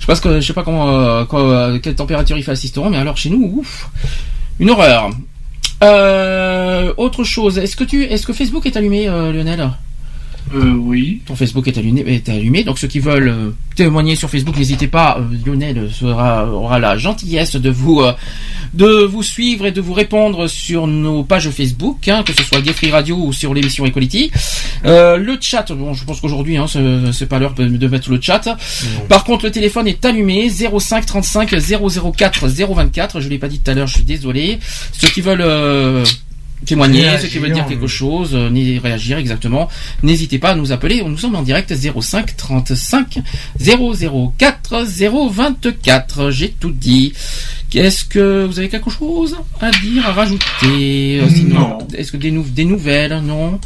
Je 0.00 0.04
pense 0.06 0.20
que 0.20 0.38
je 0.40 0.46
sais 0.46 0.52
pas 0.52 0.64
comment, 0.64 0.90
euh, 0.90 1.24
quoi, 1.24 1.40
euh, 1.40 1.78
quelle 1.78 1.94
température 1.94 2.36
il 2.36 2.44
fait 2.44 2.52
à 2.52 2.56
Sisteron, 2.56 2.90
mais 2.90 2.98
alors 2.98 3.16
chez 3.16 3.30
nous, 3.30 3.54
ouf, 3.56 3.88
une 4.60 4.68
horreur. 4.68 5.10
Euh, 5.82 6.92
autre 6.96 7.24
chose, 7.24 7.58
est-ce 7.58 7.76
que 7.76 7.84
tu, 7.84 8.04
est-ce 8.04 8.26
que 8.26 8.32
Facebook 8.32 8.64
est 8.66 8.76
allumé, 8.76 9.08
euh, 9.08 9.32
Lionel? 9.32 9.70
Euh, 10.54 10.74
oui. 10.74 11.22
Ton 11.26 11.34
Facebook 11.34 11.66
est 11.68 11.76
allumé, 11.76 12.02
est 12.06 12.28
allumé. 12.28 12.62
Donc 12.64 12.78
ceux 12.78 12.88
qui 12.88 13.00
veulent 13.00 13.28
euh, 13.28 13.50
témoigner 13.74 14.14
sur 14.16 14.30
Facebook, 14.30 14.56
n'hésitez 14.56 14.86
pas. 14.86 15.18
euh, 15.18 15.24
Lionel 15.44 15.90
sera, 15.92 16.46
aura 16.46 16.78
la 16.78 16.96
gentillesse 16.96 17.56
de 17.56 17.70
vous 17.70 18.00
de 18.74 19.04
vous 19.04 19.22
suivre 19.22 19.66
et 19.66 19.72
de 19.72 19.80
vous 19.80 19.92
répondre 19.92 20.46
sur 20.48 20.86
nos 20.86 21.22
pages 21.22 21.50
Facebook, 21.50 22.08
hein, 22.08 22.22
que 22.24 22.32
ce 22.32 22.42
soit 22.42 22.60
Gay 22.60 22.72
Free 22.72 22.90
Radio 22.90 23.16
ou 23.16 23.32
sur 23.32 23.54
l'émission 23.54 23.86
Equality. 23.86 24.30
Euh, 24.84 25.16
le 25.16 25.38
chat, 25.40 25.72
bon, 25.72 25.94
je 25.94 26.04
pense 26.04 26.20
qu'aujourd'hui, 26.20 26.56
hein, 26.56 26.66
c'est 27.12 27.26
pas 27.26 27.38
l'heure 27.38 27.54
de 27.54 27.88
mettre 27.88 28.10
le 28.10 28.20
chat. 28.20 28.56
Par 29.08 29.24
contre, 29.24 29.44
le 29.44 29.50
téléphone 29.50 29.88
est 29.88 30.04
allumé 30.04 30.50
05 30.50 31.06
35 31.06 31.54
004 32.16 32.48
024. 32.48 33.20
Je 33.20 33.28
l'ai 33.28 33.38
pas 33.38 33.48
dit 33.48 33.58
tout 33.58 33.70
à 33.70 33.74
l'heure, 33.74 33.86
je 33.86 33.94
suis 33.94 34.04
désolé. 34.04 34.58
Ceux 34.92 35.08
qui 35.08 35.20
veulent 35.20 35.42
euh, 35.42 36.04
témoigner, 36.64 37.02
Réagir, 37.02 37.20
ceux 37.20 37.28
qui 37.28 37.38
veulent 37.38 37.52
dire 37.52 37.66
quelque 37.66 37.86
chose, 37.86 38.30
euh, 38.34 38.50
ni 38.50 38.78
réagir 38.78 39.18
exactement, 39.18 39.68
n'hésitez 40.02 40.38
pas 40.38 40.50
à 40.50 40.54
nous 40.54 40.72
appeler. 40.72 41.02
Nous 41.02 41.18
sommes 41.18 41.34
en 41.34 41.42
direct 41.42 41.74
05 41.74 42.36
35 42.36 43.18
004 43.60 44.84
024. 44.84 46.30
J'ai 46.30 46.50
tout 46.50 46.72
dit. 46.72 47.12
Qu'est-ce 47.82 48.04
que 48.06 48.46
vous 48.46 48.58
avez 48.58 48.68
quelque 48.70 48.88
chose 48.90 49.36
à 49.60 49.70
dire, 49.70 50.06
à 50.08 50.12
rajouter 50.12 51.20
Euh, 51.22 51.28
Sinon, 51.28 51.58
Non. 51.60 51.78
est-ce 51.94 52.10
que 52.12 52.16
des, 52.16 52.30
nou- 52.30 52.42
des 52.48 52.64
nouvelles 52.64 53.20
Non? 53.22 53.60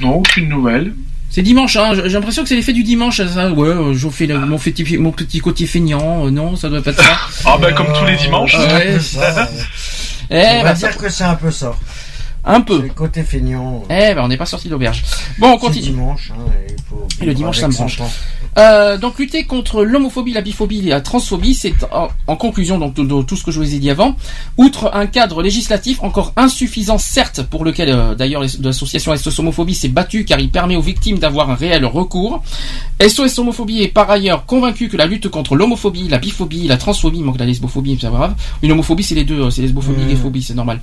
Non, 0.00 0.14
aucune 0.18 0.48
nouvelle. 0.48 0.94
C'est 1.28 1.42
dimanche, 1.42 1.74
hein. 1.76 1.92
J'ai 2.06 2.08
l'impression 2.12 2.42
que 2.44 2.48
c'est 2.48 2.54
l'effet 2.54 2.72
du 2.72 2.84
dimanche. 2.84 3.20
Ça. 3.20 3.50
Ouais, 3.50 3.68
euh, 3.68 3.94
je 3.94 4.08
fais 4.10 4.26
le- 4.26 4.38
mon, 4.38 4.58
petit, 4.58 4.96
mon 4.96 5.10
petit 5.10 5.40
côté 5.40 5.66
feignant. 5.66 6.26
Euh, 6.26 6.30
non, 6.30 6.54
ça 6.54 6.68
doit 6.68 6.80
pas 6.82 6.92
être 6.92 7.02
ça. 7.02 7.18
Ah 7.46 7.58
ben 7.60 7.74
comme 7.74 7.92
tous 7.92 8.04
les 8.06 8.16
dimanches. 8.16 8.54
Ah 8.56 8.74
ouais. 8.76 9.00
Ça, 9.00 9.48
Eh, 10.30 10.36
on 10.36 10.56
va 10.58 10.62
bah, 10.62 10.74
ça- 10.76 10.88
dire 10.88 10.96
que 10.96 11.08
c'est 11.08 11.24
un 11.24 11.34
peu 11.34 11.50
ça. 11.50 11.74
un 12.44 12.60
peu. 12.60 12.80
Le 12.80 12.88
côté 12.90 13.24
feignant. 13.24 13.82
Eh 13.90 14.14
ben, 14.14 14.18
on 14.22 14.28
n'est 14.28 14.36
pas 14.36 14.46
sorti 14.46 14.68
d'auberge. 14.68 15.02
Bon, 15.38 15.48
on 15.48 15.52
C'est 15.54 15.58
continue. 15.66 15.86
dimanche. 15.90 16.30
Hein, 16.32 16.50
et 16.68 16.76
Et 17.20 17.26
le 17.26 17.34
dimanche, 17.34 17.58
ça 17.58 17.68
me 17.68 17.72
branche. 17.72 18.00
Euh, 18.56 18.96
donc 18.98 19.18
lutter 19.18 19.44
contre 19.44 19.84
l'homophobie, 19.84 20.32
la 20.32 20.40
biphobie 20.40 20.78
et 20.86 20.90
la 20.90 21.00
transphobie, 21.00 21.54
c'est 21.54 21.74
en, 21.92 22.08
en 22.26 22.36
conclusion 22.36 22.78
donc 22.78 22.94
de, 22.94 23.04
de 23.04 23.22
tout 23.22 23.36
ce 23.36 23.44
que 23.44 23.50
je 23.52 23.60
vous 23.60 23.74
ai 23.74 23.78
dit 23.78 23.90
avant. 23.90 24.16
Outre 24.56 24.90
un 24.94 25.06
cadre 25.06 25.42
législatif 25.42 26.02
encore 26.02 26.32
insuffisant, 26.36 26.98
certes, 26.98 27.42
pour 27.42 27.64
lequel 27.64 27.90
euh, 27.90 28.14
d'ailleurs 28.14 28.42
l'association 28.60 29.14
SOS 29.14 29.38
Homophobie 29.38 29.74
s'est 29.74 29.88
battue 29.88 30.24
car 30.24 30.40
il 30.40 30.50
permet 30.50 30.76
aux 30.76 30.80
victimes 30.82 31.18
d'avoir 31.18 31.50
un 31.50 31.54
réel 31.54 31.84
recours. 31.84 32.42
SOS 33.06 33.38
Homophobie 33.38 33.82
est 33.82 33.88
par 33.88 34.10
ailleurs 34.10 34.44
convaincu 34.46 34.88
que 34.88 34.96
la 34.96 35.06
lutte 35.06 35.28
contre 35.28 35.54
l'homophobie, 35.54 36.08
la 36.08 36.18
biphobie, 36.18 36.66
la 36.66 36.76
transphobie, 36.78 37.22
manque 37.22 37.38
la 37.38 37.46
lesbophobie, 37.46 37.96
c'est 38.00 38.08
pas 38.08 38.16
grave. 38.16 38.34
Une 38.62 38.72
homophobie, 38.72 39.04
c'est 39.04 39.14
les 39.14 39.24
deux, 39.24 39.40
euh, 39.42 39.50
c'est 39.50 39.62
lesbophobie, 39.62 39.98
Mmh. 40.02 40.08
gayphobie, 40.08 40.42
c'est 40.42 40.54
normal. 40.54 40.80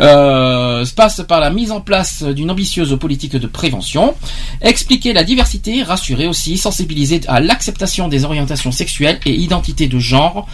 Euh, 0.00 0.84
se 0.84 0.94
passe 0.94 1.22
par 1.26 1.40
la 1.40 1.50
mise 1.50 1.70
en 1.72 1.80
place 1.80 2.22
d'une 2.22 2.50
ambitieuse 2.50 2.96
politique 2.98 3.36
de 3.36 3.46
prévention. 3.46 4.14
Expliquer 4.60 5.12
la 5.12 5.24
diversité, 5.24 5.49
rassurer 5.86 6.26
aussi, 6.26 6.56
sensibiliser 6.58 7.20
à 7.28 7.40
l'acceptation 7.40 8.08
des 8.08 8.24
orientations 8.24 8.72
sexuelles 8.72 9.18
et 9.26 9.34
identités 9.34 9.88
de 9.88 9.98
genre. 9.98 10.46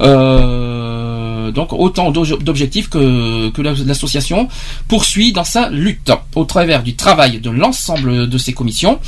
Euh, 0.00 1.50
donc 1.52 1.72
autant 1.72 2.10
d'obje- 2.10 2.42
d'objectifs 2.42 2.88
que, 2.88 3.50
que 3.50 3.62
la- 3.62 3.74
l'association 3.74 4.48
poursuit 4.88 5.32
dans 5.32 5.44
sa 5.44 5.68
lutte 5.70 6.12
au 6.34 6.44
travers 6.44 6.82
du 6.82 6.94
travail 6.94 7.40
de 7.40 7.50
l'ensemble 7.50 8.28
de 8.28 8.38
ses 8.38 8.52
commissions. 8.52 8.98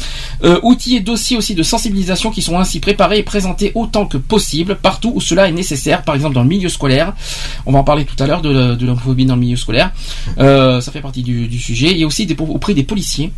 Euh, 0.45 0.59
outils 0.63 0.97
et 0.97 1.01
dossiers 1.01 1.37
aussi 1.37 1.55
de 1.55 1.63
sensibilisation 1.63 2.31
qui 2.31 2.43
sont 2.43 2.59
ainsi 2.59 2.81
préparés 2.81 3.19
et 3.19 3.23
présentés 3.23 3.73
autant 3.75 4.07
que 4.07 4.17
possible 4.17 4.77
partout 4.77 5.13
où 5.15 5.21
cela 5.21 5.49
est 5.49 5.53
nécessaire, 5.53 6.03
par 6.03 6.15
exemple 6.15 6.35
dans 6.35 6.43
le 6.43 6.49
milieu 6.49 6.69
scolaire. 6.69 7.15
On 7.67 7.73
va 7.73 7.79
en 7.81 7.85
parler 7.85 8.05
tout 8.05 8.21
à 8.23 8.27
l'heure 8.27 8.43
de, 8.43 8.77
l'homophobie 8.85 9.25
dans 9.27 9.35
le 9.37 9.41
milieu 9.41 9.57
scolaire. 9.57 9.93
Euh, 10.39 10.81
ça 10.81 10.93
fait 10.93 11.01
partie 11.01 11.23
du, 11.23 11.47
du 11.49 11.59
sujet. 11.59 11.99
Et 11.99 12.05
aussi 12.05 12.27
auprès 12.39 12.75
des 12.75 12.83
policiers 12.83 13.33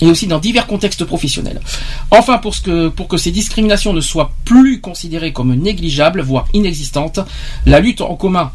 et 0.00 0.06
aussi 0.06 0.26
dans 0.26 0.38
divers 0.38 0.66
contextes 0.66 1.04
professionnels. 1.04 1.60
Enfin, 2.10 2.38
pour, 2.38 2.54
ce 2.54 2.60
que, 2.60 2.88
pour 2.88 3.08
que 3.08 3.16
ces 3.16 3.30
discriminations 3.30 3.92
ne 3.92 4.00
soient 4.00 4.32
plus 4.44 4.80
considérées 4.80 5.32
comme 5.32 5.54
négligeables, 5.54 6.20
voire 6.20 6.46
inexistantes, 6.52 7.20
la 7.66 7.80
lutte 7.80 8.00
en 8.00 8.14
commun 8.14 8.52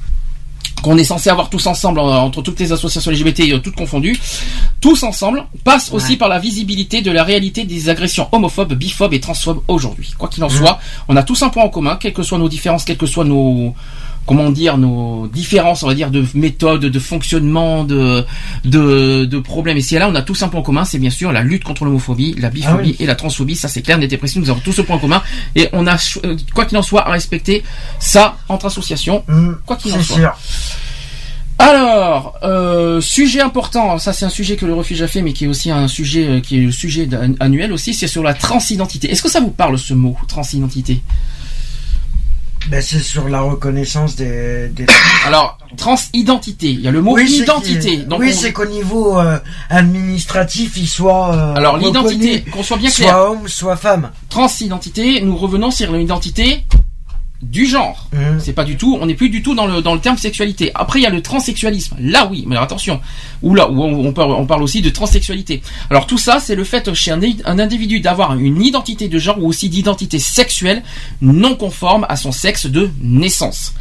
qu'on 0.81 0.97
est 0.97 1.03
censé 1.05 1.29
avoir 1.29 1.49
tous 1.49 1.65
ensemble 1.65 1.99
entre 1.99 2.41
toutes 2.41 2.59
les 2.59 2.71
associations 2.73 3.09
LGBT 3.09 3.53
euh, 3.53 3.59
toutes 3.59 3.75
confondues, 3.75 4.19
tous 4.81 5.03
ensemble, 5.03 5.45
passe 5.63 5.91
aussi 5.93 6.17
par 6.17 6.27
la 6.27 6.39
visibilité 6.39 7.01
de 7.01 7.09
la 7.09 7.23
réalité 7.23 7.63
des 7.63 7.89
agressions 7.89 8.27
homophobes, 8.33 8.73
biphobes 8.73 9.13
et 9.13 9.21
transphobes 9.21 9.61
aujourd'hui. 9.69 10.13
Quoi 10.17 10.27
qu'il 10.27 10.43
en 10.43 10.49
soit, 10.49 10.79
on 11.07 11.15
a 11.15 11.23
tous 11.23 11.41
un 11.41 11.49
point 11.49 11.63
en 11.63 11.69
commun, 11.69 11.95
quelles 11.95 12.13
que 12.13 12.21
soient 12.21 12.37
nos 12.37 12.49
différences, 12.49 12.83
quelles 12.83 12.97
que 12.97 13.05
soient 13.05 13.23
nos 13.23 13.73
comment 14.25 14.49
dire 14.51 14.77
nos 14.77 15.27
différences 15.27 15.83
on 15.83 15.87
va 15.87 15.93
dire 15.95 16.09
de 16.11 16.23
méthode 16.33 16.81
de 16.85 16.99
fonctionnement 16.99 17.83
de 17.83 18.23
de, 18.63 19.25
de 19.25 19.39
problèmes 19.39 19.77
et 19.77 19.81
si 19.81 19.95
là 19.95 20.07
on 20.09 20.15
a 20.15 20.21
tous 20.21 20.41
un 20.43 20.47
point 20.47 20.61
en 20.61 20.63
commun 20.63 20.85
c'est 20.85 20.97
bien 20.99 21.09
sûr 21.09 21.31
la 21.31 21.41
lutte 21.41 21.63
contre 21.63 21.83
l'homophobie 21.85 22.35
la 22.39 22.49
biphobie 22.49 22.73
Ah 22.73 22.81
oui. 22.83 22.95
et 22.99 23.05
la 23.05 23.15
transphobie 23.15 23.55
ça 23.55 23.67
c'est 23.67 23.81
clair 23.81 23.97
net 23.97 24.11
et 24.13 24.17
précis 24.17 24.39
nous 24.39 24.49
avons 24.49 24.61
tous 24.61 24.71
ce 24.73 24.81
point 24.81 24.95
en 24.95 24.99
commun 24.99 25.21
et 25.55 25.67
on 25.73 25.85
a 25.87 25.95
euh, 26.25 26.37
quoi 26.53 26.65
qu'il 26.65 26.77
en 26.77 26.81
soit 26.83 27.05
à 27.07 27.11
respecter 27.11 27.63
ça 27.99 28.37
entre 28.49 28.67
associations 28.67 29.23
Hum, 29.27 29.57
quoi 29.65 29.75
qu'il 29.75 29.91
en 29.93 30.01
soit 30.01 30.15
sûr. 30.17 30.37
alors, 31.59 32.35
euh, 32.43 32.99
sujet 32.99 33.39
important, 33.41 33.97
ça 33.97 34.11
c'est 34.11 34.25
un 34.25 34.29
sujet 34.29 34.55
que 34.57 34.65
le 34.65 34.73
refuge 34.73 35.01
a 35.01 35.07
fait, 35.07 35.21
mais 35.21 35.33
qui 35.33 35.45
est 35.45 35.47
aussi 35.47 35.71
un 35.71 35.87
sujet 35.87 36.27
euh, 36.27 36.39
qui 36.41 36.57
est 36.57 36.61
le 36.61 36.71
sujet 36.71 37.07
annuel 37.39 37.71
aussi, 37.71 37.93
c'est 37.93 38.07
sur 38.07 38.23
la 38.23 38.33
transidentité. 38.33 39.09
Est-ce 39.11 39.21
que 39.21 39.29
ça 39.29 39.39
vous 39.39 39.51
parle 39.51 39.77
ce 39.77 39.93
mot, 39.93 40.17
transidentité? 40.27 41.01
Ben, 42.69 42.81
c'est 42.81 42.99
sur 42.99 43.27
la 43.30 43.41
reconnaissance 43.41 44.15
des. 44.15 44.69
des... 44.69 44.85
Alors, 45.26 45.57
transidentité, 45.76 46.69
il 46.69 46.80
y 46.81 46.88
a 46.88 46.91
le 46.91 47.02
mot 47.02 47.14
Oui, 47.15 47.30
identité. 47.30 47.98
Donc, 47.98 48.19
oui, 48.22 48.31
on- 48.34 48.38
c'est 48.40 48.53
qu'au 48.53 48.65
niveau 48.65 49.19
euh, 49.19 49.38
administratif, 49.69 50.73
il 50.77 50.88
soit. 50.88 51.34
euh, 51.34 51.56
Alors 51.56 51.77
l'identité, 51.77 52.41
qu'on 52.52 52.64
soit 52.64 52.77
bien 52.77 52.90
clair, 52.90 53.10
Soit 53.10 53.30
homme, 53.31 53.48
soit 53.48 53.76
femme. 53.76 54.11
transidentité, 54.30 55.22
nous 55.22 55.35
revenons 55.38 55.72
sur 55.72 55.91
l'identité 55.91 56.64
du 57.43 57.65
genre. 57.67 58.07
Hum. 58.15 58.39
C'est 58.39 58.53
pas 58.53 58.63
du 58.63 58.77
tout, 58.77 58.97
on 58.99 59.05
n'est 59.05 59.13
plus 59.13 59.29
du 59.29 59.43
tout 59.43 59.53
dans 59.55 59.65
le 59.67 59.81
dans 59.81 59.93
le 59.93 59.99
terme 59.99 60.17
sexualité. 60.17 60.71
Après 60.75 60.99
il 60.99 61.03
y 61.03 61.05
a 61.05 61.09
le 61.09 61.21
transsexualisme. 61.21 61.95
Là 61.99 62.27
oui, 62.31 62.43
mais 62.47 62.55
alors, 62.55 62.63
attention. 62.63 62.99
Ou 63.41 63.53
là 63.55 63.69
où 63.69 63.81
on, 63.83 64.05
on 64.07 64.13
parle 64.13 64.31
on 64.31 64.45
parle 64.45 64.63
aussi 64.63 64.81
de 64.81 64.89
transsexualité. 64.89 65.61
Alors 65.89 66.07
tout 66.07 66.17
ça 66.17 66.39
c'est 66.39 66.55
le 66.55 66.63
fait 66.63 66.93
chez 66.93 67.11
un, 67.11 67.19
un 67.45 67.59
individu 67.59 67.99
d'avoir 67.99 68.37
une 68.37 68.61
identité 68.61 69.07
de 69.09 69.19
genre 69.19 69.37
ou 69.41 69.47
aussi 69.47 69.69
d'identité 69.69 70.19
sexuelle 70.19 70.83
non 71.21 71.55
conforme 71.55 72.05
à 72.09 72.15
son 72.15 72.31
sexe 72.31 72.65
de 72.65 72.89
naissance. 73.01 73.73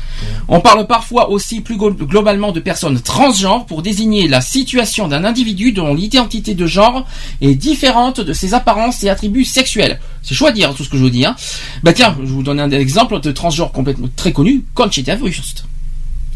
On 0.49 0.61
parle 0.61 0.87
parfois 0.87 1.31
aussi 1.31 1.61
plus 1.61 1.77
glo- 1.77 1.95
globalement 1.97 2.53
de 2.53 2.61
personnes 2.61 3.01
transgenres 3.01 3.65
pour 3.67 3.83
désigner 3.83 4.29
la 4.29 4.41
situation 4.41 5.09
d'un 5.09 5.25
individu 5.25 5.73
dont 5.73 5.95
l'identité 5.95 6.55
de 6.55 6.67
genre 6.67 7.07
est 7.41 7.55
différente 7.55 8.21
de 8.21 8.33
ses 8.33 8.55
apparences 8.55 9.03
et 9.05 9.09
attributs 9.09 9.45
sexuels. 9.45 9.99
C'est 10.23 10.35
chaud 10.35 10.47
à 10.47 10.53
dire 10.53 10.75
tout 10.75 10.85
ce 10.85 10.89
que 10.91 10.97
je 10.97 11.03
vous 11.03 11.11
dis. 11.11 11.25
Hein. 11.25 11.35
Bah 11.83 11.93
tiens, 11.93 12.17
je 12.23 12.29
vous 12.31 12.43
donne 12.45 12.61
un 12.61 12.71
exemple 12.71 13.19
de 13.21 13.33
transgenre 13.53 13.73
complètement 13.73 14.09
très 14.17 14.33
connu, 14.33 14.65
Conchita 14.75 15.15
Wurst, 15.17 15.65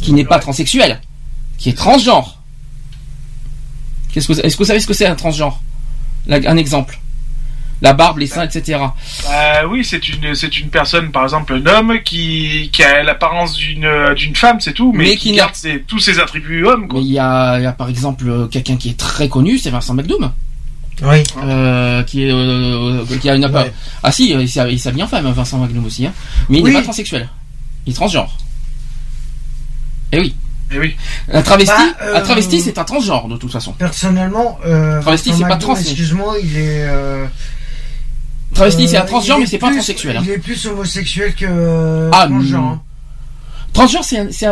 qui 0.02 0.12
n'est 0.12 0.24
pas 0.26 0.38
transsexuel, 0.38 1.00
qui 1.56 1.70
est 1.70 1.72
transgenre. 1.72 2.42
Qu'est-ce 4.12 4.28
que 4.28 4.32
vous- 4.34 4.40
est-ce 4.40 4.54
que 4.56 4.62
vous 4.62 4.66
savez 4.66 4.80
ce 4.80 4.86
que 4.86 4.92
c'est 4.94 5.06
un 5.06 5.14
transgenre? 5.14 5.60
Un 6.28 6.56
exemple. 6.56 6.98
La 7.82 7.92
barbe, 7.92 8.18
les 8.18 8.26
seins, 8.26 8.42
etc. 8.44 8.78
Bah 9.24 9.66
oui, 9.68 9.84
c'est 9.84 10.08
une 10.08 10.34
c'est 10.34 10.58
une 10.58 10.68
personne, 10.70 11.10
par 11.10 11.24
exemple, 11.24 11.54
un 11.54 11.66
homme 11.66 12.00
qui 12.04 12.70
qui 12.72 12.82
a 12.82 13.02
l'apparence 13.02 13.54
d'une 13.56 14.14
d'une 14.14 14.34
femme, 14.36 14.60
c'est 14.60 14.72
tout, 14.72 14.92
mais, 14.94 15.04
Mais 15.04 15.16
qui, 15.16 15.32
garde 15.32 15.54
ses- 15.54 15.82
tous 15.82 15.98
ses 15.98 16.18
attributs 16.18 16.64
hommes. 16.64 16.88
Quoi. 16.88 17.00
Mais 17.00 17.06
il 17.06 17.12
y 17.12 17.18
a, 17.18 17.58
il 17.58 17.62
y 17.64 17.66
a 17.66 17.72
par 17.72 17.88
exemple 17.90 18.28
euh, 18.28 18.46
quelqu'un 18.46 18.76
qui 18.76 18.88
est 18.90 18.98
très 18.98 19.28
connu, 19.28 19.58
c'est 19.58 19.70
Vincent 19.70 19.92
McDoom. 19.94 20.32
Oui. 21.02 21.22
Euh, 21.42 22.02
qui 22.04 22.24
est 22.24 22.30
euh, 22.32 23.04
qui 23.20 23.28
a 23.28 23.34
une 23.34 23.44
Ouais. 23.44 23.72
ah 24.02 24.10
si 24.12 24.30
il 24.30 24.48
s'ha- 24.48 24.68
il 24.68 24.80
s'habille 24.80 25.02
en 25.02 25.06
femme 25.08 25.30
Vincent 25.30 25.58
Magnum 25.58 25.84
aussi 25.84 26.06
hein. 26.06 26.12
mais 26.48 26.58
il 26.58 26.64
Oui. 26.64 26.70
n'est 26.72 26.78
pas 26.78 26.84
transsexuel 26.84 27.28
il 27.86 27.92
est 27.92 27.94
transgenre 27.96 28.34
et 30.12 30.18
oui 30.20 30.34
Eh 30.72 30.78
oui. 30.78 30.96
un 31.32 31.42
travesti 31.42 31.74
Bah, 31.76 32.04
euh, 32.06 32.16
un 32.16 32.20
travesti 32.22 32.60
c'est 32.60 32.78
un 32.78 32.84
transgenre 32.84 33.28
de 33.28 33.36
toute 33.36 33.52
façon 33.52 33.72
Personnellement, 33.72 34.58
euh, 34.64 35.00
Travesti, 35.02 35.32
c'est 35.36 35.42
pas 35.46 35.56
trans, 35.56 35.76
Excuse-moi, 35.76 36.36
il 36.42 36.56
est. 36.56 36.84
euh, 36.88 37.26
travesti 38.54 38.88
c'est 38.88 38.96
euh, 38.96 39.02
un 39.02 39.04
transgenre 39.04 39.38
mais 39.38 39.44
est 39.44 39.48
c'est 39.48 39.58
pas 39.58 39.70
transsexuel 39.70 40.16
hein. 40.16 40.22
Il 40.24 40.30
est 40.30 40.38
plus 40.38 40.66
homosexuel 40.66 41.34
que 41.34 42.08
Ah, 42.12 42.26
transgenre. 42.26 42.78
Transgenre, 43.72 44.04
c'est 44.04 44.32
c'est 44.32 44.46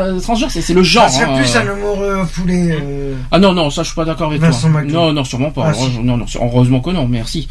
c'est 0.50 0.60
c'est 0.60 0.74
le 0.74 0.82
genre. 0.82 1.08
Ça 1.08 1.20
serait 1.20 1.30
hein, 1.30 1.36
plus 1.38 1.56
euh. 1.56 1.60
un 1.60 1.68
amoureux 1.72 2.26
poulet. 2.34 2.78
euh, 2.78 3.14
Ah 3.30 3.38
non, 3.38 3.54
non, 3.54 3.70
ça 3.70 3.82
je 3.82 3.88
suis 3.88 3.94
pas 3.96 4.04
d'accord 4.04 4.28
avec 4.28 4.40
Vincent 4.42 4.70
toi. 4.70 4.82
McDo. 4.82 4.92
Non, 4.94 5.12
non, 5.14 5.24
sûrement 5.24 5.50
pas. 5.50 5.68
Ah, 5.70 5.72
si. 5.72 5.98
non, 6.00 6.18
non, 6.18 6.26
heureusement 6.40 6.80
que 6.80 6.90
non, 6.90 7.08
merci. 7.08 7.48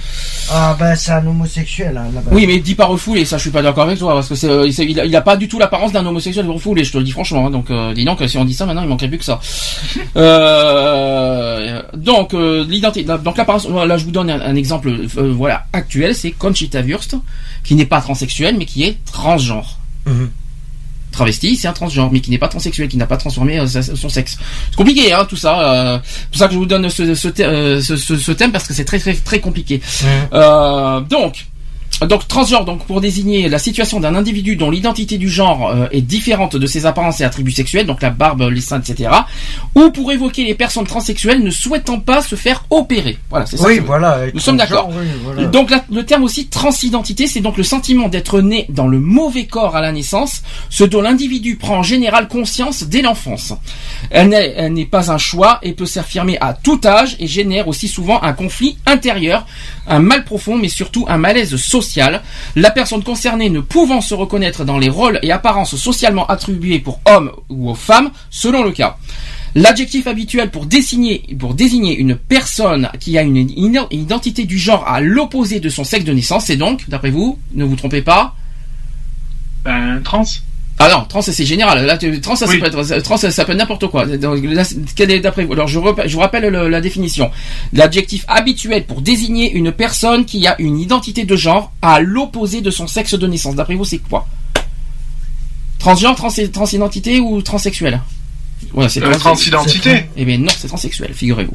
Ah 0.51 0.75
bah 0.79 0.95
c'est 0.95 1.11
un 1.13 1.25
homosexuel 1.25 1.97
hein, 1.97 2.05
là-bas. 2.13 2.29
Oui, 2.31 2.45
mais 2.45 2.59
dis 2.59 2.75
pas 2.75 2.85
refoulé, 2.85 3.25
ça 3.25 3.37
je 3.37 3.41
suis 3.43 3.49
pas 3.51 3.63
d'accord 3.63 3.85
avec 3.85 3.97
toi, 3.97 4.13
parce 4.13 4.29
que 4.29 4.35
c'est, 4.35 4.49
euh, 4.49 4.69
c'est- 4.71 4.85
il, 4.85 4.99
a, 4.99 5.05
il 5.05 5.15
a 5.15 5.21
pas 5.21 5.35
du 5.35 5.47
tout 5.47 5.57
l'apparence 5.57 5.91
d'un 5.91 6.05
homosexuel 6.05 6.47
refoulé, 6.47 6.83
je 6.83 6.91
te 6.91 6.97
le 6.99 7.03
dis 7.03 7.11
franchement. 7.11 7.47
hein. 7.47 7.49
donc, 7.49 7.71
euh, 7.71 7.93
dis 7.95 8.05
donc, 8.05 8.19
si 8.27 8.37
on 8.37 8.45
dit 8.45 8.53
ça 8.53 8.67
maintenant, 8.67 8.83
il 8.83 8.89
manquerait 8.89 9.07
plus 9.09 9.17
que 9.17 9.25
ça. 9.25 9.39
Euh, 10.15 11.81
donc, 11.95 12.33
euh, 12.33 12.63
l'identité, 12.67 13.05
donc 13.23 13.37
l'apparence, 13.37 13.67
là 13.67 13.97
je 13.97 14.05
vous 14.05 14.11
donne 14.11 14.29
un, 14.29 14.41
un 14.41 14.55
exemple, 14.55 14.89
euh, 14.89 15.33
voilà, 15.35 15.65
actuel, 15.73 16.13
c'est 16.15 16.31
Conchita 16.31 16.81
Wurst, 16.81 17.15
qui 17.63 17.75
n'est 17.75 17.85
pas 17.85 18.01
transsexuel, 18.01 18.55
mais 18.57 18.65
qui 18.65 18.83
est 18.83 18.97
transgenre. 19.11 19.79
Mhm. 20.05 20.29
Travesti, 21.13 21.55
c'est 21.55 21.67
un 21.69 21.73
transgenre, 21.73 22.09
mais 22.11 22.19
qui 22.19 22.29
n'est 22.31 22.37
pas 22.37 22.49
transsexuel, 22.49 22.89
qui 22.89 22.97
n'a 22.97 23.07
pas 23.07 23.17
transformé 23.17 23.59
euh, 23.59 23.67
son 23.67 24.09
sexe. 24.09 24.37
C'est 24.69 24.75
compliqué, 24.75 25.13
hein, 25.13 25.25
tout 25.29 25.37
ça. 25.37 25.61
euh, 25.61 25.99
c'est 26.03 26.29
pour 26.29 26.37
ça 26.39 26.47
que 26.47 26.53
je 26.53 26.59
vous 26.59 26.65
donne 26.65 26.89
ce, 26.89 27.15
ce, 27.15 27.27
euh, 27.41 27.81
ce- 27.81 27.95
ce- 27.95 28.17
ce 28.17 28.31
thème 28.33 28.51
parce 28.51 28.67
que 28.67 28.73
c'est 28.73 28.83
très 28.85 28.99
très 28.99 29.13
très 29.13 29.39
compliqué. 29.39 29.79
Euh, 30.33 30.99
donc, 31.01 31.45
donc 32.05 32.27
transgenre, 32.27 32.65
donc 32.65 32.85
pour 32.85 33.01
désigner 33.01 33.49
la 33.49 33.59
situation 33.59 33.99
d'un 33.99 34.15
individu 34.15 34.55
dont 34.55 34.69
l'identité 34.71 35.17
du 35.17 35.29
genre 35.29 35.69
euh, 35.69 35.87
est 35.91 36.01
différente 36.01 36.55
de 36.55 36.65
ses 36.67 36.85
apparences 36.85 37.21
et 37.21 37.23
attributs 37.23 37.51
sexuels, 37.51 37.85
donc 37.85 38.01
la 38.01 38.09
barbe, 38.09 38.41
les 38.51 38.61
seins, 38.61 38.79
etc. 38.81 39.09
Ou 39.75 39.89
pour 39.91 40.11
évoquer 40.11 40.43
les 40.45 40.55
personnes 40.55 40.85
transsexuelles 40.87 41.43
ne 41.43 41.49
souhaitant 41.51 41.99
pas 41.99 42.21
se 42.21 42.35
faire 42.35 42.65
opérer. 42.69 43.17
Voilà, 43.29 43.45
c'est 43.45 43.57
ça. 43.57 43.67
Oui, 43.67 43.77
que- 43.77 43.83
voilà. 43.83 44.19
Nous 44.33 44.39
sommes 44.39 44.57
d'accord. 44.57 44.89
Oui, 44.89 45.05
voilà. 45.23 45.45
Donc 45.45 45.69
la- 45.69 45.83
le 45.91 46.05
terme 46.05 46.23
aussi 46.23 46.47
transidentité, 46.47 47.27
c'est 47.27 47.41
donc 47.41 47.57
le 47.57 47.63
sentiment 47.63 48.09
d'être 48.09 48.41
né 48.41 48.65
dans 48.69 48.87
le 48.87 48.99
mauvais 48.99 49.45
corps 49.45 49.75
à 49.75 49.81
la 49.81 49.91
naissance, 49.91 50.41
ce 50.69 50.83
dont 50.83 51.01
l'individu 51.01 51.55
prend 51.55 51.77
en 51.79 51.83
général 51.83 52.27
conscience 52.27 52.83
dès 52.83 53.01
l'enfance. 53.01 53.53
Elle 54.09 54.29
n'est 54.29 54.53
elle 54.57 54.73
n'est 54.73 54.85
pas 54.85 55.11
un 55.11 55.17
choix 55.17 55.59
et 55.63 55.73
peut 55.73 55.85
s'affirmer 55.85 56.37
à 56.41 56.53
tout 56.53 56.79
âge 56.85 57.15
et 57.19 57.27
génère 57.27 57.67
aussi 57.67 57.87
souvent 57.87 58.21
un 58.23 58.33
conflit 58.33 58.77
intérieur, 58.85 59.45
un 59.87 59.99
mal 59.99 60.23
profond 60.23 60.57
mais 60.57 60.67
surtout 60.69 61.05
un 61.07 61.17
malaise 61.17 61.55
social. 61.57 61.92
La 62.55 62.71
personne 62.71 63.03
concernée 63.03 63.49
ne 63.49 63.59
pouvant 63.59 64.01
se 64.01 64.13
reconnaître 64.13 64.65
dans 64.65 64.77
les 64.77 64.89
rôles 64.89 65.19
et 65.23 65.31
apparences 65.31 65.75
socialement 65.75 66.25
attribués 66.27 66.79
pour 66.79 66.99
hommes 67.05 67.31
ou 67.49 67.69
aux 67.69 67.75
femmes, 67.75 68.11
selon 68.29 68.63
le 68.63 68.71
cas. 68.71 68.97
L'adjectif 69.55 70.07
habituel 70.07 70.49
pour 70.49 70.65
désigner, 70.65 71.23
pour 71.39 71.53
désigner 71.53 71.95
une 71.95 72.15
personne 72.15 72.89
qui 72.99 73.17
a 73.17 73.21
une 73.21 73.37
ino- 73.37 73.87
identité 73.91 74.45
du 74.45 74.57
genre 74.57 74.87
à 74.87 74.99
l'opposé 74.99 75.59
de 75.59 75.69
son 75.69 75.83
sexe 75.83 76.05
de 76.05 76.13
naissance, 76.13 76.45
c'est 76.45 76.55
donc, 76.57 76.89
d'après 76.89 77.11
vous, 77.11 77.37
ne 77.53 77.63
vous 77.63 77.75
trompez 77.75 78.01
pas, 78.01 78.35
Ben, 79.63 80.01
trans. 80.03 80.23
Ah 80.79 80.89
non, 80.89 81.05
trans 81.07 81.21
c'est 81.21 81.45
général. 81.45 81.85
Là, 81.85 81.97
tu- 81.97 82.19
trans 82.19 82.35
ça, 82.35 82.45
Oui. 82.47 82.59
peut 82.59 82.65
être, 82.65 82.99
trans 83.01 83.17
ça, 83.17 83.31
ça 83.31 83.45
peut 83.45 83.51
être 83.53 83.57
n'importe 83.57 83.87
quoi. 83.87 84.05
Donc, 84.05 84.43
là, 84.43 84.63
d'après 85.19 85.45
vous? 85.45 85.53
Alors 85.53 85.67
je, 85.67 85.79
rep- 85.79 86.01
je 86.07 86.13
vous 86.13 86.19
rappelle 86.19 86.47
le- 86.51 86.67
la 86.67 86.81
définition. 86.81 87.31
L'adjectif 87.73 88.25
habituel 88.27 88.85
pour 88.85 89.01
désigner 89.01 89.51
une 89.53 89.71
personne 89.71 90.25
qui 90.25 90.45
a 90.47 90.55
une 90.59 90.79
identité 90.79 91.25
de 91.25 91.35
genre 91.35 91.71
à 91.81 91.99
l'opposé 92.01 92.61
de 92.61 92.71
son 92.71 92.87
sexe 92.87 93.13
de 93.13 93.27
naissance. 93.27 93.55
D'après 93.55 93.75
vous, 93.75 93.85
c'est 93.85 93.99
quoi? 93.99 94.27
Transgenre, 95.79 96.15
trans, 96.15 96.29
transidentité 96.51 97.19
ou 97.19 97.41
transsexuel? 97.41 98.01
Ouais, 98.73 98.87
c'est 98.89 99.01
Euh, 99.03 99.11
trans- 99.11 99.19
transidentité. 99.31 100.05
Eh 100.15 100.25
bien 100.25 100.37
non, 100.37 100.51
c'est 100.57 100.67
transsexuel, 100.67 101.13
figurez-vous. 101.13 101.51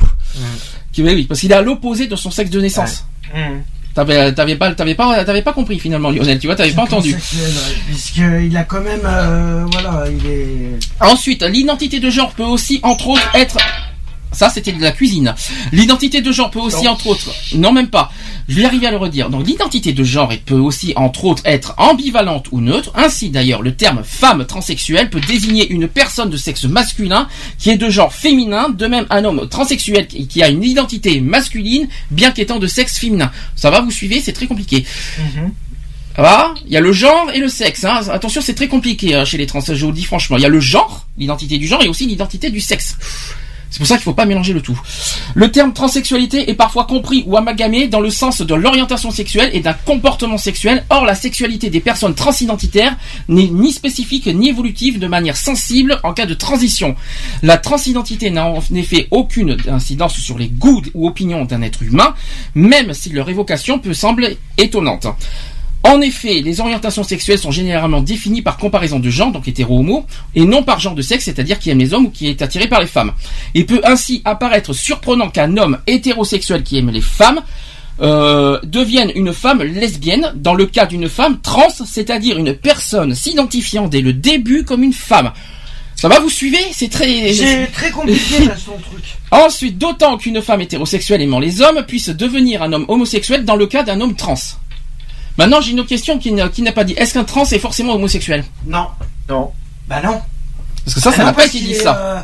Qui- 0.93 1.03
Oui, 1.03 1.13
oui, 1.15 1.25
parce 1.25 1.41
qu'il 1.41 1.51
est 1.51 1.55
à 1.55 1.63
l'opposé 1.63 2.07
de 2.07 2.17
son 2.17 2.31
sexe 2.31 2.51
de 2.51 2.61
naissance. 2.61 3.05
Hmm. 3.35 3.61
T'avais, 3.99 4.33
t'avais 4.33 4.55
pas, 4.55 4.73
t'avais 4.73 4.95
pas, 4.95 5.25
t'avais 5.25 5.43
pas 5.43 5.53
compris 5.53 5.81
finalement, 5.81 6.11
Lionel. 6.13 6.39
Tu 6.39 6.47
vois, 6.47 6.55
t'avais 6.55 6.71
pas 6.71 6.83
entendu. 6.83 7.17
Puisqu'il 7.89 8.57
a 8.57 8.63
quand 8.63 8.81
même, 8.81 9.01
euh, 9.05 9.65
voilà, 9.73 10.05
il 10.09 10.25
est. 10.25 10.79
Ensuite, 11.01 11.43
l'identité 11.43 11.99
de 11.99 12.09
genre 12.09 12.31
peut 12.31 12.45
aussi, 12.45 12.79
entre 12.85 13.09
autres, 13.09 13.29
être... 13.35 13.57
Ça, 14.33 14.51
c'était 14.51 14.73
de 14.73 14.83
la 14.83 14.93
cuisine. 14.93 15.35
L'identité 15.73 16.21
de 16.21 16.33
genre 16.33 16.51
peut 16.51 16.59
aussi, 16.59 16.87
entre 16.87 17.07
autres... 17.07 17.33
Non, 17.55 17.73
même 17.73 17.89
pas. 17.89 18.13
Je 18.47 18.57
vais 18.57 18.65
arriver 18.65 18.87
à 18.87 18.91
le 18.91 18.97
redire. 18.97 19.31
Donc, 19.31 19.47
l'identité 19.47 19.93
de 19.93 20.05
genre 20.05 20.33
peut 20.45 20.55
aussi, 20.55 20.93
entre 20.97 21.25
autres, 21.25 21.43
être 21.45 21.75
ambivalente 21.79 22.47
ou 22.53 22.61
neutre. 22.61 22.93
Ainsi, 22.95 23.31
d'ailleurs, 23.31 23.63
le 23.63 23.75
terme 23.75 24.03
femme 24.05 24.45
transsexuelle 24.45 25.11
peut 25.11 25.21
désigner 25.21 25.69
une 25.71 25.89
personne 25.89 26.31
de 26.31 26.37
sexe 26.37 26.65
masculin 26.65 27.29
qui 27.59 27.71
est 27.71 27.77
de 27.77 27.89
genre 27.89 28.13
féminin. 28.13 28.69
De 28.69 28.87
même, 28.87 29.07
un 29.11 29.25
homme 29.25 29.49
transsexuel 29.49 30.07
qui 30.07 30.43
a 30.43 30.49
une 30.49 30.63
identité 30.63 31.21
masculine, 31.21 31.89
bien 32.11 32.31
qu'étant 32.31 32.59
de 32.59 32.67
sexe 32.67 32.99
féminin. 32.99 33.31
Ça 33.57 33.71
va, 33.71 33.81
vous 33.81 33.91
suivez 33.91 34.21
C'est 34.21 34.33
très 34.33 34.47
compliqué. 34.47 34.85
Ça 36.17 36.23
va 36.23 36.55
Il 36.67 36.73
y 36.73 36.77
a 36.77 36.81
le 36.81 36.93
genre 36.93 37.31
et 37.33 37.39
le 37.39 37.49
sexe. 37.49 37.85
Hein. 37.85 38.01
Attention, 38.11 38.41
c'est 38.41 38.55
très 38.55 38.69
compliqué 38.69 39.15
hein, 39.15 39.25
chez 39.25 39.39
les 39.39 39.47
trans. 39.47 39.61
Je 39.61 39.85
vous 39.85 39.93
le 39.93 39.97
dis 39.97 40.05
franchement. 40.05 40.37
Il 40.37 40.43
y 40.43 40.47
a 40.47 40.49
le 40.49 40.61
genre, 40.61 41.07
l'identité 41.17 41.59
du 41.59 41.67
genre, 41.67 41.83
et 41.83 41.89
aussi 41.89 42.07
l'identité 42.07 42.51
du 42.51 42.61
sexe. 42.61 42.97
C'est 43.71 43.79
pour 43.79 43.87
ça 43.87 43.97
qu'il 43.97 44.05
faut 44.05 44.15
pas 44.15 44.25
mélanger 44.25 44.53
le 44.53 44.63
tout. 44.63 44.81
Le 45.35 45.51
terme 45.51 45.73
transsexualité 45.73 46.51
est 46.51 46.55
parfois 46.55 46.85
compris 46.85 47.25
ou 47.27 47.37
amalgamé 47.37 47.87
dans 47.87 48.01
le 48.01 48.11
sens 48.11 48.41
de 48.41 48.55
l'orientation 48.55 49.11
sexuelle 49.11 49.51
et 49.53 49.61
d'un 49.61 49.75
comportement 49.75 50.39
sexuel. 50.39 50.85
Or, 50.91 51.05
la 51.05 51.15
sexualité 51.15 51.69
des 51.69 51.81
personnes 51.81 52.15
transidentitaires 52.15 52.97
n'est 53.29 53.49
ni 53.49 53.73
spécifique 53.73 54.27
ni 54.27 54.49
évolutive 54.49 54.99
de 54.99 55.07
manière 55.07 55.37
sensible 55.37 56.01
en 56.03 56.15
cas 56.15 56.27
de 56.27 56.35
transition. 56.35 56.97
La 57.43 57.59
transidentité 57.59 58.31
n'a 58.31 58.47
en 58.47 58.63
effet 58.75 59.09
aucune 59.11 59.57
incidence 59.69 60.17
sur 60.17 60.39
les 60.39 60.49
goûts 60.49 60.83
ou 60.95 61.07
opinions 61.07 61.45
d'un 61.45 61.63
être 61.63 61.83
humain, 61.83 62.15
même 62.55 62.95
si 62.95 63.11
leur 63.11 63.29
évocation 63.29 63.79
peut 63.79 63.95
sembler 63.95 64.39
étonnante. 64.57 65.07
En 65.89 66.03
effet, 66.03 66.43
les 66.43 66.61
orientations 66.61 67.03
sexuelles 67.03 67.39
sont 67.39 67.51
généralement 67.51 68.03
définies 68.03 68.43
par 68.43 68.59
comparaison 68.59 68.99
de 68.99 69.09
genre, 69.09 69.33
donc 69.33 69.49
hétéro-homo, 69.49 70.05
et 70.35 70.45
non 70.45 70.63
par 70.63 70.79
genre 70.79 70.95
de 70.95 71.01
sexe, 71.01 71.25
c'est-à-dire 71.25 71.59
qui 71.59 71.71
aime 71.71 71.79
les 71.79 71.95
hommes 71.95 72.05
ou 72.05 72.11
qui 72.11 72.29
est 72.29 72.43
attiré 72.43 72.67
par 72.67 72.83
les 72.83 72.87
femmes. 72.87 73.13
Il 73.55 73.65
peut 73.65 73.81
ainsi 73.85 74.21
apparaître 74.27 74.75
surprenant 74.75 75.31
qu'un 75.31 75.57
homme 75.57 75.79
hétérosexuel 75.87 76.63
qui 76.63 76.77
aime 76.77 76.91
les 76.91 77.01
femmes 77.01 77.41
euh, 78.03 78.61
devienne 78.65 79.11
une 79.15 79.33
femme 79.33 79.63
lesbienne 79.63 80.35
dans 80.37 80.53
le 80.53 80.67
cas 80.67 80.85
d'une 80.85 81.09
femme 81.09 81.41
trans, 81.41 81.71
c'est-à-dire 81.71 82.37
une 82.37 82.53
personne 82.53 83.15
s'identifiant 83.15 83.89
dès 83.89 84.03
le 84.03 84.13
début 84.13 84.65
comme 84.67 84.83
une 84.83 84.93
femme. 84.93 85.33
Ça 85.97 86.09
va, 86.09 86.21
vous 86.21 86.29
suivez? 86.29 86.61
C'est 86.73 86.91
très... 86.91 87.33
C'est 87.33 87.67
très 87.73 87.91
compliqué 87.91 88.45
là 88.45 88.57
son 88.59 88.73
truc. 88.91 89.17
Ensuite, 89.31 89.79
d'autant 89.79 90.19
qu'une 90.19 90.43
femme 90.43 90.61
hétérosexuelle 90.61 91.23
aimant 91.23 91.41
les 91.41 91.63
hommes 91.63 91.83
puisse 91.89 92.11
devenir 92.11 92.63
un 92.63 92.75
homme 92.75 92.85
homosexuel 92.89 93.47
dans 93.47 93.57
le 93.57 93.67
cas 93.67 93.85
d'un 93.85 94.03
homme 94.03 94.15
trans. 94.15 94.35
Maintenant, 95.39 95.61
j'ai 95.61 95.71
une 95.71 95.81
autre 95.81 95.89
question 95.89 96.19
qui 96.19 96.33
n'a 96.33 96.49
qui 96.49 96.63
n'a 96.63 96.73
pas 96.73 96.85
dit. 96.85 96.95
Est-ce 96.97 97.15
qu'un 97.15 97.25
trans 97.25 97.45
est 97.45 97.59
forcément 97.59 97.95
homosexuel? 97.95 98.45
Non. 98.67 98.89
Non. 99.29 99.51
Bah 99.89 100.01
non. 100.05 100.21
Parce 100.85 100.95
que 100.97 101.01
ça, 101.01 101.13
ça 101.13 101.19
Ah 101.23 101.25
n'a 101.27 101.33
pas 101.33 101.47
été 101.47 101.59
qu'il 101.59 101.67
dit 101.69 101.75
ça. 101.75 101.97
euh, 101.97 102.21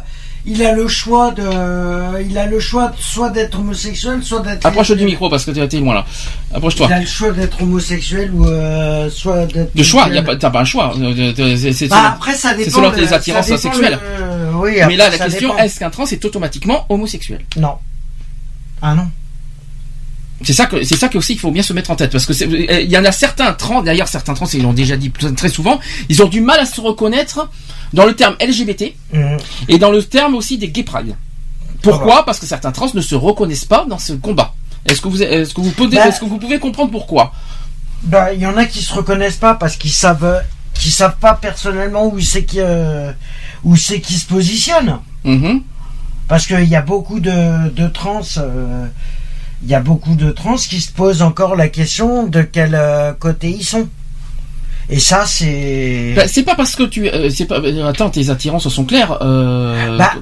il 0.46 0.62
a 0.64 0.72
le 0.72 0.88
choix 0.88 1.30
de, 1.30 2.22
il 2.28 2.36
a 2.36 2.46
le 2.46 2.60
choix 2.60 2.88
de- 2.88 2.96
soit 3.00 3.30
d'être 3.30 3.58
homosexuel, 3.58 4.22
soit 4.22 4.40
d'être. 4.40 4.66
Approche 4.66 4.90
du 4.92 5.04
micro 5.04 5.30
parce 5.30 5.44
que 5.44 5.50
t'es 5.52 5.66
t'es 5.68 5.78
loin 5.80 5.94
là. 5.94 6.04
Approche-toi. 6.52 6.86
Il 6.90 6.92
a 6.92 7.00
le 7.00 7.06
choix 7.06 7.30
d'être 7.30 7.62
homosexuel 7.62 8.30
ou 8.34 8.46
euh, 8.46 9.08
soit 9.10 9.46
d'être. 9.46 9.74
De 9.74 9.82
choix, 9.82 10.08
y 10.08 10.18
a 10.18 10.22
pas, 10.22 10.36
t'as 10.36 10.50
pas 10.50 10.60
un 10.60 10.64
choix. 10.64 10.92
Euh, 10.98 11.56
c'est- 11.56 11.72
c'est 11.72 11.88
Bah, 11.88 12.12
après, 12.16 12.34
ça 12.34 12.50
C'est 12.50 12.64
dépend 12.64 12.76
selon 12.78 12.90
le- 12.90 12.96
tes 12.96 13.12
attirances 13.12 13.54
sexuelles. 13.56 13.98
le- 14.02 14.56
oui, 14.56 14.72
Mais 14.88 14.96
là, 14.96 15.08
la 15.08 15.18
question, 15.18 15.48
dépend. 15.50 15.62
est-ce 15.62 15.78
qu'un 15.78 15.90
trans 15.90 16.04
est 16.06 16.24
automatiquement 16.24 16.84
homosexuel? 16.88 17.40
Non. 17.56 17.74
Ah 18.82 18.94
non. 18.94 19.08
C'est 20.44 20.52
ça 20.52 20.66
que 20.66 20.82
c'est 20.84 20.96
ça 20.96 21.08
que 21.08 21.18
aussi 21.18 21.32
qu'il 21.32 21.40
faut 21.40 21.50
bien 21.50 21.62
se 21.62 21.72
mettre 21.72 21.90
en 21.90 21.96
tête 21.96 22.12
parce 22.12 22.26
que 22.26 22.32
euh, 22.44 22.80
il 22.80 22.90
y 22.90 22.98
en 22.98 23.04
a 23.04 23.12
certains 23.12 23.52
trans 23.54 23.82
d'ailleurs 23.82 24.08
certains 24.08 24.34
trans 24.34 24.46
ils 24.52 24.62
l'ont 24.62 24.72
déjà 24.74 24.96
dit 24.96 25.10
très 25.10 25.48
souvent 25.48 25.80
ils 26.08 26.22
ont 26.22 26.28
du 26.28 26.40
mal 26.40 26.60
à 26.60 26.66
se 26.66 26.80
reconnaître 26.80 27.48
dans 27.92 28.04
le 28.04 28.14
terme 28.14 28.36
LGBT 28.40 28.94
Mhm. 29.12 29.38
et 29.68 29.78
dans 29.78 29.90
le 29.90 30.02
terme 30.02 30.34
aussi 30.34 30.58
des 30.58 30.68
gay 30.68 30.82
pride. 30.82 31.16
Pourquoi? 31.82 32.24
Parce 32.24 32.38
que 32.38 32.46
certains 32.46 32.72
trans 32.72 32.88
ne 32.94 33.00
se 33.00 33.14
reconnaissent 33.14 33.64
pas 33.66 33.84
dans 33.88 33.98
ce 33.98 34.12
combat. 34.14 34.54
Est-ce 34.86 35.00
que 35.00 35.08
vous 35.08 35.22
est-ce 35.22 35.54
que 35.54 35.60
vous 35.60 35.70
pouvez 35.70 35.96
Bah- 35.96 36.08
est-ce 36.08 36.20
que 36.20 36.24
vous 36.26 36.38
pouvez 36.38 36.58
comprendre 36.58 36.90
pourquoi? 36.90 37.32
Bah, 38.02 38.32
il 38.34 38.40
y 38.40 38.46
en 38.46 38.56
a 38.56 38.66
qui 38.66 38.82
se 38.82 38.92
reconnaissent 38.92 39.36
pas 39.36 39.54
parce 39.54 39.76
qu'ils 39.76 39.92
savent, 39.92 40.42
savent 40.74 41.16
pas 41.20 41.34
personnellement 41.34 42.06
où 42.06 42.20
c'est 42.20 42.44
qui, 42.44 42.58
euh, 42.60 43.10
où 43.64 43.76
c'est 43.76 44.00
qui 44.00 44.14
se 44.18 44.26
positionne. 44.26 44.98
Mhm. 45.24 45.62
Parce 46.28 46.46
qu'il 46.46 46.64
y 46.64 46.76
a 46.76 46.82
beaucoup 46.82 47.20
de, 47.20 47.68
de 47.70 47.86
trans, 47.88 48.20
euh, 48.38 48.86
il 49.64 49.70
y 49.70 49.74
a 49.74 49.80
beaucoup 49.80 50.14
de 50.14 50.30
trans 50.30 50.56
qui 50.56 50.80
se 50.80 50.92
posent 50.92 51.22
encore 51.22 51.56
la 51.56 51.68
question 51.68 52.26
de 52.26 52.42
quel 52.42 52.74
euh, 52.74 53.12
côté 53.14 53.48
ils 53.50 53.64
sont. 53.64 53.88
Et 54.90 55.00
ça, 55.00 55.24
c'est. 55.26 56.12
Bah, 56.14 56.28
c'est 56.28 56.42
pas 56.42 56.54
parce 56.54 56.76
que 56.76 56.82
tu 56.82 57.08
euh, 57.08 57.30
c'est 57.30 57.46
pas 57.46 57.58
euh, 57.60 57.86
attends 57.88 58.10
tes 58.10 58.28
attirances 58.28 58.68
sont 58.68 58.84
claires 58.84 59.18
Bah, 59.18 60.12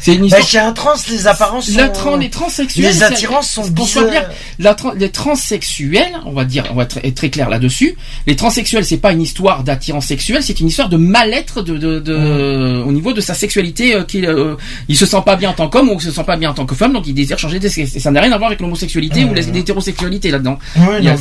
c'est 0.00 0.14
une 0.14 0.20
Bah, 0.20 0.26
histoire 0.26 0.46
chez 0.48 0.58
un 0.58 0.72
trans, 0.72 0.94
les 1.10 1.26
apparences 1.26 1.66
sont. 1.70 1.76
La 1.78 1.88
tran- 1.88 2.16
les 2.16 2.30
transsexuels, 2.30 2.84
Les 2.86 3.02
attirances 3.02 3.50
sont 3.50 3.66
bizarres. 3.68 4.08
clair, 4.08 4.30
la 4.58 4.74
tran- 4.74 4.92
les 4.96 5.10
transsexuels, 5.10 6.12
on 6.26 6.32
va 6.32 6.44
dire, 6.44 6.64
on 6.70 6.74
va 6.74 6.84
être 6.84 7.14
très 7.14 7.30
clair 7.30 7.48
là-dessus. 7.48 7.96
Les 8.26 8.36
transsexuels, 8.36 8.84
c'est 8.84 8.96
pas 8.98 9.12
une 9.12 9.22
histoire 9.22 9.62
d'attirance 9.62 10.06
sexuelle, 10.06 10.42
c'est 10.42 10.58
une 10.60 10.68
histoire 10.68 10.88
de 10.88 10.96
mal-être 10.96 11.62
de, 11.62 11.76
de, 11.76 11.98
de- 12.00 12.82
au 12.84 12.92
niveau 12.92 13.12
de 13.12 13.20
sa 13.20 13.34
sexualité. 13.34 13.94
Euh, 13.94 14.04
qu'il, 14.04 14.24
euh, 14.26 14.56
il 14.88 14.96
se 14.96 15.06
sent 15.06 15.22
pas 15.24 15.36
bien 15.36 15.50
en 15.50 15.54
tant 15.54 15.68
qu'homme 15.68 15.88
ou 15.90 15.94
il 15.94 16.00
se 16.00 16.10
sent 16.10 16.24
pas 16.24 16.36
bien 16.36 16.50
en 16.50 16.54
tant 16.54 16.66
que 16.66 16.74
femme, 16.74 16.92
donc 16.92 17.06
il 17.06 17.14
désire 17.14 17.38
changer 17.38 17.58
de 17.58 17.68
sexe. 17.68 17.94
Et 17.96 18.00
ça 18.00 18.10
n'a 18.10 18.20
rien 18.20 18.32
à 18.32 18.38
voir 18.38 18.48
avec 18.48 18.60
l'homosexualité 18.60 19.24
ou 19.24 19.34
l'hétérosexualité 19.34 20.30
là-dedans. 20.30 20.58
Ça 20.74 20.80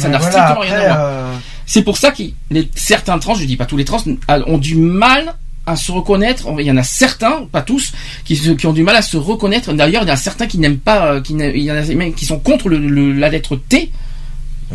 n'a 0.10 0.18
voilà, 0.18 0.22
strictement 0.22 0.60
rien 0.62 0.76
à 0.76 0.86
voir. 0.88 0.98
euh, 1.02 1.34
C'est 1.66 1.84
pour 1.84 1.98
ça 1.98 2.12
que 2.12 2.24
les, 2.52 2.70
certains 2.76 3.20
trans, 3.20 3.36
je 3.36 3.46
dis 3.46 3.58
pas 3.58 3.66
tous 3.66 3.78
les 3.78 3.86
trans, 3.86 4.02
ont 4.48 4.58
du 4.58 4.76
mal 4.76 5.36
à 5.70 5.76
se 5.76 5.92
reconnaître. 5.92 6.46
Il 6.60 6.66
y 6.66 6.72
en 6.72 6.78
a 6.78 6.84
certains, 6.84 7.46
pas 7.52 7.62
tous, 7.62 7.92
qui, 8.26 8.40
ont 8.66 8.74
du 8.74 8.84
mal 8.84 8.96
à 8.96 9.02
se 9.02 9.18
reconnaître. 9.18 9.72
D'ailleurs, 9.74 10.04
il 10.04 10.08
y 10.08 10.12
en 10.12 10.14
a 10.14 10.18
certains 10.18 10.48
qui 10.48 10.58
n'aiment 10.58 10.78
pas, 10.80 11.14
euh, 11.14 11.22
qui, 11.22 11.34
n'a- 11.34 11.48
il 11.50 11.62
y 11.64 11.72
en 11.72 11.76
a 11.76 11.82
même 11.96 12.14
qui 12.14 12.26
sont 12.26 12.40
contre 12.40 12.70
le- 12.70 12.78
le- 12.78 13.14
la 13.14 13.30
lettre 13.30 13.56
T 13.56 13.92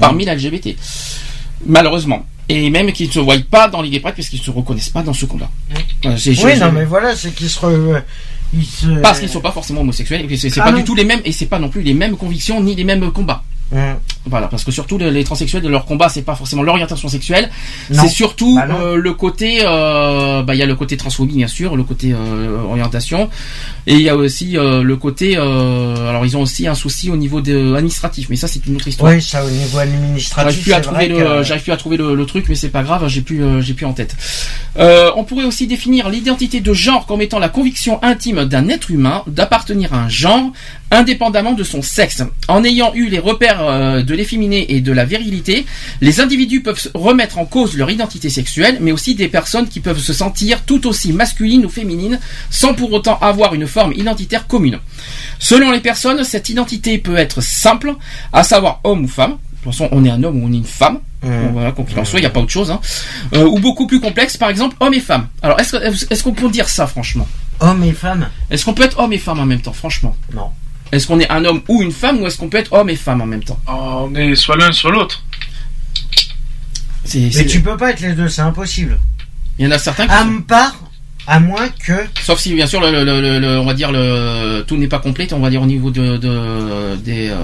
parmi 0.00 0.24
la 0.24 0.34
LGBT. 0.34 0.76
Malheureusement. 1.66 2.26
Et 2.48 2.68
même 2.68 2.92
qui 2.92 3.06
ne 3.06 3.12
se 3.12 3.20
voient 3.20 3.36
pas 3.50 3.68
dans 3.68 3.80
l'idée 3.80 4.00
prête 4.00 4.16
parce 4.16 4.28
qu'ils 4.28 4.38
ne 4.40 4.44
se 4.44 4.50
reconnaissent 4.50 4.90
pas 4.90 5.02
dans 5.02 5.14
ce 5.14 5.24
combat. 5.24 5.50
C'est- 6.18 6.30
Oui, 6.44 6.52
je- 6.56 6.60
non, 6.60 6.72
mais 6.72 6.84
voilà, 6.84 7.16
c'est 7.16 7.34
qu'ils 7.34 7.48
se. 7.48 7.58
re- 7.60 8.02
ils 8.52 8.64
se- 8.66 9.00
Parce 9.00 9.18
qu'ils 9.18 9.28
ne 9.28 9.32
sont 9.32 9.40
pas 9.40 9.52
forcément 9.52 9.80
homosexuels. 9.80 10.26
et 10.30 10.36
C'est 10.36 10.50
Ah 10.60 10.64
pas 10.64 10.70
non. 10.72 10.78
du 10.78 10.84
tout 10.84 10.94
les 10.94 11.04
mêmes, 11.04 11.20
et 11.24 11.32
c'est 11.32 11.46
pas 11.46 11.58
non 11.58 11.70
plus 11.70 11.80
les 11.82 11.94
mêmes 11.94 12.16
convictions 12.16 12.62
ni 12.62 12.74
les 12.74 12.84
mêmes 12.84 13.10
combats. 13.12 13.42
Voilà, 14.26 14.48
parce 14.48 14.64
que 14.64 14.70
surtout 14.70 14.96
les, 14.96 15.10
les 15.10 15.24
transsexuels, 15.24 15.62
de 15.62 15.68
leur 15.68 15.84
combat, 15.84 16.08
c'est 16.08 16.22
pas 16.22 16.34
forcément 16.34 16.62
l'orientation 16.62 17.08
sexuelle, 17.08 17.50
c'est 17.90 18.08
surtout 18.08 18.56
Bah 18.56 18.66
euh, 18.80 18.96
le 18.96 19.12
côté, 19.12 19.60
euh, 19.62 20.42
bah 20.42 20.54
il 20.54 20.58
y 20.58 20.62
a 20.62 20.66
le 20.66 20.74
côté 20.74 20.96
transphobie 20.96 21.36
bien 21.36 21.46
sûr, 21.46 21.76
le 21.76 21.84
côté 21.84 22.12
euh, 22.12 22.62
orientation, 22.62 23.28
et 23.86 23.94
il 23.94 24.00
y 24.00 24.08
a 24.08 24.16
aussi 24.16 24.52
le 24.52 24.94
côté, 24.96 25.36
alors 25.36 26.24
ils 26.24 26.36
ont 26.36 26.42
aussi 26.42 26.66
un 26.66 26.74
souci 26.74 27.10
au 27.10 27.16
niveau 27.16 27.40
de, 27.40 27.74
administratif, 27.74 28.28
mais 28.30 28.36
ça 28.36 28.48
c'est 28.48 28.64
une 28.66 28.76
autre 28.76 28.88
histoire. 28.88 29.12
Oui, 29.12 29.20
ça 29.20 29.44
au 29.44 29.50
niveau 29.50 29.78
administratif. 29.78 30.34
J'arrive 30.36 30.62
plus 30.62 30.72
à 30.72 30.80
trouver 30.80 31.08
le, 31.08 31.42
j'arrive 31.42 31.62
plus 31.62 31.72
à 31.72 31.76
trouver 31.76 31.96
le, 31.96 32.14
le 32.14 32.26
truc, 32.26 32.46
mais 32.48 32.54
c'est 32.54 32.70
pas 32.70 32.82
grave, 32.82 33.06
j'ai 33.08 33.20
plus, 33.20 33.42
j'ai 33.62 33.74
plus 33.74 33.86
en 33.86 33.92
tête. 33.92 34.16
On 34.76 35.24
pourrait 35.24 35.44
aussi 35.44 35.66
définir 35.66 36.08
l'identité 36.08 36.60
de 36.60 36.72
genre 36.72 37.06
comme 37.06 37.20
étant 37.20 37.38
la 37.38 37.48
conviction 37.48 38.02
intime 38.02 38.44
d'un 38.44 38.68
être 38.68 38.90
humain 38.90 39.22
d'appartenir 39.26 39.92
à 39.92 40.04
un 40.04 40.08
genre, 40.08 40.52
indépendamment 40.90 41.52
de 41.52 41.64
son 41.64 41.82
sexe. 41.82 42.22
En 42.48 42.64
ayant 42.64 42.94
eu 42.94 43.08
les 43.08 43.18
repères 43.18 43.62
euh, 43.62 44.02
de 44.14 44.16
l'efféminé 44.16 44.74
et 44.74 44.80
de 44.80 44.92
la 44.92 45.04
virilité, 45.04 45.66
les 46.00 46.20
individus 46.20 46.62
peuvent 46.62 46.80
remettre 46.94 47.38
en 47.38 47.46
cause 47.46 47.76
leur 47.76 47.90
identité 47.90 48.30
sexuelle, 48.30 48.78
mais 48.80 48.92
aussi 48.92 49.16
des 49.16 49.28
personnes 49.28 49.68
qui 49.68 49.80
peuvent 49.80 49.98
se 49.98 50.12
sentir 50.12 50.62
tout 50.64 50.86
aussi 50.86 51.12
masculines 51.12 51.66
ou 51.66 51.68
féminines, 51.68 52.20
sans 52.48 52.74
pour 52.74 52.92
autant 52.92 53.18
avoir 53.18 53.54
une 53.54 53.66
forme 53.66 53.92
identitaire 53.92 54.46
commune. 54.46 54.78
Selon 55.40 55.72
les 55.72 55.80
personnes, 55.80 56.22
cette 56.22 56.48
identité 56.48 56.98
peut 56.98 57.16
être 57.16 57.40
simple, 57.42 57.94
à 58.32 58.44
savoir 58.44 58.80
homme 58.84 59.04
ou 59.04 59.08
femme. 59.08 59.32
De 59.32 59.70
toute 59.70 59.72
façon, 59.72 59.88
on 59.92 60.04
est 60.04 60.10
un 60.10 60.22
homme 60.22 60.42
ou 60.42 60.46
on 60.46 60.52
est 60.52 60.58
une 60.58 60.64
femme. 60.64 61.00
Voilà, 61.22 61.72
quoi 61.72 61.84
qu'il 61.84 61.98
en 61.98 62.04
soit, 62.04 62.20
il 62.20 62.22
n'y 62.22 62.26
a 62.26 62.30
pas 62.30 62.40
autre 62.40 62.52
chose. 62.52 62.70
Hein. 62.70 62.80
Euh, 63.32 63.46
ou 63.46 63.58
beaucoup 63.58 63.86
plus 63.86 63.98
complexe, 63.98 64.36
par 64.36 64.50
exemple, 64.50 64.76
homme 64.78 64.94
et 64.94 65.00
femme. 65.00 65.26
Alors, 65.42 65.58
est-ce 65.58 66.22
qu'on 66.22 66.34
peut 66.34 66.48
dire 66.50 66.68
ça, 66.68 66.86
franchement? 66.86 67.26
Homme 67.60 67.82
et 67.82 67.92
femme? 67.92 68.28
Est-ce 68.50 68.64
qu'on 68.64 68.74
peut 68.74 68.84
être 68.84 69.00
homme 69.00 69.12
et 69.12 69.18
femme 69.18 69.40
en 69.40 69.46
même 69.46 69.60
temps, 69.60 69.72
franchement? 69.72 70.14
Non. 70.34 70.50
Est-ce 70.94 71.06
qu'on 71.08 71.18
est 71.18 71.30
un 71.30 71.44
homme 71.44 71.60
ou 71.68 71.82
une 71.82 71.90
femme, 71.92 72.20
ou 72.22 72.26
est-ce 72.26 72.38
qu'on 72.38 72.48
peut 72.48 72.58
être 72.58 72.72
homme 72.72 72.88
et 72.88 72.96
femme 72.96 73.20
en 73.20 73.26
même 73.26 73.42
temps 73.42 73.58
On 73.66 74.14
est 74.14 74.34
soit 74.36 74.56
l'un, 74.56 74.70
soit 74.72 74.92
l'autre. 74.92 75.22
Mais 77.14 77.46
tu 77.46 77.60
peux 77.60 77.76
pas 77.76 77.90
être 77.90 78.00
les 78.00 78.12
deux, 78.12 78.28
c'est 78.28 78.42
impossible. 78.42 78.98
Il 79.58 79.64
y 79.64 79.68
en 79.68 79.72
a 79.72 79.78
certains 79.78 80.06
qui 80.06 80.12
À 80.12 80.22
sont- 80.22 80.40
part, 80.42 80.74
à 81.26 81.40
moins 81.40 81.68
que. 81.86 81.92
Sauf 82.22 82.38
si, 82.38 82.54
bien 82.54 82.66
sûr, 82.66 82.80
le, 82.80 82.90
le- 83.04 83.20
le- 83.20 83.38
le- 83.38 83.58
on 83.58 83.64
va 83.64 83.74
dire, 83.74 83.90
le, 83.92 84.62
tout 84.66 84.76
n'est 84.76 84.88
pas 84.88 84.98
complet, 84.98 85.26
on 85.32 85.38
va 85.40 85.50
dire, 85.50 85.62
au 85.62 85.66
niveau 85.66 85.90
de, 85.90 86.16
de- 86.16 86.96
des... 86.96 87.30
euh, 87.30 87.36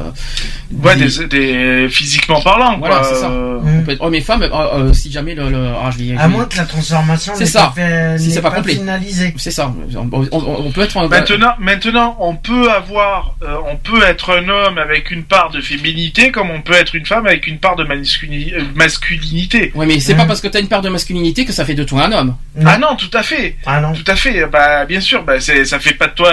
Ouais, 0.82 0.96
des, 0.96 1.26
des- 1.26 1.88
physiquement 1.88 2.40
parlant, 2.40 2.78
Voilà, 2.78 2.96
quoi. 2.98 3.04
c'est 3.08 3.14
ça. 3.20 3.30
Euh, 3.30 3.58
On 3.62 3.82
peut 3.82 3.92
être 3.92 4.02
homme 4.02 4.14
et 4.14 4.20
femme, 4.20 4.42
euh, 4.42 4.48
euh, 4.52 4.92
si 4.92 5.10
jamais 5.10 5.34
le... 5.34 5.48
le- 5.50 5.68
ah, 5.82 5.90
je 5.90 5.98
vais- 5.98 6.14
je 6.14 6.18
À 6.20 6.28
moins 6.28 6.44
que 6.44 6.56
la 6.56 6.64
transformation 6.64 7.32
C'est 7.34 7.44
n'est 7.44 7.50
ça. 7.50 7.72
pas, 7.74 7.82
fait- 7.82 8.18
Si 8.18 8.34
pas 8.40 8.50
pas 8.50 8.56
complet. 8.56 8.74
finalisée. 8.74 9.34
C'est 9.36 9.50
ça. 9.50 9.72
On, 9.96 10.10
on- 10.32 10.66
on 10.66 10.70
peut 10.72 10.82
être... 10.82 11.08
Maintenant, 11.08 11.52
maintenant, 11.58 12.16
on 12.20 12.36
peut 12.36 12.70
avoir, 12.70 13.34
euh, 13.42 13.54
on 13.70 13.76
peut 13.76 14.02
être 14.04 14.30
un 14.38 14.48
homme 14.48 14.78
avec 14.78 15.10
une 15.10 15.24
part 15.24 15.50
de 15.50 15.60
féminité, 15.60 16.30
comme 16.30 16.50
on 16.50 16.60
peut 16.62 16.74
être 16.74 16.94
une 16.94 17.06
femme 17.06 17.26
avec 17.26 17.46
une 17.46 17.58
part 17.58 17.76
de 17.76 17.84
masculi- 17.84 18.52
masculinité. 18.74 19.72
Ouais, 19.74 19.86
mais 19.86 20.00
c'est 20.00 20.14
pas 20.14 20.24
parce 20.26 20.40
que 20.40 20.48
t'as 20.48 20.60
une 20.60 20.68
part 20.68 20.82
de 20.82 20.88
masculinité 20.88 21.44
que 21.44 21.52
ça 21.52 21.64
fait 21.64 21.74
de 21.74 21.84
toi 21.84 22.04
un 22.04 22.12
homme. 22.12 22.36
Ah 22.64 22.78
non, 22.78 22.96
tout 22.96 23.10
à 23.16 23.22
fait. 23.22 23.56
Ah 23.72 23.80
non. 23.80 23.92
Tout 23.92 24.04
à 24.10 24.16
fait. 24.16 24.46
Bah, 24.46 24.84
bien 24.84 25.00
sûr. 25.00 25.22
Bah, 25.22 25.40
c'est, 25.40 25.64
ça 25.64 25.78
fait 25.78 25.94
pas 25.94 26.08
de 26.08 26.14
toi. 26.14 26.32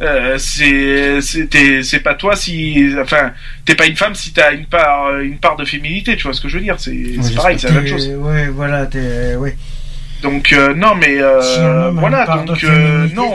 Euh, 0.00 0.36
c'est, 0.38 1.20
c'est, 1.20 2.00
pas 2.00 2.14
toi 2.14 2.36
si, 2.36 2.94
enfin, 3.00 3.32
t'es 3.64 3.74
pas 3.74 3.86
une 3.86 3.96
femme 3.96 4.14
si 4.14 4.32
t'as 4.32 4.52
une 4.52 4.66
part, 4.66 5.18
une 5.20 5.38
part 5.38 5.56
de 5.56 5.64
féminité. 5.64 6.16
Tu 6.16 6.24
vois 6.24 6.34
ce 6.34 6.40
que 6.40 6.48
je 6.48 6.58
veux 6.58 6.64
dire 6.64 6.76
C'est, 6.78 6.96
c'est 7.20 7.34
pareil, 7.34 7.58
c'est 7.58 7.68
la 7.68 7.74
même 7.74 7.86
chose. 7.86 8.08
Ouais, 8.08 8.48
voilà, 8.48 8.86
t'es. 8.86 9.34
Ouais. 9.36 9.56
Donc 10.22 10.52
euh, 10.52 10.72
non, 10.74 10.94
mais 10.94 11.20
euh, 11.20 11.42
Si 11.42 11.98
voilà. 11.98 12.44
Donc 12.46 12.64
euh, 12.64 13.08
non, 13.14 13.34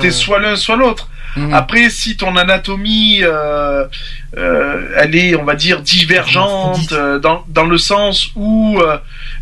t'es 0.00 0.10
soit 0.10 0.40
l'un, 0.40 0.56
soit 0.56 0.76
l'autre. 0.76 1.08
Mhm. 1.36 1.52
Après, 1.52 1.90
si 1.90 2.16
ton 2.16 2.34
anatomie, 2.36 3.20
euh, 3.22 3.84
elle 4.34 5.14
est, 5.14 5.36
on 5.36 5.44
va 5.44 5.54
dire, 5.54 5.82
divergente 5.82 6.92
dans, 7.22 7.44
dans 7.48 7.64
le 7.66 7.78
sens 7.78 8.30
où 8.34 8.80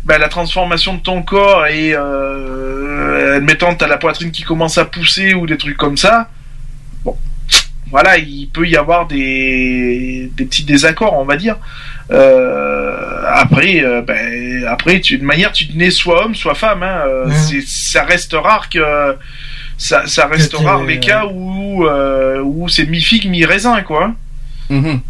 bah, 0.05 0.17
la 0.19 0.29
transformation 0.29 0.95
de 0.95 1.01
ton 1.01 1.23
corps 1.23 1.65
est, 1.65 1.95
euh, 1.95 3.37
admettons, 3.37 3.73
t'as 3.75 3.87
la 3.87 3.97
poitrine 3.97 4.31
qui 4.31 4.43
commence 4.43 4.77
à 4.77 4.85
pousser 4.85 5.33
ou 5.33 5.47
des 5.47 5.57
trucs 5.57 5.77
comme 5.77 5.97
ça. 5.97 6.29
Bon, 7.03 7.17
voilà, 7.89 8.17
il 8.17 8.47
peut 8.49 8.67
y 8.67 8.77
avoir 8.77 9.07
des, 9.07 10.29
des 10.35 10.45
petits 10.45 10.63
désaccords, 10.63 11.17
on 11.17 11.25
va 11.25 11.37
dire. 11.37 11.57
Euh, 12.11 13.23
après, 13.27 13.83
euh, 13.83 14.01
ben, 14.01 14.63
après, 14.67 15.01
tu, 15.01 15.17
de 15.17 15.23
manière, 15.23 15.51
tu 15.51 15.73
nais 15.73 15.89
soit 15.89 16.25
homme, 16.25 16.35
soit 16.35 16.55
femme. 16.55 16.83
Hein, 16.83 17.01
euh, 17.07 17.31
ça 17.65 18.03
reste 18.03 18.33
rare 18.33 18.69
que 18.69 19.15
ça, 19.77 20.05
ça 20.05 20.27
reste 20.27 20.53
rare 20.55 20.83
les 20.83 20.99
cas 20.99 21.25
où 21.25 21.85
où 21.85 22.69
c'est 22.69 22.85
mi 22.85 23.01
figue 23.01 23.29
mi 23.29 23.43
raisin 23.43 23.81
quoi. 23.81 24.13
Mhm. 24.69 25.01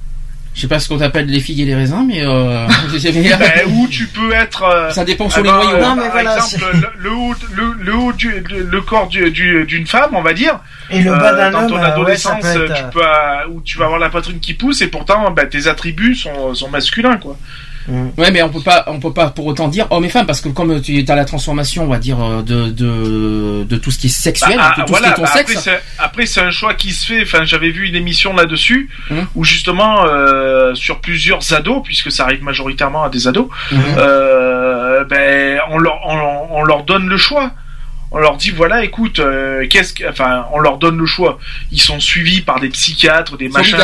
Je 0.56 0.62
sais 0.62 0.68
pas 0.70 0.80
ce 0.80 0.88
qu'on 0.88 1.02
appelle 1.02 1.26
les 1.26 1.42
figues 1.42 1.60
et 1.60 1.66
les 1.66 1.76
raisins, 1.76 2.06
mais 2.08 2.22
euh, 2.26 2.66
Ben, 3.04 3.52
où 3.76 3.88
tu 3.90 4.08
peux 4.08 4.32
être. 4.34 4.64
euh, 4.64 4.90
ça 4.90 5.04
dépend 5.04 5.30
sur 5.30 5.44
les 5.44 5.50
avoir, 5.50 5.64
noyaux. 5.66 5.78
euh, 5.78 5.82
Non, 5.82 5.96
mais 5.98 6.04
par 6.04 6.12
voilà, 6.14 6.36
exemple, 6.38 6.66
le, 6.74 7.04
le 7.04 7.12
haut, 7.12 7.34
le, 7.54 7.74
le 7.84 7.94
haut 7.96 8.14
du, 8.14 8.32
le, 8.50 8.64
le 8.64 8.82
corps 8.82 9.08
du- 9.10 9.30
du- 9.32 9.66
d'une 9.66 9.86
femme, 9.86 10.12
on 10.14 10.22
va 10.22 10.34
dire. 10.34 10.60
Et 10.90 11.02
le 11.02 11.12
euh, 11.12 11.18
bas 11.18 11.34
d'un 11.34 11.52
dans 11.52 11.60
homme, 11.64 11.68
ton 11.70 11.76
euh, 11.76 11.80
ouais, 11.82 11.86
adolescence, 11.88 12.42
peut 12.42 12.66
être. 12.66 12.74
tu 12.74 12.84
euh, 12.84 12.88
peux, 12.94 13.02
euh, 13.06 13.48
où 13.52 13.62
tu 13.62 13.78
vas 13.78 13.86
avoir 13.86 14.00
la 14.00 14.10
poitrine 14.10 14.40
qui 14.40 14.54
pousse 14.54 14.82
et 14.82 14.88
pourtant, 14.88 15.30
ben, 15.32 15.48
tes 15.50 15.68
attributs 15.68 16.16
sont, 16.16 16.54
sont 16.56 16.70
masculins, 16.70 17.18
quoi. 17.18 17.38
Ouais, 17.88 18.32
mais 18.32 18.42
on 18.42 18.50
peut 18.50 18.62
pas, 18.62 18.84
on 18.88 19.00
peut 19.00 19.14
pas 19.14 19.30
pour 19.30 19.46
autant 19.46 19.68
dire 19.68 19.86
homme 19.92 20.06
et 20.06 20.10
femme 20.10 20.26
parce 20.26 20.42
que 20.42 20.50
comme 20.50 20.82
tu 20.82 21.04
as 21.08 21.16
la 21.16 21.26
transformation, 21.26 21.84
on 21.84 21.88
va 21.88 22.00
dire 22.00 22.20
euh, 22.20 22.42
de 22.42 22.70
de, 22.70 23.64
de 23.64 23.78
tout 23.78 23.92
ce 23.92 24.00
qui 24.00 24.08
est 24.08 24.10
sexuel, 24.10 24.58
Bah, 24.58 24.74
de 24.78 24.82
tout 24.84 24.88
voilà, 24.90 25.10
ce 25.10 25.14
qui 25.14 25.14
est 25.14 25.16
ton 25.16 25.22
bah, 25.24 25.30
après, 25.40 25.54
sexe. 25.54 25.64
c'est, 25.64 25.82
après, 26.00 26.26
c'est 26.26 26.42
un 26.42 26.52
choix 26.52 26.74
qui 26.74 26.92
se 26.92 27.06
fait. 27.06 27.22
Enfin, 27.22 27.44
j'avais 27.44 27.70
vu 27.70 27.88
une 27.88 27.96
émission 27.96 28.34
là-dessus 28.36 28.90
Hum. 29.12 29.28
où 29.36 29.44
justement, 29.44 30.06
euh, 30.06 30.74
sur 30.76 31.00
plusieurs 31.00 31.54
ados, 31.54 31.82
puisque 31.84 32.12
ça 32.12 32.24
arrive 32.24 32.44
majoritairement 32.44 33.04
à 33.04 33.10
des 33.10 33.28
ados, 33.28 33.48
Mhm. 33.72 33.80
euh, 33.98 35.04
ben, 35.06 35.60
on 35.70 35.78
leur, 35.78 36.00
on, 36.08 36.48
on 36.60 36.64
leur 36.64 36.84
donne 36.84 37.08
le 37.08 37.18
choix. 37.18 37.52
On 38.12 38.20
leur 38.20 38.38
dit 38.38 38.52
voilà, 38.52 38.84
écoute, 38.84 39.20
euh, 39.20 39.68
qu'est-ce 39.70 39.94
que, 39.94 40.08
enfin, 40.10 40.46
on 40.54 40.60
leur 40.60 40.78
donne 40.78 40.98
le 40.98 41.06
choix. 41.06 41.38
Ils 41.72 41.82
sont 41.82 42.00
suivis 42.00 42.42
par 42.42 42.60
des 42.62 42.70
psychiatres, 42.70 43.36
des 43.36 43.48
C'est 43.48 43.54
machins, 43.58 43.76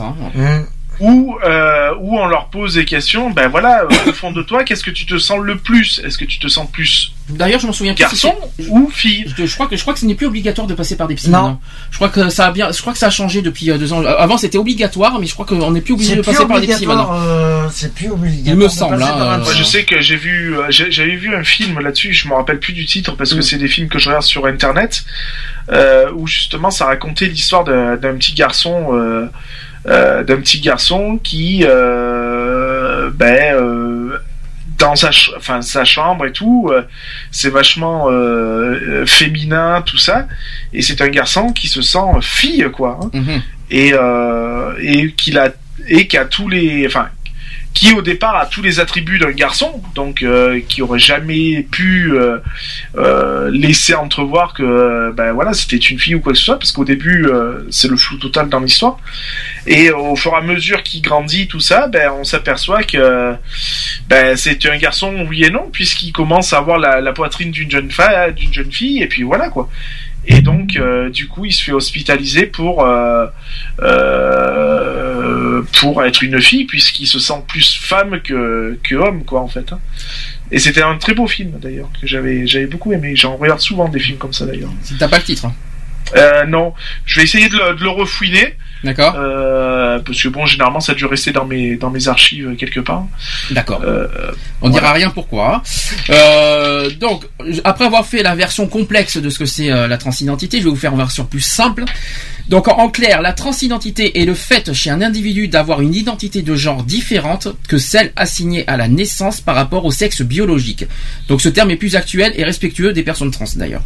hein, 0.00 0.14
hein. 0.36 0.62
Ou 1.00 1.36
euh, 1.44 1.90
où 2.00 2.18
on 2.18 2.26
leur 2.26 2.46
pose 2.48 2.74
des 2.74 2.84
questions. 2.84 3.30
Ben 3.30 3.48
voilà, 3.48 3.82
euh, 3.82 4.10
au 4.10 4.12
fond 4.12 4.30
de 4.32 4.42
toi, 4.42 4.64
qu'est-ce 4.64 4.84
que 4.84 4.90
tu 4.90 5.06
te 5.06 5.18
sens 5.18 5.38
le 5.42 5.56
plus? 5.56 6.00
Est-ce 6.04 6.18
que 6.18 6.24
tu 6.24 6.38
te 6.38 6.48
sens 6.48 6.70
plus 6.70 7.12
D'ailleurs, 7.30 7.58
je 7.58 7.66
m'en 7.66 7.72
souviens 7.72 7.94
plus 7.94 8.02
garçon 8.02 8.34
ou 8.68 8.90
fille? 8.92 9.24
Je, 9.36 9.46
je 9.46 9.54
crois 9.54 9.66
que 9.66 9.76
je 9.76 9.82
crois 9.82 9.94
que 9.94 10.00
ce 10.00 10.04
n'est 10.06 10.14
plus 10.14 10.26
obligatoire 10.26 10.66
de 10.66 10.74
passer 10.74 10.96
par 10.96 11.08
des 11.08 11.14
psys. 11.14 11.30
Non. 11.30 11.58
Je 11.90 11.96
crois 11.96 12.10
que 12.10 12.28
ça 12.28 12.46
a 12.46 12.52
bien, 12.52 12.70
je 12.70 12.80
crois 12.80 12.92
que 12.92 12.98
ça 12.98 13.06
a 13.06 13.10
changé 13.10 13.40
depuis 13.40 13.70
euh, 13.70 13.78
deux 13.78 13.92
ans. 13.94 14.02
Euh, 14.04 14.14
Avant, 14.18 14.36
c'était 14.36 14.58
obligatoire, 14.58 15.18
mais 15.18 15.26
je 15.26 15.32
crois 15.32 15.46
qu'on 15.46 15.70
n'est 15.70 15.80
plus 15.80 15.94
obligé 15.94 16.16
de 16.16 16.20
plus 16.20 16.32
passer 16.32 16.46
par 16.46 16.60
des 16.60 16.66
psys 16.66 16.86
maintenant. 16.86 17.08
euh, 17.14 17.66
C'est 17.70 17.94
plus 17.94 18.10
obligatoire. 18.10 18.54
Il 18.54 18.56
me 18.56 18.68
semble, 18.68 19.02
hein, 19.02 19.14
euh, 19.18 19.38
Moi, 19.38 19.52
je 19.54 19.62
sais 19.62 19.84
que 19.84 20.00
j'ai 20.02 20.16
vu, 20.16 20.54
j'avais 20.68 21.16
vu 21.16 21.34
un 21.34 21.44
film 21.44 21.80
là-dessus. 21.80 22.12
Je 22.12 22.28
me 22.28 22.34
rappelle 22.34 22.58
plus 22.58 22.74
du 22.74 22.84
titre 22.84 23.16
parce 23.16 23.32
que 23.32 23.38
Mm. 23.38 23.42
c'est 23.42 23.56
des 23.58 23.68
films 23.68 23.88
que 23.88 23.98
je 23.98 24.08
regarde 24.10 24.22
sur 24.24 24.44
Internet, 24.46 25.02
euh, 25.72 26.10
où 26.14 26.26
justement 26.26 26.70
ça 26.70 26.84
racontait 26.86 27.26
l'histoire 27.26 27.64
d'un 27.64 27.96
petit 28.16 28.34
garçon, 28.34 28.88
d'un 29.86 30.36
petit 30.36 30.60
garçon 30.60 31.18
qui, 31.22 31.64
euh, 31.64 33.10
ben, 33.14 33.54
euh, 33.54 34.18
dans 34.78 34.96
sa, 34.96 35.12
ch- 35.12 35.30
enfin 35.36 35.62
sa 35.62 35.84
chambre 35.84 36.26
et 36.26 36.32
tout, 36.32 36.70
euh, 36.72 36.82
c'est 37.30 37.50
vachement 37.50 38.08
euh, 38.10 38.12
euh, 39.02 39.06
féminin 39.06 39.82
tout 39.84 39.98
ça, 39.98 40.26
et 40.72 40.82
c'est 40.82 41.00
un 41.00 41.08
garçon 41.08 41.52
qui 41.52 41.68
se 41.68 41.82
sent 41.82 41.98
fille 42.22 42.66
quoi. 42.72 42.98
hein 43.02 43.10
Mhm. 43.12 43.42
et 43.70 43.92
euh, 43.94 44.72
et 44.80 45.12
qu'il 45.12 45.38
a 45.38 45.48
et 45.86 46.06
qui 46.06 46.16
a 46.16 46.24
tous 46.24 46.48
les 46.48 46.86
enfin 46.86 47.08
qui 47.74 47.92
au 47.92 48.02
départ 48.02 48.36
a 48.36 48.46
tous 48.46 48.62
les 48.62 48.78
attributs 48.78 49.18
d'un 49.18 49.32
garçon 49.32 49.82
donc 49.96 50.22
euh, 50.22 50.60
qui 50.68 50.80
aurait 50.80 51.00
jamais 51.00 51.66
pu 51.70 52.12
euh, 52.12 52.38
euh, 52.96 53.50
laisser 53.50 53.94
entrevoir 53.94 54.54
que 54.54 54.62
euh, 54.62 55.12
ben 55.12 55.32
voilà 55.32 55.52
c'était 55.52 55.76
une 55.76 55.98
fille 55.98 56.14
ou 56.14 56.20
quoi 56.20 56.32
que 56.32 56.38
ce 56.38 56.44
soit 56.44 56.58
parce 56.58 56.70
qu'au 56.70 56.84
début 56.84 57.26
euh, 57.26 57.66
c'est 57.70 57.88
le 57.88 57.96
flou 57.96 58.16
total 58.16 58.48
dans 58.48 58.60
l'histoire. 58.60 58.98
Et 59.66 59.90
au 59.90 60.14
fur 60.14 60.32
et 60.32 60.36
à 60.36 60.40
mesure 60.40 60.82
qu'il 60.84 61.02
grandit 61.02 61.48
tout 61.48 61.60
ça 61.60 61.88
ben 61.88 62.12
on 62.16 62.24
s'aperçoit 62.24 62.84
que 62.84 63.34
ben 64.08 64.36
c'est 64.36 64.64
un 64.66 64.76
garçon 64.76 65.26
oui 65.28 65.44
et 65.44 65.50
non 65.50 65.68
puisqu'il 65.72 66.12
commence 66.12 66.52
à 66.52 66.58
avoir 66.58 66.78
la, 66.78 67.00
la 67.00 67.12
poitrine 67.12 67.50
d'une 67.50 67.70
jeune 67.70 67.90
femme 67.90 68.32
d'une 68.32 68.52
jeune 68.52 68.70
fille 68.70 69.02
et 69.02 69.08
puis 69.08 69.24
voilà 69.24 69.48
quoi. 69.48 69.68
Et 70.26 70.40
donc, 70.40 70.76
euh, 70.76 71.10
du 71.10 71.28
coup, 71.28 71.44
il 71.44 71.52
se 71.52 71.62
fait 71.62 71.72
hospitaliser 71.72 72.46
pour 72.46 72.84
euh, 72.84 73.26
euh, 73.82 75.13
pour 75.80 76.02
être 76.04 76.22
une 76.22 76.40
fille, 76.40 76.64
puisqu'il 76.64 77.06
se 77.06 77.18
sent 77.18 77.42
plus 77.48 77.76
femme 77.80 78.20
que, 78.22 78.78
que 78.82 78.94
homme, 78.94 79.24
quoi, 79.24 79.40
en 79.40 79.48
fait. 79.48 79.72
hein. 79.72 79.80
Et 80.50 80.58
c'était 80.58 80.82
un 80.82 80.96
très 80.98 81.14
beau 81.14 81.26
film, 81.26 81.52
d'ailleurs, 81.60 81.88
que 82.00 82.06
j'avais 82.06 82.46
j'avais 82.46 82.66
beaucoup 82.66 82.92
aimé. 82.92 83.16
J'en 83.16 83.36
regarde 83.36 83.60
souvent 83.60 83.88
des 83.88 83.98
films 83.98 84.18
comme 84.18 84.32
ça, 84.32 84.46
d'ailleurs. 84.46 84.70
T'as 84.98 85.08
pas 85.08 85.18
le 85.18 85.24
titre. 85.24 85.46
hein. 85.46 85.54
Euh, 86.16 86.44
non, 86.44 86.74
je 87.06 87.18
vais 87.18 87.24
essayer 87.24 87.48
de 87.48 87.56
le, 87.56 87.74
de 87.76 87.82
le 87.82 87.88
refouiner. 87.88 88.54
D'accord. 88.84 89.14
Euh, 89.16 89.98
parce 90.00 90.22
que 90.22 90.28
bon, 90.28 90.44
généralement, 90.44 90.78
ça 90.80 90.92
a 90.92 90.94
dû 90.94 91.06
rester 91.06 91.32
dans 91.32 91.46
mes 91.46 91.76
dans 91.76 91.88
mes 91.88 92.06
archives 92.08 92.48
euh, 92.50 92.54
quelque 92.56 92.80
part. 92.80 93.06
D'accord. 93.50 93.80
Euh, 93.82 94.06
On 94.60 94.68
dira 94.68 94.92
rien 94.92 95.08
pourquoi. 95.08 95.62
Euh, 96.10 96.90
donc, 96.90 97.24
après 97.64 97.86
avoir 97.86 98.04
fait 98.04 98.22
la 98.22 98.34
version 98.34 98.66
complexe 98.68 99.16
de 99.16 99.30
ce 99.30 99.38
que 99.38 99.46
c'est 99.46 99.72
euh, 99.72 99.88
la 99.88 99.96
transidentité, 99.96 100.58
je 100.58 100.64
vais 100.64 100.70
vous 100.70 100.76
faire 100.76 100.92
une 100.92 100.98
version 100.98 101.24
plus 101.24 101.40
simple. 101.40 101.84
Donc, 102.48 102.68
en, 102.68 102.78
en 102.78 102.88
clair, 102.90 103.22
la 103.22 103.32
transidentité 103.32 104.20
est 104.20 104.24
le 104.24 104.34
fait 104.34 104.72
chez 104.72 104.90
un 104.90 105.00
individu 105.02 105.48
d'avoir 105.48 105.80
une 105.80 105.94
identité 105.94 106.42
de 106.42 106.54
genre 106.54 106.82
différente 106.82 107.48
que 107.68 107.78
celle 107.78 108.12
assignée 108.16 108.66
à 108.68 108.76
la 108.76 108.88
naissance 108.88 109.40
par 109.40 109.54
rapport 109.54 109.84
au 109.84 109.90
sexe 109.90 110.22
biologique. 110.22 110.84
Donc, 111.28 111.40
ce 111.40 111.48
terme 111.48 111.70
est 111.70 111.76
plus 111.76 111.96
actuel 111.96 112.32
et 112.36 112.44
respectueux 112.44 112.92
des 112.92 113.02
personnes 113.02 113.30
trans 113.30 113.44
d'ailleurs. 113.56 113.82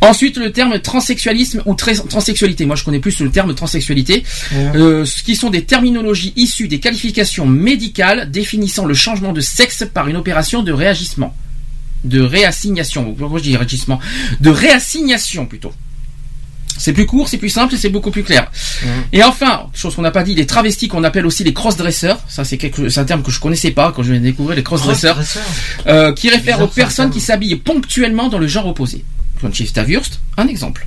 Ensuite, 0.00 0.36
le 0.36 0.52
terme 0.52 0.78
transsexualisme 0.78 1.62
ou 1.66 1.74
transsexualité. 1.74 2.66
Moi, 2.66 2.76
je 2.76 2.84
connais 2.84 3.00
plus 3.00 3.18
le 3.20 3.30
terme 3.30 3.54
transsexualité. 3.54 4.22
Euh, 4.54 5.04
ce 5.04 5.22
qui 5.22 5.34
sont 5.34 5.50
des 5.50 5.64
terminologies 5.64 6.32
issues 6.36 6.68
des 6.68 6.78
qualifications 6.78 7.46
médicales 7.46 8.30
définissant 8.30 8.84
le 8.84 8.94
changement 8.94 9.32
de 9.32 9.40
sexe 9.40 9.84
par 9.92 10.08
une 10.08 10.16
opération 10.16 10.62
de 10.62 10.72
réagissement. 10.72 11.34
De 12.04 12.20
réassignation. 12.20 13.12
Pourquoi 13.14 13.38
je 13.38 13.44
dis 13.44 13.56
réagissement? 13.56 13.98
De 14.40 14.50
réassignation 14.50 15.46
plutôt. 15.46 15.72
C'est 16.78 16.92
plus 16.92 17.06
court, 17.06 17.28
c'est 17.28 17.38
plus 17.38 17.48
simple 17.48 17.74
et 17.74 17.76
c'est 17.76 17.88
beaucoup 17.88 18.10
plus 18.10 18.22
clair. 18.22 18.50
Et 19.12 19.22
enfin, 19.22 19.66
chose 19.74 19.94
qu'on 19.94 20.02
n'a 20.02 20.10
pas 20.10 20.22
dit, 20.22 20.34
les 20.34 20.46
travestis 20.46 20.88
qu'on 20.88 21.04
appelle 21.04 21.26
aussi 21.26 21.44
les 21.44 21.52
cross-dressers. 21.52 22.16
Ça, 22.28 22.44
c'est 22.44 22.56
quelque, 22.56 22.88
c'est 22.88 23.00
un 23.00 23.04
terme 23.04 23.22
que 23.22 23.30
je 23.30 23.40
connaissais 23.40 23.70
pas 23.70 23.92
quand 23.92 24.02
je 24.02 24.12
viens 24.12 24.20
de 24.20 24.26
découvrir 24.26 24.56
les 24.56 24.62
cross-dressers. 24.62 25.14
Cross-dressers. 25.14 25.86
Euh, 25.86 26.12
qui 26.12 26.30
réfère 26.30 26.56
Bizarre, 26.56 26.62
aux 26.62 26.68
personnes 26.68 27.10
qui 27.10 27.20
s'habillent 27.20 27.56
ponctuellement 27.56 28.28
dans 28.28 28.38
le 28.38 28.46
genre 28.46 28.66
opposé. 28.66 29.04
Un 30.36 30.46
exemple. 30.48 30.86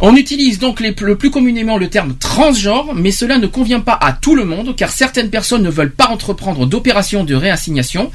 On 0.00 0.14
utilise 0.14 0.58
donc 0.58 0.80
les- 0.80 0.94
le 1.00 1.16
plus 1.16 1.30
communément 1.30 1.78
le 1.78 1.88
terme 1.88 2.14
transgenre, 2.16 2.94
mais 2.94 3.10
cela 3.10 3.38
ne 3.38 3.46
convient 3.46 3.80
pas 3.80 3.98
à 4.00 4.12
tout 4.12 4.34
le 4.34 4.44
monde, 4.44 4.76
car 4.76 4.90
certaines 4.90 5.30
personnes 5.30 5.62
ne 5.62 5.70
veulent 5.70 5.92
pas 5.92 6.08
entreprendre 6.08 6.66
d'opérations 6.66 7.24
de 7.24 7.34
réassignation. 7.34 8.10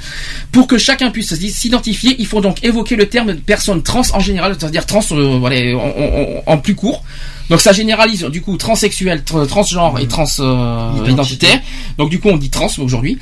Pour 0.52 0.68
que 0.68 0.78
chacun 0.78 1.10
puisse 1.12 1.34
s'identifier, 1.34 2.16
il 2.20 2.28
faut 2.28 2.42
donc 2.42 2.64
évoquer 2.64 2.96
le 2.96 3.08
terme 3.10 3.34
de 3.34 3.40
personne 3.40 3.82
trans 3.84 4.04
en 4.14 4.20
général, 4.20 4.56
c'est-à-dire 4.60 4.86
trans 4.86 5.02
euh, 5.12 5.38
voilà, 5.40 5.76
en, 5.78 5.80
en- 5.80 6.44
en 6.54 6.58
plus 6.60 6.76
court. 6.76 7.04
Donc 7.50 7.60
ça 7.60 7.74
généralise 7.74 8.24
du 8.26 8.42
coup 8.42 8.58
transsexuel, 8.58 9.24
tr- 9.26 9.46
transgenre 9.48 10.00
et 10.00 10.08
trans 10.08 10.26
euh, 10.40 11.10
identitaire. 11.10 11.60
Donc 11.98 12.10
du 12.10 12.20
coup 12.20 12.30
on 12.30 12.38
dit 12.38 12.50
trans 12.50 12.70
aujourd'hui. 12.78 13.18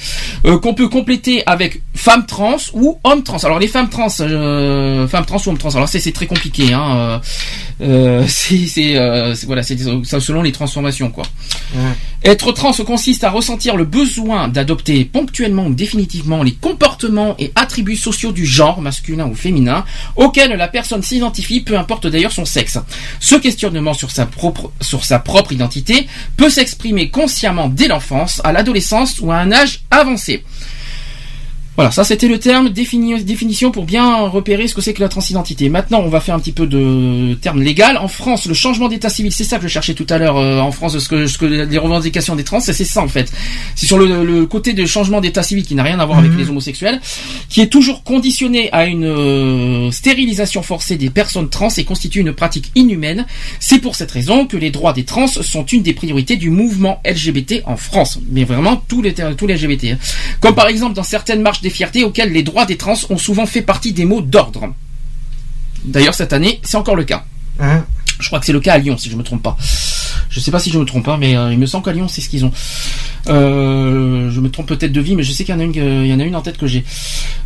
Euh, 0.46 0.60
qu'on 0.60 0.74
peut 0.74 0.88
compléter 0.88 1.44
avec 1.46 1.82
femme 1.96 2.26
trans 2.26 2.58
ou 2.74 3.00
homme 3.04 3.24
trans. 3.24 3.38
Alors 3.40 3.60
les 3.60 3.68
femmes 3.68 3.90
trans, 3.90 4.08
euh, 4.20 5.08
femmes 5.08 5.26
trans 5.26 5.38
ou 5.46 5.50
hommes 5.50 5.58
trans. 5.58 5.76
Alors 5.76 5.90
c'est 5.90 6.12
très 6.12 6.28
compliqué. 6.28 6.74
Hein. 6.74 6.96
Euh, 6.98 7.20
euh, 7.82 8.26
c'est 8.28 9.46
voilà, 9.46 9.64
c'est 9.64 9.78
selon 9.78 10.42
les 10.42 10.52
transformations 10.52 11.10
quoi. 11.10 11.24
Être 12.24 12.52
trans 12.52 12.74
consiste 12.86 13.24
à 13.24 13.30
ressentir 13.30 13.78
le 13.78 13.86
besoin 13.86 14.48
d'adopter 14.48 15.06
ponctuellement 15.06 15.68
ou 15.68 15.74
définitivement 15.74 16.44
les 16.44 16.52
comportements 16.52 17.36
et 17.40 17.52
attributs 17.56 17.96
sociaux 17.96 18.32
du 18.32 18.46
genre 18.46 18.82
masculin 18.82 19.28
ou 19.28 19.36
féminin 19.36 19.86
auquel 20.16 20.52
la 20.52 20.68
personne 20.68 21.02
s'identifie, 21.02 21.62
peu 21.62 21.78
importe 21.78 22.08
d'ailleurs 22.08 22.32
son 22.32 22.46
sexe. 22.46 22.78
Ce 23.20 23.36
questionnement 23.36 23.94
sur 23.94 24.12
sa 24.12 24.19
propre, 24.26 24.72
sur 24.82 25.06
sa 25.06 25.20
propre 25.20 25.52
identité 25.52 26.08
peut 26.38 26.50
s'exprimer 26.50 27.10
consciemment 27.10 27.70
dès 27.70 27.88
l'enfance, 27.88 28.42
à 28.44 28.52
l'adolescence 28.52 29.20
ou 29.20 29.32
à 29.32 29.38
un 29.38 29.52
âge 29.52 29.82
avancé. 29.92 30.44
Voilà, 31.80 31.92
ça 31.92 32.04
c'était 32.04 32.28
le 32.28 32.40
terme 32.40 32.68
défini- 32.72 33.24
définition 33.24 33.72
pour 33.72 33.86
bien 33.86 34.28
repérer 34.28 34.68
ce 34.68 34.76
que 34.76 34.82
c'est 34.82 34.94
que 34.94 35.00
la 35.00 35.08
transidentité. 35.08 35.70
Maintenant, 35.70 36.02
on 36.04 36.10
va 36.10 36.20
faire 36.20 36.36
un 36.36 36.40
petit 36.40 36.52
peu 36.52 36.68
de 36.68 37.36
terme 37.42 37.62
légal. 37.62 37.96
En 37.98 38.10
France, 38.10 38.48
le 38.48 38.54
changement 38.54 38.90
d'état 38.90 39.08
civil, 39.10 39.32
c'est 39.32 39.46
ça 39.46 39.58
que 39.60 39.64
je 39.64 39.70
cherchais 39.70 39.94
tout 39.94 40.06
à 40.10 40.18
l'heure 40.18 40.36
euh, 40.36 40.60
en 40.60 40.74
France, 40.74 41.00
ce 41.00 41.08
que, 41.08 41.26
ce 41.26 41.38
que 41.38 41.46
les 41.46 41.78
revendications 41.78 42.36
des 42.36 42.44
trans, 42.44 42.60
c'est 42.60 42.74
ça 42.74 43.02
en 43.02 43.08
fait. 43.08 43.32
C'est 43.78 43.86
sur 43.86 43.98
le, 43.98 44.26
le 44.26 44.46
côté 44.46 44.74
de 44.74 44.86
changement 44.86 45.22
d'état 45.22 45.42
civil 45.42 45.64
qui 45.66 45.74
n'a 45.74 45.84
rien 45.84 46.00
à 46.02 46.06
voir 46.06 46.20
avec 46.20 46.34
les 46.38 46.50
homosexuels, 46.50 47.00
qui 47.48 47.62
est 47.62 47.68
toujours 47.68 48.04
conditionné 48.04 48.70
à 48.74 48.86
une 48.86 49.06
euh, 49.06 49.90
stérilisation 49.92 50.62
forcée 50.64 50.98
des 50.98 51.10
personnes 51.10 51.48
trans 51.50 51.70
et 51.78 51.86
constitue 51.86 52.20
une 52.20 52.34
pratique 52.34 52.72
inhumaine. 52.76 53.26
C'est 53.62 53.80
pour 53.80 53.96
cette 53.96 54.12
raison 54.12 54.46
que 54.48 54.58
les 54.58 54.70
droits 54.70 54.92
des 54.92 55.06
trans 55.06 55.28
sont 55.28 55.64
une 55.66 55.82
des 55.82 55.94
priorités 55.94 56.36
du 56.36 56.50
mouvement 56.50 57.02
LGBT 57.06 57.62
en 57.66 57.78
France. 57.78 58.20
Mais 58.30 58.44
vraiment 58.44 58.76
tous 58.90 59.02
les 59.02 59.14
tous 59.14 59.48
les 59.48 59.56
LGBT. 59.56 59.86
hein. 59.94 59.98
Comme 60.42 60.56
par 60.56 60.68
exemple 60.68 60.94
dans 60.94 61.04
certaines 61.04 61.42
marches 61.42 61.62
des 61.62 61.69
fiertés 61.70 62.04
auxquelles 62.04 62.32
les 62.32 62.44
droits 62.44 62.66
des 62.66 62.78
trans 62.78 62.96
ont 63.10 63.18
souvent 63.18 63.46
fait 63.46 63.62
partie 63.62 63.94
des 63.94 64.06
mots 64.06 64.22
d'ordre. 64.22 64.74
D'ailleurs 65.86 66.14
cette 66.14 66.34
année, 66.34 66.60
c'est 66.64 66.78
encore 66.78 66.96
le 66.96 67.04
cas. 67.06 67.26
Hein 67.60 67.86
Je 68.20 68.28
crois 68.28 68.40
que 68.40 68.46
c'est 68.46 68.54
le 68.54 68.60
cas 68.60 68.74
à 68.74 68.78
Lyon, 68.78 68.98
si 68.98 69.10
je 69.10 69.16
me 69.16 69.24
trompe 69.24 69.44
pas. 69.44 69.58
Je 70.30 70.40
sais 70.40 70.52
pas 70.52 70.60
si 70.60 70.70
je 70.72 70.78
me 70.78 70.86
trompe 70.86 71.06
pas, 71.06 71.18
mais 71.18 71.36
euh, 71.36 71.52
il 71.52 71.58
me 71.60 71.66
semble 71.66 71.84
qu'à 71.86 71.92
Lyon, 71.94 72.08
c'est 72.08 72.22
ce 72.22 72.30
qu'ils 72.30 72.46
ont. 72.46 72.52
Euh, 73.28 74.30
je 74.32 74.40
me 74.40 74.50
trompe 74.50 74.68
peut-être 74.68 74.92
de 74.92 75.02
vie, 75.02 75.16
mais 75.16 75.24
je 75.24 75.32
sais 75.32 75.44
qu'il 75.44 75.54
y 75.54 75.58
en 75.58 75.60
a 75.60 75.64
une, 75.64 75.72
que- 75.74 76.04
il 76.04 76.08
y 76.08 76.14
en 76.14 76.20
a 76.20 76.24
une 76.24 76.36
en 76.36 76.42
tête 76.42 76.58
que 76.58 76.68
j'ai. 76.68 76.84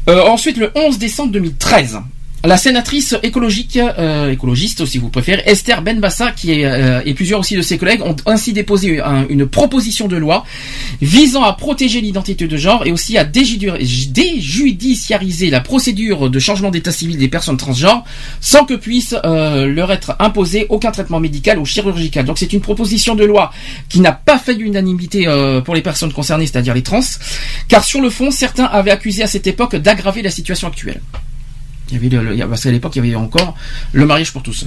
Euh, 0.10 0.24
ensuite, 0.28 0.58
le 0.58 0.72
11 0.76 0.98
décembre 1.00 1.32
2013. 1.32 2.00
La 2.46 2.58
sénatrice 2.58 3.16
écologique, 3.24 3.78
euh, 3.78 4.30
écologiste 4.32 4.86
si 4.86 4.98
vous 4.98 5.08
préférez, 5.08 5.44
Esther 5.46 5.82
Benbassa, 5.82 6.32
qui 6.32 6.52
est, 6.52 6.66
euh, 6.66 7.00
et 7.06 7.14
plusieurs 7.14 7.40
aussi 7.40 7.56
de 7.56 7.62
ses 7.62 7.78
collègues 7.78 8.02
ont 8.02 8.18
ainsi 8.26 8.52
déposé 8.52 9.00
un- 9.00 9.26
une 9.30 9.48
proposition 9.48 10.10
de 10.10 10.18
loi 10.18 10.44
visant 11.02 11.44
à 11.44 11.54
protéger 11.54 12.02
l'identité 12.02 12.50
de 12.50 12.58
genre 12.58 12.86
et 12.86 12.92
aussi 12.92 13.18
à 13.18 13.24
déjudiciariser 13.24 15.52
la 15.52 15.62
procédure 15.62 16.30
de 16.30 16.38
changement 16.40 16.70
d'état 16.70 16.92
civil 16.92 17.18
des 17.18 17.30
personnes 17.30 17.56
transgenres 17.56 18.04
sans 18.42 18.66
que 18.66 18.74
puisse 18.74 19.16
euh, 19.24 19.66
leur 19.68 19.94
être 19.94 20.18
imposé 20.20 20.66
aucun 20.68 20.92
traitement 20.92 21.22
médical 21.22 21.58
ou 21.60 21.66
chirurgical. 21.66 22.26
Donc 22.26 22.40
c'est 22.40 22.52
une 22.52 22.60
proposition 22.60 23.16
de 23.16 23.24
loi 23.24 23.54
qui 23.88 24.02
n'a 24.02 24.12
pas 24.12 24.38
fait 24.38 24.56
l'unanimité 24.56 25.28
pour 25.64 25.76
les 25.76 25.82
personnes 25.82 26.12
concernées, 26.12 26.46
c'est-à-dire 26.48 26.74
les 26.74 26.84
trans, 26.84 27.00
car 27.70 27.86
sur 27.86 28.02
le 28.02 28.10
fond, 28.10 28.32
certains 28.32 28.66
avaient 28.66 28.92
accusé 28.92 29.24
à 29.24 29.28
cette 29.28 29.48
époque 29.48 29.78
d'aggraver 29.78 30.22
la 30.22 30.30
situation 30.30 30.68
actuelle. 30.68 31.00
Il 31.94 32.04
y 32.04 32.16
avait 32.18 32.24
le, 32.24 32.36
le- 32.36 32.48
parce 32.48 32.64
qu'à 32.64 32.72
l'époque, 32.72 32.96
il 32.96 33.06
y 33.06 33.08
avait 33.08 33.16
encore 33.16 33.56
le 33.92 34.06
mariage 34.06 34.32
pour 34.34 34.42
tous. 34.44 34.66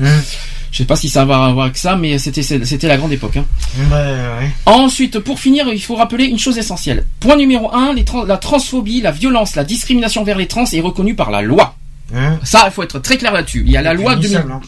Je 0.73 0.77
sais 0.79 0.85
pas 0.85 0.97
si 0.97 1.09
ça 1.09 1.25
va 1.25 1.45
avoir 1.45 1.65
avec 1.67 1.77
ça, 1.77 1.97
mais 1.97 2.19
c'était 2.19 2.43
c'était 2.43 2.89
la 2.89 2.97
grande 2.97 3.13
époque. 3.13 3.37
hein. 3.37 3.45
Bah, 3.91 3.97
ouais. 4.41 4.51
Ensuite, 4.67 5.19
pour 5.21 5.41
finir, 5.41 5.67
il 5.73 5.81
faut 5.83 5.97
rappeler 5.97 6.25
une 6.27 6.39
chose 6.39 6.57
essentielle. 6.59 7.05
Point 7.21 7.37
numéro 7.37 7.75
1, 7.75 7.95
la 8.27 8.37
transphobie, 8.37 9.01
la 9.01 9.11
violence, 9.11 9.57
la 9.57 9.65
discrimination 9.65 10.23
vers 10.25 10.39
les 10.39 10.47
trans 10.47 10.65
est 10.71 10.81
reconnue 10.81 11.15
par 11.15 11.31
la 11.31 11.43
loi. 11.43 11.77
Hein 12.15 12.39
Ça, 12.45 12.63
il 12.67 12.73
faut 12.73 12.85
être 12.85 13.01
très 13.01 13.17
clair 13.19 13.33
là-dessus. 13.33 13.65
Il 13.67 13.73
y 13.73 13.77
a 13.77 13.83
la 13.83 13.93
loi, 13.93 14.15
2000 14.15 14.29
punissable, 14.29 14.53
hein. 14.53 14.61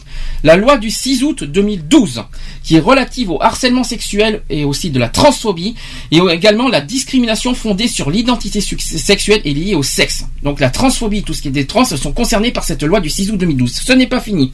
la 0.43 0.57
loi 0.57 0.77
du 0.77 0.89
6 0.89 1.23
août 1.23 1.43
2012, 1.45 2.23
qui 2.63 2.75
est 2.75 2.79
relative 2.81 3.31
au 3.31 3.41
harcèlement 3.41 3.85
sexuel 3.85 4.41
et 4.49 4.65
aussi 4.65 4.89
de 4.89 4.99
la 4.99 5.07
transphobie, 5.07 5.75
et 6.11 6.17
également 6.31 6.67
la 6.67 6.81
discrimination 6.81 7.53
fondée 7.55 7.87
sur 7.87 8.11
l'identité 8.11 8.59
sexuelle 8.59 9.39
et 9.45 9.53
liée 9.53 9.75
au 9.75 9.83
sexe. 9.83 10.25
Donc 10.43 10.59
la 10.59 10.69
transphobie, 10.69 11.23
tout 11.23 11.33
ce 11.33 11.41
qui 11.41 11.47
est 11.47 11.51
des 11.51 11.65
trans, 11.65 11.85
sont 11.85 12.11
concernés 12.11 12.51
par 12.51 12.65
cette 12.65 12.83
loi 12.83 12.99
du 12.99 13.09
6 13.09 13.31
août 13.31 13.37
2012. 13.37 13.71
Ce 13.73 13.93
n'est 13.93 14.07
pas 14.07 14.19
fini. 14.19 14.51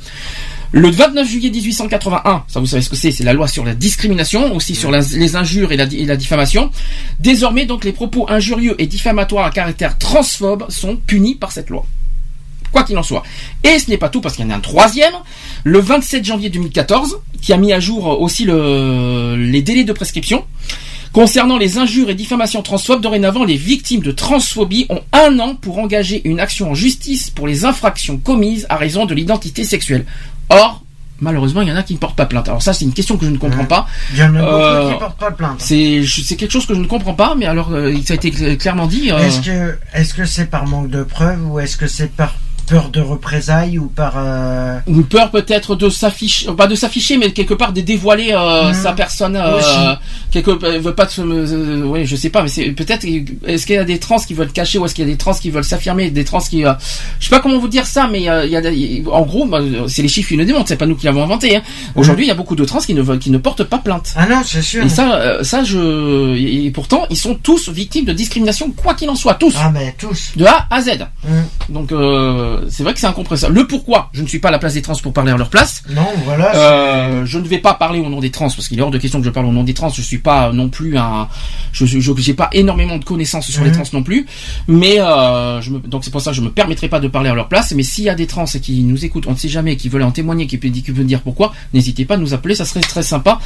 Le 0.72 0.90
29 0.92 1.28
juillet 1.28 1.50
1881, 1.52 2.44
ça 2.48 2.60
vous 2.60 2.66
savez 2.68 2.82
ce 2.84 2.90
que 2.90 2.96
c'est, 2.96 3.12
c'est 3.12 3.24
la 3.24 3.34
loi 3.34 3.48
sur 3.48 3.64
la 3.66 3.74
discrimination, 3.74 4.54
aussi 4.54 4.76
sur 4.76 4.92
la- 4.92 5.00
les 5.00 5.36
injures 5.36 5.72
et 5.72 5.78
la, 5.78 5.86
di- 5.86 5.98
et 6.00 6.06
la 6.06 6.18
diffamation. 6.18 6.70
Désormais, 7.20 7.66
donc, 7.66 7.84
les 7.86 7.94
propos 7.94 8.26
injurieux 8.30 8.76
et 8.78 8.86
diffamatoires 8.86 9.46
à 9.46 9.52
caractère 9.52 9.98
transphobe 9.98 10.66
sont 10.70 10.98
punis 10.98 11.36
par 11.36 11.52
cette 11.52 11.70
loi. 11.70 11.86
Quoi 12.76 12.84
qu'il 12.84 12.98
en 12.98 13.04
soit. 13.04 13.24
Et 13.64 13.80
ce 13.80 13.90
n'est 13.90 13.98
pas 13.98 14.10
tout 14.10 14.20
parce 14.20 14.36
qu'il 14.36 14.44
y 14.44 14.48
en 14.50 14.52
a 14.52 14.58
un 14.58 14.60
troisième, 14.60 15.14
le 15.64 15.80
27 15.80 16.26
janvier 16.26 16.50
2014, 16.50 17.20
qui 17.42 17.54
a 17.54 17.58
mis 17.58 17.72
à 17.72 17.80
jour 17.80 18.20
aussi 18.22 18.44
le- 18.44 19.38
les 19.38 19.62
délais 19.62 19.86
de 19.86 19.94
prescription. 19.94 20.44
Concernant 21.14 21.58
les 21.58 21.78
injures 21.78 22.10
et 22.10 22.16
diffamations 22.16 22.62
transphobes, 22.62 23.00
dorénavant, 23.00 23.46
les 23.46 23.56
victimes 23.56 24.02
de 24.02 24.12
transphobie 24.12 24.88
ont 24.90 25.00
un 25.14 25.40
an 25.40 25.56
pour 25.56 25.78
engager 25.80 26.22
une 26.28 26.42
action 26.42 26.72
en 26.72 26.74
justice 26.74 27.30
pour 27.30 27.48
les 27.48 27.64
infractions 27.64 28.18
commises 28.18 28.66
à 28.68 28.76
raison 28.76 29.06
de 29.06 29.14
l'identité 29.14 29.64
sexuelle. 29.64 30.06
Or, 30.50 30.84
malheureusement, 31.22 31.62
il 31.62 31.70
y 31.70 31.72
en 31.72 31.78
a 31.78 31.84
qui 31.84 31.94
ne 31.94 31.98
portent 32.00 32.18
pas 32.18 32.26
plainte. 32.26 32.50
Alors 32.50 32.62
ça, 32.62 32.74
c'est 32.74 32.84
une 32.84 32.92
question 32.92 33.16
que 33.16 33.26
je 33.26 33.32
ne 33.32 33.38
comprends 33.38 33.64
pas. 33.64 33.88
Il 34.12 34.20
y 34.20 34.24
en 34.24 34.36
a 34.36 34.40
beaucoup 34.40 34.52
Euh, 34.52 34.92
qui 34.92 35.00
portent 35.00 35.18
pas 35.18 35.32
plainte. 35.32 35.62
C'est 35.62 36.04
quelque 36.36 36.52
chose 36.52 36.66
que 36.66 36.74
je 36.76 36.82
ne 36.82 36.88
comprends 36.88 37.14
pas, 37.14 37.36
mais 37.38 37.46
alors 37.46 37.72
euh, 37.72 37.96
ça 38.04 38.12
a 38.12 38.16
été 38.18 38.32
cl- 38.32 38.58
clairement 38.58 38.88
dit. 38.88 39.12
euh, 39.14 39.20
Est-ce 39.20 39.40
que 39.40 39.78
est-ce 39.94 40.14
que 40.14 40.26
c'est 40.26 40.48
par 40.48 40.68
manque 40.68 40.90
de 40.90 41.04
preuves 41.04 41.40
ou 41.50 41.58
est-ce 41.62 41.78
que 41.78 41.88
c'est 41.88 42.12
par 42.14 42.36
peur 42.68 42.90
de 42.90 43.00
représailles 43.02 43.78
ou 43.80 43.88
par 43.88 44.14
euh, 44.18 44.78
Une 44.88 45.04
peur 45.06 45.32
peut-être 45.32 45.76
de 45.76 45.90
s'afficher, 45.90 46.48
pas 46.54 46.68
de 46.68 46.76
s'afficher, 46.76 47.18
mais 47.18 47.32
quelque 47.32 47.54
part 47.54 47.74
de 47.74 47.82
dévoiler 47.82 48.30
euh, 48.32 48.70
Mhm. 48.70 48.74
sa 48.74 48.94
personne. 48.94 49.36
Euh, 49.36 49.94
quelque, 50.32 50.52
veut 50.80 50.96
pas 50.96 51.06
de 51.06 51.12
se, 51.12 51.22
euh, 51.22 51.84
oui, 51.86 52.06
je 52.06 52.16
sais 52.16 52.30
pas, 52.30 52.42
mais 52.44 52.50
c'est 52.50 52.66
peut-être. 52.72 53.06
Est-ce 53.46 53.66
qu'il 53.66 53.76
y 53.76 53.78
a 53.80 53.84
des 53.84 54.00
trans 54.00 54.18
qui 54.18 54.34
veulent 54.34 54.52
cacher 54.52 54.78
ou 54.80 54.86
est-ce 54.86 54.96
qu'il 54.96 55.06
y 55.06 55.08
a 55.08 55.12
des 55.12 55.18
trans 55.18 55.34
qui 55.34 55.50
veulent 55.50 55.64
s'affirmer, 55.64 56.10
des 56.12 56.24
trans 56.26 56.40
qui, 56.40 56.66
euh, 56.66 56.74
je 57.20 57.26
sais 57.26 57.30
pas 57.30 57.40
comment 57.40 57.60
vous 57.60 57.68
dire 57.68 57.86
ça, 57.86 58.08
mais 58.12 58.30
euh, 58.30 58.46
il 58.46 58.52
y 58.52 58.56
a, 58.56 58.62
des- 58.62 59.04
en 59.12 59.22
gros, 59.24 59.46
bah, 59.46 59.60
c'est 59.88 60.02
les 60.02 60.08
chiffres 60.08 60.30
qui 60.30 60.36
le 60.38 60.46
démontrent. 60.46 60.68
C'est 60.68 60.76
pas 60.78 60.86
nous 60.88 60.96
qui 60.96 61.06
l'avons 61.06 61.24
inventé. 61.24 61.56
Hein. 61.58 61.62
Aujourd'hui, 61.96 62.26
il 62.26 62.28
y 62.30 62.32
a 62.32 62.36
beaucoup 62.36 62.56
de 62.56 62.66
trans 62.66 62.80
qui 62.80 62.94
ne 62.94 63.02
veulent, 63.02 63.20
qui 63.20 63.30
ne 63.32 63.38
portent 63.38 63.64
pas 63.64 63.78
plainte. 63.78 64.14
Ah 64.16 64.26
non, 64.28 64.42
c'est 64.46 64.62
sûr. 64.62 64.84
Et 64.84 64.90
ça, 64.90 65.16
euh, 65.16 65.44
ça, 65.44 65.64
je, 65.64 66.36
et 66.36 66.72
pourtant, 66.72 67.06
ils 67.10 67.18
sont 67.18 67.36
tous 67.36 67.70
victimes 67.70 68.06
de 68.06 68.14
discrimination, 68.14 68.72
quoi 68.72 68.94
qu'il 68.96 69.10
en 69.10 69.16
soit, 69.16 69.36
tous. 69.36 69.54
Ah 69.58 69.70
mais 69.74 69.96
tous. 69.98 70.32
De 70.36 70.46
A 70.46 70.66
à 70.70 70.82
Z. 70.82 70.90
Hum. 71.26 71.32
Donc 71.70 71.92
euh, 71.92 72.55
c'est 72.70 72.84
vrai 72.84 72.94
que 72.94 73.00
c'est 73.00 73.08
incompressible. 73.08 73.54
Le 73.54 73.68
pourquoi, 73.68 74.10
je 74.14 74.22
ne 74.22 74.28
suis 74.28 74.40
pas 74.40 74.50
à 74.50 74.52
la 74.52 74.60
place 74.60 74.74
des 74.74 74.82
trans 74.82 74.96
pour 75.02 75.14
parler 75.14 75.32
à 75.32 75.38
leur 75.38 75.50
place. 75.50 75.84
Non, 75.90 76.08
voilà. 76.26 76.56
Euh, 76.56 77.26
je 77.26 77.40
ne 77.40 77.48
vais 77.48 77.60
pas 77.60 77.74
parler 77.74 78.00
au 78.00 78.10
nom 78.10 78.20
des 78.20 78.32
trans 78.32 78.50
parce 78.50 78.68
qu'il 78.68 78.78
est 78.80 78.82
hors 78.82 78.92
de 78.92 78.98
question 78.98 79.20
que 79.20 79.26
je 79.26 79.30
parle 79.30 79.46
au 79.46 79.52
nom 79.52 79.64
des 79.64 79.74
trans. 79.74 79.90
Je 79.90 80.02
suis 80.02 80.18
pas 80.20 80.52
non 80.52 80.70
plus 80.70 80.98
un, 80.98 81.28
je 81.72 81.86
j'ai 81.86 82.34
pas 82.34 82.50
énormément 82.54 82.98
de 82.98 83.04
connaissances 83.06 83.48
sur 83.50 83.64
les 83.64 83.70
Mhm. 83.70 83.76
trans 83.76 83.84
non 83.94 84.04
plus. 84.04 84.26
Mais 84.68 85.00
euh, 85.00 85.62
je 85.62 85.72
me, 85.72 85.80
donc 85.80 86.04
c'est 86.04 86.12
pour 86.12 86.22
ça 86.22 86.32
que 86.32 86.38
je 86.38 86.42
me 86.42 86.50
permettrai 86.52 86.90
pas 86.90 87.00
de 87.00 87.08
parler 87.08 87.30
à 87.30 87.34
leur 87.36 87.48
place. 87.48 87.72
Mais 87.74 87.84
s'il 87.84 88.04
y 88.06 88.10
a 88.10 88.16
des 88.16 88.28
trans 88.28 88.46
qui 88.46 88.84
nous 88.84 89.06
écoutent, 89.06 89.28
on 89.28 89.32
ne 89.32 89.38
sait 89.38 89.50
jamais, 89.50 89.76
qui 89.76 89.90
veulent 89.90 90.04
en 90.04 90.12
témoigner, 90.12 90.48
qui 90.48 90.58
peut 90.58 90.70
qui 90.70 90.92
veulent 90.92 91.06
dire 91.06 91.22
pourquoi, 91.22 91.54
n'hésitez 91.74 92.06
pas 92.06 92.16
à 92.16 92.18
nous 92.18 92.34
appeler, 92.34 92.56
ça 92.56 92.66
serait 92.66 92.82
très 92.82 93.04
sympa. 93.04 93.40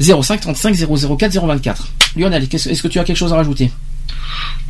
05 0.00 0.40
35 0.40 0.74
004 0.76 1.46
024. 1.46 1.88
Lionel, 2.16 2.46
est-ce 2.52 2.82
que 2.82 2.88
tu 2.88 2.98
as 2.98 3.04
quelque 3.04 3.16
chose 3.16 3.32
à 3.32 3.36
rajouter? 3.36 3.70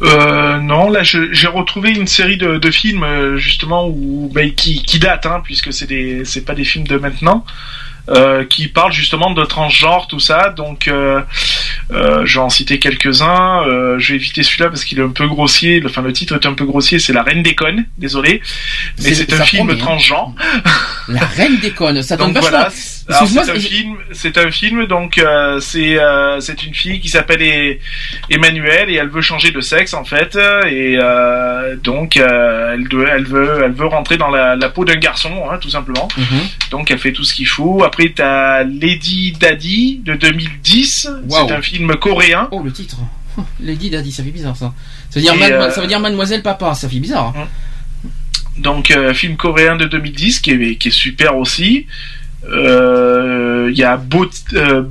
Euh, 0.03 0.59
non, 0.59 0.91
là 0.91 1.03
j'ai 1.03 1.47
retrouvé 1.47 1.91
une 1.91 2.07
série 2.07 2.37
de, 2.37 2.71
films 2.71 3.03
euh, 3.03 3.37
justement 3.37 3.87
où 3.89 4.31
bah, 4.33 4.49
qui, 4.49 4.83
qui 4.83 4.99
datent, 4.99 5.27
hein, 5.27 5.41
puisque 5.45 5.73
c'est 5.73 5.87
des 5.87 6.25
c'est 6.25 6.45
pas 6.45 6.55
des 6.55 6.65
films 6.65 6.87
de 6.87 6.97
maintenant, 6.97 7.45
euh, 8.09 8.45
qui 8.45 8.69
parlent 8.69 8.93
justement 8.93 9.33
de 9.33 9.45
transgenre 9.45 10.07
tout 10.07 10.21
ça. 10.21 10.51
Donc 10.51 10.91
euh, 11.93 12.25
je 12.25 12.39
vais 12.39 12.45
en 12.45 12.51
citer 12.51 12.79
quelques-uns. 12.79 13.63
Euh, 13.67 13.99
je 13.99 14.11
vais 14.13 14.17
éviter 14.17 14.43
celui-là 14.43 14.69
parce 14.69 14.85
qu'il 14.85 14.99
est 14.99 15.03
un 15.03 15.09
peu 15.11 15.27
grossier. 15.27 15.81
Le- 15.81 15.89
Enfin 15.89 16.03
le 16.03 16.13
titre 16.13 16.35
est 16.35 16.47
un 16.47 16.53
peu 16.55 16.65
grossier. 16.65 16.99
C'est 16.99 17.13
La 17.13 17.23
Reine 17.23 17.43
des 17.43 17.55
connes. 17.55 17.85
Désolé, 17.99 18.41
mais 19.03 19.15
C'est- 19.15 19.33
un 19.33 19.45
film 19.45 19.67
promet, 19.67 19.81
hein. 19.81 19.85
transgenre. 19.85 20.35
La 21.09 21.27
reine 21.27 21.59
des 21.59 21.71
connes, 21.73 22.03
ça 22.03 22.17
donne 22.17 22.29
Donc 22.33 22.37
vachement. 22.43 22.51
voilà, 22.51 22.71
c'est- 22.71 23.01
un 23.51 23.59
film, 23.59 23.97
c'est 24.13 24.39
un 24.39 24.51
film 24.53 24.87
donc 24.87 25.19
euh, 25.19 25.59
c'est 25.59 25.99
euh, 25.99 26.39
c'est 26.41 26.63
une 26.63 26.75
fille 26.75 27.01
qui 27.01 27.09
s'appelle 27.09 27.43
Emmanuelle 28.31 28.91
et 28.91 28.95
elle 28.95 29.09
veut 29.09 29.21
changer 29.23 29.51
de 29.51 29.61
sexe 29.61 29.95
en 29.95 30.05
fait 30.05 30.37
et 30.37 30.97
euh, 31.01 31.75
donc 31.77 32.17
euh, 32.17 32.75
elle 32.75 32.87
doit, 32.89 33.09
elle 33.09 33.25
veut 33.25 33.61
elle 33.65 33.73
veut 33.73 33.87
rentrer 33.87 34.17
dans 34.17 34.31
la, 34.31 34.55
la 34.57 34.69
peau 34.69 34.85
d'un 34.85 34.97
garçon 34.97 35.33
hein, 35.51 35.59
tout 35.61 35.71
simplement. 35.71 36.07
Mhm. 36.17 36.25
Donc 36.71 36.91
elle 36.91 36.99
fait 36.99 37.13
tout 37.13 37.25
ce 37.25 37.35
qu'il 37.35 37.49
faut. 37.49 37.83
Après 37.83 38.13
t'as 38.15 38.63
Lady 38.63 39.33
Daddy 39.39 40.01
de 40.05 40.15
2010, 40.15 41.09
Waouh. 41.29 41.49
c'est 41.49 41.55
un 41.55 41.63
film 41.63 41.80
coréen. 41.89 42.49
Oh 42.51 42.63
le 42.63 42.73
titre. 42.73 42.97
Lady 43.61 43.91
Daddy, 43.91 44.11
ça 44.13 44.23
fait 44.25 44.31
bizarre 44.31 44.57
ça. 44.57 44.73
Ça 45.11 45.21
veut 45.21 45.23
dire, 45.23 45.35
Et, 45.35 45.39
mademo- 45.39 45.63
euh, 45.63 45.71
ça 45.71 45.81
veut 45.81 45.87
dire 45.87 46.01
Mademoiselle 46.01 46.43
Papa, 46.43 46.75
ça 46.75 46.89
fait 46.89 46.99
bizarre. 47.01 47.33
hein. 47.37 47.47
Donc 48.59 48.91
euh, 48.91 49.15
film 49.15 49.37
coréen 49.37 49.77
de 49.77 49.87
2010 49.87 50.41
qui 50.41 50.51
est, 50.51 50.77
qui 50.77 50.89
est 50.89 50.91
super 50.91 51.37
aussi. 51.37 51.87
Euh, 52.49 53.69
Il 53.73 53.79
y 53.79 53.85
a 53.85 53.97
Bot, 53.97 54.29
euh, 54.55 54.83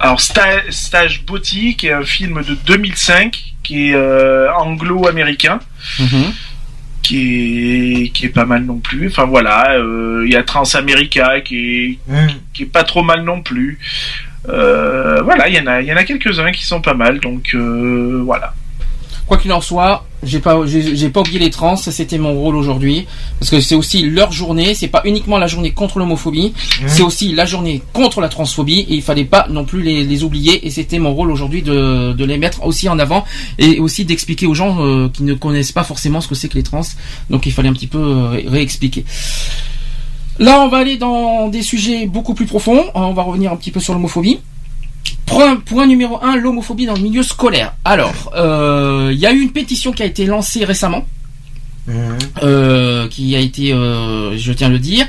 alors 0.00 0.18
Sta- 0.20 0.70
Stage 0.70 1.24
Boti 1.24 1.76
qui 1.76 1.86
est 1.88 1.92
un 1.92 2.04
film 2.04 2.42
de 2.42 2.54
2005 2.66 3.54
qui 3.62 3.88
est 3.90 3.94
euh, 3.94 4.52
anglo-américain 4.54 5.58
Mhm. 5.98 6.32
qui 7.02 8.02
est 8.04 8.08
qui 8.10 8.26
est 8.26 8.30
pas 8.30 8.44
mal 8.44 8.64
non 8.64 8.78
plus. 8.78 9.08
Enfin 9.08 9.24
voilà, 9.24 9.72
euh, 9.72 10.22
il 10.26 10.32
y 10.32 10.36
a 10.36 10.42
Transamerica 10.42 11.40
qui 11.40 11.56
est 11.56 11.98
qui 12.52 12.62
est 12.64 12.66
pas 12.66 12.84
trop 12.84 13.02
mal 13.02 13.22
non 13.24 13.42
plus. 13.42 13.78
Euh, 14.48 15.20
voilà, 15.22 15.48
il 15.48 15.54
y 15.54 15.60
en 15.60 15.66
a 15.66 15.80
il 15.80 15.86
y 15.88 15.92
en 15.92 15.96
a 15.96 16.04
quelques-uns 16.04 16.52
qui 16.52 16.64
sont 16.64 16.80
pas 16.80 16.94
mal 16.94 17.20
donc 17.20 17.50
euh, 17.54 18.22
voilà. 18.24 18.54
Quoi 19.26 19.36
qu'il 19.36 19.52
en 19.52 19.60
soit, 19.60 20.06
j'ai 20.22 20.38
pas, 20.38 20.58
j'ai 20.64 21.10
pas 21.10 21.20
oublié 21.20 21.38
les 21.38 21.50
trans, 21.50 21.76
c'était 21.76 22.16
mon 22.16 22.32
rôle 22.32 22.56
aujourd'hui, 22.56 23.06
parce 23.38 23.50
que 23.50 23.60
c'est 23.60 23.74
aussi 23.74 24.08
leur 24.08 24.32
journée, 24.32 24.72
c'est 24.74 24.88
pas 24.88 25.02
uniquement 25.04 25.36
la 25.36 25.46
journée 25.46 25.72
contre 25.72 25.98
l'homophobie, 25.98 26.54
c'est 26.86 27.02
aussi 27.02 27.34
la 27.34 27.44
journée 27.44 27.82
contre 27.92 28.22
la 28.22 28.30
transphobie, 28.30 28.86
et 28.88 28.94
il 28.94 29.02
fallait 29.02 29.26
pas 29.26 29.46
non 29.50 29.66
plus 29.66 29.82
les, 29.82 30.02
les 30.04 30.24
oublier, 30.24 30.66
et 30.66 30.70
c'était 30.70 30.98
mon 30.98 31.12
rôle 31.12 31.30
aujourd'hui 31.30 31.60
de, 31.60 32.14
de 32.14 32.24
les 32.24 32.38
mettre 32.38 32.64
aussi 32.64 32.88
en 32.88 32.98
avant, 32.98 33.26
et 33.58 33.78
aussi 33.80 34.06
d'expliquer 34.06 34.46
aux 34.46 34.54
gens 34.54 34.78
euh, 34.80 35.10
qui 35.10 35.24
ne 35.24 35.34
connaissent 35.34 35.72
pas 35.72 35.84
forcément 35.84 36.22
ce 36.22 36.28
que 36.28 36.34
c'est 36.34 36.48
que 36.48 36.54
les 36.54 36.62
trans, 36.62 36.80
donc 37.28 37.44
il 37.44 37.52
fallait 37.52 37.68
un 37.68 37.74
petit 37.74 37.86
peu 37.86 37.98
euh, 37.98 38.28
ré- 38.30 38.46
réexpliquer. 38.48 39.04
Là, 40.38 40.60
on 40.62 40.68
va 40.68 40.78
aller 40.78 40.96
dans 40.96 41.48
des 41.48 41.62
sujets 41.62 42.06
beaucoup 42.06 42.34
plus 42.34 42.46
profonds. 42.46 42.84
On 42.94 43.12
va 43.12 43.22
revenir 43.22 43.52
un 43.52 43.56
petit 43.56 43.70
peu 43.70 43.80
sur 43.80 43.92
l'homophobie. 43.92 44.40
Point, 45.26 45.56
point 45.56 45.86
numéro 45.86 46.18
1, 46.22 46.36
l'homophobie 46.36 46.86
dans 46.86 46.94
le 46.94 47.00
milieu 47.02 47.22
scolaire. 47.22 47.74
Alors, 47.84 48.32
euh, 48.36 49.10
il 49.12 49.18
y 49.18 49.26
a 49.26 49.32
eu 49.32 49.40
une 49.40 49.50
pétition 49.52 49.92
qui 49.92 50.02
a 50.02 50.06
été 50.06 50.24
lancée 50.26 50.64
récemment. 50.64 51.04
euh, 52.42 53.08
qui 53.08 53.34
a 53.34 53.40
été, 53.40 53.72
euh, 53.72 54.36
je 54.36 54.52
tiens 54.52 54.66
à 54.66 54.70
le 54.70 54.78
dire. 54.78 55.06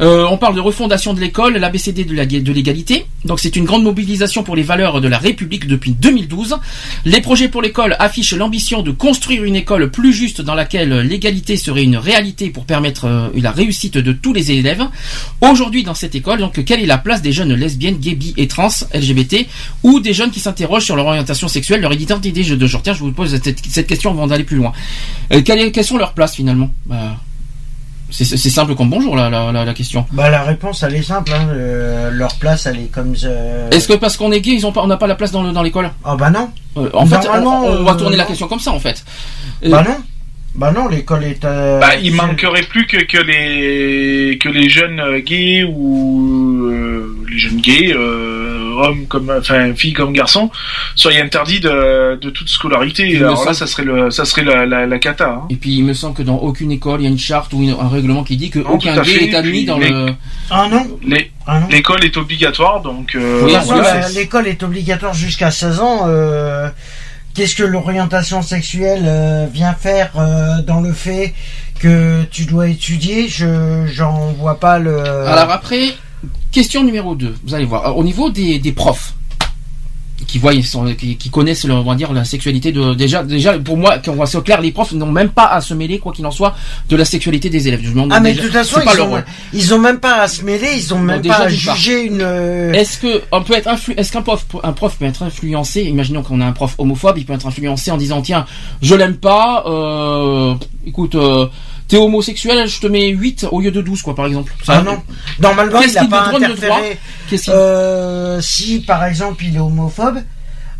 Euh, 0.00 0.26
on 0.30 0.38
parle 0.38 0.54
de 0.54 0.60
refondation 0.60 1.12
de 1.14 1.20
l'école, 1.20 1.56
l'ABCD 1.58 2.04
de 2.04 2.52
l'égalité. 2.52 3.04
Donc 3.24 3.38
c'est 3.40 3.54
une 3.56 3.64
grande 3.64 3.82
mobilisation 3.82 4.42
pour 4.42 4.56
les 4.56 4.62
valeurs 4.62 5.00
de 5.00 5.08
la 5.08 5.18
République 5.18 5.66
depuis 5.66 5.90
2012. 5.92 6.56
Les 7.04 7.20
projets 7.20 7.48
pour 7.48 7.60
l'école 7.60 7.96
affichent 7.98 8.32
l'ambition 8.34 8.82
de 8.82 8.92
construire 8.92 9.44
une 9.44 9.56
école 9.56 9.90
plus 9.90 10.12
juste 10.12 10.40
dans 10.40 10.54
laquelle 10.54 11.00
l'égalité 11.00 11.56
serait 11.56 11.82
une 11.84 11.96
réalité 11.96 12.48
pour 12.50 12.64
permettre 12.64 13.04
euh, 13.06 13.28
la 13.36 13.50
réussite 13.50 13.98
de 13.98 14.12
tous 14.12 14.32
les 14.32 14.52
élèves. 14.52 14.82
Aujourd'hui 15.42 15.82
dans 15.82 15.94
cette 15.94 16.14
école, 16.14 16.38
donc 16.38 16.64
quelle 16.64 16.80
est 16.82 16.86
la 16.86 16.98
place 16.98 17.20
des 17.20 17.32
jeunes 17.32 17.52
lesbiennes, 17.54 17.98
gays, 17.98 18.14
bi 18.14 18.32
et 18.38 18.48
trans, 18.48 18.68
LGBT, 18.94 19.46
ou 19.82 20.00
des 20.00 20.14
jeunes 20.14 20.30
qui 20.30 20.40
s'interrogent 20.40 20.84
sur 20.84 20.96
leur 20.96 21.06
orientation 21.06 21.48
sexuelle, 21.48 21.80
leur 21.82 21.92
identité 21.92 22.30
de 22.42 22.66
genre? 22.66 22.82
Je 22.86 22.92
vous 23.00 23.12
pose 23.12 23.38
cette, 23.42 23.58
cette 23.68 23.86
question 23.86 24.10
avant 24.12 24.26
d'aller 24.26 24.44
plus 24.44 24.56
loin. 24.56 24.72
Euh, 25.32 25.42
quelle 25.42 25.58
est- 25.60 25.72
quelles 25.72 25.84
sont 25.84 25.98
leurs 25.98 26.14
places 26.14 26.36
finalement? 26.36 26.70
Bah, 26.86 27.16
c'est 28.10 28.24
simple 28.50 28.74
comme 28.74 28.90
bonjour 28.90 29.16
la, 29.16 29.30
la, 29.30 29.52
la, 29.52 29.64
la 29.64 29.74
question. 29.74 30.04
Bah 30.12 30.30
la 30.30 30.42
réponse 30.42 30.82
elle 30.82 30.94
est 30.96 31.02
simple, 31.02 31.32
hein. 31.32 31.48
euh, 31.52 32.10
leur 32.10 32.34
place 32.36 32.66
elle 32.66 32.78
est 32.80 32.90
comme. 32.92 33.14
euh, 33.24 33.70
Est-ce 33.70 33.88
que 33.88 33.94
parce 33.94 34.16
qu'on 34.16 34.32
est 34.32 34.40
gay, 34.40 34.52
ils 34.52 34.66
ont 34.66 34.72
pas, 34.72 34.82
on 34.82 34.86
n'a 34.86 34.96
pas 34.96 35.06
la 35.06 35.14
place 35.14 35.30
dans 35.32 35.42
le- 35.42 35.52
dans 35.52 35.62
l'école? 35.62 35.90
Ah 36.04 36.16
bah 36.16 36.30
non. 36.30 36.50
Euh, 36.76 36.88
En 36.94 37.06
fait, 37.06 37.16
on, 37.28 37.82
va 37.84 37.92
euh, 37.92 37.94
tourner 37.96 38.16
la 38.16 38.24
question 38.24 38.46
comme 38.48 38.60
ça 38.60 38.70
en 38.72 38.78
fait. 38.80 39.04
Euh, 39.64 39.70
Bah 39.70 39.82
non. 39.86 39.96
Bah 40.54 40.72
non, 40.72 40.88
l'école 40.88 41.24
est. 41.24 41.44
euh, 41.44 41.78
Bah, 41.78 41.94
il 42.02 42.12
manquerait 42.14 42.62
plus 42.62 42.86
que, 42.86 42.96
que 43.04 43.18
les 43.18 44.36
que 44.38 44.48
les 44.48 44.68
jeunes 44.68 44.98
euh, 45.00 45.20
gays 45.20 45.62
ou 45.64 46.66
euh, 46.66 47.16
les 47.30 47.38
jeunes 47.38 47.60
gays, 47.60 47.92
euh, 47.94 48.72
hommes 48.82 49.06
comme 49.06 49.30
enfin 49.38 49.72
filles 49.74 49.92
comme 49.92 50.12
garçons, 50.12 50.50
soient 50.96 51.12
interdits 51.12 51.60
de, 51.60 52.16
de 52.20 52.30
toute 52.30 52.48
scolarité. 52.48 53.08
Il 53.08 53.18
Alors 53.22 53.44
là, 53.44 53.54
ça 53.54 53.66
serait 53.68 53.84
le 53.84 54.10
ça 54.10 54.24
serait 54.24 54.42
la, 54.42 54.66
la, 54.66 54.86
la 54.86 54.98
cata. 54.98 55.28
hein. 55.42 55.46
Et 55.50 55.54
puis 55.56 55.70
il 55.76 55.84
me 55.84 55.94
semble 55.94 56.16
que 56.16 56.22
dans 56.22 56.38
aucune 56.38 56.72
école 56.72 57.00
il 57.00 57.04
y 57.04 57.06
a 57.06 57.10
une 57.10 57.18
charte 57.18 57.52
ou 57.52 57.62
une- 57.62 57.76
un 57.80 57.88
règlement 57.88 58.24
qui 58.24 58.36
dit 58.36 58.50
que 58.50 58.58
Non, 58.58 58.70
aucun 58.70 59.00
gay 59.02 59.04
fait, 59.10 59.24
est 59.26 59.34
admis 59.36 59.64
dans 59.64 59.78
les- 59.78 59.88
le. 59.90 60.06
Ah 60.50 60.66
non. 60.70 60.84
Les- 61.06 61.30
Ah. 61.46 61.60
L'école 61.70 62.04
est 62.04 62.16
obligatoire, 62.16 62.80
donc. 62.80 63.14
euh, 63.16 63.42
Oui, 63.44 63.54
l'école 64.14 64.46
est 64.46 64.62
obligatoire 64.62 65.14
jusqu'à 65.14 65.50
16 65.50 65.80
ans. 65.80 66.06
Qu'est-ce 67.34 67.54
que 67.54 67.62
l'orientation 67.62 68.42
sexuelle 68.42 69.04
euh, 69.06 69.46
vient 69.52 69.74
faire 69.74 70.12
euh, 70.16 70.62
dans 70.62 70.80
le 70.80 70.92
fait 70.92 71.34
que 71.78 72.24
tu 72.30 72.44
dois 72.44 72.68
étudier? 72.68 73.28
Je 73.28 73.86
j'en 73.86 74.32
vois 74.32 74.58
pas 74.58 74.78
le. 74.78 75.00
Alors 75.00 75.50
après, 75.50 75.94
question 76.50 76.82
numéro 76.84 77.14
2, 77.14 77.34
vous 77.44 77.54
allez 77.54 77.64
voir. 77.64 77.96
Au 77.96 78.04
niveau 78.04 78.30
des 78.30 78.72
profs 78.74 79.14
qui 80.30 80.38
voient, 80.38 80.54
ils 80.54 80.64
sont- 80.64 80.84
qui, 80.94 81.16
qui 81.16 81.30
connaissent, 81.30 81.64
on 81.64 81.82
va 81.82 81.94
dire, 81.94 82.12
la 82.12 82.24
sexualité 82.24 82.72
de 82.72 82.94
déjà, 82.94 83.22
déjà 83.22 83.58
pour 83.58 83.76
moi, 83.76 83.98
qu'on 83.98 84.12
voit 84.12 84.26
ça 84.26 84.40
clair, 84.40 84.60
les 84.60 84.72
profs 84.72 84.92
n'ont 84.92 85.10
même 85.10 85.30
pas 85.30 85.46
à 85.46 85.60
se 85.60 85.74
mêler, 85.74 85.98
quoi 85.98 86.12
qu'il 86.12 86.24
en 86.26 86.30
soit, 86.30 86.54
de 86.88 86.96
la 86.96 87.04
sexualité 87.04 87.50
des 87.50 87.68
élèves. 87.68 87.80
Je 87.82 87.88
me 87.88 87.94
demande 87.94 88.12
ah 88.12 88.20
mais 88.20 88.30
de 88.32 88.36
déjà- 88.36 88.46
toute 88.48 88.56
façon 88.56 88.76
c'est 88.78 88.84
pas 88.84 88.92
ils 88.94 88.96
leur 88.98 89.06
ont, 89.08 89.10
rôle. 89.10 89.24
ils 89.52 89.74
ont 89.74 89.78
même 89.78 89.98
pas 90.00 90.22
à 90.22 90.28
se 90.28 90.44
mêler, 90.44 90.68
ils 90.76 90.94
ont 90.94 90.98
même 90.98 91.22
pas 91.22 91.40
à 91.40 91.48
juger 91.48 92.02
une. 92.06 92.20
euh, 92.22 92.72
Est-ce 92.72 92.98
que 92.98 93.22
on 93.32 93.42
peut 93.42 93.54
être 93.54 93.68
influ- 93.68 93.94
est-ce 93.96 94.12
qu'un 94.12 94.22
prof 94.22 94.46
un 94.62 94.72
prof 94.72 94.96
peut 94.98 95.04
être 95.04 95.22
influencé? 95.22 95.82
Imaginons 95.82 96.22
qu'on 96.22 96.40
a 96.40 96.46
un 96.46 96.52
prof 96.52 96.74
homophobe, 96.78 97.18
il 97.18 97.24
peut 97.26 97.32
être 97.32 97.46
influencé 97.46 97.90
en 97.90 97.96
disant 97.96 98.22
tiens, 98.22 98.46
je 98.82 98.94
l'aime 98.94 99.16
pas, 99.16 99.64
euh, 99.66 100.54
écoute, 100.86 101.14
euh, 101.14 101.46
t'es 101.90 101.96
homosexuel, 101.98 102.66
je 102.66 102.80
te 102.80 102.86
mets 102.86 103.08
8 103.08 103.46
au 103.50 103.60
lieu 103.60 103.70
de 103.70 103.82
12 103.82 104.00
quoi 104.02 104.14
par 104.14 104.26
exemple. 104.26 104.54
Ça- 104.64 104.76
Ah 104.78 104.82
non. 104.82 105.02
Normalement, 105.40 105.80
il 105.82 105.92
n'a 105.92 106.04
pas 106.06 106.28
interféré. 106.28 106.98
Qu'il- 107.28 107.40
Euh, 107.48 108.40
si 108.40 108.80
par 108.80 109.04
exemple 109.04 109.44
il 109.44 109.56
est 109.56 109.60
homophobe, 109.60 110.20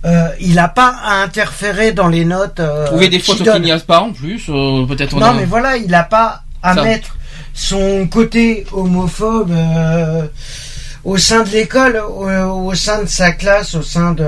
euh, 0.07 0.29
il 0.41 0.55
n'a 0.55 0.69
pas 0.69 0.95
à 1.05 1.23
interférer 1.23 1.93
dans 1.93 2.09
les 2.09 2.25
notes. 2.25 2.61
Euh, 2.61 2.87
Trouver 2.87 3.09
des 3.11 3.19
fautes 3.19 3.43
qu'il 3.43 3.63
n'y 3.63 3.71
a 3.73 3.79
pas 3.81 4.01
en 4.01 4.13
plus, 4.13 4.45
euh, 4.49 4.87
peut-être. 4.87 5.15
on 5.15 5.21
Non, 5.21 5.27
a- 5.27 5.35
mais 5.35 5.45
voilà, 5.45 5.77
il 5.77 5.89
n'a 5.89 6.05
pas 6.05 6.43
à 6.63 6.75
Ça. 6.75 6.83
mettre 6.85 7.17
son 7.53 8.07
côté 8.07 8.65
homophobe. 8.73 9.53
Au 11.05 11.17
sein 11.17 11.43
de 11.45 11.49
l'école, 11.51 11.99
au, 12.09 12.29
au 12.69 12.75
sein 12.75 13.03
de 13.03 13.09
sa 13.09 13.33
classe, 13.33 13.75
au 13.75 13.83
sein 13.83 14.13
de. 14.13 14.25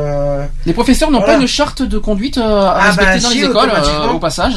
Les 0.67 0.73
professeurs 0.73 1.11
n'ont 1.11 1.19
Voilà. 1.19 1.35
pas 1.35 1.41
une 1.41 1.47
charte 1.49 1.83
de 1.83 1.99
conduite 1.99 2.39
euh, 2.39 2.43
à 2.43 2.77
Ah, 2.79 2.87
respecter 2.87 3.13
bah, 3.15 3.19
dans 3.21 3.29
si, 3.29 3.39
les 3.41 3.45
écoles, 3.47 3.71
euh, 3.75 4.09
au 4.09 4.19
passage. 4.19 4.55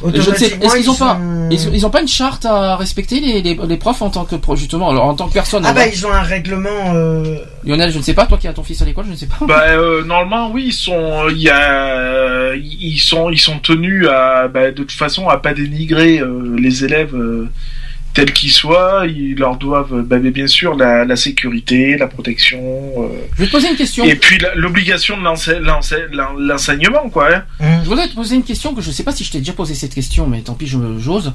Je 0.00 0.30
ne 0.30 0.36
sais, 0.36 0.46
est-ce 0.60 0.76
qu'ils 0.76 0.90
ont 0.90 0.94
ils 0.94 0.98
pas, 0.98 1.18
sont- 1.58 1.70
ils, 1.72 1.84
ont 1.86 1.90
pas 1.90 2.00
une 2.00 2.06
charte 2.06 2.46
à 2.46 2.76
respecter 2.76 3.18
les, 3.18 3.42
les, 3.42 3.58
les 3.66 3.76
profs 3.76 4.00
en 4.00 4.10
tant 4.10 4.24
que 4.24 4.36
pro- 4.36 4.54
justement, 4.54 4.90
alors 4.90 5.06
en 5.06 5.14
tant 5.14 5.26
que 5.26 5.32
personne. 5.32 5.64
Ah 5.66 5.72
bah 5.72 5.88
ils 5.88 6.06
ont 6.06 6.12
un 6.12 6.22
règlement. 6.22 6.94
Euh... 6.94 7.38
Lionel, 7.64 7.90
je 7.90 7.98
ne 7.98 8.02
sais 8.04 8.14
pas, 8.14 8.24
toi 8.26 8.38
qui 8.38 8.46
as 8.46 8.52
ton 8.52 8.62
fils 8.62 8.80
à 8.80 8.84
l'école, 8.84 9.06
je 9.06 9.10
ne 9.10 9.16
sais 9.16 9.26
pas. 9.26 9.44
Bah 9.44 9.64
euh, 9.70 10.04
normalement 10.04 10.50
oui 10.52 10.66
ils 10.68 10.72
sont 10.72 11.28
il 11.30 11.38
y 11.38 11.50
a 11.50 12.54
ils 12.54 12.98
sont 13.00 13.28
ils 13.30 13.40
sont 13.40 13.58
tenus 13.58 14.06
à 14.08 14.46
bah, 14.46 14.66
de 14.70 14.76
toute 14.76 14.92
façon 14.92 15.28
à 15.28 15.38
pas 15.38 15.52
dénigrer 15.52 16.20
euh, 16.20 16.54
les 16.56 16.84
élèves 16.84 17.16
euh, 17.16 17.48
tels 18.18 18.32
qu'ils 18.32 18.50
soient 18.52 19.04
ils 19.06 19.34
leur 19.36 19.56
doivent 19.56 20.02
bah, 20.02 20.18
mais 20.18 20.30
bien 20.30 20.46
sûr 20.46 20.76
la, 20.76 21.04
la 21.04 21.16
sécurité 21.16 21.96
la 21.96 22.06
protection 22.06 22.58
euh, 22.60 23.08
Je 23.34 23.40
vais 23.42 23.46
te 23.46 23.52
poser 23.52 23.68
une 23.70 23.76
question. 23.76 24.04
et 24.04 24.14
puis 24.16 24.38
l'obligation 24.56 25.16
de 25.16 25.22
l'ense- 25.22 25.48
l'ense- 25.48 25.94
l'en- 26.12 26.34
l'enseignement 26.38 27.08
quoi 27.10 27.28
hein. 27.60 27.80
Je 27.84 27.88
voudrais 27.88 28.08
te 28.08 28.14
poser 28.14 28.36
une 28.36 28.44
question 28.44 28.74
que 28.74 28.80
je 28.82 28.88
ne 28.88 28.92
sais 28.92 29.04
pas 29.04 29.12
si 29.12 29.24
je 29.24 29.30
t'ai 29.32 29.38
déjà 29.38 29.52
posé 29.52 29.74
cette 29.74 29.94
question, 29.94 30.26
mais 30.26 30.40
tant 30.40 30.54
pis, 30.54 30.66
j'ose. 30.66 31.32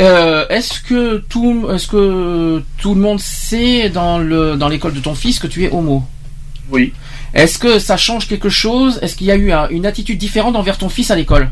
Euh, 0.00 0.46
est-ce 0.48 0.80
que 0.80 1.18
tout, 1.28 1.68
est-ce 1.72 1.86
que 1.86 2.62
tout 2.78 2.94
le 2.94 3.00
monde 3.00 3.20
sait 3.20 3.90
dans 3.90 4.18
le 4.18 4.56
dans 4.56 4.68
l'école 4.68 4.94
de 4.94 5.00
ton 5.00 5.14
fils 5.14 5.38
que 5.38 5.46
tu 5.46 5.64
es 5.64 5.70
homo? 5.70 6.02
Oui. 6.70 6.92
Est-ce 7.34 7.58
que 7.58 7.78
ça 7.78 7.96
change 7.96 8.26
quelque 8.26 8.48
chose? 8.48 8.98
Est-ce 9.02 9.16
qu'il 9.16 9.26
y 9.26 9.30
a 9.30 9.36
eu 9.36 9.52
un- 9.52 9.68
une 9.68 9.84
attitude 9.86 10.18
différente 10.18 10.56
envers 10.56 10.78
ton 10.78 10.88
fils 10.88 11.10
à 11.10 11.16
l'école? 11.16 11.50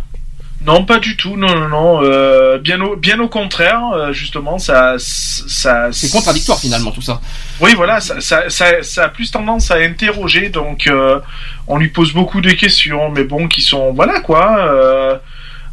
Non, 0.66 0.84
pas 0.84 0.98
du 0.98 1.16
tout. 1.16 1.36
Non, 1.36 1.54
non, 1.54 1.68
non. 1.68 2.00
euh, 2.02 2.58
bien 2.58 2.80
au, 2.82 2.94
bien 2.96 3.18
au 3.20 3.28
contraire. 3.28 3.80
euh, 3.94 4.12
justement, 4.12 4.58
ça, 4.58 4.96
ça. 4.98 5.88
C'est 5.90 6.10
contradictoire 6.10 6.58
finalement 6.58 6.90
tout 6.90 7.00
ça. 7.00 7.20
Oui, 7.60 7.72
voilà. 7.74 8.00
Ça, 8.00 8.20
ça, 8.20 8.50
ça, 8.50 8.82
ça 8.82 9.04
a 9.04 9.08
plus 9.08 9.30
tendance 9.30 9.70
à 9.70 9.76
interroger. 9.76 10.50
Donc, 10.50 10.86
euh, 10.86 11.18
on 11.66 11.78
lui 11.78 11.88
pose 11.88 12.12
beaucoup 12.12 12.40
de 12.42 12.50
questions, 12.50 13.10
mais 13.10 13.24
bon, 13.24 13.48
qui 13.48 13.62
sont, 13.62 13.92
voilà 13.92 14.20
quoi. 14.20 15.20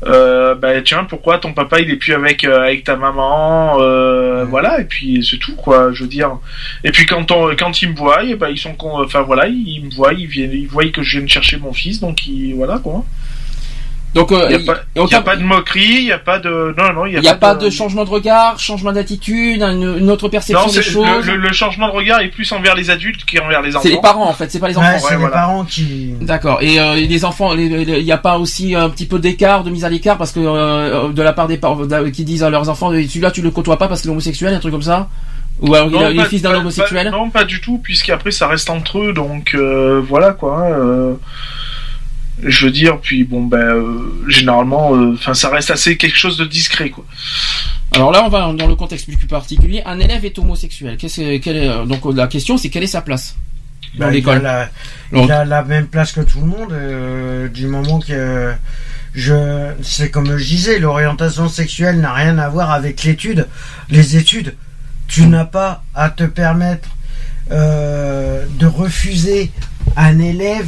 Bah 0.06 0.82
tiens, 0.86 1.04
pourquoi 1.06 1.40
ton 1.40 1.54
papa 1.54 1.80
il 1.80 1.90
est 1.90 1.96
plus 1.96 2.14
avec 2.14 2.44
avec 2.44 2.84
ta 2.84 2.96
maman 2.96 3.78
Voilà. 4.46 4.80
Et 4.80 4.86
puis 4.86 5.26
c'est 5.30 5.38
tout 5.38 5.56
quoi. 5.56 5.92
Je 5.92 6.04
veux 6.04 6.10
dire. 6.10 6.38
Et 6.84 6.92
puis 6.92 7.06
quand 7.06 7.30
on, 7.32 7.54
quand 7.56 7.82
ils 7.82 7.90
me 7.90 7.96
voient, 7.96 8.24
eh 8.24 8.36
ben, 8.36 8.50
ils 8.50 8.58
sont, 8.60 8.76
enfin 8.80 9.22
voilà, 9.22 9.48
ils 9.48 9.84
me 9.84 9.90
voient, 9.94 10.14
ils 10.14 10.28
viennent, 10.28 10.54
ils 10.54 10.68
voient 10.68 10.88
que 10.90 11.02
je 11.04 11.18
viens 11.20 11.28
chercher 11.28 11.58
mon 11.58 11.74
fils, 11.74 12.00
donc 12.00 12.26
ils, 12.28 12.54
voilà 12.54 12.78
quoi. 12.78 13.04
Donc 14.18 14.32
euh, 14.32 14.48
Il 14.50 14.58
n'y 14.58 14.70
a, 14.70 14.74
pas- 14.74 14.82
y 14.96 15.16
a 15.16 15.22
pas 15.22 15.36
de 15.36 15.44
moquerie, 15.44 15.82
il 16.00 16.06
n'y 16.06 16.12
a 16.12 16.18
pas 16.18 16.40
de. 16.40 16.74
Non, 16.78 16.92
non, 16.94 17.06
il 17.06 17.14
il 17.14 17.20
n'y 17.22 17.28
a 17.28 17.36
pas 17.36 17.56
de 17.56 17.70
changement 17.70 18.04
de 18.04 18.10
regard, 18.10 18.60
changement 18.60 18.92
d'attitude, 18.92 19.62
une, 19.62 19.98
une 20.00 20.10
autre 20.10 20.28
perception 20.28 20.66
Non, 20.68 20.74
des 20.74 20.82
c'est- 20.82 20.90
choses. 20.92 21.06
le, 21.26 21.34
le- 21.34 21.38
le 21.38 21.54
changement 21.54 21.88
de 21.88 21.94
regard 21.94 22.20
est 22.22 22.30
plus 22.30 22.52
envers 22.52 22.76
les 22.76 22.90
adultes 22.90 23.22
qu'envers 23.26 23.62
les 23.62 23.76
enfants. 23.76 23.84
C'est 23.84 23.94
les 23.96 24.02
parents 24.02 24.28
en 24.30 24.34
fait, 24.34 24.52
c'est 24.52 24.60
pas 24.60 24.68
les 24.70 24.76
Ouais, 24.76 24.82
enfants. 24.84 24.98
c'est 25.00 25.06
Ouais, 25.06 25.12
les 25.12 25.18
voilà. 25.18 25.36
parents 25.36 25.64
qui. 25.66 26.14
D'accord. 26.22 26.60
Et 26.62 26.80
euh, 26.80 26.96
les 26.96 27.26
enfants, 27.26 27.54
il 27.56 28.04
n'y 28.04 28.12
a 28.12 28.18
pas 28.18 28.38
aussi 28.40 28.76
un 28.76 28.90
petit 28.90 29.06
peu 29.06 29.20
d'écart, 29.20 29.64
de 29.64 29.70
mise 29.70 29.86
à 29.86 29.90
l'écart, 29.90 30.18
parce 30.18 30.32
que 30.32 30.40
euh, 30.42 31.10
de 31.10 31.22
la 31.22 31.34
part 31.34 31.48
des 31.48 31.58
parents 31.58 31.78
qui 32.12 32.24
disent 32.24 32.44
à 32.44 32.50
leurs 32.50 32.68
enfants, 32.70 32.90
celui-là 32.92 33.32
tu 33.32 33.42
le 33.42 33.52
côtoies 33.52 33.78
pas 33.78 33.88
parce 33.88 34.02
qu'il 34.02 34.10
est 34.10 34.14
homosexuel, 34.14 34.54
un 34.54 34.60
truc 34.60 34.72
comme 34.74 34.82
ça? 34.82 35.08
Ou 35.62 35.74
alors 35.74 35.90
il 35.90 35.96
est 35.96 36.16
pas- 36.18 36.26
fils 36.26 36.42
d'un 36.44 36.52
pas- 36.52 36.58
homosexuel? 36.58 37.06
pas- 37.12 37.18
Non, 37.18 37.30
pas 37.30 37.44
du 37.44 37.60
tout, 37.62 37.80
puisqu'après 37.80 38.30
ça 38.32 38.48
reste 38.48 38.70
entre 38.70 39.00
eux, 39.00 39.14
donc 39.14 39.54
euh, 39.56 40.02
voilà 40.08 40.32
quoi. 40.32 40.62
euh, 40.70 41.14
je 42.44 42.66
veux 42.66 42.72
dire, 42.72 43.00
puis 43.02 43.24
bon 43.24 43.44
ben 43.44 43.58
euh, 43.58 44.24
généralement, 44.28 44.92
enfin 45.14 45.34
ça 45.34 45.50
reste 45.50 45.72
assez 45.72 45.98
quelque 45.98 46.18
chose 46.18 46.38
de 46.38 46.46
discret 46.46 46.90
quoi. 46.90 47.06
Alors 47.94 48.12
là, 48.12 48.24
on 48.26 48.30
va 48.30 48.52
dans 48.54 48.68
le 48.68 48.76
contexte 48.76 49.08
plus 49.18 49.28
particulier. 49.28 49.82
Un 49.86 50.00
élève 50.00 50.24
est 50.26 50.38
homosexuel. 50.38 50.98
Qu'est-ce 50.98 51.22
que- 51.22 51.38
quelle 51.38 51.58
est, 51.58 51.70
euh, 51.70 51.86
donc 51.86 52.06
euh, 52.06 52.14
la 52.14 52.28
question, 52.28 52.58
c'est 52.58 52.70
quelle 52.70 52.84
est 52.84 52.88
sa 52.88 53.02
place 53.02 53.36
dans 53.98 54.06
Bah, 54.06 54.06
il, 54.08 54.10
a 54.10 54.12
l'école 54.12 54.42
la, 54.44 54.70
il 55.14 55.32
a 55.32 55.46
la 55.46 55.64
même 55.64 55.88
place 55.88 56.12
que 56.12 56.22
tout 56.22 56.42
le 56.42 56.48
monde 56.48 56.74
euh, 56.74 57.48
du 57.48 57.66
moment 57.68 58.00
que 58.00 58.54
je 59.16 59.72
c'est 59.82 60.12
comme 60.12 60.38
je 60.38 60.44
disais 60.46 60.78
l'orientation 60.80 61.48
sexuelle 61.50 62.00
n'a 62.02 62.14
rien 62.14 62.38
à 62.38 62.50
voir 62.50 62.72
avec 62.72 63.04
l'étude 63.04 63.48
les 63.90 64.18
études 64.18 64.56
tu 65.08 65.26
n'as 65.26 65.46
pas 65.46 65.84
à 65.96 66.10
te 66.10 66.26
permettre 66.26 66.90
euh, 67.52 68.46
de 68.60 68.66
refuser 68.68 69.50
un 69.96 70.20
élève 70.20 70.68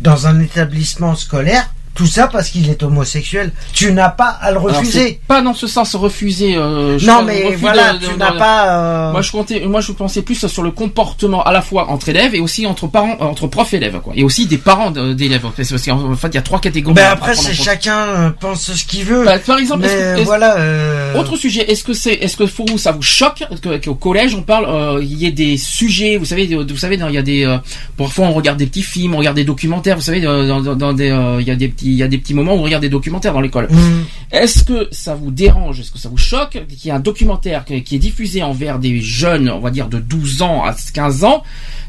dans 0.00 0.26
un 0.26 0.40
établissement 0.40 1.14
scolaire 1.16 1.72
tout 1.98 2.06
ça 2.06 2.28
parce 2.28 2.48
qu'il 2.50 2.70
est 2.70 2.82
homosexuel 2.82 3.52
tu 3.74 3.92
n'as 3.92 4.08
pas 4.08 4.28
à 4.40 4.50
le 4.52 4.58
refuser 4.58 5.20
pas 5.28 5.42
dans 5.42 5.52
ce 5.52 5.66
sens 5.66 5.94
refuser. 5.96 6.54
euh, 6.56 6.96
je 6.98 7.06
non 7.06 7.22
mais 7.24 7.54
voilà 7.56 7.92
de- 7.94 7.98
de- 7.98 8.06
tu 8.06 8.16
n'as 8.16 8.32
pas 8.32 9.08
euh, 9.08 9.12
Moi 9.12 9.20
je 9.22 9.30
comptais, 9.32 9.60
moi 9.66 9.80
je 9.80 9.92
pensais 9.92 10.22
plus 10.22 10.46
sur 10.46 10.62
le 10.62 10.70
comportement 10.70 11.42
à 11.42 11.52
la 11.52 11.60
fois 11.60 11.90
entre 11.90 12.08
élèves 12.08 12.34
et 12.36 12.40
aussi 12.40 12.66
entre 12.66 12.86
parents, 12.86 13.16
euh, 13.20 13.24
entre 13.24 13.48
profs 13.48 13.74
élèves 13.74 13.98
quoi, 14.00 14.12
et 14.16 14.22
aussi 14.22 14.46
des 14.46 14.58
parents 14.58 14.90
d'élèves. 14.92 15.44
Parce 15.56 15.68
qu'en 15.84 16.14
fait 16.16 16.28
il 16.28 16.34
y 16.34 16.38
a 16.38 16.42
trois 16.42 16.60
catégories. 16.60 16.94
Ben 16.94 17.06
à 17.06 17.10
après, 17.12 17.34
c'est 17.34 17.52
chacun 17.54 18.32
pense 18.40 18.72
ce 18.72 18.84
qu'il 18.84 19.04
veut. 19.04 19.24
Bah, 19.24 19.38
par 19.40 19.58
exemple, 19.58 19.82
mais 19.82 20.20
que- 20.20 20.24
voilà. 20.24 20.56
euh, 20.58 21.18
Autre 21.18 21.36
sujet, 21.36 21.68
est-ce 21.70 21.82
que 21.82 21.94
c'est, 21.94 22.14
est-ce 22.14 22.36
que 22.36 22.44
pour 22.44 22.66
vous 22.66 22.78
ça 22.78 22.92
vous 22.92 23.02
choque 23.02 23.42
que- 23.62 23.76
qu'au 23.84 23.94
collège 23.94 24.34
on 24.36 24.42
parle, 24.42 25.02
il 25.02 25.14
y 25.20 25.26
ait 25.26 25.32
des 25.32 25.56
sujets, 25.56 26.16
vous 26.16 26.24
savez, 26.26 26.46
vous 26.54 26.76
savez, 26.76 26.96
il 26.96 27.14
y 27.14 27.18
a 27.18 27.22
des, 27.22 27.58
parfois 27.96 28.26
on 28.26 28.32
regarde 28.32 28.58
des 28.58 28.66
petits 28.66 28.82
films, 28.82 29.14
on 29.14 29.18
regarde 29.18 29.36
des 29.36 29.44
documentaires, 29.44 29.96
vous 29.96 30.02
savez, 30.02 30.20
dans, 30.20 30.60
dans- 30.60 30.76
dans 30.76 30.92
des, 30.92 31.08
il 31.40 31.46
y 31.46 31.50
a 31.50 31.56
des 31.56 31.68
petits, 31.68 31.87
il 31.88 31.96
y 31.96 32.02
a 32.02 32.08
des 32.08 32.18
petits 32.18 32.34
moments 32.34 32.54
où 32.54 32.58
on 32.58 32.62
regarde 32.62 32.82
des 32.82 32.88
documentaires 32.88 33.32
dans 33.32 33.40
l'école. 33.40 33.68
Mm. 33.70 34.04
Est-ce 34.32 34.64
que 34.64 34.88
ça 34.90 35.14
vous 35.14 35.30
dérange, 35.30 35.80
est-ce 35.80 35.90
que 35.90 35.98
ça 35.98 36.08
vous 36.08 36.16
choque 36.16 36.62
qu'il 36.68 36.86
y 36.86 36.88
ait 36.88 36.92
un 36.92 37.00
documentaire 37.00 37.64
qui, 37.64 37.74
est 37.74 37.98
diffusé 37.98 38.42
envers 38.42 38.78
des 38.78 39.00
jeunes, 39.00 39.50
on 39.50 39.60
va 39.60 39.70
dire 39.70 39.88
de 39.88 39.98
12 39.98 40.42
ans 40.42 40.64
à 40.64 40.74
15 40.74 41.24
ans, 41.24 41.42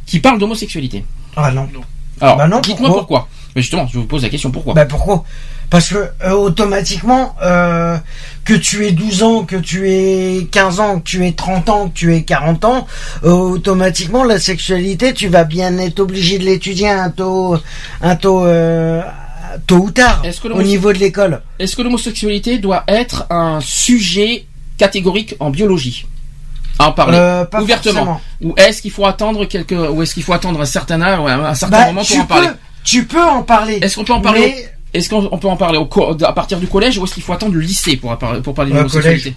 qui 0.06 0.20
parle 0.20 0.40
d'homosexualité? 0.40 1.06
Ah 1.36 1.52
non. 1.52 1.68
Alors, 2.22 2.38
Bah 2.38 2.48
non, 2.48 2.60
dites-moi 2.60 2.90
pourquoi 2.90 3.00
pourquoi. 3.00 3.28
Mais 3.56 3.62
justement, 3.62 3.88
je 3.88 3.98
vous 3.98 4.06
pose 4.06 4.24
la 4.24 4.30
question 4.30 4.52
pourquoi? 4.52 4.74
Bah 4.74 4.86
pourquoi? 4.86 5.24
Parce 5.70 5.90
que 5.90 6.10
euh, 6.24 6.32
automatiquement, 6.32 7.36
euh, 7.44 7.98
que 8.44 8.54
tu 8.56 8.86
aies 8.88 8.92
12 8.92 9.24
ans, 9.24 9.44
que 9.44 9.56
tu 9.56 9.90
aies 9.90 10.48
15 10.52 10.80
ans, 10.80 11.00
que 11.00 11.04
tu 11.04 11.26
aies 11.26 11.34
30 11.34 11.70
ans, 11.70 11.90
que 11.90 11.94
tu 11.94 12.16
aies 12.16 12.24
40 12.24 12.66
ans, 12.66 12.88
euh, 13.24 13.30
automatiquement 13.30 14.24
la 14.24 14.40
sexualité, 14.40 15.14
tu 15.14 15.28
vas 15.28 15.44
bien 15.44 15.78
être 15.78 16.00
obligé 16.00 16.40
de 16.40 16.46
l'étudier 16.46 16.90
un 16.90 17.10
taux, 17.12 17.58
un 18.02 18.16
taux, 18.16 18.46
euh, 18.46 19.04
tôt 19.68 19.78
ou 19.78 19.92
tard, 19.92 20.22
que 20.22 20.48
au 20.48 20.62
niveau 20.64 20.94
de 20.94 20.98
l'école. 21.00 21.42
Est-ce 21.60 21.76
que 21.76 21.82
l'homosexualité 21.82 22.58
doit 22.58 22.84
être 22.88 23.26
un 23.30 23.60
sujet 23.62 24.46
catégorique 24.78 25.36
en 25.40 25.50
biologie? 25.50 26.06
À 26.78 26.88
en 26.88 26.92
parler 26.94 27.18
Euh, 27.18 27.44
pas 27.46 27.62
ouvertement 27.62 27.94
forcément. 28.06 28.22
ou 28.42 28.54
est-ce 28.58 28.82
qu'il 28.82 28.92
faut 28.92 29.06
attendre 29.06 29.44
quelques 29.46 29.72
ou 29.74 30.02
est-ce 30.02 30.14
qu'il 30.14 30.24
faut 30.24 30.34
attendre 30.34 30.62
un 30.62 30.66
certain 30.66 31.02
âge 31.02 31.20
ouais, 31.20 31.32
un 31.32 31.54
certain 31.54 31.78
Bah, 31.80 31.86
moment 31.88 32.02
pour 32.02 32.10
tu 32.10 32.20
en 32.22 32.26
parler? 32.26 32.48
peux, 32.48 32.54
tu 32.86 33.06
peux 33.06 33.22
en 33.24 33.44
parler. 33.44 33.80
est-ce 33.82 33.96
qu'on 33.98 34.06
peut 34.06 34.14
en 34.14 34.22
parler 34.22 34.40
mais- 34.56 34.70
est-ce 34.94 35.10
qu'on 35.10 35.28
on 35.32 35.38
peut 35.38 35.50
en 35.50 35.58
parler 35.58 35.78
au 35.78 35.88
à 36.24 36.34
partir 36.34 36.58
du 36.60 36.68
collège 36.68 36.98
ou 36.98 37.04
est-ce 37.04 37.14
qu'il 37.14 37.22
faut 37.24 37.34
attendre 37.34 37.54
le 37.54 37.60
lycée 37.60 37.98
pour, 37.98 38.18
pour 38.18 38.54
parler 38.54 38.72
de 38.72 38.78
l'homosexualité? 38.78 39.36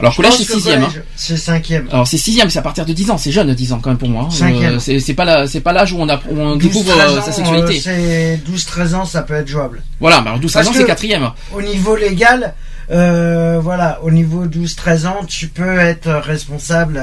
Alors 0.00 0.14
collège 0.14 0.34
c'est 0.36 0.44
sixième 0.44 0.82
hein. 0.84 0.92
C'est 1.16 1.36
cinquième. 1.36 1.88
alors 1.90 2.06
c'est 2.06 2.18
sixième 2.18 2.50
c'est 2.50 2.58
à 2.58 2.62
partir 2.62 2.84
de 2.86 2.92
10 2.92 3.10
ans 3.10 3.18
c'est 3.18 3.32
jeune 3.32 3.52
10 3.52 3.72
ans 3.72 3.80
quand 3.80 3.90
même 3.90 3.98
pour 3.98 4.08
moi 4.08 4.24
hein. 4.24 4.30
Cinquième. 4.30 4.76
Euh, 4.76 4.98
c'est 5.00 5.14
pas 5.14 5.24
la- 5.24 5.46
c'est 5.46 5.60
pas 5.60 5.72
l'âge 5.72 5.92
où 5.92 6.00
on, 6.00 6.08
a, 6.08 6.16
où 6.28 6.38
on 6.40 6.56
12, 6.56 6.62
découvre 6.68 6.94
13 6.96 7.12
euh, 7.12 7.18
ans, 7.18 7.22
sa 7.24 7.32
sexualité 7.32 7.82
euh, 7.88 8.36
c'est 8.46 8.50
12-13 8.50 8.94
ans, 8.94 9.04
ça 9.04 9.22
peut 9.22 9.34
être 9.34 9.48
jouable. 9.48 9.82
voilà 10.00 10.20
mais 10.20 10.28
alors 10.28 10.40
12 10.40 10.52
13 10.52 10.64
Parce 10.64 10.68
ans 10.68 10.72
que- 10.72 10.78
c'est 10.84 10.86
quatrième 10.86 11.30
Au 11.52 11.62
niveau 11.62 11.96
légal, 11.96 12.54
euh, 12.90 13.58
voilà, 13.62 13.98
au 14.02 14.10
niveau 14.10 14.46
12-13 14.46 15.06
ans, 15.06 15.24
tu 15.26 15.48
peux 15.48 15.78
être 15.78 16.10
responsable 16.10 17.02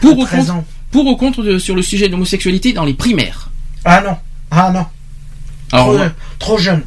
pour 0.00 0.12
à 0.12 0.14
ou 0.16 0.24
13 0.24 0.40
contre 0.46 0.52
ans. 0.52 0.64
pour 0.90 1.06
ou 1.06 1.16
contre 1.16 1.42
de- 1.42 1.58
sur 1.58 1.74
le 1.74 1.82
sujet 1.82 2.06
de 2.06 2.12
l'homosexualité 2.12 2.72
dans 2.72 2.84
les 2.84 2.94
primaires? 2.94 3.50
Ah 3.84 4.00
non, 4.02 4.16
ah 4.50 4.70
non, 4.72 4.86
alors, 5.72 5.94
trop, 5.96 6.04
trop 6.38 6.58
jeune. 6.58 6.82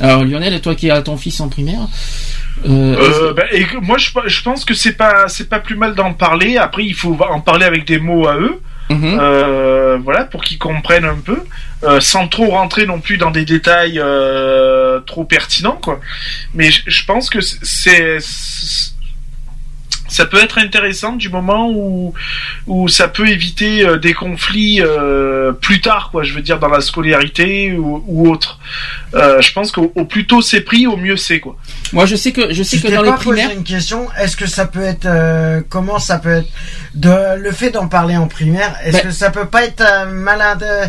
alors 0.00 0.24
Lionel 0.24 0.52
et 0.54 0.60
toi 0.60 0.74
qui 0.74 0.90
as 0.90 1.00
ton 1.02 1.16
fils 1.16 1.40
en 1.40 1.48
primaire 1.48 1.80
euh, 2.64 2.96
Euh, 2.98 3.32
bah, 3.34 3.44
et 3.52 3.66
moi 3.82 3.98
je, 3.98 4.10
je 4.26 4.42
pense 4.42 4.64
que 4.64 4.74
c'est 4.74 4.94
pas 4.94 5.28
c'est 5.28 5.48
pas 5.48 5.58
plus 5.60 5.76
mal 5.76 5.94
d'en 5.94 6.14
parler. 6.14 6.56
Après 6.56 6.84
il 6.84 6.94
faut 6.94 7.16
en 7.28 7.40
parler 7.40 7.66
avec 7.66 7.84
des 7.86 7.98
mots 7.98 8.26
à 8.26 8.36
eux. 8.36 8.60
Mhm. 8.88 9.18
Euh, 9.20 9.98
voilà, 10.00 10.24
pour 10.24 10.44
qu'ils 10.44 10.58
comprennent 10.58 11.04
un 11.04 11.16
peu, 11.16 11.38
euh, 11.82 11.98
sans 11.98 12.28
trop 12.28 12.46
rentrer 12.50 12.86
non 12.86 13.00
plus 13.00 13.16
dans 13.18 13.32
des 13.32 13.44
détails 13.44 13.98
euh, 13.98 15.00
trop 15.00 15.24
pertinents, 15.24 15.78
quoi. 15.82 16.00
Mais 16.54 16.70
je 16.70 16.82
je 16.86 17.04
pense 17.04 17.28
que 17.28 17.40
c'est- 17.40 18.18
ça 20.08 20.26
peut 20.26 20.42
être 20.42 20.58
intéressant 20.58 21.12
du 21.12 21.28
moment 21.28 21.70
où 21.70 22.14
où 22.66 22.88
ça 22.88 23.08
peut 23.08 23.28
éviter 23.28 23.84
euh, 23.86 23.96
des 23.98 24.14
conflits 24.14 24.80
euh, 24.82 25.52
plus 25.52 25.80
tard, 25.80 26.10
quoi. 26.10 26.22
Je 26.24 26.32
veux 26.34 26.42
dire 26.42 26.58
dans 26.58 26.68
la 26.68 26.80
scolarité 26.80 27.72
ou, 27.74 28.02
ou 28.06 28.30
autre. 28.30 28.58
Euh, 29.14 29.40
je 29.40 29.52
pense 29.52 29.72
qu'au 29.72 29.92
au 29.94 30.04
plus 30.04 30.26
tôt 30.26 30.42
c'est 30.42 30.60
pris, 30.62 30.86
au 30.86 30.96
mieux 30.96 31.16
c'est, 31.16 31.40
quoi. 31.40 31.56
moi 31.92 32.06
je 32.06 32.16
sais 32.16 32.32
que 32.32 32.52
je 32.52 32.62
sais 32.62 32.76
Tu 32.78 32.82
que 32.86 32.92
dans 32.92 33.02
les 33.02 33.10
pas 33.10 33.16
posé 33.16 33.30
primaires 33.42 33.56
une 33.56 33.64
question 33.64 34.08
Est-ce 34.18 34.36
que 34.36 34.46
ça 34.46 34.66
peut 34.66 34.82
être 34.82 35.06
euh, 35.06 35.60
comment 35.68 35.98
ça 35.98 36.18
peut 36.18 36.30
être 36.38 36.48
de 36.94 37.36
le 37.38 37.52
fait 37.52 37.70
d'en 37.70 37.88
parler 37.88 38.16
en 38.16 38.26
primaire 38.26 38.74
Est-ce 38.84 38.98
Ben- 38.98 39.02
que 39.04 39.10
ça 39.10 39.30
peut 39.30 39.46
pas 39.46 39.64
être 39.64 39.80
euh, 39.82 40.06
malin 40.12 40.56
de- 40.56 40.88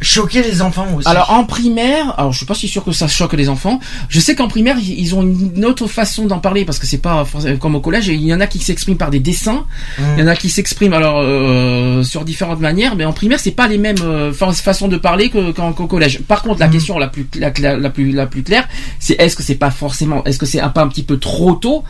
choquer 0.00 0.42
les 0.42 0.60
enfants 0.62 0.86
aussi. 0.96 1.08
Alors 1.08 1.30
en 1.30 1.44
primaire, 1.44 2.14
alors 2.18 2.32
je 2.32 2.36
suis 2.38 2.46
pas 2.46 2.54
si 2.54 2.68
sûr 2.68 2.84
que 2.84 2.92
ça 2.92 3.08
choque 3.08 3.32
les 3.32 3.48
enfants. 3.48 3.80
Je 4.08 4.20
sais 4.20 4.34
qu'en 4.34 4.48
primaire 4.48 4.76
ils 4.78 5.14
ont 5.14 5.22
une 5.22 5.64
autre 5.64 5.86
façon 5.86 6.26
d'en 6.26 6.38
parler 6.38 6.64
parce 6.64 6.78
que 6.78 6.86
c'est 6.86 6.98
pas 6.98 7.24
forcément 7.24 7.56
comme 7.56 7.74
au 7.76 7.80
collège. 7.80 8.08
Il 8.08 8.20
y 8.22 8.34
en 8.34 8.40
a 8.40 8.46
qui 8.46 8.58
s'expriment 8.58 8.98
par 8.98 9.10
des 9.10 9.20
dessins, 9.20 9.64
il 9.98 10.20
y 10.20 10.22
en 10.22 10.26
a 10.28 10.36
qui 10.36 10.50
s'expriment 10.50 10.92
alors 10.94 11.20
euh, 11.22 12.02
sur 12.02 12.24
différentes 12.24 12.60
manières. 12.60 12.94
Mais 12.96 13.04
en 13.04 13.12
primaire 13.12 13.40
c'est 13.40 13.50
pas 13.52 13.68
les 13.68 13.78
mêmes 13.78 13.96
euh, 14.02 14.32
fa- 14.32 14.52
façons 14.52 14.88
de 14.88 14.96
parler 14.98 15.30
que 15.30 15.52
qu'en- 15.52 15.72
qu'au 15.72 15.86
collège. 15.86 16.20
Par 16.22 16.42
contre 16.42 16.60
la 16.60 16.68
question 16.68 16.98
la 16.98 17.08
plus 17.08 17.26
la, 17.38 17.50
la- 17.58 17.76
la 17.76 17.90
plus 17.90 18.12
la 18.12 18.26
plus 18.26 18.42
claire, 18.42 18.68
c'est 18.98 19.14
est-ce 19.20 19.34
que 19.36 19.42
c'est 19.42 19.54
pas 19.54 19.70
forcément, 19.70 20.24
est-ce 20.24 20.38
que 20.38 20.46
c'est 20.46 20.60
un 20.60 20.68
pas 20.68 20.82
un 20.82 20.88
petit 20.88 21.02
peu 21.04 21.18
trop 21.18 21.52
tôt 21.54 21.84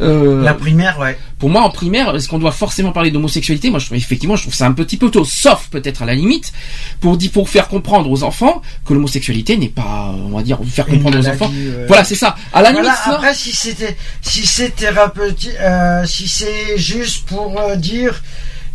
euh, 0.00 0.42
La 0.42 0.54
primaire, 0.54 0.98
ouais. 0.98 1.18
Pour 1.40 1.48
moi, 1.50 1.62
en 1.62 1.70
primaire, 1.70 2.14
est-ce 2.14 2.28
qu'on 2.28 2.38
doit 2.38 2.52
forcément 2.52 2.92
parler 2.92 3.10
d'homosexualité? 3.10 3.70
Moi, 3.70 3.80
je 3.80 3.86
trouve 3.86 3.96
effectivement, 3.98 4.36
je 4.36 4.42
trouve 4.42 4.54
ça 4.54 4.66
un 4.66 4.72
petit 4.72 4.96
peu 4.98 5.10
tôt, 5.10 5.24
sauf 5.24 5.68
peut-être 5.70 6.02
à 6.02 6.06
la 6.06 6.14
limite, 6.14 6.52
pour 7.00 7.16
dire, 7.16 7.30
pour 7.32 7.48
faire 7.48 7.66
comprendre 7.66 8.08
aux 8.10 8.22
enfants 8.22 8.60
que 8.86 8.92
l'homosexualité 8.94 9.56
n'est 9.56 9.68
pas, 9.70 10.14
on 10.16 10.36
va 10.36 10.42
dire, 10.42 10.58
faire 10.70 10.86
comprendre 10.86 11.18
aux 11.18 11.26
enfants. 11.26 11.50
euh, 11.52 11.86
Voilà, 11.88 12.04
c'est 12.04 12.14
ça. 12.14 12.36
À 12.52 12.62
la 12.62 12.70
Voilà, 12.72 12.88
limite, 12.90 13.02
ça- 13.04 13.14
après, 13.14 13.34
si 13.34 13.52
c'était, 13.52 13.96
si 14.22 14.46
c'est 14.46 14.70
thérapeutique, 14.76 15.50
euh, 15.60 16.04
si 16.06 16.28
c'est 16.28 16.76
juste 16.78 17.24
pour 17.26 17.58
euh, 17.58 17.74
dire 17.76 18.22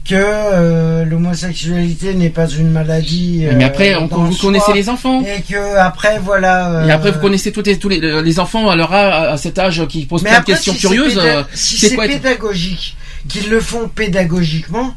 que 0.07 0.13
euh, 0.15 1.03
l'homosexualité 1.05 2.13
n'est 2.13 2.29
pas 2.29 2.47
une 2.47 2.69
maladie. 2.69 3.45
Mais 3.55 3.63
après, 3.63 3.95
on- 3.95 4.05
dans 4.05 4.17
vous 4.25 4.33
soi, 4.33 4.49
connaissez 4.49 4.73
les 4.73 4.87
enfants. 4.89 5.23
Et 5.23 5.41
que 5.41 5.77
après, 5.77 6.19
voilà. 6.19 6.83
Et 6.87 6.91
après, 6.91 7.09
euh, 7.09 7.11
vous 7.13 7.19
connaissez 7.19 7.51
tous 7.51 7.63
les, 7.63 7.77
tous 7.79 7.89
les, 7.89 8.21
les 8.21 8.39
enfants 8.39 8.69
à 8.69 8.75
leur 8.75 8.93
âge, 8.93 9.33
à 9.33 9.37
cet 9.37 9.57
âge 9.57 9.85
qui 9.87 10.05
posent 10.05 10.21
plein 10.21 10.31
de 10.33 10.35
après, 10.37 10.53
questions 10.53 10.73
si 10.73 10.79
curieuses. 10.79 11.17
euh, 11.17 11.43
si 11.53 11.77
c'est 11.77 11.95
pédagogique, 11.95 12.95
qu'ils 13.27 13.49
le 13.49 13.59
font 13.59 13.87
pédagogiquement, 13.87 14.93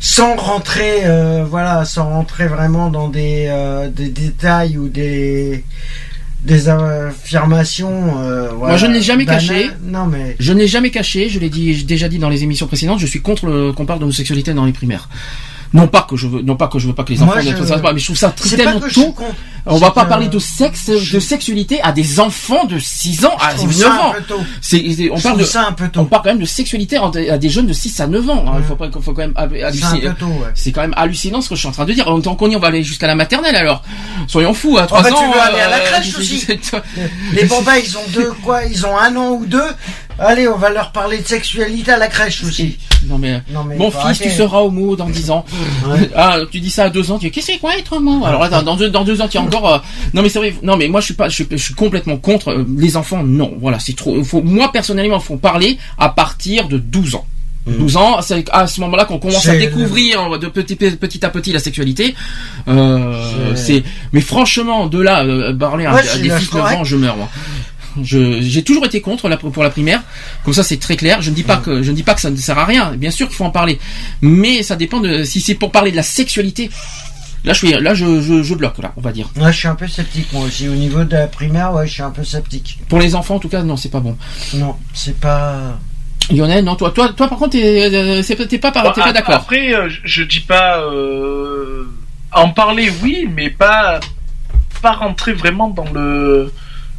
sans 0.00 0.34
rentrer, 0.34 1.02
euh, 1.04 1.44
voilà, 1.48 1.84
sans 1.84 2.08
rentrer 2.08 2.48
vraiment 2.48 2.90
dans 2.90 3.08
des, 3.08 3.46
euh, 3.48 3.88
des 3.88 4.08
détails 4.08 4.76
ou 4.76 4.88
des 4.88 5.64
des 6.46 6.68
affirmations. 6.68 8.18
euh, 8.20 8.48
Moi, 8.48 8.54
voilà, 8.58 8.76
je 8.76 8.86
ne 8.86 8.92
l'ai 8.94 9.02
jamais 9.02 9.24
banales. 9.24 9.46
caché. 9.46 9.70
Non, 9.84 10.06
mais 10.06 10.36
Je 10.38 10.52
n'ai 10.52 10.66
jamais 10.66 10.90
caché, 10.90 11.28
je 11.28 11.38
l'ai 11.38 11.50
dit, 11.50 11.74
j'ai 11.74 11.84
déjà 11.84 12.08
dit 12.08 12.18
dans 12.18 12.28
les 12.28 12.42
émissions 12.44 12.66
précédentes, 12.66 13.00
je 13.00 13.06
suis 13.06 13.20
contre 13.20 13.46
le- 13.46 13.72
qu'on 13.72 13.86
parle 13.86 13.98
d'homosexualité 14.00 14.54
dans 14.54 14.64
les 14.64 14.72
primaires. 14.72 15.08
Non 15.76 15.86
pas 15.88 16.02
que 16.08 16.16
je 16.16 16.26
veux, 16.26 16.42
non 16.42 16.56
pas 16.56 16.68
que 16.68 16.78
je 16.78 16.86
veux 16.88 16.94
pas 16.94 17.04
que 17.04 17.12
les 17.12 17.18
Moi, 17.18 17.28
enfants, 17.28 17.40
je- 17.40 17.64
ça, 17.64 17.80
mais 17.92 17.98
je 18.00 18.04
trouve 18.06 18.16
ça 18.16 18.34
tellement 18.56 18.80
tôt. 18.80 19.14
On 19.68 19.78
va 19.78 19.90
pas 19.90 20.04
que- 20.04 20.08
parler 20.10 20.28
de 20.28 20.38
sexe, 20.38 20.90
de 20.90 21.18
sexualité 21.18 21.80
à 21.82 21.90
des 21.90 22.20
enfants 22.20 22.66
de 22.66 22.78
6 22.78 23.24
ans 23.24 23.34
à 23.40 23.50
Je 23.50 23.56
trouve 23.56 23.68
9 23.70 23.78
ça 23.78 23.92
un 23.92 23.98
ans. 23.98 24.14
C'est, 24.60 24.84
on 25.10 25.16
Je 25.16 25.22
parle 25.24 25.38
de, 25.40 25.44
ça 25.44 25.66
un 25.66 25.72
peu 25.72 25.88
tôt. 25.88 26.00
on 26.00 26.04
parle 26.04 26.22
quand 26.22 26.28
même 26.30 26.38
de 26.38 26.44
sexualité 26.44 26.96
à 27.28 27.36
des- 27.38 27.48
jeunes 27.48 27.66
de 27.66 27.72
6 27.72 27.98
à 28.00 28.06
9 28.06 28.30
ans. 28.30 28.44
hein. 28.46 28.52
Il 28.58 28.64
faut 28.64 28.76
pas, 28.76 28.88
faut 28.92 29.12
quand 29.12 29.22
même 29.22 29.32
hal- 29.34 29.64
halluciner. 29.64 30.06
ouais. 30.08 30.14
C'est 30.54 30.70
quand 30.70 30.82
même 30.82 30.94
hallucinant 30.96 31.40
ce 31.40 31.48
que 31.48 31.56
je 31.56 31.60
suis 31.60 31.68
en 31.68 31.72
train 31.72 31.84
de 31.84 31.92
dire. 31.92 32.06
En 32.08 32.20
tant 32.20 32.36
qu'on 32.36 32.48
y, 32.48 32.54
on 32.54 32.60
va 32.60 32.68
aller 32.68 32.84
jusqu'à 32.84 33.08
la 33.08 33.16
maternelle 33.16 33.56
alors. 33.56 33.82
Soyons 34.28 34.54
fous, 34.54 34.78
à 34.78 34.86
3 34.86 35.02
bah, 35.02 35.08
tu 35.10 35.14
ans. 35.16 35.32
veux 35.32 35.40
aller 35.40 35.60
à 35.60 35.68
la 35.68 35.76
euh, 35.78 35.84
crèche 35.90 36.10
je- 36.12 36.18
aussi. 36.18 36.46
les 37.32 37.44
bambins, 37.44 37.76
ils 37.76 37.96
ont 37.98 38.00
deux, 38.14 38.32
quoi, 38.44 38.64
ils 38.64 38.86
ont 38.86 38.96
un 38.96 39.14
an 39.16 39.30
ou 39.32 39.46
deux. 39.46 39.62
Allez, 40.18 40.48
on 40.48 40.56
va 40.56 40.70
leur 40.70 40.92
parler 40.92 41.18
de 41.18 41.26
sexualité 41.26 41.92
à 41.92 41.98
la 41.98 42.08
crèche 42.08 42.42
aussi. 42.44 42.78
Non 43.06 43.18
mais, 43.18 43.42
Non, 43.52 43.64
mais 43.64 43.76
mon 43.76 43.90
fils, 43.90 44.18
tu 44.18 44.30
seras 44.30 44.60
homo 44.60 44.96
dans 44.96 45.08
10 45.10 45.30
ans. 45.30 45.44
Ah, 46.16 46.38
tu 46.50 46.60
dis 46.60 46.70
ça 46.70 46.84
à 46.84 46.90
2 46.90 47.10
ans, 47.12 47.18
tu 47.18 47.26
dis 47.26 47.30
qu'est-ce 47.32 47.46
que 47.48 47.52
c'est 47.54 47.58
quoi 47.58 47.76
être 47.76 47.92
homo? 47.94 48.24
Alors 48.24 48.42
attends, 48.42 48.62
dans 48.62 48.76
deux, 48.76 48.88
dans 48.88 49.04
deux 49.04 49.20
ans, 49.20 49.28
tu 49.28 49.36
as 49.38 49.42
encore. 49.42 49.74
euh, 49.74 49.78
Non 50.14 50.22
mais 50.22 50.28
c'est 50.28 50.38
vrai. 50.38 50.54
Non 50.62 50.76
mais 50.76 50.88
moi 50.88 51.00
je 51.00 51.06
suis 51.06 51.14
pas, 51.14 51.28
je 51.28 51.34
suis, 51.34 51.46
je 51.50 51.56
suis 51.56 51.74
complètement 51.74 52.16
contre 52.16 52.48
euh, 52.48 52.64
les 52.78 52.96
enfants. 52.96 53.22
Non, 53.22 53.52
voilà, 53.60 53.78
c'est 53.78 53.94
trop. 53.94 54.22
Faut, 54.24 54.40
moi 54.42 54.72
personnellement, 54.72 55.20
faut 55.20 55.36
parler 55.36 55.78
à 55.98 56.08
partir 56.08 56.68
de 56.68 56.78
12 56.78 57.14
ans. 57.16 57.26
12 57.66 57.96
ans, 57.96 58.22
c'est 58.22 58.44
à 58.52 58.68
ce 58.68 58.80
moment-là 58.82 59.06
qu'on 59.06 59.18
commence 59.18 59.44
à 59.48 59.56
découvrir 59.56 60.38
de 60.38 60.46
petit, 60.46 60.76
petit 60.76 61.26
à 61.26 61.30
petit 61.30 61.52
la 61.52 61.58
sexualité. 61.58 62.14
Euh, 62.68 63.54
C'est- 63.56 63.82
mais 64.12 64.20
franchement, 64.20 64.86
de 64.86 65.00
là, 65.00 65.24
euh, 65.24 65.52
parler 65.52 65.84
à, 65.86 66.00
des 66.18 66.28
la 66.28 66.38
fils 66.38 66.48
de 66.50 66.54
9 66.56 66.62
correct. 66.62 66.76
ans, 66.78 66.84
je 66.84 66.94
meurs 66.96 67.16
moi. 67.16 67.28
J'ai 68.02 68.62
toujours 68.62 68.84
été 68.86 69.00
contre 69.00 69.28
la, 69.28 69.36
pour 69.36 69.62
la 69.62 69.70
primaire. 69.70 70.02
Comme 70.44 70.54
ça, 70.54 70.62
c'est 70.62 70.78
très 70.78 70.96
clair. 70.96 71.22
Je 71.22 71.30
ne 71.30 71.34
dis 71.34 71.42
pas 71.42 71.56
que, 71.56 71.82
je 71.82 71.90
ne 71.90 71.96
dis 71.96 72.02
pas 72.02 72.14
que 72.14 72.20
ça 72.20 72.30
ne 72.30 72.36
sert 72.36 72.58
à 72.58 72.64
rien. 72.64 72.92
Bien 72.96 73.10
sûr 73.10 73.26
qu'il 73.28 73.36
faut 73.36 73.44
en 73.44 73.50
parler. 73.50 73.78
Mais 74.22 74.62
ça 74.62 74.76
dépend 74.76 75.00
de, 75.00 75.24
si 75.24 75.40
c'est 75.40 75.54
pour 75.54 75.70
parler 75.72 75.90
de 75.90 75.96
la 75.96 76.02
sexualité. 76.02 76.70
Là, 77.44 77.52
je 77.52 77.58
suis, 77.58 77.70
là, 77.70 77.94
je, 77.94 78.20
je, 78.20 78.42
je 78.42 78.54
bloque, 78.54 78.78
là, 78.78 78.92
on 78.96 79.00
va 79.00 79.12
dire. 79.12 79.30
Ouais, 79.36 79.52
je 79.52 79.58
suis 79.58 79.68
un 79.68 79.76
peu 79.76 79.86
sceptique 79.86 80.32
moi 80.32 80.44
aussi. 80.44 80.68
Au 80.68 80.74
niveau 80.74 81.04
de 81.04 81.12
la 81.12 81.28
primaire, 81.28 81.72
ouais, 81.74 81.86
je 81.86 81.92
suis 81.92 82.02
un 82.02 82.10
peu 82.10 82.24
sceptique. 82.24 82.78
Pour 82.88 82.98
les 82.98 83.14
enfants, 83.14 83.36
en 83.36 83.38
tout 83.38 83.48
cas, 83.48 83.62
non, 83.62 83.76
c'est 83.76 83.90
pas 83.90 84.00
bon. 84.00 84.16
Non, 84.54 84.74
c'est 84.92 85.18
pas. 85.20 85.78
Lionel, 86.32 86.64
non, 86.64 86.74
toi, 86.74 86.90
toi, 86.90 87.10
toi, 87.12 87.28
par 87.28 87.38
contre, 87.38 87.52
t'es, 87.52 87.88
euh, 87.94 88.58
pas, 88.60 88.72
par- 88.72 88.92
t'es 88.92 89.00
pas 89.00 89.12
d'accord. 89.12 89.34
Après, 89.36 89.72
euh, 89.72 89.88
je- 89.88 90.00
je 90.02 90.22
dis 90.24 90.40
pas 90.40 90.78
euh, 90.80 91.84
en 92.32 92.48
parler, 92.48 92.90
oui, 93.02 93.28
mais 93.32 93.48
pas 93.50 94.00
pas 94.82 94.92
rentrer 94.92 95.32
vraiment 95.32 95.70
dans 95.70 95.88
le 95.92 96.52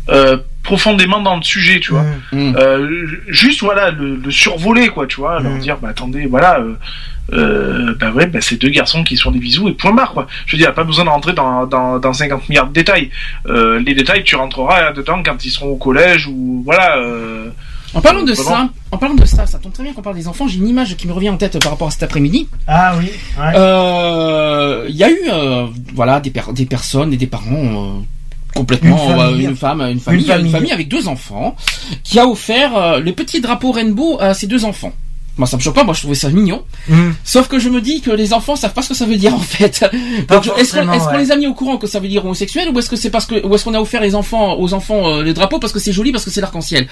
euh, 0.10 0.38
profondément 0.68 1.22
dans 1.22 1.38
le 1.38 1.44
sujet, 1.44 1.80
tu 1.80 1.92
vois. 1.94 2.04
Mm. 2.34 2.56
Euh, 2.58 3.08
juste 3.30 3.62
voilà 3.64 3.90
le, 3.92 4.18
le 4.18 4.32
survoler, 4.32 4.90
quoi, 4.90 5.08
tu 5.08 5.18
vois, 5.22 5.40
leur 5.40 5.54
Mm. 5.54 5.60
dire, 5.60 5.78
bah 5.82 5.90
attendez, 5.90 6.26
voilà. 6.28 6.60
Euh, 6.60 6.76
euh, 7.34 7.94
bah 8.00 8.12
ouais, 8.12 8.28
bah 8.28 8.40
c'est 8.42 8.56
deux 8.56 8.70
garçons 8.70 9.04
qui 9.04 9.18
se 9.18 9.24
font 9.24 9.32
des 9.32 9.40
bisous 9.40 9.68
et 9.70 9.74
point 9.74 9.92
barre 9.94 10.14
quoi. 10.14 10.28
Je 10.46 10.52
veux 10.56 10.62
dire, 10.64 10.74
pas 10.74 10.84
besoin 10.86 11.04
de 11.06 11.10
rentrer 11.10 11.34
dans, 11.34 11.66
dans, 11.66 12.00
dans 12.00 12.14
50 12.14 12.48
milliards 12.50 12.68
de 12.68 12.74
détails. 12.74 13.10
Euh, 13.48 13.80
les 13.86 13.94
détails, 13.96 14.24
tu 14.24 14.36
rentreras 14.36 14.92
dedans 14.94 15.22
quand 15.26 15.44
ils 15.46 15.50
seront 15.52 15.72
au 15.72 15.76
collège 15.78 16.28
ou 16.28 16.62
voilà. 16.66 16.98
Euh, 16.98 17.50
En 17.94 18.00
parlant 18.02 18.24
de 18.24 18.34
ça, 18.34 18.70
en 18.92 18.98
parlant 18.98 19.16
de 19.16 19.26
ça, 19.26 19.46
ça 19.46 19.60
tombe 19.60 19.74
très 19.74 19.84
bien 19.84 19.92
qu'on 19.94 20.02
parle 20.02 20.16
des 20.16 20.28
enfants. 20.30 20.48
J'ai 20.48 20.58
une 20.60 20.68
image 20.70 20.96
qui 20.96 21.06
me 21.08 21.14
revient 21.14 21.30
en 21.30 21.38
tête 21.38 21.62
par 21.64 21.72
rapport 21.74 21.88
à 21.90 21.92
cet 21.92 22.04
après-midi. 22.04 22.48
Ah 22.68 22.94
oui. 22.98 23.06
ouais. 23.40 23.54
Euh, 23.56 24.86
Il 24.90 24.96
y 24.96 25.04
a 25.04 25.10
eu, 25.10 25.20
euh, 25.32 25.66
voilà, 25.96 26.20
des, 26.22 26.30
per- 26.32 26.54
des 26.54 26.66
personnes 26.66 27.12
et 27.14 27.18
des 27.18 27.28
parents 27.28 27.98
euh, 27.98 28.00
complètement 28.56 29.10
Une 29.10 29.18
famille. 29.18 29.46
une 29.46 29.56
femme, 29.56 29.82
une 29.82 30.00
famille, 30.00 30.22
une 30.22 30.28
famille, 30.28 30.52
famille. 30.52 30.72
avec 30.72 30.88
deux 30.88 31.08
enfants, 31.08 31.56
qui 32.04 32.20
a 32.20 32.28
offert 32.28 32.76
euh, 32.78 33.00
le 33.00 33.14
petit 33.14 33.42
drapeau 33.42 33.72
rainbow 33.72 34.18
à 34.20 34.34
ses 34.34 34.48
deux 34.48 34.66
enfants. 34.66 34.94
Moi, 35.38 35.46
ça 35.48 35.56
me 35.56 35.62
choque 35.62 35.76
pas. 35.76 35.84
Moi, 35.84 35.94
je 35.94 36.00
trouvais 36.00 36.16
ça 36.16 36.30
mignon. 36.30 36.64
Mm. 36.90 37.12
Sauf 37.24 37.48
que 37.48 37.60
je 37.60 37.70
me 37.70 37.80
dis 37.80 38.02
que 38.02 38.10
les 38.10 38.34
enfants 38.34 38.56
savent 38.56 38.74
pas 38.74 38.82
ce 38.82 38.90
que 38.90 38.96
ça 38.96 39.06
veut 39.06 39.18
dire 39.18 39.36
en 39.36 39.40
fait. 39.40 39.86
Donc, 40.30 40.48
est-ce 40.58 40.74
qu'on 40.74 40.88
ouais. 40.88 41.18
les 41.20 41.32
a 41.32 41.36
mis 41.36 41.48
au 41.48 41.54
courant 41.54 41.78
que 41.78 41.88
ça 41.88 42.00
veut 42.00 42.08
dire 42.08 42.26
homosexuel 42.26 42.70
ou 42.74 42.80
est-ce 42.80 42.90
que 42.90 42.96
c'est 42.96 43.12
parce 43.12 43.28
que 43.28 43.46
ou 43.46 43.54
est-ce 43.54 43.64
qu'on 43.64 43.76
a 43.76 43.80
offert 43.80 44.02
les 44.02 44.16
enfants 44.16 44.60
aux 44.60 44.74
enfants 44.74 45.08
euh, 45.08 45.24
les 45.24 45.34
drapeaux 45.34 45.60
parce 45.60 45.74
que 45.74 45.80
c'est 45.80 45.94
joli 45.94 46.12
parce 46.12 46.26
que 46.26 46.32
c'est 46.32 46.42
l'arc-en-ciel? 46.42 46.88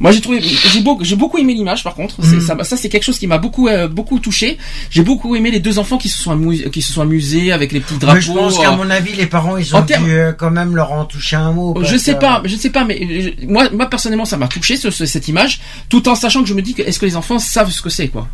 Moi 0.00 0.12
j'ai 0.12 0.20
trouvé 0.20 0.40
j'ai 0.40 0.80
beaucoup 0.80 1.02
j'ai 1.04 1.16
beaucoup 1.16 1.38
aimé 1.38 1.54
l'image 1.54 1.82
par 1.82 1.94
contre 1.94 2.20
Mm. 2.22 2.40
ça, 2.40 2.56
ça 2.62 2.76
c'est 2.76 2.88
quelque 2.88 3.02
chose 3.02 3.18
qui 3.18 3.26
m'a 3.26 3.38
beaucoup 3.38 3.66
euh, 3.66 3.88
beaucoup 3.88 4.20
touché 4.20 4.56
j'ai 4.90 5.02
beaucoup 5.02 5.34
aimé 5.34 5.50
les 5.50 5.58
deux 5.58 5.80
enfants 5.80 5.98
qui 5.98 6.08
se 6.08 6.22
sont 6.22 6.30
amusés 6.30 6.70
qui 6.70 6.82
se 6.82 6.92
sont 6.92 7.02
amusés 7.02 7.50
avec 7.50 7.72
les 7.72 7.80
petits 7.80 7.98
drapeaux 7.98 8.14
Mais 8.14 8.20
je 8.20 8.32
pense 8.32 8.58
qu'à 8.60 8.72
euh, 8.72 8.76
mon 8.76 8.88
avis, 8.90 9.12
les 9.14 9.26
parents, 9.26 9.56
ils 9.56 9.74
ont 9.74 9.82
termes- 9.82 10.04
dû 10.04 10.12
euh, 10.12 10.32
quand 10.32 10.52
même 10.52 10.76
leur 10.76 10.92
en 10.92 11.04
toucher 11.04 11.34
un 11.34 11.50
mot. 11.50 11.76
je 11.82 11.96
sais 11.96 12.14
que- 12.14 12.20
pas, 12.20 12.42
je 12.44 12.54
sais 12.54 12.70
pas, 12.70 12.84
mais 12.84 12.96
je- 13.40 13.46
moi, 13.46 13.68
moi 13.72 13.86
personnellement, 13.90 14.24
ça 14.24 14.36
m'a 14.36 14.46
touché 14.46 14.76
ce- 14.76 14.90
ce- 14.92 15.04
cette 15.06 15.26
image, 15.26 15.60
tout 15.88 16.08
en 16.08 16.14
sachant 16.14 16.42
que 16.42 16.48
je 16.48 16.54
me 16.54 16.62
dis 16.62 16.74
que 16.74 16.82
est-ce 16.82 17.00
que 17.00 17.06
les 17.06 17.16
enfants 17.16 17.40
savent 17.40 17.70
ce 17.72 17.82
que 17.82 17.90
c'est 17.90 18.06
quoi? 18.08 18.28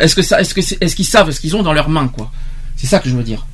Est-ce 0.00 0.14
que 0.14 0.22
ça, 0.22 0.40
est-ce 0.40 0.54
que 0.54 0.60
est-ce 0.60 0.96
qu'ils 0.96 1.04
savent 1.04 1.30
ce 1.30 1.40
qu'ils 1.40 1.54
ont 1.56 1.62
dans 1.62 1.74
leurs 1.74 1.90
mains 1.90 2.08
quoi? 2.08 2.30
C'est 2.76 2.86
ça 2.86 2.98
que 3.00 3.08
je 3.10 3.14
veux 3.16 3.22
dire. 3.22 3.44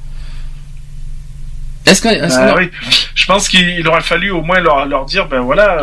Est-ce 1.87 2.03
que, 2.03 2.09
est-ce 2.09 2.37
bah 2.37 2.53
que- 2.53 2.59
oui. 2.61 2.71
Je 3.15 3.27
pense 3.27 3.49
qu'il 3.49 3.87
aurait 3.89 4.03
fallu 4.03 4.31
au 4.31 4.43
moins 4.43 4.61
leur, 4.61 4.87
leur 4.87 5.05
dire, 5.07 5.27
ben 5.29 5.41
voilà. 5.41 5.79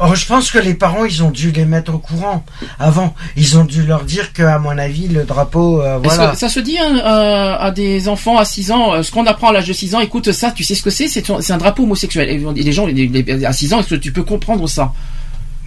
Oh, 0.00 0.14
je 0.14 0.26
pense 0.26 0.50
que 0.50 0.58
les 0.58 0.74
parents, 0.74 1.04
ils 1.04 1.22
ont 1.24 1.30
dû 1.30 1.50
les 1.50 1.64
mettre 1.64 1.92
au 1.92 1.98
courant 1.98 2.44
avant. 2.78 3.14
Ils 3.36 3.58
ont 3.58 3.64
dû 3.64 3.82
leur 3.82 4.04
dire 4.04 4.32
que, 4.32 4.42
à 4.42 4.58
mon 4.58 4.76
avis, 4.78 5.08
le 5.08 5.24
drapeau, 5.24 5.82
euh, 5.82 5.98
voilà. 6.16 6.34
ça 6.36 6.48
se 6.48 6.60
dit 6.60 6.78
hein, 6.78 6.98
euh, 6.98 7.56
à 7.58 7.70
des 7.72 8.08
enfants 8.08 8.38
à 8.38 8.44
6 8.44 8.70
ans, 8.70 8.92
euh, 8.94 9.02
ce 9.02 9.10
qu'on 9.10 9.26
apprend 9.26 9.48
à 9.48 9.52
l'âge 9.52 9.66
de 9.66 9.72
6 9.72 9.94
ans, 9.96 10.00
écoute 10.00 10.30
ça, 10.32 10.52
tu 10.52 10.62
sais 10.62 10.74
ce 10.76 10.82
que 10.82 10.90
c'est, 10.90 11.08
c'est 11.08 11.24
c'est 11.40 11.52
un 11.52 11.58
drapeau 11.58 11.82
homosexuel. 11.82 12.28
Et 12.28 12.62
les 12.62 12.72
gens 12.72 12.86
les- 12.86 13.08
les- 13.08 13.44
à 13.44 13.52
6 13.52 13.74
ans, 13.74 13.80
est-ce 13.80 13.88
que 13.90 13.94
tu 13.96 14.12
peux 14.12 14.22
comprendre 14.22 14.68
ça? 14.68 14.92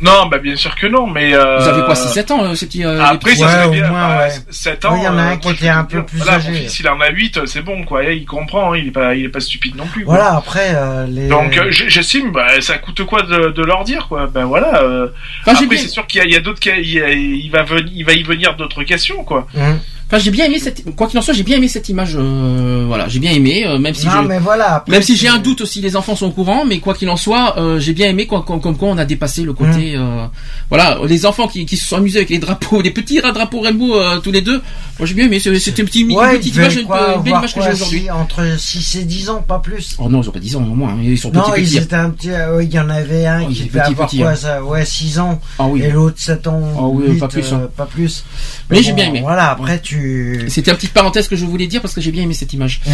Non, 0.01 0.25
bah 0.27 0.39
bien 0.39 0.55
sûr 0.55 0.75
que 0.75 0.87
non, 0.87 1.07
mais. 1.07 1.33
Euh... 1.33 1.59
Vous 1.59 1.67
avez 1.67 1.83
quoi, 1.83 1.93
6-7 1.93 2.31
ans, 2.33 2.43
euh, 2.43 2.55
ces 2.55 2.65
petits... 2.65 2.83
euh, 2.83 3.01
Après, 3.03 3.31
petits- 3.31 3.39
ça 3.41 3.45
Ouais, 3.45 3.51
serait 3.51 3.69
bien. 3.69 3.87
moins, 3.89 4.07
bah, 4.17 4.27
ouais. 4.27 4.31
7 4.49 4.85
ans. 4.85 4.93
Oui, 4.93 4.99
il 5.01 5.05
y 5.05 5.07
en 5.07 5.17
a 5.17 5.21
un 5.21 5.33
euh, 5.33 5.35
qui 5.37 5.49
je 5.49 5.53
était 5.53 5.63
vais 5.65 5.69
un 5.69 5.83
peu 5.83 6.03
plus 6.03 6.17
voilà, 6.17 6.33
âgé. 6.35 6.49
Mon 6.51 6.55
fils, 6.57 6.79
il 6.79 6.89
en 6.89 6.99
a 7.01 7.09
8, 7.09 7.45
c'est 7.45 7.61
bon, 7.61 7.83
quoi. 7.83 8.03
Il 8.03 8.25
comprend, 8.25 8.73
hein, 8.73 8.77
il 8.77 8.87
est 8.87 8.91
pas, 8.91 9.13
il 9.15 9.25
est 9.25 9.29
pas 9.29 9.39
stupide 9.39 9.75
non 9.75 9.85
plus. 9.85 10.03
quoi. 10.05 10.15
Voilà, 10.15 10.35
après, 10.35 10.73
euh, 10.75 11.05
les... 11.07 11.27
Donc 11.27 11.57
euh, 11.57 11.67
j'estime, 11.71 12.31
bah, 12.31 12.59
ça 12.61 12.77
coûte 12.79 13.03
quoi 13.05 13.21
de, 13.21 13.49
de 13.49 13.63
leur 13.63 13.83
dire 13.83 14.07
quoi? 14.07 14.27
Ben 14.27 14.45
voilà. 14.45 14.81
euh, 14.83 15.07
Enfin, 15.45 15.57
j'ai 15.59 15.65
après 15.65 15.77
c'est 15.77 15.87
sûr 15.87 16.07
qu'il 16.07 16.19
y 16.19 16.23
a, 16.23 16.25
il 16.25 16.31
y 16.33 16.35
a 16.35 16.39
d'autres, 16.41 16.59
cas- 16.59 16.75
il, 16.77 16.89
y 16.91 17.01
a- 17.01 17.09
il 17.11 17.49
va 17.51 17.63
venir, 17.63 17.91
il 17.93 18.05
va 18.05 18.13
y 18.13 18.23
venir 18.23 18.55
d'autres 18.55 18.83
questions 18.83 19.23
quoi. 19.23 19.47
Hum. 19.55 19.79
Enfin, 20.11 20.21
j'ai 20.21 20.31
bien 20.31 20.45
aimé 20.45 20.59
cette, 20.59 20.93
quoi 20.95 21.07
qu'il 21.07 21.17
en 21.17 21.21
soit, 21.21 21.33
j'ai 21.33 21.43
bien 21.43 21.55
aimé 21.55 21.69
cette 21.69 21.87
image. 21.87 22.15
euh, 22.17 22.83
voilà, 22.85 23.07
j'ai 23.07 23.19
bien 23.19 23.31
aimé, 23.31 23.63
euh, 23.65 23.77
même 23.79 23.93
si 23.93 24.05
non, 24.07 24.23
je- 24.23 24.27
mais 24.27 24.39
voilà. 24.39 24.75
après, 24.75 24.91
même 24.91 25.01
si 25.01 25.15
j'ai 25.15 25.29
un 25.29 25.37
doute 25.37 25.61
aussi, 25.61 25.79
les 25.79 25.95
enfants 25.95 26.17
sont 26.17 26.25
au 26.27 26.31
courant, 26.31 26.65
mais 26.65 26.79
quoi 26.79 26.93
qu'il 26.93 27.09
en 27.09 27.15
soit, 27.15 27.57
euh, 27.57 27.79
j'ai 27.79 27.93
bien 27.93 28.09
aimé 28.09 28.27
quoi, 28.27 28.43
comme, 28.45 28.59
comme 28.59 28.75
quoi 28.75 28.89
on 28.89 28.97
a 28.97 29.05
dépassé 29.05 29.43
le 29.43 29.53
côté, 29.53 29.95
Mmh. 29.95 30.01
euh, 30.01 30.25
voilà, 30.69 30.97
les 31.07 31.25
enfants 31.25 31.47
qui, 31.47 31.65
qui 31.65 31.77
se 31.77 31.85
sont 31.87 31.95
amusés 31.95 32.17
avec 32.19 32.29
les 32.29 32.39
drapeaux, 32.39 32.81
les 32.81 32.91
petits 32.91 33.21
drapeaux 33.21 33.61
rainbow 33.61 33.95
euh, 33.95 34.19
tous 34.19 34.31
les 34.33 34.41
deux. 34.41 34.61
Moi 34.99 35.07
j'ai 35.07 35.13
bien 35.13 35.25
aimé, 35.27 35.39
c'était 35.39 35.81
une 35.81 35.87
petite, 35.87 36.09
une 36.09 36.17
Ouais, 36.17 36.31
petite 36.37 36.47
il 36.47 36.51
devait 36.51 36.63
image, 36.65 36.75
une, 36.81 36.85
quoi, 36.87 37.15
une 37.15 37.21
belle 37.23 37.33
image 37.33 37.55
que 37.55 37.61
j'ai 37.61 37.71
aujourd'hui. 37.71 38.09
Entre 38.11 38.59
6 38.59 38.95
et 38.97 39.03
10 39.05 39.29
ans, 39.29 39.41
pas 39.47 39.59
plus. 39.59 39.95
Oh 39.97 40.09
non, 40.09 40.21
ils 40.21 40.27
ont 40.27 40.31
pas 40.33 40.39
10 40.39 40.57
ans 40.57 40.63
au 40.63 40.75
moins, 40.75 40.95
ils 41.01 41.17
sont 41.17 41.31
Non, 41.31 41.43
petits 41.43 41.61
ils 41.61 41.65
petits. 41.67 41.77
étaient 41.77 41.95
un 41.95 42.09
petit, 42.09 42.31
euh, 42.31 42.57
oui, 42.57 42.65
il 42.69 42.73
y 42.75 42.79
en 42.79 42.89
avait 42.89 43.25
un 43.25 43.43
Oh, 43.43 43.47
qui 43.47 43.63
devait 43.63 43.79
avoir 43.79 44.07
petits, 44.09 44.19
quoi, 44.19 44.31
hein. 44.31 44.35
ça, 44.35 44.61
ouais, 44.63 44.83
6 44.85 45.19
ans. 45.19 45.39
Ah 45.57 45.67
oui. 45.67 45.81
Et 45.83 45.89
l'autre 45.89 46.17
7 46.19 46.47
ans. 46.47 46.61
Ah 46.77 46.81
oui, 46.83 47.05
huit, 47.13 47.19
pas 47.19 47.27
plus, 47.29 47.53
hein. 47.53 47.69
pas 47.77 47.85
plus. 47.85 48.23
Mais 48.69 48.83
j'ai 48.83 48.91
bien 48.93 49.05
aimé. 49.07 49.21
Voilà, 49.23 49.49
après, 49.51 49.79
tu, 49.81 50.00
tu. 50.01 50.49
C'était 50.49 50.71
une 50.71 50.77
petite 50.77 50.93
parenthèse 50.93 51.27
que 51.27 51.35
je 51.35 51.45
voulais 51.45 51.67
dire 51.67 51.81
parce 51.81 51.93
que 51.93 52.01
j'ai 52.01 52.11
bien 52.11 52.23
aimé 52.23 52.33
cette 52.33 52.53
image. 52.53 52.81
Mmh. 52.85 52.91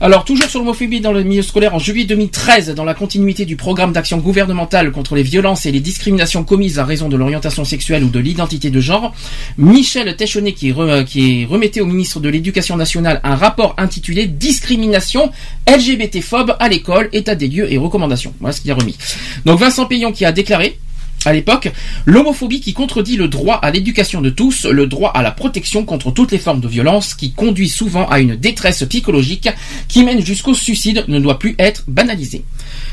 Alors, 0.00 0.24
toujours 0.24 0.48
sur 0.48 0.58
l'homophobie 0.60 1.00
dans 1.00 1.12
le 1.12 1.22
milieu 1.22 1.42
scolaire, 1.42 1.74
en 1.74 1.78
juillet 1.78 2.04
2013, 2.04 2.70
dans 2.74 2.84
la 2.84 2.94
continuité 2.94 3.44
du 3.44 3.56
programme 3.56 3.92
d'action 3.92 4.18
gouvernementale 4.18 4.90
contre 4.92 5.14
les 5.16 5.22
violences 5.22 5.66
et 5.66 5.72
les 5.72 5.80
discriminations 5.80 6.44
commises 6.44 6.78
à 6.78 6.84
raison 6.84 7.08
de 7.08 7.16
l'orientation 7.16 7.64
sexuelle 7.64 8.04
ou 8.04 8.08
de 8.08 8.18
l'identité 8.18 8.70
de 8.70 8.80
genre, 8.80 9.14
Michel 9.58 10.14
Téchonnet, 10.16 10.52
qui, 10.52 10.72
re- 10.72 11.04
qui 11.04 11.44
remettait 11.44 11.80
au 11.80 11.86
ministre 11.86 12.20
de 12.20 12.28
l'Éducation 12.28 12.76
nationale 12.76 13.20
un 13.24 13.34
rapport 13.36 13.74
intitulé 13.78 14.26
Discrimination 14.26 15.30
LGBT-phobe 15.68 16.56
à 16.58 16.68
l'école, 16.68 17.08
état 17.12 17.34
des 17.34 17.48
lieux 17.48 17.72
et 17.72 17.78
recommandations. 17.78 18.34
Voilà 18.40 18.52
ce 18.52 18.60
qu'il 18.60 18.70
a 18.70 18.74
remis. 18.74 18.96
Donc, 19.44 19.60
Vincent 19.60 19.86
Payon 19.86 20.12
qui 20.12 20.24
a 20.24 20.32
déclaré 20.32 20.78
à 21.26 21.32
l'époque, 21.32 21.70
l'homophobie 22.04 22.60
qui 22.60 22.72
contredit 22.72 23.16
le 23.16 23.28
droit 23.28 23.56
à 23.56 23.70
l'éducation 23.70 24.20
de 24.20 24.30
tous, 24.30 24.64
le 24.64 24.86
droit 24.86 25.10
à 25.10 25.22
la 25.22 25.32
protection 25.32 25.84
contre 25.84 26.10
toutes 26.12 26.32
les 26.32 26.38
formes 26.38 26.60
de 26.60 26.68
violence, 26.68 27.14
qui 27.14 27.32
conduit 27.32 27.68
souvent 27.68 28.08
à 28.08 28.20
une 28.20 28.36
détresse 28.36 28.84
psychologique 28.84 29.48
qui 29.88 30.04
mène 30.04 30.24
jusqu'au 30.24 30.54
suicide, 30.54 31.04
ne 31.08 31.18
doit 31.18 31.38
plus 31.38 31.56
être 31.58 31.84
banalisée. 31.88 32.44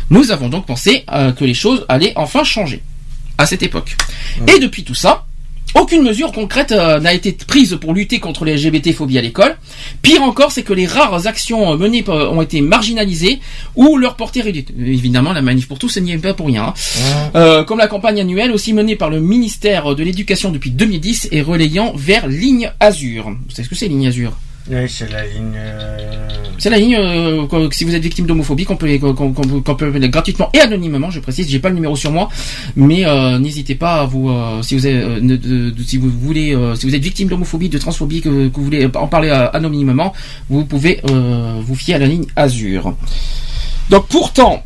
Nous 0.09 0.31
avons 0.31 0.49
donc 0.49 0.65
pensé 0.65 1.05
euh, 1.11 1.31
que 1.31 1.45
les 1.45 1.53
choses 1.53 1.85
allaient 1.87 2.13
enfin 2.15 2.43
changer 2.43 2.81
à 3.37 3.45
cette 3.45 3.63
époque. 3.63 3.95
Et 4.47 4.59
depuis 4.59 4.83
tout 4.83 4.95
ça, 4.95 5.25
aucune 5.75 6.03
mesure 6.03 6.31
concrète 6.31 6.71
euh, 6.71 6.99
n'a 6.99 7.13
été 7.13 7.31
prise 7.31 7.77
pour 7.81 7.93
lutter 7.93 8.19
contre 8.19 8.45
les 8.45 8.55
LGBT-phobies 8.57 9.17
à 9.17 9.21
l'école. 9.21 9.57
Pire 10.01 10.21
encore, 10.21 10.51
c'est 10.51 10.61
que 10.63 10.71
les 10.73 10.85
rares 10.85 11.25
actions 11.27 11.73
euh, 11.73 11.77
menées 11.77 12.03
euh, 12.07 12.29
ont 12.29 12.41
été 12.41 12.61
marginalisées 12.61 13.39
ou 13.75 13.97
leur 13.97 14.15
portée 14.15 14.41
réduite. 14.41 14.69
Évidemment, 14.77 15.33
la 15.33 15.41
manif 15.41 15.67
pour 15.67 15.79
tous, 15.79 15.89
ce 15.89 15.99
n'y 15.99 16.11
est 16.11 16.17
pas 16.19 16.33
pour 16.35 16.47
rien. 16.47 16.65
hein. 16.67 16.73
Euh, 17.35 17.63
comme 17.63 17.79
la 17.79 17.87
campagne 17.87 18.19
annuelle 18.21 18.51
aussi 18.51 18.71
menée 18.73 18.95
par 18.95 19.09
le 19.09 19.19
ministère 19.19 19.95
de 19.95 20.03
l'Éducation 20.03 20.51
depuis 20.51 20.69
2010 20.69 21.29
et 21.31 21.41
relayant 21.41 21.93
vers 21.95 22.27
Ligne 22.27 22.71
Azur. 22.79 23.29
Vous 23.29 23.49
savez 23.49 23.63
ce 23.63 23.69
que 23.69 23.75
c'est 23.75 23.87
Ligne 23.87 24.07
Azur? 24.07 24.33
Oui, 24.71 24.87
c'est 24.87 25.11
la 25.11 25.25
ligne. 25.27 25.53
euh, 25.57 25.97
c'est 26.57 26.69
la 26.69 26.77
ligne, 26.77 26.95
euh, 26.95 27.45
si 27.71 27.83
vous 27.83 27.93
êtes 27.95 28.01
victime 28.01 28.25
d'homophobie, 28.25 28.63
qu'on 28.63 28.77
peut, 28.77 28.97
qu'on, 28.97 29.13
qu'on- 29.13 29.33
qu'on 29.33 29.75
peut 29.75 29.91
gratuitement 30.07 30.49
et 30.53 30.59
anonymement, 30.61 31.11
je 31.11 31.19
précise, 31.19 31.49
j'ai 31.49 31.59
pas 31.59 31.67
le 31.67 31.75
numéro 31.75 31.97
sur 31.97 32.11
moi, 32.11 32.29
mais 32.77 33.05
euh, 33.05 33.37
n'hésitez 33.39 33.75
pas 33.75 34.01
à 34.01 34.05
vous, 34.05 34.29
euh, 34.29 34.61
si 34.61 34.75
vous 34.75 34.87
êtes, 34.87 34.95
euh, 35.03 35.19
ne- 35.21 35.73
si 35.85 35.97
vous 35.97 36.09
voulez, 36.09 36.55
euh, 36.55 36.75
si 36.75 36.85
vous 36.87 36.95
êtes 36.95 37.03
victime 37.03 37.27
d'homophobie, 37.27 37.67
de 37.67 37.77
transphobie, 37.77 38.21
que, 38.21 38.29
vous 38.29 38.63
voulez 38.63 38.87
en 38.95 39.07
parler 39.07 39.29
anonymement, 39.31 40.13
vous 40.49 40.63
pouvez 40.63 41.01
vous 41.03 41.75
fier 41.75 41.95
à 41.95 41.99
la 41.99 42.05
ligne 42.07 42.25
Azur. 42.37 42.93
Donc 43.89 44.07
pourtant, 44.07 44.63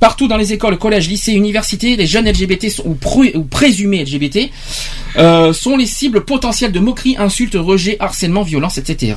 partout 0.00 0.26
dans 0.28 0.36
les 0.38 0.52
écoles, 0.52 0.78
collèges, 0.78 1.08
lycées, 1.08 1.32
universités, 1.32 1.94
les 1.94 2.06
jeunes 2.06 2.26
LGBT 2.28 2.70
sont, 2.70 2.82
ou, 2.86 2.94
pré- 2.94 3.32
ou 3.36 3.44
présumés 3.44 4.02
LGBT 4.02 4.50
euh, 5.18 5.52
sont 5.52 5.76
les 5.76 5.86
cibles 5.86 6.24
potentielles 6.24 6.72
de 6.72 6.80
moqueries, 6.80 7.16
insultes, 7.18 7.54
rejets, 7.58 7.96
harcèlement, 8.00 8.42
violence, 8.42 8.78
etc. 8.78 9.14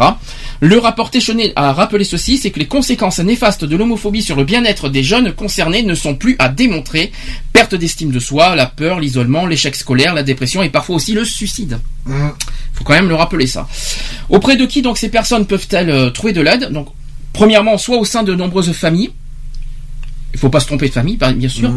Le 0.60 0.78
rapport 0.78 1.10
Téchonnet 1.10 1.54
a 1.56 1.72
rappelé 1.74 2.04
ceci, 2.04 2.38
c'est 2.38 2.52
que 2.52 2.60
les 2.60 2.68
conséquences 2.68 3.20
néfastes 3.20 3.64
de 3.66 3.76
l'homophobie 3.78 4.22
sur 4.22 4.36
le 4.36 4.44
bien-être 4.44 4.90
des 4.90 5.04
jeunes 5.04 5.32
concernés 5.32 5.84
ne 5.84 5.96
sont 5.96 6.16
plus 6.16 6.36
à 6.38 6.50
démontrer. 6.50 7.12
Perte 7.54 7.76
d'estime 7.76 8.12
de 8.12 8.20
soi, 8.20 8.56
la 8.56 8.66
peur, 8.66 9.00
l'isolement, 9.00 9.46
l'échec 9.46 9.76
scolaire, 9.76 10.14
la 10.14 10.24
dépression 10.24 10.64
et 10.64 10.70
parfois 10.70 10.98
aussi 10.98 11.14
le 11.14 11.24
suicide. 11.26 11.80
mmh. 12.06 12.28
faut 12.74 12.84
quand 12.84 12.94
même 12.94 13.10
le 13.10 13.16
rappeler 13.16 13.48
ça. 13.48 13.68
Auprès 14.30 14.58
de 14.58 14.66
qui 14.66 14.82
donc 14.82 14.98
ces 14.98 15.10
personnes 15.10 15.46
peuvent-elles 15.46 15.90
euh, 15.90 16.10
trouver 16.10 16.34
de 16.34 16.42
l'aide? 16.42 16.72
Donc, 16.72 16.88
premièrement, 17.32 17.78
soit 17.78 17.98
au 17.98 18.06
sein 18.06 18.24
de 18.24 18.34
nombreuses 18.36 18.74
familles. 18.74 19.12
Il 20.34 20.40
faut 20.40 20.50
pas 20.50 20.60
se 20.60 20.68
tromper 20.68 20.88
de 20.88 20.94
famille, 20.94 21.18
bien 21.18 21.50
sûr. 21.50 21.72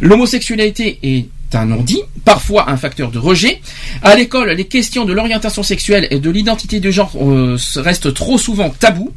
L'homosexualité 0.00 0.98
est 1.02 1.28
un 1.54 1.66
non-dit, 1.66 2.02
parfois 2.24 2.70
un 2.70 2.76
facteur 2.76 3.10
de 3.10 3.18
rejet. 3.18 3.60
À 4.02 4.14
l'école, 4.14 4.50
les 4.50 4.66
questions 4.66 5.04
de 5.04 5.12
l'orientation 5.12 5.62
sexuelle 5.62 6.06
et 6.10 6.18
de 6.18 6.30
l'identité 6.30 6.80
de 6.80 6.90
genre 6.90 7.12
euh, 7.20 7.56
restent 7.76 8.14
trop 8.14 8.38
souvent 8.38 8.70
tabous. 8.70 9.12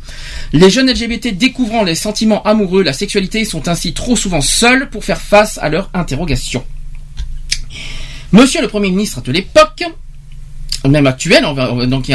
Les 0.52 0.70
jeunes 0.70 0.90
LGBT 0.90 1.38
découvrant 1.38 1.84
les 1.84 1.96
sentiments 1.96 2.44
amoureux, 2.44 2.84
la 2.84 2.94
sexualité, 2.94 3.46
sont 3.46 3.68
ainsi 3.68 3.94
trop 3.94 4.16
souvent 4.16 4.42
seuls 4.42 4.90
pour 4.90 5.06
faire 5.06 5.22
face 5.22 5.60
à 5.62 5.70
leurs 5.70 5.90
interrogations. 5.94 6.64
Monsieur 8.32 8.62
le 8.62 8.68
Premier 8.68 8.90
ministre 8.90 9.22
de 9.22 9.32
l'époque, 9.32 9.84
même 10.90 11.08
actuel, 11.08 11.45
on 11.45 11.54
va- 11.54 11.72
on 11.72 11.78
va- 11.78 11.86
donc 11.86 12.06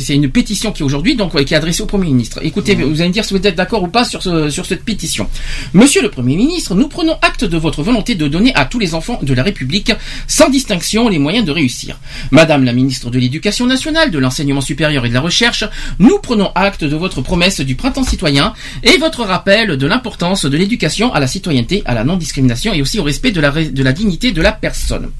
c'est 0.00 0.14
une 0.14 0.28
pétition 0.30 0.72
qui 0.72 0.82
est 0.82 0.84
aujourd'hui 0.84 1.14
donc 1.14 1.32
qui 1.44 1.54
est 1.54 1.56
adressée 1.56 1.82
au 1.82 1.86
Premier 1.86 2.06
ministre. 2.06 2.40
Écoutez, 2.42 2.74
vous 2.74 3.00
allez 3.00 3.08
me 3.08 3.12
dire 3.12 3.24
si 3.24 3.34
vous 3.34 3.46
êtes 3.46 3.54
d'accord 3.54 3.82
ou 3.82 3.88
pas 3.88 4.04
sur 4.04 4.22
ce, 4.22 4.50
sur 4.50 4.66
cette 4.66 4.84
pétition. 4.84 5.28
Monsieur 5.74 6.02
le 6.02 6.10
Premier 6.10 6.36
ministre, 6.36 6.74
nous 6.74 6.88
prenons 6.88 7.16
acte 7.22 7.44
de 7.44 7.56
votre 7.56 7.82
volonté 7.82 8.14
de 8.16 8.26
donner 8.26 8.52
à 8.54 8.64
tous 8.64 8.78
les 8.80 8.94
enfants 8.94 9.20
de 9.22 9.32
la 9.34 9.42
République, 9.44 9.92
sans 10.26 10.50
distinction, 10.50 11.08
les 11.08 11.18
moyens 11.20 11.46
de 11.46 11.52
réussir. 11.52 11.98
Madame 12.32 12.64
la 12.64 12.72
ministre 12.72 13.10
de 13.10 13.18
l'Éducation 13.18 13.66
nationale, 13.66 14.10
de 14.10 14.18
l'enseignement 14.18 14.60
supérieur 14.60 15.06
et 15.06 15.08
de 15.08 15.14
la 15.14 15.20
recherche, 15.20 15.64
nous 15.98 16.18
prenons 16.18 16.50
acte 16.54 16.82
de 16.84 16.96
votre 16.96 17.20
promesse 17.22 17.60
du 17.60 17.76
printemps 17.76 18.04
citoyen 18.04 18.54
et 18.82 18.96
votre 18.98 19.22
rappel 19.24 19.76
de 19.76 19.86
l'importance 19.86 20.44
de 20.46 20.56
l'éducation 20.56 21.12
à 21.14 21.20
la 21.20 21.26
citoyenneté, 21.26 21.82
à 21.86 21.94
la 21.94 22.02
non-discrimination 22.04 22.72
et 22.74 22.82
aussi 22.82 22.98
au 22.98 23.04
respect 23.04 23.30
de 23.30 23.40
la, 23.40 23.50
de 23.50 23.82
la 23.82 23.92
dignité 23.92 24.32
de 24.32 24.42
la 24.42 24.52
personne. 24.52 25.10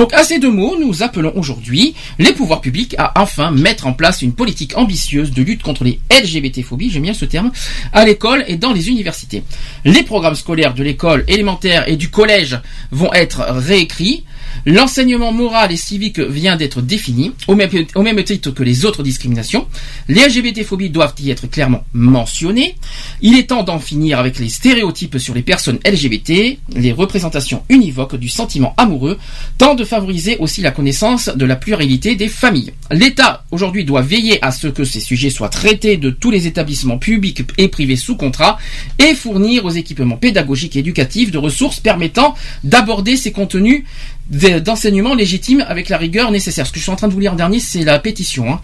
Donc 0.00 0.14
à 0.14 0.24
ces 0.24 0.38
deux 0.38 0.50
mots, 0.50 0.78
nous 0.80 1.02
appelons 1.02 1.30
aujourd'hui 1.36 1.94
les 2.18 2.32
pouvoirs 2.32 2.62
publics 2.62 2.94
à 2.96 3.20
enfin 3.20 3.50
mettre 3.50 3.86
en 3.86 3.92
place 3.92 4.22
une 4.22 4.32
politique 4.32 4.78
ambitieuse 4.78 5.30
de 5.30 5.42
lutte 5.42 5.62
contre 5.62 5.84
les 5.84 6.00
LGBT-phobies, 6.10 6.88
j'aime 6.88 7.02
bien 7.02 7.12
ce 7.12 7.26
terme, 7.26 7.52
à 7.92 8.06
l'école 8.06 8.42
et 8.48 8.56
dans 8.56 8.72
les 8.72 8.88
universités. 8.88 9.42
Les 9.84 10.02
programmes 10.02 10.36
scolaires 10.36 10.72
de 10.72 10.82
l'école 10.82 11.26
élémentaire 11.28 11.86
et 11.86 11.96
du 11.96 12.08
collège 12.08 12.58
vont 12.90 13.12
être 13.12 13.40
réécrits. 13.40 14.24
L'enseignement 14.66 15.32
moral 15.32 15.72
et 15.72 15.76
civique 15.76 16.20
vient 16.20 16.56
d'être 16.56 16.82
défini, 16.82 17.32
au 17.48 17.54
même, 17.54 18.24
titre 18.24 18.50
que 18.50 18.62
les 18.62 18.84
autres 18.84 19.02
discriminations. 19.02 19.66
Les 20.08 20.26
LGBT-phobies 20.26 20.90
doivent 20.90 21.14
y 21.20 21.30
être 21.30 21.46
clairement 21.46 21.84
mentionnées. 21.92 22.76
Il 23.22 23.36
est 23.36 23.48
temps 23.48 23.62
d'en 23.62 23.78
finir 23.78 24.18
avec 24.18 24.38
les 24.38 24.48
stéréotypes 24.48 25.18
sur 25.18 25.34
les 25.34 25.42
personnes 25.42 25.78
LGBT, 25.86 26.58
les 26.74 26.92
représentations 26.92 27.62
univoques 27.68 28.16
du 28.16 28.28
sentiment 28.28 28.74
amoureux, 28.76 29.18
tant 29.58 29.74
de 29.74 29.84
favoriser 29.84 30.36
aussi 30.38 30.60
la 30.60 30.70
connaissance 30.70 31.28
de 31.28 31.44
la 31.44 31.56
pluralité 31.56 32.16
des 32.16 32.28
familles. 32.28 32.72
L'État 32.90 33.44
aujourd'hui 33.50 33.84
doit 33.84 34.02
veiller 34.02 34.42
à 34.44 34.52
ce 34.52 34.66
que 34.66 34.84
ces 34.84 35.00
sujets 35.00 35.30
soient 35.30 35.48
traités 35.48 35.96
de 35.96 36.10
tous 36.10 36.30
les 36.30 36.46
établissements 36.46 36.98
publics 36.98 37.42
et 37.58 37.68
privés 37.68 37.96
sous 37.96 38.16
contrat 38.16 38.58
et 38.98 39.14
fournir 39.14 39.64
aux 39.64 39.70
équipements 39.70 40.16
pédagogiques 40.16 40.76
et 40.76 40.80
éducatifs 40.80 41.30
de 41.30 41.38
ressources 41.38 41.80
permettant 41.80 42.34
d'aborder 42.64 43.16
ces 43.16 43.32
contenus 43.32 43.84
d'enseignement 44.30 45.14
légitimes 45.14 45.64
avec 45.68 45.88
la 45.88 45.98
rigueur 45.98 46.30
nécessaire. 46.30 46.66
Ce 46.66 46.72
que 46.72 46.78
je 46.78 46.84
suis 46.84 46.92
en 46.92 46.96
train 46.96 47.08
de 47.08 47.12
vous 47.12 47.20
lire 47.20 47.32
en 47.32 47.36
dernier, 47.36 47.60
c'est 47.60 47.82
la 47.84 47.98
pétition. 47.98 48.52
hein. 48.52 48.60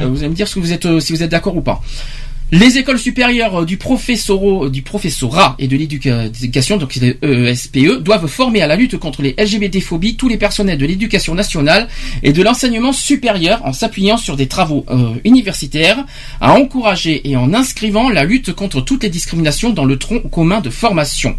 Euh, 0.00 0.06
vous 0.08 0.18
allez 0.18 0.28
me 0.28 0.34
dire 0.34 0.48
ce 0.48 0.54
que 0.54 0.60
vous 0.60 0.72
êtes, 0.72 0.86
euh, 0.86 1.00
si 1.00 1.12
vous 1.12 1.22
êtes 1.22 1.30
d'accord 1.30 1.56
ou 1.56 1.60
pas. 1.62 1.82
Les 2.54 2.76
écoles 2.76 2.98
supérieures 2.98 3.62
euh, 3.62 3.64
du 3.64 3.78
professorat, 3.78 4.68
du 4.68 4.82
professorat 4.82 5.56
et 5.58 5.68
de 5.68 5.74
l'éducation, 5.76 6.76
donc 6.76 6.92
c'est 6.92 7.16
les 7.22 7.48
ESPE, 7.48 8.02
doivent 8.02 8.26
former 8.26 8.60
à 8.60 8.66
la 8.66 8.76
lutte 8.76 8.98
contre 8.98 9.22
les 9.22 9.34
LGBT-phobies 9.38 10.16
tous 10.16 10.28
les 10.28 10.36
personnels 10.36 10.76
de 10.76 10.84
l'éducation 10.84 11.34
nationale 11.34 11.88
et 12.22 12.34
de 12.34 12.42
l'enseignement 12.42 12.92
supérieur 12.92 13.62
en 13.64 13.72
s'appuyant 13.72 14.18
sur 14.18 14.36
des 14.36 14.48
travaux 14.48 14.84
euh, 14.90 15.14
universitaires, 15.24 16.04
à 16.42 16.52
encourager 16.52 17.26
et 17.26 17.36
en 17.36 17.54
inscrivant 17.54 18.10
la 18.10 18.24
lutte 18.24 18.52
contre 18.52 18.82
toutes 18.82 19.02
les 19.02 19.08
discriminations 19.10 19.70
dans 19.70 19.86
le 19.86 19.96
tronc 19.96 20.20
commun 20.30 20.60
de 20.60 20.68
formation. 20.68 21.36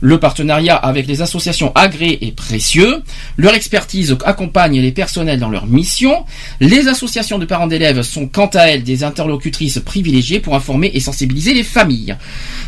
Le 0.00 0.18
partenariat 0.18 0.76
avec 0.76 1.06
les 1.06 1.20
associations 1.20 1.72
agréées 1.74 2.26
est 2.26 2.32
précieux. 2.34 3.02
Leur 3.36 3.54
expertise 3.54 4.16
accompagne 4.24 4.80
les 4.80 4.92
personnels 4.92 5.38
dans 5.38 5.50
leur 5.50 5.66
mission. 5.66 6.24
Les 6.60 6.88
associations 6.88 7.38
de 7.38 7.44
parents 7.44 7.66
d'élèves 7.66 8.02
sont 8.02 8.26
quant 8.26 8.46
à 8.54 8.62
elles 8.64 8.82
des 8.82 9.04
interlocutrices 9.04 9.78
privilégiées 9.78 10.40
pour 10.40 10.54
informer 10.54 10.90
et 10.94 11.00
sensibiliser 11.00 11.52
les 11.52 11.64
familles. 11.64 12.16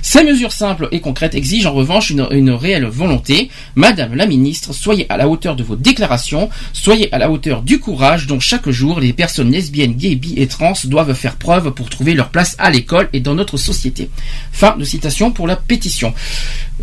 Ces 0.03 0.25
mesures 0.25 0.53
simples 0.53 0.89
et 0.93 1.01
concrètes 1.01 1.35
exigent 1.35 1.71
en 1.71 1.73
revanche 1.73 2.11
une, 2.11 2.27
une 2.31 2.51
réelle 2.51 2.85
volonté. 2.85 3.51
Madame 3.77 4.15
la 4.15 4.27
ministre, 4.27 4.75
soyez 4.75 5.07
à 5.09 5.17
la 5.17 5.29
hauteur 5.29 5.57
de 5.57 5.63
vos 5.63 5.77
déclarations, 5.77 6.51
soyez 6.73 7.13
à 7.15 7.19
la 7.19 7.31
hauteur 7.31 7.63
du 7.63 7.81
courage 7.81 8.27
dont 8.27 8.41
chaque 8.41 8.69
jour 8.69 9.01
les 9.01 9.13
personnes 9.13 9.51
lesbiennes, 9.51 9.95
gays, 9.95 10.17
bi 10.17 10.35
et 10.37 10.47
trans 10.47 10.75
doivent 10.85 11.15
faire 11.15 11.37
preuve 11.37 11.71
pour 11.73 11.89
trouver 11.89 12.15
leur 12.15 12.29
place 12.29 12.57
à 12.59 12.71
l'école 12.71 13.09
et 13.13 13.21
dans 13.21 13.35
notre 13.35 13.57
société. 13.57 14.11
Fin 14.53 14.77
de 14.77 14.85
citation 14.85 15.31
pour 15.31 15.47
la 15.47 15.57
pétition. 15.57 16.13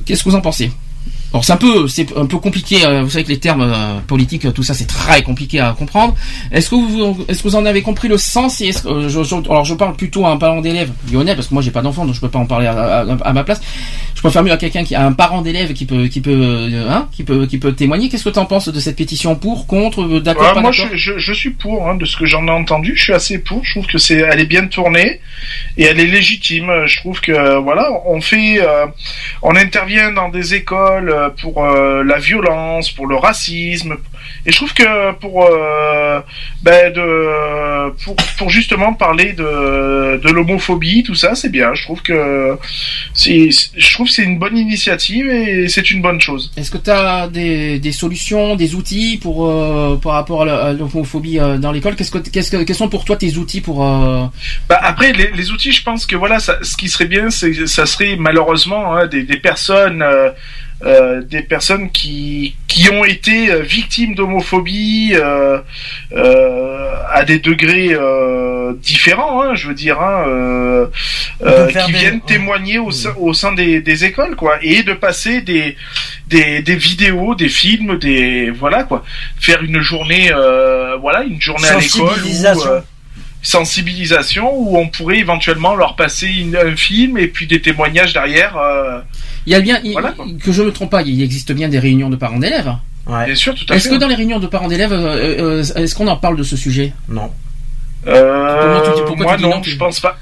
Qu'est-ce 0.06 0.24
que 0.24 0.30
vous 0.30 0.36
en 0.36 0.39
pensez 0.42 0.72
alors 1.32 1.46
c'est 1.46 1.54
un 1.54 1.58
peu 1.58 1.88
c'est 1.88 2.16
un 2.18 2.26
peu 2.26 2.38
compliqué. 2.38 2.78
euh, 2.86 3.04
vous 3.04 3.10
savez 3.12 3.24
que 3.24 3.30
les 3.30 3.40
termes 3.40 3.62
euh, 3.62 4.00
politiques, 4.08 4.46
euh, 4.46 4.52
tout 4.52 4.64
ça, 4.64 4.74
c'est 4.74 4.88
très 4.88 5.22
compliqué 5.22 5.60
à 5.60 5.74
comprendre. 5.78 6.16
Est-ce 6.52 6.70
que 6.72 6.76
vous 6.76 7.26
est-ce 7.28 7.44
que 7.44 7.48
vous 7.50 7.56
en 7.56 7.66
avez 7.66 7.82
compris 7.82 8.08
le 8.08 8.18
sens 8.18 8.62
et 8.62 8.68
est-ce 8.68 8.84
que 8.84 9.08
je, 9.10 9.24
je- 9.24 9.36
alors 9.50 9.64
je 9.66 9.76
parle 9.76 9.96
plutôt 9.96 10.26
à 10.26 10.32
un 10.32 10.38
parent 10.38 10.62
d'élève 10.62 10.90
lyonnais 11.12 11.36
parce 11.36 11.48
que 11.48 11.54
moi 11.54 11.62
j'ai 11.62 11.72
pas 11.72 11.82
d'enfant 11.82 12.06
donc 12.06 12.16
je 12.16 12.22
peux 12.22 12.30
pas 12.30 12.40
en 12.40 12.46
parler 12.46 12.66
à, 12.68 13.00
à- 13.02 13.02
à 13.30 13.34
ma 13.34 13.44
place. 13.44 13.62
Je 14.16 14.22
préfère 14.22 14.44
mieux 14.44 14.52
à 14.52 14.58
quelqu'un 14.58 14.84
qui 14.84 14.96
a 14.96 15.06
un 15.06 15.14
parent 15.14 15.42
d'élève 15.42 15.72
qui 15.74 15.86
peut 15.86 16.08
qui 16.08 16.20
peut 16.20 16.68
hein, 16.90 17.08
qui 17.12 17.24
peut 17.24 17.46
qui 17.46 17.58
peut 17.58 17.74
témoigner. 17.74 18.10
Qu'est-ce 18.10 18.24
que 18.26 18.30
tu 18.32 18.40
en 18.40 18.46
penses 18.46 18.68
de 18.70 18.80
cette 18.80 18.96
pétition 18.98 19.36
pour 19.36 19.68
contre 19.68 20.20
d'accord 20.20 20.48
Ouais, 20.48 20.54
pas 20.56 20.62
moi, 20.62 20.72
je, 20.72 20.84
je, 20.94 21.18
je 21.18 21.34
suis 21.34 21.52
pour, 21.52 21.88
hein, 21.88 21.96
de 21.96 22.06
ce 22.06 22.18
que 22.18 22.26
j'en 22.26 22.46
ai 22.48 22.52
entendu. 22.52 22.94
Je 22.98 23.04
suis 23.04 23.14
assez 23.14 23.38
pour. 23.40 23.64
Je 23.64 23.72
trouve 23.74 23.86
que 23.88 23.98
c'est, 23.98 24.16
elle 24.18 24.40
est 24.40 24.46
bien 24.46 24.66
tournée 24.68 25.22
et 25.78 25.84
elle 25.84 26.00
est 26.00 26.06
légitime. 26.08 26.70
Je 26.86 26.98
trouve 26.98 27.22
que, 27.22 27.60
voilà, 27.62 27.90
on 28.08 28.20
fait, 28.20 28.60
euh, 28.62 28.86
on 29.42 29.56
intervient 29.56 30.12
dans 30.12 30.30
des 30.30 30.54
écoles 30.54 31.14
pour 31.42 31.66
euh, 31.66 32.04
la 32.04 32.18
violence, 32.20 32.92
pour 32.92 33.08
le 33.08 33.16
racisme. 33.16 33.96
Et 34.46 34.52
je 34.52 34.56
trouve 34.56 34.74
que 34.74 35.12
pour 35.14 35.46
euh, 35.46 36.22
ben, 36.64 36.94
de 36.94 37.92
pour, 38.04 38.16
pour 38.38 38.50
justement 38.50 38.94
parler 38.94 39.34
de, 39.34 40.18
de 40.18 40.30
l'homophobie, 40.30 41.04
tout 41.04 41.16
ça, 41.16 41.36
c'est 41.36 41.50
bien. 41.50 41.74
Je 41.74 41.84
trouve 41.84 42.02
que 42.02 42.58
c'est 43.14 43.50
je 43.50 43.94
trouve 43.94 44.08
que 44.08 44.14
c'est 44.14 44.24
une 44.24 44.40
bonne 44.40 44.58
initiative 44.58 45.30
et 45.30 45.68
c'est 45.68 45.92
une 45.92 46.02
bonne 46.02 46.22
chose. 46.22 46.52
Est-ce 46.58 46.72
que 46.72 46.78
tu 46.78 46.92
as 46.92 47.28
des, 47.28 47.80
des 47.80 47.92
solutions, 47.92 48.56
des 48.56 48.76
outils 48.76 49.20
pour 49.22 49.48
euh, 49.48 50.00
par 50.02 50.14
rapport 50.14 50.44
à 50.44 50.74
l'homophobie 50.74 51.40
dans 51.60 51.72
l'école? 51.72 51.96
Qu'est-ce 51.96 52.12
que 52.12 52.20
qu'est-ce 52.20 52.52
que 52.52 52.64
quels 52.64 52.76
sont 52.76 52.90
pour 52.90 53.04
toi 53.06 53.16
tes 53.18 53.36
outils 53.38 53.62
pour 53.62 53.80
Bah, 54.70 54.80
après, 54.82 55.12
les, 55.14 55.32
les 55.32 55.52
outils, 55.52 55.72
je 55.72 55.84
pense 55.84 56.06
que 56.06 56.16
voilà, 56.16 56.40
ça, 56.40 56.60
ce 56.62 56.78
qui 56.78 56.90
serait 56.90 57.06
bien, 57.06 57.30
c'est 57.30 57.68
ça 57.68 57.86
serait 57.86 58.16
malheureusement 58.18 58.96
hein, 58.96 59.08
des, 59.08 59.24
des 59.24 59.38
personnes, 59.38 60.02
euh, 60.02 60.30
euh, 60.84 61.22
des 61.22 61.42
personnes 61.42 61.90
qui 61.92 62.56
qui 62.68 62.90
ont 62.92 63.04
été 63.04 63.52
euh, 63.52 63.62
victimes 63.62 64.16
d'homophobie 64.16 65.12
euh, 65.16 65.60
euh, 66.16 66.94
à 67.12 67.26
des 67.26 67.40
degrés 67.40 67.90
euh, 67.94 68.74
différents, 68.82 69.42
hein, 69.42 69.56
je 69.56 69.68
veux 69.68 69.74
dire, 69.74 70.00
hein, 70.00 70.24
euh, 70.28 70.86
euh, 71.44 71.66
qui 71.86 71.92
viennent 72.00 72.22
témoigner 72.22 72.78
au, 72.78 72.92
sein- 72.92 73.14
au 73.18 73.34
sein 73.34 73.52
des, 73.54 73.82
des 73.82 74.06
écoles, 74.06 74.36
quoi, 74.36 74.58
et 74.62 74.84
de 74.84 74.94
passer 74.94 75.42
des 75.42 75.76
des, 76.28 76.62
des 76.62 76.76
vidéos, 76.76 77.34
des 77.36 77.50
films, 77.50 77.98
des 77.98 78.50
voilà 78.52 78.84
quoi, 78.84 79.04
faire 79.40 79.62
une 79.64 79.82
journée, 79.82 80.32
euh, 80.32 80.96
voilà, 81.02 81.24
une 81.24 81.42
journée 81.42 81.68
à 81.68 81.74
l'école. 81.82 82.20
sensibilisation 83.42 84.52
où 84.54 84.78
on 84.78 84.88
pourrait 84.90 85.20
éventuellement 85.20 85.74
leur 85.76 85.96
passer 85.96 86.28
une- 86.28 86.56
un 86.58 86.76
film 86.76 87.18
et 87.18 87.28
puis 87.28 87.48
des 87.48 87.62
témoignages 87.62 88.14
derrière. 88.14 88.58
euh, 88.58 89.00
Il 89.46 89.54
y 89.54 89.56
a 89.56 89.62
bien 89.62 89.80
il- 89.84 89.94
Voilà, 89.94 90.12
quoi. 90.12 90.26
que 90.44 90.52
je 90.52 90.62
me 90.62 90.72
trompe 90.72 90.92
pas, 90.92 91.02
il 91.02 91.22
existe 91.22 91.52
bien 91.52 91.70
des 91.70 91.80
réunions 91.80 92.10
de 92.10 92.16
parents 92.16 92.40
d'élèves. 92.40 92.74
Bien 93.08 93.34
sûr, 93.36 93.56
tout 93.56 93.66
à 93.70 93.76
Est-ce 93.76 93.88
fait. 93.90 93.96
que 93.96 94.00
dans 94.00 94.08
les 94.08 94.16
réunions 94.16 94.40
de 94.40 94.46
parents 94.48 94.68
d'élèves, 94.68 94.94
euh, 94.94 95.62
euh, 95.62 95.64
est-ce 95.64 95.96
qu'on 95.96 96.08
en 96.08 96.18
parle 96.18 96.38
de 96.38 96.44
ce 96.44 96.56
sujet? 96.56 96.94
Non. 97.08 97.32
Euh, 98.08 98.82
tu 98.86 98.92
dis- 98.92 99.02
pourquoi 99.08 99.24
moi 99.26 99.36
tu 99.36 99.38
dis 99.40 99.50
non, 99.50 99.56
non, 99.56 99.62
tu- 99.62 99.72
je 99.72 99.78
pense 99.78 100.00
pas. 100.00 100.18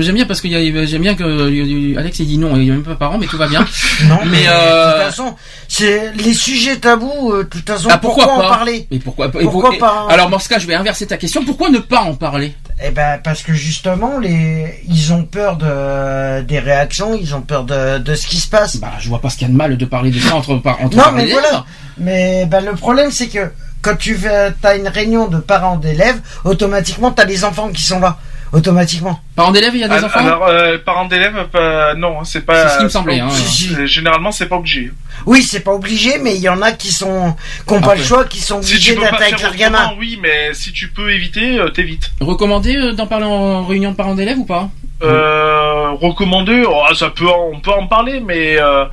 J'aime 0.00 0.14
bien 0.14 0.24
parce 0.24 0.40
que 0.40 0.48
j'aime 0.48 1.02
bien 1.02 1.14
que 1.14 1.22
euh, 1.24 1.98
Alex 1.98 2.18
il 2.20 2.26
dit 2.26 2.38
non, 2.38 2.56
il 2.56 2.64
y 2.64 2.70
a 2.70 2.74
même 2.74 2.82
pas 2.82 2.94
parents, 2.94 3.18
mais 3.18 3.26
tout 3.26 3.36
va 3.36 3.46
bien. 3.48 3.66
Non, 4.08 4.18
mais 4.24 4.30
mais, 4.30 4.44
euh, 4.48 4.88
de 4.88 4.92
toute 4.94 5.04
façon, 5.10 5.34
c'est 5.68 6.12
les 6.14 6.34
sujets 6.34 6.76
tabous. 6.76 7.32
euh, 7.32 7.38
De 7.44 7.48
toute 7.48 7.66
façon, 7.68 7.88
ah, 7.92 7.98
pourquoi, 7.98 8.24
pourquoi, 8.24 8.42
pas 8.42 8.48
en 8.48 8.52
parler? 8.56 8.86
Mais 8.90 8.98
pourquoi, 8.98 9.26
et 9.26 9.44
Pourquoi 9.44 9.70
pour- 9.70 9.78
pas? 9.78 10.06
Alors 10.10 10.30
dans 10.30 10.38
ce 10.38 10.48
cas, 10.48 10.58
je 10.58 10.66
vais 10.66 10.74
inverser 10.74 11.06
ta 11.06 11.16
question. 11.16 11.44
Pourquoi 11.44 11.68
ne 11.70 11.78
pas 11.78 12.00
en 12.00 12.14
parler? 12.14 12.54
Eh 12.84 12.90
ben, 12.90 13.20
parce 13.22 13.42
que 13.42 13.52
justement, 13.52 14.18
les, 14.18 14.82
ils 14.88 15.12
ont 15.12 15.24
peur 15.24 15.56
de 15.56 16.42
des 16.42 16.58
réactions, 16.58 17.14
ils 17.18 17.34
ont 17.34 17.42
peur 17.42 17.64
de, 17.64 17.98
de 17.98 18.14
ce 18.14 18.26
qui 18.26 18.38
se 18.38 18.48
passe. 18.48 18.76
Bah, 18.76 18.92
je 18.98 19.08
vois 19.08 19.20
pas 19.20 19.28
ce 19.30 19.36
qu'il 19.36 19.46
y 19.46 19.50
a 19.50 19.52
de 19.52 19.56
mal 19.58 19.76
de 19.76 19.84
parler 19.84 20.10
de 20.10 20.18
ça 20.18 20.34
entre, 20.34 20.56
par- 20.56 20.80
entre 20.82 20.96
non, 20.96 21.04
mais 21.14 21.26
voilà. 21.30 21.64
Mais 21.98 22.46
ben, 22.46 22.64
le 22.64 22.72
problème, 22.74 23.10
c'est 23.10 23.28
que 23.28 23.50
quand 23.82 23.96
tu 23.96 24.18
as 24.62 24.74
une 24.76 24.88
réunion 24.88 25.28
de 25.28 25.38
parents 25.38 25.76
d'élèves, 25.76 26.20
automatiquement, 26.44 27.10
t'as 27.12 27.24
les 27.26 27.44
enfants 27.44 27.68
qui 27.68 27.82
sont 27.82 28.00
là. 28.00 28.16
Automatiquement. 28.54 29.20
Parents 29.36 29.50
d'élèves, 29.50 29.72
il 29.74 29.80
y 29.80 29.84
a 29.84 29.88
des 29.88 29.94
Alors, 29.94 30.06
enfants 30.06 30.20
alors, 30.20 30.46
euh, 30.48 30.78
parents 30.78 31.06
d'élèves, 31.06 31.48
pas- 31.52 31.94
non, 31.94 32.22
c'est 32.24 32.46
pas. 32.46 32.68
C'est 32.68 32.74
ce 32.74 32.78
qui 32.78 32.84
me 32.84 32.88
c'est 32.88 32.92
semblait, 32.92 33.18
pas 33.18 33.24
hein. 33.24 33.28
obligé. 33.28 33.74
Euh, 33.74 33.86
Généralement, 33.86 34.30
c'est 34.32 34.46
pas 34.46 34.56
obligé. 34.56 34.92
Oui, 35.26 35.42
c'est 35.42 35.60
pas 35.60 35.72
obligé, 35.72 36.18
mais 36.18 36.34
il 36.36 36.40
y 36.40 36.48
en 36.48 36.62
a 36.62 36.72
qui 36.72 36.92
sont 36.92 37.34
qui 37.66 37.72
ont 37.74 37.80
pas 37.80 37.94
le 37.96 38.02
choix, 38.02 38.24
qui 38.24 38.40
sont 38.40 38.62
Si 38.62 38.74
obligés 38.74 38.94
peux 38.94 39.00
d'être 39.02 39.14
avec 39.20 39.40
leur 39.42 39.54
gamin. 39.56 39.92
oui, 39.98 40.18
mais 40.22 40.54
si 40.54 40.72
tu 40.72 40.88
peux 40.88 41.10
éviter, 41.12 41.58
euh, 41.58 41.68
t'évites. 41.70 42.12
Recommandé 42.20 42.76
euh, 42.76 42.92
d'en 42.92 43.06
parler 43.06 43.26
en 43.26 43.64
réunion 43.64 43.90
de 43.90 43.96
parents 43.96 44.14
d'élèves 44.14 44.38
ou 44.38 44.44
pas? 44.44 44.68
Euh, 45.02 45.90
recommandé, 46.00 46.64
oh, 46.66 46.94
ça 46.94 47.10
peut, 47.10 47.26
on 47.28 47.58
peut 47.60 47.72
en 47.72 47.86
parler, 47.88 48.20
mais 48.20 48.56
euh, 48.58 48.84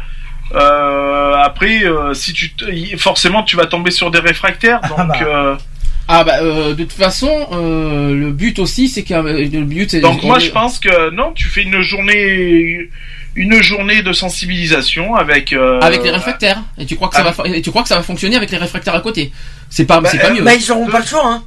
euh, 0.55 1.33
après, 1.35 1.83
euh, 1.85 2.13
si 2.13 2.33
tu, 2.33 2.51
forcément, 2.97 3.43
tu 3.43 3.55
vas 3.55 3.65
tomber 3.67 3.91
sur 3.91 4.11
des 4.11 4.19
réfractaires, 4.19 4.81
donc. 4.81 4.97
bah. 5.07 5.13
euh, 5.21 5.55
Ah 6.13 6.25
bah 6.25 6.39
euh, 6.41 6.73
de 6.73 6.83
toute 6.83 6.91
façon, 6.91 7.47
euh, 7.53 8.13
le 8.13 8.31
but 8.31 8.59
aussi 8.59 8.89
c'est 8.89 9.03
que 9.03 9.13
euh, 9.13 9.47
le 9.49 9.63
but 9.63 9.89
c'est 9.91 10.01
Donc 10.01 10.21
on 10.23 10.27
moi 10.27 10.39
je 10.39 10.49
pense 10.49 10.77
que 10.77 11.09
non, 11.11 11.31
tu 11.33 11.47
fais 11.47 11.61
une 11.63 11.81
journée 11.81 12.89
une 13.35 13.61
journée 13.61 14.01
de 14.03 14.11
sensibilisation 14.11 15.15
avec 15.15 15.53
euh, 15.53 15.79
avec 15.79 16.03
les 16.03 16.09
réfractaires 16.11 16.61
et 16.77 16.85
tu 16.85 16.97
crois 16.97 17.07
que 17.07 17.15
ça 17.15 17.21
avec- 17.21 17.37
va 17.37 17.43
fa- 17.45 17.49
et 17.49 17.61
tu 17.61 17.69
crois 17.69 17.83
que 17.83 17.87
ça 17.87 17.95
va 17.95 18.03
fonctionner 18.03 18.35
avec 18.35 18.51
les 18.51 18.57
réfractaires 18.57 18.93
à 18.95 18.99
côté? 18.99 19.31
C'est 19.69 19.85
pas 19.85 20.01
Bah, 20.01 20.09
c'est 20.11 20.17
pas 20.19 20.31
euh, 20.31 20.33
mieux. 20.33 20.43
Bah, 20.43 20.53
ils 20.53 20.69
auront 20.69 20.87
pas 20.87 20.99
le 20.99 21.05
choix, 21.05 21.25
hein. 21.25 21.43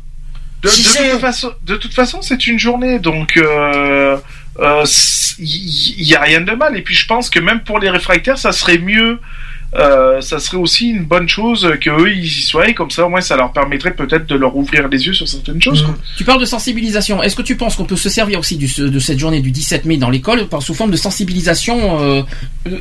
de, 0.62 0.68
si 0.68 0.82
de 0.82 1.10
toute 1.10 1.20
façon 1.20 1.52
de 1.66 1.76
toute 1.76 1.92
façon 1.92 2.22
c'est 2.22 2.46
une 2.46 2.58
journée 2.58 2.98
donc 3.00 3.34
il 3.36 4.18
y, 5.38 6.14
a 6.14 6.20
rien 6.22 6.40
de 6.40 6.52
mal 6.52 6.76
et 6.76 6.80
puis 6.82 6.94
je 6.94 7.06
pense 7.06 7.28
que 7.28 7.38
même 7.38 7.60
pour 7.60 7.78
les 7.80 7.90
réfractaires 7.90 8.38
ça 8.38 8.52
serait 8.52 8.78
mieux 8.78 9.18
euh, 9.76 10.20
ça 10.20 10.38
serait 10.38 10.56
aussi 10.56 10.88
une 10.88 11.04
bonne 11.04 11.28
chose 11.28 11.68
que 11.80 11.90
eux 11.90 12.12
ils 12.12 12.24
y 12.24 12.42
soient 12.42 12.68
et 12.68 12.74
comme 12.74 12.90
ça 12.90 13.06
au 13.06 13.08
moins 13.08 13.20
ça 13.20 13.36
leur 13.36 13.52
permettrait 13.52 13.94
peut-être 13.94 14.26
de 14.26 14.34
leur 14.34 14.56
ouvrir 14.56 14.88
les 14.88 15.06
yeux 15.06 15.12
sur 15.12 15.26
certaines 15.26 15.60
choses 15.60 15.82
quoi. 15.82 15.94
Tu 16.16 16.24
parles 16.24 16.40
de 16.40 16.44
sensibilisation. 16.44 17.22
Est-ce 17.22 17.36
que 17.36 17.42
tu 17.42 17.56
penses 17.56 17.76
qu'on 17.76 17.84
peut 17.84 17.96
se 17.96 18.08
servir 18.08 18.38
aussi 18.38 18.56
du, 18.56 18.66
de 18.66 18.98
cette 18.98 19.18
journée 19.18 19.40
du 19.40 19.50
17 19.50 19.84
mai 19.84 19.96
dans 19.96 20.10
l'école 20.10 20.46
par 20.48 20.62
sous 20.62 20.74
forme 20.74 20.90
de 20.90 20.96
sensibilisation 20.96 22.00
euh, 22.00 22.22
euh, 22.68 22.78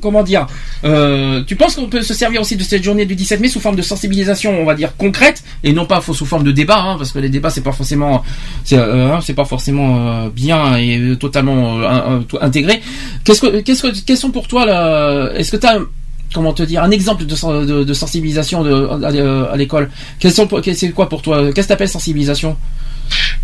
Comment 0.00 0.22
dire 0.22 0.46
euh, 0.84 1.42
Tu 1.44 1.56
penses 1.56 1.76
qu'on 1.76 1.88
peut 1.88 2.02
se 2.02 2.14
servir 2.14 2.40
aussi 2.40 2.56
de 2.56 2.62
cette 2.62 2.82
journée 2.82 3.06
du 3.06 3.14
17 3.14 3.40
mai 3.40 3.48
sous 3.48 3.60
forme 3.60 3.76
de 3.76 3.82
sensibilisation, 3.82 4.60
on 4.60 4.64
va 4.64 4.74
dire 4.74 4.96
concrète, 4.96 5.42
et 5.62 5.72
non 5.72 5.86
pas 5.86 6.00
sous 6.00 6.26
forme 6.26 6.44
de 6.44 6.52
débat, 6.52 6.80
hein, 6.80 6.96
parce 6.96 7.12
que 7.12 7.18
les 7.18 7.28
débats 7.28 7.50
c'est 7.50 7.62
pas 7.62 7.72
forcément, 7.72 8.24
c'est 8.64 8.76
euh, 8.76 9.14
hein, 9.14 9.20
c'est 9.22 9.34
pas 9.34 9.44
forcément 9.44 10.24
euh, 10.24 10.28
bien 10.30 10.76
et 10.76 11.16
totalement 11.18 11.80
euh, 11.80 12.20
intégré. 12.40 12.80
Qu'est-ce 13.24 13.40
que, 13.40 13.60
qu'est-ce 13.60 13.82
que, 13.82 14.04
quels 14.04 14.16
sont 14.16 14.30
pour 14.30 14.48
toi 14.48 14.66
là 14.66 15.32
Est-ce 15.34 15.52
que 15.52 15.56
tu 15.56 15.66
as 15.66 15.78
comment 16.32 16.52
te 16.52 16.62
dire 16.62 16.82
un 16.82 16.90
exemple 16.90 17.24
de, 17.24 17.64
de, 17.64 17.84
de 17.84 17.94
sensibilisation 17.94 18.62
de, 18.62 19.04
à, 19.04 19.52
à 19.52 19.56
l'école 19.56 19.90
c'est 20.20 20.90
quoi 20.92 21.08
pour 21.08 21.22
toi 21.22 21.52
Qu'est-ce 21.52 21.66
que 21.66 21.72
t'appelles 21.72 21.88
sensibilisation? 21.88 22.56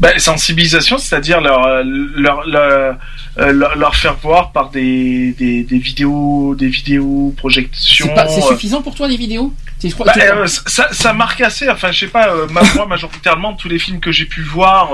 Bah, 0.01 0.11
sensibilisation, 0.19 0.97
c'est-à-dire 0.99 1.41
leur, 1.41 1.67
euh, 1.67 1.83
leur, 1.85 2.47
leur, 2.47 2.97
leur, 3.37 3.77
leur 3.77 3.95
faire 3.97 4.17
voir 4.23 4.53
par 4.53 4.71
des, 4.71 5.33
des, 5.39 5.63
des 5.65 5.79
vidéos, 5.79 6.55
des 6.57 6.69
vidéos, 6.69 7.35
projections. 7.37 8.09
C'est 8.29 8.43
euh, 8.45 8.49
suffisant 8.49 8.81
pour 8.83 8.95
toi 8.95 9.09
les 9.09 9.17
vidéos? 9.17 9.53
Crois- 9.93 10.13
tu- 10.13 10.21
euh, 10.21 10.47
ça, 10.47 10.89
ça 10.93 11.13
marque 11.13 11.41
assez. 11.41 11.69
Enfin, 11.69 11.91
je 11.93 11.99
sais 12.01 12.07
pas. 12.07 12.29
euh, 12.29 12.47
ma- 12.51 12.63
moi, 12.75 12.87
majoritairement, 12.87 13.55
tous 13.55 13.69
les 13.69 13.79
films 13.79 14.01
que 14.01 14.11
j'ai 14.13 14.25
pu 14.25 14.43
voir, 14.43 14.93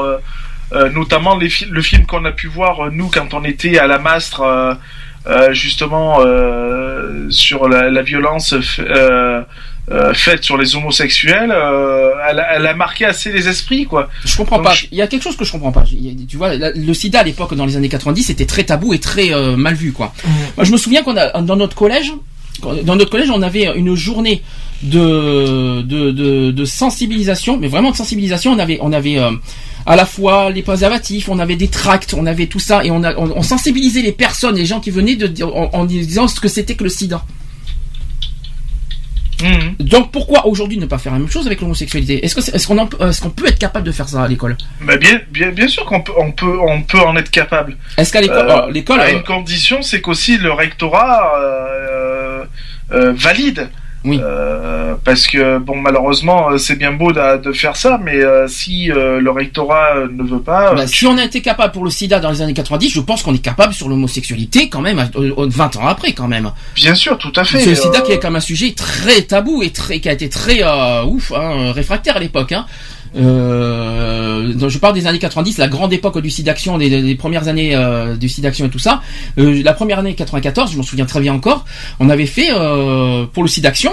euh, 0.72 0.90
notamment 0.90 1.36
les 1.36 1.50
fi- 1.50 1.66
le 1.70 1.82
film 1.82 2.04
qu'on 2.06 2.24
a 2.24 2.32
pu 2.32 2.48
voir 2.48 2.90
nous 2.90 3.08
quand 3.08 3.32
on 3.34 3.44
était 3.44 3.78
à 3.78 3.86
la 3.86 3.98
Mastre, 3.98 4.42
justement 5.52 6.18
euh, 6.20 7.28
sur 7.30 7.68
la, 7.68 7.90
la 7.90 8.02
violence 8.02 8.54
euh, 8.78 9.42
euh, 9.90 10.14
faite 10.14 10.42
sur 10.44 10.56
les 10.56 10.76
homosexuels, 10.76 11.50
euh, 11.54 12.10
elle, 12.30 12.40
a- 12.40 12.54
elle 12.56 12.66
a 12.66 12.74
marqué 12.74 13.04
assez 13.04 13.30
les 13.32 13.48
esprits, 13.48 13.84
quoi. 13.84 14.08
Je 14.24 14.34
comprends 14.36 14.56
Donc, 14.56 14.66
pas. 14.66 14.72
je- 14.74 14.86
Il 14.92 14.96
y 14.98 15.02
a 15.02 15.06
quelque 15.06 15.22
chose 15.22 15.36
que 15.36 15.44
je 15.44 15.52
comprends 15.52 15.72
pas. 15.72 15.84
Tu 16.28 16.36
vois, 16.36 16.54
la- 16.56 16.70
le 16.72 16.94
sida 16.94 17.20
à 17.20 17.22
l'époque, 17.22 17.54
dans 17.54 17.66
les 17.66 17.76
années 17.76 17.88
90, 17.90 18.22
c'était 18.24 18.46
très 18.46 18.64
tabou 18.64 18.94
et 18.94 18.98
très 18.98 19.34
euh, 19.34 19.56
mal 19.56 19.74
vu, 19.74 19.92
quoi. 19.92 20.12
Moi, 20.56 20.64
je 20.64 20.72
me 20.72 20.78
souviens 20.78 21.02
qu'on 21.02 21.16
a 21.16 21.40
dans 21.42 21.56
notre 21.56 21.76
collège, 21.76 22.12
dans 22.62 22.96
notre 22.96 23.10
collège, 23.10 23.30
on 23.30 23.42
avait 23.42 23.66
une 23.76 23.94
journée 23.94 24.42
de 24.82 25.82
de, 25.82 26.10
de, 26.12 26.50
de 26.50 26.64
sensibilisation, 26.64 27.58
mais 27.58 27.68
vraiment 27.68 27.90
de 27.90 27.96
sensibilisation. 27.96 28.52
On 28.52 28.58
avait 28.58 28.78
on 28.80 28.92
avait 28.92 29.18
euh, 29.18 29.30
à 29.86 29.96
la 29.96 30.06
fois 30.06 30.50
les 30.50 30.62
préservatifs, 30.62 31.28
on 31.28 31.38
avait 31.38 31.56
des 31.56 31.68
tracts, 31.68 32.14
on 32.14 32.26
avait 32.26 32.46
tout 32.46 32.60
ça 32.60 32.84
et 32.84 32.90
on 32.90 33.02
a 33.04 33.14
on, 33.16 33.30
on 33.36 33.42
sensibilisait 33.42 34.02
les 34.02 34.12
personnes, 34.12 34.56
les 34.56 34.66
gens 34.66 34.80
qui 34.80 34.90
venaient 34.90 35.16
de 35.16 35.44
en, 35.44 35.70
en 35.72 35.84
disant 35.84 36.26
ce 36.28 36.40
que 36.40 36.48
c'était 36.48 36.74
que 36.74 36.84
le 36.84 36.90
sida. 36.90 37.22
Mhm. 39.42 39.74
Donc 39.80 40.10
pourquoi 40.12 40.46
aujourd'hui 40.46 40.78
ne 40.78 40.86
pas 40.86 40.96
faire 40.96 41.12
la 41.12 41.18
même 41.18 41.28
chose 41.28 41.46
avec 41.46 41.60
l'homosexualité? 41.60 42.24
Est-ce 42.24 42.66
qu'on 42.68 42.86
peut- 43.30 43.46
être 43.48 43.58
capable 43.58 43.84
de 43.86 43.92
faire 43.92 44.08
ça 44.08 44.22
à 44.22 44.28
l'école? 44.28 44.56
Bah, 44.80 44.96
bien, 44.96 45.20
bien, 45.30 45.50
bien 45.50 45.68
sûr 45.68 45.84
qu'on 45.84 46.00
peut, 46.00 46.12
on 46.16 46.30
peut, 46.32 46.56
on 46.66 46.82
peut 46.82 47.00
en 47.00 47.16
être 47.16 47.30
capable. 47.30 47.76
Est-ce 47.98 48.12
qu'à 48.12 48.20
l'école, 48.20 48.48
Euh, 48.48 48.70
euh, 48.90 49.12
une 49.12 49.22
condition, 49.24 49.82
c'est 49.82 50.00
qu'aussi 50.00 50.38
le 50.38 50.52
rectorat 50.52 51.32
euh, 51.40 52.44
euh, 52.92 53.12
valide. 53.12 53.68
Oui. 54.04 54.20
Euh, 54.22 54.94
parce 55.02 55.26
que 55.26 55.58
bon, 55.58 55.76
malheureusement, 55.76 56.50
euh, 56.50 56.58
c'est 56.58 56.76
bien 56.76 56.92
beau 56.92 57.10
de, 57.12 57.38
de 57.42 57.52
faire 57.52 57.76
ça, 57.76 57.98
mais 58.02 58.16
euh, 58.16 58.46
si 58.48 58.90
euh, 58.90 59.18
le 59.20 59.30
rectorat 59.30 59.96
euh, 59.96 60.08
ne 60.12 60.22
veut 60.22 60.40
pas, 60.40 60.74
bah, 60.74 60.82
euh, 60.82 60.86
si 60.86 61.06
on 61.06 61.16
a 61.16 61.24
été 61.24 61.40
capable 61.40 61.72
pour 61.72 61.84
le 61.84 61.90
sida 61.90 62.20
dans 62.20 62.30
les 62.30 62.42
années 62.42 62.52
90, 62.54 62.90
je 62.90 63.00
pense 63.00 63.22
qu'on 63.22 63.34
est 63.34 63.38
capable 63.38 63.72
sur 63.72 63.88
l'homosexualité 63.88 64.68
quand 64.68 64.82
même, 64.82 64.98
euh, 65.16 65.32
euh, 65.38 65.46
20 65.48 65.76
ans 65.76 65.86
après 65.86 66.12
quand 66.12 66.28
même. 66.28 66.50
bien 66.74 66.94
sûr, 66.94 67.16
tout 67.16 67.32
à 67.36 67.44
fait. 67.44 67.60
C'est 67.60 67.70
le 67.70 67.76
sida 67.76 68.00
qui 68.02 68.12
est 68.12 68.18
comme 68.20 68.36
un 68.36 68.40
sujet 68.40 68.72
très 68.72 69.22
tabou 69.22 69.62
et 69.62 69.70
très, 69.70 70.00
qui 70.00 70.08
a 70.08 70.12
été 70.12 70.28
très 70.28 70.62
euh, 70.62 71.04
ouf, 71.04 71.32
hein, 71.32 71.72
réfractaire 71.72 72.16
à 72.16 72.20
l'époque. 72.20 72.52
Hein. 72.52 72.66
Euh, 73.16 74.52
donc 74.54 74.70
je 74.70 74.78
parle 74.78 74.94
des 74.94 75.06
années 75.06 75.18
90, 75.18 75.58
la 75.58 75.68
grande 75.68 75.92
époque 75.92 76.20
du 76.20 76.30
SIDAction, 76.30 76.78
des, 76.78 77.02
des 77.02 77.14
premières 77.14 77.48
années 77.48 77.74
euh, 77.74 78.16
du 78.16 78.28
SIDAction 78.28 78.66
et 78.66 78.70
tout 78.70 78.78
ça. 78.78 79.02
Euh, 79.38 79.62
la 79.62 79.72
première 79.72 79.98
année 79.98 80.14
94, 80.14 80.72
je 80.72 80.76
m'en 80.76 80.82
souviens 80.82 81.06
très 81.06 81.20
bien 81.20 81.34
encore, 81.34 81.64
on 82.00 82.08
avait 82.10 82.26
fait 82.26 82.48
euh, 82.50 83.24
pour 83.32 83.42
le 83.42 83.48
SIDAction 83.48 83.92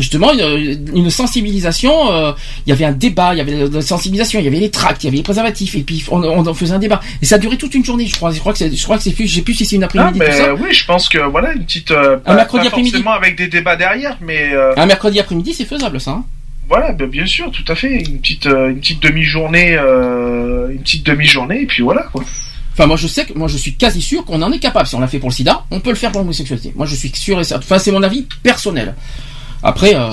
justement 0.00 0.32
une, 0.32 0.88
une 0.94 1.10
sensibilisation. 1.10 2.10
euh, 2.12 2.32
Il 2.66 2.70
y 2.70 2.72
avait 2.72 2.86
un 2.86 2.92
débat, 2.92 3.34
il 3.34 3.38
y 3.38 3.40
avait 3.42 3.68
la 3.68 3.82
sensibilisation, 3.82 4.40
il 4.40 4.44
y 4.44 4.48
avait 4.48 4.58
les 4.58 4.70
tracts, 4.70 5.02
il 5.04 5.06
y 5.06 5.08
avait 5.08 5.18
les 5.18 5.22
préservatifs, 5.22 5.74
et 5.74 5.82
puis 5.82 6.02
on, 6.10 6.22
on 6.22 6.54
faisait 6.54 6.72
un 6.74 6.78
débat. 6.78 7.00
Et 7.20 7.26
ça 7.26 7.34
a 7.34 7.38
duré 7.38 7.58
toute 7.58 7.74
une 7.74 7.84
journée, 7.84 8.06
je 8.06 8.14
crois. 8.16 8.32
Je 8.32 8.40
crois 8.40 8.52
que 8.52 8.58
c'est, 8.58 8.74
je 8.74 8.82
crois 8.84 8.96
que 8.96 9.02
c'est 9.02 9.10
plus, 9.12 9.28
si 9.28 9.66
c'est 9.66 9.76
une 9.76 9.82
Ah, 9.82 9.86
après-midi 9.86 10.18
tout 10.18 10.24
mais 10.26 10.32
ça. 10.32 10.54
oui, 10.54 10.72
je 10.72 10.84
pense 10.86 11.08
que 11.10 11.18
voilà 11.18 11.52
une 11.52 11.64
petite. 11.64 11.90
euh, 11.90 12.14
Un 12.16 12.18
pas- 12.20 12.34
mercredi 12.36 12.66
après-midi. 12.68 13.04
avec 13.14 13.36
des 13.36 13.48
débats 13.48 13.76
derrière, 13.76 14.16
mais 14.22 14.50
euh, 14.54 14.72
Un 14.78 14.86
mercredi 14.86 15.20
après-midi, 15.20 15.52
c'est 15.52 15.66
faisable, 15.66 16.00
ça. 16.00 16.12
hein. 16.12 16.24
Voilà, 16.72 16.92
ben, 16.92 17.06
bien 17.06 17.26
sûr, 17.26 17.50
tout 17.50 17.64
à 17.68 17.74
fait, 17.74 18.00
une 18.00 18.18
petite, 18.18 18.46
euh, 18.46 18.70
une 18.70 18.80
petite 18.80 19.02
demi-journée, 19.02 19.76
euh, 19.76 20.70
une 20.70 20.78
petite 20.80 21.04
demi-journée, 21.04 21.62
et 21.62 21.66
puis 21.66 21.82
voilà 21.82 22.04
quoi. 22.12 22.24
Enfin, 22.72 22.86
moi, 22.86 22.96
je 22.96 23.06
sais 23.06 23.26
que, 23.26 23.34
moi, 23.36 23.48
je 23.48 23.58
suis 23.58 23.74
quasi 23.74 24.00
sûr 24.00 24.24
qu'on 24.24 24.40
en 24.40 24.50
est 24.50 24.58
capable. 24.58 24.86
Si 24.86 24.94
on 24.94 25.00
l'a 25.00 25.06
fait 25.06 25.18
pour 25.18 25.28
le 25.28 25.34
sida, 25.34 25.66
on 25.70 25.80
peut 25.80 25.90
le 25.90 25.96
faire 25.96 26.10
pour 26.10 26.22
l'homosexualité. 26.22 26.72
Moi, 26.74 26.86
je 26.86 26.94
suis 26.94 27.10
sûr 27.14 27.38
et 27.38 27.44
certain. 27.44 27.62
Enfin, 27.66 27.78
c'est 27.78 27.92
mon 27.92 28.02
avis 28.02 28.26
personnel. 28.42 28.94
Après, 29.62 29.94
euh, 29.94 30.08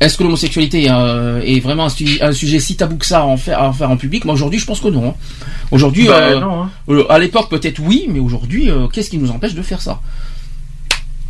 est-ce 0.00 0.18
que 0.18 0.24
l'homosexualité 0.24 0.88
euh, 0.90 1.40
est 1.44 1.60
vraiment 1.60 1.84
un, 1.84 1.88
su- 1.88 2.18
un 2.20 2.32
sujet 2.32 2.58
si 2.58 2.74
tabou 2.76 2.96
que 2.96 3.06
ça 3.06 3.20
à 3.20 3.22
en 3.22 3.36
faire, 3.36 3.60
à 3.62 3.68
en 3.68 3.72
faire 3.72 3.90
en 3.92 3.96
public? 3.96 4.24
Moi, 4.24 4.34
aujourd'hui, 4.34 4.58
je 4.58 4.66
pense 4.66 4.80
que 4.80 4.88
non. 4.88 5.10
hein. 5.10 5.14
Aujourd'hui, 5.70 6.08
Bah, 6.08 6.16
euh, 6.18 6.40
hein. 6.42 7.04
à 7.08 7.18
l'époque, 7.20 7.48
peut-être 7.48 7.78
oui, 7.78 8.06
mais 8.08 8.18
aujourd'hui, 8.18 8.68
qu'est-ce 8.92 9.10
qui 9.10 9.18
nous 9.18 9.30
empêche 9.30 9.54
de 9.54 9.62
faire 9.62 9.80
ça? 9.80 10.00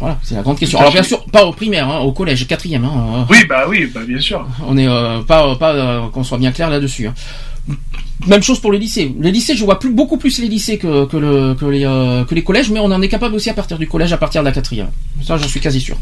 Voilà, 0.01 0.19
c'est 0.23 0.35
la 0.35 0.43
grande 0.43 0.59
question. 0.59 0.79
Alors, 0.81 0.93
bien 0.93 1.03
sûr, 1.03 1.25
pas 1.27 1.45
au 1.45 1.53
primaire, 1.53 1.89
hein, 1.89 2.01
au 2.01 2.13
collège, 2.13 2.47
quatrième. 2.47 2.85
Hein, 2.85 3.27
Oui, 3.31 3.39
bah 3.49 3.65
oui, 3.69 3.87
bah 3.95 4.01
bien 4.07 4.19
sûr. 4.21 4.47
on 4.67 4.77
est 4.77 4.89
euh, 4.89 5.21
pas 5.23 5.55
pas 5.57 5.73
euh, 5.75 6.09
qu'on 6.09 6.25
soit 6.25 6.39
bien 6.39 6.53
clair 6.53 6.69
là-dessus. 6.69 7.07
hein. 7.07 7.15
Même 8.27 8.43
chose 8.43 8.61
pour 8.61 8.73
les 8.73 8.79
lycées. 8.79 9.15
Les 9.21 9.31
lycées, 9.33 9.57
je 9.57 9.65
vois 9.65 9.79
plus 9.79 9.91
beaucoup 9.91 10.19
plus 10.19 10.39
les 10.39 10.49
lycées 10.49 10.79
que, 10.79 11.07
que, 11.07 11.17
le, 11.17 11.55
que, 11.55 11.65
les, 11.67 11.85
euh, 11.87 12.25
que 12.25 12.35
les 12.35 12.43
collèges, 12.43 12.71
mais 12.71 12.81
on 12.81 12.87
en 12.87 13.01
est 13.03 13.09
capable 13.09 13.35
aussi 13.35 13.49
à 13.51 13.55
partir 13.55 13.79
du 13.79 13.87
collège, 13.87 14.13
à 14.13 14.19
partir 14.19 14.43
de 14.43 14.47
la 14.47 14.53
quatrième. 14.53 14.89
Ça, 15.23 15.37
j'en 15.39 15.49
suis 15.49 15.61
quasi 15.61 15.81
sûr. 15.81 15.97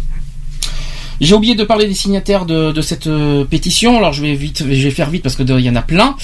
J'ai 1.21 1.35
oublié 1.35 1.55
de 1.55 1.63
parler 1.63 1.87
des 1.87 1.95
signataires 1.95 2.47
de, 2.47 2.73
de 2.73 2.81
cette 2.81 3.07
euh, 3.07 3.45
pétition. 3.45 3.97
Alors 3.97 4.13
je 4.13 4.23
vais 4.23 4.35
vite, 4.35 4.59
je 4.61 4.65
vais 4.83 4.91
faire 4.91 5.09
vite 5.09 5.23
parce 5.23 5.37
que 5.37 5.45
il 5.45 5.61
y 5.65 5.71
en 5.71 5.77
a 5.77 5.83
plein. 5.83 6.17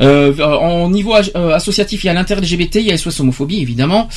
Euh, 0.00 0.32
en 0.40 0.88
niveau 0.88 1.14
euh, 1.16 1.52
associatif, 1.54 2.04
il 2.04 2.06
y 2.06 2.10
a 2.10 2.12
l'inter-LGBT, 2.12 2.76
il 2.76 2.82
y 2.86 2.92
a 2.92 2.96
SOS 2.98 3.18
homophobie 3.20 3.60
évidemment. 3.60 4.08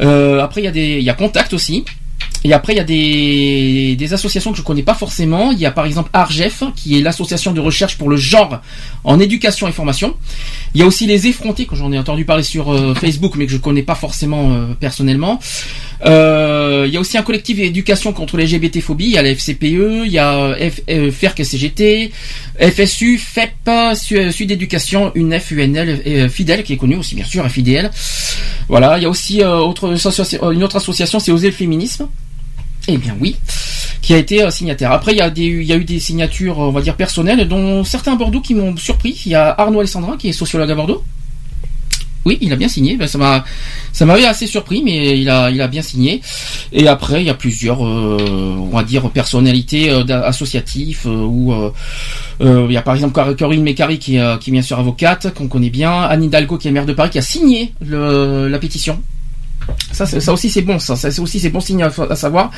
Euh, 0.00 0.40
après 0.42 0.60
il 0.62 0.64
y 0.64 0.68
a 0.68 0.72
des, 0.72 0.96
il 0.98 1.04
y 1.04 1.10
a 1.10 1.14
Contact 1.14 1.52
aussi. 1.52 1.84
Et 2.46 2.52
après, 2.52 2.74
il 2.74 2.76
y 2.76 2.80
a 2.80 3.96
des, 3.96 4.12
associations 4.12 4.52
que 4.52 4.56
je 4.58 4.62
connais 4.62 4.84
pas 4.84 4.94
forcément. 4.94 5.50
Il 5.50 5.58
y 5.58 5.66
a 5.66 5.72
par 5.72 5.84
exemple 5.84 6.10
ARGEF, 6.12 6.62
qui 6.76 6.96
est 6.96 7.00
l'association 7.00 7.50
de 7.52 7.60
recherche 7.60 7.98
pour 7.98 8.08
le 8.08 8.16
genre 8.16 8.60
en 9.02 9.18
éducation 9.18 9.66
et 9.66 9.72
formation. 9.72 10.14
Il 10.72 10.80
y 10.80 10.84
a 10.84 10.86
aussi 10.86 11.06
les 11.06 11.26
effrontés, 11.26 11.66
que 11.66 11.74
j'en 11.74 11.90
ai 11.90 11.98
entendu 11.98 12.24
parler 12.24 12.44
sur 12.44 12.72
euh, 12.72 12.94
Facebook, 12.94 13.32
mais 13.36 13.46
que 13.46 13.52
je 13.52 13.56
connais 13.56 13.82
pas 13.82 13.96
forcément 13.96 14.52
euh, 14.52 14.66
personnellement. 14.78 15.40
Euh, 16.04 16.84
il 16.86 16.94
y 16.94 16.96
a 16.96 17.00
aussi 17.00 17.18
un 17.18 17.22
collectif 17.22 17.56
d'éducation 17.56 18.12
contre 18.12 18.36
les 18.36 18.46
LGBT-phobie. 18.46 19.06
Il 19.06 19.10
y 19.10 19.18
a 19.18 19.22
la 19.22 19.30
FCPE, 19.34 20.04
il 20.04 20.12
y 20.12 20.18
a 20.18 20.36
euh, 20.36 20.70
F, 20.70 20.82
euh, 20.88 21.10
FERC 21.10 21.40
et 21.40 21.44
CGT, 21.44 22.12
FSU, 22.60 23.18
FEP, 23.18 23.70
Su- 23.96 24.30
Sud 24.30 24.52
Éducation, 24.52 25.10
UNEF, 25.16 25.50
UNL, 25.50 26.00
et 26.04 26.28
Fidel, 26.28 26.62
qui 26.62 26.74
est 26.74 26.76
connu 26.76 26.94
aussi 26.94 27.16
bien 27.16 27.24
sûr, 27.24 27.44
FIDL. 27.50 27.90
Voilà, 28.68 28.98
il 28.98 29.02
y 29.02 29.06
a 29.06 29.10
aussi 29.10 29.42
une 29.42 29.48
autre 29.48 30.76
association, 30.76 31.18
c'est 31.18 31.32
Oser 31.32 31.48
le 31.48 31.52
féminisme. 31.54 32.06
Eh 32.88 32.96
bien 32.98 33.16
oui, 33.20 33.36
qui 34.00 34.14
a 34.14 34.18
été 34.18 34.48
signataire. 34.50 34.92
Après, 34.92 35.12
il 35.12 35.18
y, 35.18 35.20
a 35.20 35.30
des, 35.30 35.46
eu 35.46 35.84
des 35.84 35.98
signatures, 35.98 36.58
on 36.58 36.70
va 36.70 36.80
dire, 36.80 36.94
personnelles, 36.94 37.48
dont 37.48 37.82
certains 37.82 38.12
à 38.12 38.16
Bordeaux 38.16 38.40
qui 38.40 38.54
m'ont 38.54 38.76
surpris. 38.76 39.20
Il 39.26 39.32
y 39.32 39.34
a 39.34 39.54
Arnaud 39.58 39.80
Alessandrin, 39.80 40.16
qui 40.16 40.28
est 40.28 40.32
sociologue 40.32 40.70
à 40.70 40.74
Bordeaux. 40.74 41.02
Oui, 42.24 42.38
il 42.40 42.52
a 42.52 42.56
bien 42.56 42.68
signé. 42.68 42.96
Ben, 42.96 43.06
ça 43.06 43.18
m'a, 43.18 43.44
m'avait 44.00 44.24
assez 44.26 44.48
surpris, 44.48 44.82
mais 44.84 45.18
il 45.18 45.30
a, 45.30 45.68
bien 45.68 45.82
signé. 45.82 46.20
Et 46.72 46.88
après, 46.88 47.22
il 47.22 47.26
y 47.26 47.30
a 47.30 47.34
plusieurs, 47.34 47.86
euh, 47.86 48.56
on 48.58 48.76
va 48.76 48.82
dire, 48.82 49.08
personnalités 49.10 49.90
euh, 49.90 50.04
associatives 50.24 51.02
euh, 51.06 51.24
où 51.24 51.52
euh, 51.52 51.70
il 52.40 52.72
y 52.72 52.76
a 52.76 52.82
par 52.82 52.94
exemple 52.94 53.14
Cor- 53.14 53.36
Corinne 53.36 53.62
Mécari 53.62 53.98
qui, 53.98 54.18
qui 54.40 54.50
est 54.50 54.52
bien 54.52 54.62
sûr 54.62 54.78
avocate, 54.78 55.32
qu'on 55.34 55.46
connaît 55.46 55.70
bien, 55.70 56.02
Anne 56.02 56.24
Hidalgo 56.24 56.58
qui 56.58 56.66
est 56.66 56.72
maire 56.72 56.84
de 56.84 56.92
Paris, 56.92 57.10
qui 57.10 57.18
a 57.18 57.22
signé 57.22 57.72
la 57.80 58.58
pétition. 58.58 59.00
Ça, 59.92 60.32
aussi 60.32 60.50
c'est 60.50 60.62
bon, 60.62 60.78
ça, 60.78 60.94
ça 60.94 61.10
c'est 61.10 61.20
aussi 61.20 61.40
c'est 61.40 61.50
bon 61.50 61.60
signe 61.60 61.82
à, 61.82 61.92
à 62.10 62.16
savoir. 62.16 62.50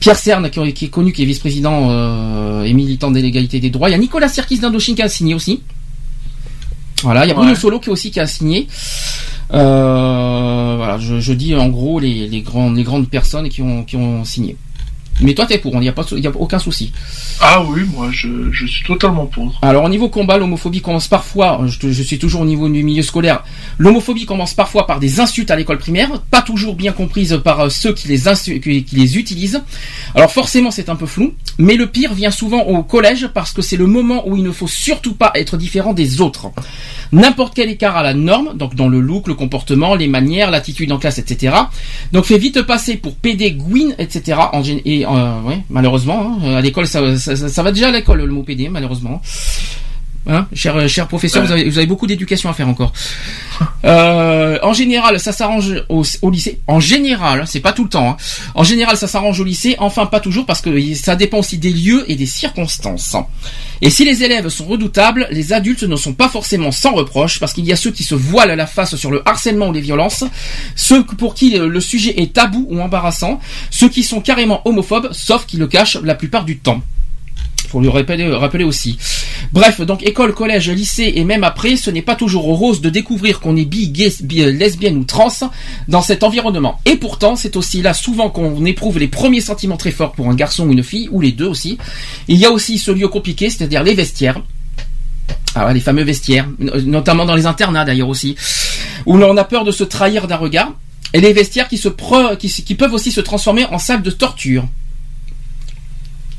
Pierre 0.00 0.16
Cerne 0.16 0.50
qui, 0.50 0.72
qui 0.72 0.84
est 0.86 0.88
connu, 0.88 1.12
qui 1.12 1.22
est 1.22 1.26
vice-président 1.26 1.90
euh, 1.90 2.62
et 2.62 2.72
militant 2.72 3.10
de 3.10 3.18
l'égalité 3.18 3.60
des 3.60 3.70
droits. 3.70 3.88
Il 3.88 3.92
y 3.92 3.94
a 3.94 3.98
Nicolas 3.98 4.28
Serkis 4.28 4.58
d'Indochine 4.58 4.94
qui 4.94 5.02
a 5.02 5.08
signé 5.08 5.34
aussi. 5.34 5.62
Voilà, 7.02 7.24
il 7.24 7.28
y 7.28 7.30
a 7.32 7.34
Bruno 7.34 7.50
Ouais. 7.50 7.56
Solo 7.56 7.78
qui 7.80 7.90
aussi 7.90 8.10
qui 8.10 8.20
a 8.20 8.26
signé. 8.26 8.68
Euh, 9.52 10.74
voilà, 10.76 10.98
je, 10.98 11.20
je 11.20 11.32
dis 11.32 11.54
en 11.54 11.68
gros 11.68 12.00
les, 12.00 12.26
les 12.28 12.40
grandes 12.40 12.76
les 12.76 12.82
grandes 12.82 13.08
personnes 13.08 13.48
qui 13.48 13.62
ont 13.62 13.84
qui 13.84 13.96
ont 13.96 14.24
signé. 14.24 14.56
Mais 15.20 15.34
toi 15.34 15.46
t'es 15.46 15.58
pour, 15.58 15.74
il 15.74 15.80
n'y 15.80 15.88
a 15.88 15.92
pas 15.92 16.04
y 16.12 16.26
a 16.26 16.30
aucun 16.34 16.58
souci. 16.58 16.92
Ah 17.40 17.62
oui, 17.62 17.82
moi 17.94 18.08
je, 18.10 18.50
je 18.52 18.66
suis 18.66 18.84
totalement 18.84 19.26
pour. 19.26 19.58
Alors 19.62 19.84
au 19.84 19.88
niveau 19.88 20.08
combat, 20.08 20.36
l'homophobie 20.36 20.82
commence 20.82 21.08
parfois, 21.08 21.60
je, 21.66 21.90
je 21.90 22.02
suis 22.02 22.18
toujours 22.18 22.42
au 22.42 22.44
niveau 22.44 22.68
du 22.68 22.82
milieu 22.82 23.02
scolaire, 23.02 23.42
l'homophobie 23.78 24.26
commence 24.26 24.54
parfois 24.54 24.86
par 24.86 25.00
des 25.00 25.20
insultes 25.20 25.50
à 25.50 25.56
l'école 25.56 25.78
primaire, 25.78 26.20
pas 26.30 26.42
toujours 26.42 26.74
bien 26.74 26.92
comprises 26.92 27.40
par 27.42 27.60
euh, 27.60 27.68
ceux 27.70 27.92
qui 27.92 28.08
les, 28.08 28.82
qui 28.82 28.96
les 28.96 29.18
utilisent. 29.18 29.62
Alors 30.14 30.30
forcément 30.30 30.70
c'est 30.70 30.88
un 30.88 30.96
peu 30.96 31.06
flou, 31.06 31.34
mais 31.58 31.76
le 31.76 31.86
pire 31.86 32.12
vient 32.14 32.30
souvent 32.30 32.60
au 32.60 32.82
collège 32.82 33.28
parce 33.32 33.52
que 33.52 33.62
c'est 33.62 33.76
le 33.76 33.86
moment 33.86 34.28
où 34.28 34.36
il 34.36 34.42
ne 34.42 34.52
faut 34.52 34.68
surtout 34.68 35.14
pas 35.14 35.32
être 35.34 35.56
différent 35.56 35.92
des 35.92 36.20
autres. 36.20 36.50
N'importe 37.12 37.54
quel 37.54 37.70
écart 37.70 37.96
à 37.96 38.02
la 38.02 38.14
norme, 38.14 38.56
donc 38.56 38.74
dans 38.74 38.88
le 38.88 39.00
look, 39.00 39.28
le 39.28 39.34
comportement, 39.34 39.94
les 39.94 40.08
manières, 40.08 40.50
l'attitude 40.50 40.90
en 40.92 40.98
classe, 40.98 41.18
etc. 41.18 41.54
Donc 42.12 42.24
fait 42.24 42.38
vite 42.38 42.62
passer 42.62 42.96
pour 42.96 43.14
PD, 43.16 43.52
Gwyn, 43.52 43.94
etc. 43.98 44.38
En 44.52 44.62
et 44.84 45.06
euh, 45.06 45.40
ouais, 45.42 45.58
malheureusement, 45.70 46.38
hein, 46.42 46.54
à 46.56 46.60
l'école 46.60 46.86
ça, 46.86 47.16
ça- 47.18 47.36
ça 47.36 47.62
va 47.62 47.72
déjà 47.72 47.88
à 47.88 47.90
l'école 47.92 48.22
le 48.22 48.32
mot 48.32 48.42
PD, 48.42 48.68
malheureusement. 48.68 49.20
Hein, 50.28 50.46
cher, 50.52 50.88
cher 50.88 51.06
professeur, 51.06 51.42
Ouais. 51.42 51.46
vous, 51.46 51.52
avez, 51.52 51.64
vous 51.70 51.78
avez 51.78 51.86
beaucoup 51.86 52.06
d'éducation 52.06 52.50
à 52.50 52.52
faire 52.54 52.68
encore. 52.68 52.92
Euh, 53.84 54.58
en 54.62 54.72
général, 54.74 55.18
ça 55.20 55.32
s'arrange 55.32 55.72
au, 55.88 56.02
au 56.22 56.30
lycée. 56.30 56.60
En 56.66 56.80
général, 56.80 57.44
c'est 57.46 57.60
pas 57.60 57.72
tout 57.72 57.84
le 57.84 57.88
temps. 57.88 58.10
hein. 58.10 58.16
En 58.54 58.64
général, 58.64 58.96
ça 58.96 59.06
s'arrange 59.06 59.38
au 59.40 59.44
lycée. 59.44 59.76
Enfin, 59.78 60.06
pas 60.06 60.18
toujours 60.20 60.44
parce 60.44 60.60
que 60.60 60.94
ça 60.94 61.14
dépend 61.14 61.38
aussi 61.38 61.56
des 61.56 61.70
lieux 61.70 62.04
et 62.10 62.16
des 62.16 62.26
circonstances. 62.26 63.16
Et 63.80 63.88
si 63.90 64.04
les 64.04 64.24
élèves 64.24 64.48
sont 64.48 64.64
redoutables, 64.66 65.28
les 65.30 65.52
adultes 65.52 65.84
ne 65.84 65.94
sont 65.96 66.14
pas 66.14 66.28
forcément 66.28 66.72
sans 66.72 66.92
reproche 66.94 67.38
parce 67.38 67.52
qu'il 67.52 67.64
y 67.64 67.72
a 67.72 67.76
ceux 67.76 67.92
qui 67.92 68.02
se 68.02 68.14
voilent 68.16 68.54
la 68.56 68.66
face 68.66 68.96
sur 68.96 69.10
le 69.10 69.22
harcèlement 69.26 69.68
ou 69.68 69.72
les 69.72 69.80
violences, 69.80 70.24
ceux 70.74 71.04
pour 71.04 71.34
qui 71.34 71.50
le 71.56 71.80
sujet 71.80 72.20
est 72.20 72.32
tabou 72.32 72.66
ou 72.68 72.80
embarrassant, 72.80 73.40
ceux 73.70 73.88
qui 73.88 74.02
sont 74.02 74.20
carrément 74.20 74.62
homophobes, 74.66 75.10
sauf 75.12 75.46
qu'ils 75.46 75.60
le 75.60 75.68
cachent 75.68 75.96
la 76.02 76.14
plupart 76.16 76.44
du 76.44 76.58
temps. 76.58 76.82
Faut 77.68 77.80
lui 77.80 77.88
rappeler, 77.88 78.28
rappeler 78.30 78.64
aussi. 78.64 78.98
Bref, 79.52 79.80
donc 79.80 80.02
école, 80.04 80.34
collège, 80.34 80.70
lycée 80.70 81.12
et 81.16 81.24
même 81.24 81.44
après, 81.44 81.76
ce 81.76 81.90
n'est 81.90 82.02
pas 82.02 82.14
toujours 82.14 82.44
rose 82.44 82.80
de 82.80 82.90
découvrir 82.90 83.40
qu'on 83.40 83.56
est 83.56 83.64
bi, 83.64 83.88
gay, 83.88 84.12
bi- 84.22 84.42
euh, 84.42 84.50
lesbienne 84.52 84.96
ou 84.96 85.04
trans 85.04 85.28
dans 85.88 86.02
cet 86.02 86.22
environnement. 86.22 86.80
Et 86.84 86.96
pourtant, 86.96 87.36
c'est 87.36 87.56
aussi 87.56 87.82
là 87.82 87.94
souvent 87.94 88.30
qu'on 88.30 88.64
éprouve 88.64 88.98
les 88.98 89.08
premiers 89.08 89.40
sentiments 89.40 89.76
très 89.76 89.90
forts 89.92 90.12
pour 90.12 90.28
un 90.28 90.34
garçon 90.34 90.66
ou 90.66 90.72
une 90.72 90.82
fille, 90.82 91.08
ou 91.12 91.20
les 91.20 91.32
deux 91.32 91.46
aussi. 91.46 91.78
Il 92.28 92.36
y 92.36 92.44
a 92.46 92.50
aussi 92.50 92.78
ce 92.78 92.90
lieu 92.90 93.08
compliqué, 93.08 93.50
c'est-à-dire 93.50 93.82
les 93.82 93.94
vestiaires. 93.94 94.40
Ah 95.54 95.72
les 95.72 95.80
fameux 95.80 96.02
vestiaires, 96.04 96.48
no- 96.58 96.80
notamment 96.82 97.24
dans 97.24 97.34
les 97.34 97.46
internats 97.46 97.84
d'ailleurs 97.84 98.08
aussi, 98.08 98.36
où 99.06 99.16
l'on 99.16 99.36
a 99.36 99.44
peur 99.44 99.64
de 99.64 99.70
se 99.72 99.84
trahir 99.84 100.26
d'un 100.26 100.36
regard, 100.36 100.72
et 101.14 101.20
les 101.20 101.32
vestiaires 101.32 101.68
qui, 101.68 101.80
qui 101.80 102.74
peuvent 102.74 102.92
aussi 102.92 103.10
se 103.12 103.20
transformer 103.20 103.64
en 103.66 103.78
salle 103.78 104.02
de 104.02 104.10
torture. 104.10 104.64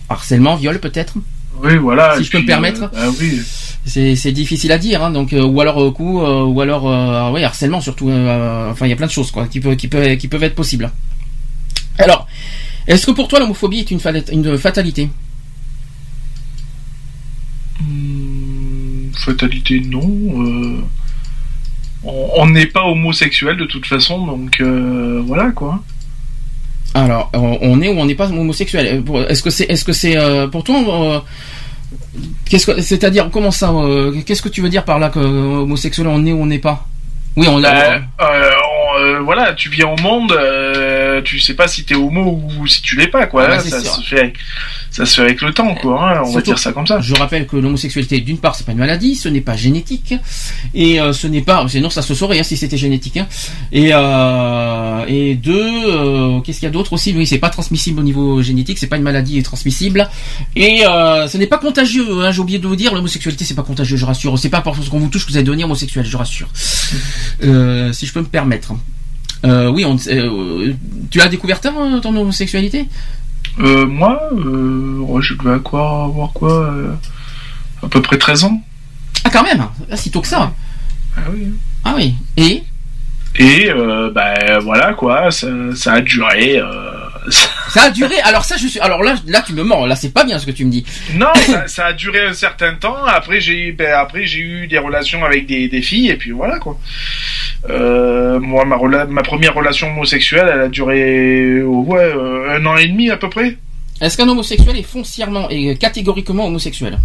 Harcèlement, 0.10 0.56
viol 0.56 0.80
peut-être 0.80 1.16
Oui, 1.61 1.76
voilà. 1.77 2.18
Si 2.18 2.24
je 2.24 2.32
peux 2.32 2.40
me 2.40 2.45
permettre. 2.45 2.84
euh, 2.84 2.88
ah 2.95 3.10
oui. 3.19 3.42
c'est 3.86 4.32
difficile 4.32 4.72
à 4.72 4.77
dire, 4.77 5.03
hein, 5.03 5.11
donc 5.11 5.34
euh, 5.34 5.44
ou 5.44 5.60
alors 5.61 5.82
euh, 5.82 5.92
coup, 5.92 6.22
euh, 6.22 6.44
ou 6.44 6.60
alors 6.61 6.88
euh, 6.90 7.32
oui 7.32 7.44
harcèlement 7.44 7.82
surtout. 7.82 8.10
enfin, 8.10 8.86
il 8.86 8.90
y 8.90 8.94
a 8.94 8.95
plein 8.95 9.08
de 9.08 9.11
choses 9.11 9.32
quoi 9.32 9.48
qui 9.48 9.60
peuvent 9.60 9.76
qui 9.76 9.90
qui 9.90 10.27
peuvent 10.27 10.44
être 10.44 10.56
possibles. 10.56 10.92
Alors, 11.98 12.27
est-ce 12.88 13.06
que 13.06 13.11
pour 13.11 13.27
toi 13.27 13.40
l'homophobie 13.40 13.80
est 13.80 13.92
une, 13.92 14.00
fatalité? 14.58 15.10
Hmm, 17.82 19.11
fatalité, 19.14 19.80
non. 19.82 20.84
on- 22.03 22.48
n'est 22.48 22.66
pas 22.68 22.84
homosexuel 22.86 23.58
de 23.58 23.66
toute 23.66 23.86
façon, 23.86 24.26
donc 24.26 24.61
voilà 25.26 25.52
quoi. 25.52 25.84
Alors, 26.93 27.30
on 27.33 27.57
on 27.61 27.82
est 27.82 27.90
ou 27.90 27.99
on 27.99 28.06
n'est 28.06 28.16
pas 28.16 28.27
homosexuel 28.27 29.03
Euh, 29.09 29.27
Est-ce 29.27 29.43
que 29.43 29.49
c'est 29.49 29.66
est-ce 29.66 29.85
que 29.85 29.93
c'est 29.93 30.17
euh, 30.17 30.48
pour 30.48 30.64
toi 30.64 30.77
euh, 30.88 31.19
Qu'est-ce 32.49 32.66
que 32.72 32.82
c'est-à-dire 32.82 33.30
comment 33.32 33.51
ça 33.51 33.69
euh, 33.72 34.14
Qu'est-ce 34.25 34.41
que 34.41 34.49
tu 34.49 34.61
veux 34.61 34.69
dire 34.69 34.83
par 34.83 34.98
là 34.99 35.09
que 35.09 35.19
euh, 35.19 35.61
homosexuel 35.64 36.07
on 36.07 36.25
est 36.25 36.32
ou 36.32 36.41
on 36.41 36.45
n'est 36.48 36.59
pas? 36.59 36.88
Oui, 37.35 37.48
on 37.49 37.64
Euh, 37.64 37.67
a. 37.67 37.95
euh, 37.95 37.99
on- 38.19 38.99
euh, 38.99 39.19
voilà, 39.19 39.53
tu 39.53 39.69
viens 39.69 39.88
au 39.90 39.98
monde, 39.98 40.32
euh, 40.32 41.17
euh, 41.17 41.22
tu 41.22 41.40
sais 41.40 41.53
pas 41.53 41.67
si 41.67 41.83
t'es 41.83 41.93
homo 41.95 42.41
ou 42.59 42.66
si 42.67 42.82
tu 42.82 42.95
l'es 42.95 43.07
pas, 43.07 43.27
quoi. 43.27 43.43
Ah 43.45 43.49
Là, 43.49 43.59
c'est 43.59 43.69
ça 43.69 43.80
sûr. 43.82 43.91
se 43.93 44.01
fait, 44.16 44.33
ça 44.98 45.06
se 45.06 45.14
fait 45.14 45.22
avec 45.22 45.42
le 45.43 45.53
temps, 45.53 45.76
quoi. 45.76 46.17
hein, 46.17 46.24
on 46.26 46.32
va 46.32 46.42
dire 46.42 46.58
ça 46.58 46.72
comme 46.74 46.88
ça. 46.88 47.00
Je 47.00 47.14
rappelle 47.14 47.45
que 47.45 47.56
l'homosexualité, 47.56 48.19
d'une 48.19 48.40
part, 48.40 48.56
c'est 48.56 48.66
pas 48.66 48.72
une 48.72 48.80
maladie, 48.80 49.14
ce 49.16 49.30
n'est 49.30 49.42
pas 49.42 49.56
génétique, 49.56 50.16
et 50.74 51.00
euh, 51.00 51.14
ce 51.14 51.27
n'est 51.27 51.43
pas, 51.43 51.64
sinon 51.67 51.92
ça 51.92 52.01
se 52.01 52.16
saurait 52.16 52.40
hein, 52.40 52.43
si 52.43 52.58
c'était 52.58 52.77
génétique. 52.77 53.17
hein. 53.17 53.27
Et 53.72 53.90
euh, 53.93 55.06
et 55.08 55.35
deux, 55.35 55.53
euh, 55.85 56.40
qu'est-ce 56.42 56.59
qu'il 56.59 56.66
y 56.66 56.69
a 56.69 56.74
d'autre 56.74 56.93
aussi? 56.93 57.14
Oui, 57.16 57.27
c'est 57.27 57.38
pas 57.38 57.51
transmissible 57.51 58.00
au 58.00 58.03
niveau 58.03 58.42
génétique, 58.42 58.80
c'est 58.80 58.88
pas 58.88 58.98
une 58.98 59.03
maladie 59.03 59.43
transmissible, 59.43 60.09
et 60.56 60.80
ce 60.82 61.38
n'est 61.38 61.45
pas 61.48 61.59
contagieux. 61.59 62.24
Hein, 62.24 62.32
J'ai 62.32 62.40
oublié 62.42 62.58
de 62.58 62.67
vous 62.67 62.76
dire, 62.76 62.95
l'homosexualité 62.95 63.45
c'est 63.45 63.53
pas 63.53 63.61
contagieux, 63.61 63.98
je 63.98 64.06
rassure. 64.06 64.40
C'est 64.40 64.50
pas 64.50 64.61
parce 64.61 64.90
qu'on 64.90 65.00
vous 65.00 65.09
touche 65.09 65.26
que 65.27 65.32
vous 65.32 65.38
allez 65.38 65.45
devenir 65.45 65.66
homosexuel, 65.67 66.06
je 66.06 66.17
rassure. 66.17 66.50
Si 66.56 68.06
je 68.08 68.14
peux 68.14 68.22
me 68.22 68.26
permettre. 68.26 68.74
Oui, 69.43 69.85
on, 69.85 69.95
tu 71.11 71.22
as 71.22 71.27
découvert 71.27 71.59
ton 71.61 72.03
homosexualité? 72.03 72.88
Euh, 73.60 73.86
moi, 73.88 74.19
euh, 74.34 75.22
je 75.22 75.34
devais 75.34 75.60
quoi, 75.60 76.06
avoir 76.06 76.32
quoi, 76.34 76.72
euh, 76.72 76.94
à 77.84 77.88
peu 77.88 78.02
près 78.02 78.18
13 78.18 78.44
ans. 78.45 78.61
Ah 79.24 79.30
quand 79.32 79.44
même, 79.44 79.66
ah, 79.92 79.98
si 79.98 80.11
tôt 80.11 80.22
que 80.22 80.27
ça. 80.27 80.52
Ah 81.16 81.22
oui. 81.34 81.48
Ah 81.84 81.94
oui. 81.95 82.14
Et? 82.38 82.64
Et 83.36 83.69
euh, 83.72 84.11
ben 84.14 84.60
voilà 84.64 84.94
quoi, 84.94 85.32
ça, 85.32 85.48
ça 85.76 85.94
a 85.94 86.02
duré. 86.02 86.60
euh, 86.60 86.92
Ça 87.73 87.83
a 87.83 87.89
duré. 87.89 88.15
Alors 88.23 88.43
ça, 88.45 88.55
je 88.57 88.67
suis. 88.67 88.79
Alors 88.79 89.03
là, 89.03 89.15
là, 89.27 89.41
tu 89.45 89.53
me 89.53 89.63
mens. 89.63 89.85
Là, 89.85 89.95
c'est 89.95 90.13
pas 90.13 90.23
bien 90.23 90.39
ce 90.39 90.45
que 90.45 90.51
tu 90.51 90.65
me 90.65 90.71
dis. 90.71 90.85
non, 91.15 91.27
ça, 91.35 91.67
ça 91.67 91.85
a 91.87 91.93
duré 91.93 92.25
un 92.25 92.33
certain 92.33 92.73
temps. 92.75 93.03
Après 93.05 93.41
j'ai, 93.41 93.71
ben, 93.71 93.93
après 93.93 94.25
j'ai 94.25 94.39
eu 94.39 94.67
des 94.67 94.77
relations 94.77 95.23
avec 95.25 95.45
des, 95.47 95.67
des 95.67 95.81
filles 95.81 96.09
et 96.09 96.15
puis 96.15 96.31
voilà 96.31 96.59
quoi. 96.59 96.77
Euh, 97.69 98.39
moi, 98.39 98.65
ma, 98.65 98.75
rela- 98.77 99.07
ma 99.07 99.23
première 99.23 99.53
relation 99.53 99.89
homosexuelle, 99.89 100.49
elle 100.53 100.61
a 100.61 100.67
duré 100.69 101.61
oh, 101.63 101.83
ouais 101.87 101.99
euh, 101.99 102.57
un 102.57 102.65
an 102.65 102.77
et 102.77 102.87
demi 102.87 103.09
à 103.09 103.17
peu 103.17 103.29
près. 103.29 103.57
Est-ce 103.99 104.15
qu'un 104.17 104.27
homosexuel 104.29 104.77
est 104.77 104.83
foncièrement 104.83 105.49
et 105.49 105.75
catégoriquement 105.75 106.45
homosexuel? 106.45 106.99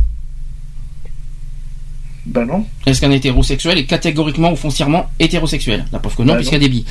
Ben 2.25 2.45
non. 2.47 2.65
Est-ce 2.87 3.01
qu'un 3.01 3.11
hétérosexuel 3.11 3.79
est 3.79 3.85
catégoriquement 3.85 4.53
ou 4.53 4.57
foncièrement 4.57 5.07
hétérosexuel 5.19 5.85
La 5.93 5.99
preuve 5.99 6.15
que 6.15 6.23
non, 6.23 6.29
Bah 6.35 6.37
puisqu'il 6.37 6.55
y 6.55 6.57
a 6.57 6.61
des 6.61 6.69
billes. 6.69 6.85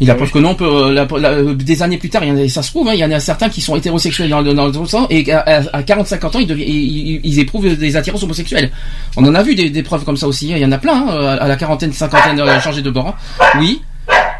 Et 0.00 0.04
la 0.04 0.12
Ah 0.12 0.16
preuve 0.16 0.28
oui. 0.28 0.32
que 0.34 0.38
non, 0.38 0.54
peut, 0.54 0.64
euh, 0.64 0.92
la- 0.92 1.06
la- 1.18 1.30
euh, 1.30 1.54
des 1.54 1.82
années 1.82 1.98
plus 1.98 2.10
tard, 2.10 2.22
il 2.22 2.28
y 2.28 2.32
en 2.32 2.36
a, 2.38 2.48
ça 2.48 2.62
se 2.62 2.70
trouve, 2.70 2.86
hein, 2.88 2.92
il 2.94 3.00
y 3.00 3.04
en 3.04 3.10
a 3.10 3.18
certains 3.18 3.48
qui 3.48 3.60
sont 3.60 3.74
hétérosexuels 3.74 4.30
dans, 4.30 4.40
le- 4.40 4.54
dans 4.54 4.66
le 4.68 4.86
sens 4.86 5.08
et 5.10 5.32
à, 5.32 5.62
à 5.72 5.82
45 5.82 6.24
ans, 6.24 6.30
ils, 6.38 6.46
deviennent- 6.46 6.68
ils, 6.68 7.08
ils- 7.14 7.20
ils 7.24 7.38
éprouvent 7.40 7.76
des 7.76 7.96
attirances 7.96 8.22
homosexuelles. 8.22 8.70
On 9.16 9.24
en 9.26 9.34
a 9.34 9.42
vu 9.42 9.56
des, 9.56 9.68
des 9.68 9.82
preuves 9.82 10.04
comme 10.04 10.16
ça 10.16 10.28
aussi. 10.28 10.52
hein. 10.52 10.56
Il 10.58 10.62
y 10.62 10.66
en 10.66 10.70
a 10.72 10.78
plein 10.78 10.94
hein, 11.08 11.38
à 11.40 11.48
la 11.48 11.56
quarantaine, 11.56 11.92
cinquantaine, 11.92 12.38
euh, 12.38 12.60
changer 12.60 12.82
de 12.82 12.90
bord. 12.90 13.16
Oui, 13.58 13.82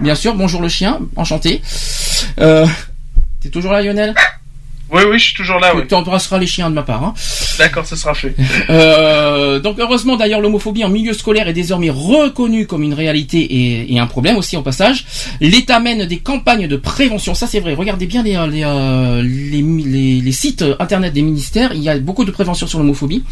bien 0.00 0.15
sûr. 0.15 0.36
Bonjour 0.36 0.62
le 0.62 0.68
chien, 0.68 1.00
enchanté. 1.17 1.60
Euh, 2.41 2.65
T'es 3.41 3.49
toujours 3.50 3.73
là, 3.73 3.83
Lionel? 3.83 4.15
Oui, 4.91 5.02
oui, 5.10 5.18
je 5.18 5.25
suis 5.25 5.34
toujours 5.34 5.58
là. 5.58 5.70
Tu 5.73 5.76
Oui. 5.78 5.83
tu 5.89 5.94
embrasseras 5.94 6.39
les 6.39 6.47
chiens 6.47 6.70
de 6.70 6.75
ma 6.75 6.83
part. 6.83 7.02
Hein. 7.05 7.15
D'accord, 7.58 7.84
ça 7.86 7.97
sera 7.97 8.15
fait. 8.15 8.34
Euh, 8.70 9.60
donc 9.60 9.78
heureusement 9.78 10.17
d'ailleurs 10.17 10.41
l'homophobie 10.41 10.84
en 10.84 10.89
milieu 10.91 11.12
scolaire 11.12 11.49
est 11.49 11.52
désormais 11.52 11.91
reconnue 11.91 12.67
comme 12.67 12.83
une 12.83 12.92
réalité 12.94 13.39
et, 13.41 13.92
et 13.94 13.99
un 13.99 14.07
problème 14.07 14.36
aussi 14.36 14.57
au 14.57 14.62
passage. 14.62 15.05
L'État 15.41 15.81
mène 15.81 16.05
des 16.07 16.18
campagnes 16.18 16.67
de 16.68 16.76
prévention, 16.76 17.34
ça 17.34 17.47
c'est 17.47 17.60
vrai. 17.60 17.75
Regardez 17.75 18.07
bien 18.07 18.23
les, 18.23 18.36
euh, 18.36 18.47
les, 18.47 18.62
euh, 18.65 19.23
les, 19.23 19.62
les- 19.62 20.20
les 20.20 20.33
sites 20.33 20.65
internet 20.78 21.12
des 21.12 21.23
ministères, 21.23 21.73
il 21.75 21.83
y 21.83 21.89
a 21.89 21.99
beaucoup 21.99 22.25
de 22.25 22.31
prévention 22.31 22.67
sur 22.67 22.78
l'homophobie. 22.78 23.25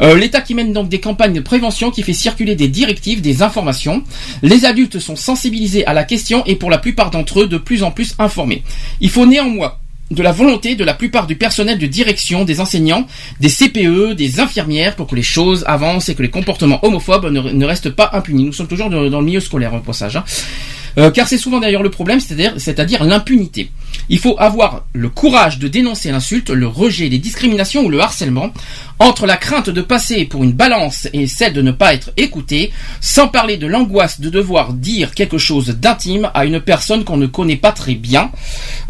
Euh, 0.00 0.16
L'État 0.16 0.40
qui 0.40 0.54
mène 0.54 0.72
donc 0.72 0.88
des 0.88 1.00
campagnes 1.00 1.34
de 1.34 1.40
prévention 1.40 1.90
qui 1.90 2.02
fait 2.02 2.12
circuler 2.14 2.54
des 2.54 2.68
directives, 2.68 3.20
des 3.20 3.42
informations. 3.42 4.02
Les 4.42 4.64
adultes 4.64 4.98
sont 5.00 5.16
sensibilisés 5.16 5.86
à 5.86 5.92
la 5.92 6.04
question 6.04 6.44
et 6.46 6.56
pour 6.56 6.70
la 6.70 6.78
plupart 6.78 7.10
d'entre 7.10 7.40
eux 7.42 7.46
de 7.46 7.58
plus 7.58 7.82
en 7.82 7.90
plus 7.90 8.14
informés. 8.18 8.62
Il 9.00 9.10
faut 9.10 9.26
néanmoins 9.26 9.74
de 10.12 10.22
la 10.22 10.32
volonté 10.32 10.74
de 10.74 10.84
la 10.84 10.94
plupart 10.94 11.26
du 11.26 11.36
personnel 11.36 11.78
de 11.78 11.86
direction, 11.86 12.44
des 12.44 12.60
enseignants, 12.60 13.06
des 13.40 13.48
CPE, 13.48 14.14
des 14.14 14.40
infirmières 14.40 14.96
pour 14.96 15.06
que 15.06 15.16
les 15.16 15.22
choses 15.22 15.64
avancent 15.66 16.08
et 16.08 16.14
que 16.14 16.22
les 16.22 16.30
comportements 16.30 16.84
homophobes 16.84 17.30
ne, 17.30 17.64
restent 17.64 17.90
pas 17.90 18.10
impunis. 18.12 18.44
Nous 18.44 18.52
sommes 18.52 18.68
toujours 18.68 18.90
dans, 18.90 19.00
le 19.00 19.24
milieu 19.24 19.40
scolaire 19.40 19.74
au 19.74 19.80
passage. 19.80 20.16
hein. 20.16 20.24
Euh, 20.98 21.10
car 21.10 21.26
c'est 21.26 21.38
souvent 21.38 21.58
d'ailleurs 21.58 21.82
le 21.82 21.90
problème, 21.90 22.20
c'est-à-dire 22.20 23.04
l'impunité. 23.04 23.70
Il 24.08 24.18
faut 24.18 24.36
avoir 24.38 24.84
le 24.92 25.08
courage 25.08 25.58
de 25.58 25.68
dénoncer 25.68 26.10
l'insulte, 26.10 26.50
le 26.50 26.66
rejet, 26.66 27.08
les 27.08 27.18
discriminations 27.18 27.82
ou 27.84 27.88
le 27.88 28.00
harcèlement, 28.00 28.52
entre 29.02 29.26
la 29.26 29.36
crainte 29.36 29.68
de 29.68 29.82
passer 29.82 30.24
pour 30.26 30.44
une 30.44 30.52
balance 30.52 31.08
et 31.12 31.26
celle 31.26 31.52
de 31.52 31.60
ne 31.60 31.72
pas 31.72 31.92
être 31.92 32.12
écouté, 32.16 32.72
sans 33.00 33.26
parler 33.26 33.56
de 33.56 33.66
l'angoisse 33.66 34.20
de 34.20 34.30
devoir 34.30 34.72
dire 34.72 35.12
quelque 35.12 35.38
chose 35.38 35.70
d'intime 35.70 36.30
à 36.34 36.44
une 36.44 36.60
personne 36.60 37.02
qu'on 37.02 37.16
ne 37.16 37.26
connaît 37.26 37.56
pas 37.56 37.72
très 37.72 37.94
bien, 37.94 38.30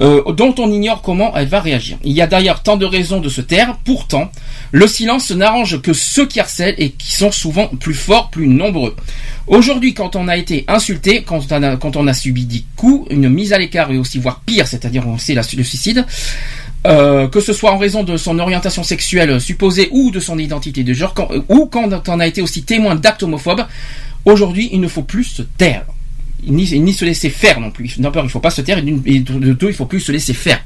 euh, 0.01 0.23
dont 0.35 0.55
on 0.59 0.71
ignore 0.71 1.01
comment 1.01 1.35
elle 1.35 1.49
va 1.49 1.61
réagir. 1.61 1.97
Il 2.05 2.13
y 2.13 2.21
a 2.21 2.27
d'ailleurs 2.27 2.63
tant 2.63 2.77
de 2.77 2.85
raisons 2.85 3.21
de 3.21 3.31
se 3.31 3.41
taire, 3.41 3.79
pourtant, 3.87 4.31
le 4.71 4.87
silence 4.87 5.31
n'arrange 5.31 5.81
que 5.81 5.95
ceux 5.95 6.27
qui 6.27 6.41
harcèlent 6.41 6.75
et 6.77 6.91
qui 6.91 7.17
sont 7.17 7.33
souvent 7.33 7.69
plus 7.69 7.95
forts, 7.95 8.29
plus 8.29 8.49
nombreux. 8.49 8.95
Aujourd'hui, 9.47 9.95
quand 9.95 10.15
on 10.15 10.29
a 10.29 10.37
été 10.37 10.65
insulté, 10.69 11.25
quand 11.25 11.97
on 11.97 12.07
a, 12.07 12.15
subi 12.15 12.45
des 12.45 12.65
coups, 12.77 13.07
une 13.11 13.29
mise 13.29 13.53
à 13.53 13.59
l'écart 13.59 13.91
et 13.91 13.99
aussi 13.99 14.19
voire 14.19 14.41
pire, 14.45 14.67
c'est-à-dire 14.67 15.07
on 15.07 15.19
sait 15.19 15.35
la, 15.35 15.43
le 15.57 15.65
suicide, 15.65 16.07
euh, 16.87 17.29
que 17.29 17.41
ce 17.41 17.53
soit 17.53 17.73
en 17.73 17.79
raison 17.79 18.03
de 18.03 18.17
son 18.17 18.39
orientation 18.39 18.83
sexuelle 18.83 19.41
supposée 19.41 19.89
ou 19.93 20.11
de 20.11 20.19
son 20.21 20.39
identité 20.39 20.83
de 20.85 20.93
genre, 20.93 21.15
quand- 21.15 21.29
ou 21.49 21.67
quand 21.67 21.89
on 22.09 22.21
a 22.21 22.27
été 22.27 22.43
aussi 22.43 22.63
témoin 22.65 22.95
d'actes 22.97 23.23
homophobes, 23.23 23.65
aujourd'hui, 24.25 24.69
il 24.73 24.81
ne 24.81 24.89
faut 24.89 25.03
plus 25.03 25.25
se 25.25 25.43
taire. 25.43 25.85
Ni, 26.45 26.67
se 26.93 27.05
laisser 27.05 27.31
faire 27.31 27.61
non 27.61 27.71
plus. 27.71 27.95
Il 27.99 28.03
ne 28.03 28.29
faut 28.29 28.41
pas 28.41 28.51
se 28.51 28.63
taire, 28.63 28.79
et 28.79 29.21
de 29.21 29.53
deux, 29.53 29.69
il 29.69 29.75
faut 29.75 29.87
plus 29.87 30.01
se 30.01 30.11
laisser 30.11 30.35
faire. 30.35 30.61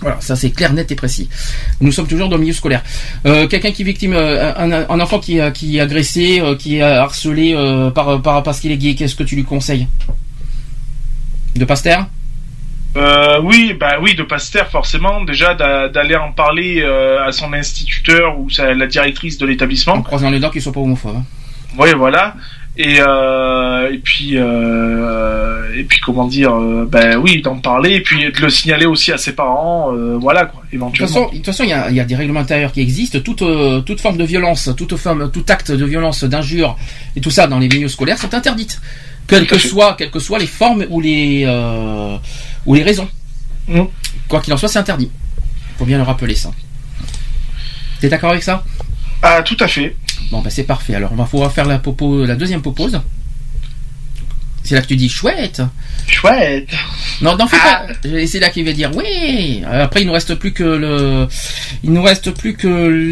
Voilà, 0.00 0.18
ça 0.22 0.34
c'est 0.34 0.48
clair, 0.50 0.72
net 0.72 0.90
et 0.90 0.94
précis. 0.94 1.28
Nous 1.82 1.92
sommes 1.92 2.06
toujours 2.06 2.30
dans 2.30 2.36
le 2.36 2.40
milieu 2.40 2.54
scolaire. 2.54 2.82
Euh, 3.26 3.46
Quelqu'un 3.46 3.70
qui 3.72 3.82
est 3.82 3.84
victime, 3.84 4.14
euh, 4.14 4.54
un, 4.88 5.00
enfant 5.00 5.18
qui, 5.18 5.36
est- 5.36 5.80
agressé, 5.80 6.40
euh, 6.40 6.56
qui 6.56 6.76
est 6.76 6.82
harcelé 6.82 7.52
euh, 7.54 7.90
par, 7.90 8.22
par 8.22 8.42
parce 8.42 8.60
qu'il 8.60 8.72
est 8.72 8.78
gay, 8.78 8.94
qu'est-ce 8.94 9.14
que 9.14 9.24
tu 9.24 9.36
lui 9.36 9.44
conseilles? 9.44 9.86
De 11.56 11.66
pas 11.66 11.76
se 11.76 11.82
taire? 11.82 12.06
Euh, 12.96 13.40
oui, 13.44 13.74
bah 13.78 13.98
oui, 14.02 14.14
de 14.14 14.22
pas 14.24 14.38
se 14.38 14.50
taire 14.50 14.68
forcément. 14.68 15.22
Déjà 15.22 15.54
d'a- 15.54 15.88
d'aller 15.88 16.16
en 16.16 16.32
parler 16.32 16.80
euh, 16.82 17.24
à 17.24 17.30
son 17.30 17.52
instituteur 17.52 18.38
ou 18.38 18.50
sa- 18.50 18.74
la 18.74 18.86
directrice 18.86 19.38
de 19.38 19.44
En 19.44 19.48
l'établissement. 19.48 20.02
croisant 20.02 20.28
les 20.30 20.40
dents 20.40 20.50
qu'il 20.50 20.60
soit 20.60 20.72
pas 20.72 20.80
homophobe. 20.80 21.16
hein. 21.18 21.24
Oui, 21.78 21.88
voilà. 21.96 22.34
Et 22.76 22.96
euh, 23.00 23.92
et 23.92 23.98
puis 23.98 24.32
euh, 24.34 25.76
et 25.76 25.84
puis 25.84 26.00
comment 26.00 26.26
dire, 26.26 26.52
ben 26.88 27.16
oui, 27.18 27.42
d'en 27.42 27.56
parler 27.58 27.94
et 27.94 28.00
puis 28.00 28.24
de 28.32 28.40
le 28.40 28.48
signaler 28.48 28.86
aussi 28.86 29.12
à 29.12 29.18
ses 29.18 29.34
parents. 29.34 29.92
voilà 30.18 30.46
quoi, 30.46 30.62
éventuellement. 30.72 31.28
de 31.30 31.36
toute 31.36 31.46
façon, 31.46 31.62
il 31.64 31.70
y 31.70 31.72
a, 31.72 31.90
il 31.90 31.96
y 31.96 32.00
a 32.00 32.04
des 32.04 32.16
règlements 32.16 32.40
intérieurs 32.40 32.72
qui 32.72 32.80
existent. 32.80 33.18
Toute, 33.20 33.44
toute 33.86 34.00
forme 34.00 34.16
de 34.16 34.24
violence, 34.24 34.70
toute 34.76 34.96
forme, 34.96 35.30
tout 35.30 35.44
acte 35.48 35.70
de 35.70 35.84
violence, 35.84 36.24
d'injure 36.24 36.76
et 37.16 37.20
tout 37.20 37.30
ça 37.30 37.46
dans 37.46 37.58
les 37.60 37.68
milieux 37.68 37.88
scolaires 37.88 38.18
sont 38.18 38.34
interdites. 38.34 38.80
Quelles 39.28 39.46
que 39.46 39.58
soient, 39.58 39.94
quelles 39.96 40.10
que 40.10 40.18
soient 40.18 40.38
les 40.40 40.46
formes 40.48 40.84
ou 40.90 41.00
les 41.00 41.44
ou 42.66 42.74
les 42.74 42.82
raisons. 42.82 43.08
Mm. 43.68 43.82
Quoi 44.28 44.40
qu'il 44.40 44.52
en 44.52 44.56
soit, 44.56 44.68
c'est 44.68 44.78
interdit. 44.78 45.10
Faut 45.78 45.84
bien 45.84 45.96
le 45.98 46.02
rappeler 46.04 46.34
ça. 46.34 46.50
T'es 48.00 48.08
d'accord 48.08 48.30
avec 48.30 48.42
ça? 48.42 48.64
Ah, 49.22 49.42
tout 49.42 49.56
à 49.60 49.68
fait. 49.68 49.96
Bon, 50.30 50.40
ben 50.40 50.50
c'est 50.50 50.64
parfait. 50.64 50.94
Alors, 50.94 51.12
on 51.12 51.16
va 51.16 51.24
pouvoir 51.24 51.52
faire 51.52 51.66
la 51.66 51.78
popo, 51.78 52.24
la 52.24 52.36
deuxième 52.36 52.62
popose. 52.62 53.00
C'est 54.62 54.74
là 54.74 54.82
que 54.82 54.86
tu 54.86 54.96
dis 54.96 55.08
chouette. 55.08 55.62
Chouette. 56.06 56.68
Non, 57.22 57.36
n'en 57.36 57.46
fais 57.46 57.56
pas. 57.56 57.86
Et 58.04 58.26
c'est 58.26 58.38
là 58.40 58.50
qu'il 58.50 58.64
va 58.64 58.72
dire 58.72 58.90
oui. 58.94 59.62
Après, 59.66 60.02
il 60.02 60.06
nous 60.06 60.12
reste 60.12 60.34
plus 60.34 60.52
que 60.52 60.62
le, 60.62 61.26
il 61.82 61.92
nous 61.92 62.02
reste 62.02 62.30
plus 62.32 62.54
que 62.54 62.68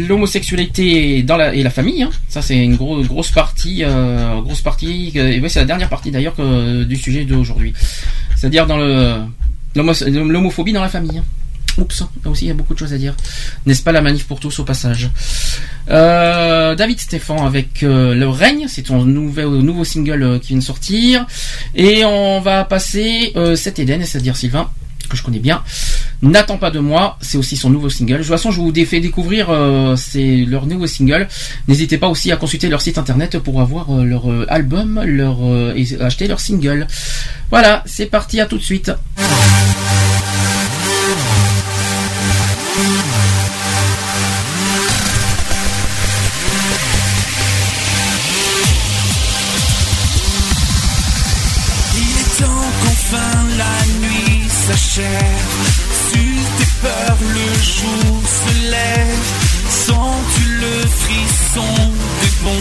l'homosexualité 0.07 1.23
dans 1.23 1.37
la 1.37 1.53
et 1.53 1.63
la 1.63 1.71
famille. 1.71 2.03
hein. 2.03 2.11
Ça, 2.27 2.41
c'est 2.41 2.57
une 2.57 2.75
grosse 2.75 3.07
grosse 3.07 3.31
partie, 3.31 3.83
euh, 3.83 4.39
grosse 4.41 4.61
partie. 4.61 5.11
Et 5.15 5.39
ouais, 5.39 5.49
c'est 5.49 5.59
la 5.59 5.65
dernière 5.65 5.89
partie 5.89 6.11
d'ailleurs 6.11 6.35
du 6.37 6.95
sujet 6.95 7.25
d'aujourd'hui. 7.25 7.73
C'est-à-dire 8.39 8.65
dans 8.67 8.77
l'homophobie 9.75 10.71
dans 10.71 10.81
la 10.81 10.87
famille. 10.89 11.17
hein. 11.17 11.23
Oups, 11.77 12.03
là 12.23 12.31
aussi 12.31 12.45
il 12.45 12.47
y 12.47 12.51
a 12.51 12.53
beaucoup 12.53 12.73
de 12.73 12.79
choses 12.79 12.93
à 12.93 12.97
dire. 12.97 13.15
N'est-ce 13.65 13.83
pas 13.83 13.91
la 13.91 14.01
manif 14.01 14.25
pour 14.25 14.39
tous 14.39 14.59
au 14.59 14.63
passage? 14.63 15.09
Euh, 15.89 16.75
David 16.75 16.99
Stéphan 16.99 17.45
avec 17.45 17.83
euh, 17.83 18.13
Le 18.15 18.27
Règne, 18.27 18.65
c'est 18.67 18.85
son 18.87 19.05
nouveau, 19.05 19.61
nouveau 19.61 19.83
single 19.83 20.23
euh, 20.23 20.39
qui 20.39 20.49
vient 20.49 20.57
de 20.57 20.63
sortir. 20.63 21.25
Et 21.75 22.03
on 22.05 22.41
va 22.41 22.63
passer 22.65 23.31
euh, 23.35 23.55
cet 23.55 23.79
Eden, 23.79 24.03
c'est-à-dire 24.03 24.35
Sylvain, 24.35 24.69
que 25.09 25.17
je 25.17 25.23
connais 25.23 25.39
bien. 25.39 25.63
N'attends 26.21 26.57
pas 26.57 26.71
de 26.71 26.79
moi, 26.79 27.17
c'est 27.21 27.37
aussi 27.37 27.55
son 27.55 27.69
nouveau 27.69 27.89
single. 27.89 28.13
De 28.13 28.17
toute 28.19 28.27
façon, 28.27 28.51
je 28.51 28.59
vous 28.59 28.71
ai 28.75 28.85
fait 28.85 28.99
découvrir 28.99 29.49
euh, 29.49 29.95
leur 30.47 30.65
nouveau 30.65 30.87
single. 30.87 31.27
N'hésitez 31.67 31.97
pas 31.97 32.07
aussi 32.07 32.31
à 32.31 32.35
consulter 32.35 32.69
leur 32.69 32.81
site 32.81 32.97
internet 32.97 33.39
pour 33.39 33.61
avoir 33.61 33.89
euh, 33.93 34.03
leur 34.03 34.29
euh, 34.29 34.45
album, 34.49 35.01
leur 35.03 35.37
et 35.75 35.87
acheter 36.01 36.27
leur 36.27 36.39
single. 36.39 36.87
Voilà, 37.49 37.83
c'est 37.85 38.07
parti, 38.07 38.39
à 38.39 38.45
tout 38.45 38.57
de 38.57 38.63
suite. 38.63 38.91
Frisson 61.59 61.91
des 62.21 62.43
bons 62.43 62.51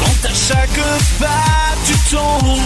Quand 0.00 0.28
à 0.28 0.34
chaque 0.34 0.80
pas 1.18 1.74
tu 1.86 2.14
tombes, 2.14 2.58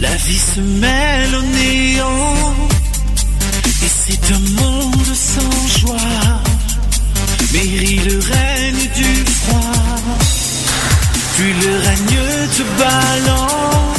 la 0.00 0.14
vie 0.14 0.38
se 0.38 0.60
mêle 0.60 1.34
au 1.34 1.42
néant. 1.42 2.54
Et 3.84 3.90
c'est 4.04 4.32
un 4.32 4.62
monde 4.62 5.14
sans 5.14 5.78
joie. 5.80 6.42
Mairie 7.52 8.00
le 8.08 8.18
règne 8.18 8.88
du 8.94 9.24
froid. 9.24 9.98
Puis 11.36 11.52
le 11.64 11.72
règne 11.86 12.48
te 12.56 12.64
balance 12.82 13.98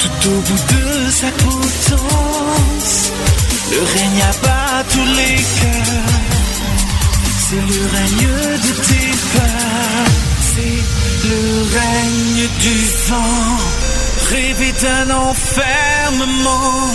tout 0.00 0.28
au 0.28 0.38
bout 0.46 0.62
de 0.74 1.10
sa 1.10 1.30
potence. 1.44 3.12
Le 3.72 3.80
règne 3.94 4.22
abat 4.32 4.84
tous 4.92 5.08
les 5.18 5.36
cœurs. 5.60 6.12
C'est 7.46 7.64
le 7.72 7.80
règne 7.96 8.28
de 8.64 8.72
tes. 8.82 9.04
C'est 10.54 10.93
le 11.30 11.62
règne 11.78 12.48
du 12.60 12.76
vent. 13.08 13.56
Rêver 14.30 14.72
d'un 14.72 15.10
enfermement. 15.10 16.90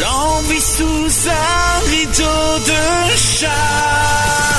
L'envie 0.00 0.60
sous 0.60 1.28
un 1.30 1.90
rideau 1.90 2.58
de 2.66 3.16
char. 3.16 4.55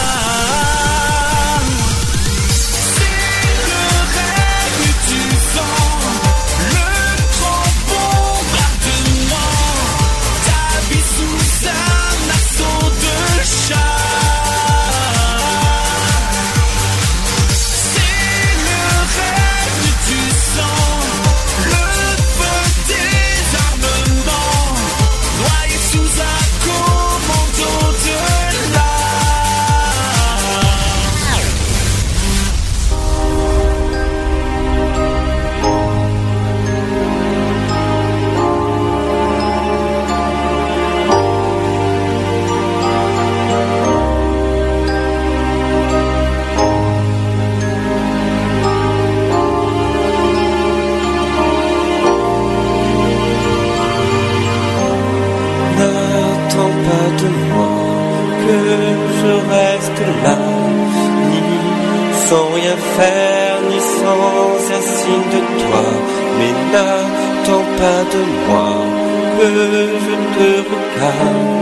Faire, 62.96 63.58
ni 63.70 63.80
sans 63.80 64.58
un 64.78 64.84
signe 64.96 65.30
de 65.36 65.42
toi. 65.62 65.84
Mais 66.38 66.54
n'attends 66.72 67.68
pas 67.82 68.02
de 68.14 68.22
moi 68.48 68.72
que 69.38 69.50
je 70.06 70.16
te 70.36 70.50
regarde 70.72 71.58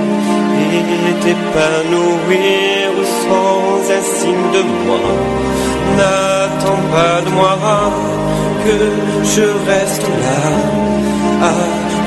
et 1.08 1.14
t'épanouir 1.24 2.92
sans 3.24 3.92
un 3.98 4.03
signe 4.18 4.50
de 4.58 4.64
moi. 4.85 5.06
N'attends 5.98 6.84
pas 6.92 7.22
de 7.26 7.30
moi 7.30 7.58
que 8.66 8.77
je 9.34 9.48
reste 9.69 10.08
là 10.24 10.45
à 11.42 11.53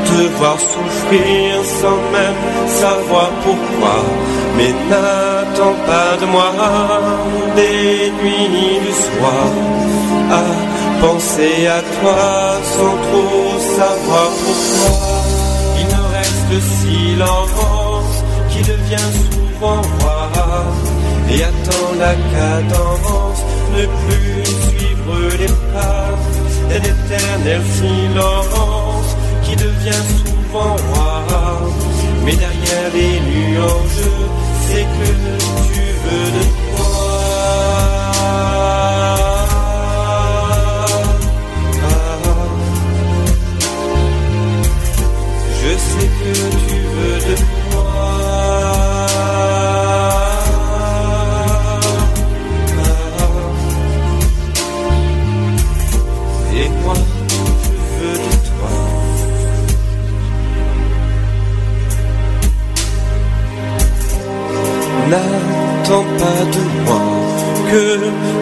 te 0.08 0.20
voir 0.38 0.58
souffrir 0.58 1.64
sans 1.80 2.00
même 2.16 2.40
savoir 2.66 3.30
pourquoi. 3.44 3.98
Mais 4.58 4.74
n'attends 4.90 5.76
pas 5.86 6.16
de 6.20 6.26
moi 6.26 6.50
des 7.54 8.10
nuits 8.18 8.80
du 8.86 8.92
soir 9.04 9.46
à 10.32 10.44
penser 11.00 11.68
à 11.68 11.80
toi 11.96 12.58
sans 12.74 12.96
trop 13.06 13.52
savoir 13.78 14.28
pourquoi. 14.42 14.90
Il 15.78 15.86
me 15.94 16.02
reste 16.16 16.46
le 16.54 16.60
silence 16.82 18.16
qui 18.50 18.60
devient 18.72 19.10
souvent 19.22 19.80
roi 20.00 20.30
et 21.30 21.44
attend 21.44 21.90
la 22.00 22.14
cadence, 22.34 23.42
ne 23.76 23.84
plus 24.02 24.44
suivre 24.70 25.36
les 25.38 25.54
pas 25.72 26.10
d'un 26.68 26.82
éternel 26.94 27.62
silence 27.80 29.10
qui 29.44 29.54
devient 29.54 30.04
souvent 30.18 30.74
roi. 30.90 31.22
Mais 32.24 32.34
derrière 32.34 32.90
les 32.92 33.20
nuages, 33.20 34.37
c'est 34.68 34.84
que 34.84 35.10
tu 35.72 35.84
veux 36.02 36.30
de 36.36 36.44
moi. 36.72 38.08
Je 45.60 45.72
sais 45.88 46.10
que 46.20 46.32
tu 46.68 46.78
veux 46.94 47.18
de 47.28 47.34
moi. 47.44 47.57
Pas 66.18 66.42
de 66.56 66.62
moi 66.84 67.02
que 67.70 67.84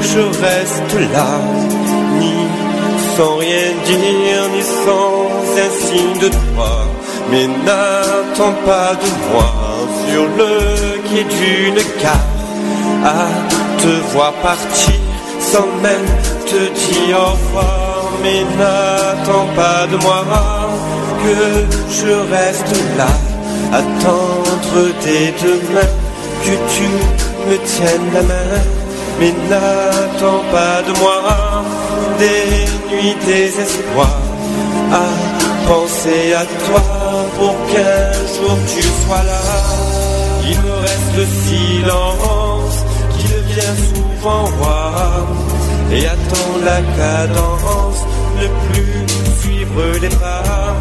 je 0.01 0.21
reste 0.45 0.95
là, 1.15 1.33
ni 2.21 2.37
sans 3.17 3.37
rien 3.37 3.69
dire 3.91 4.45
ni 4.55 4.63
sans 4.85 5.17
un 5.65 5.73
signe 5.85 6.19
de 6.21 6.29
toi. 6.29 6.73
Mais 7.31 7.47
n'attends 7.47 8.57
pas 8.65 8.93
de 9.05 9.11
moi 9.31 9.53
sur 10.09 10.25
le 10.39 10.53
quai 11.07 11.25
d'une 11.25 11.83
gare 12.03 12.37
à 13.05 13.27
te 13.83 13.93
voir 14.13 14.33
partir 14.35 15.01
sans 15.41 15.67
même 15.83 16.09
te 16.51 16.61
dire 16.83 17.19
au 17.19 17.33
revoir. 17.33 18.13
Mais 18.23 18.43
n'attends 18.59 19.49
pas 19.55 19.87
de 19.93 19.97
moi 20.05 20.25
que 21.23 21.39
je 21.99 22.13
reste 22.35 22.73
là, 22.97 23.13
attendre 23.73 24.79
tes 25.03 25.33
deux 25.43 25.61
mains, 25.75 25.95
que 26.45 26.55
tu 26.75 26.89
me 27.49 27.57
tiennes 27.59 28.13
la 28.13 28.23
main. 28.23 28.63
Mais 29.19 29.33
n'attends 29.49 30.45
pas 30.53 30.83
de 30.87 30.93
moi 31.01 31.65
des 32.19 32.95
nuits 32.95 33.17
désespoir 33.25 34.19
à 34.93 35.07
penser 35.69 36.35
à 36.35 36.45
toi 36.67 36.83
pour 37.39 37.55
qu'un 37.71 38.13
jour 38.35 38.57
tu 38.73 38.83
sois 38.83 39.25
là. 39.33 39.45
Il 40.49 40.59
me 40.61 40.75
reste 40.87 41.13
le 41.17 41.27
silence 41.47 42.79
qui 43.17 43.27
devient 43.37 43.77
souvent 43.89 44.45
roi 44.59 45.27
et 45.93 46.07
attend 46.07 46.53
la 46.65 46.81
cadence, 47.01 48.01
ne 48.41 48.49
plus 48.69 49.07
suivre 49.41 49.83
les 50.03 50.09
pas 50.09 50.77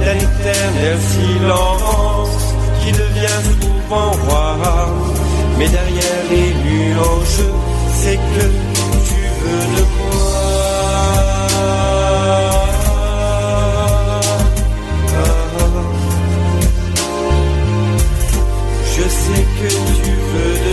d'un 0.00 0.16
éternel 0.16 0.98
silence 1.16 2.54
qui 2.80 2.92
devient 2.92 3.42
souvent 3.60 4.12
roi. 4.28 5.17
Mais 5.58 5.68
derrière 5.68 6.22
les 6.30 6.54
nuages, 6.64 7.42
c'est 8.00 8.16
que 8.16 8.46
tu 9.08 9.22
veux 9.40 9.66
de 9.76 9.84
moi. 9.96 10.18
Je 18.94 19.02
sais 19.02 19.44
que 19.58 19.70
tu 20.02 20.12
veux 20.30 20.54
de 20.66 20.67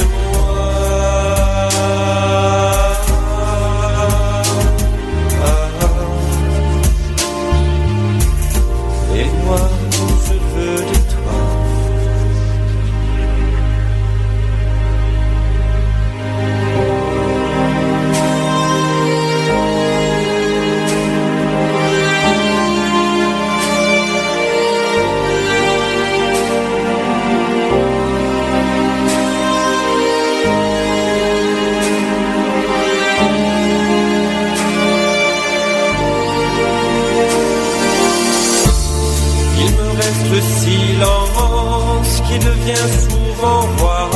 souvent 43.09 43.61
roi 43.77 44.09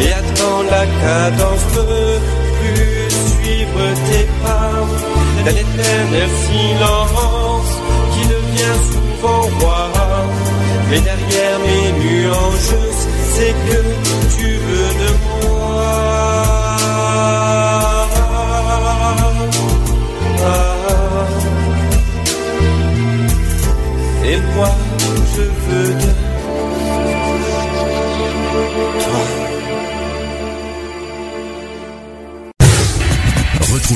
et 0.00 0.12
attend 0.12 0.62
la 0.70 0.84
cadence 1.04 1.66
de 1.76 2.18
plus 2.58 3.10
suivre 3.32 3.84
tes 4.08 4.26
pas. 4.42 4.72
D'un 5.44 5.56
éternel 5.64 6.30
silence 6.46 7.72
qui 8.12 8.22
devient 8.34 8.78
souvent 8.92 9.42
roi. 9.60 9.82
Mais 10.90 11.00
derrière 11.00 11.58
mes 11.66 11.88
nuages, 12.04 12.76
c'est 13.34 13.54
que 13.68 13.80
tu 14.36 14.48
veux 14.66 14.92
de 15.02 15.10
moi. 15.24 16.12
Et 24.24 24.38
moi, 24.54 24.70
je 25.34 25.42
veux 25.42 25.94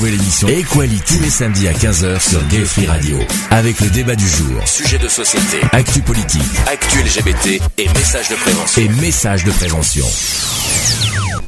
l'émission 0.09 0.47
Equality 0.47 1.17
tous 1.17 1.23
les 1.23 1.29
samedis 1.29 1.67
à 1.67 1.73
15h 1.73 2.19
sur 2.29 2.45
Gay 2.47 2.63
Free 2.65 2.85
Radio. 2.87 3.17
Avec 3.51 3.79
le 3.79 3.89
débat 3.89 4.15
du 4.15 4.27
jour, 4.27 4.65
Sujet 4.67 4.97
de 4.97 5.07
société, 5.07 5.57
actu 5.71 6.01
politique 6.01 6.41
actu 6.67 6.99
LGBT 7.01 7.61
et 7.77 7.87
messages 7.89 8.29
de 8.29 8.35
prévention. 8.35 8.81
et 8.81 8.89
messages 9.01 9.43
de 9.43 9.51
prévention. 9.51 10.05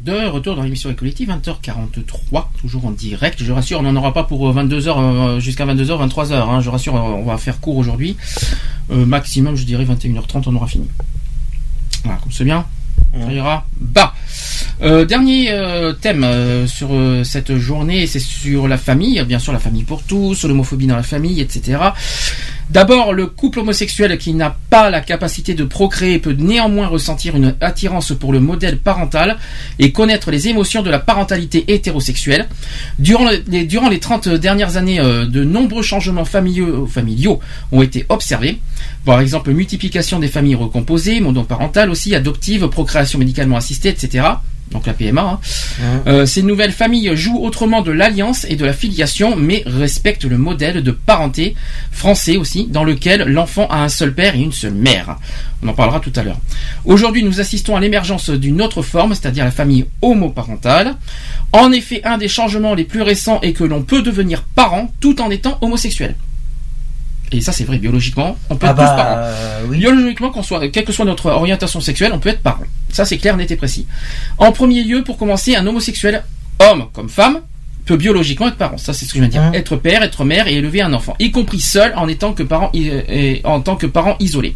De 0.01 0.27
retour 0.27 0.55
dans 0.55 0.63
l'émission 0.63 0.89
Equality, 0.89 1.25
20h43, 1.27 2.45
toujours 2.59 2.85
en 2.85 2.91
direct. 2.91 3.43
Je 3.43 3.51
rassure, 3.51 3.79
on 3.79 3.83
n'en 3.83 3.95
aura 3.95 4.13
pas 4.13 4.23
pour 4.23 4.53
22h 4.53 5.39
jusqu'à 5.39 5.65
22h, 5.65 6.07
23h. 6.09 6.33
hein. 6.33 6.61
Je 6.61 6.69
rassure, 6.69 6.95
euh, 6.95 6.99
on 6.99 7.25
va 7.25 7.37
faire 7.37 7.59
court 7.59 7.77
aujourd'hui. 7.77 8.15
Euh, 8.91 9.05
maximum, 9.05 9.55
je 9.55 9.63
dirais 9.65 9.85
21h30, 9.85 10.43
on 10.47 10.55
aura 10.55 10.67
fini. 10.67 10.87
Voilà, 12.03 12.19
comme 12.21 12.31
c'est 12.31 12.45
bien. 12.45 12.65
Ça 13.13 13.31
ira. 13.31 13.65
Euh, 14.81 15.03
dernier 15.03 15.51
euh, 15.51 15.91
thème 15.91 16.23
euh, 16.23 16.65
sur 16.65 16.89
euh, 16.93 17.25
cette 17.25 17.57
journée, 17.57 18.07
c'est 18.07 18.19
sur 18.19 18.67
la 18.67 18.77
famille, 18.77 19.21
bien 19.27 19.37
sûr 19.37 19.51
la 19.51 19.59
famille 19.59 19.83
pour 19.83 20.03
tous, 20.03 20.45
l'homophobie 20.45 20.87
dans 20.87 20.95
la 20.95 21.03
famille, 21.03 21.41
etc. 21.41 21.77
D'abord, 22.69 23.11
le 23.13 23.25
couple 23.25 23.59
homosexuel 23.59 24.17
qui 24.17 24.33
n'a 24.33 24.55
pas 24.69 24.89
la 24.89 25.01
capacité 25.01 25.53
de 25.53 25.65
procréer 25.65 26.19
peut 26.19 26.31
néanmoins 26.37 26.87
ressentir 26.87 27.35
une 27.35 27.55
attirance 27.59 28.13
pour 28.13 28.31
le 28.31 28.39
modèle 28.39 28.77
parental 28.77 29.37
et 29.79 29.91
connaître 29.91 30.31
les 30.31 30.47
émotions 30.47 30.81
de 30.81 30.89
la 30.89 30.99
parentalité 30.99 31.65
hétérosexuelle. 31.67 32.47
Durant 32.99 33.25
le- 33.25 33.43
les, 33.47 33.65
durant 33.65 33.89
les 33.89 33.99
30 33.99 34.29
dernières 34.29 34.77
années, 34.77 34.99
euh, 35.01 35.25
de 35.25 35.43
nombreux 35.43 35.81
changements 35.81 36.25
familiaux, 36.25 36.85
familiaux 36.87 37.39
ont 37.73 37.81
été 37.81 38.05
observés. 38.07 38.59
Par 39.03 39.19
exemple, 39.19 39.51
multiplication 39.51 40.19
des 40.19 40.27
familles 40.29 40.55
recomposées, 40.55 41.19
monoparentales 41.19 41.89
aussi, 41.89 42.15
adoptives, 42.15 42.67
procréation 42.67 43.19
médicalement 43.19 43.57
assistée, 43.57 43.89
etc. 43.89 44.25
Donc 44.71 44.85
la 44.85 44.93
PMA. 44.93 45.21
hein. 45.21 45.39
Euh, 46.07 46.25
ces 46.25 46.43
nouvelles 46.43 46.71
familles 46.71 47.11
jouent 47.15 47.43
autrement 47.43 47.81
de 47.81 47.91
l'alliance 47.91 48.45
et 48.49 48.55
de 48.55 48.65
la 48.65 48.73
filiation, 48.73 49.35
mais 49.35 49.63
respectent 49.65 50.25
le 50.25 50.37
modèle 50.37 50.83
de 50.83 50.91
parenté 50.91 51.55
français 51.91 52.37
aussi, 52.37 52.67
dans 52.67 52.83
lequel 52.83 53.23
l'enfant 53.23 53.67
a 53.69 53.83
un 53.83 53.89
seul 53.89 54.13
père 54.13 54.35
et 54.35 54.39
une 54.39 54.51
seule 54.53 54.73
mère. 54.73 55.17
On 55.63 55.67
en 55.69 55.73
parlera 55.73 55.99
tout 55.99 56.13
à 56.15 56.23
l'heure. 56.23 56.39
Aujourd'hui, 56.85 57.23
nous 57.23 57.39
assistons 57.39 57.75
à 57.75 57.79
l'émergence 57.79 58.29
d'une 58.29 58.61
autre 58.61 58.81
forme, 58.81 59.13
c'est-à-dire 59.15 59.43
la 59.43 59.51
famille 59.51 59.85
homoparentale. 60.01 60.95
En 61.51 61.71
effet, 61.71 62.01
un 62.03 62.17
des 62.17 62.27
changements 62.27 62.75
les 62.75 62.83
plus 62.83 63.01
récents 63.01 63.41
est 63.41 63.53
que 63.53 63.63
l'on 63.63 63.81
peut 63.81 64.01
devenir 64.03 64.43
parent 64.43 64.91
tout 64.99 65.19
en 65.21 65.29
étant 65.31 65.57
homosexuel. 65.61 66.15
Et 67.31 67.41
ça, 67.41 67.51
c'est 67.51 67.63
vrai, 67.63 67.77
biologiquement, 67.77 68.37
on 68.49 68.55
peut 68.55 68.67
Ah 68.67 68.71
être 68.71 68.77
bah, 68.77 68.83
tous 68.89 68.95
parents. 68.95 69.15
euh, 69.17 69.61
oui. 69.69 69.77
Biologiquement, 69.77 70.29
qu'on 70.31 70.43
soit, 70.43 70.67
quelle 70.69 70.85
que 70.85 70.93
soit 70.93 71.05
notre 71.05 71.27
orientation 71.31 71.81
sexuelle, 71.81 72.11
on 72.13 72.19
peut 72.19 72.29
être 72.29 72.41
parent. 72.41 72.63
Ça, 72.91 73.05
c'est 73.05 73.17
clair, 73.17 73.37
net 73.37 73.51
et 73.51 73.55
précis. 73.55 73.85
En 74.37 74.51
premier 74.51 74.83
lieu, 74.83 75.03
pour 75.03 75.17
commencer, 75.17 75.55
un 75.55 75.65
homosexuel, 75.67 76.23
homme 76.59 76.85
comme 76.93 77.09
femme, 77.09 77.41
peut 77.85 77.97
biologiquement 77.97 78.47
être 78.47 78.57
parent. 78.57 78.77
Ça, 78.77 78.93
c'est 78.93 79.05
ce 79.05 79.13
que 79.13 79.19
je 79.19 79.21
viens 79.21 79.27
de 79.27 79.31
dire. 79.31 79.41
Hein. 79.41 79.51
Être 79.53 79.75
père, 79.75 80.03
être 80.03 80.23
mère 80.23 80.47
et 80.47 80.55
élever 80.55 80.81
un 80.81 80.93
enfant, 80.93 81.15
y 81.19 81.31
compris 81.31 81.59
seul 81.59 81.93
en 81.95 82.07
étant 82.07 82.33
que 82.33 82.43
parent, 82.43 82.69
et 82.73 83.41
en 83.43 83.61
tant 83.61 83.75
que 83.75 83.87
parent 83.87 84.15
isolé. 84.19 84.55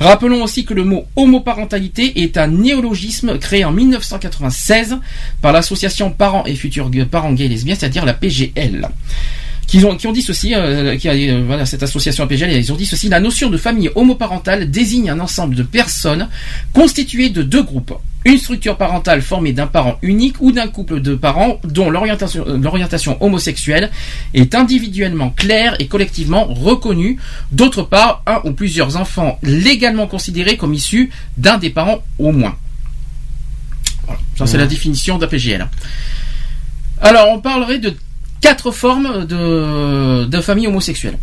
Rappelons 0.00 0.44
aussi 0.44 0.64
que 0.64 0.74
le 0.74 0.84
mot 0.84 1.06
homoparentalité 1.16 2.22
est 2.22 2.36
un 2.36 2.46
néologisme 2.46 3.38
créé 3.38 3.64
en 3.64 3.72
1996 3.72 4.98
par 5.42 5.52
l'association 5.52 6.10
Parents 6.10 6.44
et 6.44 6.54
Futurs 6.54 6.90
Parents 7.10 7.32
Gays 7.32 7.46
et 7.46 7.48
Lesbiens, 7.48 7.74
c'est-à-dire 7.74 8.04
la 8.04 8.14
PGL 8.14 8.88
qui 9.68 9.84
ont, 9.84 9.94
qui 9.96 10.06
ont 10.06 10.12
dit 10.12 10.22
ceci, 10.22 10.54
euh, 10.54 10.96
qui 10.96 11.08
euh, 11.08 11.44
voilà, 11.46 11.66
cette 11.66 11.82
association 11.82 12.24
APGL, 12.24 12.50
ils 12.50 12.72
ont 12.72 12.76
dit 12.76 12.86
ceci, 12.86 13.10
la 13.10 13.20
notion 13.20 13.50
de 13.50 13.58
famille 13.58 13.90
homoparentale 13.94 14.70
désigne 14.70 15.10
un 15.10 15.20
ensemble 15.20 15.54
de 15.54 15.62
personnes 15.62 16.28
constituées 16.72 17.28
de 17.28 17.42
deux 17.42 17.62
groupes. 17.62 17.92
Une 18.24 18.38
structure 18.38 18.78
parentale 18.78 19.20
formée 19.20 19.52
d'un 19.52 19.66
parent 19.66 19.98
unique 20.00 20.36
ou 20.40 20.52
d'un 20.52 20.68
couple 20.68 21.00
de 21.00 21.14
parents 21.14 21.60
dont 21.64 21.90
l'orientation 21.90 22.44
euh, 22.48 22.56
l'orientation 22.56 23.22
homosexuelle 23.22 23.90
est 24.32 24.54
individuellement 24.54 25.30
claire 25.30 25.76
et 25.78 25.86
collectivement 25.86 26.46
reconnue. 26.46 27.18
D'autre 27.52 27.82
part, 27.82 28.22
un 28.26 28.40
ou 28.44 28.52
plusieurs 28.52 28.96
enfants 28.96 29.38
légalement 29.42 30.06
considérés 30.06 30.56
comme 30.56 30.72
issus 30.72 31.10
d'un 31.36 31.58
des 31.58 31.70
parents 31.70 31.98
au 32.18 32.32
moins. 32.32 32.56
Voilà. 34.06 34.20
Ça, 34.38 34.46
c'est 34.46 34.56
la 34.56 34.66
définition 34.66 35.18
d'APGL. 35.18 35.68
Alors, 37.00 37.28
on 37.30 37.40
parlerait 37.40 37.78
de 37.78 37.94
quatre 38.40 38.70
formes 38.70 39.24
de, 39.26 40.24
de 40.24 40.40
famille 40.40 40.66
homosexuelle. 40.66 41.18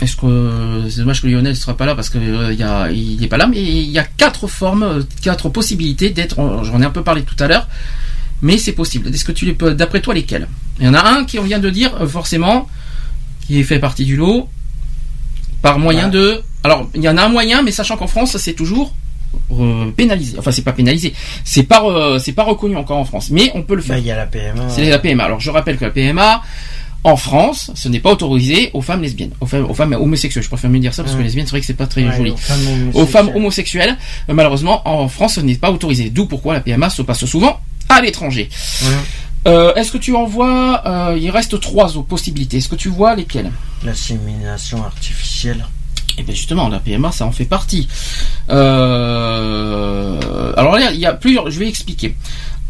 Est-ce 0.00 0.16
que 0.16 0.82
c'est 0.90 0.98
dommage 1.00 1.22
que 1.22 1.28
Lionel 1.28 1.52
ne 1.52 1.56
sera 1.58 1.76
pas 1.76 1.86
là 1.86 1.94
parce 1.94 2.10
que 2.10 2.18
euh, 2.18 2.52
il 2.52 2.58
y 2.58 2.62
a- 2.64 2.90
il 2.90 3.20
n'est 3.20 3.28
pas 3.28 3.36
là, 3.36 3.46
mais 3.46 3.62
il 3.62 3.90
y 3.90 3.98
a 3.98 4.04
quatre 4.04 4.48
formes, 4.48 4.82
euh, 4.82 5.02
quatre 5.22 5.48
possibilités 5.48 6.10
d'être. 6.10 6.36
J'en 6.64 6.82
ai 6.82 6.84
un 6.84 6.90
peu 6.90 7.02
parlé 7.04 7.22
tout 7.22 7.36
à 7.38 7.46
l'heure, 7.46 7.68
mais 8.42 8.58
c'est 8.58 8.72
possible. 8.72 9.08
Est-ce 9.08 9.24
que 9.24 9.32
tu 9.32 9.46
les 9.46 9.52
d'après 9.74 10.00
toi, 10.00 10.12
lesquelles? 10.12 10.48
Il 10.80 10.86
y 10.86 10.88
en 10.88 10.94
a 10.94 11.08
un 11.08 11.24
qui 11.24 11.38
on 11.38 11.44
vient 11.44 11.60
de 11.60 11.70
dire 11.70 11.94
euh, 12.00 12.08
forcément 12.08 12.68
qui 13.46 13.62
fait 13.62 13.78
partie 13.78 14.04
du 14.04 14.16
lot 14.16 14.48
par 15.62 15.78
moyen 15.78 16.08
de. 16.08 16.40
Alors, 16.64 16.90
il 16.94 17.02
y 17.02 17.08
en 17.08 17.16
a 17.16 17.22
un 17.24 17.28
moyen, 17.28 17.62
mais 17.62 17.70
sachant 17.70 17.96
qu'en 17.96 18.08
France, 18.08 18.36
c'est 18.36 18.54
toujours 18.54 18.88
euh, 18.90 18.94
pénalisé. 19.96 20.36
Enfin, 20.38 20.50
c'est 20.52 20.62
pas 20.62 20.72
pénalisé. 20.72 21.12
C'est 21.44 21.62
pas, 21.64 21.82
euh, 21.84 22.18
c'est 22.18 22.32
pas 22.32 22.44
reconnu 22.44 22.76
encore 22.76 22.98
en 22.98 23.04
France, 23.04 23.30
mais 23.30 23.50
on 23.54 23.62
peut 23.62 23.74
le 23.74 23.82
faire. 23.82 23.98
Il 23.98 24.06
y 24.06 24.10
a 24.10 24.16
la 24.16 24.26
PMA. 24.26 24.68
C'est 24.68 24.88
la 24.88 24.98
PMA. 24.98 25.24
Alors, 25.24 25.40
je 25.40 25.50
rappelle 25.50 25.76
que 25.76 25.84
la 25.84 25.90
PMA. 25.90 26.42
En 27.06 27.16
France, 27.18 27.70
ce 27.74 27.90
n'est 27.90 28.00
pas 28.00 28.10
autorisé 28.12 28.70
aux 28.72 28.80
femmes 28.80 29.02
lesbiennes, 29.02 29.32
aux 29.42 29.44
femmes, 29.44 29.66
aux 29.68 29.74
femmes 29.74 29.92
homosexuelles. 29.92 30.42
Je 30.42 30.48
préfère 30.48 30.70
mieux 30.70 30.78
dire 30.78 30.94
ça 30.94 31.02
parce 31.02 31.12
que 31.14 31.18
Ouais. 31.18 31.24
lesbiennes, 31.24 31.44
c'est 31.44 31.50
vrai 31.50 31.60
que 31.60 31.66
c'est 31.66 31.74
pas 31.74 31.86
très 31.86 32.02
Ouais, 32.02 32.16
joli. 32.16 32.30
aux 32.30 32.36
femmes 32.38 32.90
Aux 32.94 33.04
femmes 33.06 33.30
homosexuelles. 33.34 33.98
euh, 34.30 34.32
malheureusement, 34.32 34.80
en 34.88 35.06
France, 35.08 35.34
ce 35.34 35.40
n'est 35.42 35.56
pas 35.56 35.70
autorisé. 35.70 36.08
D'où 36.08 36.24
pourquoi 36.24 36.54
la 36.54 36.60
PMA 36.60 36.88
se 36.88 37.02
passe 37.02 37.26
souvent 37.26 37.60
à 37.90 38.00
l'étranger. 38.00 38.48
Euh, 39.46 39.74
Est-ce 39.74 39.92
que 39.92 39.98
tu 39.98 40.14
en 40.16 40.24
vois 40.24 40.80
euh, 40.86 41.18
Il 41.20 41.28
reste 41.28 41.60
trois 41.60 41.88
autres 41.98 42.08
possibilités. 42.08 42.56
Est-ce 42.56 42.70
que 42.70 42.74
tu 42.76 42.88
vois 42.88 43.14
lesquelles? 43.14 43.50
L'insémination 43.84 44.82
artificielle. 44.82 45.66
Eh 46.18 46.22
bien 46.22 46.34
justement, 46.34 46.68
la 46.68 46.78
PMA, 46.78 47.12
ça 47.12 47.26
en 47.26 47.32
fait 47.32 47.44
partie. 47.44 47.88
Euh, 48.50 50.20
alors 50.56 50.78
là, 50.78 50.92
il 50.92 51.00
y 51.00 51.06
a 51.06 51.12
plusieurs. 51.12 51.50
Je 51.50 51.58
vais 51.58 51.68
expliquer. 51.68 52.14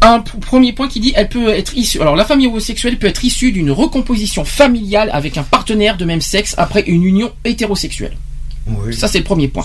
Un 0.01 0.19
premier 0.19 0.73
point 0.73 0.87
qui 0.87 0.99
dit, 0.99 1.13
elle 1.15 1.29
peut 1.29 1.49
être 1.49 1.75
issue. 1.75 2.01
Alors 2.01 2.15
la 2.15 2.25
famille 2.25 2.47
homosexuelle 2.47 2.97
peut 2.97 3.07
être 3.07 3.23
issue 3.23 3.51
d'une 3.51 3.71
recomposition 3.71 4.45
familiale 4.45 5.09
avec 5.13 5.37
un 5.37 5.43
partenaire 5.43 5.97
de 5.97 6.05
même 6.05 6.21
sexe 6.21 6.55
après 6.57 6.81
une 6.81 7.03
union 7.03 7.31
hétérosexuelle. 7.43 8.15
Ça 8.93 9.07
c'est 9.07 9.19
le 9.19 9.23
premier 9.23 9.47
point. 9.47 9.63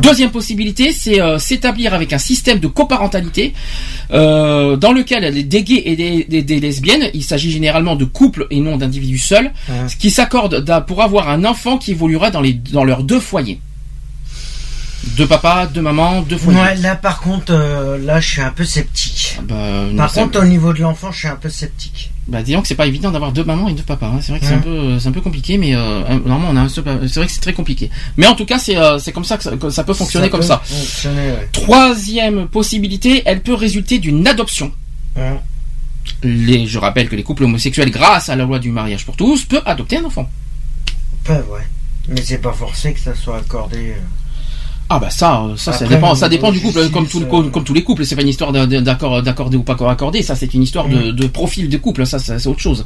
Deuxième 0.00 0.30
possibilité, 0.30 0.92
c'est 0.92 1.20
euh, 1.20 1.38
s'établir 1.38 1.92
avec 1.94 2.12
un 2.14 2.18
système 2.18 2.58
de 2.58 2.68
coparentalité 2.68 3.52
euh, 4.12 4.76
dans 4.76 4.92
lequel 4.92 5.24
les 5.34 5.42
des 5.44 5.62
gays 5.62 5.82
et 5.84 5.96
des, 5.96 6.24
des- 6.24 6.42
des 6.42 6.58
lesbiennes, 6.60 7.10
il 7.12 7.22
s'agit 7.22 7.50
généralement 7.50 7.96
de 7.96 8.04
couples 8.06 8.46
et 8.50 8.60
non 8.60 8.76
d'individus 8.78 9.18
seuls, 9.18 9.50
qui 9.98 10.10
s'accordent 10.10 10.64
pour 10.86 11.02
avoir 11.02 11.28
un 11.28 11.44
enfant 11.44 11.76
qui 11.78 11.90
évoluera 11.92 12.30
dans, 12.30 12.40
les, 12.40 12.54
dans 12.54 12.84
leurs 12.84 13.02
deux 13.02 13.20
foyers. 13.20 13.60
Deux 15.16 15.26
papas, 15.26 15.66
deux 15.66 15.80
mamans, 15.80 16.20
deux 16.22 16.36
foyers. 16.36 16.60
Ouais, 16.60 16.74
là 16.76 16.94
par 16.94 17.20
contre, 17.20 17.52
euh, 17.54 17.96
là 17.98 18.20
je 18.20 18.28
suis 18.32 18.42
un 18.42 18.50
peu 18.50 18.64
sceptique. 18.64 19.38
Bah, 19.42 19.54
non, 19.90 19.96
par 19.96 20.12
contre, 20.24 20.40
au 20.40 20.44
niveau 20.44 20.72
de 20.74 20.80
l'enfant, 20.80 21.10
je 21.10 21.18
suis 21.20 21.28
un 21.28 21.36
peu 21.36 21.48
sceptique. 21.48 22.09
Bah 22.28 22.42
disons 22.42 22.62
que 22.62 22.68
c'est 22.68 22.74
pas 22.76 22.86
évident 22.86 23.10
d'avoir 23.10 23.32
deux 23.32 23.42
mamans 23.42 23.68
et 23.68 23.72
deux 23.72 23.82
papas. 23.82 24.06
hein. 24.06 24.20
C'est 24.22 24.30
vrai 24.30 24.40
que 24.40 24.46
c'est 24.46 24.54
un 24.54 24.58
peu, 24.58 24.98
c'est 25.00 25.08
un 25.08 25.12
peu 25.12 25.20
compliqué, 25.20 25.58
mais 25.58 25.74
euh, 25.74 26.02
normalement 26.24 26.48
on 26.50 26.56
a 26.56 26.60
un 26.60 26.68
seul. 26.68 26.84
C'est 27.08 27.16
vrai 27.18 27.26
que 27.26 27.32
c'est 27.32 27.40
très 27.40 27.54
compliqué. 27.54 27.90
Mais 28.16 28.26
en 28.26 28.34
tout 28.36 28.44
cas, 28.44 28.58
c'est 28.58 28.76
euh, 28.76 28.98
c'est 29.00 29.10
comme 29.10 29.24
ça 29.24 29.36
que 29.36 29.42
ça, 29.42 29.56
que 29.56 29.70
ça 29.70 29.82
peut 29.82 29.94
fonctionner 29.94 30.26
Ça 30.26 30.30
comme 30.30 30.40
peut 30.40 30.46
ça. 30.46 30.58
fonctionner, 30.64 31.30
ouais. 31.30 31.48
Troisième 31.50 32.46
possibilité, 32.46 33.22
elle 33.24 33.40
peut 33.42 33.54
résulter 33.54 33.98
d'une 33.98 34.26
adoption. 34.28 34.70
Les, 36.22 36.66
je 36.66 36.78
rappelle 36.78 37.08
que 37.08 37.16
les 37.16 37.22
couples 37.22 37.44
homosexuels, 37.44 37.90
grâce 37.90 38.28
à 38.28 38.36
la 38.36 38.44
loi 38.44 38.58
du 38.58 38.70
mariage 38.70 39.04
pour 39.04 39.16
tous, 39.16 39.44
peuvent 39.44 39.62
adopter 39.66 39.96
un 39.98 40.04
enfant. 40.04 40.28
Ouais, 41.28 41.36
ouais. 41.50 41.60
Mais 42.08 42.22
c'est 42.22 42.38
pas 42.38 42.52
forcé 42.52 42.92
que 42.92 43.00
ça 43.00 43.14
soit 43.14 43.38
accordé. 43.38 43.94
Euh. 44.90 44.94
Ah 44.96 44.98
bah 44.98 45.10
ça, 45.10 45.42
euh, 45.44 45.56
ça, 45.56 45.72
ça 45.72 45.86
dépend, 45.86 46.14
ça 46.14 46.28
niveau 46.28 46.36
dépend 46.36 46.52
du 46.52 46.60
couple, 46.60 46.90
comme, 46.90 47.06
tout, 47.06 47.20
le- 47.20 47.26
euh, 47.26 47.50
comme 47.50 47.64
tous 47.64 47.74
les 47.74 47.84
couples. 47.84 48.04
C'est 48.04 48.16
pas 48.16 48.22
une 48.22 48.28
histoire 48.28 48.52
d'accord, 48.52 49.22
d'accorder 49.22 49.56
ou 49.56 49.62
pas 49.62 49.76
accorder. 49.88 50.22
Ça, 50.22 50.34
c'est 50.34 50.52
une 50.54 50.62
histoire 50.62 50.88
de, 50.88 51.12
de 51.12 51.26
profil 51.26 51.68
de 51.68 51.76
couple. 51.76 52.04
Ça, 52.06 52.18
ça, 52.18 52.38
c'est 52.38 52.48
autre 52.48 52.60
chose. 52.60 52.84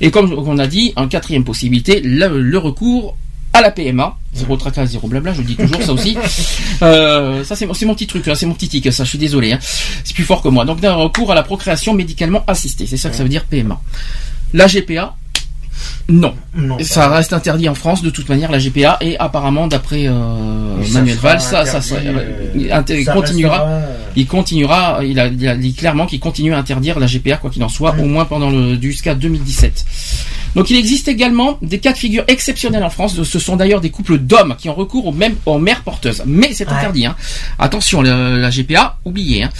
Et 0.00 0.10
comme 0.10 0.32
on 0.32 0.58
a 0.58 0.66
dit, 0.66 0.92
en 0.96 1.08
quatrième 1.08 1.44
possibilité, 1.44 2.00
le, 2.00 2.40
le 2.40 2.58
recours 2.58 3.16
à 3.54 3.60
la 3.60 3.70
PMA, 3.70 4.16
zéro 4.34 4.56
tracas, 4.56 4.86
zéro 4.86 5.08
blabla, 5.08 5.34
je 5.34 5.40
le 5.42 5.46
dis 5.46 5.56
toujours 5.56 5.82
ça 5.82 5.92
aussi. 5.92 6.16
Euh, 6.82 7.44
ça 7.44 7.54
c'est 7.54 7.66
mon, 7.66 7.74
c'est 7.74 7.86
mon 7.86 7.94
petit 7.94 8.06
truc, 8.08 8.28
c'est 8.34 8.46
mon 8.46 8.54
petit 8.54 8.66
tic, 8.68 8.92
ça, 8.92 9.04
je 9.04 9.08
suis 9.10 9.18
désolé. 9.18 9.52
hein. 9.52 9.58
C'est 10.04 10.14
plus 10.14 10.24
fort 10.24 10.42
que 10.42 10.48
moi. 10.48 10.64
Donc 10.64 10.80
d'un 10.80 10.94
recours 10.94 11.30
à 11.30 11.34
la 11.36 11.42
procréation 11.44 11.94
médicalement 11.94 12.42
assistée, 12.48 12.86
c'est 12.86 12.96
ça 12.96 13.08
que 13.10 13.14
ça 13.14 13.22
veut 13.22 13.28
dire 13.28 13.44
PMA. 13.44 13.80
La 14.52 14.66
GPA, 14.66 15.14
non. 16.08 16.34
Non, 16.54 16.76
ça 16.80 17.08
reste 17.08 17.32
interdit 17.32 17.68
en 17.68 17.74
France 17.74 18.02
de 18.02 18.10
toute 18.10 18.28
manière 18.28 18.50
la 18.52 18.58
GPA 18.58 18.98
et 19.00 19.18
apparemment 19.18 19.66
d'après 19.68 20.06
euh, 20.06 20.12
Manuel 20.92 21.16
Valls 21.16 21.40
ça, 21.40 21.64
ça, 21.64 21.78
interdit, 21.78 21.88
ça- 21.88 21.96
euh, 21.96 22.48
il 22.54 23.04
ça 23.04 23.12
continuera 23.12 23.52
restera, 23.64 23.70
euh, 23.70 23.96
il 24.16 24.26
continuera 24.26 24.98
il 25.02 25.18
a, 25.18 25.26
il 25.28 25.48
a 25.48 25.56
dit 25.56 25.72
clairement 25.72 26.04
qu'il 26.06 26.20
continue 26.20 26.52
à 26.52 26.58
interdire 26.58 26.98
la 26.98 27.06
GPA 27.06 27.38
quoi 27.38 27.48
qu'il 27.50 27.64
en 27.64 27.70
soit 27.70 27.94
au 27.98 28.04
moins 28.04 28.26
pendant 28.26 28.50
le 28.50 28.78
jusqu'à 28.80 29.14
2017 29.14 29.84
donc 30.54 30.68
il 30.68 30.76
existe 30.76 31.08
également 31.08 31.56
des 31.62 31.78
cas 31.78 31.92
de 31.92 31.96
figure 31.98 32.24
exceptionnels 32.28 32.84
en 32.84 32.90
France 32.90 33.22
ce 33.22 33.38
sont 33.38 33.56
d'ailleurs 33.56 33.80
des 33.80 33.88
couples 33.90 34.18
d'hommes 34.18 34.54
qui 34.58 34.68
ont 34.68 34.74
recours 34.74 35.06
aux 35.06 35.12
mêmes 35.12 35.36
aux 35.46 35.58
mères 35.58 35.80
porteuses 35.82 36.22
mais 36.26 36.50
c'est 36.52 36.68
Ouais. 36.68 36.74
interdit 36.74 37.06
hein. 37.06 37.16
attention 37.58 38.02
le- 38.02 38.36
la 38.38 38.50
GPA 38.50 38.98
oubliez 39.06 39.44
hein. 39.44 39.50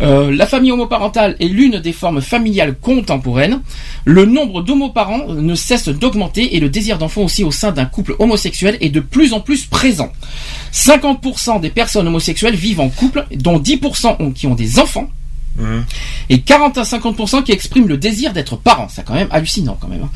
Euh, 0.00 0.30
la 0.34 0.46
famille 0.46 0.70
homoparentale 0.70 1.34
est 1.40 1.48
l'une 1.48 1.80
des 1.80 1.92
formes 1.92 2.20
familiales 2.20 2.76
contemporaines. 2.80 3.60
Le 4.04 4.26
nombre 4.26 4.62
d'homoparents 4.62 5.22
ne 5.38 5.54
cesse 5.54 5.88
d'augmenter 5.88 6.56
et 6.56 6.60
le 6.60 6.68
désir 6.68 6.98
d'enfant 6.98 7.22
aussi 7.22 7.44
au 7.44 7.50
sein 7.50 7.72
d'un 7.72 7.86
couple 7.86 8.14
homosexuel 8.18 8.76
est 8.80 8.90
de 8.90 9.00
plus 9.00 9.32
en 9.32 9.40
plus 9.40 9.64
présent. 9.66 10.12
50% 10.72 11.60
des 11.60 11.70
personnes 11.70 12.06
homosexuelles 12.06 12.56
vivent 12.56 12.80
en 12.80 12.88
couple, 12.88 13.26
dont 13.34 13.58
10% 13.58 14.16
ont- 14.20 14.30
qui 14.32 14.46
ont 14.46 14.54
des 14.54 14.78
enfants. 14.78 15.08
Et 16.30 16.40
40 16.42 16.78
à 16.78 16.84
50% 16.84 17.42
qui 17.42 17.50
expriment 17.50 17.88
le 17.88 17.96
désir 17.96 18.32
d'être 18.32 18.54
parents. 18.56 18.86
C'est 18.88 19.04
quand 19.04 19.14
même 19.14 19.26
hallucinant 19.32 19.76
quand 19.80 19.88
même. 19.88 20.02
hein. 20.04 20.10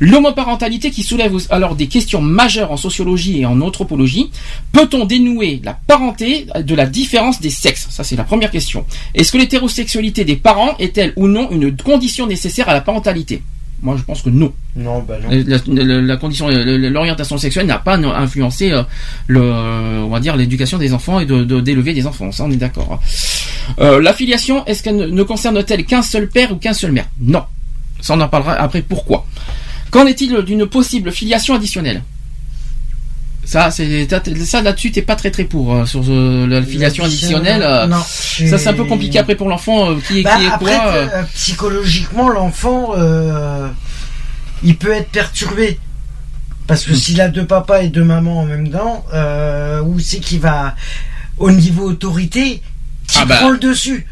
L'homoparentalité 0.00 0.90
qui 0.90 1.04
soulève 1.04 1.32
alors 1.50 1.76
des 1.76 1.86
questions 1.86 2.20
majeures 2.20 2.72
en 2.72 2.76
sociologie 2.76 3.38
et 3.40 3.46
en 3.46 3.60
anthropologie. 3.60 4.30
Peut-on 4.72 5.04
dénouer 5.04 5.60
la 5.62 5.74
parenté 5.74 6.48
de 6.60 6.74
la 6.74 6.86
différence 6.86 7.40
des 7.40 7.50
sexes? 7.50 7.86
Ça 7.90 8.02
c'est 8.02 8.16
la 8.16 8.24
première 8.24 8.50
question. 8.50 8.84
Est-ce 9.14 9.30
que 9.30 9.38
l'hétérosexualité 9.38 10.24
des 10.24 10.34
parents 10.34 10.76
est-elle 10.80 11.12
ou 11.14 11.28
non 11.28 11.48
une 11.52 11.76
condition 11.76 12.26
nécessaire 12.26 12.68
à 12.68 12.72
la 12.74 12.80
parentalité? 12.80 13.42
Moi 13.84 13.96
je 13.98 14.02
pense 14.02 14.22
que 14.22 14.30
non. 14.30 14.50
Non, 14.76 15.04
bah 15.06 15.16
non. 15.22 15.28
La, 15.46 15.58
la- 15.84 16.00
la 16.00 16.16
condition, 16.16 16.48
l'orientation 16.48 17.36
sexuelle 17.38 17.66
n'a 17.66 17.78
pas 17.78 17.96
influencé 17.98 18.72
euh, 18.72 18.82
le, 19.26 19.40
on 19.42 20.08
va 20.08 20.20
dire 20.20 20.36
l'éducation 20.36 20.78
des 20.78 20.92
enfants 20.94 21.20
et 21.20 21.26
de 21.26 21.44
de- 21.44 21.60
d'élever 21.60 21.92
des 21.92 22.06
enfants. 22.06 22.32
Ça, 22.32 22.44
on 22.44 22.50
est 22.50 22.56
d'accord. 22.56 23.00
Euh, 23.78 24.00
la 24.00 24.12
filiation, 24.14 24.64
est-ce 24.66 24.82
qu'elle 24.82 24.96
ne, 24.96 25.06
ne 25.06 25.22
concerne-t-elle 25.22 25.84
qu'un 25.84 26.02
seul 26.02 26.28
père 26.28 26.50
ou 26.52 26.56
qu'un 26.56 26.72
seul 26.72 26.92
mère? 26.92 27.06
Non. 27.20 27.44
Ça, 28.00 28.14
on 28.14 28.20
en 28.22 28.28
parlera 28.28 28.54
après. 28.54 28.80
Pourquoi? 28.82 29.26
Qu'en 29.90 30.06
est-il 30.06 30.34
d'une 30.42 30.66
possible 30.66 31.12
filiation 31.12 31.54
additionnelle? 31.54 32.02
Ça, 33.44 33.70
c'est 33.70 34.08
ça 34.44 34.62
là-dessus, 34.62 34.90
t'es 34.92 35.02
pas 35.02 35.16
très 35.16 35.30
très 35.30 35.44
pour 35.44 35.74
euh, 35.74 35.84
sur 35.86 36.02
euh, 36.08 36.46
la 36.46 36.62
filiation 36.62 37.04
additionnelle. 37.04 37.62
euh, 37.62 37.86
Non, 37.86 37.98
ça, 37.98 38.58
c'est 38.58 38.68
un 38.68 38.74
peu 38.74 38.84
compliqué 38.84 39.18
après 39.18 39.34
pour 39.34 39.48
l'enfant 39.48 39.90
euh, 39.90 39.96
qui, 40.06 40.20
est- 40.20 40.22
Bah, 40.22 40.36
qui 40.38 40.44
est 40.44 40.48
après, 40.48 40.76
quoi. 40.76 40.86
euh, 40.92 41.06
euh, 41.14 41.22
psychologiquement, 41.34 42.28
l'enfant, 42.28 42.94
il 44.62 44.76
peut 44.76 44.92
être 44.92 45.10
perturbé. 45.10 45.78
Parce 46.66 46.84
que 46.84 46.94
s'il 46.94 47.20
a 47.20 47.28
deux 47.28 47.44
papas 47.46 47.82
et 47.82 47.88
deux 47.88 48.04
mamans 48.04 48.40
en 48.40 48.46
même 48.46 48.70
temps, 48.70 49.04
où 49.84 49.98
c'est 49.98 50.18
qu'il 50.20 50.40
va, 50.40 50.74
au 51.38 51.50
niveau 51.50 51.84
autorité, 51.90 52.62
qui 53.06 53.18
Ah 53.20 53.26
bah. 53.26 53.36
prend 53.36 53.50
le 53.50 53.58
dessus 53.58 54.06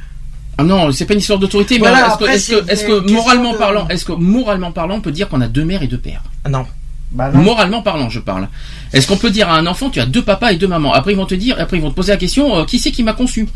Ah 0.58 0.62
non, 0.64 0.92
c'est 0.92 1.06
pas 1.06 1.14
une 1.14 1.20
histoire 1.20 1.38
d'autorité, 1.38 1.78
mais 1.78 1.86
est-ce 1.86 1.94
que, 2.18 2.24
après, 2.24 2.34
est-ce 2.34 2.84
que, 2.84 3.10
moralement 3.10 3.52
de- 3.54 3.56
parlant, 3.58 3.88
est-ce 3.88 4.04
que 4.04 4.12
moralement 4.12 4.70
parlant, 4.70 4.96
on 4.96 5.00
peut 5.00 5.12
dire 5.12 5.30
qu'on 5.30 5.40
a 5.40 5.48
deux 5.48 5.64
mères 5.64 5.82
et 5.82 5.86
deux 5.86 5.96
pères? 5.98 6.22
Ah 6.44 6.50
Non. 6.50 6.66
Bah. 7.12 7.30
Moralement 7.30 7.82
parlant, 7.82 8.08
je 8.08 8.20
parle. 8.20 8.48
Est-ce 8.92 9.06
qu'on 9.06 9.16
peut 9.18 9.30
dire 9.30 9.48
à 9.50 9.56
un 9.56 9.66
enfant, 9.66 9.90
tu 9.90 10.00
as 10.00 10.06
deux 10.06 10.22
papas 10.22 10.52
et 10.52 10.56
deux 10.56 10.66
mamans? 10.66 10.92
Après, 10.94 11.12
ils 11.12 11.16
vont 11.16 11.26
te 11.26 11.34
dire, 11.34 11.56
après, 11.58 11.76
ils 11.76 11.82
vont 11.82 11.90
te 11.90 11.94
poser 11.94 12.12
la 12.12 12.18
question, 12.18 12.56
euh, 12.56 12.64
qui 12.64 12.78
c'est 12.78 12.90
qui 12.90 13.02
m'a 13.02 13.12
conçu? 13.12 13.46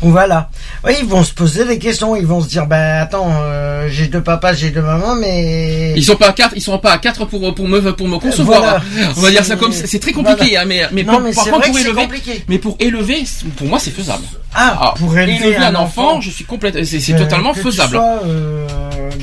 Voilà. 0.00 0.50
Oui, 0.84 0.94
ils 1.00 1.06
vont 1.06 1.22
se 1.22 1.32
poser 1.32 1.64
des 1.64 1.78
questions. 1.78 2.16
Ils 2.16 2.26
vont 2.26 2.40
se 2.40 2.48
dire, 2.48 2.66
bah 2.66 3.02
attends, 3.02 3.30
euh, 3.42 3.86
j'ai 3.88 4.08
deux 4.08 4.20
papas, 4.22 4.54
j'ai 4.54 4.70
deux 4.70 4.80
mamans, 4.82 5.14
mais 5.14 5.92
Ils 5.96 6.02
sont 6.04 6.16
pas 6.16 6.28
à 6.30 6.32
quatre, 6.32 6.54
ils 6.56 6.60
sont 6.62 6.76
pas 6.78 6.92
à 6.92 6.98
quatre 6.98 7.24
pour 7.26 7.54
pour 7.54 7.68
me 7.68 7.92
pour 7.92 8.08
me 8.08 8.18
concevoir. 8.18 8.60
Voilà. 8.60 8.82
On 9.16 9.20
va 9.20 9.30
dire 9.30 9.44
ça 9.44 9.54
comme 9.56 9.72
c'est 9.72 9.98
très 10.00 10.12
compliqué, 10.12 10.56
voilà. 10.56 10.62
hein, 10.62 10.64
mais 10.66 10.82
mais, 10.90 11.02
Non, 11.04 11.12
pour- 11.14 11.20
mais 11.22 11.32
par 11.32 11.44
contre 11.44 11.58
vrai 11.58 11.68
pour 11.70 11.78
élever, 11.78 12.02
compliqué. 12.02 12.44
mais 12.48 12.58
pour 12.58 12.76
élever, 12.80 13.24
pour 13.56 13.68
moi 13.68 13.78
c'est 13.78 13.92
faisable. 13.92 14.24
Ah, 14.54 14.94
pour 14.98 15.16
élever 15.18 15.56
un 15.56 15.62
un 15.62 15.74
enfant, 15.76 16.08
enfant, 16.12 16.20
je 16.20 16.30
suis 16.30 16.44
complètement, 16.44 16.82
c'est 16.84 16.98
que- 16.98 17.18
totalement 17.18 17.54
faisable. 17.54 17.92
sois, 17.96 18.20
euh, 18.26 18.66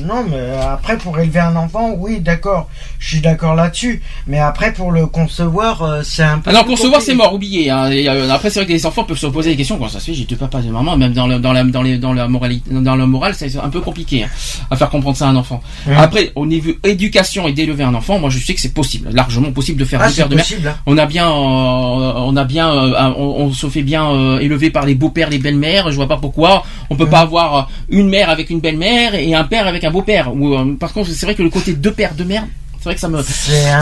non, 0.06 0.26
mais 0.30 0.52
après 0.62 0.98
pour 0.98 1.20
élever 1.20 1.40
un 1.40 1.56
enfant, 1.56 1.94
oui, 1.98 2.20
d'accord, 2.20 2.68
je 2.98 3.10
suis 3.10 3.22
d'accord 3.22 3.54
là-dessus. 3.56 4.02
Mais 4.28 4.40
après 4.40 4.74
pour 4.74 4.92
le 4.92 5.06
concevoir, 5.06 5.84
euh, 5.84 6.02
c'est 6.04 6.24
un 6.24 6.40
peu. 6.40 6.50
Alors 6.50 6.66
concevoir 6.66 7.02
c'est 7.02 7.14
mort, 7.14 7.34
oublié. 7.34 7.70
Hein. 7.70 7.92
Et, 7.92 8.10
euh, 8.10 8.30
après 8.32 8.50
c'est 8.50 8.60
vrai 8.62 8.68
que 8.68 8.72
les 8.72 8.86
enfants 8.86 9.04
peuvent 9.04 9.18
se 9.20 9.28
poser 9.28 9.52
des 9.52 9.58
questions. 9.58 9.78
Comment 9.78 9.90
ça 9.90 10.00
se 10.00 10.06
fait 10.06 10.14
J'ai 10.16 10.26
deux 10.26 10.36
papas, 10.36 10.62
deux 10.62 10.72
mamans. 10.72 10.98
Même 10.98 11.14
dans 11.14 11.28
le, 11.28 11.38
dans 11.40 11.54
la 11.54 11.64
dans 11.64 11.82
les 11.84 11.98
dans 12.00 12.14
la 12.14 12.28
moralité 12.28 12.72
dans 12.72 12.96
la 12.96 13.06
morale, 13.06 13.34
c'est 13.36 13.56
un 13.58 13.70
peu 13.70 13.82
compliqué 13.82 14.24
hein, 14.24 14.30
à 14.72 14.76
faire 14.76 14.90
comprendre 14.90 15.16
ça 15.18 15.28
à 15.28 15.30
un 15.30 15.36
enfant. 15.36 15.62
Après 15.96 16.32
au 16.36 16.46
niveau 16.48 16.72
éducation 16.84 17.48
et 17.48 17.54
d'élever 17.54 17.84
un 17.84 17.94
enfant, 17.94 18.18
moi 18.20 18.30
je 18.32 18.40
sais 18.40 18.54
que 18.56 18.62
c'est 18.62 18.74
possible, 18.74 19.10
largement 19.14 19.52
possible 19.52 19.80
de 19.80 19.86
faire 19.86 20.02
Ah, 20.02 20.10
deux 20.10 20.24
de 20.30 20.36
mère. 20.36 20.46
hein. 20.66 20.76
On 20.88 20.98
a 20.98 21.06
bien, 21.06 21.28
euh, 21.30 21.34
on 21.34 22.36
a 22.36 22.44
bien, 22.46 22.70
euh, 22.72 23.14
on, 23.18 23.46
on 23.46 23.54
se 23.54 23.68
fait 23.68 23.84
bien 23.84 24.10
euh, 24.10 24.40
élever 24.40 24.70
par 24.72 24.86
les 24.86 24.96
beaux-pères, 25.20 25.30
les 25.30 25.40
belles-mères. 25.40 25.92
Je 25.92 25.96
vois 25.96 26.08
pas 26.08 26.18
pourquoi 26.18 26.64
on 26.90 26.96
peut 26.96 27.08
pas 27.08 27.20
avoir 27.20 27.56
euh, 27.58 27.62
une 27.90 28.10
mère 28.10 28.30
avec 28.30 28.50
une 28.50 28.60
belle-mère 28.60 29.16
et 29.16 29.34
un 29.34 29.44
père 29.44 29.68
avec 29.68 29.84
un 29.84 29.92
beau-père. 29.92 30.34
Ou 30.36 30.54
euh, 30.56 30.76
par 30.80 30.94
contre, 30.94 31.10
c'est 31.10 31.26
vrai 31.26 31.36
que 31.36 31.44
le 31.44 31.50
côté 31.50 31.74
deux 31.74 31.92
pères, 31.92 32.14
deux 32.16 32.26
mères, 32.26 32.46
c'est 32.78 32.86
vrai 32.86 32.96
que 32.96 33.02
ça 33.02 33.10
me, 33.10 33.22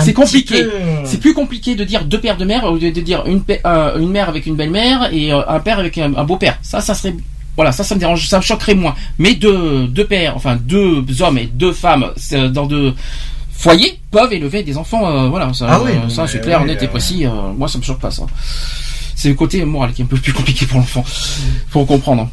C'est 0.04 0.14
compliqué. 0.14 0.64
peu, 0.64 0.72
C'est 1.06 1.20
plus 1.20 1.34
compliqué 1.36 1.76
de 1.76 1.84
dire 1.84 2.04
deux 2.06 2.20
pères, 2.20 2.38
deux 2.38 2.46
mères, 2.46 2.64
au 2.66 2.76
lieu 2.78 2.92
de 2.92 3.02
dire 3.02 3.24
une, 3.28 3.44
euh, 3.66 4.00
une 4.00 4.10
mère 4.10 4.28
avec 4.30 4.48
une 4.48 4.56
belle-mère 4.56 5.10
et 5.14 5.32
euh, 5.32 5.42
un 5.48 5.60
père 5.60 5.78
avec 5.80 5.98
un, 6.00 6.16
un 6.16 6.24
beau-père. 6.24 6.58
Ça, 6.64 6.82
ça 6.82 6.96
serait, 6.96 7.14
voilà, 7.56 7.72
ça, 7.72 7.84
ça 7.84 7.94
me 7.94 8.00
dérange, 8.00 8.28
ça 8.28 8.38
me 8.38 8.44
choquerait 8.44 8.74
moins. 8.74 8.96
Mais 9.20 9.36
deux, 9.36 9.86
deux 9.88 10.06
pères, 10.06 10.34
enfin 10.36 10.58
deux 10.60 11.04
hommes 11.22 11.38
et 11.38 11.46
deux 11.46 11.74
femmes, 11.74 12.08
dans 12.52 12.66
deux 12.66 12.94
foyers 13.52 14.00
peuvent 14.10 14.34
élever 14.34 14.64
des 14.64 14.78
enfants. 14.78 15.08
euh, 15.08 15.30
voilà, 15.30 15.54
ça, 15.54 15.68
Ah 15.70 15.82
oui, 15.84 15.92
ça 16.10 16.26
c'est 16.26 16.42
clair, 16.42 16.62
oui, 16.62 16.68
net 16.68 16.82
et 16.82 16.88
précis. 16.88 17.26
moi, 17.56 17.68
ça 17.68 17.78
me 17.78 17.84
choque 17.84 18.00
pas 18.00 18.10
ça. 18.12 18.24
C'est 19.20 19.30
le 19.30 19.36
côté 19.36 19.66
moral 19.66 19.94
qui 19.94 20.04
est 20.04 20.06
un 20.06 20.08
peu 20.08 20.18
plus 20.18 20.32
compliqué 20.32 20.68
pour 20.68 20.78
l'enfant. 20.80 21.04
Faut 21.70 21.86
comprendre. 21.86 22.30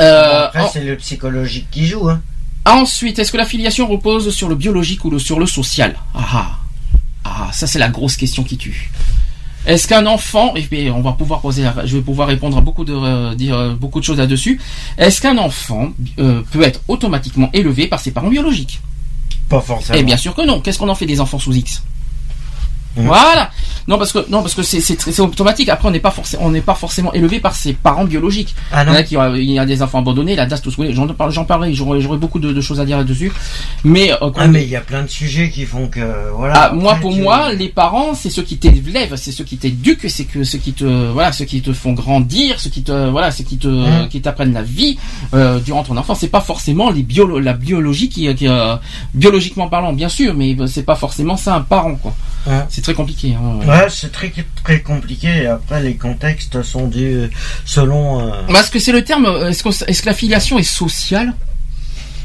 Euh, 0.00 0.46
Après, 0.46 0.62
en- 0.62 0.68
c'est 0.70 0.82
le 0.82 0.96
psychologique 0.96 1.66
qui 1.70 1.86
joue. 1.86 2.08
Hein. 2.08 2.22
Ensuite, 2.64 3.18
est-ce 3.18 3.30
que 3.32 3.36
la 3.36 3.44
filiation 3.44 3.86
repose 3.86 4.34
sur 4.34 4.48
le 4.48 4.54
biologique 4.54 5.04
ou 5.04 5.10
le- 5.10 5.18
sur 5.18 5.38
le 5.38 5.46
social? 5.46 5.94
Ah 6.14 6.26
ah. 6.32 6.58
Ah, 7.24 7.50
ça 7.52 7.66
c'est 7.66 7.78
la 7.78 7.88
grosse 7.88 8.16
question 8.16 8.42
qui 8.44 8.56
tue. 8.56 8.90
Est-ce 9.66 9.86
qu'un 9.86 10.06
enfant, 10.06 10.54
et 10.56 10.62
puis 10.62 10.90
on 10.90 11.02
va 11.02 11.12
pouvoir 11.12 11.40
poser, 11.42 11.68
je 11.84 11.96
vais 11.98 12.02
pouvoir 12.02 12.28
répondre 12.28 12.56
à 12.56 12.62
beaucoup 12.62 12.86
de 12.86 12.94
euh, 12.94 13.34
dire 13.34 13.54
euh, 13.54 13.74
beaucoup 13.74 14.00
de 14.00 14.04
choses 14.04 14.16
là-dessus. 14.16 14.58
Est-ce 14.96 15.20
qu'un 15.20 15.36
enfant 15.36 15.90
euh, 16.18 16.42
peut 16.50 16.62
être 16.62 16.80
automatiquement 16.88 17.50
élevé 17.52 17.86
par 17.88 18.00
ses 18.00 18.10
parents 18.12 18.30
biologiques? 18.30 18.80
Pas 19.50 19.60
forcément. 19.60 19.98
Eh 19.98 20.02
bien 20.04 20.16
sûr 20.16 20.34
que 20.34 20.46
non. 20.46 20.60
Qu'est-ce 20.62 20.78
qu'on 20.78 20.88
en 20.88 20.94
fait 20.94 21.04
des 21.06 21.20
enfants 21.20 21.38
sous 21.38 21.52
X? 21.52 21.82
Mmh. 22.96 23.06
Voilà. 23.06 23.50
Non 23.88 23.98
parce 23.98 24.12
que 24.12 24.18
non 24.30 24.42
parce 24.42 24.54
que 24.54 24.62
c'est 24.62 24.80
c'est 24.80 25.20
automatique. 25.20 25.68
Après 25.70 25.88
on 25.88 25.90
n'est 25.90 25.98
pas 25.98 26.10
forcément 26.10 26.44
on 26.44 26.50
n'est 26.50 26.60
pas 26.60 26.74
forcément 26.74 27.12
élevé 27.14 27.40
par 27.40 27.56
ses 27.56 27.72
parents 27.72 28.04
biologiques. 28.04 28.54
Ah 28.70 28.84
non. 28.84 28.92
Il 28.92 28.94
y 28.94 28.96
en 28.96 29.00
a 29.00 29.02
qui 29.02 29.16
ont- 29.16 29.34
il 29.34 29.50
y 29.50 29.58
a 29.58 29.64
des 29.66 29.82
enfants 29.82 29.98
abandonnés, 30.00 30.36
la 30.36 30.46
DAS 30.46 30.60
tout 30.60 30.70
ce. 30.70 30.92
J'en 30.92 31.06
parle- 31.08 31.32
j'en 31.32 31.44
parlerai. 31.46 31.72
J'aurais 31.74 32.00
j'aurais 32.00 32.18
beaucoup 32.18 32.38
de, 32.38 32.52
de 32.52 32.60
choses 32.60 32.78
à 32.80 32.84
dire 32.84 32.98
là-dessus. 32.98 33.32
Mais 33.84 34.12
euh, 34.12 34.30
Ah, 34.36 34.46
mais 34.46 34.62
il 34.64 34.68
y 34.68 34.76
a 34.76 34.80
plein 34.82 35.02
de 35.02 35.08
sujets 35.08 35.50
qui 35.50 35.64
font 35.64 35.88
que. 35.88 36.00
Voilà. 36.36 36.54
ah, 36.70 36.72
moi, 36.74 36.96
pour 37.00 37.16
moi, 37.16 37.52
les 37.52 37.68
parents, 37.68 38.14
c'est 38.14 38.30
ceux 38.30 38.42
qui 38.42 38.58
t'élèvent, 38.58 39.16
c'est 39.16 39.32
ceux 39.32 39.44
qui 39.44 39.56
t'éduquent, 39.56 40.08
c'est 40.10 40.24
que 40.26 40.44
ceux 40.44 40.58
qui 40.58 40.72
te, 40.74 40.84
voilà, 41.12 41.32
ceux 41.32 41.46
qui 41.46 41.62
te 41.62 41.72
font 41.72 41.92
grandir, 41.94 42.60
ceux 42.60 42.70
qui 42.70 42.82
te, 42.82 43.08
voilà, 43.10 43.30
ceux 43.30 43.44
qui 43.44 43.56
te, 43.56 43.68
Mm. 43.68 44.08
qui 44.08 44.20
t'apprennent 44.20 44.52
la 44.52 44.62
vie 44.62 44.98
euh, 45.34 45.58
durant 45.60 45.82
ton 45.82 45.96
enfance. 45.96 46.18
C'est 46.20 46.28
pas 46.28 46.40
forcément 46.42 46.90
les 46.90 47.02
biolo 47.02 47.38
la 47.38 47.54
biologie 47.54 48.08
qui, 48.10 48.32
qui 48.34 48.46
euh, 48.48 48.76
biologiquement 49.14 49.68
parlant, 49.68 49.92
bien 49.92 50.08
sûr, 50.08 50.34
mais 50.34 50.56
c'est 50.66 50.82
pas 50.82 50.94
forcément 50.96 51.36
ça 51.36 51.54
un 51.54 51.60
parent, 51.62 51.94
quoi. 51.96 52.14
Ouais. 52.46 52.64
C'est 52.68 52.82
très 52.82 52.94
compliqué. 52.94 53.34
Hein. 53.34 53.66
Ouais, 53.66 53.86
c'est 53.90 54.12
très 54.12 54.32
très 54.64 54.80
compliqué. 54.80 55.46
Après, 55.46 55.82
les 55.82 55.96
contextes 55.96 56.62
sont 56.62 56.86
dus 56.86 57.28
selon. 57.64 58.20
euh, 58.20 58.30
Parce 58.52 58.70
que 58.70 58.78
c'est 58.78 58.92
le 58.92 59.04
terme. 59.04 59.26
euh, 59.26 59.50
Est-ce 59.50 59.62
que, 60.02 60.06
la 60.06 60.14
filiation 60.14 60.58
est 60.58 60.62
sociale? 60.62 61.34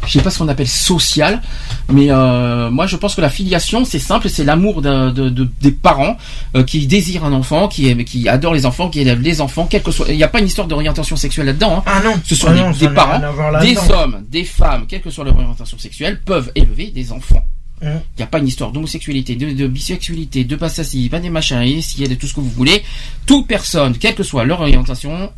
Je 0.06 0.12
sais 0.12 0.22
pas 0.22 0.30
ce 0.32 0.38
qu'on 0.40 0.50
appelle 0.50 0.68
social, 0.68 1.42
mais 1.88 2.08
euh, 2.12 2.70
moi 2.70 2.88
je 2.88 2.98
pense 2.98 3.16
que 3.16 3.22
la 3.22 3.30
filiation 3.30 3.86
c'est 3.86 4.00
simple, 4.00 4.28
c'est 4.28 4.44
l'amour 4.44 4.82
de, 4.82 5.12
de- 5.12 5.30
de- 5.30 5.50
des 5.62 5.72
parents 5.72 6.18
euh, 6.58 6.64
qui 6.66 6.88
désirent 6.88 7.24
un 7.24 7.32
enfant, 7.32 7.70
qui 7.70 7.96
qui 8.04 8.28
adorent 8.28 8.54
les 8.54 8.66
enfants, 8.66 8.90
qui 8.90 9.00
élèvent 9.00 9.22
les 9.22 9.40
enfants, 9.40 9.66
quel 9.70 9.82
que 9.82 9.92
soit. 9.92 10.08
Il 10.10 10.18
n'y 10.18 10.24
a 10.24 10.28
pas 10.28 10.40
une 10.40 10.48
histoire 10.48 10.68
d'orientation 10.68 11.16
sexuelle 11.16 11.46
là-dedans. 11.46 11.78
hein. 11.78 11.84
Ah 11.86 12.02
non. 12.04 12.16
Ce 12.26 12.36
sont 12.36 12.48
Ah 12.50 12.54
des, 12.54 12.60
non, 12.60 12.72
des 12.72 12.90
parents, 12.90 13.20
des 13.62 13.76
hommes, 13.94 14.24
des 14.30 14.44
femmes, 14.44 14.88
quelle 14.90 15.02
que 15.02 15.10
soit 15.10 15.24
leur 15.24 15.36
orientation 15.38 15.78
sexuelle, 15.80 16.20
peuvent 16.26 16.52
élever 16.54 16.88
des 16.88 17.14
enfants. 17.14 17.46
Il 17.84 18.18
n'y 18.20 18.24
a 18.24 18.28
pas 18.28 18.40
une 18.40 18.48
histoire 18.48 18.72
d'homosexualité, 18.72 19.36
de, 19.36 19.52
de 19.52 19.68
bisexualité, 19.68 20.44
de 20.46 20.56
passassi, 20.56 21.10
pas 21.10 21.20
des 21.20 21.30
machins, 21.30 21.62
et 21.62 21.82
s'il 21.82 22.02
y 22.02 22.06
a 22.06 22.08
de 22.08 22.16
tout 22.16 22.28
ce 22.28 22.34
que 22.34 22.40
vous 22.40 22.50
voulez. 22.50 22.82
Toute 23.26 23.46
personne, 23.48 23.98
quelle 23.98 24.16
que 24.16 24.24
soit 24.24 24.46
leur 24.46 24.62
orientation 24.62 25.32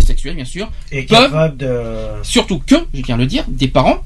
sexuelle, 0.00 0.36
bien 0.36 0.44
sûr, 0.44 0.70
Et 0.92 1.02
peuvent, 1.04 1.30
capable 1.30 1.56
de. 1.58 1.76
surtout 2.22 2.60
que, 2.66 2.76
je 2.94 3.02
viens 3.02 3.16
de 3.16 3.22
le 3.22 3.26
dire, 3.26 3.44
des 3.48 3.68
parents 3.68 4.02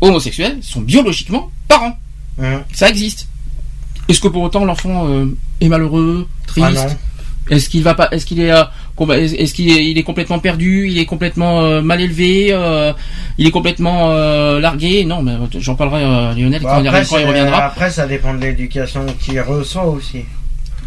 homosexuels 0.00 0.58
sont 0.62 0.80
biologiquement 0.80 1.50
parents. 1.68 1.98
Hum. 2.38 2.62
Ça 2.72 2.88
existe. 2.88 3.28
Est-ce 4.08 4.20
que 4.20 4.28
pour 4.28 4.42
autant 4.42 4.64
l'enfant 4.64 5.08
euh, 5.08 5.26
est 5.60 5.68
malheureux, 5.68 6.28
triste 6.46 6.66
Ah 6.68 6.86
non. 6.88 6.96
Est-ce 7.50 7.68
qu'il 7.68 7.82
va 7.82 7.94
pas 7.94 8.08
Est-ce 8.10 8.24
qu'il 8.26 8.40
est 8.40 8.50
euh, 8.50 8.62
qu'on 8.62 8.62
va- 8.62 8.70
Est-ce 9.00 9.54
qu'il 9.54 9.70
est, 9.70 9.90
il 9.90 9.98
est 9.98 10.02
complètement 10.04 10.38
perdu 10.38 10.88
Il 10.88 10.98
est 10.98 11.04
complètement 11.04 11.62
euh, 11.62 11.82
mal 11.82 12.00
élevé 12.00 12.48
euh, 12.52 12.92
Il 13.38 13.46
est 13.46 13.50
complètement 13.50 14.10
euh, 14.12 14.60
largué? 14.60 15.04
Non, 15.04 15.20
mais 15.20 15.32
j'en 15.58 15.74
parlerai 15.74 16.04
euh, 16.04 16.30
à 16.30 16.34
Lionel 16.34 16.62
Bon, 16.62 16.68
quand, 16.68 16.80
il, 16.80 16.88
après, 16.88 17.24
reviendra. 17.24 17.64
après, 17.64 17.90
ça 17.90 18.06
dépend 18.06 18.34
de 18.34 18.40
l'éducation 18.40 19.04
qu'il 19.20 19.40
reçoit 19.40 19.86
aussi. 19.86 20.24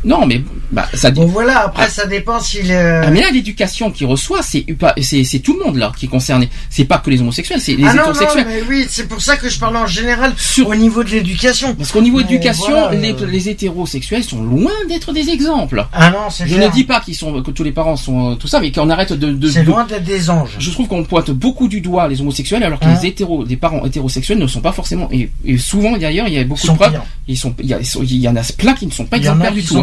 Non, 0.08 0.26
mais 0.26 0.42
bah, 0.72 0.88
ça. 0.94 1.11
Bon, 1.11 1.26
voilà. 1.26 1.66
Après, 1.66 1.90
ça 1.90 2.06
dépend 2.08 2.40
s'il 2.40 2.72
est. 2.72 2.76
Ah, 3.03 3.11
mais 3.11 3.22
là, 3.22 3.30
l'éducation 3.32 3.92
qu'il 3.92 4.08
reçoit, 4.08 4.42
c'est 4.42 4.66
c'est 5.02 5.24
c'est 5.24 5.40
tout 5.40 5.58
le 5.60 5.66
monde 5.66 5.76
là 5.77 5.92
qui 5.98 6.06
est 6.06 6.10
concerné. 6.10 6.50
C'est 6.69 6.86
pas 6.86 6.98
que 7.00 7.10
les 7.10 7.22
homosexuels, 7.22 7.60
c'est 7.61 7.74
les 7.76 7.84
ah 7.84 7.94
non, 7.94 8.03
non, 8.08 8.11
hétérosexuels. 8.14 8.48
mais 8.48 8.61
oui, 8.69 8.86
c'est 8.90 9.08
pour 9.08 9.22
ça 9.22 9.36
que 9.38 9.50
je 9.50 9.60
parle 9.60 9.76
en 9.77 9.86
général 9.86 10.34
au 10.66 10.76
niveau 10.76 11.03
de 11.03 11.10
l'éducation. 11.10 11.76
Parce 11.76 11.92
qu'au 11.92 12.02
niveau 12.02 12.18
Mais 12.18 12.24
éducation, 12.24 12.69
voilà, 12.72 12.95
les, 12.95 13.11
euh, 13.14 13.26
les 13.27 13.50
hétérosexuels 13.50 14.24
sont 14.24 14.42
loin 14.42 14.72
d'être 14.88 15.11
des 15.14 15.30
exemples. 15.30 15.86
Ah 15.94 16.10
non, 16.10 16.30
c'est 16.30 16.48
Je 16.48 16.56
clair. 16.56 16.69
ne 16.69 16.74
dis 16.74 16.84
pas 16.86 17.02
qu'ils 17.02 17.16
sont 17.16 17.42
que 17.42 17.52
tous 17.52 17.64
les 17.64 17.72
parents 17.74 17.98
sont 17.98 18.32
euh, 18.32 18.36
tout 18.36 18.48
ça, 18.48 18.60
mais 18.61 18.72
qu'on 18.72 18.90
arrête 18.90 19.11
de. 19.14 19.32
de 19.32 19.50
C'est 19.50 19.61
de- 19.64 19.68
loin 19.68 19.84
d'être 19.86 20.03
des 20.06 20.30
anges. 20.30 20.56
Je 20.60 20.72
trouve 20.72 20.88
qu'on 20.88 21.03
pointe 21.03 21.32
beaucoup 21.32 21.68
du 21.68 21.82
doigt 21.82 22.08
les 22.08 22.22
homosexuels, 22.22 22.64
alors 22.64 22.80
que 22.80 22.86
Hein 22.86 22.98
les 23.02 23.10
hétéros, 23.10 23.44
les 23.44 23.58
parents 23.58 23.86
hétérosexuels 23.86 24.38
ne 24.38 24.48
sont 24.48 24.61
pas 24.61 24.72
forcément. 24.72 25.10
Et, 25.11 25.30
et 25.44 25.58
souvent 25.58 25.98
d'ailleurs, 25.98 26.27
il 26.30 26.34
y 26.34 26.38
a 26.40 26.44
beaucoup 26.45 26.66
de 26.66 26.72
preuves. 26.74 27.00
Ils 27.27 27.38
sont, 27.38 27.53
il 27.60 27.66
y, 27.68 27.74
a- 27.74 27.80
il 27.82 28.16
y 28.22 28.30
en 28.30 28.36
a 28.38 28.42
plein 28.58 28.74
qui 28.74 28.86
ne 28.88 28.92
sont 28.92 29.06
pas 29.06 29.18
exemplaires 29.18 29.52
du 29.53 29.64
tout. 29.64 29.76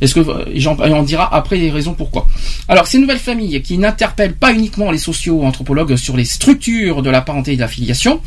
Est-ce 0.00 0.14
que 0.14 0.20
on 0.20 1.02
dira 1.02 1.34
après 1.34 1.56
les 1.56 1.70
raisons 1.70 1.94
pourquoi. 1.94 2.28
Alors 2.68 2.86
ces 2.86 2.98
nouvelles 2.98 3.18
familles 3.18 3.60
qui 3.62 3.78
n'interpellent 3.78 4.34
pas 4.34 4.52
uniquement 4.52 4.90
les 4.90 4.98
socio-anthropologues 4.98 5.96
sur 5.96 6.16
les 6.16 6.24
structures 6.24 7.02
de 7.02 7.10
la 7.10 7.20
parenté 7.20 7.52
et 7.52 7.56
de 7.56 7.60
la 7.60 7.68
filiation, 7.68 8.20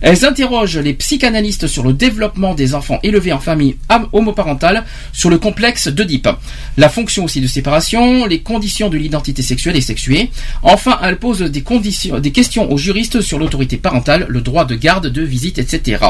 elles 0.00 0.24
interrogent 0.24 0.78
les 0.78 0.94
psychanalystes 0.94 1.68
sur 1.68 1.84
le 1.84 1.92
développement 1.92 2.54
des 2.54 2.74
enfants 2.74 2.98
élevés 3.02 3.32
en 3.32 3.38
famille 3.38 3.76
homoparentale, 4.12 4.84
sur 5.12 5.30
le 5.30 5.38
complexe 5.38 5.86
d'Oedipe, 5.88 6.28
la 6.76 6.88
fonction 6.88 7.24
aussi 7.24 7.40
de 7.40 7.46
séparation, 7.46 8.26
les 8.26 8.40
conditions 8.40 8.88
de 8.88 8.98
l'identité 8.98 9.42
sexuelle 9.42 9.76
et 9.76 9.80
sexuée. 9.80 10.30
Enfin, 10.62 10.98
elles 11.02 11.18
posent 11.18 11.42
des 11.42 11.62
conditions, 11.62 12.18
des 12.18 12.32
questions 12.32 12.70
aux 12.70 12.78
juristes 12.78 13.20
sur 13.20 13.38
l'autorité 13.38 13.76
parentale, 13.76 14.26
le 14.28 14.40
droit 14.40 14.64
de 14.64 14.74
garde, 14.74 15.06
de 15.06 15.22
visite, 15.22 15.58
etc. 15.58 16.04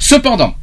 Cependant, 0.00 0.56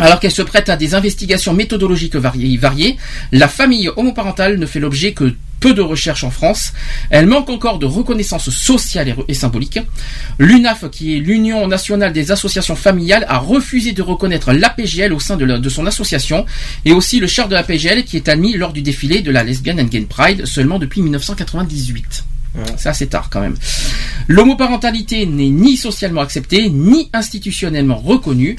alors 0.00 0.20
qu'elle 0.20 0.30
se 0.30 0.42
prête 0.42 0.68
à 0.68 0.76
des 0.76 0.94
investigations 0.94 1.54
méthodologiques 1.54 2.16
variées, 2.16 2.96
la 3.32 3.48
famille 3.48 3.88
homoparentale 3.96 4.58
ne 4.58 4.66
fait 4.66 4.80
l'objet 4.80 5.12
que 5.12 5.34
peu 5.60 5.74
de 5.74 5.82
recherches 5.82 6.24
en 6.24 6.30
France. 6.30 6.72
Elle 7.10 7.26
manque 7.26 7.50
encore 7.50 7.78
de 7.78 7.86
reconnaissance 7.86 8.50
sociale 8.50 9.14
et, 9.28 9.34
symbolique. 9.34 9.78
L'UNAF, 10.38 10.90
qui 10.90 11.16
est 11.16 11.20
l'Union 11.20 11.68
nationale 11.68 12.12
des 12.12 12.32
associations 12.32 12.76
familiales, 12.76 13.26
a 13.28 13.38
refusé 13.38 13.92
de 13.92 14.02
reconnaître 14.02 14.52
l'APGL 14.52 15.12
au 15.12 15.20
sein 15.20 15.36
de 15.36 15.68
son 15.68 15.86
association, 15.86 16.46
et 16.84 16.92
aussi 16.92 17.20
le 17.20 17.26
char 17.26 17.48
de 17.48 17.54
l'APGL 17.54 18.04
qui 18.04 18.16
est 18.16 18.28
admis 18.28 18.54
lors 18.54 18.72
du 18.72 18.82
défilé 18.82 19.20
de 19.20 19.30
la 19.30 19.44
Lesbian 19.44 19.78
and 19.78 19.84
Gay 19.84 20.06
Pride 20.08 20.46
seulement 20.46 20.78
depuis 20.78 21.02
1998. 21.02 22.24
C'est 22.76 22.88
assez 22.88 23.06
tard 23.06 23.28
quand 23.30 23.40
même. 23.40 23.56
L'homoparentalité 24.26 25.26
n'est 25.26 25.48
ni 25.50 25.76
socialement 25.76 26.20
acceptée, 26.20 26.68
ni 26.68 27.08
institutionnellement 27.12 27.96
reconnue. 27.96 28.56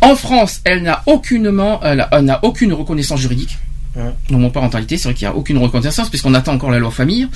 En 0.00 0.14
France, 0.14 0.60
elle 0.64 0.82
n'a 0.82 1.02
aucunement, 1.06 1.80
elle 1.82 2.06
n'a 2.22 2.40
aucune 2.44 2.72
reconnaissance 2.72 3.20
juridique. 3.20 3.58
L'homoparentalité, 4.30 4.96
c'est 4.96 5.08
vrai 5.08 5.14
qu'il 5.14 5.26
n'y 5.26 5.32
a 5.32 5.36
aucune 5.36 5.58
reconnaissance 5.58 6.08
puisqu'on 6.10 6.34
attend 6.34 6.52
encore 6.54 6.70
la 6.70 6.78
loi 6.78 6.90
famille, 6.92 7.28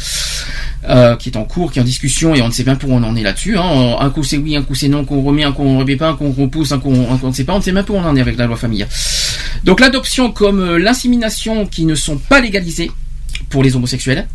euh, 0.88 1.16
qui 1.16 1.30
est 1.30 1.36
en 1.36 1.44
cours, 1.44 1.72
qui 1.72 1.78
est 1.78 1.82
en 1.82 1.84
discussion 1.84 2.34
et 2.34 2.42
on 2.42 2.46
ne 2.48 2.52
sait 2.52 2.62
bien 2.62 2.76
pour 2.76 2.90
où 2.90 2.94
on 2.94 3.02
en 3.02 3.16
est 3.16 3.22
là-dessus. 3.22 3.58
hein. 3.58 3.96
Un 3.98 4.10
coup 4.10 4.22
c'est 4.22 4.36
oui, 4.36 4.54
un 4.56 4.62
coup 4.62 4.74
c'est 4.76 4.88
non, 4.88 5.04
qu'on 5.04 5.22
remet, 5.22 5.42
un 5.44 5.52
coup 5.52 5.62
on 5.62 5.78
remet 5.78 5.96
pas, 5.96 6.10
un 6.10 6.14
coup 6.14 6.24
on 6.26 6.42
repousse, 6.42 6.70
un 6.72 6.78
coup 6.78 6.90
on, 6.92 7.12
un 7.12 7.18
coup 7.18 7.26
on 7.26 7.30
ne 7.30 7.34
sait 7.34 7.44
pas, 7.44 7.54
on 7.54 7.58
ne 7.58 7.62
sait 7.62 7.72
même 7.72 7.84
pas 7.84 7.92
où 7.92 7.96
on 7.96 8.04
en 8.04 8.14
est 8.14 8.20
avec 8.20 8.36
la 8.36 8.46
loi 8.46 8.56
famille. 8.56 8.86
Donc 9.64 9.80
l'adoption 9.80 10.30
comme 10.30 10.60
euh, 10.60 10.78
l'insémination 10.78 11.66
qui 11.66 11.86
ne 11.86 11.94
sont 11.96 12.18
pas 12.18 12.40
légalisées 12.40 12.90
pour 13.48 13.62
les 13.64 13.74
homosexuels. 13.74 14.28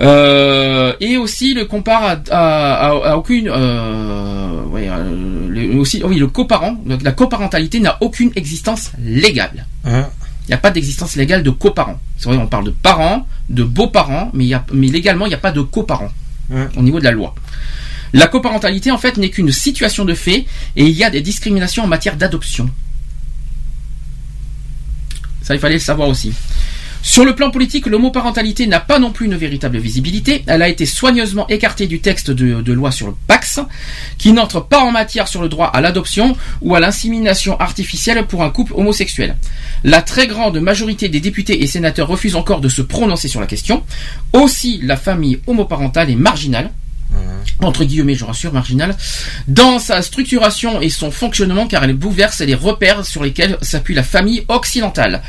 Euh, 0.00 0.94
et 1.00 1.16
aussi 1.18 1.52
le 1.52 1.66
compare 1.66 2.02
à, 2.04 2.12
à- 2.30 2.86
à- 2.88 3.10
à 3.12 3.16
aucune 3.18 3.48
euh, 3.48 4.62
ouais, 4.64 4.88
euh, 4.88 5.46
le- 5.48 5.78
aussi 5.78 6.02
oui 6.04 6.16
le 6.18 6.26
coparent 6.26 6.74
la 7.02 7.12
coparentalité 7.12 7.80
n'a 7.80 7.98
aucune 8.00 8.30
existence 8.34 8.92
légale. 8.98 9.66
Hein. 9.84 10.06
Il 10.44 10.48
n'y 10.48 10.54
a 10.54 10.58
pas 10.58 10.70
d'existence 10.70 11.16
légale 11.16 11.42
de 11.42 11.50
coparents 11.50 12.00
c'est 12.16 12.30
vrai 12.30 12.38
on 12.38 12.46
parle 12.46 12.64
de 12.64 12.70
parents 12.70 13.26
de 13.50 13.62
beaux-parents 13.62 14.30
mais 14.32 14.46
y 14.46 14.54
a 14.54 14.64
mais 14.72 14.86
légalement 14.86 15.26
il 15.26 15.30
n'y 15.30 15.34
a 15.34 15.38
pas 15.38 15.52
de 15.52 15.60
coparents 15.60 16.10
Hein. 16.52 16.68
au 16.76 16.82
niveau 16.82 16.98
de 16.98 17.04
la 17.04 17.12
loi. 17.12 17.34
La 18.12 18.26
coparentalité 18.26 18.90
en 18.90 18.98
fait 18.98 19.16
n'est 19.18 19.30
qu'une 19.30 19.52
situation 19.52 20.04
de 20.04 20.14
fait 20.14 20.46
et 20.76 20.84
il 20.84 20.90
y 20.96 21.04
a 21.04 21.10
des 21.10 21.20
discriminations 21.20 21.84
en 21.84 21.86
matière 21.86 22.16
d'adoption. 22.16 22.68
Ça 25.42 25.54
il 25.54 25.60
fallait 25.60 25.74
le 25.74 25.80
savoir 25.80 26.08
aussi 26.08 26.32
sur 27.02 27.24
le 27.24 27.34
plan 27.34 27.50
politique, 27.50 27.86
l'homoparentalité 27.86 28.66
n'a 28.66 28.78
pas 28.78 28.98
non 28.98 29.10
plus 29.10 29.26
une 29.26 29.36
véritable 29.36 29.78
visibilité. 29.78 30.44
Elle 30.46 30.62
a 30.62 30.68
été 30.68 30.84
soigneusement 30.84 31.46
écartée 31.48 31.86
du 31.86 32.00
texte 32.00 32.30
de, 32.30 32.72
loi 32.72 32.92
sur 32.92 33.06
le 33.06 33.14
Pax, 33.26 33.60
qui 34.18 34.32
n'entre 34.32 34.60
pas 34.60 34.80
en 34.80 34.92
matière 34.92 35.26
sur 35.26 35.40
le 35.42 35.48
droit 35.48 35.66
à 35.66 35.80
l'adoption 35.80 36.36
ou 36.60 36.74
à 36.74 36.80
l'insémination 36.80 37.58
artificielle 37.58 38.26
pour 38.26 38.42
un 38.42 38.50
couple 38.50 38.74
homosexuel. 38.74 39.36
La 39.82 40.02
très 40.02 40.26
grande 40.26 40.60
majorité 40.60 41.08
des 41.08 41.20
députés 41.20 41.62
et 41.62 41.66
sénateurs 41.66 42.08
refusent 42.08 42.36
encore 42.36 42.60
de 42.60 42.68
se 42.68 42.82
prononcer 42.82 43.28
sur 43.28 43.40
la 43.40 43.46
question. 43.46 43.82
Aussi, 44.32 44.80
la 44.82 44.96
famille 44.96 45.40
homoparentale 45.46 46.10
est 46.10 46.16
marginale. 46.16 46.70
Entre 47.62 47.84
guillemets, 47.84 48.14
je 48.14 48.24
rassure, 48.24 48.52
marginale, 48.52 48.96
dans 49.48 49.78
sa 49.78 50.00
structuration 50.02 50.80
et 50.80 50.88
son 50.88 51.10
fonctionnement 51.10 51.66
car 51.66 51.84
elle 51.84 51.92
bouleverse 51.94 52.40
les 52.40 52.54
repères 52.54 53.04
sur 53.04 53.22
lesquels 53.22 53.58
s'appuie 53.60 53.94
la 53.94 54.02
famille 54.02 54.44
occidentale. 54.48 55.20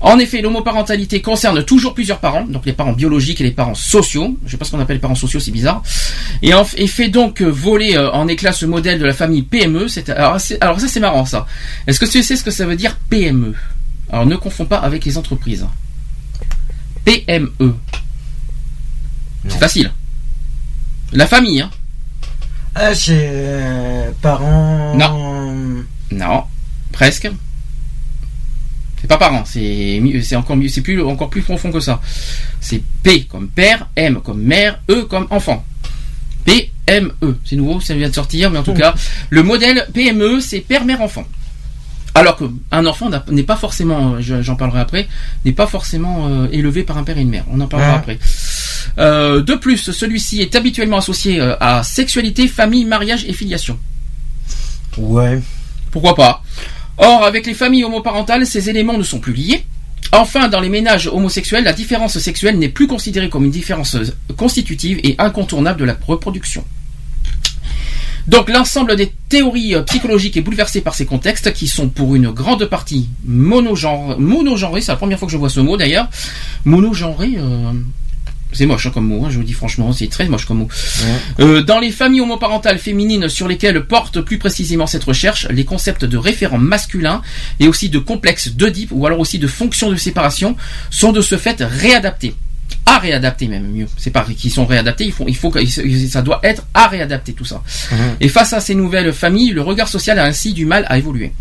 En 0.00 0.18
effet, 0.18 0.42
l'homoparentalité 0.42 1.22
concerne 1.22 1.62
toujours 1.64 1.94
plusieurs 1.94 2.18
parents, 2.18 2.44
donc 2.44 2.66
les 2.66 2.72
parents 2.74 2.92
biologiques 2.92 3.40
et 3.40 3.44
les 3.44 3.52
parents 3.52 3.74
sociaux. 3.74 4.36
Je 4.44 4.50
sais 4.50 4.56
pas 4.58 4.64
ce 4.66 4.72
qu'on 4.72 4.80
appelle 4.80 4.96
les 4.96 5.00
parents 5.00 5.14
sociaux, 5.14 5.40
c'est 5.40 5.50
bizarre. 5.50 5.82
Et, 6.42 6.52
en- 6.52 6.66
et 6.76 6.86
fait 6.86 7.08
donc 7.08 7.40
euh, 7.40 7.46
voler 7.48 7.96
euh, 7.96 8.10
en 8.12 8.28
éclat 8.28 8.52
ce 8.52 8.66
modèle 8.66 8.98
de 8.98 9.06
la 9.06 9.14
famille 9.14 9.42
PME. 9.42 9.88
C'est- 9.88 10.10
Alors, 10.10 10.36
alors 10.60 10.80
ça 10.80 10.88
c'est 10.88 11.00
marrant 11.00 11.24
ça. 11.24 11.46
Est-ce 11.86 11.98
que 12.00 12.04
tu 12.06 12.22
sais 12.22 12.36
ce 12.36 12.44
que 12.44 12.50
ça 12.50 12.66
veut 12.66 12.76
dire 12.76 12.96
PME 13.08 13.54
Alors 14.10 14.26
ne 14.26 14.36
confonds 14.36 14.66
pas 14.66 14.78
avec 14.78 15.04
les 15.06 15.16
entreprises. 15.16 15.64
PME. 17.04 17.74
C'est 19.48 19.58
facile. 19.58 19.90
La 21.12 21.26
famille, 21.26 21.60
hein 21.60 21.70
Ah, 22.74 22.94
c'est 22.94 23.12
euh, 23.32 24.10
parents. 24.20 24.94
Non. 24.94 25.84
Non, 26.10 26.44
presque. 26.92 27.28
C'est 29.00 29.06
pas 29.06 29.16
parent, 29.16 29.44
c'est 29.44 30.00
mieux- 30.02 30.20
c'est 30.22 30.34
encore 30.36 30.56
mieux, 30.56 30.68
c'est 30.68 30.80
plus 30.80 31.00
encore 31.02 31.30
plus 31.30 31.42
profond 31.42 31.70
que 31.70 31.80
ça. 31.80 32.00
C'est 32.60 32.82
P 33.02 33.24
comme 33.24 33.48
père, 33.48 33.88
M 33.96 34.20
comme 34.22 34.42
mère, 34.42 34.80
E 34.90 35.04
comme 35.04 35.26
enfant. 35.30 35.64
PME, 36.44 37.38
c'est 37.44 37.56
nouveau, 37.56 37.80
ça 37.80 37.94
vient 37.94 38.08
de 38.08 38.14
sortir, 38.14 38.50
mais 38.50 38.58
en 38.58 38.62
tout 38.62 38.74
cas, 38.74 38.94
le 39.30 39.42
modèle 39.42 39.86
PME, 39.92 40.40
c'est 40.40 40.60
père, 40.60 40.84
mère, 40.84 41.00
enfant. 41.00 41.24
Alors 42.14 42.36
qu'un 42.36 42.86
enfant 42.86 43.10
n'est 43.30 43.42
pas 43.44 43.54
forcément, 43.56 44.14
euh, 44.14 44.20
je- 44.20 44.42
j'en 44.42 44.56
parlerai 44.56 44.80
après, 44.80 45.06
n'est 45.44 45.52
pas 45.52 45.66
forcément 45.68 46.26
euh, 46.26 46.48
élevé 46.50 46.82
par 46.82 46.98
un 46.98 47.04
père 47.04 47.18
et 47.18 47.20
une 47.20 47.28
mère. 47.28 47.44
On 47.52 47.60
en 47.60 47.68
parlera 47.68 47.92
Ah. 47.92 47.98
après. 47.98 48.18
Euh, 48.98 49.42
de 49.42 49.54
plus, 49.54 49.90
celui-ci 49.90 50.40
est 50.40 50.54
habituellement 50.56 50.98
associé 50.98 51.40
euh, 51.40 51.56
à 51.60 51.82
sexualité, 51.82 52.48
famille, 52.48 52.84
mariage 52.84 53.24
et 53.26 53.32
filiation. 53.32 53.78
Ouais. 54.96 55.40
Pourquoi 55.90 56.14
pas? 56.14 56.42
Or, 56.96 57.24
avec 57.24 57.46
les 57.46 57.54
familles 57.54 57.84
homoparentales, 57.84 58.46
ces 58.46 58.70
éléments 58.70 58.98
ne 58.98 59.02
sont 59.02 59.20
plus 59.20 59.32
liés. 59.32 59.64
Enfin, 60.12 60.48
dans 60.48 60.60
les 60.60 60.68
ménages 60.68 61.06
homosexuels, 61.06 61.64
la 61.64 61.72
différence 61.72 62.18
sexuelle 62.18 62.58
n'est 62.58 62.68
plus 62.68 62.86
considérée 62.86 63.28
comme 63.28 63.44
une 63.44 63.50
différence 63.50 63.94
euh, 63.94 64.04
constitutive 64.36 64.98
et 65.04 65.14
incontournable 65.18 65.80
de 65.80 65.84
la 65.84 65.96
reproduction. 66.06 66.64
Donc 68.28 68.50
l'ensemble 68.50 68.94
des 68.94 69.10
théories 69.30 69.74
psychologiques 69.86 70.36
est 70.36 70.42
bouleversé 70.42 70.82
par 70.82 70.94
ces 70.94 71.06
contextes 71.06 71.50
qui 71.54 71.66
sont 71.66 71.88
pour 71.88 72.14
une 72.14 72.30
grande 72.30 72.66
partie 72.66 73.08
monogenrés, 73.24 74.82
c'est 74.82 74.92
la 74.92 74.96
première 74.96 75.18
fois 75.18 75.26
que 75.26 75.32
je 75.32 75.38
vois 75.38 75.48
ce 75.48 75.60
mot 75.60 75.78
d'ailleurs. 75.78 76.08
Monogenré, 76.66 77.36
euh, 77.38 77.72
c'est 78.52 78.66
moche 78.66 78.86
hein, 78.86 78.90
comme 78.92 79.06
mot, 79.06 79.24
hein, 79.24 79.28
je 79.30 79.36
vous 79.36 79.44
dis 79.44 79.52
franchement, 79.52 79.92
c'est 79.92 80.08
très 80.08 80.28
moche 80.28 80.46
comme 80.46 80.58
mot. 80.58 80.68
Euh, 81.40 81.62
dans 81.62 81.78
les 81.78 81.90
familles 81.90 82.20
homoparentales 82.20 82.78
féminines 82.78 83.28
sur 83.28 83.48
lesquelles 83.48 83.84
porte 83.84 84.20
plus 84.20 84.38
précisément 84.38 84.86
cette 84.86 85.04
recherche, 85.04 85.46
les 85.50 85.64
concepts 85.64 86.04
de 86.04 86.16
référent 86.16 86.58
masculin 86.58 87.22
et 87.60 87.68
aussi 87.68 87.88
de 87.88 87.98
complexe 87.98 88.48
d'Oedipe 88.48 88.90
ou 88.92 89.06
alors 89.06 89.20
aussi 89.20 89.38
de 89.38 89.46
fonction 89.46 89.90
de 89.90 89.96
séparation 89.96 90.56
sont 90.90 91.12
de 91.12 91.20
ce 91.20 91.36
fait 91.36 91.62
réadaptés. 91.62 92.34
À 92.86 92.98
réadapter 92.98 93.48
même 93.48 93.68
mieux. 93.70 93.86
C'est 93.98 94.10
pas 94.10 94.24
qu'ils 94.24 94.50
sont 94.50 94.64
réadaptés, 94.66 95.04
il 95.04 95.12
faut, 95.12 95.24
il 95.28 95.36
faut 95.36 95.50
que 95.50 95.60
ça 95.66 96.22
doit 96.22 96.40
être 96.42 96.62
à 96.74 96.88
réadapter 96.88 97.32
tout 97.34 97.44
ça. 97.44 97.62
Et 98.20 98.28
face 98.28 98.52
à 98.54 98.60
ces 98.60 98.74
nouvelles 98.74 99.12
familles, 99.12 99.50
le 99.50 99.60
regard 99.62 99.88
social 99.88 100.18
a 100.18 100.24
ainsi 100.24 100.52
du 100.54 100.64
mal 100.64 100.86
à 100.88 100.96
évoluer. 100.98 101.32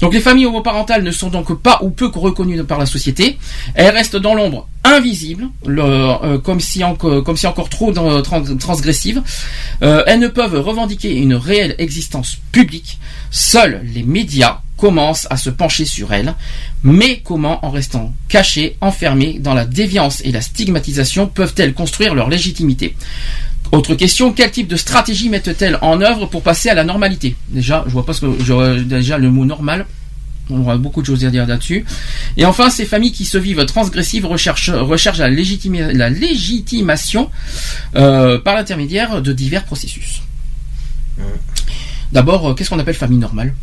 Donc 0.00 0.14
les 0.14 0.20
familles 0.20 0.46
homoparentales 0.46 1.02
ne 1.02 1.10
sont 1.10 1.30
donc 1.30 1.60
pas 1.60 1.80
ou 1.82 1.90
peu 1.90 2.06
reconnues 2.14 2.62
par 2.64 2.78
la 2.78 2.86
société. 2.86 3.38
Elles 3.74 3.90
restent 3.94 4.16
dans 4.16 4.34
l'ombre, 4.34 4.68
invisibles, 4.84 5.48
le- 5.66 5.82
euh, 5.82 6.38
comme, 6.38 6.60
si 6.60 6.84
encore, 6.84 7.22
comme 7.24 7.36
si 7.36 7.46
encore 7.46 7.68
trop 7.68 7.92
dans- 7.92 8.20
tran- 8.22 8.56
transgressives. 8.56 9.22
Euh, 9.82 10.02
elles 10.06 10.20
ne 10.20 10.28
peuvent 10.28 10.60
revendiquer 10.60 11.12
une 11.16 11.34
réelle 11.34 11.74
existence 11.78 12.38
publique. 12.52 12.98
Seuls 13.30 13.80
les 13.94 14.02
médias 14.04 14.60
commencent 14.84 15.26
à 15.30 15.38
se 15.38 15.48
pencher 15.48 15.86
sur 15.86 16.12
elles. 16.12 16.34
Mais 16.82 17.22
comment, 17.24 17.64
en 17.64 17.70
restant 17.70 18.12
cachées, 18.28 18.76
enfermées 18.82 19.38
dans 19.40 19.54
la 19.54 19.64
déviance 19.64 20.20
et 20.26 20.30
la 20.30 20.42
stigmatisation, 20.42 21.26
peuvent-elles 21.26 21.72
construire 21.72 22.14
leur 22.14 22.28
légitimité? 22.28 22.94
Autre 23.72 23.94
question, 23.94 24.34
quel 24.34 24.50
type 24.50 24.68
de 24.68 24.76
stratégie 24.76 25.30
mettent-elles 25.30 25.78
en 25.80 26.02
œuvre 26.02 26.26
pour 26.26 26.42
passer 26.42 26.68
à 26.68 26.74
la 26.74 26.84
normalité? 26.84 27.34
Déjà, 27.48 27.82
je 27.86 27.92
vois 27.92 28.04
pas 28.04 28.12
ce 28.12 28.26
que 28.26 28.44
je- 28.44 28.82
déjà 28.82 29.16
le 29.16 29.30
mot 29.30 29.46
normal. 29.46 29.86
On 30.50 30.60
aura 30.60 30.76
beaucoup 30.76 31.00
de 31.00 31.06
choses 31.06 31.24
à 31.24 31.30
dire 31.30 31.46
là-dessus. 31.46 31.86
Et 32.36 32.44
enfin, 32.44 32.68
ces 32.68 32.84
familles 32.84 33.12
qui 33.12 33.24
se 33.24 33.38
vivent 33.38 33.64
transgressives 33.64 34.26
recherchent, 34.26 34.68
recherchent 34.68 35.16
la, 35.16 35.30
légitimation 35.30 37.30
euh, 37.96 38.38
par 38.38 38.54
l'intermédiaire 38.54 39.22
de 39.22 39.32
divers 39.32 39.64
processus. 39.64 40.20
D'abord, 42.12 42.50
euh, 42.50 42.54
qu'est-ce 42.54 42.68
qu'on 42.68 42.78
appelle 42.78 42.94
famille 42.94 43.18
normale? 43.18 43.54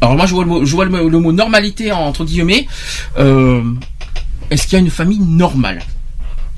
Alors 0.00 0.16
moi, 0.16 0.26
je 0.26 0.34
vois 0.34 0.84
le 0.84 1.18
mot, 1.18 1.32
normalité 1.32 1.92
entre 1.92 2.24
guillemets. 2.24 2.66
Euh, 3.18 3.62
Est-ce 4.50 4.64
qu'il 4.64 4.72
y 4.74 4.76
a 4.76 4.78
une 4.80 4.90
famille 4.90 5.20
normale? 5.20 5.82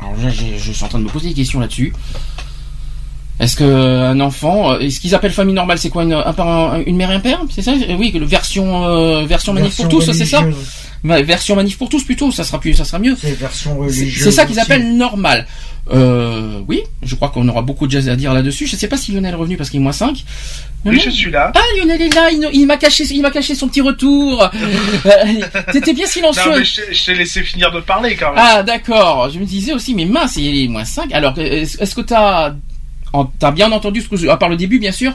Alors 0.00 0.14
là, 0.22 0.30
je 0.30 0.72
suis 0.72 0.84
en 0.84 0.88
train 0.88 0.98
de 0.98 1.04
me 1.04 1.08
poser 1.08 1.28
des 1.28 1.34
questions 1.34 1.60
là-dessus. 1.60 1.92
Est-ce 3.42 3.56
que 3.56 3.64
un 3.64 4.20
enfant, 4.20 4.72
euh, 4.74 4.88
ce 4.88 5.00
qu'ils 5.00 5.14
appellent 5.16 5.32
famille 5.32 5.54
normale, 5.54 5.76
c'est 5.76 5.88
quoi 5.90 6.04
une, 6.04 6.12
un 6.12 6.32
parent, 6.32 6.80
une 6.86 6.94
mère 6.96 7.10
et 7.10 7.14
un 7.16 7.20
père, 7.20 7.40
c'est 7.50 7.60
ça? 7.62 7.72
Euh, 7.72 7.96
Oui, 7.98 8.12
le 8.12 8.24
version 8.24 8.84
euh, 8.86 9.24
version 9.26 9.52
manif 9.52 9.70
Version 9.76 9.88
pour 9.88 9.98
tous, 10.04 10.12
c'est 10.12 10.24
ça? 10.24 10.44
Version 11.04 11.56
manif 11.56 11.76
pour 11.76 11.88
tous 11.88 12.04
plutôt, 12.04 12.30
ça 12.30 12.44
sera 12.44 12.60
plus, 12.60 12.74
ça 12.74 12.84
sera 12.84 13.00
mieux. 13.00 13.16
C'est 13.20 13.32
version 13.32 13.72
C'est 13.88 13.98
religieuse. 13.98 14.24
c'est 14.24 14.30
ça 14.30 14.46
qu'ils 14.46 14.60
appellent 14.60 14.96
normal. 14.96 15.46
Euh, 15.92 16.60
oui, 16.68 16.82
je 17.02 17.16
crois 17.16 17.30
qu'on 17.30 17.48
aura 17.48 17.62
beaucoup 17.62 17.88
de 17.88 17.90
jazz 17.90 18.08
à 18.08 18.14
dire 18.14 18.32
là-dessus. 18.32 18.68
Je 18.68 18.76
sais 18.76 18.86
pas 18.86 18.96
si 18.96 19.10
Lionel 19.10 19.32
est 19.34 19.36
revenu 19.36 19.56
parce 19.56 19.68
qu'il 19.68 19.80
est 19.80 19.82
moins 19.82 19.90
5. 19.90 20.24
Oui, 20.84 21.00
je 21.04 21.10
suis 21.10 21.32
là. 21.32 21.50
Ah, 21.56 21.60
Lionel 21.76 22.00
est 22.00 22.14
là, 22.14 22.30
il, 22.30 22.48
il 22.52 22.66
m'a 22.68 22.76
caché, 22.76 23.02
il 23.10 23.20
m'a 23.22 23.32
caché 23.32 23.56
son 23.56 23.66
petit 23.66 23.80
retour. 23.80 24.48
Euh, 25.04 25.72
T'étais 25.72 25.92
bien 25.94 26.06
silencieux. 26.06 26.48
Non, 26.52 26.58
mais 26.58 26.64
je 26.64 26.76
t'ai- 26.76 26.94
je 26.94 27.04
t'ai 27.04 27.14
laissé 27.16 27.42
finir 27.42 27.72
de 27.72 27.80
parler 27.80 28.14
quand 28.14 28.32
même. 28.32 28.38
Ah 28.40 28.62
d'accord, 28.62 29.28
je 29.30 29.40
me 29.40 29.44
disais 29.44 29.72
aussi, 29.72 29.94
mais 29.96 30.04
mince, 30.04 30.36
il 30.36 30.64
est 30.64 30.68
moins 30.68 30.84
5. 30.84 31.12
Alors, 31.12 31.36
est-ce 31.36 31.94
que 31.96 32.00
t'as 32.02 32.54
t'as 33.38 33.50
bien 33.50 33.70
entendu 33.72 34.00
ce 34.00 34.08
que 34.08 34.16
je, 34.16 34.26
à 34.28 34.36
part 34.36 34.48
le 34.48 34.56
début 34.56 34.78
bien 34.78 34.92
sûr, 34.92 35.12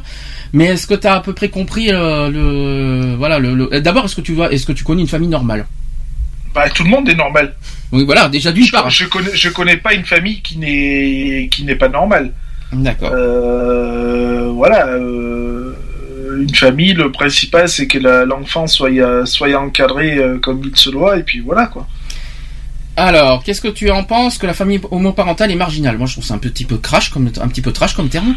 mais 0.54 0.66
est-ce 0.66 0.86
que 0.88 0.94
t'as 0.94 1.16
à 1.16 1.20
peu 1.22 1.34
près 1.34 1.50
compris 1.50 1.92
euh, 1.92 2.30
le 2.30 3.16
voilà 3.16 3.40
le, 3.40 3.56
le- 3.56 3.82
d'abord 3.82 4.06
est-ce 4.06 4.16
que 4.16 4.22
tu 4.22 4.34
vois 4.34 4.52
est-ce 4.52 4.66
que 4.66 4.72
tu 4.74 4.84
connais 4.84 5.02
une 5.02 5.08
famille 5.08 5.30
normale? 5.30 5.66
Bah, 6.54 6.70
tout 6.70 6.84
le 6.84 6.90
monde 6.90 7.08
est 7.10 7.16
normal. 7.16 7.56
Oui 7.92 8.04
voilà 8.06 8.30
déjà 8.30 8.52
d'une 8.52 8.70
part. 8.70 8.90
Je 8.90 9.06
connais, 9.06 9.36
je 9.36 9.50
connais 9.50 9.78
pas 9.78 9.94
une 9.94 10.06
famille 10.06 10.42
qui 10.42 10.58
n'est 10.58 11.48
qui 11.52 11.64
n'est 11.66 11.76
pas 11.76 11.90
normale. 11.90 12.32
D'accord. 12.72 13.12
Euh, 13.14 14.50
voilà. 14.54 14.88
euh, 14.88 15.74
une 16.40 16.54
famille, 16.54 16.94
le 16.94 17.12
principal, 17.12 17.68
c'est 17.68 17.88
que 17.88 17.98
l'enfant 18.26 18.68
soit, 18.68 18.92
euh, 18.92 19.26
soit 19.26 19.56
encadré 19.56 20.18
euh, 20.18 20.38
comme 20.38 20.62
il 20.64 20.76
se 20.78 20.90
doit, 20.92 21.18
et 21.18 21.24
puis 21.24 21.40
voilà 21.40 21.66
quoi. 21.66 21.88
Alors, 22.98 23.44
qu'est-ce 23.44 23.62
que 23.62 23.68
tu 23.68 23.92
en 23.92 24.04
penses 24.04 24.38
que 24.40 24.48
la 24.48 24.54
famille 24.56 24.82
homoparentale 24.90 25.52
est 25.52 25.56
marginale? 25.56 25.98
Moi, 25.98 26.08
je 26.08 26.14
trouve 26.14 26.26
ça 26.26 26.34
un 26.34 26.40
petit 26.40 26.66
peu 26.66 26.78
crash, 26.78 27.12
comme 27.12 27.28
un 27.40 27.48
petit 27.48 27.62
peu 27.62 27.72
trash 27.72 27.94
comme 27.96 28.10
terme. 28.10 28.36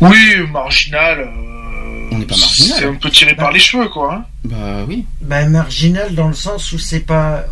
Oui, 0.00 0.18
marginal. 0.52 1.20
euh, 1.20 2.08
On 2.10 2.18
n'est 2.18 2.24
pas 2.26 2.36
marginal. 2.36 2.78
C'est 2.80 2.86
un 2.88 2.94
peu 2.94 3.08
tiré 3.10 3.36
par 3.36 3.52
les 3.52 3.60
cheveux, 3.60 3.88
quoi. 3.88 4.14
hein. 4.14 4.24
Bah 4.44 4.84
oui. 4.88 5.04
Bah, 5.20 5.46
marginal 5.46 6.12
dans 6.16 6.26
le 6.28 6.34
sens 6.34 6.72
où 6.72 6.78
c'est 6.78 7.00
pas. 7.06 7.44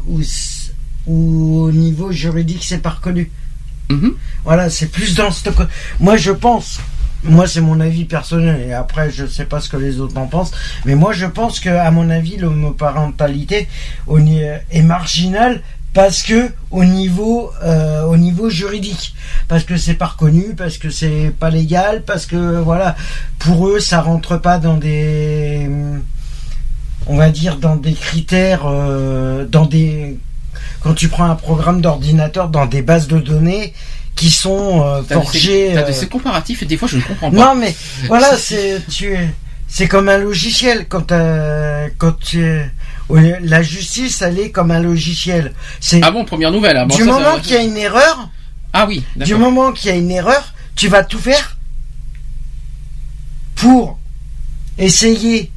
Où, 1.06 1.64
au 1.66 1.70
niveau 1.72 2.10
juridique, 2.12 2.64
c'est 2.64 2.82
pas 2.82 2.90
reconnu. 2.90 3.30
Mhm. 3.88 4.14
Voilà, 4.44 4.68
c'est 4.68 4.90
plus 4.90 5.14
dans 5.14 5.30
ce. 5.30 5.48
Moi, 6.00 6.16
je 6.16 6.32
pense. 6.32 6.80
Moi, 7.22 7.46
c'est 7.46 7.60
mon 7.60 7.80
avis 7.80 8.06
personnel, 8.06 8.66
et 8.66 8.72
après, 8.72 9.10
je 9.10 9.26
sais 9.26 9.44
pas 9.44 9.60
ce 9.60 9.68
que 9.68 9.76
les 9.76 10.00
autres 10.00 10.16
en 10.16 10.26
pensent, 10.26 10.52
mais 10.86 10.94
moi, 10.94 11.12
je 11.12 11.26
pense 11.26 11.60
que, 11.60 11.68
à 11.68 11.90
mon 11.90 12.08
avis, 12.08 12.38
l'homoparentalité 12.38 13.68
est 14.70 14.82
marginale 14.82 15.60
parce 15.92 16.22
que 16.22 16.50
au 16.70 16.84
niveau 16.84 17.50
euh, 17.64 18.02
au 18.04 18.16
niveau 18.16 18.48
juridique. 18.48 19.14
Parce 19.48 19.64
que 19.64 19.76
c'est 19.76 19.94
pas 19.94 20.06
reconnu 20.06 20.54
parce 20.56 20.78
que 20.78 20.90
c'est 20.90 21.32
pas 21.38 21.50
légal 21.50 22.02
parce 22.06 22.26
que 22.26 22.60
voilà. 22.60 22.94
Pour 23.40 23.66
eux 23.68 23.80
ça 23.80 24.00
rentre 24.00 24.36
pas 24.36 24.58
dans 24.58 24.76
des 24.76 25.68
on 27.06 27.16
va 27.16 27.30
dire 27.30 27.56
dans 27.56 27.76
des 27.76 27.94
critères 27.94 28.62
euh, 28.66 29.44
dans 29.46 29.66
des 29.66 30.18
quand 30.82 30.94
tu 30.94 31.08
prends 31.08 31.24
un 31.28 31.34
programme 31.34 31.80
d'ordinateur 31.80 32.48
dans 32.48 32.66
des 32.66 32.82
bases 32.82 33.08
de 33.08 33.18
données 33.18 33.74
qui 34.16 34.30
sont 34.30 34.82
euh, 34.84 35.02
des- 35.02 35.14
forgées 35.14 35.70
t'as 35.74 35.80
euh, 35.82 35.86
des- 35.86 35.92
C'est 35.92 36.08
comparatif 36.08 36.62
et 36.62 36.66
des 36.66 36.76
fois 36.76 36.88
je 36.88 36.96
ne 36.98 37.02
comprends 37.02 37.30
pas. 37.30 37.36
non 37.36 37.54
mais 37.54 37.74
voilà 38.06 38.36
c'est 38.36 38.82
tu 38.88 39.16
c'est 39.66 39.86
comme 39.88 40.08
un 40.08 40.18
logiciel. 40.18 40.86
Quand 40.88 41.12
euh, 41.12 41.88
quand 41.98 42.18
tu 42.18 42.60
la 43.14 43.62
justice 43.62 44.22
elle 44.22 44.38
est 44.38 44.50
comme 44.50 44.70
un 44.70 44.80
logiciel 44.80 45.52
c'est 45.80 46.00
Ah 46.02 46.10
bon, 46.10 46.24
première 46.24 46.50
nouvelle. 46.50 46.76
ah 46.76 46.84
bon, 46.86 46.94
du 46.94 47.04
ça, 47.04 47.10
moment 47.10 47.38
qu'il 47.38 47.52
y 47.52 47.56
a 47.56 47.62
une 47.62 47.76
erreur 47.76 48.28
Ah 48.72 48.86
oui, 48.86 49.04
du 49.16 49.34
moment 49.34 49.72
qu'il 49.72 49.90
y 49.90 49.92
a 49.92 49.96
une 49.96 50.10
erreur 50.10 50.54
tu 50.76 50.88
vas 50.88 51.02
tout 51.04 51.18
faire 51.18 51.56
pour 53.56 53.98
essayer 54.78 55.50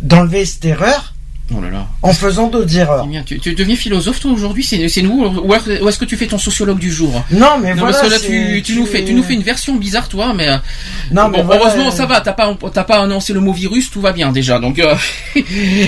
d'enlever 0.00 0.44
cette 0.44 0.64
erreur 0.64 1.09
Oh 1.52 1.60
là 1.60 1.68
là. 1.70 1.86
en 2.02 2.12
faisant 2.12 2.46
d'autres 2.48 2.76
erreurs. 2.78 3.06
Bien. 3.06 3.22
Tu, 3.24 3.38
tu 3.40 3.54
deviens 3.54 3.74
philosophe 3.76 4.20
toi 4.20 4.30
aujourd'hui 4.30 4.62
C'est 4.62 4.88
c'est 4.88 5.02
nous 5.02 5.24
ou 5.24 5.52
est- 5.54 5.80
ou 5.82 5.88
est-ce 5.88 5.98
que 5.98 6.04
tu 6.04 6.16
fais 6.16 6.26
ton 6.26 6.38
sociologue 6.38 6.78
du 6.78 6.92
jour? 6.92 7.24
Non, 7.32 7.58
mais 7.60 7.70
Non, 7.74 7.80
voilà. 7.80 7.92
parce 7.98 8.00
que 8.02 8.06
là 8.12 8.18
c'est- 8.20 8.26
tu, 8.28 8.62
tu 8.62 8.78
nous 8.78 8.86
fais 8.86 9.04
tu 9.04 9.12
nous 9.14 9.22
fais 9.22 9.34
une 9.34 9.42
version 9.42 9.74
bizarre 9.76 10.08
toi 10.08 10.32
mais 10.34 10.48
euh, 10.48 10.56
Non, 11.12 11.24
bon, 11.24 11.38
mais 11.38 11.42
voilà, 11.42 11.62
heureusement 11.62 11.88
euh, 11.88 11.90
ça 11.90 12.06
va 12.06 12.20
t'as 12.20 12.32
pas 12.32 12.56
t'as 12.72 12.84
pas 12.84 13.02
annoncé 13.02 13.32
le 13.32 13.40
mot 13.40 13.52
virus 13.52 13.90
tout 13.90 14.00
va 14.00 14.12
bien 14.12 14.30
déjà 14.32 14.58
donc 14.60 14.78
euh, 14.78 14.94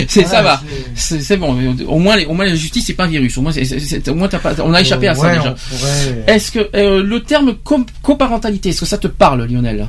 c'est 0.07 0.25
ça 0.25 0.41
va 0.41 0.61
c'est 0.95 1.21
c'est 1.21 1.37
bon 1.37 1.55
au 1.87 1.99
moins 1.99 2.15
les- 2.17 2.25
au 2.25 2.33
moins 2.33 2.45
la 2.45 2.55
justice 2.55 2.85
c'est 2.87 2.93
pas 2.93 3.05
un 3.05 3.07
virus 3.07 3.37
au 3.37 3.41
moins 3.41 3.51
c'est- 3.51 3.65
c'est- 3.65 3.79
c'est- 3.79 4.07
au 4.09 4.15
moins 4.15 4.27
t'as 4.27 4.39
pas 4.39 4.53
on 4.63 4.73
a 4.73 4.81
échappé 4.81 5.07
à 5.07 5.15
ça 5.15 5.21
ouais, 5.21 5.37
déjà 5.37 5.55
pourrait- 5.69 6.23
est-ce 6.27 6.51
que 6.51 6.69
le 7.01 7.19
terme 7.21 7.55
coparentalité 8.01 8.69
est-ce 8.69 8.81
que 8.81 8.85
ça 8.85 8.97
te 8.97 9.07
parle 9.07 9.45
Lionel? 9.45 9.87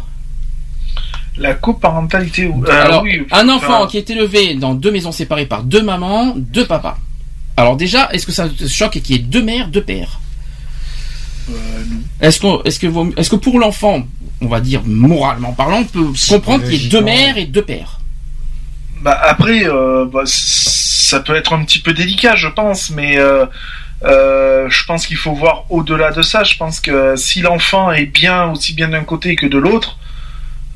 La 1.37 1.55
coparentalité. 1.55 2.47
ou- 2.47 2.65
euh, 2.65 2.71
Alors, 2.85 3.03
oui, 3.03 3.27
un 3.33 3.49
enfant 3.49 3.79
enfin, 3.83 3.87
qui 3.89 3.99
est 3.99 4.09
élevé 4.11 4.55
dans 4.55 4.75
deux 4.75 4.93
maisons 4.93 5.13
séparées 5.13 5.47
par 5.47 5.65
deux 5.65 5.83
mamans, 5.83 6.35
deux 6.37 6.67
papas. 6.67 6.97
Alors 7.57 7.77
déjà, 7.77 8.09
est-ce 8.13 8.27
que 8.27 8.33
ça 8.33 8.49
te 8.49 8.67
choque 8.69 8.93
qu'il 8.93 9.11
y 9.17 9.19
ait 9.19 9.23
deux 9.23 9.43
mères, 9.43 9.69
deux 9.69 9.83
pères? 9.83 10.21
Euh, 11.51 11.55
Est-ce 12.21 12.39
que, 12.41 13.37
pour 13.37 13.59
l'enfant, 13.59 14.03
on 14.41 14.47
va 14.49 14.61
dire 14.61 14.83
moralement 14.85 15.53
parlant, 15.53 15.81
on 15.81 15.85
peut 15.85 16.07
comprendre 16.29 16.65
qu'il 16.65 16.83
y 16.83 16.87
ait 16.87 16.89
deux 16.89 17.01
mères 17.03 17.37
et 17.37 17.45
deux 17.47 17.63
pères? 17.63 18.01
Bah 19.03 19.19
après, 19.23 19.65
euh, 19.69 20.07
bah, 20.11 20.23
ça 20.25 21.21
peut 21.21 21.35
être 21.37 21.53
un 21.53 21.65
petit 21.65 21.81
peu 21.81 21.93
délicat, 21.93 22.37
je 22.37 22.49
pense, 22.49 22.91
mais 22.91 23.19
euh, 23.19 23.45
euh, 24.05 24.67
je 24.71 24.85
pense 24.87 25.07
qu'il 25.07 25.19
faut 25.19 25.35
voir 25.35 25.65
au-delà 25.69 26.11
de 26.13 26.23
ça. 26.23 26.43
Je 26.45 26.57
pense 26.57 26.81
que 26.81 27.15
si 27.17 27.41
l'enfant 27.43 27.93
est 27.93 28.07
bien 28.07 28.51
aussi 28.51 28.73
bien 28.73 28.89
d'un 28.89 29.05
côté 29.05 29.37
que 29.37 29.47
de 29.47 29.59
l'autre, 29.59 29.99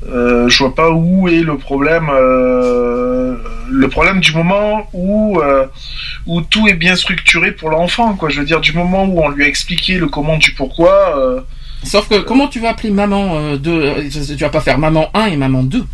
euh, 0.07 0.47
je 0.47 0.57
vois 0.63 0.73
pas 0.75 0.89
où 0.91 1.27
est 1.27 1.41
le 1.41 1.57
problème. 1.57 2.09
euh, 2.09 3.35
le 3.69 3.87
problème 3.87 4.19
du 4.19 4.31
moment 4.33 4.87
où 4.93 5.39
euh, 5.41 5.65
où 6.25 6.41
tout 6.41 6.67
est 6.67 6.73
bien 6.73 6.95
structuré 6.95 7.51
pour 7.51 7.69
l'enfant, 7.69 8.15
quoi. 8.15 8.29
Je 8.29 8.39
veux 8.39 8.45
dire, 8.45 8.61
du 8.61 8.73
moment 8.73 9.05
où 9.05 9.21
on 9.21 9.29
lui 9.29 9.43
a 9.43 9.47
expliqué 9.47 9.97
le 9.97 10.07
comment 10.07 10.37
du 10.37 10.51
pourquoi. 10.53 11.17
euh, 11.17 11.41
Sauf 11.83 12.07
que 12.09 12.15
comment 12.19 12.47
tu 12.47 12.59
vas 12.59 12.69
appeler 12.69 12.91
maman 12.91 13.37
euh, 13.37 13.57
deux 13.57 13.81
euh, 13.83 14.09
Tu 14.09 14.35
vas 14.43 14.49
pas 14.49 14.61
faire 14.61 14.77
maman 14.79 15.09
1 15.13 15.25
et 15.27 15.37
maman 15.37 15.63
2 15.63 15.85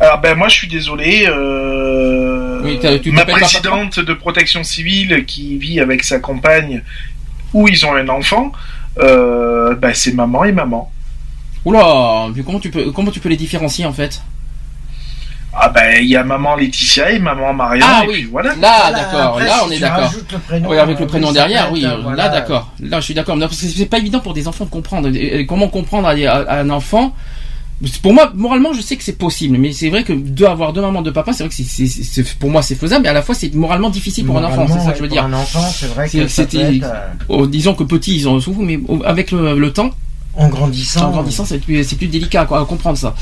Alors 0.00 0.20
ben 0.20 0.34
moi 0.36 0.48
je 0.48 0.54
suis 0.56 0.68
désolé. 0.68 1.26
Oui, 2.64 2.78
tu 3.02 3.10
ma 3.12 3.24
présidente 3.24 4.00
de 4.00 4.14
protection 4.14 4.62
civile 4.64 5.24
qui 5.26 5.56
vit 5.58 5.80
avec 5.80 6.04
sa 6.04 6.18
compagne 6.18 6.82
où 7.52 7.68
ils 7.68 7.84
ont 7.86 7.94
un 7.94 8.08
enfant, 8.08 8.52
ben, 8.96 9.92
c'est 9.94 10.14
maman 10.14 10.44
et 10.44 10.52
maman. 10.52 10.90
Oula, 11.64 12.28
puis 12.34 12.42
comment 12.44 12.58
tu 12.60 12.70
peux, 12.70 12.90
comment 12.90 13.10
tu 13.10 13.20
peux 13.20 13.28
les 13.28 13.36
différencier 13.36 13.84
en 13.86 13.92
fait? 13.92 14.20
Ah 15.54 15.68
ben 15.68 15.98
il 16.00 16.08
y 16.08 16.16
a 16.16 16.24
maman 16.24 16.56
Laetitia 16.56 17.10
et 17.12 17.18
maman 17.18 17.52
Marion 17.52 17.84
Ah 17.86 18.02
et 18.04 18.08
oui, 18.08 18.14
puis 18.14 18.24
voilà. 18.32 18.54
Là, 18.56 18.74
Voilà, 18.88 18.98
d'accord, 18.98 19.38
là 19.38 19.46
si 19.58 19.64
on 19.66 19.70
est 19.70 19.78
d'accord. 19.80 20.04
rajoutes 20.04 20.32
le 20.32 20.38
prénom, 20.38 20.68
Oui, 20.70 20.78
avec 20.78 20.98
le 20.98 21.06
prénom 21.06 21.30
derrière, 21.30 21.70
oui, 21.70 21.86
voilà. 22.02 22.16
là 22.24 22.28
d'accord. 22.30 22.72
Là 22.80 23.00
je 23.00 23.04
suis 23.04 23.14
d'accord. 23.14 23.36
Non, 23.36 23.46
parce 23.48 23.60
que 23.60 23.66
c'est 23.66 23.84
pas 23.86 23.98
évident 23.98 24.20
pour 24.20 24.32
des 24.32 24.48
enfants 24.48 24.64
de 24.64 24.70
comprendre. 24.70 25.08
Et- 25.14 25.44
Comment 25.44 25.68
comprendre 25.68 26.08
à, 26.08 26.12
à- 26.12 26.42
à 26.50 26.60
un 26.60 26.70
enfant? 26.70 27.14
Pour 28.00 28.14
moi, 28.14 28.30
moralement, 28.34 28.72
je 28.72 28.80
sais 28.80 28.94
que 28.96 29.02
c'est 29.02 29.18
possible, 29.18 29.58
mais 29.58 29.72
c'est 29.72 29.90
vrai 29.90 30.04
que 30.04 30.12
de 30.12 30.44
avoir 30.46 30.72
deux 30.72 30.80
mamans, 30.80 31.02
deux 31.02 31.12
papas, 31.12 31.32
c'est 31.32 31.42
vrai 31.44 31.48
que 31.50 31.54
c'est, 31.62 32.38
pour 32.38 32.48
moi 32.48 32.62
c'est 32.62 32.76
faisable, 32.76 33.02
mais 33.02 33.08
à 33.08 33.12
la 33.12 33.22
fois 33.22 33.34
c'est 33.34 33.52
moralement 33.54 33.90
difficile 33.90 34.24
pour 34.24 34.38
un 34.38 34.44
enfant. 34.44 34.66
C'est 34.68 34.78
ça 34.80 34.92
que 34.92 34.98
je 34.98 35.02
veux 35.02 35.08
Pour 35.08 35.16
dire. 35.16 35.24
Un 35.26 35.32
enfant, 35.34 35.60
c'est 35.70 35.86
vrai 35.88 36.08
que 36.08 36.12
ça 36.28 36.44
peut 36.44 36.50
c'était- 36.50 36.76
être, 36.76 36.84
euh, 36.84 37.08
Oh, 37.28 37.46
disons 37.46 37.74
que 37.74 37.82
petits 37.84 38.16
ils 38.16 38.26
en 38.28 38.40
souffrent, 38.40 38.62
mais 38.62 38.78
avec 39.04 39.32
le, 39.32 39.58
le 39.58 39.72
temps, 39.72 39.90
en 40.34 40.48
grandissant. 40.48 41.06
en 41.08 41.10
grandissant, 41.10 41.44
c'est 41.44 41.58
plus, 41.58 41.84
délicat 42.06 42.44
quoi, 42.46 42.60
à 42.60 42.64
comprendre 42.64 42.96
ça. 42.98 43.14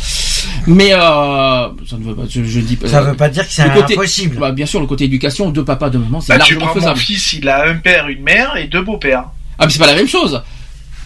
Mais 0.67 0.93
euh, 0.93 0.99
ça 0.99 1.97
ne 1.99 2.05
veut 2.05 2.15
pas, 2.15 2.23
je, 2.29 2.45
je 2.45 2.61
dis 2.61 2.77
pas. 2.77 2.89
Ça 2.89 3.03
veut 3.03 3.15
pas 3.17 3.29
dire 3.29 3.47
que 3.47 3.53
c'est 3.53 3.65
le 3.65 3.71
côté- 3.75 3.95
impossible. 3.95 4.39
Bah, 4.39 4.53
bien 4.53 4.67
sûr, 4.67 4.81
le 4.81 4.87
côté 4.87 5.05
éducation, 5.05 5.51
deux 5.51 5.65
papas, 5.65 5.91
deux 5.91 5.99
mamans, 5.99 6.21
c'est 6.21 6.37
Bah, 6.37 6.45
tu 6.45 6.55
largement 6.55 6.81
prends 6.81 6.89
mon 6.91 6.97
fils, 6.97 7.33
il 7.35 7.49
a 7.49 7.67
un 7.69 7.77
père, 7.77 8.09
une 8.09 8.23
mère 8.23 8.57
et 8.57 8.67
deux 8.67 8.83
beaux-pères. 8.83 9.25
Ah, 9.59 9.67
mais 9.67 9.71
c'est 9.73 9.79
pas 9.79 9.87
la 9.87 9.95
même 9.95 10.09
chose. 10.09 10.43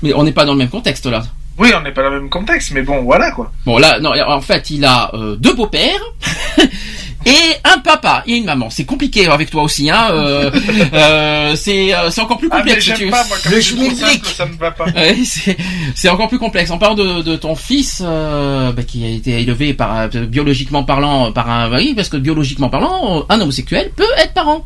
Mais 0.03 0.13
on 0.15 0.23
n'est 0.25 0.33
pas 0.33 0.45
dans 0.45 0.53
le 0.53 0.59
même 0.59 0.69
contexte 0.69 1.07
là. 1.07 1.23
Oui, 1.57 1.71
on 1.77 1.81
n'est 1.83 1.93
pas 1.93 2.03
dans 2.03 2.11
le 2.11 2.21
même 2.21 2.31
contexte, 2.31 2.73
mais 2.73 2.83
bon, 2.83 3.03
voilà 3.03 3.31
quoi. 3.31 3.53
Bon 3.65 3.79
là, 3.79 4.01
non, 4.01 4.11
en 4.27 4.41
fait, 4.41 4.71
il 4.71 4.85
a 4.85 5.11
euh, 5.15 5.37
deux 5.37 5.55
beaux-pères 5.55 6.01
et 7.27 7.55
un 7.65 7.79
papa 7.79 8.23
et 8.27 8.35
une 8.37 8.45
maman. 8.45 8.69
C'est 8.71 8.85
compliqué 8.85 9.27
avec 9.29 9.51
toi 9.51 9.63
aussi, 9.63 9.91
hein. 9.91 10.09
euh, 10.11 10.51
euh, 10.93 11.57
c'est 11.57 11.95
euh, 11.95 12.11
c'est 12.11 12.21
encore 12.21 12.39
plus 12.39 12.49
Ah, 12.51 12.57
mais 12.65 12.73
complexe. 12.75 12.85
j'aime 12.85 12.99
veux. 13.07 13.11
pas, 13.11 13.25
moi, 13.25 13.37
Le 13.51 13.61
schmilblick. 13.61 14.25
ça 14.27 14.47
me 14.47 14.57
va 14.57 14.71
pas. 14.71 14.85
Ouais, 14.87 15.17
c'est 15.25 15.57
c'est 15.95 16.09
encore 16.09 16.29
plus 16.29 16.39
complexe. 16.39 16.71
On 16.71 16.79
parle 16.79 16.97
de, 16.97 17.23
de 17.23 17.37
ton 17.37 17.55
fils 17.55 18.03
euh, 18.05 18.73
bah, 18.73 18.83
qui 18.83 19.05
a 19.05 19.09
été 19.09 19.41
élevé 19.41 19.75
par 19.75 19.97
euh, 19.97 20.09
biologiquement 20.27 20.85
parlant 20.85 21.33
par 21.33 21.49
un 21.51 21.71
oui 21.75 21.95
parce 21.95 22.09
que 22.09 22.17
biologiquement 22.17 22.69
parlant 22.69 23.25
un 23.29 23.41
homosexuel 23.41 23.91
peut 23.97 24.05
être 24.19 24.33
parent. 24.35 24.65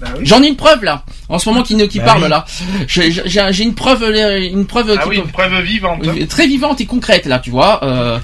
Bah 0.00 0.08
oui. 0.18 0.26
J'en 0.26 0.42
ai 0.42 0.48
une 0.48 0.56
preuve 0.56 0.84
là 0.84 1.04
en 1.28 1.38
ce 1.38 1.48
moment 1.48 1.62
qui 1.62 1.74
Bah 1.98 2.04
parle 2.04 2.24
oui. 2.24 2.28
là. 2.28 2.44
J'ai 2.86 3.62
une 3.64 3.74
preuve 3.74 4.02
euh, 4.02 4.38
une 4.40 4.66
preuve 4.66 4.94
Ah 4.98 5.02
qui 5.02 5.08
oui, 5.08 5.16
peut- 5.16 5.22
une 5.24 5.32
preuve 5.32 5.62
vivante. 5.62 6.28
très 6.28 6.46
vivante 6.46 6.80
et 6.80 6.86
concrète 6.86 7.24
là 7.26 7.38
tu 7.38 7.50
vois 7.50 7.82
euh, 7.84 8.18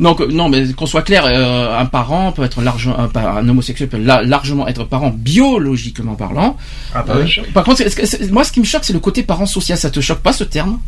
donc 0.00 0.20
non 0.20 0.48
mais 0.48 0.72
qu'on 0.72 0.86
soit 0.86 1.02
clair 1.02 1.24
euh, 1.26 1.78
un 1.78 1.86
parent 1.86 2.32
peut 2.32 2.42
être 2.44 2.60
largement 2.60 2.96
un, 3.14 3.48
homosexuel 3.48 3.88
peut 3.88 3.98
la- 3.98 4.22
largement 4.22 4.66
être 4.66 4.84
parent 4.84 5.10
biologiquement 5.14 6.14
parlant 6.14 6.56
Ah 6.94 7.02
bah 7.06 7.14
Euh, 7.18 7.26
par 7.54 7.64
contre 7.64 7.82
moi 8.30 8.44
ce 8.44 8.52
qui 8.52 8.60
me 8.60 8.64
choque 8.64 8.84
c'est 8.84 8.92
le 8.92 9.00
côté 9.00 9.22
parent 9.22 9.46
social 9.46 9.78
ça 9.78 9.90
te 9.90 10.00
choque 10.00 10.20
pas 10.20 10.32
ce 10.32 10.44
terme? 10.44 10.80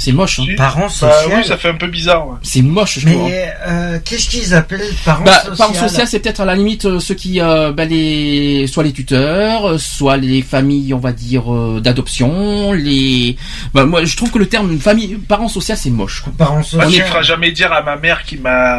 C'est 0.00 0.12
moche 0.12 0.40
hein. 0.40 0.44
Parents 0.56 0.80
Bah 0.86 0.88
social. 0.88 1.32
oui, 1.38 1.44
ça 1.44 1.56
fait 1.56 1.68
un 1.68 1.74
peu 1.76 1.86
bizarre. 1.86 2.26
ouais. 2.28 2.34
c'est 2.42 2.62
moche 2.62 2.98
je 2.98 3.06
trouve 3.08 3.22
hein. 3.22 3.28
Mais 3.28 3.52
euh, 3.68 3.98
qu'est-ce 4.04 4.28
qu'ils 4.28 4.54
appellent 4.54 4.80
parents 5.04 5.22
bah, 5.24 5.32
social 5.40 5.56
parents 5.56 5.74
social, 5.74 6.06
c'est 6.08 6.18
peut-être 6.18 6.40
à 6.40 6.44
la 6.44 6.56
limite 6.56 6.86
euh, 6.86 6.98
ceux 6.98 7.14
qui, 7.14 7.40
euh, 7.40 7.70
bah, 7.72 7.84
les, 7.84 8.66
soit 8.66 8.82
les 8.82 8.92
tuteurs, 8.92 9.68
euh, 9.68 9.78
soit 9.78 10.16
les 10.16 10.42
familles, 10.42 10.94
on 10.94 10.98
va 10.98 11.12
dire 11.12 11.54
euh, 11.54 11.80
d'adoption, 11.80 12.72
les. 12.72 13.36
Bah, 13.74 13.84
moi, 13.84 14.04
je 14.04 14.16
trouve 14.16 14.30
que 14.30 14.38
le 14.38 14.46
terme 14.46 14.76
famille, 14.78 15.16
parent 15.28 15.48
social, 15.48 15.76
c'est 15.76 15.90
moche. 15.90 16.22
quoi. 16.22 16.32
Parents 16.38 16.56
Bah, 16.56 16.62
social. 16.62 16.90
tu 16.92 17.02
feras 17.02 17.22
jamais 17.22 17.52
dire 17.52 17.72
à 17.72 17.82
ma 17.82 17.96
mère 17.96 18.24
qui 18.24 18.38
m'a 18.38 18.76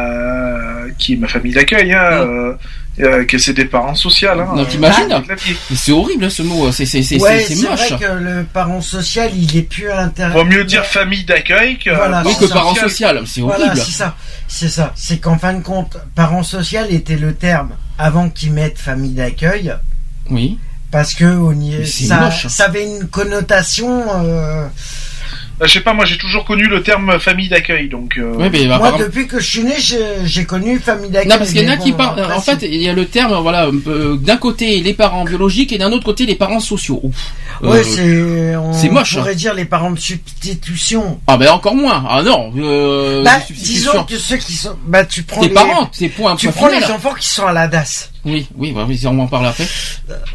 qui 0.98 1.14
est 1.14 1.16
ma 1.16 1.28
famille 1.28 1.52
d'accueil 1.52 1.92
hein, 1.92 2.24
Mm. 2.24 2.58
Euh, 3.00 3.24
que 3.24 3.38
c'est 3.38 3.52
des 3.54 3.64
parents 3.64 3.94
sociaux. 3.94 4.30
Hein, 4.32 4.48
Non, 4.54 4.62
euh, 4.62 4.64
t'imagines. 4.66 5.22
Mais 5.28 5.76
C'est 5.76 5.92
horrible 5.92 6.30
ce 6.30 6.42
mot, 6.42 6.70
c'est 6.72 6.84
c'est 6.86 7.02
c'est 7.02 7.18
ouais, 7.20 7.40
c'est- 7.46 7.54
c'est 7.54 7.68
moche. 7.68 7.90
vrai 7.92 7.98
que 7.98 8.12
le 8.12 8.44
parent 8.44 8.80
social, 8.82 9.30
il 9.34 9.56
est 9.56 9.62
plus 9.62 9.90
intéressant. 9.90 10.38
Vaut 10.38 10.44
mieux 10.44 10.64
dire 10.64 10.84
famille 10.84 11.24
d'accueil 11.24 11.78
que 11.78 11.90
Voilà, 11.90 12.18
Oui, 12.18 12.24
parent 12.24 12.38
que 12.40 12.46
c'est 12.46 12.52
parent 12.52 12.74
social. 12.74 13.22
c'est 13.26 13.40
horrible. 13.40 13.58
Voilà, 13.64 13.74
c'est 13.76 13.90
ça. 13.92 14.14
C'est 14.48 14.68
ça. 14.68 14.92
C'est 14.94 15.18
qu'en 15.18 15.38
fin 15.38 15.54
de 15.54 15.62
compte, 15.62 15.96
parent 16.14 16.42
social 16.42 16.92
était 16.92 17.16
le 17.16 17.34
terme 17.34 17.70
avant 17.98 18.28
qu'ils 18.28 18.52
mettent 18.52 18.78
famille 18.78 19.12
d'accueil. 19.14 19.72
Oui. 20.30 20.58
Parce 20.90 21.14
que 21.14 21.24
au 21.24 21.54
niveau, 21.54 21.78
Mais 21.80 21.86
c'est 21.86 22.04
ça, 22.04 22.20
moche. 22.20 22.46
ça 22.48 22.64
avait 22.66 22.84
une 22.84 23.08
connotation. 23.08 24.02
euh, 24.24 24.66
je 25.66 25.72
sais 25.72 25.80
pas, 25.80 25.92
moi 25.92 26.04
j'ai 26.04 26.16
toujours 26.18 26.44
connu 26.44 26.64
le 26.66 26.82
terme 26.82 27.18
famille 27.18 27.48
d'accueil, 27.48 27.88
donc. 27.88 28.18
euh, 28.18 28.34
Ouais, 28.34 28.50
mais 28.50 28.64
Moi, 28.66 28.76
apparemment- 28.76 28.98
depuis 28.98 29.26
que 29.26 29.38
je 29.40 29.46
suis 29.48 29.62
né, 29.64 29.74
j'ai 29.78 29.98
j'ai 30.24 30.44
connu 30.44 30.78
famille 30.78 31.10
d'accueil. 31.10 31.28
Non, 31.30 31.38
parce 31.38 31.50
qu'il 31.52 31.62
y 31.62 31.68
en 31.68 31.72
a 31.72 31.76
qui 31.76 31.92
parlent. 31.92 32.20
En 32.32 32.40
fait, 32.40 32.58
il 32.62 32.82
y 32.82 32.88
a 32.88 32.92
le 32.92 33.06
terme, 33.06 33.34
voilà, 33.42 33.66
euh, 33.86 34.16
d'un 34.16 34.36
côté 34.36 34.80
les 34.80 34.94
parents 34.94 35.24
biologiques 35.24 35.72
et 35.72 35.78
d'un 35.78 35.92
autre 35.92 36.04
côté 36.04 36.26
les 36.26 36.34
parents 36.34 36.60
sociaux. 36.60 37.00
Ouf. 37.02 37.14
ouais, 37.62 37.78
Euh, 37.78 37.82
c'est. 37.82 38.56
on 38.56 38.72
c'est 38.72 38.88
moche, 38.88 39.16
pourrait 39.16 39.34
dire 39.34 39.54
les 39.54 39.64
parents 39.64 39.90
de 39.92 39.98
substitution. 39.98 41.20
Ah 41.26 41.36
ben 41.36 41.50
encore 41.50 41.74
moins. 41.74 42.04
Ah 42.08 42.22
non. 42.22 42.52
Euh, 42.56 43.22
bah, 43.22 43.38
disons 43.50 44.04
que 44.04 44.16
ceux 44.18 44.36
qui 44.36 44.52
sont. 44.54 44.76
Bah, 44.86 45.04
tu 45.04 45.22
prends 45.22 45.42
les. 45.42 45.48
parents, 45.50 45.88
c'est 45.92 46.08
point. 46.08 46.36
Tu 46.36 46.46
point 46.48 46.56
prends 46.56 46.66
final. 46.68 46.88
les 46.88 46.94
enfants 46.94 47.14
qui 47.18 47.28
sont 47.28 47.46
à 47.46 47.52
la 47.52 47.68
DAS. 47.68 48.11
Oui, 48.24 48.46
oui, 48.54 48.72
bah, 48.72 48.86
on 48.86 49.14
va 49.16 49.22
en 49.22 49.26
parler 49.26 49.48
après. 49.48 49.66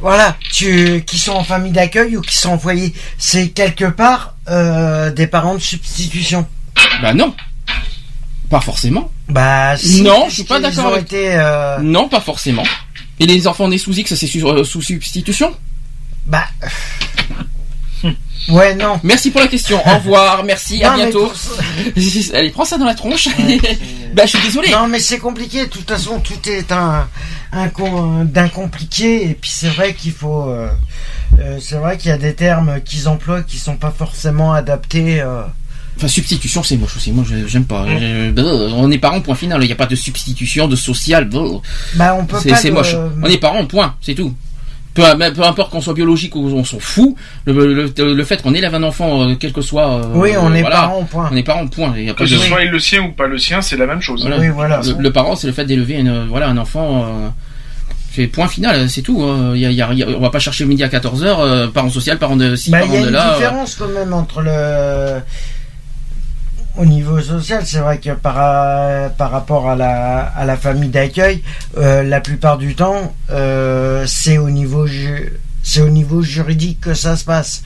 Voilà, 0.01 0.35
tu, 0.51 1.03
qui 1.07 1.17
sont 1.17 1.31
en 1.31 1.43
famille 1.43 1.71
d'accueil 1.71 2.17
ou 2.17 2.21
qui 2.21 2.35
sont 2.35 2.49
envoyés, 2.49 2.93
c'est 3.17 3.49
quelque 3.49 3.85
part 3.85 4.35
euh, 4.49 5.09
des 5.11 5.27
parents 5.27 5.55
de 5.55 5.59
substitution. 5.61 6.45
Bah 7.01 7.13
non. 7.13 7.33
Pas 8.49 8.61
forcément. 8.61 9.11
Bah 9.29 9.75
si, 9.77 10.01
Non, 10.01 10.25
je 10.29 10.35
suis 10.35 10.43
pas 10.43 10.59
d'accord 10.59 10.85
ont 10.85 10.93
avec- 10.93 11.03
été, 11.05 11.29
euh, 11.35 11.79
Non, 11.79 12.07
pas 12.09 12.21
forcément. 12.21 12.63
Et 13.19 13.25
les 13.25 13.47
enfants 13.47 13.67
nés 13.67 13.77
sous 13.77 13.93
X, 13.97 14.15
c'est 14.15 14.27
sous, 14.27 14.45
euh, 14.47 14.63
sous 14.63 14.81
substitution 14.81 15.55
Bah. 16.25 16.45
Ouais, 18.49 18.75
non. 18.75 18.99
Merci 19.03 19.31
pour 19.31 19.41
la 19.41 19.47
question. 19.47 19.77
Au 19.85 19.95
revoir, 19.97 20.43
merci, 20.45 20.81
à 20.83 20.91
Non, 20.91 20.95
bientôt. 20.97 21.27
pour 21.27 22.33
Allez, 22.35 22.49
prends 22.51 22.63
ça 22.63 22.77
dans 22.77 22.85
la 22.85 22.95
tronche. 22.95 23.27
bah, 24.13 24.23
je 24.25 24.37
suis 24.37 24.41
désolé. 24.41 24.69
Non, 24.71 24.87
mais 24.87 24.99
c'est 24.99 25.17
compliqué. 25.19 25.65
De 25.65 25.69
toute 25.69 25.89
façon, 25.89 26.19
tout 26.21 26.47
est 26.49 26.71
un, 26.71 27.09
d'un 28.25 28.47
compliqué. 28.49 29.29
Et 29.29 29.33
puis 29.33 29.49
c'est 29.53 29.69
vrai 29.69 29.93
qu'il 29.93 30.11
faut. 30.11 30.49
euh, 30.49 30.69
euh, 31.39 31.57
c'est 31.59 31.75
vrai 31.77 31.97
qu'il 31.97 32.09
y 32.09 32.13
a 32.13 32.17
des 32.17 32.33
termes 32.33 32.79
qu'ils 32.85 33.07
emploient 33.07 33.41
qui 33.43 33.57
sont 33.57 33.75
pas 33.77 33.91
forcément 33.91 34.53
adaptés. 34.53 35.21
euh. 35.21 35.41
Enfin, 35.97 36.07
substitution, 36.07 36.61
c'est 36.61 36.77
moche 36.77 36.95
aussi. 36.95 37.11
Moi, 37.11 37.23
je- 37.27 37.47
j'aime 37.47 37.65
pas. 37.65 37.83
On 38.75 38.91
est 38.91 38.99
parents, 38.99 39.19
point 39.21 39.33
final. 39.35 39.61
Il 39.63 39.65
n'y 39.67 39.71
a 39.71 39.75
pas 39.75 39.87
de 39.87 39.95
substitution, 39.95 40.67
de 40.67 40.75
social. 40.75 41.27
Bah, 41.95 42.15
on 42.19 42.25
peut 42.25 42.37
C'est 42.39 42.49
pas. 42.49 42.55
c'est 42.55 42.67
le- 42.69 42.73
moche. 42.75 42.95
On 43.23 43.25
est 43.27 43.39
parents, 43.39 43.65
point. 43.65 43.95
C'est 44.01 44.13
tout. 44.13 44.33
Peu, 44.93 45.03
peu 45.35 45.43
importe 45.43 45.71
qu'on 45.71 45.81
soit 45.81 45.93
biologique 45.93 46.35
ou 46.35 46.47
on 46.55 46.63
s'en 46.63 46.79
fout. 46.79 47.15
Le, 47.45 47.53
le, 47.95 48.13
le 48.15 48.23
fait 48.23 48.41
qu'on 48.41 48.55
élève 48.55 48.73
un 48.73 48.81
enfant, 48.81 49.29
euh, 49.29 49.35
quel 49.39 49.53
que 49.53 49.61
soit. 49.61 49.87
euh, 50.03 50.11
Oui, 50.15 50.31
on 50.39 50.53
est 50.55 50.61
voilà, 50.61 50.75
parents, 50.77 51.03
point. 51.03 51.29
On 51.31 51.35
est 51.35 51.43
parents, 51.43 51.67
point. 51.67 51.93
Il 51.97 52.03
y 52.05 52.09
a 52.09 52.13
pas 52.15 52.23
Que 52.25 52.29
de- 52.29 52.35
ce 52.35 52.45
soit 52.47 52.63
le 52.65 52.79
sien 52.79 53.03
ou 53.03 53.11
pas 53.11 53.27
le 53.27 53.37
sien, 53.37 53.61
c'est 53.61 53.77
la 53.77 53.85
même 53.85 54.01
chose. 54.01 54.21
Voilà. 54.21 54.39
Oui, 54.39 54.47
voilà. 54.49 54.81
Le, 54.83 55.01
le 55.01 55.11
parent, 55.11 55.35
c'est 55.35 55.45
le 55.47 55.53
fait 55.53 55.65
d'élever 55.65 56.03
voilà, 56.29 56.47
un 56.49 56.57
enfant. 56.57 57.05
euh, 57.05 57.29
C'est 58.17 58.25
point 58.25 58.47
final, 58.47 58.89
c'est 58.89 59.03
tout. 59.03 59.21
hein. 59.21 59.51
Il 59.53 59.61
y 59.61 59.65
a- 59.67 59.69
il 59.69 59.75
y 59.75 59.81
a- 59.83 59.89
il 59.93 59.99
y 59.99 60.03
a- 60.03 60.07
on 60.09 60.19
va 60.19 60.31
pas 60.31 60.39
chercher 60.39 60.63
le 60.63 60.69
midi 60.69 60.83
à 60.83 60.89
14h, 60.89 61.39
euh, 61.39 61.67
parents 61.67 61.91
social, 61.91 62.17
parents 62.17 62.35
de 62.35 62.55
ci, 62.55 62.71
Bah, 62.71 62.79
il 62.81 62.87
parents 62.87 62.93
y 62.95 62.97
a 62.97 63.01
de 63.03 63.07
une 63.09 63.13
là. 63.13 63.29
euh. 63.29 63.35
différence 63.35 63.75
quand 63.75 63.89
même 63.89 64.11
entre 64.11 64.41
le. 64.41 65.21
Au 66.77 66.85
niveau 66.85 67.19
social, 67.21 67.61
c'est 67.63 67.77
vrai 67.77 67.99
que 67.99 68.09
par, 68.15 68.35
euh, 68.39 69.09
par 69.09 69.29
rapport 69.29 69.69
à 69.69 69.75
la, 69.75 70.19
à 70.21 70.45
la 70.45 70.57
famille 70.57 70.89
d'accueil, 70.89 71.43
euh, 71.77 72.01
la 72.01 72.19
plupart 72.19 72.57
du 72.57 72.73
temps, 72.73 73.13
euh, 73.29 74.03
c'est 74.07 74.39
au 74.39 74.49
niveau 74.49 74.87
c'est 75.61 75.81
au 75.81 75.89
niveau 75.89 76.23
juridique 76.23 76.79
que 76.81 76.95
ça 76.95 77.15
se 77.17 77.23
passe. 77.23 77.61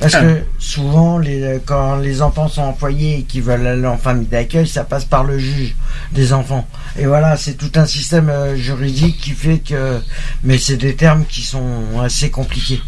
Parce 0.00 0.14
Ah. 0.14 0.22
que 0.22 0.38
souvent, 0.58 1.18
les, 1.18 1.60
quand 1.66 1.96
les 1.96 2.22
enfants 2.22 2.48
sont 2.48 2.62
employés 2.62 3.18
et 3.18 3.22
qu'ils 3.22 3.42
veulent 3.42 3.66
aller 3.66 3.86
en 3.86 3.98
famille 3.98 4.26
d'accueil, 4.26 4.66
ça 4.66 4.82
passe 4.84 5.04
par 5.04 5.24
le 5.24 5.38
juge 5.38 5.76
des 6.12 6.32
enfants. 6.32 6.66
Et 6.98 7.04
voilà, 7.06 7.36
c'est 7.36 7.54
tout 7.54 7.70
un 7.76 7.84
système 7.86 8.30
euh, 8.30 8.56
juridique 8.56 9.18
qui 9.20 9.30
fait 9.32 9.58
que. 9.58 10.00
Mais 10.42 10.56
c'est 10.58 10.78
des 10.78 10.94
termes 10.94 11.24
qui 11.28 11.42
sont 11.42 12.00
assez 12.02 12.30
compliqués. 12.30 12.80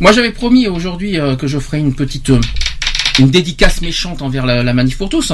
Moi, 0.00 0.12
j'avais 0.12 0.32
promis 0.32 0.66
aujourd'hui 0.66 1.20
euh, 1.20 1.36
que 1.36 1.46
je 1.46 1.58
ferais 1.58 1.78
une 1.78 1.94
petite 1.94 2.30
euh, 2.30 2.40
une 3.20 3.30
dédicace 3.30 3.80
méchante 3.80 4.22
envers 4.22 4.44
la, 4.44 4.62
la 4.64 4.72
manif 4.74 4.98
pour 4.98 5.08
tous, 5.08 5.32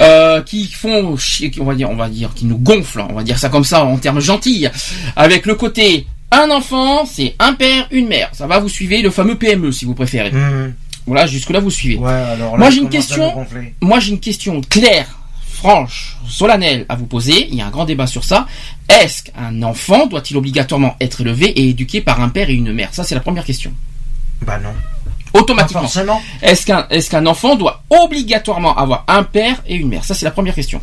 euh, 0.00 0.40
qui 0.42 0.66
font 0.66 1.14
on 1.60 1.64
va 1.64 1.74
dire, 1.74 1.90
on 1.90 1.96
va 1.96 2.08
dire, 2.08 2.32
qui 2.34 2.46
nous 2.46 2.56
gonflent, 2.56 3.02
on 3.10 3.12
va 3.14 3.22
dire 3.22 3.38
ça 3.38 3.50
comme 3.50 3.64
ça 3.64 3.84
en 3.84 3.98
termes 3.98 4.20
gentils, 4.20 4.66
avec 5.14 5.44
le 5.44 5.56
côté 5.56 6.06
un 6.32 6.50
enfant, 6.50 7.06
c'est 7.06 7.34
un 7.38 7.52
père, 7.54 7.86
une 7.90 8.08
mère. 8.08 8.30
Ça 8.32 8.46
va, 8.46 8.58
vous 8.58 8.68
suivez 8.68 9.02
le 9.02 9.10
fameux 9.10 9.36
PME 9.36 9.72
si 9.72 9.84
vous 9.84 9.94
préférez. 9.94 10.32
Voilà, 11.06 11.26
jusque 11.26 11.50
là 11.50 11.60
vous 11.60 11.70
suivez. 11.70 11.96
alors 12.04 12.52
là, 12.52 12.58
Moi 12.58 12.70
j'ai 12.70 12.80
une 12.80 12.88
question. 12.88 13.30
gonfler. 13.32 13.74
Moi 13.80 14.00
j'ai 14.00 14.10
une 14.10 14.18
question 14.20 14.60
claire, 14.60 15.06
franche, 15.48 16.16
solennelle 16.28 16.84
à 16.88 16.96
vous 16.96 17.06
poser. 17.06 17.46
Il 17.48 17.54
y 17.54 17.60
a 17.60 17.66
un 17.66 17.70
grand 17.70 17.84
débat 17.84 18.08
sur 18.08 18.24
ça. 18.24 18.46
Est-ce 18.88 19.22
qu'un 19.24 19.62
enfant 19.62 20.06
doit-il 20.06 20.36
obligatoirement 20.36 20.96
être 21.00 21.20
élevé 21.20 21.46
et 21.46 21.68
éduqué 21.68 22.00
par 22.00 22.20
un 22.20 22.28
père 22.28 22.50
et 22.50 22.54
une 22.54 22.72
mère? 22.72 22.92
Ça 22.92 23.04
c'est 23.04 23.14
la 23.14 23.20
première 23.20 23.44
question. 23.44 23.72
Bah 24.42 24.58
non. 24.58 24.70
Automatiquement. 25.32 25.82
Pas 25.82 25.86
forcément. 25.88 26.20
Est-ce 26.42 26.66
qu'un 26.66 26.86
est-ce 26.90 27.08
qu'un 27.08 27.26
enfant 27.26 27.54
doit 27.54 27.84
obligatoirement 27.88 28.76
avoir 28.76 29.04
un 29.06 29.22
père 29.22 29.62
et 29.68 29.76
une 29.76 29.88
mère? 29.88 30.02
Ça 30.04 30.14
c'est 30.14 30.24
la 30.24 30.32
première 30.32 30.54
question. 30.56 30.80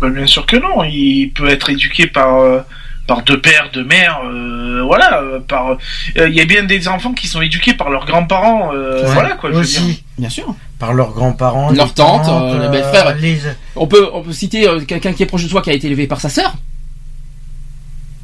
Bah, 0.00 0.10
bien 0.10 0.26
sûr 0.26 0.44
que 0.46 0.56
non. 0.56 0.84
Il 0.84 1.30
peut 1.34 1.48
être 1.48 1.70
éduqué 1.70 2.06
par 2.06 2.36
euh, 2.36 2.60
par 3.08 3.22
deux 3.22 3.40
pères, 3.40 3.70
deux 3.72 3.82
mères. 3.84 4.20
euh, 4.24 4.82
voilà. 4.86 5.20
euh, 5.22 5.40
par. 5.40 5.70
euh, 6.16 6.28
Il 6.28 6.34
y 6.34 6.40
a 6.40 6.44
bien 6.44 6.62
des 6.62 6.86
enfants 6.86 7.12
qui 7.12 7.26
sont 7.26 7.40
éduqués 7.40 7.74
par 7.74 7.90
leurs 7.90 8.06
grands-parents. 8.06 8.70
euh, 8.72 9.02
Ouais, 9.04 9.12
voilà 9.14 9.30
quoi. 9.30 9.50
Je 9.50 9.54
veux 9.56 9.60
aussi. 9.62 9.80
dire. 9.84 9.94
Bien 10.18 10.28
sûr. 10.28 10.54
Par 10.78 10.92
leurs 10.94 11.10
grands-parents, 11.12 11.72
Leur 11.72 11.86
les 11.86 11.92
tante, 11.92 12.24
tantes, 12.26 12.54
euh, 12.54 12.62
les 12.62 12.68
belles-frères. 12.68 13.16
les- 13.16 13.40
On 13.74 13.88
peut 13.88 14.08
on 14.12 14.22
peut 14.22 14.32
citer 14.32 14.64
quelqu'un 14.86 15.12
qui 15.12 15.24
est 15.24 15.26
proche 15.26 15.42
de 15.42 15.48
toi 15.48 15.60
qui 15.62 15.70
a 15.70 15.72
été 15.72 15.88
élevé 15.88 16.06
par 16.06 16.20
sa 16.20 16.28
sœur? 16.28 16.54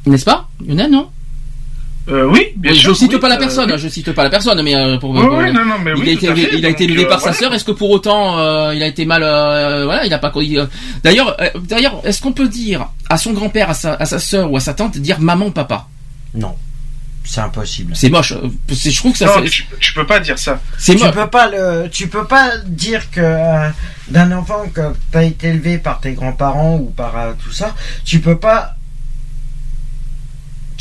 N'est-ce 0.05 0.23
pas? 0.25 0.47
Lionel, 0.65 0.91
non? 0.91 1.09
Euh, 2.07 2.25
oui, 2.29 2.49
bien 2.55 2.71
Oui, 2.71 2.77
sûr. 2.77 2.89
je 2.93 2.99
cite 2.99 3.13
oui, 3.13 3.19
pas 3.19 3.29
la 3.29 3.35
euh, 3.35 3.39
personne, 3.39 3.77
je 3.77 3.87
cite 3.87 4.11
pas 4.11 4.23
la 4.23 4.29
personne, 4.29 4.61
mais 4.61 4.75
euh, 4.75 4.97
pour, 4.97 5.09
Oui, 5.09 5.21
pour- 5.21 5.37
oui, 5.39 5.51
non, 5.51 5.65
non, 5.65 5.75
mais 5.83 5.91
il, 5.95 6.03
oui, 6.03 6.09
a 6.09 6.13
été, 6.13 6.27
fait, 6.35 6.49
il 6.57 6.65
a 6.65 6.69
été 6.69 6.83
élevé 6.83 7.05
euh, 7.05 7.09
par 7.09 7.19
sa 7.19 7.33
sœur. 7.33 7.51
Est-ce 7.53 7.65
que 7.65 7.71
pour 7.71 7.89
autant 7.89 8.37
euh, 8.37 8.75
il 8.75 8.83
a 8.83 8.87
été 8.87 9.05
mal 9.05 9.23
euh, 9.23 9.85
Voilà, 9.85 10.05
il 10.05 10.13
a 10.13 10.19
pas. 10.19 10.31
il- 10.35 10.59
euh, 10.59 10.65
D'ailleurs, 11.03 11.35
euh, 11.41 11.49
d'ailleurs, 11.67 12.01
est-ce 12.03 12.21
qu'on 12.21 12.31
peut 12.31 12.47
dire 12.47 12.89
à 13.09 13.17
son 13.17 13.33
grand-père, 13.33 13.71
à 13.71 13.73
sa, 13.73 13.93
à 13.95 14.05
sa 14.05 14.19
sœur 14.19 14.51
ou 14.51 14.57
à 14.57 14.59
sa 14.59 14.75
tante, 14.75 14.97
dire 14.97 15.19
maman, 15.19 15.49
papa? 15.49 15.87
Non, 16.35 16.55
c'est 17.23 17.41
impossible. 17.41 17.93
C'est 17.95 18.11
moche. 18.11 18.33
c'est- 18.71 18.91
Je 18.91 18.97
trouve 18.97 19.13
que 19.13 19.17
ça. 19.17 19.25
Non, 19.25 19.41
fait- 19.41 19.49
tu, 19.49 19.65
tu 19.79 19.93
peux 19.95 20.05
pas 20.05 20.19
dire 20.19 20.37
ça. 20.37 20.59
C'est 20.77 20.95
tu 20.95 21.09
peux 21.09 21.27
pas 21.27 21.49
le, 21.49 21.89
tu 21.91 22.07
peux 22.07 22.25
pas 22.25 22.51
dire 22.67 23.09
que 23.09 23.19
euh, 23.21 23.67
d'un 24.09 24.31
enfant 24.31 24.63
que 24.71 24.81
t'as 25.11 25.23
été 25.23 25.47
élevé 25.47 25.79
par 25.79 25.99
tes 26.01 26.11
grands-parents 26.11 26.75
ou 26.75 26.85
par 26.91 27.17
euh, 27.17 27.31
tout 27.43 27.51
ça, 27.51 27.73
tu 28.03 28.19
peux 28.19 28.37
pas, 28.37 28.75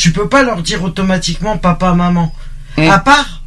tu 0.05 0.13
peux 0.13 0.29
pas 0.29 0.43
leur 0.43 0.61
dire 0.61 0.85
automatiquement 0.85 1.57
papa, 1.57 1.95
maman. 1.95 2.31
Mm. 2.77 2.91
À 2.91 2.99
part, 2.99 3.43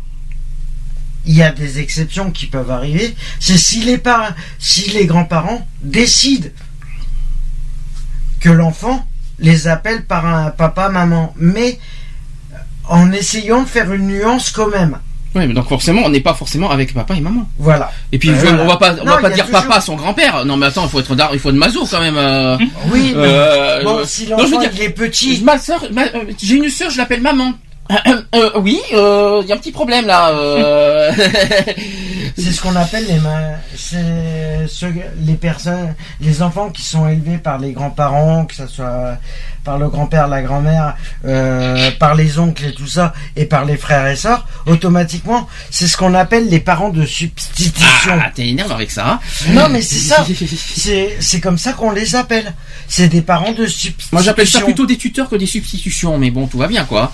il 1.27 1.35
y 1.35 1.43
a 1.43 1.51
des 1.51 1.77
exceptions 1.77 2.31
qui 2.31 2.47
peuvent 2.47 2.71
arriver. 2.71 3.15
C'est 3.39 3.59
si 3.59 3.83
les 3.83 3.99
parents, 3.99 4.33
si 4.57 4.89
les 4.89 5.05
grands-parents 5.05 5.67
décident 5.83 6.49
que 8.39 8.49
l'enfant 8.49 9.07
les 9.37 9.67
appelle 9.67 10.03
par 10.03 10.25
un 10.25 10.49
papa, 10.49 10.89
maman, 10.89 11.31
mais 11.37 11.77
en 12.85 13.11
essayant 13.11 13.61
de 13.61 13.67
faire 13.67 13.93
une 13.93 14.07
nuance 14.07 14.49
quand 14.49 14.71
même. 14.71 14.97
Oui, 15.37 15.47
mais 15.47 15.53
donc 15.53 15.69
forcément, 15.69 16.01
on 16.03 16.09
n'est 16.09 16.19
pas 16.19 16.33
forcément 16.33 16.71
avec 16.71 16.93
papa 16.93 17.13
et 17.15 17.21
maman. 17.21 17.47
Voilà. 17.59 17.91
Et 18.11 18.17
puis 18.17 18.29
Euh, 18.29 18.33
voilà. 18.33 18.63
on 18.63 18.67
va 18.67 18.77
pas, 18.77 18.93
on 18.99 19.05
Non, 19.05 19.15
va 19.15 19.21
pas 19.21 19.29
dire 19.29 19.45
toujours- 19.45 19.61
papa 19.61 19.79
son 19.81 19.95
grand-père. 19.95 20.43
Non, 20.45 20.57
mais 20.57 20.65
attends, 20.65 20.83
il 20.85 20.89
faut 20.89 20.99
être 20.99 21.15
dar- 21.15 21.29
il 21.33 21.39
faut 21.39 21.49
être 21.49 21.55
maso 21.55 21.85
quand 21.89 21.99
même. 22.01 22.17
euh. 22.17 22.57
Oui, 22.91 23.13
mais 23.15 23.23
Euh, 23.27 23.83
bon, 23.83 23.99
si 24.05 24.27
non, 24.27 24.37
je 24.39 24.43
veux 24.45 24.59
dire- 24.59 24.71
il 24.73 24.81
est 24.81 24.89
petit, 24.89 25.41
Ma 25.43 25.55
ma- 25.91 26.01
euh, 26.03 26.07
j'ai 26.41 26.55
une 26.55 26.69
sœur, 26.69 26.89
je 26.89 26.97
l'appelle 26.97 27.21
maman. 27.21 27.53
Euh, 28.35 28.49
oui, 28.57 28.79
il 28.91 28.97
y 28.97 29.51
a 29.51 29.55
un 29.55 29.57
petit 29.57 29.71
problème 29.71 30.05
là. 30.07 30.31
c'est 32.37 32.51
ce 32.51 32.61
qu'on 32.61 32.75
appelle 32.75 33.05
les 33.07 33.19
mains, 33.19 33.51
c'est 33.75 34.67
ceux- 34.67 34.93
les 35.25 35.35
personnes, 35.35 35.95
les 36.19 36.41
enfants 36.41 36.69
qui 36.69 36.81
sont 36.83 37.07
élevés 37.07 37.37
par 37.37 37.59
les 37.59 37.71
grands-parents, 37.71 38.45
que 38.45 38.55
ce 38.55 38.67
soit 38.67 39.17
par 39.67 39.77
le 39.77 39.89
grand-père, 39.89 40.29
la 40.29 40.41
grand-mère, 40.41 40.95
euh, 41.25 41.91
par 41.99 42.15
les 42.15 42.39
oncles 42.39 42.67
et 42.67 42.71
tout 42.73 42.87
ça, 42.87 43.13
et 43.35 43.43
par 43.43 43.65
les 43.65 43.75
frères 43.75 44.07
et 44.07 44.15
sœurs, 44.15 44.47
automatiquement, 44.65 45.45
c'est 45.69 45.87
ce 45.89 45.97
qu'on 45.97 46.13
appelle 46.13 46.47
les 46.47 46.61
parents 46.61 46.87
de 46.87 47.05
substitution. 47.05 47.83
Ah, 48.23 48.31
t'es 48.33 48.47
énervé 48.47 48.73
avec 48.73 48.89
ça. 48.91 49.05
hein 49.05 49.19
Non, 49.49 49.67
mais 49.69 49.81
c'est 49.81 49.99
ça. 49.99 50.25
C'est 50.55 51.17
c'est 51.19 51.41
comme 51.41 51.57
ça 51.57 51.73
qu'on 51.73 51.91
les 51.91 52.15
appelle. 52.15 52.53
C'est 52.87 53.09
des 53.09 53.21
parents 53.21 53.51
de 53.51 53.65
substitution. 53.67 54.09
Moi 54.13 54.21
j'appelle 54.21 54.47
ça 54.47 54.61
plutôt 54.61 54.85
des 54.85 54.95
tuteurs 54.97 55.27
que 55.29 55.35
des 55.35 55.45
substitutions, 55.45 56.17
mais 56.17 56.31
bon, 56.31 56.47
tout 56.47 56.57
va 56.59 56.67
bien 56.67 56.85
quoi. 56.85 57.11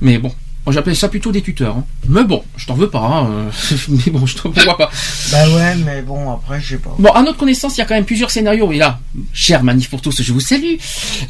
Mais 0.00 0.18
bon, 0.18 0.34
moi 0.66 0.72
j'appelle 0.74 0.96
ça 0.96 1.08
plutôt 1.08 1.32
des 1.32 1.40
tuteurs. 1.42 1.76
hein. 1.76 1.84
Mais 2.08 2.24
bon, 2.24 2.42
je 2.56 2.66
t'en 2.66 2.74
veux 2.74 2.90
pas. 2.90 2.98
hein, 3.00 3.28
euh, 3.30 3.76
mais 3.88 4.12
bon, 4.12 4.26
je 4.26 4.36
t'en 4.36 4.50
vois 4.50 4.76
pas. 4.76 4.90
Bah 5.32 5.48
ouais, 5.50 5.74
mais 5.84 6.02
bon, 6.02 6.32
après, 6.32 6.60
je 6.60 6.70
sais 6.70 6.78
pas. 6.78 6.94
Bon, 6.98 7.10
à 7.10 7.22
notre 7.22 7.38
connaissance, 7.38 7.76
il 7.76 7.78
y 7.78 7.82
a 7.82 7.84
quand 7.86 7.94
même 7.94 8.04
plusieurs 8.04 8.30
scénarios. 8.30 8.70
Et 8.72 8.78
là, 8.78 8.98
cher 9.32 9.62
Manif 9.62 9.88
pour 9.90 10.02
tous, 10.02 10.20
je 10.22 10.32
vous 10.32 10.40
salue. 10.40 10.74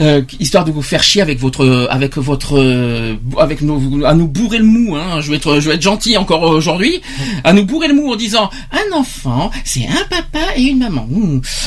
Euh, 0.00 0.22
histoire 0.40 0.64
de 0.64 0.72
vous 0.72 0.82
faire 0.82 1.02
chier 1.02 1.22
avec 1.22 1.38
votre, 1.38 1.86
avec 1.90 2.16
votre, 2.16 2.58
euh, 2.58 3.14
avec 3.38 3.60
nos, 3.62 4.04
à 4.06 4.14
nous 4.14 4.26
bourrer 4.28 4.58
le 4.58 4.64
mou. 4.64 4.96
Hein. 4.96 5.20
Je 5.20 5.30
vais 5.30 5.36
être, 5.36 5.60
je 5.60 5.68
vais 5.68 5.74
être 5.76 5.82
gentil 5.82 6.16
encore 6.16 6.42
aujourd'hui. 6.42 7.00
À 7.44 7.52
nous 7.52 7.64
bourrer 7.64 7.88
le 7.88 7.94
mou 7.94 8.12
en 8.12 8.16
disant 8.16 8.50
un 8.72 8.96
enfant, 8.96 9.50
c'est 9.64 9.86
un 9.86 10.04
papa 10.08 10.40
et 10.56 10.62
une 10.62 10.78
maman. 10.78 11.06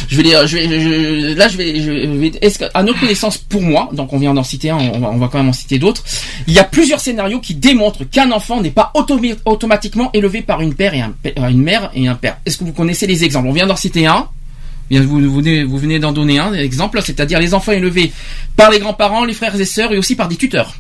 Je 0.08 0.18
vais 0.18 0.24
les, 0.24 0.42
je 0.48 0.58
vais, 0.58 0.80
je- 0.82 1.34
là, 1.36 1.48
je 1.48 1.58
vais, 1.58 1.82
je 1.82 1.92
vais 1.92 2.32
est-ce 2.42 2.60
que, 2.60 2.66
à 2.74 2.84
notre 2.84 3.00
connaissance, 3.00 3.38
pour 3.38 3.62
moi, 3.62 3.90
donc 3.94 4.12
on 4.14 4.18
vient 4.20 4.34
d'en 4.34 4.44
citer 4.44 4.70
un, 4.70 4.78
on 4.78 5.00
va, 5.00 5.10
on 5.12 5.18
va 5.18 5.28
quand 5.32 5.38
même 5.38 5.50
en 5.50 5.54
citer 5.54 5.78
d'autres. 5.80 6.04
Il 6.48 6.54
y 6.54 6.60
a 6.60 6.64
plusieurs 6.64 7.00
scénarios 7.00 7.40
qui 7.40 7.56
démontrent 7.60 8.04
qu'un 8.06 8.32
enfant 8.32 8.62
n'est 8.62 8.72
pas 8.72 8.92
automatiquement 9.46 10.10
élevé 10.14 10.42
par 10.42 10.62
une 10.62 10.74
père 10.74 10.94
et 10.94 11.02
un, 11.02 11.12
père- 11.12 11.34
une 11.48 11.62
mère 11.62 11.92
et 11.94 12.08
un 12.08 12.16
père. 12.16 12.38
Est-ce 12.46 12.58
que 12.58 12.64
vous 12.64 12.74
connaissez 12.74 13.08
les 13.08 13.24
exemples? 13.24 13.48
On 13.48 13.54
vient 13.54 13.68
d'en 13.68 13.76
citer 13.76 14.06
un. 14.08 14.28
Bien, 14.90 15.02
vous, 15.02 15.20
vous 15.22 15.36
venez, 15.36 15.64
vous 15.64 15.78
venez 15.78 16.00
d'en 16.00 16.12
donner 16.12 16.40
un 16.40 16.52
exemple, 16.54 17.00
c'est-à-dire 17.04 17.40
les 17.40 17.54
enfants 17.54 17.72
élevés 17.74 18.12
par 18.56 18.72
les 18.72 18.80
grands-parents, 18.80 19.24
les 19.26 19.34
frères 19.34 19.60
et 19.60 19.66
sœurs 19.66 19.92
et 19.94 19.98
aussi 19.98 20.16
par 20.16 20.28
des 20.28 20.36
tuteurs. 20.36 20.74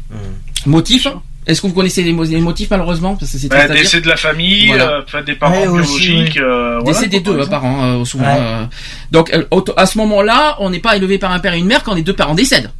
Motif 0.65 1.07
Est-ce 1.45 1.61
que 1.61 1.67
vous 1.67 1.73
connaissez 1.73 2.01
les, 2.03 2.11
mo- 2.11 2.23
les 2.23 2.41
motifs 2.41 2.69
malheureusement? 2.71 3.15
Parce 3.15 3.31
que 3.31 3.37
c'est 3.37 3.47
Bah, 3.49 3.67
décès 3.67 4.01
de 4.01 4.07
la 4.09 4.17
famille, 4.17 4.67
Voilà. 4.67 4.89
euh, 4.89 5.01
enfin, 5.05 5.21
des 5.21 5.35
parents 5.35 5.61
Ouais, 5.61 5.67
aussi, 5.67 6.07
biologiques. 6.07 6.33
oui. 6.37 6.41
euh, 6.41 6.79
voilà, 6.79 6.93
Décès 6.99 7.07
des 7.07 7.19
deux 7.19 7.45
par 7.47 7.63
euh, 7.65 8.03
souvent. 8.03 8.25
Ouais. 8.25 8.39
euh. 8.41 8.65
Donc 9.11 9.31
euh, 9.33 9.45
à 9.77 9.85
ce 9.85 9.97
moment-là, 9.99 10.55
on 10.59 10.69
n'est 10.71 10.79
pas 10.79 10.95
élevé 10.95 11.17
par 11.19 11.31
un 11.31 11.39
père 11.39 11.53
et 11.53 11.59
une 11.59 11.67
mère 11.67 11.83
quand 11.83 11.93
les 11.93 12.01
deux 12.03 12.13
parents 12.15 12.35
décèdent. 12.35 12.71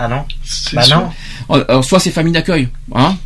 Ah 0.00 0.06
non 0.08 0.24
Bah 0.74 0.82
sûr. 0.82 0.96
non. 0.96 1.10
Euh, 1.50 1.64
alors, 1.68 1.82
soit 1.84 1.98
c'est 1.98 2.10
famille 2.10 2.32
d'accueil, 2.34 2.68
hein, 2.94 3.16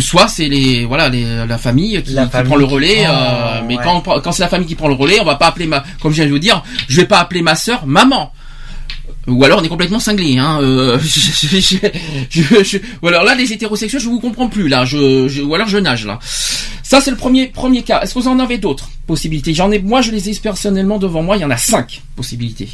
soit 0.00 0.26
c'est 0.26 0.48
les 0.48 0.84
voilà 0.84 1.08
les, 1.08 1.46
la 1.46 1.58
famille 1.58 2.02
qui, 2.02 2.12
La 2.12 2.24
qui 2.24 2.30
famille 2.32 2.48
prend 2.48 2.56
le 2.56 2.64
relais. 2.64 3.04
prend, 3.04 3.14
euh, 3.14 3.60
mais 3.68 3.76
ouais. 3.76 3.82
quand 3.84 4.00
quand 4.20 4.32
c'est 4.32 4.42
la 4.42 4.48
famille 4.48 4.66
qui 4.66 4.74
prend 4.74 4.88
le 4.88 4.94
relais, 4.94 5.20
on 5.20 5.24
va 5.24 5.36
pas 5.36 5.46
appeler 5.46 5.66
ma 5.66 5.84
comme 6.00 6.10
je 6.10 6.16
viens 6.16 6.26
de 6.26 6.30
vous 6.30 6.40
dire, 6.40 6.62
je 6.88 6.96
vais 7.00 7.06
pas 7.06 7.20
appeler 7.20 7.40
ma 7.42 7.54
sœur 7.54 7.86
maman. 7.86 8.32
Ou 9.28 9.44
alors 9.44 9.60
on 9.60 9.62
est 9.62 9.68
complètement 9.68 10.00
cinglé. 10.00 10.38
Hein, 10.38 10.58
euh, 10.62 10.98
je, 11.02 11.20
je- 11.20 11.68
je- 12.30 12.64
je- 12.64 12.78
ou 13.02 13.08
alors 13.08 13.22
là 13.24 13.34
les 13.34 13.52
hétérosexuels 13.52 14.00
je 14.02 14.08
vous 14.08 14.20
comprends 14.20 14.48
plus 14.48 14.68
là. 14.68 14.84
Je, 14.84 15.28
je- 15.28 15.42
ou 15.42 15.54
alors 15.54 15.68
je 15.68 15.78
nage 15.78 16.04
là. 16.06 16.18
Ça 16.82 17.00
c'est 17.00 17.10
le 17.12 17.16
premier 17.16 17.46
premier 17.48 17.82
cas. 17.82 18.00
Est-ce 18.00 18.14
que 18.14 18.18
vous 18.18 18.28
en 18.28 18.38
avez 18.40 18.58
d'autres 18.58 18.88
possibilités? 19.06 19.54
J'en 19.54 19.70
ai 19.70 19.78
moi 19.78 20.00
je 20.00 20.10
les 20.10 20.28
ai 20.30 20.34
personnellement 20.34 20.98
devant 20.98 21.22
moi. 21.22 21.36
Il 21.36 21.42
y 21.42 21.44
en 21.44 21.50
a 21.50 21.56
cinq 21.58 22.02
possibilités. 22.16 22.68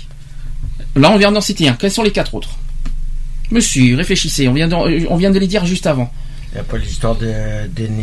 Là 0.96 1.10
on 1.10 1.18
vient 1.18 1.32
d'en 1.32 1.40
citer 1.42 1.68
un. 1.68 1.74
Quels 1.74 1.90
sont 1.90 2.02
les 2.04 2.12
quatre 2.12 2.34
autres? 2.34 2.50
Monsieur, 3.50 3.96
réfléchissez. 3.96 4.48
On 4.48 4.52
vient 4.52 4.68
de, 4.68 4.74
on 4.74 5.16
vient 5.16 5.30
de 5.30 5.38
les 5.38 5.46
dire 5.46 5.64
juste 5.66 5.86
avant. 5.86 6.10
Il 6.52 6.54
n'y 6.54 6.60
a 6.60 6.64
pas 6.64 6.78
l'histoire 6.78 7.16
de- 7.16 7.32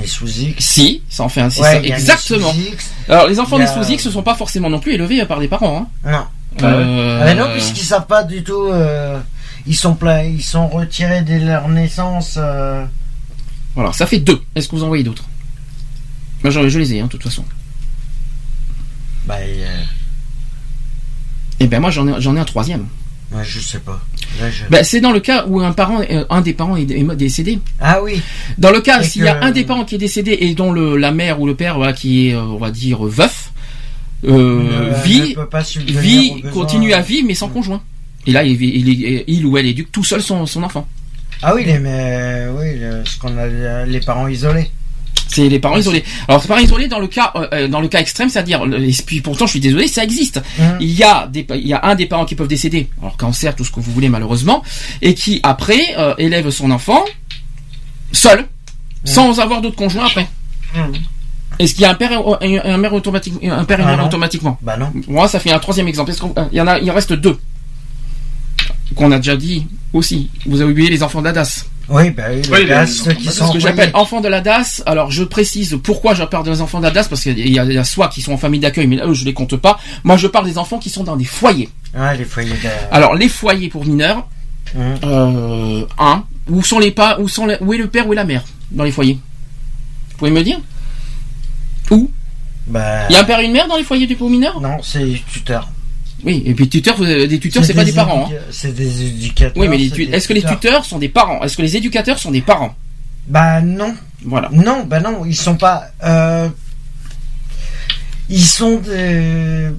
sous 0.05 0.27
X. 0.27 0.63
Si, 0.65 1.01
ça 1.09 1.23
en 1.23 1.29
fait 1.29 1.41
un. 1.41 1.45
Ouais, 1.47 1.51
ça, 1.51 1.81
exactement. 1.81 2.53
Alors 3.07 3.27
les 3.27 3.39
enfants 3.39 3.57
a- 3.59 3.67
sous 3.67 3.89
X 3.91 4.05
ne 4.05 4.11
sont 4.11 4.23
pas 4.23 4.35
forcément 4.35 4.69
non 4.69 4.79
plus 4.79 4.93
élevés 4.93 5.25
par 5.25 5.39
des 5.39 5.47
parents. 5.47 5.87
Hein. 6.05 6.11
Non. 6.11 6.25
Euh, 6.67 7.19
Ah, 7.21 7.25
mais 7.25 7.35
non, 7.35 7.47
puisqu'ils 7.53 7.85
savent 7.85 8.07
pas 8.07 8.23
du 8.25 8.43
tout. 8.43 8.67
euh, 8.71 9.19
ils 9.65 9.75
sont 9.75 9.95
pleins, 9.95 10.23
ils 10.23 10.43
sont 10.43 10.67
retirés 10.67 11.21
dès 11.21 11.39
leur 11.39 11.69
naissance. 11.69 12.35
euh, 12.37 12.83
Voilà, 13.73 13.93
ça 13.93 14.05
fait 14.05 14.19
deux. 14.19 14.41
Est-ce 14.55 14.67
que 14.67 14.75
vous 14.75 14.83
en 14.83 14.87
voyez 14.89 15.03
d'autres? 15.05 15.23
Moi, 16.43 16.51
je, 16.51 16.67
je 16.67 16.79
les 16.79 16.93
ai, 16.93 16.99
hein, 16.99 17.05
de 17.05 17.09
toute 17.09 17.23
façon. 17.23 17.45
bah, 19.25 19.35
euh, 19.39 19.83
Et 21.61 21.67
ben 21.67 21.79
moi, 21.79 21.89
j'en 21.91 22.05
ai, 22.07 22.19
j'en 22.19 22.35
ai 22.35 22.39
un 22.39 22.45
troisième. 22.45 22.87
Ouais, 23.33 23.43
je 23.45 23.59
sais 23.59 23.79
pas. 23.79 24.01
Je- 24.39 24.65
Ben, 24.69 24.83
c'est 24.83 24.99
dans 25.01 25.11
le 25.11 25.19
cas 25.21 25.45
où 25.47 25.61
un 25.61 25.71
parent, 25.71 26.01
euh, 26.09 26.25
un 26.29 26.41
des 26.41 26.53
parents 26.53 26.75
est, 26.75 26.85
décédé. 27.15 27.59
Ah 27.79 28.01
oui. 28.03 28.21
Dans 28.57 28.71
le 28.71 28.81
cas 28.81 29.01
s'il 29.03 29.23
y 29.23 29.27
a 29.27 29.43
un 29.43 29.51
des 29.51 29.63
parents 29.63 29.85
qui 29.85 29.95
est 29.95 29.99
décédé 29.99 30.37
et 30.41 30.53
dont 30.53 30.71
le, 30.71 30.97
la 30.97 31.11
mère 31.11 31.39
ou 31.39 31.47
le 31.47 31.55
père, 31.55 31.77
voilà, 31.77 31.93
qui 31.93 32.27
est, 32.29 32.33
euh, 32.33 32.41
on 32.41 32.57
va 32.57 32.71
dire, 32.71 33.03
veuf, 33.03 33.51
euh, 34.27 34.63
Ne- 34.63 35.03
vit, 35.03 35.35
ne 35.93 35.99
vit, 35.99 36.41
continue 36.51 36.93
à 36.93 37.01
vivre 37.01 37.27
mais 37.27 37.33
sans 37.35 37.47
conjoint. 37.49 37.81
Et 38.27 38.31
là, 38.31 38.43
il, 38.43 38.55
vit- 38.55 38.71
il, 38.75 38.89
il- 38.89 39.23
il 39.27 39.45
ou 39.45 39.57
elle 39.57 39.65
éduque 39.65 39.91
tout 39.91 40.03
seul 40.03 40.21
son, 40.21 40.45
son 40.45 40.61
enfant. 40.63 40.87
Ah 41.41 41.55
oui, 41.55 41.63
les, 41.65 41.79
mais, 41.79 42.45
oui, 42.55 42.79
ce 43.05 43.17
qu'on 43.17 43.35
a 43.37 43.85
les 43.85 43.99
parents 44.01 44.27
isolés. 44.27 44.69
C'est 45.33 45.47
les 45.47 45.59
parents 45.59 45.77
isolés. 45.77 46.03
Alors, 46.27 46.41
c'est 46.41 46.47
parents 46.47 46.61
isolés 46.61 46.87
dans 46.87 46.99
le 46.99 47.07
cas, 47.07 47.31
euh, 47.35 47.47
euh, 47.53 47.67
dans 47.67 47.79
le 47.79 47.87
cas 47.87 47.99
extrême, 47.99 48.29
c'est-à-dire, 48.29 48.63
et 48.65 48.91
puis 49.05 49.21
pourtant, 49.21 49.45
je 49.45 49.51
suis 49.51 49.59
désolé, 49.59 49.87
ça 49.87 50.03
existe. 50.03 50.41
Il 50.79 50.91
y 50.91 51.03
a 51.03 51.27
des, 51.27 51.45
il 51.55 51.67
y 51.67 51.73
a 51.73 51.85
un 51.85 51.95
des 51.95 52.05
parents 52.05 52.25
qui 52.25 52.35
peuvent 52.35 52.47
décéder, 52.47 52.89
alors 53.01 53.15
cancer, 53.17 53.55
tout 53.55 53.63
ce 53.63 53.71
que 53.71 53.79
vous 53.79 53.91
voulez 53.91 54.09
malheureusement, 54.09 54.61
et 55.01 55.13
qui 55.13 55.39
après 55.43 55.81
euh, 55.97 56.13
élève 56.17 56.49
son 56.49 56.69
enfant 56.71 57.05
seul, 58.11 58.45
sans 59.05 59.39
avoir 59.39 59.61
d'autres 59.61 59.77
conjoints 59.77 60.05
après. 60.05 60.27
Est-ce 61.59 61.73
qu'il 61.73 61.83
y 61.83 61.85
a 61.85 61.91
un 61.91 61.95
père, 61.95 62.11
et 62.41 62.59
un, 62.59 62.77
mère 62.77 62.93
automatique, 62.93 63.33
un 63.43 63.63
père 63.63 63.79
et 63.79 63.83
une 63.83 63.89
Ah 63.89 63.95
mère 63.95 64.05
automatiquement 64.05 64.57
Bah 64.61 64.77
non. 64.77 64.91
Moi, 65.07 65.27
ça 65.27 65.39
fait 65.39 65.51
un 65.51 65.59
troisième 65.59 65.87
exemple. 65.87 66.11
Il 66.51 66.57
y 66.57 66.61
en 66.61 66.67
a, 66.67 66.79
il 66.79 66.89
en 66.89 66.93
reste 66.93 67.13
deux 67.13 67.37
qu'on 68.95 69.11
a 69.11 69.17
déjà 69.17 69.35
dit 69.35 69.67
aussi. 69.93 70.29
Vous 70.45 70.61
avez 70.61 70.71
oublié 70.71 70.89
les 70.89 71.03
enfants 71.03 71.21
d'Adas. 71.21 71.65
Oui, 71.91 72.09
bah 72.11 72.23
oui, 72.31 72.41
Oui, 72.51 72.59
les 72.59 72.65
gars, 72.67 72.81
les- 72.85 72.87
ceux 72.87 73.13
qui 73.13 73.25
C'est 73.25 73.31
sont 73.31 73.47
ce 73.47 73.53
que 73.53 73.59
j'appelle 73.59 73.91
enfants 73.93 74.21
de 74.21 74.27
la 74.29 74.39
DAS. 74.41 74.81
Alors 74.85 75.11
je 75.11 75.23
précise 75.23 75.77
pourquoi 75.83 76.13
je 76.13 76.23
parle 76.23 76.45
des 76.45 76.61
enfants 76.61 76.79
de 76.79 76.85
la 76.85 76.91
DAS 76.91 77.07
parce 77.09 77.21
qu'il 77.21 77.37
y, 77.37 77.59
a- 77.59 77.63
il 77.65 77.73
y 77.73 77.77
a 77.77 77.83
soit 77.83 78.07
qui 78.07 78.21
sont 78.21 78.31
en 78.33 78.37
famille 78.37 78.59
d'accueil, 78.61 78.87
mais 78.87 78.95
là 78.95 79.05
eux 79.07 79.13
je 79.13 79.25
les 79.25 79.33
compte 79.33 79.55
pas. 79.57 79.77
Moi 80.03 80.15
je 80.17 80.27
parle 80.27 80.45
des 80.45 80.57
enfants 80.57 80.79
qui 80.79 80.89
sont 80.89 81.03
dans 81.03 81.15
des 81.17 81.25
foyers. 81.25 81.69
Ah, 81.93 82.13
les 82.15 82.23
foyers 82.25 82.51
de... 82.53 82.69
Alors 82.91 83.15
les 83.15 83.27
foyers 83.29 83.69
pour 83.69 83.85
mineurs, 83.85 84.27
euh, 84.77 85.85
un, 85.99 86.23
où 86.49 86.63
sont 86.63 86.79
les 86.79 86.91
pas, 86.91 87.19
où 87.19 87.27
sont 87.27 87.45
les- 87.45 87.57
où 87.61 87.73
est 87.73 87.77
le 87.77 87.87
père 87.87 88.07
ou 88.07 88.13
est 88.13 88.15
la 88.15 88.23
mère 88.25 88.43
dans 88.71 88.83
les 88.85 88.91
foyers? 88.91 89.19
Vous 90.11 90.17
pouvez 90.17 90.31
me 90.31 90.43
dire? 90.43 90.59
Où? 91.89 92.09
Bah, 92.67 93.07
Il 93.09 93.13
y 93.13 93.15
a 93.17 93.21
un 93.21 93.23
père 93.25 93.39
et 93.39 93.45
une 93.45 93.51
mère 93.51 93.67
dans 93.67 93.75
les 93.75 93.83
foyers 93.83 94.07
du 94.07 94.15
pour 94.15 94.29
mineurs 94.29 94.61
non, 94.61 94.77
c'est 94.81 95.21
tuteur. 95.31 95.67
Oui, 96.23 96.43
et 96.45 96.53
puis 96.53 96.69
tuteurs, 96.69 96.97
vous 96.97 97.03
avez- 97.03 97.27
des 97.27 97.39
tuteurs 97.39 97.63
c'est 97.65 97.73
pas 97.73 97.83
des 97.85 97.91
parents. 97.93 98.29
hein. 98.31 98.35
C'est 98.51 98.73
des 98.73 99.03
éducateurs. 99.07 99.53
Oui, 99.61 99.67
mais 99.67 99.81
est-ce 99.83 100.27
que 100.27 100.33
les 100.33 100.43
tuteurs 100.43 100.85
sont 100.85 100.99
des 100.99 101.09
parents? 101.09 101.41
Est-ce 101.43 101.57
que 101.57 101.61
les 101.61 101.75
éducateurs 101.77 102.19
sont 102.19 102.31
des 102.31 102.41
parents? 102.41 102.75
Bah 103.27 103.61
non. 103.61 103.95
Voilà. 104.25 104.49
Non, 104.51 104.83
bah 104.85 104.99
non, 104.99 105.25
ils 105.25 105.35
sont 105.35 105.55
pas. 105.55 105.85
euh, 106.03 106.47
Ils 108.29 108.43
sont 108.45 108.77
des. 108.77 109.69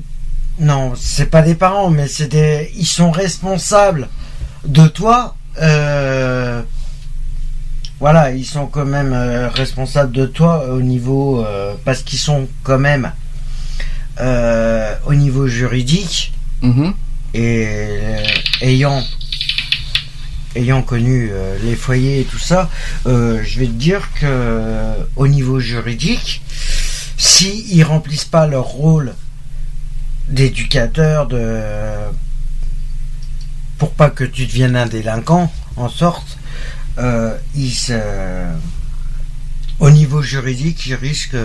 Non, 0.58 0.92
c'est 0.96 1.30
pas 1.30 1.42
des 1.42 1.54
parents, 1.54 1.90
mais 1.90 2.06
c'est 2.08 2.28
des. 2.28 2.70
Ils 2.76 2.86
sont 2.86 3.10
responsables 3.10 4.08
de 4.66 4.86
toi. 4.86 5.36
euh, 5.60 6.62
Voilà, 8.00 8.32
ils 8.32 8.44
sont 8.44 8.66
quand 8.66 8.84
même 8.84 9.12
euh, 9.12 9.48
responsables 9.48 10.12
de 10.12 10.26
toi 10.26 10.66
au 10.70 10.80
niveau 10.82 11.44
euh, 11.44 11.74
parce 11.84 12.02
qu'ils 12.02 12.18
sont 12.18 12.48
quand 12.64 12.78
même 12.78 13.12
euh, 14.26 14.94
au 15.06 15.14
niveau 15.14 15.46
juridique 15.48 16.32
Mhm. 16.62 16.94
et 17.34 17.66
euh, 17.68 18.22
ayant 18.60 19.02
ayant 20.54 20.82
connu 20.82 21.30
euh, 21.32 21.58
les 21.64 21.74
foyers 21.74 22.20
et 22.20 22.24
tout 22.24 22.38
ça, 22.38 22.68
je 23.06 23.58
vais 23.58 23.66
te 23.66 23.72
dire 23.88 24.10
que 24.20 24.94
au 25.16 25.26
niveau 25.26 25.58
juridique, 25.60 26.42
si 27.16 27.64
ils 27.70 27.82
remplissent 27.84 28.26
pas 28.38 28.46
leur 28.46 28.64
rôle 28.66 29.14
d'éducateur, 30.28 31.26
de 31.26 31.60
pour 33.78 33.90
pas 33.92 34.10
que 34.10 34.24
tu 34.24 34.46
deviennes 34.46 34.76
un 34.76 34.86
délinquant, 34.86 35.50
en 35.76 35.88
sorte, 35.88 36.38
ils 37.54 37.74
se- 37.74 38.46
au 39.80 39.90
niveau 39.90 40.22
juridique, 40.22 40.86
ils 40.86 40.94
risquent. 40.94 41.36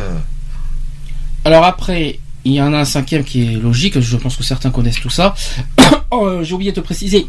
Alors 1.45 1.63
après, 1.63 2.19
il 2.47 2.53
y 2.53 2.61
en 2.61 2.73
a 2.73 2.77
un 2.79 2.85
cinquième 2.85 3.23
qui 3.23 3.43
est 3.43 3.55
logique, 3.57 3.99
je 3.99 4.17
pense 4.17 4.35
que 4.35 4.43
certains 4.43 4.71
connaissent 4.71 4.99
tout 5.01 5.09
ça. 5.09 5.35
Oh, 6.09 6.25
euh, 6.25 6.43
J'ai 6.43 6.53
oublié 6.53 6.71
de 6.71 6.75
te 6.77 6.85
préciser. 6.85 7.27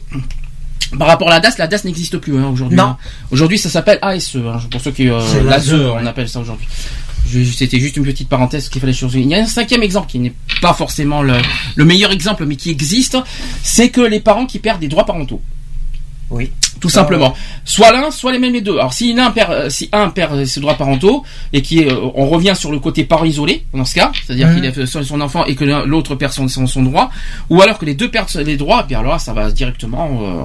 Par 0.98 1.08
rapport 1.08 1.28
à 1.28 1.32
la 1.32 1.40
DAS, 1.40 1.58
la 1.58 1.66
DAS 1.66 1.82
n'existe 1.84 2.16
plus 2.18 2.38
hein, 2.38 2.46
aujourd'hui. 2.48 2.76
Non. 2.78 2.84
hein. 2.84 2.96
Aujourd'hui, 3.32 3.58
ça 3.58 3.68
s'appelle 3.68 3.98
ASE. 4.02 4.36
hein, 4.36 4.60
pour 4.70 4.80
ceux 4.80 4.92
qui... 4.92 5.08
Euh, 5.10 5.18
l'ASE, 5.42 5.74
on 5.74 6.06
appelle 6.06 6.28
ça 6.28 6.38
aujourd'hui. 6.38 6.66
C'était 7.54 7.80
juste 7.80 7.96
une 7.96 8.04
petite 8.04 8.28
parenthèse 8.28 8.68
qu'il 8.68 8.80
fallait 8.80 8.92
changer. 8.92 9.20
Il 9.20 9.28
y 9.28 9.34
a 9.34 9.38
un 9.38 9.46
cinquième 9.46 9.82
exemple 9.82 10.08
qui 10.08 10.18
n'est 10.20 10.32
pas 10.62 10.72
forcément 10.72 11.22
le, 11.22 11.34
le 11.74 11.84
meilleur 11.84 12.12
exemple, 12.12 12.46
mais 12.46 12.54
qui 12.56 12.70
existe, 12.70 13.18
c'est 13.62 13.90
que 13.90 14.00
les 14.00 14.20
parents 14.20 14.46
qui 14.46 14.60
perdent 14.60 14.80
des 14.80 14.88
droits 14.88 15.04
parentaux. 15.04 15.42
Oui. 16.30 16.50
Tout 16.80 16.88
simplement. 16.88 17.34
Soit 17.64 17.92
l'un, 17.92 18.10
soit 18.10 18.32
les 18.32 18.38
mêmes 18.38 18.52
les 18.52 18.60
deux. 18.60 18.74
Alors 18.74 18.92
si 18.92 19.18
un 19.18 19.30
perd, 19.30 19.52
euh, 19.52 19.70
si 19.70 19.88
un 19.92 20.10
perd 20.10 20.44
ses 20.44 20.60
droits 20.60 20.74
parentaux 20.74 21.24
et 21.52 21.62
qui 21.62 21.80
est, 21.80 21.90
euh, 21.90 22.10
on 22.14 22.28
revient 22.28 22.54
sur 22.54 22.70
le 22.70 22.78
côté 22.78 23.04
parent 23.04 23.24
isolé 23.24 23.64
dans 23.74 23.84
ce 23.84 23.94
cas, 23.94 24.12
c'est-à-dire 24.24 24.54
qu'il 24.54 24.64
est 24.64 24.86
seul 24.86 25.04
son 25.04 25.20
enfant 25.20 25.44
et 25.46 25.54
que 25.54 25.64
l'autre 25.64 26.14
perd 26.14 26.32
son, 26.32 26.48
son, 26.48 26.82
droit, 26.82 27.10
ou 27.50 27.60
alors 27.62 27.78
que 27.78 27.84
les 27.84 27.94
deux 27.94 28.10
perdent 28.10 28.28
les 28.36 28.56
droits, 28.56 28.82
et 28.82 28.84
puis 28.84 28.94
alors 28.94 29.12
là, 29.12 29.18
ça 29.18 29.32
va 29.32 29.50
directement 29.50 30.20
euh, 30.22 30.42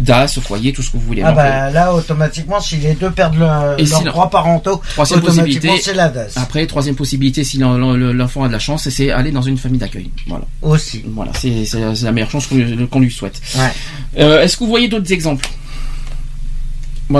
DAS, 0.00 0.40
foyer, 0.40 0.72
tout 0.72 0.82
ce 0.82 0.90
que 0.90 0.96
vous 0.96 1.04
voulez. 1.06 1.22
Ah 1.22 1.30
Donc, 1.30 1.38
euh, 1.38 1.42
bah 1.42 1.70
là, 1.70 1.94
automatiquement, 1.94 2.60
si 2.60 2.76
les 2.78 2.94
deux 2.94 3.10
perdent 3.10 3.36
le- 3.38 3.80
Et 3.80 3.84
leurs 3.86 4.02
droits 4.02 4.30
parentaux, 4.30 4.80
Troisième 4.94 5.20
possibilité. 5.20 5.70
c'est 5.82 5.94
la 5.94 6.08
DAS. 6.08 6.32
Après, 6.36 6.66
troisième 6.66 6.96
possibilité, 6.96 7.44
si 7.44 7.58
l'en- 7.58 7.76
l'en- 7.78 7.94
l'enfant 7.94 8.44
a 8.44 8.48
de 8.48 8.52
la 8.52 8.58
chance, 8.58 8.88
c'est 8.88 9.10
aller 9.10 9.30
dans 9.30 9.42
une 9.42 9.58
famille 9.58 9.78
d'accueil. 9.78 10.10
Voilà. 10.26 10.44
Aussi. 10.62 11.04
Voilà, 11.06 11.32
c'est 11.34 11.64
la 12.02 12.12
meilleure 12.12 12.30
chance 12.30 12.46
qu'on 12.46 12.56
lui- 12.56 12.88
qu'on 12.88 13.00
lui 13.00 13.10
souhaite. 13.10 13.40
Ouais. 13.56 13.70
Euh, 14.18 14.42
est-ce 14.42 14.56
que 14.56 14.64
vous 14.64 14.70
voyez 14.70 14.88
d'autres 14.88 15.12
exemples? 15.12 15.48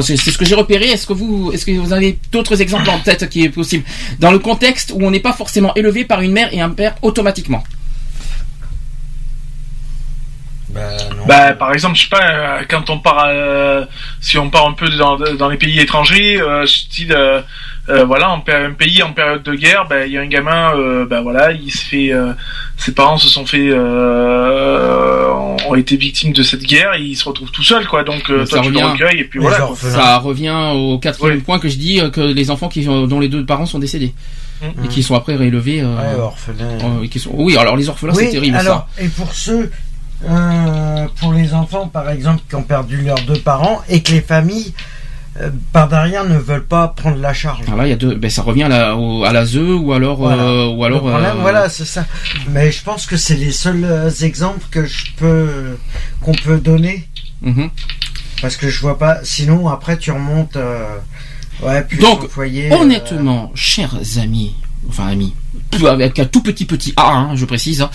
C'est 0.02 0.17
c'est 0.17 0.31
ce 0.31 0.39
que 0.39 0.44
j'ai 0.44 0.55
repéré. 0.55 0.86
Est-ce 0.86 1.05
que 1.07 1.12
vous, 1.12 1.50
est-ce 1.52 1.67
que 1.67 1.73
vous 1.73 1.92
avez 1.92 2.17
d'autres 2.31 2.62
exemples 2.62 2.89
en 2.91 3.00
tête 3.00 3.28
qui 3.28 3.42
est 3.42 3.49
possible? 3.49 3.83
Dans 4.20 4.31
le 4.31 4.39
contexte 4.39 4.92
où 4.94 5.02
on 5.05 5.10
n'est 5.10 5.18
pas 5.18 5.33
forcément 5.33 5.75
élevé 5.75 6.05
par 6.05 6.20
une 6.20 6.31
mère 6.31 6.49
et 6.55 6.60
un 6.60 6.70
père 6.70 6.94
automatiquement 7.02 7.65
Bah, 10.73 10.81
non. 11.16 11.26
Bah, 11.26 11.52
par 11.55 11.73
exemple, 11.73 11.97
je 11.97 12.02
sais 12.02 12.08
pas, 12.08 12.23
euh, 12.31 12.62
quand 12.68 12.90
on 12.90 12.99
part, 12.99 13.24
euh, 13.28 13.84
si 14.20 14.39
on 14.39 14.50
part 14.50 14.66
un 14.66 14.73
peu 14.73 14.89
dans, 14.90 15.16
dans 15.18 15.49
les 15.49 15.57
pays 15.57 15.81
étrangers, 15.81 16.40
euh, 16.40 16.65
style, 16.66 17.12
euh, 17.12 17.40
euh, 17.89 18.05
voilà, 18.05 18.31
en 18.31 18.44
un 18.47 18.70
pays 18.73 19.02
en 19.02 19.12
période 19.12 19.42
de 19.42 19.55
guerre, 19.55 19.86
bah, 19.89 20.07
il 20.07 20.12
y 20.12 20.18
a 20.18 20.20
un 20.20 20.26
gamin, 20.26 20.73
euh, 20.76 21.07
bah 21.07 21.23
voilà, 21.23 21.50
il 21.52 21.70
se 21.73 21.84
fait, 21.84 22.12
euh, 22.12 22.32
ses 22.76 22.92
parents 22.94 23.18
se 23.18 23.28
sont 23.28 23.44
fait, 23.47 23.68
euh, 23.70 25.32
ont 25.68 25.74
été 25.74 25.97
victimes 25.97 26.32
de 26.32 26.42
cette 26.42 26.62
guerre, 26.62 26.94
et 26.94 27.02
il 27.02 27.16
se 27.16 27.24
retrouve 27.24 27.50
tout 27.50 27.62
seul, 27.62 27.86
quoi. 27.86 28.05
Donc, 28.05 28.31
euh, 28.31 28.44
Ça 28.47 28.57
toi, 28.57 28.60
tu 28.65 28.70
le 28.70 28.78
revient. 28.78 28.92
recueilles, 28.92 29.20
et 29.20 29.24
puis 29.24 29.39
Les 29.40 29.47
voilà. 29.47 29.65
orphelins. 29.65 29.92
Ça 29.92 30.18
revient 30.18 30.70
au 30.74 30.99
quatrième 30.99 31.42
point 31.42 31.58
que 31.58 31.68
je 31.68 31.76
dis 31.76 32.00
que 32.12 32.20
les 32.20 32.50
enfants 32.50 32.68
qui, 32.68 32.84
dont 32.84 33.20
les 33.20 33.28
deux 33.28 33.44
parents 33.44 33.66
sont 33.66 33.78
décédés 33.78 34.15
Mhm. 34.62 34.84
et 34.84 34.89
qui 34.89 35.02
sont 35.02 35.15
après 35.15 35.36
réélevés. 35.36 35.81
euh, 35.81 35.97
Ouais, 35.97 36.20
orphelin. 36.20 36.65
euh, 37.02 37.07
qui 37.08 37.18
sont... 37.18 37.31
Oui, 37.32 37.57
alors 37.57 37.76
les 37.78 37.89
orphelins, 37.89 38.12
oui, 38.15 38.24
c'est 38.26 38.31
terrible 38.32 38.57
alors, 38.58 38.86
et 39.00 39.08
pour 39.08 39.32
ceux, 39.32 39.70
euh, 40.28 41.07
pour 41.20 41.32
les 41.32 41.55
enfants, 41.55 41.89
par 41.89 42.10
exemple, 42.10 42.42
qui 42.49 42.55
ont 42.55 42.62
perdu 42.62 42.99
leurs 43.02 43.20
deux 43.23 43.39
parents 43.39 43.81
et 43.89 44.02
que 44.02 44.12
les 44.12 44.20
familles, 44.20 44.74
euh, 45.40 45.50
par 45.73 45.89
derrière, 45.89 46.24
ne 46.24 46.36
veulent 46.36 46.66
pas 46.66 46.89
prendre 46.89 47.16
la 47.18 47.32
charge. 47.32 47.62
Alors 47.66 47.78
là, 47.78 47.86
il 47.86 47.90
y 47.90 47.92
a 47.92 47.97
deux. 47.97 48.15
Ben, 48.15 48.28
ça 48.31 48.42
revient 48.42 48.65
à 48.65 48.68
la, 48.68 48.97
au- 48.97 49.24
à 49.24 49.32
la 49.32 49.47
ZE 49.47 49.58
ou 49.81 49.92
alors, 49.92 50.16
Voilà. 50.18 50.42
euh, 50.42 50.68
ou 50.74 50.84
alors. 50.84 51.00
Problème, 51.00 51.36
voilà, 51.40 51.68
c'est 51.68 51.84
ça. 51.86 52.05
Mais 52.50 52.70
je 52.70 52.82
pense 52.82 53.07
que 53.07 53.16
c'est 53.16 53.36
les 53.36 53.52
seuls 53.52 53.86
exemples 54.23 54.66
que 54.70 54.84
je 54.84 55.05
peux, 55.16 55.78
qu'on 56.20 56.32
peut 56.34 56.58
donner. 56.58 57.08
mhm. 57.42 57.70
Parce 58.42 58.57
que 58.57 58.68
je 58.68 58.81
vois 58.81 58.99
pas. 58.99 59.18
Sinon, 59.23 59.68
après, 59.68 59.97
tu 59.99 60.10
remontes. 60.12 60.57
ouais, 61.62 61.82
plus 61.84 61.99
Donc, 61.99 62.26
euh, 62.39 62.70
Honnêtement, 62.74 63.52
chers 63.55 63.94
amis, 64.23 64.55
enfin 64.89 65.08
amis, 65.08 65.34
avec 65.89 66.18
un 66.18 66.24
tout 66.24 66.42
petit 66.42 66.65
petit 66.65 66.92
A, 66.97 67.12
hein, 67.12 67.36
je 67.36 67.44
précise, 67.44 67.82
hein, 67.82 67.90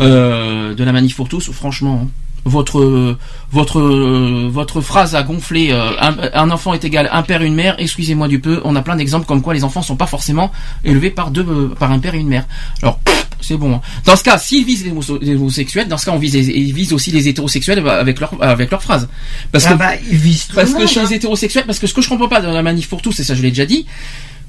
euh, 0.00 0.74
de 0.74 0.84
la 0.84 0.92
manif 0.92 1.16
pour 1.16 1.28
tous, 1.28 1.50
franchement, 1.52 2.02
hein, 2.04 2.08
votre 2.44 3.16
votre 3.50 3.80
euh, 3.80 4.48
votre 4.50 4.80
phrase 4.80 5.16
a 5.16 5.22
gonflé. 5.24 5.70
euh, 5.72 5.90
un, 6.00 6.14
un 6.32 6.50
enfant 6.52 6.74
est 6.74 6.84
égal 6.84 7.08
un 7.12 7.22
père 7.22 7.42
et 7.42 7.46
une 7.46 7.56
mère. 7.56 7.74
Excusez-moi 7.78 8.28
du 8.28 8.38
peu. 8.38 8.60
On 8.64 8.76
a 8.76 8.82
plein 8.82 8.94
d'exemples 8.94 9.26
comme 9.26 9.42
quoi 9.42 9.52
les 9.52 9.64
enfants 9.64 9.82
sont 9.82 9.96
pas 9.96 10.06
forcément 10.06 10.52
élevés 10.84 11.10
par 11.10 11.32
deux 11.32 11.44
euh, 11.48 11.74
par 11.76 11.90
un 11.90 11.98
père 11.98 12.14
et 12.14 12.18
une 12.20 12.28
mère. 12.28 12.46
Alors 12.82 13.00
c'est 13.40 13.56
bon. 13.56 13.74
hein. 13.74 13.80
Dans 14.04 14.14
ce 14.14 14.22
cas, 14.22 14.38
s'ils 14.38 14.64
visent 14.64 14.84
les, 14.84 14.92
homo- 14.92 15.18
les 15.20 15.34
homosexuels, 15.34 15.88
dans 15.88 15.98
ce 15.98 16.06
cas, 16.06 16.12
on 16.12 16.18
vise 16.18 16.34
les- 16.34 16.46
ils 16.46 16.72
visent 16.72 16.92
aussi 16.92 17.10
les 17.10 17.26
hétérosexuels 17.26 17.86
avec 17.88 18.20
leur 18.20 18.32
avec 18.40 18.70
leur 18.70 18.80
phrase. 18.80 19.08
Parce 19.50 19.66
ah 19.66 19.72
que 19.72 19.78
bah, 19.78 19.90
ils 20.08 20.16
visent 20.16 20.46
tout 20.46 20.54
parce 20.54 20.72
que 20.72 20.86
chez 20.86 21.00
les 21.00 21.14
hétérosexuels, 21.14 21.64
parce 21.66 21.80
que 21.80 21.88
ce 21.88 21.94
que 21.94 22.00
je 22.00 22.08
comprends 22.08 22.28
pas 22.28 22.40
dans 22.40 22.52
la 22.52 22.62
manif 22.62 22.88
pour 22.88 23.02
tous, 23.02 23.18
et 23.18 23.24
ça 23.24 23.34
je 23.34 23.42
l'ai 23.42 23.50
déjà 23.50 23.66
dit, 23.66 23.86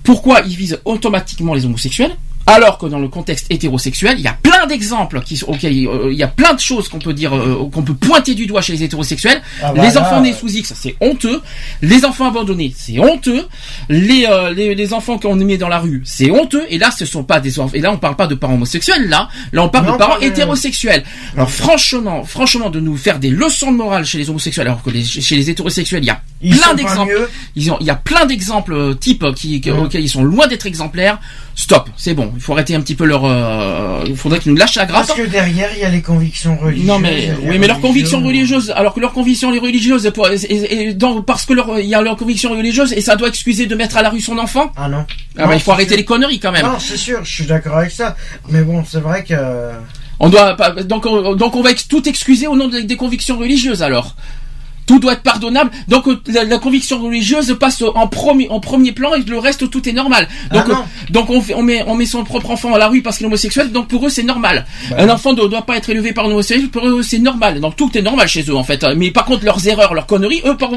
pourquoi 0.04 0.42
ils 0.42 0.56
visent 0.56 0.80
automatiquement 0.86 1.56
les 1.56 1.66
homosexuels, 1.66 2.16
Alors 2.48 2.78
que 2.78 2.86
dans 2.88 3.00
le 3.00 3.08
contexte 3.10 3.46
hétérosexuel, 3.50 4.16
il 4.18 4.24
y 4.24 4.28
a 4.28 4.38
plein 4.42 4.66
d'exemples 4.68 5.22
qui 5.22 5.40
auxquels 5.46 5.88
euh, 5.88 6.10
il 6.12 6.18
y 6.18 6.24
a 6.24 6.28
plein 6.28 6.54
de 6.54 6.60
choses 6.60 6.88
qu'on 6.88 7.00
peut 7.00 7.14
dire, 7.14 7.36
euh, 7.36 7.70
qu'on 7.72 7.84
peut 7.84 7.94
pointer 7.94 8.34
du 8.36 8.46
doigt 8.48 8.62
chez 8.62 8.74
les 8.74 8.84
hétérosexuels. 8.84 9.42
Ah, 9.62 9.74
les 9.76 9.82
voilà. 9.82 10.02
enfants 10.02 10.22
nés 10.22 10.34
sous 10.34 10.48
X, 10.50 10.74
c'est 10.76 10.96
honteux. 11.02 11.42
Les 11.82 12.06
enfants 12.06 12.28
abandonnés, 12.30 12.74
c'est 12.76 13.00
honteux. 13.00 13.48
Les, 13.90 14.26
euh, 14.30 14.54
les 14.54 14.76
les 14.76 14.94
enfants 14.94 15.18
qu'on 15.20 15.36
met 15.36 15.58
dans 15.58 15.68
la 15.70 15.80
rue, 15.80 16.02
c'est 16.06 16.32
honteux. 16.32 16.64
Et 16.70 16.78
là, 16.78 16.90
ce 16.92 17.06
sont 17.06 17.24
pas 17.24 17.40
des 17.40 17.60
enfants. 17.60 17.76
Et 17.76 17.82
là, 17.82 17.92
on 17.92 17.98
parle 17.98 18.16
pas 18.16 18.28
de 18.28 18.36
parents 18.36 18.54
homosexuels. 18.56 19.08
Là, 19.10 19.28
là, 19.52 19.64
on 19.64 19.70
parle 19.70 19.86
Non, 19.88 19.94
de 19.94 19.98
parents 19.98 20.20
hétérosexuels. 20.20 21.04
Alors 21.36 21.52
franchement, 21.52 22.24
franchement, 22.24 22.70
de 22.70 22.80
nous 22.80 22.96
faire 22.98 23.20
des 23.20 23.30
leçons 23.30 23.72
de 23.72 23.78
morale 23.78 24.06
chez 24.06 24.18
les 24.18 24.30
homosexuels, 24.30 24.68
alors 24.68 24.82
que 24.84 24.90
les- 24.90 25.04
chez 25.04 25.36
les 25.36 25.50
hétérosexuels, 25.50 26.04
il 26.04 26.08
y 26.08 26.12
a 26.12 26.22
Ils 26.42 26.56
plein 26.56 26.76
d'exemples. 26.76 27.30
il 27.56 27.64
y 27.82 27.90
a 27.90 27.96
plein 27.96 28.26
d'exemples 28.28 28.74
euh, 28.74 28.94
types 28.94 29.24
euh, 29.24 29.34
qui, 29.34 29.62
auxquels 29.72 30.04
ils 30.04 30.10
sont 30.10 30.24
loin 30.24 30.46
d'être 30.48 30.68
exemplaires. 30.68 31.20
Stop, 31.56 31.90
c'est 31.98 32.14
bon. 32.14 32.32
Il 32.36 32.42
faut 32.42 32.54
arrêter 32.54 32.76
un 32.76 32.82
petit 32.82 32.94
peu 32.94 33.06
leur. 33.06 33.26
euh, 33.26 34.04
il 34.06 34.16
faudrait 34.16 34.38
qu'ils 34.40 34.52
nous 34.52 34.58
lâchent 34.58 34.76
la 34.76 34.86
grappe. 34.86 35.08
Parce 35.08 35.20
que 35.20 35.26
derrière, 35.26 35.70
il 35.76 35.80
y 35.80 35.84
a 35.84 35.90
les 35.90 36.02
convictions 36.04 36.56
religieuses. 36.56 36.86
Non 36.88 37.00
mais 37.00 37.34
oui 37.42 37.58
mais 37.58 37.66
leurs 37.68 37.82
convictions 37.82 38.22
religieuses 38.24 38.72
alors 38.76 38.94
que 38.94 39.00
leurs 39.00 39.14
convictions 39.14 39.50
les 39.50 39.58
religieuses 39.60 40.06
et, 40.06 40.36
et- 40.54 40.88
et 40.90 40.94
dans- 40.94 41.24
parce 41.24 41.46
que 41.48 41.54
leur 41.54 41.80
il 41.80 41.88
y 41.88 41.96
a 41.96 42.02
leurs 42.02 42.18
convictions 42.18 42.52
religieuses 42.52 42.94
et 42.94 43.02
ça 43.02 43.16
doit 43.16 43.30
excuser 43.30 43.66
de 43.66 43.74
mettre 43.76 43.98
à 43.98 44.04
la 44.04 44.12
rue 44.12 44.22
son 44.22 44.38
enfant? 44.38 44.72
Ah 44.78 44.88
non. 44.90 45.06
ah 45.40 45.48
bah, 45.48 45.56
il 45.56 45.62
faut 45.62 45.72
arrêter 45.72 45.90
sûr. 45.90 45.98
les 45.98 46.06
conneries 46.06 46.40
quand 46.40 46.52
même 46.52 46.66
Non, 46.68 46.78
c'est 46.80 46.98
sûr, 46.98 47.24
je 47.24 47.34
suis 47.34 47.46
d'accord 47.46 47.78
avec 47.78 47.92
ça. 47.92 48.16
Mais 48.50 48.62
bon, 48.62 48.84
c'est 48.88 49.00
vrai 49.00 49.24
que. 49.24 49.34
on 50.20 50.30
doit 50.30 50.56
donc 50.84 51.08
on, 51.08 51.36
donc 51.36 51.56
on 51.56 51.62
va 51.64 51.72
tout 51.90 52.08
excuser 52.08 52.46
au 52.46 52.56
nom 52.56 52.68
des, 52.68 52.84
des 52.84 52.96
convictions 52.96 53.40
religieuses 53.40 53.82
alors 53.82 54.16
tout 54.88 54.98
doit 55.00 55.14
être 55.14 55.22
pardonnable. 55.22 55.70
Donc 55.88 56.08
euh, 56.08 56.20
la, 56.28 56.44
la 56.44 56.58
conviction 56.58 57.00
religieuse 57.00 57.56
passe 57.60 57.84
en 57.84 58.08
premier 58.08 58.50
en 58.50 58.60
premier 58.60 58.92
plan 58.94 59.14
et 59.14 59.22
le 59.22 59.38
reste 59.38 59.70
tout 59.70 59.88
est 59.88 59.94
normal. 59.94 60.28
Donc 60.52 60.64
Ah 60.66 60.70
non. 60.70 60.76
euh, 60.80 61.12
donc 61.12 61.30
on 61.30 61.42
fait, 61.42 61.54
on 61.54 61.62
met 61.62 61.84
on 61.86 61.94
met 61.94 62.06
son 62.08 62.24
propre 62.24 62.50
enfant 62.52 62.74
à 62.74 62.80
la 62.80 62.88
rue 62.88 63.02
parce 63.04 63.18
qu'il 63.18 63.26
est 63.26 63.28
homosexuel. 63.28 63.72
Donc 63.72 63.88
pour 63.90 64.06
eux 64.06 64.10
c'est 64.10 64.24
normal. 64.24 64.66
Bah 64.90 64.96
un 65.00 65.10
enfant 65.10 65.34
ne 65.34 65.46
doit 65.48 65.62
pas 65.62 65.78
être 65.78 65.90
élevé 65.90 66.14
par 66.14 66.26
un 66.26 66.32
homosexuel. 66.32 66.70
Pour 66.70 66.88
eux 66.88 67.04
c'est 67.04 67.20
normal. 67.20 67.60
Donc 67.60 67.76
tout 67.76 67.96
est 67.98 68.02
normal 68.02 68.28
chez 68.28 68.44
eux 68.50 68.56
en 68.56 68.64
fait. 68.64 68.84
Mais 68.96 69.12
par 69.12 69.26
contre 69.26 69.46
leurs 69.46 69.68
erreurs, 69.68 69.94
leurs 69.94 70.08
conneries, 70.08 70.42
eux 70.46 70.58
par- 70.58 70.72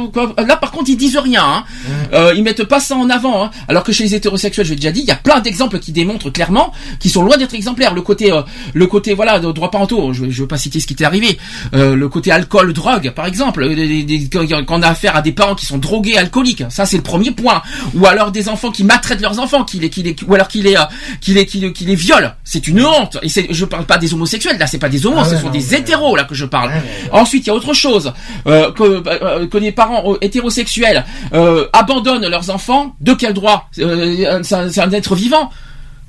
là 0.45 0.57
par 0.57 0.73
contre 0.73 0.91
ils 0.91 0.97
disent 0.97 1.17
rien. 1.17 1.45
Hein. 1.45 1.65
Euh, 2.13 2.35
ils 2.37 2.43
mettent 2.43 2.65
pas 2.65 2.81
ça 2.81 2.97
en 2.97 3.09
avant. 3.09 3.45
Hein. 3.45 3.51
Alors 3.69 3.85
que 3.85 3.93
chez 3.93 4.05
les 4.05 4.15
hétérosexuels, 4.17 4.67
je 4.67 4.71
l'ai 4.71 4.77
déjà 4.77 4.91
dit, 4.93 5.01
il 5.01 5.07
y 5.09 5.13
a 5.13 5.17
plein 5.17 5.41
d'exemples 5.41 5.79
qui 5.79 5.93
démontrent 5.93 6.31
clairement 6.31 6.73
qu'ils 6.99 7.11
sont 7.13 7.23
loin 7.23 7.37
d'être 7.37 7.55
exemplaires. 7.55 7.95
Le 7.95 8.03
côté 8.03 8.33
euh, 8.33 8.43
le 8.75 8.87
côté 8.89 9.15
voilà 9.15 9.39
de 9.39 9.51
droit 9.53 9.71
parentaux. 9.71 10.13
Je, 10.13 10.29
je 10.31 10.43
veux 10.43 10.49
pas 10.49 10.59
citer 10.59 10.81
ce 10.81 10.87
qui 10.87 10.95
t'est 10.97 11.05
arrivé. 11.05 11.39
Euh, 11.75 11.95
le 11.95 12.09
côté 12.09 12.33
alcool, 12.33 12.73
drogue 12.73 13.11
par 13.15 13.27
exemple. 13.27 13.63
Euh, 13.63 14.00
des- 14.05 14.19
des- 14.19 14.29
quand 14.29 14.47
quand 14.67 14.79
on 14.79 14.83
a 14.83 14.89
affaire 14.89 15.17
à 15.17 15.23
des 15.23 15.33
parents 15.33 15.55
qui 15.55 15.67
sont 15.67 15.79
drogués, 15.79 16.17
alcooliques, 16.17 16.65
ça 16.71 16.87
c'est 16.87 16.97
le 16.97 17.03
premier 17.03 17.31
point. 17.31 17.63
Ou 17.95 18.07
alors 18.07 18.31
des 18.33 18.49
enfants 18.49 18.71
qui 18.71 18.85
maltraitent 18.85 19.21
leurs 19.21 19.39
enfants, 19.39 19.65
qui 19.65 19.79
les, 19.79 19.91
qui 19.91 20.03
les, 20.03 20.17
ou 20.27 20.35
alors 20.35 20.49
qui 20.49 20.63
les, 20.63 20.77
euh, 20.77 20.81
qui 21.21 21.33
les, 21.35 21.47
qui 21.47 21.59
les, 21.61 21.73
qui 21.73 21.85
les 21.85 21.95
violent. 21.95 22.33
C'est 22.45 22.67
une 22.67 22.85
honte. 22.85 23.19
Et 23.23 23.29
c'est, 23.29 23.47
je 23.51 23.65
parle 23.65 23.85
pas 23.85 23.99
des 23.99 24.13
homosexuels, 24.15 24.59
là 24.59 24.67
c'est 24.67 24.79
pas 24.79 24.89
des 24.89 25.07
homos, 25.07 25.19
Ah 25.21 25.23
ouais, 25.25 25.31
ce 25.31 25.37
sont 25.37 25.47
non, 25.47 25.53
des 25.53 25.65
mais- 25.71 25.79
hétéros 25.79 26.17
là 26.17 26.25
que 26.25 26.35
je 26.35 26.45
parle. 26.45 26.71
Ouais, 26.71 26.83
Ensuite, 27.13 27.47
il 27.47 27.49
y 27.49 27.51
a 27.51 27.55
autre 27.55 27.75
chose 27.75 28.13
euh, 28.47 28.73
que, 28.73 29.03
euh, 29.07 29.47
que 29.47 29.59
les 29.59 29.73
parents 29.73 30.13
euh, 30.13 30.19
hétérosexuels 30.21 31.05
euh, 31.33 31.67
abandonnent 31.73 32.27
leurs 32.27 32.51
enfants. 32.51 32.95
De 33.01 33.13
quel 33.15 33.35
droit? 33.35 33.69
Euh, 33.79 34.41
C'est 34.43 34.71
c'est 34.71 34.81
un 34.81 34.91
être 34.93 35.15
vivant. 35.15 35.51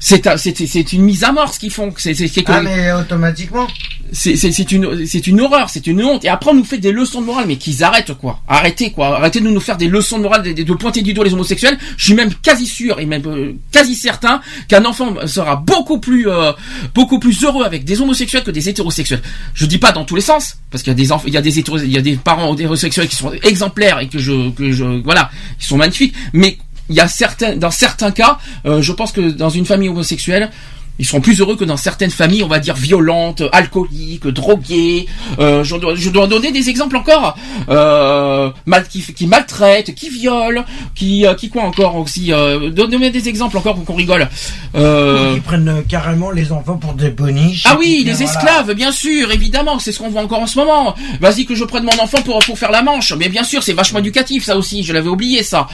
C'est 0.03 0.25
un- 0.25 0.35
c'est 0.35 0.55
c'est 0.65 0.93
une 0.93 1.03
mise 1.03 1.23
à 1.23 1.31
mort 1.31 1.53
ce 1.53 1.59
qu'ils 1.59 1.69
font. 1.71 1.93
C'est 1.95 2.15
c'est- 2.15 2.27
c'est 2.27 2.41
que- 2.41 2.51
Ah, 2.51 2.63
mais 2.63 2.91
automatiquement. 2.91 3.67
c'est 4.11 4.33
une 4.71 5.05
c'est 5.05 5.27
une 5.27 5.39
horreur, 5.41 5.69
c'est 5.69 5.85
une 5.85 6.03
honte. 6.03 6.25
Et 6.25 6.27
après 6.27 6.49
on 6.49 6.55
nous 6.55 6.63
fait 6.65 6.79
des 6.79 6.91
leçons 6.91 7.21
de 7.21 7.27
morale, 7.27 7.45
mais 7.47 7.57
qu'ils 7.57 7.83
arrêtent 7.83 8.13
quoi. 8.15 8.41
Arrêtez 8.47 8.89
quoi. 8.91 9.15
Arrêtez 9.17 9.41
de 9.41 9.47
nous 9.47 9.59
faire 9.59 9.77
des 9.77 9.87
leçons 9.87 10.17
de 10.17 10.23
morale, 10.23 10.41
de, 10.41 10.63
de 10.63 10.73
pointer 10.73 11.03
du 11.03 11.13
doigt 11.13 11.23
les 11.23 11.33
homosexuels. 11.33 11.77
Je 11.97 12.05
suis 12.05 12.13
même 12.15 12.33
quasi 12.33 12.65
sûr 12.65 12.99
et 12.99 13.05
même 13.05 13.21
euh, 13.27 13.53
quasi 13.71 13.95
certain 13.95 14.41
qu'un 14.67 14.83
enfant 14.85 15.15
sera 15.27 15.55
beaucoup 15.55 15.99
plus 15.99 16.27
euh, 16.27 16.51
beaucoup 16.95 17.19
plus 17.19 17.43
heureux 17.43 17.63
avec 17.63 17.85
des 17.85 18.01
homosexuels 18.01 18.43
que 18.43 18.49
des 18.51 18.67
hétérosexuels. 18.69 19.21
Je 19.53 19.67
dis 19.67 19.77
pas 19.77 19.91
dans 19.91 20.03
tous 20.03 20.15
les 20.15 20.21
sens 20.21 20.57
parce 20.71 20.81
qu'il 20.83 20.89
y 20.91 20.95
a 20.95 21.01
des 21.03 21.11
enfants, 21.11 21.25
il 21.27 21.33
y 21.35 21.37
a 21.37 21.41
des 21.41 21.59
hétéros, 21.59 21.77
il 21.77 21.91
y 21.91 21.97
a 21.97 22.01
des 22.01 22.15
parents 22.15 22.53
hétérosexuels 22.55 23.07
qui 23.07 23.15
sont 23.15 23.31
exemplaires 23.43 23.99
et 23.99 24.07
que 24.07 24.17
je 24.17 24.49
que 24.49 24.71
je 24.71 24.83
voilà, 25.03 25.29
ils 25.59 25.65
sont 25.65 25.77
magnifiques, 25.77 26.15
mais 26.33 26.57
il 26.91 26.97
y 26.97 26.99
a 27.01 27.07
certains, 27.07 27.55
dans 27.55 27.71
certains 27.71 28.11
cas, 28.11 28.37
euh, 28.65 28.81
je 28.81 28.91
pense 28.91 29.11
que 29.11 29.21
dans 29.21 29.49
une 29.49 29.65
famille 29.65 29.89
homosexuelle, 29.89 30.51
ils 30.99 31.05
seront 31.05 31.21
plus 31.21 31.39
heureux 31.39 31.55
que 31.55 31.63
dans 31.63 31.77
certaines 31.77 32.11
familles, 32.11 32.43
on 32.43 32.47
va 32.47 32.59
dire 32.59 32.75
violentes, 32.75 33.41
alcooliques, 33.53 34.27
droguées. 34.27 35.07
Euh, 35.39 35.63
je, 35.63 35.75
dois, 35.77 35.95
je 35.95 36.09
dois 36.11 36.27
donner 36.27 36.51
des 36.51 36.69
exemples 36.69 36.95
encore, 36.97 37.35
euh, 37.69 38.51
mal, 38.67 38.87
qui, 38.87 39.01
qui 39.01 39.25
maltraitent, 39.25 39.95
qui 39.95 40.09
violent, 40.09 40.63
qui, 40.93 41.25
euh, 41.25 41.33
qui 41.33 41.49
quoi 41.49 41.63
encore 41.63 41.95
aussi. 41.95 42.31
Euh, 42.31 42.69
donner 42.69 43.09
des 43.09 43.29
exemples 43.29 43.57
encore 43.57 43.75
pour 43.75 43.85
qu'on 43.85 43.95
rigole. 43.95 44.29
Euh, 44.75 45.33
Ils 45.35 45.41
prennent 45.41 45.69
euh, 45.69 45.81
carrément 45.81 46.29
les 46.29 46.51
enfants 46.51 46.77
pour 46.77 46.93
des 46.93 47.09
boniches. 47.09 47.63
ah 47.65 47.77
oui, 47.79 48.03
les 48.05 48.13
voilà. 48.13 48.25
esclaves, 48.29 48.73
bien 48.75 48.91
sûr, 48.91 49.31
évidemment, 49.31 49.79
c'est 49.79 49.93
ce 49.93 49.97
qu'on 49.99 50.09
voit 50.09 50.21
encore 50.21 50.41
en 50.41 50.47
ce 50.47 50.59
moment. 50.59 50.93
Vas-y 51.19 51.45
que 51.45 51.55
je 51.55 51.63
prenne 51.63 51.83
mon 51.85 51.99
enfant 51.99 52.21
pour, 52.21 52.37
pour 52.45 52.59
faire 52.59 52.71
la 52.71 52.83
manche. 52.83 53.11
Mais 53.13 53.29
bien 53.29 53.43
sûr, 53.43 53.63
c'est 53.63 53.73
vachement 53.73 53.99
éducatif, 53.99 54.43
ça 54.43 54.55
aussi, 54.55 54.83
je 54.83 54.93
l'avais 54.93 55.09
oublié, 55.09 55.41
ça. 55.41 55.67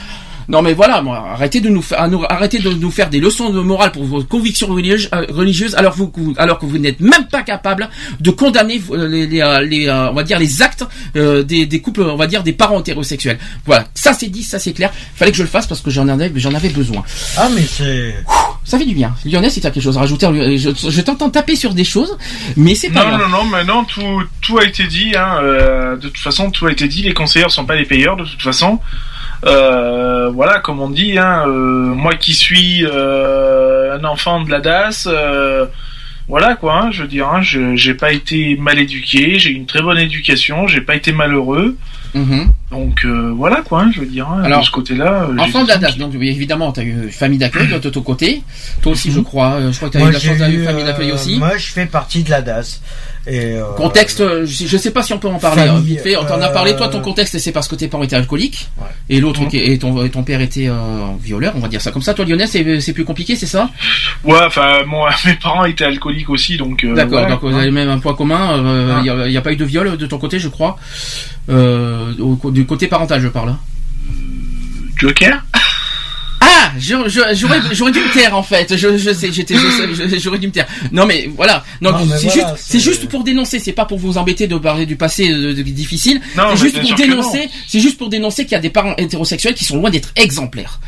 Non 0.48 0.62
mais 0.62 0.72
voilà, 0.72 1.02
moi, 1.02 1.28
arrêtez 1.32 1.60
de 1.60 1.68
nous 1.68 1.82
faire, 1.82 2.08
nous- 2.08 2.24
arrêtez 2.28 2.58
de 2.58 2.70
nous 2.70 2.90
faire 2.90 3.10
des 3.10 3.20
leçons 3.20 3.50
de 3.50 3.60
morale 3.60 3.92
pour 3.92 4.04
vos 4.04 4.24
convictions 4.24 4.68
religieuses, 4.68 5.10
euh, 5.14 5.26
religieuses 5.28 5.74
alors, 5.74 5.92
vous, 5.94 6.10
alors 6.38 6.58
que 6.58 6.64
vous 6.64 6.78
n'êtes 6.78 7.00
même 7.00 7.26
pas 7.30 7.42
capable 7.42 7.90
de 8.18 8.30
condamner 8.30 8.80
euh, 8.90 9.06
les, 9.08 9.26
les, 9.26 9.42
euh, 9.42 9.60
les, 9.60 9.90
on 9.90 10.14
va 10.14 10.22
dire 10.22 10.38
les 10.38 10.62
actes 10.62 10.86
euh, 11.16 11.42
des, 11.42 11.66
des 11.66 11.80
couples, 11.82 12.00
on 12.00 12.16
va 12.16 12.26
dire 12.26 12.42
des 12.42 12.54
parents 12.54 12.80
hétérosexuels. 12.80 13.38
Voilà, 13.66 13.84
ça 13.94 14.14
c'est 14.14 14.28
dit, 14.28 14.42
ça 14.42 14.58
c'est 14.58 14.72
clair. 14.72 14.90
Fallait 15.16 15.32
que 15.32 15.36
je 15.36 15.42
le 15.42 15.48
fasse 15.50 15.66
parce 15.66 15.82
que 15.82 15.90
j'en 15.90 16.08
avais, 16.08 16.32
j'en 16.36 16.54
avais 16.54 16.70
besoin. 16.70 17.02
Ah, 17.36 17.48
mais 17.54 17.62
c'est. 17.62 18.14
Ça 18.64 18.78
fait 18.78 18.84
du 18.86 18.94
bien. 18.94 19.14
Lionel, 19.26 19.50
si 19.50 19.60
t'as 19.60 19.70
quelque 19.70 19.82
chose 19.82 19.96
à 19.96 20.00
rajouter, 20.00 20.26
je, 20.58 20.70
je 20.90 21.00
t'entends 21.00 21.30
taper 21.30 21.56
sur 21.56 21.72
des 21.74 21.84
choses, 21.84 22.16
mais 22.56 22.74
c'est 22.74 22.90
pas 22.90 23.04
Non, 23.04 23.16
grave. 23.16 23.30
non, 23.30 23.38
non, 23.38 23.44
maintenant 23.44 23.84
tout, 23.84 24.22
tout 24.42 24.58
a 24.58 24.64
été 24.64 24.86
dit. 24.86 25.12
Hein, 25.16 25.38
euh, 25.42 25.96
de 25.96 26.08
toute 26.08 26.18
façon, 26.18 26.50
tout 26.50 26.66
a 26.66 26.72
été 26.72 26.86
dit. 26.88 27.02
Les 27.02 27.14
conseillers 27.14 27.48
sont 27.50 27.64
pas 27.66 27.76
les 27.76 27.84
payeurs, 27.86 28.16
de 28.16 28.24
toute 28.24 28.42
façon. 28.42 28.78
Euh, 29.44 30.30
voilà, 30.30 30.58
comme 30.58 30.80
on 30.80 30.90
dit, 30.90 31.18
hein, 31.18 31.44
euh, 31.46 31.50
moi 31.94 32.14
qui 32.14 32.34
suis 32.34 32.84
euh, 32.84 33.96
un 33.96 34.04
enfant 34.04 34.42
de 34.42 34.50
la 34.50 34.60
DAS, 34.60 35.08
voilà 36.28 36.56
quoi, 36.56 36.74
hein, 36.82 36.90
je 36.90 37.02
veux 37.02 37.08
dire, 37.08 37.28
hein, 37.28 37.40
je 37.40 37.74
j'ai 37.76 37.94
pas 37.94 38.12
été 38.12 38.56
mal 38.56 38.78
éduqué, 38.78 39.38
j'ai 39.38 39.50
une 39.50 39.64
très 39.66 39.80
bonne 39.80 39.98
éducation, 39.98 40.66
j'ai 40.66 40.80
pas 40.82 40.94
été 40.94 41.12
malheureux, 41.12 41.76
Mhm. 42.14 42.52
Donc 42.70 43.04
euh, 43.04 43.32
voilà 43.34 43.62
quoi, 43.62 43.82
hein, 43.82 43.90
je 43.94 44.00
veux 44.00 44.06
dire, 44.06 44.28
hein, 44.28 44.42
Alors, 44.44 44.60
de 44.60 44.66
ce 44.66 44.70
côté-là. 44.70 45.28
euh, 45.30 45.38
Enfant 45.38 45.62
de 45.64 45.68
la 45.68 45.78
DAS, 45.78 45.96
donc 45.96 46.12
oui, 46.18 46.28
évidemment, 46.28 46.70
tu 46.72 46.80
as 46.80 46.82
eu 46.82 46.90
une 47.04 47.10
famille 47.10 47.38
d'accueil 47.38 47.68
de 47.68 47.88
ton 47.90 48.02
côté. 48.02 48.42
Toi 48.82 48.92
aussi, 48.92 49.10
je 49.10 49.20
crois. 49.20 49.54
euh, 49.54 49.72
Je 49.72 49.76
crois 49.76 49.88
que 49.88 49.96
tu 49.98 50.04
as 50.04 50.08
eu 50.08 50.12
la 50.12 50.18
chance 50.20 50.32
d'avoir 50.38 50.50
eu, 50.50 50.58
une 50.58 50.64
famille 50.64 50.84
d'accueil 50.84 51.10
euh, 51.10 51.14
aussi. 51.14 51.36
Moi, 51.38 51.56
je 51.56 51.66
fais 51.68 51.86
partie 51.86 52.22
de 52.22 52.30
la 52.30 52.42
DAS. 52.42 52.80
Et, 53.26 53.56
euh, 53.56 53.64
Contexte, 53.76 54.20
euh, 54.22 54.46
je 54.46 54.66
je 54.66 54.76
sais 54.78 54.90
pas 54.90 55.02
si 55.02 55.12
on 55.12 55.18
peut 55.18 55.28
en 55.28 55.38
parler. 55.38 55.62
hein, 55.62 55.66
Famille, 55.76 55.82
vite 55.96 56.00
fait, 56.00 56.16
on 56.16 56.24
t'en 56.24 56.40
a 56.40 56.48
euh, 56.48 56.52
parlé. 56.52 56.74
Toi, 56.76 56.88
ton 56.88 57.00
contexte, 57.00 57.38
c'est 57.38 57.52
parce 57.52 57.68
que 57.68 57.74
tes 57.74 57.86
parents 57.88 58.02
étaient 58.04 58.16
alcooliques. 58.16 58.68
Et 59.10 59.20
l'autre, 59.20 59.46
qui- 59.48 59.58
et 59.58 59.78
ton, 59.78 60.02
et 60.04 60.08
ton 60.10 60.22
père 60.22 60.40
était 60.40 60.68
euh, 60.68 60.74
violeur, 61.22 61.52
on 61.56 61.60
va 61.60 61.68
dire 61.68 61.80
ça 61.82 61.90
comme 61.90 62.00
ça. 62.02 62.14
Toi, 62.14 62.24
Lionel, 62.24 62.48
c'est 62.48 62.92
plus 62.94 63.04
compliqué, 63.04 63.34
c'est 63.36 63.46
ça? 63.46 63.68
Ouais, 64.24 64.38
enfin, 64.46 64.82
moi, 64.86 65.10
mes 65.26 65.34
parents 65.34 65.64
étaient 65.64 65.84
alcooliques 65.84 66.30
aussi, 66.30 66.56
donc. 66.56 66.84
euh, 66.84 66.94
D'accord, 66.94 67.26
donc 67.26 67.40
vous 67.42 67.50
quoi. 67.50 67.60
avez 67.60 67.70
même 67.70 67.88
un 67.90 67.98
point 67.98 68.14
commun. 68.14 69.00
Il 69.04 69.30
n'y 69.30 69.36
a, 69.36 69.40
pas 69.42 69.52
eu 69.52 69.56
de 69.56 69.64
viol 69.64 69.96
de 69.96 70.06
ton 70.06 70.18
côté, 70.18 70.38
je 70.38 70.48
crois. 70.48 70.78
Euh, 71.50 72.12
au- 72.20 72.50
du 72.58 72.66
côté 72.66 72.88
parental, 72.88 73.20
je 73.22 73.28
parle. 73.28 73.50
hein. 73.50 73.58
Joker 74.96 75.44
Ah, 76.40 76.72
je- 76.78 77.08
je- 77.08 77.34
j'aurais 77.74 77.92
dû 77.92 77.98
me 78.00 78.12
taire 78.12 78.34
en 78.36 78.42
fait. 78.42 78.76
Je, 78.76 78.96
je 78.96 79.12
sais, 79.12 79.32
j'étais, 79.32 79.54
j'aurais 80.18 80.38
dû 80.38 80.46
me 80.48 80.52
taire. 80.52 80.66
Non 80.92 81.04
mais 81.06 81.28
voilà. 81.36 81.64
Non, 81.80 81.90
c'est 82.16 82.28
voilà, 82.28 82.54
juste, 82.54 82.64
c'est 82.64 82.80
juste 82.80 83.08
pour 83.08 83.22
dénoncer. 83.24 83.58
C'est 83.60 83.72
pas 83.72 83.84
pour 83.84 83.98
vous 83.98 84.18
embêter 84.18 84.46
de 84.48 84.56
parler 84.56 84.86
du 84.86 84.96
passé 84.96 85.30
euh, 85.30 85.54
de- 85.54 85.62
difficile. 85.62 86.20
C'est 86.56 86.62
juste 86.64 86.80
pour 86.80 86.94
dénoncer. 86.96 87.38
non. 87.46 87.50
C'est 87.68 87.80
juste 87.80 87.96
pour 87.98 88.08
dénoncer 88.08 88.44
qu'il 88.44 88.52
y 88.52 88.56
a 88.56 88.60
des 88.60 88.70
parents 88.70 88.94
hétérosexuels 88.96 89.54
qui 89.54 89.64
sont 89.64 89.76
loin 89.76 89.90
d'être 89.90 90.10
exemplaires. 90.16 90.80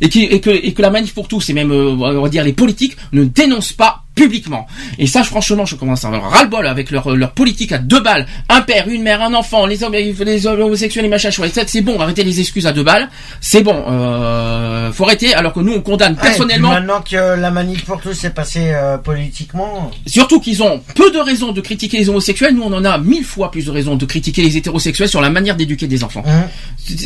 Et, 0.00 0.08
qui, 0.08 0.24
et, 0.24 0.40
que, 0.40 0.50
et 0.50 0.74
que 0.74 0.82
la 0.82 0.90
manif 0.90 1.14
pour 1.14 1.26
tous, 1.26 1.48
et 1.50 1.52
même 1.54 1.72
euh, 1.72 1.90
on 1.96 2.20
va 2.22 2.28
dire 2.28 2.44
les 2.44 2.52
politiques, 2.52 2.96
ne 3.12 3.24
dénoncent 3.24 3.72
pas 3.72 4.04
publiquement. 4.16 4.66
Et 4.98 5.06
ça, 5.06 5.22
franchement, 5.22 5.64
je 5.64 5.76
commence 5.76 6.04
à 6.04 6.08
avoir 6.08 6.30
ras-le-bol 6.32 6.66
avec 6.66 6.90
leur, 6.90 7.14
leur 7.14 7.30
politique 7.32 7.70
à 7.70 7.78
deux 7.78 8.00
balles. 8.00 8.26
Un 8.48 8.62
père, 8.62 8.88
une 8.88 9.02
mère, 9.02 9.22
un 9.22 9.34
enfant, 9.34 9.66
les 9.66 9.84
hommes, 9.84 9.92
les 9.92 10.46
hommes 10.46 10.60
homosexuels, 10.60 11.04
les 11.04 11.08
machins, 11.10 11.30
chouettes. 11.30 11.60
C'est 11.68 11.82
bon, 11.82 12.00
arrêtez 12.00 12.24
les 12.24 12.40
excuses 12.40 12.66
à 12.66 12.72
deux 12.72 12.82
balles. 12.82 13.08
C'est 13.40 13.62
bon, 13.62 13.84
euh, 13.88 14.90
faut 14.92 15.04
arrêter, 15.04 15.34
alors 15.34 15.52
que 15.52 15.60
nous, 15.60 15.74
on 15.74 15.80
condamne 15.82 16.14
Ouais, 16.14 16.22
personnellement. 16.22 16.70
maintenant 16.70 17.02
que 17.02 17.14
la 17.38 17.50
manif 17.50 17.84
pour 17.84 18.00
tous 18.00 18.24
est 18.24 18.30
passée 18.30 18.72
euh, 18.74 18.96
politiquement. 18.98 19.90
Surtout 20.06 20.40
qu'ils 20.40 20.62
ont 20.62 20.80
peu 20.94 21.10
de 21.10 21.18
raisons 21.18 21.52
de 21.52 21.60
critiquer 21.60 21.98
les 21.98 22.08
homosexuels, 22.08 22.54
nous 22.54 22.62
on 22.62 22.72
en 22.72 22.84
a 22.84 22.96
mille 22.98 23.24
fois 23.24 23.50
plus 23.50 23.66
de 23.66 23.70
raisons 23.70 23.96
de 23.96 24.06
critiquer 24.06 24.42
les 24.42 24.56
hétérosexuels 24.56 25.08
sur 25.10 25.20
la 25.20 25.28
manière 25.30 25.56
d'éduquer 25.56 25.86
des 25.86 26.02
enfants. 26.02 26.22
Hein 26.26 26.46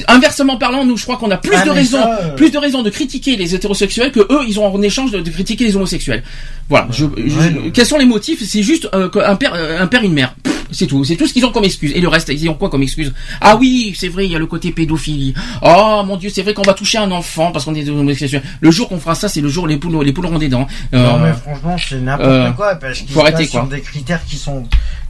Inversement 0.09 0.57
parlant, 0.59 0.85
nous 0.85 0.97
je 0.97 1.03
crois 1.05 1.17
qu'on 1.17 1.31
a 1.31 1.37
plus 1.39 1.51
Ah, 1.57 1.65
de 1.65 1.71
raisons, 1.71 1.99
ça, 2.01 2.19
euh, 2.23 2.29
plus 2.37 2.51
de 2.51 2.59
raisons 2.59 2.83
de 2.83 2.91
critiquer 2.91 3.37
les 3.37 3.55
hétérosexuels 3.55 4.13
que 4.13 4.21
eux 4.21 4.41
ils 4.47 4.61
ont 4.61 4.67
en 4.73 4.81
échange 4.83 5.11
de, 5.11 5.21
de 5.21 5.31
critiquer 5.31 5.65
les 5.65 5.75
homosexuels. 5.77 6.23
Voilà. 6.69 6.87
Je, 7.17 7.29
je- 7.29 7.71
quels 7.71 7.87
sont 7.87 7.99
les 7.99 8.05
motifs? 8.07 8.43
C'est 8.47 8.63
juste 8.63 8.89
euh, 8.95 9.09
qu'un 9.09 9.37
père, 9.37 9.53
euh, 9.55 9.81
un 9.81 9.87
père, 9.87 10.03
une 10.03 10.13
mère. 10.13 10.35
C'est 10.73 10.87
tout. 10.87 11.03
C'est 11.05 11.17
tout 11.17 11.27
ce 11.27 11.33
qu'ils 11.33 11.45
ont 11.45 11.51
comme 11.51 11.65
excuse. 11.65 11.91
Et 11.97 12.01
le 12.01 12.07
reste, 12.07 12.29
ils 12.29 12.49
ont 12.49 12.55
quoi 12.55 12.71
comme 12.71 12.83
excuse? 12.85 13.13
Ah 13.41 13.57
oui, 13.57 13.93
c'est 13.99 14.07
vrai, 14.09 14.27
il 14.27 14.31
y 14.33 14.37
a 14.37 14.39
le 14.39 14.47
côté 14.47 14.71
pédophilie. 14.71 15.35
Oh 15.63 16.03
mon 16.07 16.17
Dieu, 16.17 16.31
c'est 16.33 16.43
vrai 16.43 16.55
qu'on 16.55 16.63
va 16.63 16.75
toucher 16.75 16.99
un 16.99 17.11
enfant 17.11 17.51
parce 17.51 17.65
qu'on 17.65 17.75
est 17.75 17.89
homosexuel. 17.89 18.43
Le 18.61 18.71
jour 18.71 18.89
qu'on 18.89 19.01
fera 19.01 19.17
ça, 19.17 19.29
c'est 19.29 19.41
le 19.41 19.49
jour 19.49 19.65
où 19.65 19.67
les 19.67 19.79
poules, 19.79 20.05
les 20.05 20.13
poules 20.13 20.27
auront 20.27 20.39
des 20.39 20.49
dents. 20.49 20.69
Non 20.93 20.99
Euh, 21.17 21.19
mais 21.25 21.33
franchement 21.33 21.77
c'est 21.77 22.01
n'importe 22.01 22.55
quoi 22.55 22.77
parce 22.77 23.01
qu'ils 23.01 23.13
quoi. 23.49 23.69
des 23.69 23.81
critères 23.81 24.25
qui 24.25 24.37
sont 24.37 24.63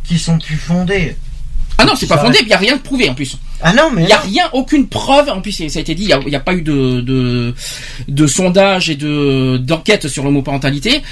qui 0.04 0.18
sont 0.18 0.38
plus 0.38 0.56
fondés. 0.56 1.16
Ah 1.78 1.84
non, 1.86 1.94
c'est 1.96 2.06
pas 2.06 2.18
fondé, 2.18 2.38
il 2.42 2.46
n'y 2.46 2.52
a 2.52 2.58
rien 2.58 2.76
de 2.76 2.80
prouvé 2.82 3.08
en 3.08 3.14
plus. 3.14 3.38
Ah 3.62 3.72
non, 3.72 3.90
mais 3.94 4.02
il 4.02 4.06
n'y 4.06 4.12
a 4.12 4.16
non. 4.16 4.30
rien, 4.30 4.44
aucune 4.52 4.86
preuve. 4.86 5.28
En 5.30 5.40
plus, 5.40 5.52
ça 5.52 5.64
a 5.64 5.80
été 5.80 5.94
dit, 5.94 6.02
il 6.04 6.06
n'y 6.08 6.12
a, 6.12 6.20
il 6.26 6.32
y 6.32 6.36
a 6.36 6.40
pas 6.40 6.52
eu 6.54 6.62
de, 6.62 7.00
de, 7.00 7.54
de 8.08 8.26
sondage 8.26 8.90
et 8.90 8.96
de 8.96 9.58
d'enquête 9.58 10.08
sur 10.08 10.24
l'homoparentalité 10.24 11.02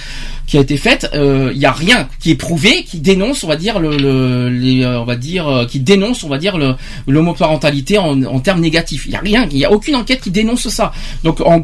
qui 0.46 0.56
a 0.58 0.60
été 0.60 0.76
faite. 0.76 1.10
Euh, 1.14 1.50
Il 1.52 1.58
n'y 1.58 1.66
a 1.66 1.72
rien 1.72 2.08
qui 2.20 2.30
est 2.30 2.36
prouvé, 2.36 2.84
qui 2.84 2.98
dénonce, 3.00 3.44
on 3.44 3.48
va 3.48 3.56
dire 3.56 3.78
le, 3.78 3.96
le 3.96 4.48
les, 4.50 4.82
euh, 4.84 5.00
on 5.00 5.04
va 5.04 5.16
dire, 5.16 5.48
euh, 5.48 5.64
qui 5.66 5.80
dénonce, 5.80 6.22
on 6.24 6.28
va 6.28 6.38
dire 6.38 6.58
le 6.58 6.74
l'homoparentalité 7.06 7.98
en, 7.98 8.22
en 8.24 8.40
termes 8.40 8.60
négatifs. 8.60 9.04
Il 9.06 9.10
n'y 9.10 9.16
a 9.16 9.20
rien, 9.20 9.48
il 9.50 9.56
n'y 9.56 9.64
a 9.64 9.72
aucune 9.72 9.96
enquête 9.96 10.20
qui 10.20 10.30
dénonce 10.30 10.68
ça. 10.68 10.92
Donc 11.24 11.40
en 11.40 11.62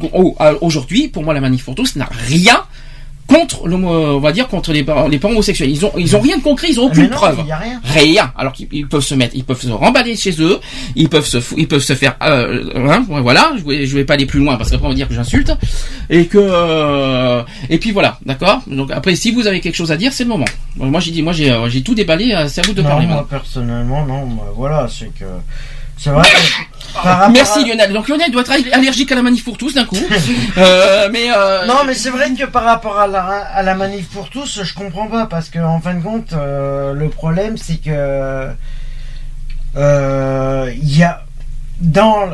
aujourd'hui, 0.60 1.08
pour 1.08 1.22
moi, 1.24 1.34
la 1.34 1.40
manif 1.40 1.64
pour 1.64 1.74
tous 1.74 1.96
n'a 1.96 2.08
rien 2.28 2.62
contre 3.26 3.66
l'homo, 3.66 3.88
on 3.90 4.20
va 4.20 4.32
dire 4.32 4.48
contre 4.48 4.72
les 4.72 4.84
parents, 4.84 5.08
les 5.08 5.18
parents 5.18 5.32
homosexuels. 5.32 5.70
Ils 5.70 5.84
ont, 5.86 5.92
ils 5.96 6.14
ont 6.14 6.20
rien 6.20 6.36
de 6.38 6.42
concret, 6.42 6.68
ils 6.70 6.78
ont 6.78 6.84
Ah, 6.88 6.90
aucune 6.90 7.04
non, 7.10 7.16
preuve. 7.16 7.38
y 7.46 7.52
a 7.52 7.56
rien. 7.56 7.80
Rien. 7.82 8.32
Alors 8.36 8.52
qu'ils 8.52 8.68
ils 8.72 8.86
peuvent 8.86 9.02
se 9.04 9.14
mettre, 9.14 9.34
ils 9.34 9.44
peuvent 9.44 9.60
se 9.60 9.68
remballer 9.70 10.14
chez 10.16 10.32
eux, 10.42 10.60
ils 10.94 11.08
peuvent 11.08 11.26
se, 11.26 11.38
ils 11.56 11.66
peuvent 11.66 11.82
se 11.82 11.94
faire, 11.94 12.16
euh, 12.22 12.64
hein, 12.76 13.04
voilà. 13.08 13.52
Je 13.56 13.64
vais, 13.64 13.86
je 13.86 13.94
vais 13.96 14.04
pas 14.04 14.14
aller 14.14 14.26
plus 14.26 14.40
loin 14.40 14.56
parce 14.56 14.70
qu'après 14.70 14.86
on 14.86 14.90
va 14.90 14.94
dire 14.94 15.08
que 15.08 15.14
j'insulte 15.14 15.52
et 16.10 16.26
que, 16.26 16.38
euh, 16.38 17.42
et 17.70 17.78
puis 17.78 17.92
voilà, 17.92 18.18
d'accord? 18.26 18.60
Donc 18.66 18.90
après, 18.90 19.16
si 19.16 19.30
vous 19.32 19.46
avez 19.46 19.60
quelque 19.60 19.76
chose 19.76 19.90
à 19.92 19.96
dire, 19.96 20.12
c'est 20.12 20.24
le 20.24 20.28
moment. 20.30 20.44
Bon, 20.76 20.86
Moi 20.86 21.00
j'ai 21.00 21.10
dit, 21.10 21.22
moi 21.22 21.32
j'ai, 21.32 21.50
euh, 21.50 21.68
j'ai 21.68 21.82
tout 21.82 21.94
déballé. 21.94 22.32
euh, 22.32 22.46
C'est 22.48 22.60
à 22.60 22.64
vous 22.66 22.74
de 22.74 22.82
non, 22.82 22.88
parler. 22.88 23.06
moi 23.06 23.16
maintenant. 23.16 23.28
personnellement 23.38 24.04
non, 24.06 24.26
moi, 24.26 24.52
voilà, 24.54 24.86
c'est 24.88 25.12
que 25.18 25.24
c'est 25.96 26.10
vrai. 26.10 26.28
Par 27.02 27.30
Merci 27.30 27.60
à- 27.60 27.62
Lionel. 27.66 27.92
Donc 27.92 28.08
Lionel 28.08 28.30
doit 28.30 28.42
être 28.42 28.52
allergique 28.72 29.10
à 29.12 29.14
la 29.16 29.22
manif 29.22 29.44
pour 29.44 29.58
tous 29.58 29.74
d'un 29.74 29.84
coup. 29.84 29.96
Euh, 30.56 31.08
mais 31.12 31.26
euh, 31.36 31.66
Non, 31.66 31.78
mais 31.86 31.94
c'est 31.94 32.10
vrai 32.10 32.32
que 32.32 32.44
par 32.44 32.64
rapport 32.64 32.98
à 32.98 33.06
la, 33.06 33.22
à 33.22 33.62
la 33.62 33.74
manif 33.74 34.06
pour 34.08 34.30
tous, 34.30 34.62
je 34.62 34.74
comprends 34.74 35.08
pas 35.08 35.26
parce 35.26 35.48
que 35.50 35.58
en 35.58 35.80
fin 35.80 35.94
de 35.94 36.02
compte, 36.02 36.32
euh, 36.32 36.92
le 36.92 37.08
problème 37.08 37.56
c'est 37.56 37.76
que 37.76 38.48
il 39.76 40.96
y 40.96 41.02
a 41.02 41.22
dans 41.80 42.28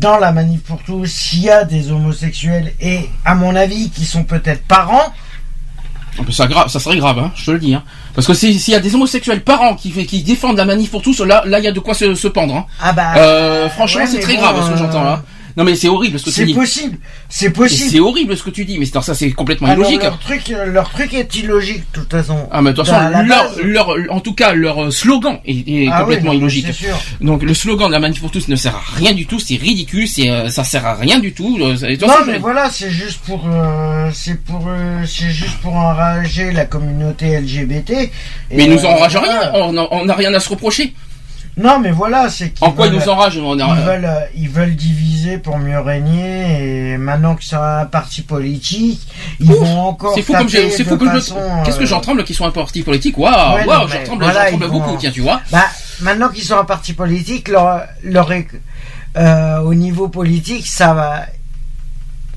dans 0.00 0.16
la 0.18 0.32
manif 0.32 0.62
pour 0.62 0.82
tous, 0.82 1.32
il 1.34 1.40
y 1.42 1.50
a 1.50 1.64
des 1.64 1.90
homosexuels 1.92 2.72
et 2.80 3.08
à 3.24 3.34
mon 3.34 3.54
avis 3.54 3.90
qui 3.90 4.06
sont 4.06 4.24
peut-être 4.24 4.62
parents. 4.66 5.12
Ça, 6.30 6.46
gra- 6.46 6.68
ça 6.68 6.78
serait 6.80 6.96
grave, 6.96 7.18
hein, 7.18 7.32
je 7.34 7.44
te 7.46 7.50
le 7.52 7.58
dis. 7.58 7.74
Hein. 7.74 7.84
Parce 8.14 8.26
que 8.26 8.34
si- 8.34 8.58
s'il 8.58 8.72
y 8.72 8.76
a 8.76 8.80
des 8.80 8.94
homosexuels 8.94 9.42
parents 9.42 9.74
qui, 9.74 9.90
qui 10.06 10.22
défendent 10.22 10.56
la 10.58 10.64
manif 10.64 10.90
pour 10.90 11.02
tous, 11.02 11.20
là, 11.20 11.42
là, 11.46 11.58
il 11.58 11.64
y 11.64 11.68
a 11.68 11.72
de 11.72 11.80
quoi 11.80 11.94
se, 11.94 12.14
se 12.14 12.28
pendre. 12.28 12.54
Hein. 12.56 12.66
Ah 12.80 12.92
bah. 12.92 13.14
Euh, 13.16 13.68
franchement, 13.70 14.02
ouais, 14.02 14.06
c'est 14.06 14.20
très 14.20 14.34
bon, 14.34 14.40
grave 14.42 14.62
ce 14.64 14.68
que 14.68 14.74
euh, 14.74 14.76
j'entends 14.78 15.04
là. 15.04 15.22
Non 15.56 15.64
mais 15.64 15.74
c'est 15.76 15.88
horrible 15.88 16.18
ce 16.18 16.24
que 16.24 16.30
tu 16.30 16.36
C'est 16.36 16.44
dis. 16.46 16.54
possible, 16.54 16.98
c'est 17.28 17.50
possible. 17.50 17.90
C'est 17.90 18.00
horrible 18.00 18.36
ce 18.36 18.42
que 18.42 18.50
tu 18.50 18.64
dis, 18.64 18.78
mais 18.78 18.86
c'est- 18.86 19.00
ça 19.02 19.14
c'est 19.14 19.30
complètement 19.32 19.68
Alors, 19.68 19.84
illogique. 19.90 20.02
leur 20.02 20.18
truc, 20.18 20.54
leur 20.66 20.90
truc 20.90 21.12
est 21.14 21.34
illogique 21.36 21.82
de 21.94 22.00
toute 22.00 22.10
façon. 22.10 22.48
Ah 22.50 22.62
mais 22.62 22.70
de 22.72 22.76
toute 22.76 22.86
façon, 22.86 23.08
leur, 23.10 23.44
base- 23.50 23.60
leur, 23.62 23.94
en 24.10 24.20
tout 24.20 24.34
cas, 24.34 24.52
leur 24.54 24.84
euh, 24.84 24.90
slogan 24.90 25.38
est, 25.44 25.52
est 25.68 25.88
Ah 25.90 25.96
oui, 25.98 26.00
complètement 26.04 26.32
non, 26.32 26.38
illogique. 26.38 26.66
c'est 26.68 26.72
sûr. 26.86 26.98
Donc 27.20 27.42
le 27.42 27.52
slogan 27.54 27.88
de 27.88 27.92
la 27.92 27.98
manif 27.98 28.20
pour 28.20 28.30
tous 28.30 28.48
ne 28.48 28.56
sert 28.56 28.74
à 28.76 28.82
rien 28.96 29.12
du 29.12 29.26
tout, 29.26 29.38
c'est 29.38 29.56
ridicule, 29.56 30.08
c'est 30.08 30.30
euh, 30.30 30.48
ça 30.48 30.64
sert 30.64 30.86
à 30.86 30.94
rien 30.94 31.18
du 31.18 31.32
tout. 31.32 31.58
euh, 31.60 31.74
Non 32.00 32.08
façon, 32.08 32.24
mais 32.26 32.34
je- 32.34 32.38
voilà, 32.38 32.70
c'est 32.70 32.90
juste 32.90 33.20
pour 33.26 33.46
euh, 33.52 34.10
c'est 34.14 34.42
pour 34.42 34.64
euh, 34.68 35.04
c'est 35.06 35.30
juste 35.30 35.58
pour 35.62 35.74
enrager 35.76 36.50
la 36.52 36.64
communauté 36.64 37.26
LGBT. 37.40 37.90
Et, 37.90 38.10
mais 38.56 38.64
ils 38.64 38.70
nous 38.70 38.84
euh, 38.84 38.88
enrage 38.88 39.16
voilà. 39.16 39.50
rien, 39.52 39.86
on 39.90 40.04
n'a 40.06 40.14
rien 40.14 40.32
à 40.34 40.40
se 40.40 40.48
reprocher. 40.48 40.94
Non 41.58 41.78
mais 41.80 41.90
voilà, 41.90 42.30
c'est 42.30 42.50
qu'ils 42.50 42.66
En 42.66 42.72
quoi 42.72 42.86
ils 42.86 42.92
veulent- 42.92 43.00
nous 43.02 43.08
enragent 43.10 43.36
on 43.38 43.58
a- 43.60 43.76
ils 43.76 43.82
veulent 43.84 44.04
euh, 44.06 44.20
ils 44.34 44.48
veulent 44.48 44.74
diviser 44.74 45.36
pour 45.36 45.58
mieux 45.58 45.78
régner 45.78 46.92
et 46.92 46.96
maintenant 46.98 47.34
que 47.34 47.44
c'est 47.44 47.56
un 47.56 47.84
parti 47.84 48.22
politique, 48.22 49.06
ils 49.38 49.52
vont 49.52 49.80
encore 49.88 50.14
C'est 50.14 50.22
fou 50.22 50.32
comme 50.32 50.48
j'ai, 50.48 50.62
taper 50.62 50.70
c'est 50.70 50.84
de 50.84 50.88
fou 50.88 50.96
comme 50.96 51.08
je, 51.08 51.64
qu'est-ce 51.64 51.76
que 51.76 51.82
euh, 51.82 51.86
j'en 51.86 52.00
tremble 52.00 52.24
qu'ils 52.24 52.34
soient 52.36 52.46
un 52.46 52.52
parti 52.52 52.82
politique? 52.82 53.18
Waouh, 53.18 53.56
Ouais, 53.56 53.66
waouh, 53.66 53.86
j'en 53.86 54.02
tremble, 54.04 54.24
voilà, 54.24 54.44
j'en 54.44 54.48
tremble 54.58 54.64
ils 54.64 54.70
vont- 54.70 54.78
beaucoup, 54.80 54.96
tiens, 54.98 55.10
tu 55.10 55.20
vois. 55.20 55.42
Bah, 55.52 55.66
maintenant 56.00 56.30
qu'ils 56.30 56.44
sont 56.44 56.56
un 56.58 56.64
parti 56.64 56.94
politique, 56.94 57.48
leur, 57.48 57.82
leur 58.02 58.30
euh, 59.18 59.58
au 59.58 59.74
niveau 59.74 60.08
politique, 60.08 60.66
ça 60.66 60.94
va, 60.94 61.26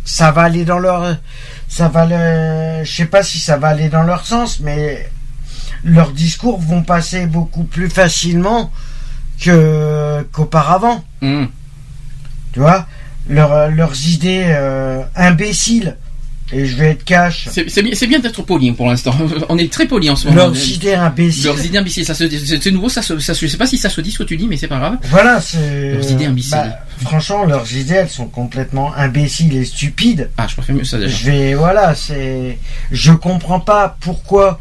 ça 0.03 0.31
va 0.31 0.41
aller 0.43 0.65
dans 0.65 0.79
leur, 0.79 1.15
ça 1.69 1.87
va 1.87 2.05
le, 2.05 2.83
je 2.83 2.91
sais 2.93 3.05
pas 3.05 3.23
si 3.23 3.39
ça 3.39 3.57
va 3.57 3.69
aller 3.69 3.87
dans 3.87 4.03
leur 4.03 4.25
sens, 4.25 4.59
mais 4.59 5.09
leurs 5.85 6.11
discours 6.11 6.59
vont 6.59 6.83
passer 6.83 7.27
beaucoup 7.27 7.63
plus 7.63 7.89
facilement 7.89 8.71
que 9.39 10.21
qu'auparavant. 10.31 11.03
Hum. 11.21 11.47
Tu 12.53 12.59
vois, 12.59 12.87
leurs 13.29 13.69
leurs 13.71 14.07
idées 14.07 14.45
euh, 14.47 15.03
imbéciles. 15.15 15.97
Et 16.53 16.65
je 16.67 16.75
vais 16.75 16.91
être 16.91 17.03
cash. 17.03 17.49
C'est, 17.51 18.07
bien, 18.07 18.19
d'être 18.19 18.43
poli 18.43 18.71
pour 18.71 18.87
l'instant. 18.87 19.15
On 19.49 19.57
est 19.57 19.71
très 19.71 19.87
poli 19.87 20.09
en 20.11 20.15
ce 20.15 20.27
moment. 20.27 20.37
Leurs 20.37 20.69
idées 20.69 20.93
imbéciles. 20.93 21.45
Leurs 21.45 21.65
idées 21.65 21.77
imbéciles, 21.79 22.05
ça 22.05 22.13
se, 22.13 22.29
c'est, 22.29 22.61
c'est 22.61 22.71
nouveau, 22.71 22.87
ça 22.87 23.01
se, 23.01 23.17
ça 23.17 23.33
se, 23.33 23.45
je 23.45 23.51
sais 23.51 23.57
pas 23.57 23.65
si 23.65 23.79
ça 23.79 23.89
se 23.89 23.99
dit 23.99 24.11
ce 24.11 24.19
que 24.19 24.23
tu 24.23 24.37
dis, 24.37 24.47
mais 24.47 24.55
c'est 24.55 24.67
pas 24.67 24.77
grave. 24.77 24.97
Voilà, 25.09 25.41
c'est. 25.41 25.93
Leurs 25.93 26.11
idées 26.11 26.25
imbéciles. 26.25 26.51
bah, 26.51 26.79
franchement, 27.01 27.45
leurs 27.45 27.73
idées, 27.73 27.95
elles 27.95 28.09
sont 28.09 28.27
complètement 28.27 28.93
imbéciles 28.95 29.55
et 29.55 29.65
stupides. 29.65 30.29
Ah, 30.37 30.45
je 30.47 30.53
préfère 30.53 30.75
mieux 30.75 30.83
ça 30.83 30.99
déjà. 30.99 31.15
Je 31.15 31.25
vais, 31.25 31.53
voilà, 31.55 31.95
c'est. 31.95 32.59
Je 32.91 33.11
comprends 33.11 33.59
pas 33.59 33.97
pourquoi 33.99 34.59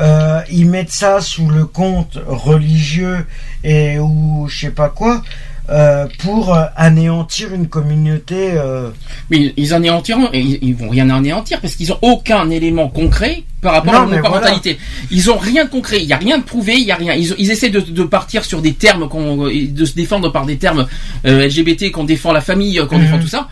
euh, 0.00 0.40
ils 0.50 0.66
mettent 0.66 0.92
ça 0.92 1.20
sous 1.20 1.48
le 1.48 1.64
compte 1.66 2.18
religieux 2.26 3.26
et 3.64 3.98
ou 3.98 4.46
je 4.48 4.60
sais 4.66 4.70
pas 4.70 4.88
quoi. 4.88 5.22
euh, 5.70 6.06
pour 6.20 6.54
euh, 6.54 6.64
anéantir 6.76 7.52
une 7.52 7.68
communauté. 7.68 8.52
euh, 8.54 8.88
Mais 9.28 9.52
ils 9.58 9.74
anéantiront, 9.74 10.30
et 10.32 10.40
ils, 10.40 10.58
ils 10.62 10.74
vont 10.74 10.88
rien 10.88 11.10
anéantir 11.10 11.60
parce 11.60 11.74
qu'ils 11.74 11.92
ont 11.92 11.98
aucun 12.00 12.48
élément 12.48 12.88
concret 12.88 13.42
par 13.60 13.74
rapport 13.74 13.92
Non, 13.92 13.98
à 14.00 14.06
mais 14.06 14.16
l'homoparentalité. 14.16 14.78
Ils 15.10 15.30
ont 15.30 15.36
rien 15.36 15.66
de 15.66 15.70
concret, 15.70 15.98
il 16.00 16.06
y 16.08 16.12
a 16.14 16.16
rien 16.16 16.38
de 16.38 16.44
prouvé, 16.44 16.74
il 16.76 16.86
y 16.86 16.90
a 16.92 16.94
rien. 16.96 17.12
Ils, 17.14 17.34
ils 17.38 17.50
essaient 17.50 17.68
de, 17.68 17.80
de 17.80 18.02
partir 18.04 18.46
sur 18.46 18.62
des 18.62 18.72
termes, 18.72 19.08
qu'on, 19.10 19.46
de 19.48 19.84
se 19.84 19.92
défendre 19.94 20.30
par 20.32 20.46
des 20.46 20.56
termes 20.56 20.86
euh, 21.26 21.46
LGBT, 21.46 21.90
qu'on 21.90 22.04
défend 22.04 22.32
la 22.32 22.40
famille, 22.40 22.80
qu'on 22.88 22.96
Mhm. 22.96 23.04
défend 23.04 23.18
tout 23.18 23.28
ça. 23.28 23.48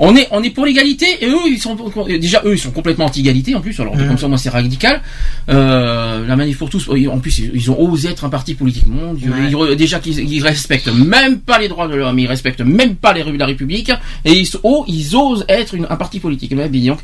On 0.00 0.14
est, 0.14 0.28
on 0.30 0.42
est 0.44 0.50
pour 0.50 0.64
l'égalité 0.64 1.06
et 1.20 1.26
eux 1.26 1.46
ils 1.48 1.58
sont 1.58 1.76
déjà 2.20 2.40
eux 2.44 2.54
ils 2.54 2.58
sont 2.58 2.70
complètement 2.70 3.06
anti-égalité 3.06 3.54
en 3.56 3.60
plus 3.60 3.78
alors 3.80 3.96
Mhm. 3.96 4.06
comme 4.08 4.18
ça 4.18 4.28
moi 4.28 4.38
c'est 4.38 4.48
radical 4.48 5.02
euh, 5.48 6.24
la 6.26 6.36
manif 6.36 6.58
pour 6.58 6.70
tous 6.70 6.88
en 6.88 7.18
plus 7.18 7.38
ils 7.52 7.70
ont 7.70 7.80
osé 7.80 8.08
être 8.10 8.24
un 8.24 8.28
parti 8.28 8.54
politique 8.54 8.86
mon 8.86 9.12
dieu 9.14 9.30
Ouais. 9.30 9.48
Ils 9.48 9.54
re- 9.56 9.74
déjà 9.74 9.98
qu'ils 9.98 10.18
ils 10.32 10.40
respectent 10.42 10.92
même 10.92 11.40
pas 11.40 11.58
les 11.58 11.66
droits 11.68 11.88
de 11.88 11.96
l'homme 11.96 12.18
ils 12.18 12.28
respectent 12.28 12.60
même 12.60 12.94
pas 12.94 13.12
les 13.12 13.22
rues 13.22 13.32
de 13.32 13.38
la 13.38 13.46
République 13.46 13.90
et 14.24 14.32
ils, 14.32 14.48
oh, 14.62 14.84
ils 14.86 15.16
osent 15.16 15.44
être 15.48 15.74
une- 15.74 15.86
un 15.90 15.96
parti 15.96 16.20
politique 16.20 16.52
mais 16.54 16.68
donc 16.68 17.00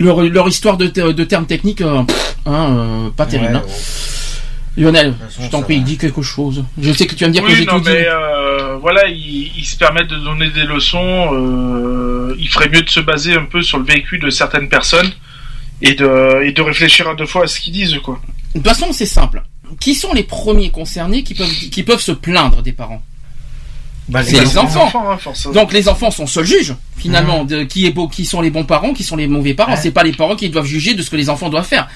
leur, 0.00 0.22
leur 0.22 0.48
histoire 0.48 0.76
de, 0.78 0.86
te- 0.86 1.12
de 1.12 1.24
termes 1.24 1.46
techniques 1.46 1.82
euh, 1.82 2.02
pff, 2.04 2.36
hein, 2.46 2.66
euh, 2.70 3.08
pas 3.14 3.26
terrible 3.26 3.54
Ouais, 3.54 3.60
hein. 3.60 4.21
Lionel 4.76 5.14
façon, 5.18 5.42
je 5.42 5.50
t'en 5.50 5.62
prie 5.62 5.78
va. 5.78 5.84
dis 5.84 5.98
quelque 5.98 6.22
chose 6.22 6.64
je 6.80 6.92
sais 6.92 7.06
que 7.06 7.14
tu 7.14 7.24
vas 7.24 7.28
me 7.28 7.34
dire 7.34 7.44
que 7.44 7.54
j'ai 7.54 7.66
non, 7.66 7.74
tout 7.78 7.80
dit 7.84 7.90
mais 7.90 8.06
euh, 8.08 8.76
voilà, 8.78 9.06
ils, 9.08 9.52
ils 9.56 9.64
se 9.66 9.76
permettent 9.76 10.08
de 10.08 10.16
donner 10.16 10.48
des 10.50 10.64
leçons. 10.64 11.30
Euh, 11.34 12.34
il 12.38 12.48
ferait 12.48 12.68
mieux 12.70 12.82
de 12.82 12.88
se 12.88 13.00
baser 13.00 13.34
un 13.34 13.44
peu 13.44 13.62
sur 13.62 13.78
le 13.78 13.84
véhicule 13.84 14.20
de 14.20 14.30
certaines 14.30 14.68
personnes 14.68 15.10
et 15.82 15.94
de, 15.94 16.42
et 16.44 16.52
de 16.52 16.62
réfléchir 16.62 17.06
à 17.08 17.14
deux 17.14 17.26
fois 17.26 17.44
à 17.44 17.46
ce 17.46 17.60
qu'ils 17.60 17.74
disent, 17.74 17.98
quoi. 18.02 18.20
De 18.54 18.60
toute 18.60 18.66
façon, 18.68 18.92
c'est 18.92 19.06
simple. 19.06 19.42
Qui 19.80 19.94
sont 19.94 20.12
les 20.14 20.22
premiers 20.22 20.70
concernés 20.70 21.22
qui 21.22 21.34
peuvent, 21.34 21.48
qui 21.70 21.82
peuvent 21.82 22.00
se 22.00 22.12
plaindre 22.12 22.62
des 22.62 22.72
parents? 22.72 23.02
Bah, 24.08 24.22
C'est 24.22 24.40
les 24.40 24.58
enfants. 24.58 24.90
hein, 25.10 25.16
forcément. 25.18 25.54
Donc 25.54 25.72
les 25.72 25.88
enfants 25.88 26.10
sont 26.10 26.26
seuls 26.26 26.44
juges 26.46 26.74
finalement 26.96 27.44
de 27.44 27.62
qui 27.64 27.86
est 27.86 27.90
beau, 27.90 28.08
qui 28.08 28.24
sont 28.24 28.40
les 28.40 28.50
bons 28.50 28.64
parents, 28.64 28.92
qui 28.92 29.04
sont 29.04 29.16
les 29.16 29.26
mauvais 29.26 29.54
parents. 29.54 29.72
Ouais. 29.72 29.80
C'est 29.80 29.92
pas 29.92 30.02
les 30.02 30.12
parents 30.12 30.34
qui 30.36 30.50
doivent 30.50 30.66
juger 30.66 30.94
de 30.94 31.02
ce 31.02 31.10
que 31.10 31.16
les 31.16 31.30
enfants 31.30 31.48
doivent 31.48 31.66
faire. 31.66 31.88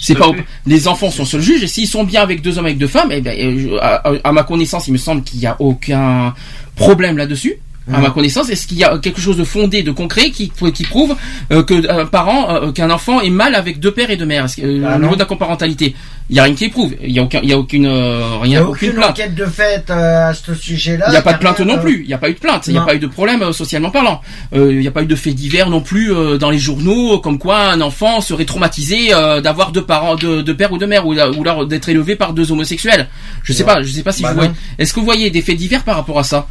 C'est 0.00 0.14
pas 0.14 0.30
les 0.66 0.88
enfants 0.88 1.10
sont 1.10 1.24
seuls 1.24 1.40
juges 1.40 1.62
et 1.62 1.66
s'ils 1.66 1.86
sont 1.86 2.04
bien 2.04 2.22
avec 2.22 2.42
deux 2.42 2.58
hommes 2.58 2.66
avec 2.66 2.78
deux 2.78 2.86
femmes, 2.86 3.10
eh 3.12 3.20
ben, 3.20 3.36
euh, 3.38 3.78
à, 3.80 4.12
à 4.24 4.32
ma 4.32 4.42
connaissance, 4.42 4.88
il 4.88 4.92
me 4.92 4.98
semble 4.98 5.22
qu'il 5.22 5.40
y 5.40 5.46
a 5.46 5.56
aucun 5.60 6.34
problème 6.76 7.16
là-dessus. 7.16 7.56
À 7.92 7.98
ma 7.98 8.10
connaissance, 8.10 8.48
est-ce 8.50 8.68
qu'il 8.68 8.78
y 8.78 8.84
a 8.84 8.98
quelque 8.98 9.20
chose 9.20 9.36
de 9.36 9.42
fondé, 9.42 9.82
de 9.82 9.90
concret 9.90 10.30
qui, 10.30 10.52
qui 10.72 10.84
prouve 10.84 11.16
euh, 11.50 11.64
que 11.64 11.90
un 11.90 12.06
parent, 12.06 12.54
euh, 12.54 12.70
qu'un 12.72 12.88
enfant 12.90 13.20
est 13.20 13.30
mal 13.30 13.56
avec 13.56 13.80
deux 13.80 13.90
pères 13.90 14.10
et 14.10 14.16
deux 14.16 14.26
mères? 14.26 14.46
Euh, 14.62 14.84
Ah 14.86 14.96
au 14.96 15.00
niveau 15.00 15.14
de 15.14 15.18
la 15.18 15.24
coparentalité 15.24 15.96
Il 16.28 16.36
y 16.36 16.38
a 16.38 16.44
rien 16.44 16.54
qui 16.54 16.68
prouve. 16.68 16.94
Il 17.02 17.10
y 17.10 17.18
a 17.18 17.22
aucun, 17.24 17.40
il 17.42 17.48
y 17.48 17.52
a 17.52 17.58
aucune, 17.58 17.86
euh, 17.86 18.20
Il 18.36 18.42
rien, 18.42 18.48
n'y 18.48 18.56
a 18.58 18.62
aucune 18.68 18.90
aucune 18.90 18.92
plainte. 19.00 19.10
enquête 19.10 19.34
de 19.34 19.44
fait 19.46 19.90
euh, 19.90 20.28
à 20.30 20.34
ce 20.34 20.54
sujet-là. 20.54 21.06
Il 21.08 21.10
n'y 21.10 21.16
a 21.16 21.22
pas 21.22 21.32
de 21.32 21.38
plainte 21.38 21.58
non 21.60 21.78
euh, 21.78 21.80
plus. 21.80 22.02
Il 22.02 22.06
n'y 22.06 22.14
a 22.14 22.18
pas 22.18 22.30
eu 22.30 22.34
de 22.34 22.38
plainte. 22.38 22.68
Il 22.68 22.74
n'y 22.74 22.78
a 22.78 22.82
pas 22.82 22.94
eu 22.94 23.00
de 23.00 23.08
problème 23.08 23.42
euh, 23.42 23.52
socialement 23.52 23.90
parlant. 23.90 24.20
Euh, 24.54 24.72
Il 24.72 24.78
n'y 24.78 24.86
a 24.86 24.92
pas 24.92 25.02
eu 25.02 25.06
de 25.06 25.16
faits 25.16 25.34
divers 25.34 25.68
non 25.68 25.80
plus 25.80 26.12
euh, 26.14 26.38
dans 26.38 26.50
les 26.50 26.58
journaux, 26.58 27.18
comme 27.18 27.38
quoi 27.40 27.58
un 27.72 27.80
enfant 27.80 28.20
serait 28.20 28.44
traumatisé 28.44 29.12
euh, 29.12 29.40
d'avoir 29.40 29.72
deux 29.72 29.84
parents, 29.84 30.14
de, 30.14 30.42
de 30.42 30.52
père 30.52 30.70
ou 30.70 30.78
de 30.78 30.86
mère, 30.86 31.06
ou, 31.08 31.14
ou 31.14 31.40
alors 31.42 31.66
d'être 31.66 31.88
élevé 31.88 32.14
par 32.14 32.34
deux 32.34 32.52
homosexuels. 32.52 33.08
Je 33.42 33.52
sais 33.52 33.64
Ouais. 33.64 33.74
pas. 33.74 33.82
Je 33.82 33.88
sais 33.90 34.04
pas 34.04 34.12
si 34.12 34.22
Bah 34.22 34.28
vous 34.30 34.36
voyez. 34.36 34.52
Est-ce 34.78 34.92
que 34.94 35.00
vous 35.00 35.06
voyez 35.06 35.30
des 35.30 35.42
faits 35.42 35.56
divers 35.56 35.82
par 35.82 35.96
rapport 35.96 36.18
à 36.20 36.24
ça? 36.24 36.46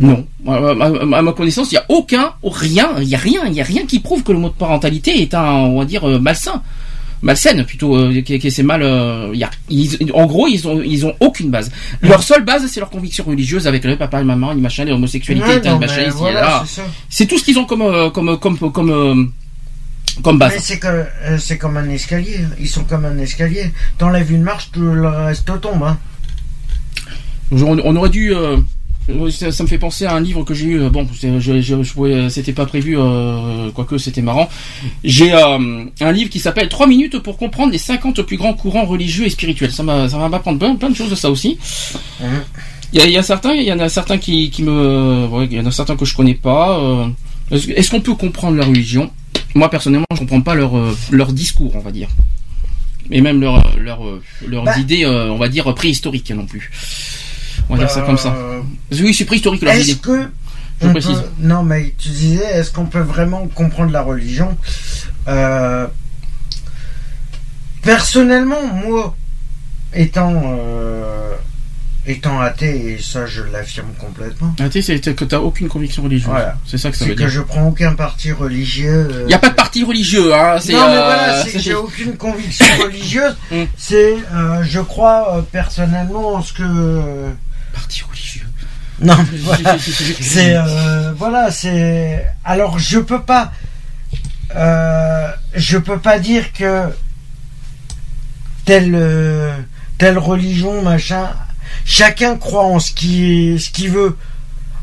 Non. 0.00 0.26
À, 0.48 1.22
ma 1.22 1.32
connaissance, 1.32 1.70
il 1.70 1.74
n'y 1.74 1.78
a 1.78 1.84
aucun, 1.90 2.32
rien, 2.42 2.92
il 3.00 3.08
y 3.08 3.14
a 3.14 3.18
rien, 3.18 3.42
il 3.46 3.52
y 3.54 3.60
a 3.60 3.64
rien 3.64 3.84
qui 3.86 4.00
prouve 4.00 4.22
que 4.22 4.32
le 4.32 4.38
mot 4.38 4.48
de 4.48 4.54
parentalité 4.54 5.20
est 5.22 5.34
un, 5.34 5.44
on 5.44 5.78
va 5.78 5.84
dire, 5.84 6.08
euh, 6.08 6.18
malsain. 6.18 6.62
malsaine 7.22 7.64
plutôt 7.66 8.08
qui 8.24 8.50
c'est 8.50 8.62
mal 8.62 8.80
y 9.34 9.44
a- 9.44 9.50
ils- 9.68 10.10
en 10.14 10.24
gros 10.24 10.46
ils 10.48 10.66
ont 10.66 10.80
ils 10.80 11.04
ont 11.04 11.12
aucune 11.20 11.50
base 11.50 11.70
leur 12.00 12.22
seule 12.22 12.44
base 12.46 12.66
c'est 12.66 12.80
leur 12.80 12.88
conviction 12.88 13.24
religieuse 13.24 13.66
avec 13.66 13.84
le 13.84 13.94
papa 13.98 14.20
le 14.20 14.24
maman 14.24 14.52
les 14.54 14.62
machins 14.62 14.86
les 14.86 14.92
homosexualités 14.92 15.46
Ouais, 15.46 15.60
tel 15.60 15.72
non, 15.72 15.80
machin 15.80 15.96
mais 15.98 16.08
ici 16.08 16.16
et 16.16 16.20
voilà, 16.20 16.40
là. 16.40 16.64
c'est 17.10 17.26
tout 17.26 17.36
ce 17.38 17.44
qu'ils 17.44 17.58
ont 17.58 17.66
comme 17.66 17.82
euh, 17.82 18.08
comme 18.08 18.38
comme 18.38 18.56
comme 18.72 18.90
euh, 18.90 19.24
comme 20.22 20.38
base 20.38 20.54
Mais 20.54 20.60
c'est 20.60 20.78
que 20.78 20.86
euh, 20.88 21.36
c'est 21.38 21.58
comme 21.58 21.76
un 21.76 21.90
escalier. 21.90 22.40
Ils 22.58 22.68
sont 22.68 22.84
comme 22.84 23.04
un 23.04 23.18
escalier. 23.18 23.70
T'enlèves 23.98 24.32
une 24.32 24.42
marche, 24.42 24.70
tout 24.72 24.80
le 24.80 25.06
reste 25.06 25.44
tombe. 25.60 25.82
Hein. 25.82 25.98
on, 27.52 27.78
on 27.84 27.96
aurait 27.96 28.08
dû 28.08 28.34
euh, 28.34 28.56
ça, 29.30 29.50
ça 29.50 29.62
me 29.64 29.68
fait 29.68 29.78
penser 29.78 30.04
à 30.06 30.14
un 30.14 30.20
livre 30.20 30.44
que 30.44 30.54
j'ai 30.54 30.66
eu. 30.66 30.80
euh, 30.82 30.90
Bon, 30.90 31.06
c'est- 31.18 31.40
je, 31.40 31.60
je, 31.60 31.82
je 31.82 31.92
pouvais- 31.92 32.30
c'était 32.30 32.52
pas 32.52 32.66
prévu, 32.66 32.96
euh, 32.98 33.70
quoique 33.72 33.98
c'était 33.98 34.22
marrant. 34.22 34.48
J'ai 35.04 35.32
euh, 35.32 35.84
un 36.00 36.12
livre 36.12 36.30
qui 36.30 36.38
s'appelle 36.38 36.68
3 36.68 36.86
minutes 36.86 37.18
pour 37.18 37.36
comprendre 37.36 37.72
les 37.72 37.78
50 37.78 38.22
plus 38.22 38.36
grands 38.36 38.54
courants 38.54 38.84
religieux 38.84 39.26
et 39.26 39.30
spirituels. 39.30 39.72
Ça 39.72 39.82
va 39.82 40.28
m'apprendre 40.28 40.58
plein, 40.58 40.74
plein 40.76 40.90
de 40.90 40.94
choses 40.96 41.10
de 41.10 41.14
ça 41.16 41.30
aussi. 41.30 41.58
Il 42.92 42.98
y, 42.98 43.02
a, 43.02 43.06
il 43.06 43.12
y 43.12 43.18
a 43.18 43.22
certains, 43.22 43.52
il 43.54 43.62
y 43.64 43.72
en 43.72 43.78
a 43.78 43.88
certains 43.88 44.18
qui, 44.18 44.50
qui 44.50 44.62
me, 44.64 45.26
ouais, 45.26 45.46
il 45.50 45.56
y 45.56 45.60
en 45.60 45.66
a 45.66 45.70
certains 45.70 45.96
que 45.96 46.04
je 46.04 46.14
connais 46.14 46.34
pas. 46.34 46.78
euh, 46.78 47.06
est-ce, 47.52 47.90
qu'on 47.90 48.00
peut 48.00 48.14
comprendre 48.14 48.56
leur 48.56 48.66
religion? 48.68 49.10
Moi 49.54 49.68
personnellement, 49.70 50.06
je 50.12 50.18
comprends 50.18 50.40
pas 50.40 50.54
leur 50.54 50.76
euh, 50.76 50.96
leur 51.10 51.32
discours, 51.32 51.72
on 51.74 51.80
va 51.80 51.90
dire, 51.90 52.08
et 53.10 53.20
même 53.20 53.40
leur 53.40 53.76
leur 53.78 54.06
euh, 54.06 54.22
leurs 54.46 54.64
Bah. 54.64 54.78
idées, 54.78 55.04
euh, 55.04 55.30
on 55.32 55.36
va 55.38 55.48
dire 55.48 55.72
préhistoriques 55.74 56.30
non 56.30 56.46
plus. 56.46 56.70
On 57.70 57.74
va 57.76 57.78
dire 57.78 57.90
ça 57.90 58.00
Euh, 58.00 58.06
comme 58.06 58.18
ça. 58.18 58.34
Oui, 58.92 59.14
c'est 59.14 59.24
préhistorique 59.24 59.62
leurs 59.62 59.74
Est-ce 59.74 59.94
que 59.96 60.28
Je 60.82 60.86
on 60.88 60.90
précise. 60.92 61.18
peut- 61.18 61.28
non, 61.38 61.62
mais 61.62 61.94
tu 61.98 62.08
disais, 62.08 62.44
est-ce 62.44 62.70
qu'on 62.72 62.86
peut 62.86 63.00
vraiment 63.00 63.46
comprendre 63.48 63.92
la 63.92 64.02
religion? 64.02 64.56
Euh, 65.28 65.86
Personnellement, 67.82 68.66
moi, 68.66 69.16
étant 69.94 70.42
euh, 70.44 71.34
étant 72.06 72.38
athée, 72.40 72.92
et 72.92 72.98
ça 73.02 73.24
je 73.24 73.42
l'affirme 73.42 73.88
complètement. 73.98 74.54
Tu 74.70 74.82
sais, 74.82 75.00
c'est 75.02 75.14
que 75.14 75.24
t'as 75.24 75.38
aucune 75.38 75.68
conviction 75.68 76.02
religieuse. 76.02 76.28
Voilà. 76.28 76.56
C'est 76.66 76.76
ça 76.76 76.90
que 76.90 76.96
ça 76.98 77.06
veut 77.06 77.12
que 77.14 77.18
dire. 77.20 77.28
je 77.30 77.40
prends 77.40 77.68
aucun 77.68 77.94
parti 77.94 78.32
religieux. 78.32 79.08
euh, 79.10 79.20
Il 79.22 79.28
n'y 79.28 79.34
a 79.34 79.38
pas 79.38 79.48
de 79.48 79.54
parti 79.54 79.82
religieux, 79.82 80.34
hein. 80.34 80.56
C'est, 80.60 80.74
non, 80.74 80.80
mais 80.88 80.96
euh, 80.96 81.04
voilà, 81.04 81.38
c'est 81.42 81.46
que 81.46 81.50
c'est- 81.52 81.58
j'ai 81.60 81.74
aucune 81.74 82.16
conviction 82.16 82.66
religieuse. 82.82 83.36
Mm. 83.50 83.62
C'est, 83.78 84.16
euh, 84.34 84.62
je 84.62 84.80
crois 84.80 85.36
euh, 85.38 85.42
personnellement 85.42 86.34
en 86.34 86.42
ce 86.42 86.52
que. 86.52 86.62
Parti 87.72 88.02
religieux. 88.08 88.46
Non, 89.00 89.16
mais 89.32 89.38
voilà. 89.42 89.78
c'est, 89.78 90.56
euh, 90.56 91.12
voilà, 91.16 91.50
c'est. 91.50 92.26
Alors, 92.44 92.78
je 92.78 92.98
peux 92.98 93.22
pas. 93.22 93.52
euh, 94.56 95.28
je 95.54 95.78
peux 95.78 95.98
pas 95.98 96.18
dire 96.18 96.52
que 96.52 96.84
telle 98.64 98.94
euh, 98.94 99.56
telle 99.98 100.18
religion, 100.18 100.82
machin. 100.82 101.30
Chacun 101.84 102.36
croit 102.36 102.64
en 102.64 102.78
ce 102.78 102.92
qui 102.92 103.58
ce 103.58 103.70
qu'il 103.70 103.90
veut. 103.90 104.16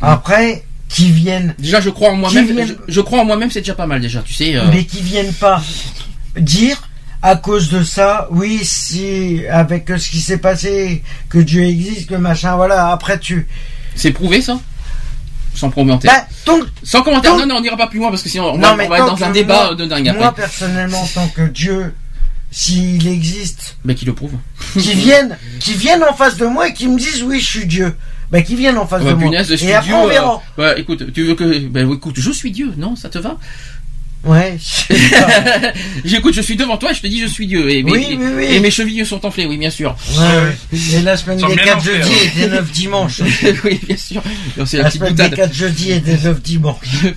Après, 0.02 0.64
qui 0.90 1.12
viennent. 1.12 1.54
Déjà, 1.60 1.82
je 1.82 1.90
crois 1.90 2.12
en 2.12 2.16
moi-même. 2.16 2.46
Viennent- 2.46 2.76
Je, 2.88 2.94
je 2.94 3.02
crois 3.02 3.20
en 3.22 3.26
moi-même, 3.26 3.52
c'est 3.52 3.62
déjà 3.62 3.76
pas 3.76 3.88
mal 3.88 4.00
déjà. 4.02 4.22
Tu 4.22 4.34
sais. 4.34 4.56
mais 4.72 4.86
qui 4.86 5.02
viennent 5.02 5.34
pas 5.34 5.62
dire 6.40 6.87
à 7.28 7.36
cause 7.36 7.70
de 7.70 7.84
ça, 7.84 8.28
oui, 8.32 8.60
si 8.64 9.42
avec 9.50 9.90
ce 9.98 10.10
qui 10.10 10.22
s'est 10.22 10.38
passé, 10.38 11.04
que 11.30 11.38
Dieu 11.40 11.64
existe, 11.64 12.10
que 12.10 12.16
machin, 12.16 12.56
voilà. 12.56 12.92
Après, 12.92 13.20
tu. 13.20 13.48
C'est 13.96 14.12
prouvé 14.12 14.42
ça? 14.42 14.60
Sans 15.54 15.70
commentaire. 15.72 16.12
Bah, 16.14 16.28
donc, 16.46 16.66
Sans 16.84 17.02
commentaire. 17.02 17.36
Non, 17.36 17.46
non, 17.48 17.56
on 17.58 17.62
n'ira 17.62 17.76
pas 17.78 17.88
plus 17.88 18.00
loin 18.00 18.10
parce 18.10 18.22
que 18.22 18.30
sinon 18.30 18.52
on 18.52 18.58
Non, 18.58 18.70
va, 18.70 18.76
mais 18.76 18.86
on 18.86 18.90
va 18.90 18.98
être 19.00 19.16
dans 19.18 19.24
un 19.26 19.32
débat 19.32 19.66
moi- 19.66 19.76
de 19.76 19.86
dingue 19.86 20.14
Moi, 20.16 20.28
après. 20.28 20.44
personnellement, 20.44 21.04
tant 21.14 21.28
que 21.30 21.42
Dieu, 21.48 21.94
s'il 22.52 23.08
existe, 23.08 23.76
Mais 23.84 23.96
qui 23.96 24.06
le 24.06 24.14
prouve. 24.14 24.34
qui 24.74 24.94
viennent, 24.94 25.38
qui 25.60 25.74
viennent 25.74 26.04
en 26.04 26.14
face 26.14 26.38
de 26.38 26.46
moi 26.46 26.68
et 26.70 26.74
qui 26.74 26.88
me 26.88 26.98
disent 26.98 27.24
oui, 27.24 27.40
je 27.40 27.46
suis 27.46 27.66
Dieu. 27.66 27.96
Ben, 28.30 28.44
qui 28.44 28.56
viennent 28.56 28.78
en 28.78 28.86
face 28.86 29.02
Ouais, 29.04 29.12
de 29.12 29.16
moi. 29.16 29.44
suis 29.44 29.66
et 29.68 29.74
après, 29.74 29.88
Dieu. 29.88 29.96
on 29.96 30.06
euh, 30.06 30.10
verra. 30.10 30.42
ouais, 30.58 30.82
écoute, 30.82 31.14
tu 31.14 31.24
veux 31.24 31.36
que. 31.36 31.68
Ben 31.70 31.90
écoute, 31.92 32.16
je 32.20 32.30
suis 32.32 32.52
Dieu, 32.52 32.74
non 32.78 32.96
Ça 32.98 33.08
te 33.10 33.18
va? 33.18 33.38
Ouais. 34.28 34.58
J'écoute, 36.06 36.34
je 36.34 36.42
suis 36.42 36.56
devant 36.56 36.78
toi 36.78 36.92
et 36.92 36.94
je 36.94 37.02
te 37.02 37.08
dis 37.08 37.20
je 37.22 37.28
suis 37.28 37.48
Dieu. 37.48 37.70
Et, 37.70 37.84
mes- 37.84 37.92
Oui, 37.92 38.06
oui, 38.20 38.26
oui. 38.36 38.44
et 38.50 38.60
mes 38.60 38.72
chevilles 38.72 39.06
sont 39.06 39.26
enflées, 39.26 39.46
oui, 39.46 39.58
bien 39.58 39.70
sûr. 39.70 39.96
Ouais, 40.18 40.58
Et 40.96 41.02
la 41.02 41.16
semaine 41.18 41.38
des 41.38 41.46
bien 41.46 41.56
4 41.64 41.78
enflés, 41.78 41.94
jeudis 41.94 42.10
hein. 42.14 42.32
et 42.36 42.40
des 42.42 42.48
9 42.48 42.72
dimanches. 42.72 43.22
oui, 43.64 43.80
bien 43.88 43.98
sûr. 43.98 44.22
Non, 44.58 44.66
C'est 44.66 44.78
la, 44.78 44.92
semaine 44.92 45.14
des 45.16 45.24
boutade. 45.24 45.36
4 45.38 45.54
jeudis 45.54 45.92
et 45.92 46.00
des 46.00 46.18
9 46.18 46.42
dimanches. 46.42 46.78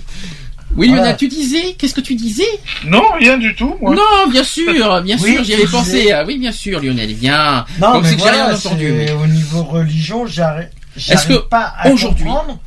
Oui, 0.77 0.87
Voilà. 0.87 1.01
Lionel, 1.01 1.17
tu 1.17 1.27
disais 1.27 1.75
Qu'est-ce 1.77 1.93
que 1.93 1.99
tu 1.99 2.15
disais? 2.15 2.47
Non, 2.85 3.03
rien 3.19 3.37
du 3.37 3.53
tout, 3.55 3.75
moi. 3.81 3.93
Non, 3.93 4.31
bien 4.31 4.45
sûr, 4.45 5.01
bien 5.01 5.17
Oui, 5.21 5.33
sûr, 5.35 5.43
j'y 5.43 5.53
avais 5.55 5.65
pensé. 5.65 6.13
Ah 6.13 6.23
Oui, 6.25 6.37
bien 6.37 6.53
sûr, 6.53 6.79
Lionel, 6.79 7.11
viens. 7.13 7.65
Non, 7.77 7.91
Comme 7.91 8.03
mais 8.03 8.07
c'est 8.07 8.15
que 8.15 8.21
j'ai 8.21 8.27
voilà, 8.29 8.45
rien 8.47 8.55
entendu. 8.55 8.93
mais- 8.93 9.11
au 9.11 9.27
niveau 9.27 9.63
religion, 9.63 10.25
j'arrive 10.25 10.69
Est-ce 10.95 11.27
que 11.27 11.33
pas 11.33 11.73
à 11.77 11.89
aujourd'hui- 11.89 12.23
comprendre. 12.23 12.57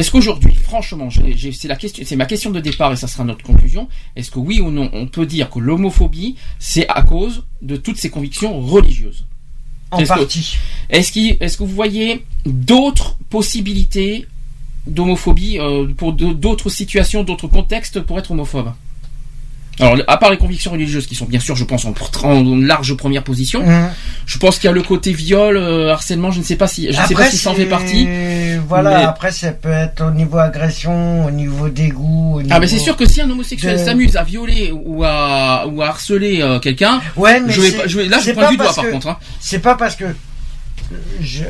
Est-ce 0.00 0.10
qu'aujourd'hui, 0.10 0.54
franchement, 0.54 1.10
c'est 1.10 1.68
la 1.68 1.76
question, 1.76 2.02
c'est 2.06 2.16
ma 2.16 2.24
question 2.24 2.50
de 2.50 2.58
départ 2.58 2.90
et 2.90 2.96
ça 2.96 3.06
sera 3.06 3.22
notre 3.22 3.44
conclusion. 3.44 3.86
Est-ce 4.16 4.30
que 4.30 4.38
oui 4.38 4.58
ou 4.58 4.70
non, 4.70 4.88
on 4.94 5.06
peut 5.06 5.26
dire 5.26 5.50
que 5.50 5.58
l'homophobie, 5.58 6.36
c'est 6.58 6.88
à 6.88 7.02
cause 7.02 7.44
de 7.60 7.76
toutes 7.76 7.98
ces 7.98 8.08
convictions 8.08 8.58
religieuses? 8.62 9.26
En 9.90 9.98
Est-ce 9.98 10.08
que- 10.14 10.18
partie. 10.20 10.56
Est-ce 10.88 11.58
que 11.58 11.64
vous 11.64 11.74
voyez 11.74 12.24
d'autres 12.46 13.18
possibilités 13.28 14.26
d'homophobie 14.86 15.58
euh, 15.58 15.86
pour 15.94 16.14
d'autres 16.14 16.70
situations, 16.70 17.22
d'autres 17.22 17.48
contextes 17.48 18.00
pour 18.00 18.18
être 18.18 18.30
homophobe? 18.30 18.72
Alors, 19.80 19.98
à 20.06 20.16
part 20.18 20.30
les 20.30 20.36
convictions 20.36 20.70
religieuses 20.72 21.06
qui 21.06 21.14
sont 21.14 21.24
bien 21.26 21.40
sûr, 21.40 21.56
je 21.56 21.64
pense, 21.64 21.84
en, 21.84 21.94
large 22.58 22.94
première 22.94 23.22
position, 23.22 23.62
Mmh. 23.64 23.90
je 24.26 24.38
pense 24.38 24.58
qu'il 24.58 24.66
y 24.66 24.70
a 24.70 24.72
le 24.72 24.82
côté 24.82 25.12
viol, 25.12 25.56
euh, 25.56 25.90
harcèlement, 25.92 26.30
je 26.30 26.38
ne 26.40 26.44
sais 26.44 26.56
pas 26.56 26.66
si, 26.66 26.92
je 26.92 27.00
ne 27.00 27.06
sais 27.06 27.14
pas 27.14 27.30
si 27.30 27.36
ça 27.38 27.50
en 27.50 27.54
fait 27.54 27.66
partie. 27.66 28.06
Voilà, 28.68 28.98
Mais- 28.98 29.04
après, 29.04 29.30
ça 29.32 29.52
peut 29.52 29.70
être 29.70 30.04
au 30.06 30.10
niveau 30.10 30.38
agression, 30.38 31.24
au 31.26 31.30
niveau 31.30 31.68
dégoût. 31.68 32.34
Au 32.36 32.42
niveau... 32.42 32.54
Ah 32.54 32.60
ben 32.60 32.68
c'est 32.68 32.78
sûr 32.78 32.96
que 32.96 33.08
si 33.08 33.20
un 33.20 33.30
homosexuel 33.30 33.78
de- 33.78 33.84
s'amuse 33.84 34.16
à 34.16 34.22
violer 34.22 34.72
ou 34.72 35.02
à 35.04 35.66
ou 35.66 35.82
à 35.82 35.88
harceler 35.88 36.40
euh, 36.42 36.58
quelqu'un, 36.58 37.00
Ouais, 37.16 37.40
mais 37.40 37.52
je 37.52 37.60
vais 37.60 37.70
c'est- 37.70 37.76
pas- 37.76 37.86
je 37.86 37.96
vais- 37.98 38.06
là 38.08 38.18
je 38.24 38.30
pointe 38.32 38.50
du 38.50 38.56
doigt 38.56 38.72
par 38.74 38.88
contre. 38.90 39.08
hein. 39.08 39.16
C'est 39.40 39.58
pas 39.60 39.74
parce 39.74 39.96
que 39.96 40.04
je, 41.20 41.44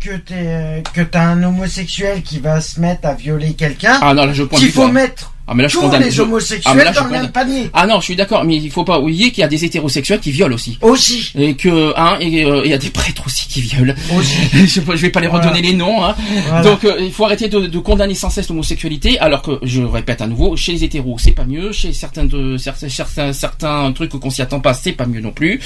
que 0.00 0.16
t'es 0.16 0.82
que 0.94 1.00
t'as 1.02 1.22
un 1.22 1.42
homosexuel 1.42 2.22
qui 2.22 2.40
va 2.40 2.60
se 2.60 2.80
mettre 2.80 3.06
à 3.06 3.14
violer 3.14 3.54
quelqu'un 3.54 3.98
Ah 4.02 4.14
non 4.14 4.26
là 4.26 4.32
je 4.32 4.42
pointe 4.42 4.60
qu'il 4.60 4.72
faut 4.72 4.88
mettre 4.88 5.31
Ah 5.46 5.54
mais 5.54 5.62
là 5.64 5.68
je 5.68 5.74
tous 5.74 5.80
condamne. 5.80 6.02
les 6.02 6.10
je- 6.10 6.22
homosexuels 6.22 6.62
Ah, 6.64 6.74
mais 6.74 6.84
là, 6.84 6.92
je 6.92 6.98
dans 7.00 7.04
le 7.06 7.10
même 7.10 7.28
panier. 7.30 7.68
Ah 7.74 7.86
non 7.86 7.98
je 8.00 8.04
suis 8.04 8.16
d'accord, 8.16 8.44
mais 8.44 8.56
il 8.56 8.70
faut 8.70 8.84
pas 8.84 9.00
oublier 9.00 9.30
qu'il 9.32 9.40
y 9.40 9.44
a 9.44 9.48
des 9.48 9.64
hétérosexuels 9.64 10.20
qui 10.20 10.30
violent 10.30 10.54
aussi. 10.54 10.78
Aussi. 10.82 11.32
Et 11.36 11.54
que 11.54 11.92
hein 11.98 12.16
et 12.20 12.44
euh, 12.44 12.62
il 12.64 12.70
y 12.70 12.74
a 12.74 12.78
des 12.78 12.90
prêtres 12.90 13.24
aussi 13.26 13.48
qui 13.48 13.60
violent. 13.60 13.94
Aussi. 14.16 14.36
je, 14.52 14.66
je 14.80 14.80
vais 14.96 15.10
pas 15.10 15.20
les 15.20 15.26
Voilà. 15.26 15.46
redonner 15.48 15.62
les 15.62 15.74
noms. 15.74 16.04
Hein. 16.04 16.14
Voilà. 16.46 16.62
Donc 16.62 16.84
euh, 16.84 16.96
il 17.00 17.12
faut 17.12 17.24
arrêter 17.24 17.48
de, 17.48 17.60
de 17.66 17.78
condamner 17.80 18.14
sans 18.14 18.30
cesse 18.30 18.48
l'homosexualité, 18.48 19.18
alors 19.18 19.42
que 19.42 19.58
je 19.62 19.82
répète 19.82 20.20
à 20.22 20.26
nouveau, 20.26 20.56
chez 20.56 20.72
les 20.72 20.84
hétéros 20.84 21.16
c'est 21.18 21.32
pas 21.32 21.44
mieux, 21.44 21.72
chez 21.72 21.92
certains 21.92 22.24
de 22.24 22.56
certains 22.56 22.88
certains, 22.88 23.32
certains 23.32 23.92
trucs 23.92 24.10
qu'on 24.10 24.30
s'y 24.30 24.42
attend 24.42 24.60
pas 24.60 24.74
c'est 24.74 24.92
pas 24.92 25.06
mieux 25.06 25.20
non 25.20 25.32
plus. 25.32 25.60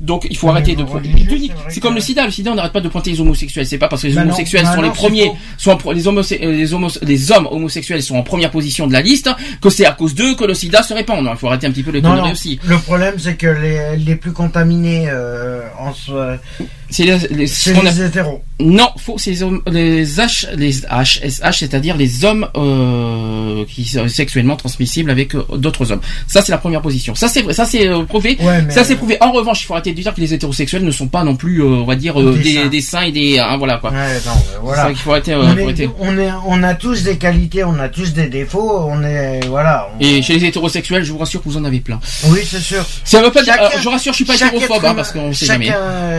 Donc 0.00 0.26
il 0.30 0.36
faut 0.36 0.46
Au 0.46 0.50
arrêter 0.50 0.76
de. 0.76 0.84
c'est 1.68 1.76
que- 1.76 1.80
comme 1.80 1.94
le 1.94 2.00
sida. 2.00 2.24
Le 2.24 2.30
sida, 2.30 2.52
on 2.52 2.54
n'arrête 2.54 2.72
pas 2.72 2.80
de 2.80 2.88
pointer 2.88 3.10
les 3.10 3.20
homosexuels. 3.20 3.66
C'est 3.66 3.78
pas 3.78 3.88
parce 3.88 4.02
que 4.02 4.06
les 4.06 4.14
Bah 4.14 4.22
homosexuels 4.22 4.64
bah 4.64 4.74
sont 4.76 4.82
les 4.82 4.90
premiers, 4.90 5.32
sont 5.58 5.72
en 5.72 5.76
pro- 5.76 5.92
les, 5.92 6.06
homose- 6.06 6.32
euh, 6.40 6.52
les 7.02 7.32
hommes 7.32 7.48
homosexuels 7.50 8.02
sont 8.02 8.16
en 8.16 8.22
première 8.22 8.50
position 8.50 8.86
de 8.86 8.92
la 8.92 8.99
liste, 9.02 9.30
que 9.62 9.70
c'est 9.70 9.86
à 9.86 9.92
cause 9.92 10.14
d'eux 10.14 10.34
que 10.34 10.44
le 10.44 10.54
sida 10.54 10.82
se 10.82 10.94
répand. 10.94 11.26
Il 11.30 11.36
faut 11.36 11.48
arrêter 11.48 11.66
un 11.66 11.70
petit 11.70 11.82
peu 11.82 11.90
les 11.90 12.00
Non, 12.02 12.10
conneries 12.10 12.26
non. 12.28 12.32
aussi. 12.32 12.58
Le 12.66 12.78
problème, 12.78 13.14
c'est 13.18 13.34
que 13.36 13.46
les, 13.46 13.96
les 13.96 14.16
plus 14.16 14.32
contaminés 14.32 15.06
euh, 15.08 15.62
en 15.78 15.92
soi, 15.92 16.36
C'est 16.90 17.04
les, 17.04 17.46
ce 17.46 17.70
les 17.70 18.02
a- 18.02 18.06
hétéros. 18.06 18.42
Non, 18.58 18.90
faux, 18.98 19.16
c'est 19.16 19.30
les, 19.30 19.42
hommes- 19.42 19.62
les 19.70 20.04
H, 20.16 20.46
les 20.56 20.72
HSH, 20.82 21.58
c'est-à-dire 21.60 21.96
les 21.96 22.24
hommes 22.26 22.46
euh, 22.56 23.64
qui 23.66 23.84
sont 23.86 24.06
sexuellement 24.08 24.56
transmissibles 24.56 25.10
avec 25.10 25.34
euh, 25.34 25.44
d'autres 25.56 25.92
hommes. 25.92 26.00
Ça, 26.26 26.42
c'est 26.42 26.52
la 26.52 26.58
première 26.58 26.82
position. 26.82 27.14
Ça, 27.14 27.28
c'est 27.28 27.42
vrai, 27.42 27.52
ça 27.54 27.64
c'est 27.64 27.86
euh, 27.88 28.02
prouvé. 28.04 28.36
Ouais, 28.40 28.64
Ça, 28.70 28.84
c'est 28.84 28.96
prouvé. 28.96 29.16
En 29.20 29.32
revanche, 29.32 29.62
il 29.62 29.66
faut 29.66 29.74
arrêter 29.74 29.92
de 29.92 30.00
dire 30.02 30.12
que 30.14 30.20
les 30.20 30.34
hétérosexuels 30.34 30.84
ne 30.84 30.90
sont 30.90 31.08
pas 31.08 31.24
non 31.24 31.36
plus, 31.36 31.62
euh, 31.62 31.66
on 31.66 31.84
va 31.84 31.96
dire, 31.96 32.20
euh, 32.20 32.34
Des 32.34 32.42
des, 32.42 32.54
saints. 32.54 32.66
des 32.68 32.80
saints 32.80 33.02
et 33.02 33.12
des, 33.12 33.38
hein, 33.38 33.56
voilà 33.56 33.78
quoi. 33.78 33.90
Ouais, 33.92 34.18
non, 34.26 34.32
voilà. 34.62 34.82
vrai 34.84 34.92
qu'il 34.92 35.02
faut 35.02 35.10
arrêter. 35.12 35.32
euh, 35.32 35.42
on, 35.42 35.56
est- 35.56 35.62
arrêter. 35.62 35.90
on 35.98 36.18
est, 36.18 36.30
on 36.46 36.62
a 36.62 36.74
tous 36.74 37.02
des 37.02 37.16
qualités, 37.16 37.64
on 37.64 37.78
a 37.78 37.88
tous 37.88 38.12
des 38.12 38.26
défauts, 38.28 38.84
on 38.88 39.02
est, 39.04 39.40
voilà. 39.48 39.88
on- 39.98 40.04
Et 40.04 40.20
chez 40.22 40.38
les 40.38 40.46
hétérosexuels, 40.48 41.04
je 41.04 41.12
vous 41.12 41.18
rassure 41.18 41.42
que 41.42 41.48
vous 41.48 41.56
en 41.56 41.64
avez 41.64 41.80
plein. 41.80 41.98
Oui, 42.26 42.40
c'est 42.46 42.60
sûr. 42.60 42.84
Ça 43.04 43.22
veut 43.22 43.30
pas 43.30 43.42
dire, 43.42 43.54
Chacun- 43.54 43.80
je 43.80 43.88
rassure, 43.88 44.12
je 44.12 44.16
suis 44.16 44.24
pas 44.24 44.34
hétérophobe, 44.34 44.84
hein, 44.84 44.94
parce 44.94 45.12
qu'on 45.12 45.32
sait 45.32 45.46
jamais. 45.46 45.72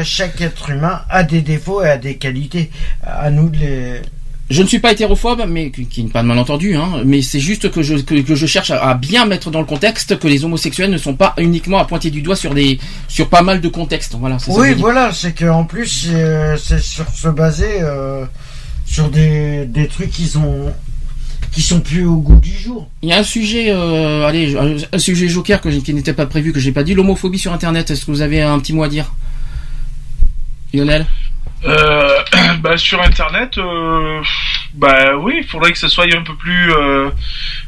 Chaque 0.04 0.42
être 0.42 0.61
humain 0.70 1.02
a 1.10 1.24
des 1.24 1.42
défauts 1.42 1.84
et 1.84 1.90
a 1.90 1.98
des 1.98 2.16
qualités. 2.16 2.70
À 3.04 3.30
nous 3.32 3.50
de 3.50 3.58
les. 3.58 4.02
Je 4.50 4.62
ne 4.62 4.68
suis 4.68 4.80
pas 4.80 4.92
hétérophobe, 4.92 5.46
mais 5.48 5.72
qui, 5.72 5.86
qui 5.86 6.04
n'est 6.04 6.10
pas 6.10 6.22
de 6.22 6.28
malentendu, 6.28 6.76
hein, 6.76 7.04
mais 7.06 7.22
c'est 7.22 7.40
juste 7.40 7.72
que 7.72 7.82
je, 7.82 7.96
que, 7.96 8.16
que 8.22 8.36
je 8.36 8.46
cherche 8.46 8.70
à, 8.70 8.90
à 8.90 8.96
bien 8.96 9.26
mettre 9.26 9.50
dans 9.50 9.60
le 9.62 9.66
contexte 9.66 10.20
que 10.20 10.28
les 10.28 10.44
homosexuels 10.44 10.92
ne 10.92 10.98
sont 10.98 11.14
pas 11.14 11.34
uniquement 11.38 11.78
à 11.78 11.86
pointer 11.86 12.10
du 12.12 12.22
doigt 12.22 12.36
sur 12.36 12.54
des, 12.54 12.78
sur 13.08 13.30
pas 13.30 13.44
mal 13.44 13.62
de 13.62 13.68
contextes. 13.70 14.14
Voilà, 14.20 14.40
ça 14.40 14.52
Oui, 14.52 14.74
voilà, 14.74 15.14
c'est 15.14 15.32
que 15.32 15.46
en 15.46 15.64
plus 15.64 15.88
c'est 15.88 16.16
euh, 16.16 16.58
c'est 16.58 16.82
sur 16.82 17.08
se 17.08 17.30
baser 17.30 17.78
euh, 17.80 18.26
sur 18.86 19.10
des, 19.10 19.66
des 19.68 19.88
trucs 19.88 20.12
qu'ils 20.12 20.38
ont 20.38 20.74
qui 21.54 21.62
sont 21.62 21.80
plus 21.80 22.06
au 22.06 22.18
goût 22.18 22.40
du 22.40 22.52
jour. 22.58 22.90
Il 23.04 23.10
y 23.10 23.14
a 23.14 23.20
un 23.20 23.24
sujet, 23.24 23.68
euh, 23.70 24.26
allez, 24.28 24.56
un- 24.92 25.00
sujet 25.00 25.30
joker 25.30 25.60
que 25.62 25.70
qui 25.70 25.94
n'était 25.94 26.14
pas 26.14 26.26
prévu, 26.26 26.52
que 26.52 26.60
j'ai 26.60 26.72
pas 26.74 26.84
dit, 26.84 26.94
l'homophobie 26.94 27.40
sur 27.40 27.54
Internet. 27.54 27.90
Est-ce 27.92 28.06
que 28.06 28.12
vous 28.12 28.22
avez 28.22 28.42
un 28.42 28.60
petit 28.60 28.74
mot 28.74 28.84
à 28.84 28.90
dire? 28.90 29.14
Lionel 30.74 31.06
Euh, 31.64 32.24
bah, 32.62 32.78
sur 32.78 33.02
Internet, 33.02 33.58
euh, 33.58 34.22
bah 34.74 35.16
oui, 35.18 35.36
il 35.40 35.48
faudrait 35.48 35.72
que 35.72 35.78
ça 35.78 35.90
soit 35.90 36.06
un 36.16 36.22
peu 36.24 36.36
plus. 36.36 36.72
euh, 36.74 37.10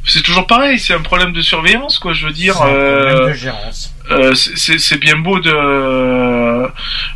c'est 0.06 0.22
toujours 0.24 0.48
pareil, 0.48 0.80
c'est 0.80 0.94
un 0.94 1.02
problème 1.02 1.34
de 1.34 1.42
surveillance, 1.42 2.00
quoi. 2.00 2.14
Je 2.14 2.26
veux 2.26 2.32
dire. 2.34 2.56
C'est 2.56 2.64
un 2.64 2.66
problème 2.66 3.18
euh, 3.18 3.28
de 3.30 3.34
gérance. 3.34 3.94
euh, 4.12 4.34
c'est- 4.36 4.98
bien 4.98 5.18
beau 5.18 5.40
de 5.40 6.68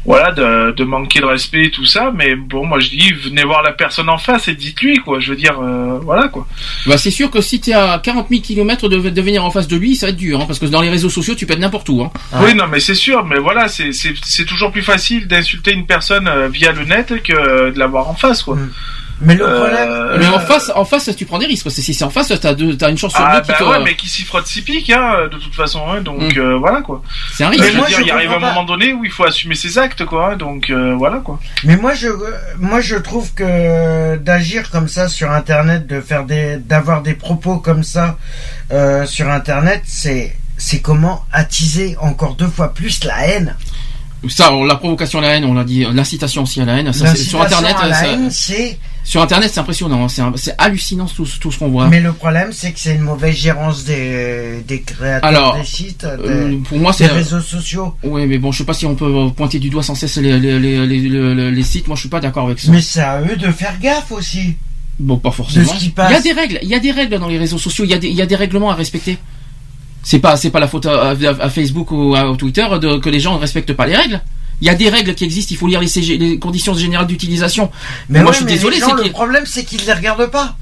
voilà 0.05 0.31
de, 0.31 0.71
de 0.71 0.83
manquer 0.83 1.19
de 1.19 1.25
respect 1.25 1.63
et 1.65 1.71
tout 1.71 1.85
ça, 1.85 2.11
mais 2.15 2.35
bon, 2.35 2.65
moi 2.65 2.79
je 2.79 2.89
dis 2.89 3.11
venez 3.11 3.43
voir 3.43 3.61
la 3.61 3.71
personne 3.73 4.09
en 4.09 4.17
face 4.17 4.47
et 4.47 4.55
dites-lui 4.55 4.97
quoi. 4.99 5.19
Je 5.19 5.31
veux 5.31 5.35
dire 5.37 5.59
euh, 5.61 5.99
voilà 6.01 6.27
quoi. 6.29 6.47
Bah, 6.85 6.97
c'est 6.97 7.11
sûr 7.11 7.29
que 7.29 7.41
si 7.41 7.59
t'es 7.59 7.73
à 7.73 7.99
40 8.01 8.27
000 8.29 8.41
km 8.41 8.87
de, 8.89 8.97
de 9.09 9.21
venir 9.21 9.43
en 9.43 9.51
face 9.51 9.67
de 9.67 9.75
lui, 9.77 9.95
ça 9.95 10.07
va 10.07 10.09
être 10.11 10.17
dur, 10.17 10.39
hein, 10.41 10.45
parce 10.47 10.59
que 10.59 10.65
dans 10.65 10.81
les 10.81 10.89
réseaux 10.89 11.09
sociaux, 11.09 11.35
tu 11.35 11.45
peux 11.45 11.53
être 11.53 11.59
n'importe 11.59 11.89
où. 11.89 12.01
Hein. 12.01 12.11
Oui, 12.41 12.53
non, 12.55 12.67
mais 12.67 12.79
c'est 12.79 12.95
sûr, 12.95 13.25
mais 13.25 13.37
voilà, 13.39 13.67
c'est 13.67 13.91
c'est 13.91 14.13
c'est 14.23 14.45
toujours 14.45 14.71
plus 14.71 14.81
facile 14.83 15.27
d'insulter 15.27 15.73
une 15.73 15.85
personne 15.85 16.27
euh, 16.27 16.47
via 16.47 16.71
le 16.71 16.85
net 16.85 17.21
que 17.23 17.71
de 17.71 17.77
la 17.79 17.87
voir 17.87 18.09
en 18.09 18.15
face 18.15 18.43
quoi. 18.43 18.57
Mais 19.19 19.35
le 19.35 19.45
problème. 19.45 20.17
Mais 20.19 20.27
en 20.27 20.39
face, 20.39 20.71
en 20.75 20.85
face, 20.85 21.09
tu 21.15 21.25
prends 21.25 21.39
des 21.39 21.45
risques, 21.47 21.63
parce 21.63 21.75
que 21.75 21.81
si 21.81 21.93
c'est 21.93 22.03
en 22.03 22.09
face, 22.09 22.27
t'as 22.39 22.53
t'as 22.53 22.89
une 22.89 22.97
chance 22.97 23.13
sur 23.13 23.21
Ah 23.25 23.37
deux 23.37 23.41
qui 23.41 23.47
bah 23.51 23.57
te... 23.57 23.63
ouais, 23.63 23.83
mais 23.83 23.95
qui 23.95 24.07
s'y 24.07 24.23
frotte 24.23 24.45
s'y 24.47 24.61
pique, 24.61 24.89
hein, 24.91 25.27
de 25.31 25.37
toute 25.37 25.55
façon, 25.55 25.81
hein, 25.89 26.01
donc 26.01 26.35
Mm. 26.35 26.39
euh, 26.39 26.57
voilà 26.57 26.81
quoi. 26.81 27.01
C'est 27.33 27.43
un 27.43 27.49
risque. 27.49 27.61
Mais 27.63 27.67
je 27.69 27.71
veux 27.73 27.77
moi, 27.79 27.87
dire, 27.87 27.97
je 27.99 28.03
il 28.03 28.11
arrive 28.11 28.31
un 28.31 28.39
pas. 28.39 28.47
moment 28.49 28.63
donné 28.63 28.93
où 28.93 29.03
il 29.05 29.11
faut 29.11 29.23
assumer 29.25 29.55
ses 29.55 29.77
actes, 29.77 30.05
quoi, 30.05 30.31
hein, 30.33 30.35
donc 30.37 30.69
euh, 30.69 30.93
voilà 30.95 31.17
quoi. 31.17 31.39
Mais 31.63 31.75
moi 31.77 31.93
je 31.93 32.07
moi 32.59 32.79
je 32.81 32.95
trouve 32.95 33.33
que 33.33 34.15
d'agir 34.17 34.69
comme 34.69 34.87
ça 34.87 35.07
sur 35.07 35.31
internet, 35.31 35.87
de 35.87 35.99
faire 36.01 36.23
des 36.25 36.57
d'avoir 36.57 37.01
des 37.01 37.13
propos 37.13 37.57
comme 37.57 37.83
ça 37.83 38.17
euh, 38.71 39.05
sur 39.05 39.29
internet, 39.29 39.81
c'est 39.85 40.35
c'est 40.57 40.79
comment 40.81 41.23
attiser 41.31 41.95
encore 42.01 42.35
deux 42.35 42.47
fois 42.47 42.73
plus 42.73 43.03
la 43.03 43.27
haine. 43.27 43.55
Ça, 44.29 44.51
on- 44.53 44.63
la 44.63 44.75
provocation 44.75 45.19
à 45.19 45.21
la 45.21 45.27
haine, 45.35 45.45
on 45.45 45.53
l'a 45.53 45.63
dit, 45.63 45.85
l'incitation 45.93 46.43
aussi 46.43 46.59
à 46.61 46.65
la 46.65 46.77
haine. 46.79 46.91
Ça, 46.93 47.15
sur 47.15 47.41
Internet, 47.41 47.75
ça- 47.79 48.07
haine, 48.07 48.29
c'est 48.31 48.77
sur 49.03 49.21
Internet, 49.21 49.51
c'est 49.53 49.59
impressionnant. 49.59 50.03
hein, 50.05 50.33
C'est 50.35 50.55
hallucinant 50.57 51.05
tout, 51.05 51.25
tout 51.39 51.51
ce 51.51 51.59
qu'on 51.59 51.69
voit. 51.69 51.87
mais 51.87 52.01
le 52.01 52.11
problème 52.11 52.49
c'est 52.51 52.71
que 52.73 52.79
c'est 52.79 52.95
une 52.95 53.01
mauvaise 53.01 53.35
gérance 53.35 53.85
des 53.85 54.63
des 54.67 54.81
créateurs 54.81 55.23
Alors, 55.29 55.57
des 55.57 55.63
sites, 55.63 56.05
des, 56.05 56.29
Euh, 56.29 56.57
pour 56.67 56.77
moi, 56.79 56.91
des 56.91 56.97
c'est 56.97 57.07
réseaux 57.07 57.39
sociaux. 57.39 57.95
Oui, 58.03 58.25
mais 58.25 58.37
bon, 58.37 58.51
je 58.51 58.57
sais 58.57 58.63
pas 58.65 58.73
si 58.73 58.85
on 58.85 58.95
peut 58.95 59.29
pointer 59.35 59.59
du 59.59 59.69
doigt 59.69 59.83
sans 59.83 59.95
cesse 59.95 60.17
les, 60.17 60.39
les, 60.39 60.59
les, 60.59 60.85
les, 60.87 60.99
les- 60.99 61.51
les 61.51 61.63
sites. 61.63 61.87
Moi, 61.87 61.95
je 61.95 62.01
suis 62.01 62.09
pas 62.09 62.19
d'accord 62.19 62.47
avec 62.47 62.59
ça. 62.59 62.71
Mais 62.71 62.81
c'est 62.81 63.01
à 63.01 63.21
eux 63.21 63.35
de 63.37 63.51
faire 63.51 63.79
gaffe 63.79 64.11
aussi. 64.11 64.55
Bon, 64.99 65.17
pas 65.17 65.31
forcément. 65.31 65.71
Il 65.79 66.11
y 66.11 66.15
a 66.15 66.19
des 66.21 66.31
règles. 66.33 66.59
Il 66.63 66.69
y 66.69 66.73
a 66.75 66.79
des 66.79 66.91
règles 66.91 67.19
dans 67.19 67.27
les 67.27 67.37
réseaux 67.37 67.59
sociaux. 67.59 67.85
Il 67.85 67.91
y 67.91 67.93
a 67.93 67.99
des, 67.99 68.07
il 68.09 68.15
y 68.15 68.21
a 68.21 68.25
des 68.25 68.35
règlements 68.35 68.71
à 68.71 68.75
respecter. 68.75 69.19
C'est 70.09 70.19
pas, 70.19 70.37
c'est 70.37 70.51
pas 70.51 70.61
la 70.61 70.69
faute 70.69 70.85
à, 70.85 71.09
à- 71.09 71.43
à 71.47 71.49
Facebook 71.49 71.91
ou 71.91 72.15
à, 72.15 72.33
Twitter 72.37 72.65
de, 72.81 72.97
que 72.97 73.09
les 73.09 73.19
gens 73.19 73.33
ne 73.35 73.39
respectent 73.39 73.73
pas 73.73 73.85
les 73.85 73.93
règles. 73.97 74.21
Il 74.61 74.67
y 74.67 74.69
a 74.69 74.73
des 74.73 74.87
règles 74.87 75.13
qui 75.15 75.25
existent. 75.25 75.49
Il 75.53 75.57
faut 75.57 75.67
lire 75.67 75.81
les, 75.81 75.87
CG 75.89 76.17
les 76.17 76.39
conditions 76.39 76.73
générales 76.73 77.07
d'utilisation. 77.07 77.69
Mais 78.07 78.19
moi, 78.21 78.27
ouais, 78.29 78.31
je 78.31 78.37
suis 78.37 78.45
mais 78.45 78.51
désolé. 78.53 78.79
gens, 78.79 78.93
le 78.95 79.09
problème 79.09 79.43
c'est 79.45 79.65
qu'ils 79.65 79.83
les 79.85 79.91
regardent 79.91 80.31
pas. 80.31 80.55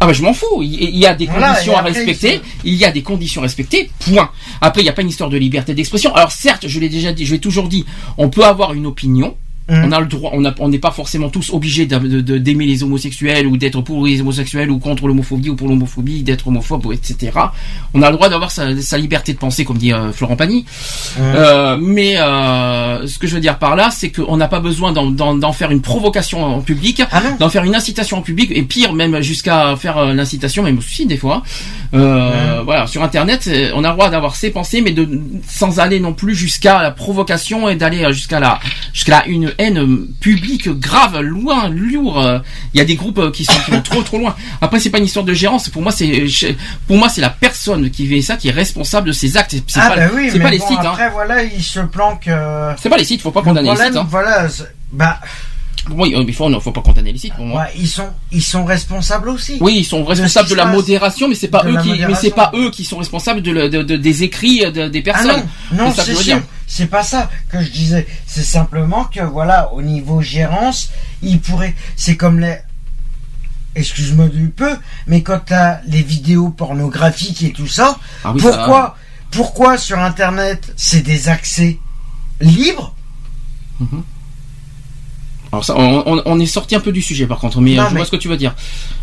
Ah 0.00 0.06
bah 0.06 0.14
je 0.14 0.22
m'en 0.22 0.32
fous. 0.32 0.62
Il 0.62 0.72
il 0.82 0.96
y 0.96 1.04
a 1.04 1.14
des 1.14 1.26
Voilà, 1.26 1.48
conditions 1.50 1.76
à 1.76 1.82
respecter. 1.82 2.40
il 2.64 2.72
Il 2.72 2.78
y 2.78 2.86
a 2.86 2.90
des 2.90 3.02
conditions 3.02 3.42
à 3.42 3.44
respecter. 3.44 3.90
Point. 3.98 4.30
Après, 4.62 4.80
il 4.80 4.84
n'y 4.84 4.90
a 4.90 4.94
pas 4.94 5.02
une 5.02 5.10
histoire 5.10 5.28
de 5.28 5.36
liberté 5.36 5.74
d'expression. 5.74 6.14
Alors 6.14 6.32
certes, 6.32 6.66
je 6.66 6.80
l'ai 6.80 6.88
déjà 6.88 7.12
dit, 7.12 7.26
je 7.26 7.34
l'ai 7.34 7.40
toujours 7.40 7.68
dit, 7.68 7.84
on 8.16 8.30
peut 8.30 8.44
avoir 8.44 8.72
une 8.72 8.86
opinion. 8.86 9.36
Mhm. 9.68 9.84
On 9.84 9.92
a 9.92 10.00
le 10.00 10.06
droit, 10.06 10.32
on 10.60 10.68
n'est 10.68 10.78
pas 10.78 10.90
forcément 10.90 11.28
tous 11.28 11.50
obligés 11.50 11.84
d'aimer 11.86 12.64
les 12.66 12.82
homosexuels 12.82 13.46
ou 13.46 13.56
d'être 13.56 13.80
pour 13.82 14.06
les 14.06 14.20
homosexuels 14.20 14.70
ou 14.70 14.78
contre 14.78 15.06
l'homophobie 15.06 15.50
ou 15.50 15.56
pour 15.56 15.68
l'homophobie, 15.68 16.22
d'être 16.22 16.48
homophobe, 16.48 16.92
etc. 16.92 17.32
On 17.94 18.02
a 18.02 18.10
le 18.10 18.16
droit 18.16 18.28
d'avoir 18.30 18.50
sa, 18.50 18.74
sa 18.80 18.96
liberté 18.98 19.32
de 19.34 19.38
penser, 19.38 19.64
comme 19.64 19.76
dit 19.78 19.92
euh, 19.92 20.12
Florent 20.12 20.36
Pagny. 20.36 20.64
Euh, 21.20 21.76
mais 21.80 22.16
euh, 22.18 23.06
ce 23.06 23.18
que 23.18 23.26
je 23.26 23.34
veux 23.34 23.40
dire 23.40 23.58
par 23.58 23.76
là, 23.76 23.90
c'est 23.90 24.10
qu'on 24.10 24.36
n'a 24.36 24.48
pas 24.48 24.60
besoin 24.60 24.92
d'en- 24.92 25.52
faire 25.52 25.70
une 25.70 25.82
provocation 25.82 26.42
en 26.44 26.60
public, 26.60 27.02
Ah 27.10 27.22
d'en 27.38 27.48
faire 27.48 27.64
une 27.64 27.74
incitation 27.74 28.18
en 28.18 28.22
public, 28.22 28.50
et 28.54 28.62
pire 28.62 28.92
même 28.92 29.20
jusqu'à 29.20 29.76
faire 29.76 29.98
euh, 29.98 30.12
l'incitation, 30.14 30.62
même 30.62 30.78
aussi 30.78 31.04
des 31.06 31.16
fois. 31.16 31.42
Euh, 31.94 32.62
Voilà, 32.64 32.86
sur 32.86 33.02
Internet, 33.02 33.46
euh, 33.48 33.70
on 33.74 33.84
a 33.84 33.88
le 33.88 33.94
droit 33.94 34.10
d'avoir 34.10 34.34
ses 34.36 34.50
pensées, 34.50 34.80
mais 34.82 34.90
de 34.92 35.08
sans 35.48 35.78
aller 35.80 36.00
non 36.00 36.12
plus 36.12 36.34
jusqu'à 36.34 36.82
la 36.82 36.90
provocation 36.90 37.68
et 37.68 37.76
d'aller 37.76 38.04
jusqu'à 38.12 38.40
la 38.40 38.58
jusqu'à 38.92 39.18
la- 39.20 39.26
une 39.26 39.52
haine 39.58 40.06
publique 40.20 40.68
grave, 40.68 41.20
loin, 41.20 41.68
lourd. 41.68 42.40
Il 42.74 42.78
y 42.78 42.80
a 42.80 42.84
des 42.84 42.94
groupes 42.94 43.32
qui 43.32 43.44
sont, 43.44 43.52
qui 43.64 43.70
vont 43.72 43.82
trop 43.82 44.02
trop 44.02 44.18
loin. 44.18 44.34
Après, 44.60 44.78
c'est 44.80 44.90
pas 44.90 44.98
une 44.98 45.04
histoire 45.04 45.24
de 45.24 45.34
gérance. 45.34 45.68
Pour 45.68 45.82
moi, 45.82 45.92
c'est 45.92 46.26
pour 46.86 46.96
moi 46.96 47.08
c'est 47.08 47.20
la 47.20 47.30
personne 47.30 47.90
qui 47.90 48.06
fait 48.06 48.22
ça 48.22 48.36
qui 48.36 48.48
est 48.48 48.52
responsable 48.52 49.08
de 49.08 49.12
ses 49.12 49.36
actes. 49.36 49.56
C'est 49.66 49.80
ah 49.80 49.88
pas, 49.90 49.96
bah 49.96 50.02
oui, 50.14 50.28
c'est 50.30 50.38
mais 50.38 50.44
pas 50.44 50.50
les 50.50 50.58
sites. 50.58 50.70
hein. 50.78 50.90
après 50.92 51.10
voilà, 51.10 51.42
ils 51.42 51.62
se 51.62 51.80
planquent. 51.80 52.28
euh, 52.28 52.72
C'est 52.80 52.88
pas 52.88 52.96
les 52.96 53.04
sites, 53.04 53.20
faut 53.20 53.30
pas 53.30 53.40
le 53.40 53.44
condamner 53.46 53.68
les 53.68 53.74
problème, 53.74 53.92
sites. 53.92 54.02
Hein. 54.02 54.06
Voilà, 54.10 54.46
bah 54.92 55.18
Oui, 55.90 56.14
euh, 56.14 56.24
il 56.26 56.34
faut, 56.34 56.48
non, 56.48 56.60
faut 56.60 56.72
pas 56.72 56.82
condamner 56.82 57.12
les 57.12 57.18
sites 57.18 57.34
pour 57.34 57.44
moi. 57.46 57.62
ouais, 57.62 57.68
ils 57.76 57.88
sont 57.88 58.08
ils 58.32 58.42
sont 58.42 58.64
responsables 58.64 59.28
aussi. 59.28 59.58
Oui, 59.60 59.76
ils 59.78 59.84
sont 59.84 60.04
responsables 60.04 60.48
de, 60.48 60.54
la 60.54 60.66
modération, 60.66 61.28
mais 61.28 61.34
c'est 61.34 61.48
pas 61.48 61.64
eux 61.66 61.76
mais 61.84 62.14
c'est 62.14 62.30
pas 62.34 62.50
eux 62.54 62.70
qui 62.70 62.84
sont 62.84 62.98
responsables 62.98 63.42
de, 63.42 63.50
le- 63.50 63.68
de- 63.68 63.82
de- 63.82 63.96
des 63.96 64.22
écrits 64.22 64.60
de- 64.72 64.88
des 64.88 65.00
Ah 65.00 65.02
personnes. 65.12 65.44
non, 65.72 65.84
non, 65.84 65.92
que 65.92 66.02
c'est 66.02 66.14
sûr. 66.14 66.86
pas 66.90 67.02
ça 67.02 67.30
que 67.50 67.62
je 67.62 67.70
disais. 67.70 68.06
C'est 68.26 68.42
simplement 68.44 69.04
que 69.04 69.20
voilà, 69.20 69.72
au 69.72 69.82
niveau 69.82 70.20
gérance, 70.20 70.90
ils 71.22 71.40
pourraient. 71.40 71.74
C'est 71.96 72.16
comme 72.16 72.40
les. 72.40 72.56
Excuse-moi 73.74 74.28
du 74.28 74.48
peu, 74.48 74.76
mais 75.06 75.22
quand 75.22 75.40
t'as 75.46 75.80
les 75.86 76.02
vidéos 76.02 76.48
pornographiques 76.48 77.42
et 77.44 77.52
tout 77.52 77.68
ça, 77.68 77.98
Ah 78.24 78.32
oui, 78.34 78.40
pourquoi, 78.40 78.96
pourquoi 79.30 79.78
sur 79.78 79.98
Internet 80.00 80.72
c'est 80.76 81.02
des 81.02 81.28
accès 81.28 81.78
libres 82.40 82.94
Alors 85.52 85.64
ça, 85.64 85.74
on, 85.78 86.02
on- 86.06 86.22
on 86.26 86.40
est 86.40 86.46
sorti 86.46 86.74
un 86.76 86.80
peu 86.80 86.92
du 86.92 87.00
sujet 87.02 87.26
par 87.26 87.38
contre, 87.38 87.60
mais 87.60 87.74
Non, 87.74 87.82
euh, 87.82 87.86
je 87.88 87.90
mais- 87.94 87.96
vois 88.00 88.06
ce 88.06 88.10
que 88.10 88.16
tu 88.16 88.28
veux 88.28 88.36
dire. 88.36 88.54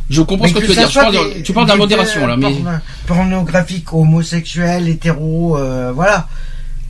Je 0.09 0.21
comprends 0.21 0.45
Mais 0.45 0.49
ce 0.51 0.55
que, 0.55 0.59
tu 0.61 0.67
veux 0.67 0.75
dire. 0.75 0.87
Tu 0.89 0.97
parles, 0.99 1.13
de, 1.13 1.33
des- 1.35 1.43
tu 1.43 1.53
parles 1.53 1.65
de 1.65 1.71
la 1.71 1.77
modération 1.77 2.27
là, 2.27 2.37
mais 2.37 2.51
porno- 2.51 2.79
pornographiques, 3.07 3.91
homosexuels, 3.93 4.87
hétéros, 4.87 5.57
euh, 5.57 5.91
voilà. 5.95 6.27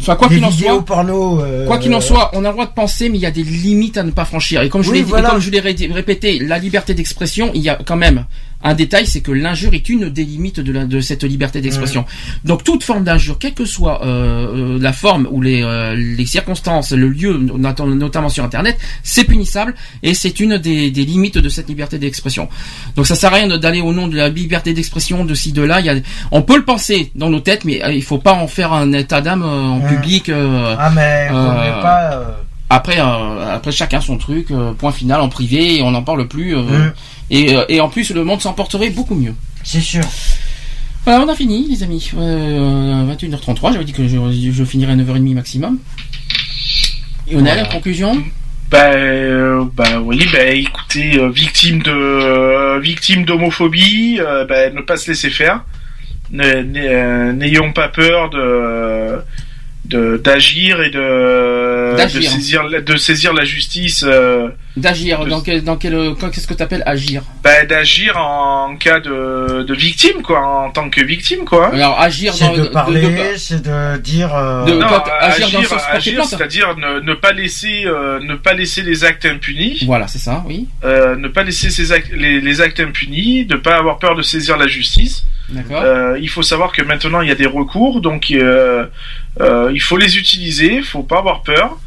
enfin, 0.01 0.16
quoi 0.17 0.27
qu'il 0.27 0.43
en 0.43 0.51
soit, 0.51 0.84
porno. 0.85 1.40
euh, 1.42 1.66
quoi 1.67 1.77
qu'il 1.77 1.93
en 1.95 2.01
soit, 2.01 2.30
on 2.34 2.43
a 2.43 2.50
le 2.50 2.53
droit 2.53 2.66
de 2.66 2.72
penser, 2.74 3.08
mais 3.09 3.17
il 3.17 3.22
y 3.22 3.25
a 3.25 3.32
des 3.32 3.43
limites 3.43 3.98
à 3.98 4.03
ne 4.03 4.11
pas 4.11 4.25
franchir. 4.25 4.61
Et 4.61 4.67
comme 4.69 4.82
je 4.84 4.90
Oui, 4.92 4.98
l'ai 4.98 5.03
dit- 5.03 5.08
et 5.08 5.11
voilà. 5.11 5.30
comme 5.30 5.40
je 5.40 5.50
l'ai 5.50 5.61
ré- 5.61 5.75
répété, 5.93 6.40
la 6.40 6.59
liberté 6.59 6.93
d'expression, 6.93 7.51
il 7.53 7.61
y 7.61 7.69
a 7.69 7.75
quand 7.85 7.95
même 7.95 8.25
un 8.66 8.74
détail, 8.74 9.06
c'est 9.08 9.22
que 9.22 9.32
l'injure 9.32 9.74
est 9.74 9.88
une 9.90 10.10
des 10.10 10.24
limites 10.26 10.60
de, 10.60 10.72
la, 10.74 10.85
de 10.85 11.00
cette 11.00 11.24
liberté 11.24 11.61
d'expression. 11.61 12.03
Donc 12.44 12.64
toute 12.64 12.84
forme 12.84 13.03
d'injure, 13.03 13.38
quelle 13.40 13.53
que 13.53 13.66
soit 13.66 14.03
euh, 14.03 14.76
euh, 14.76 14.80
la 14.82 14.92
forme 14.92 15.27
ou 15.32 15.42
les, 15.42 15.61
euh, 15.64 15.95
les 15.95 16.26
circonstances, 16.26 16.92
le 16.92 17.08
lieu, 17.08 17.38
not- 17.38 17.58
notamment 17.95 18.30
sur 18.30 18.44
Internet, 18.44 18.77
c'est 19.03 19.24
punissable 19.24 19.76
et 20.03 20.14
c'est 20.14 20.40
une 20.40 20.58
des, 20.58 20.92
des 20.92 21.06
limites 21.06 21.38
de 21.38 21.50
cette 21.50 21.69
liberté 21.69 21.98
d'expression. 22.00 22.50
Donc 22.95 23.06
ça 23.08 23.16
sert 23.16 23.32
à 23.32 23.35
rien 23.38 23.58
d'aller 23.58 23.82
au 23.82 23.94
nom 23.94 24.08
de 24.08 24.16
la 24.18 24.30
liberté 24.30 24.74
d'expression 24.74 25.24
de 25.26 25.34
ci 25.35 25.52
de 25.53 25.61
là. 25.61 25.80
Il 25.80 25.85
y 25.85 25.90
a, 25.90 25.95
on 26.32 26.42
peut 26.42 26.58
le 26.58 26.66
penser 26.66 27.11
dans 27.16 27.30
nos 27.30 27.40
têtes, 27.40 27.66
mais 27.66 27.84
euh, 27.84 27.92
il 27.94 28.03
faut 28.03 28.18
pas 28.18 28.34
en 28.34 28.48
faire 28.48 28.74
un 28.74 28.92
état 28.94 29.22
d'âme 29.22 29.44
euh, 29.44 29.76
en 29.76 29.80
public. 29.82 30.30
euh, 30.30 30.76
Ah 30.77 30.92
mais 30.95 31.27
euh, 31.32 31.82
pas. 31.82 32.44
Après, 32.69 33.00
euh, 33.00 33.56
après 33.56 33.72
chacun 33.72 34.02
son 34.02 34.18
truc, 34.18 34.52
euh, 34.52 34.74
point 34.74 34.92
final 34.92 35.22
en 35.22 35.30
privé, 35.30 35.77
et 35.77 35.82
on 35.84 35.92
n'en 35.92 36.03
parle 36.03 36.27
plus. 36.27 36.56
euh, 36.56 36.61
Mm. 36.61 36.94
et, 37.32 37.56
euh, 37.56 37.66
et 37.69 37.80
en 37.82 37.90
plus, 37.90 38.11
le 38.11 38.24
monde 38.24 38.42
s'en 38.42 38.53
porterait 38.53 38.90
beaucoup 38.90 39.16
mieux. 39.16 39.34
C'est 39.64 39.82
sûr. 39.82 40.03
Voilà, 41.06 41.24
on 41.24 41.30
a 41.30 41.35
fini, 41.35 41.68
les 41.69 41.84
amis. 41.84 42.11
Euh, 42.18 43.03
21h33, 43.16 43.74
j'avais 43.74 43.84
dit 43.85 43.94
que 43.94 44.08
je, 44.08 44.18
je 44.52 44.64
finirais 44.64 44.94
à 44.94 44.95
9h30 44.95 45.34
maximum. 45.35 45.77
Lionel, 47.32 47.53
Voilà. 47.56 47.66
conclusion 47.69 48.24
Bah, 48.72 48.92
bah 49.76 50.00
oui, 50.03 50.26
bah 50.34 50.45
écoutez, 50.48 51.18
euh, 51.19 51.30
victime 51.30 51.82
de 51.84 51.92
euh, 51.92 52.80
victime 52.80 53.24
d'homophobie, 53.26 54.19
bah, 54.50 54.69
ne 54.72 54.82
pas 54.82 54.98
se 54.98 55.11
laisser 55.11 55.30
faire. 55.30 55.64
Euh, 56.34 57.32
N'ayons 57.34 57.72
pas 57.74 57.88
peur 57.90 58.30
de 58.32 58.38
de- 58.38 59.22
d'agir 59.89 60.81
et 60.81 60.89
de, 60.89 61.95
de 61.95 62.22
saisir 62.22 62.64
la- 62.64 62.81
de 62.81 62.95
saisir 62.97 63.33
la 63.33 63.43
justice. 63.45 64.03
euh, 64.07 64.49
D'agir, 64.77 65.23
de- 65.23 65.30
dans 65.30 65.41
quel, 65.41 65.64
dans 65.64 65.77
quel, 65.77 65.93
quand- 66.19 66.30
qu'est-ce 66.30 66.47
que 66.47 66.53
tu 66.53 66.61
appelles 66.64 66.83
agir? 66.85 67.22
Bah, 67.43 67.64
d'agir 67.65 68.17
en 68.17 68.75
cas 68.75 68.99
de, 68.99 69.64
de 69.64 69.73
victime 69.73 70.22
quoi, 70.22 70.41
en 70.45 70.69
tant 70.72 70.89
que 70.89 71.01
victime 71.01 71.45
quoi. 71.45 71.73
Alors, 71.73 71.99
agir 71.99 72.33
C'est 72.33 72.45
dans 72.45 72.53
de 72.55 72.61
de- 72.64 72.67
parler, 72.67 73.01
de- 73.01 73.38
c'est 73.38 73.61
de 73.61 73.97
dire. 73.97 74.35
euh, 74.35 74.65
De- 74.65 74.73
Non, 74.73 74.88
quand- 74.89 75.03
agir 75.22 75.49
dans 75.51 75.77
agir, 75.95 76.25
c'est-à-dire 76.25 76.75
ne, 76.77 76.99
ne 76.99 77.14
pas 77.14 77.31
laisser 77.31 77.83
euh, 77.85 78.19
ne 78.19 78.35
pas 78.35 78.53
laisser 78.53 78.81
les 78.83 79.03
actes 79.05 79.25
impunis. 79.25 79.81
Voilà, 79.85 80.07
c'est 80.07 80.19
ça, 80.19 80.43
oui. 80.47 80.67
Euh, 80.83 81.15
ne 81.15 81.27
pas 81.30 81.43
laisser 81.43 81.69
ces 81.69 81.91
actes, 81.91 82.11
les, 82.14 82.41
les 82.41 82.61
actes 82.61 82.80
impunis, 82.81 83.47
ne 83.49 83.55
pas 83.55 83.75
avoir 83.77 83.97
peur 83.99 84.15
de 84.15 84.22
saisir 84.22 84.57
la 84.57 84.67
justice. 84.67 85.23
Euh, 85.53 86.17
il 86.19 86.30
faut 86.30 86.41
savoir 86.41 86.72
que 86.72 86.82
maintenant 86.82 87.22
il 87.22 87.27
y 87.27 87.32
a 87.32 87.35
des 87.35 87.45
recours, 87.45 88.01
donc 88.01 88.32
euh, 88.32 88.85
euh, 89.40 89.72
il 89.74 89.82
faut 89.82 89.98
les 89.98 90.17
utiliser, 90.17 90.77
il 90.77 90.83
faut 90.83 91.03
pas 91.03 91.19
avoir 91.19 91.43
peur. 91.43 91.77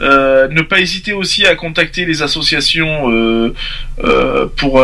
Euh, 0.00 0.46
ne 0.48 0.62
pas 0.62 0.78
hésiter 0.80 1.12
aussi 1.12 1.44
à 1.46 1.54
contacter 1.56 2.04
les 2.04 2.22
associations 2.22 3.10
euh, 3.10 3.52
euh, 4.04 4.46
pour 4.56 4.80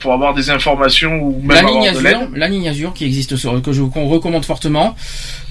pour 0.00 0.12
avoir 0.12 0.34
des 0.34 0.50
informations 0.50 1.14
ou 1.22 1.40
même 1.40 1.50
La 1.50 1.58
avoir 1.60 1.72
ligne 1.72 1.92
de 1.92 1.98
Azur, 1.98 2.02
l'aide. 2.20 2.28
la 2.34 2.48
ligne 2.48 2.68
Azur 2.68 2.92
qui 2.94 3.04
existe 3.04 3.36
sur, 3.36 3.62
que 3.62 3.72
je 3.72 3.82
qu'on 3.82 4.06
recommande 4.08 4.44
fortement. 4.44 4.96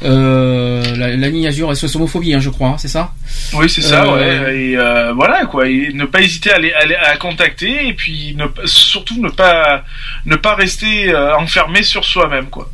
La, 0.01 1.15
la 1.15 1.29
ligne 1.29 1.47
Azur 1.47 1.75
SOS 1.75 1.95
homophobie, 1.95 2.33
hein, 2.33 2.39
je 2.39 2.49
crois, 2.49 2.69
hein, 2.69 2.77
c'est 2.77 2.87
ça? 2.89 3.11
Oui, 3.53 3.69
c'est 3.69 3.81
ça, 3.81 4.11
ouais. 4.13 4.55
Et 4.57 4.75
voilà, 5.15 5.45
quoi. 5.45 5.67
Et 5.67 5.91
ne 5.93 6.05
pas 6.05 6.21
hésiter 6.21 6.51
à, 6.51 6.59
les, 6.59 6.73
à, 6.73 6.85
les- 6.85 6.95
à 6.95 7.15
contacter 7.17 7.87
et 7.87 7.93
puis 7.93 8.35
ne, 8.37 8.45
surtout 8.65 9.21
ne 9.21 9.29
pas 9.29 9.83
ne 10.25 10.35
pas 10.35 10.55
rester 10.55 11.15
enfermé 11.39 11.83
sur 11.83 12.03
soi-même, 12.03 12.47
quoi. 12.47 12.69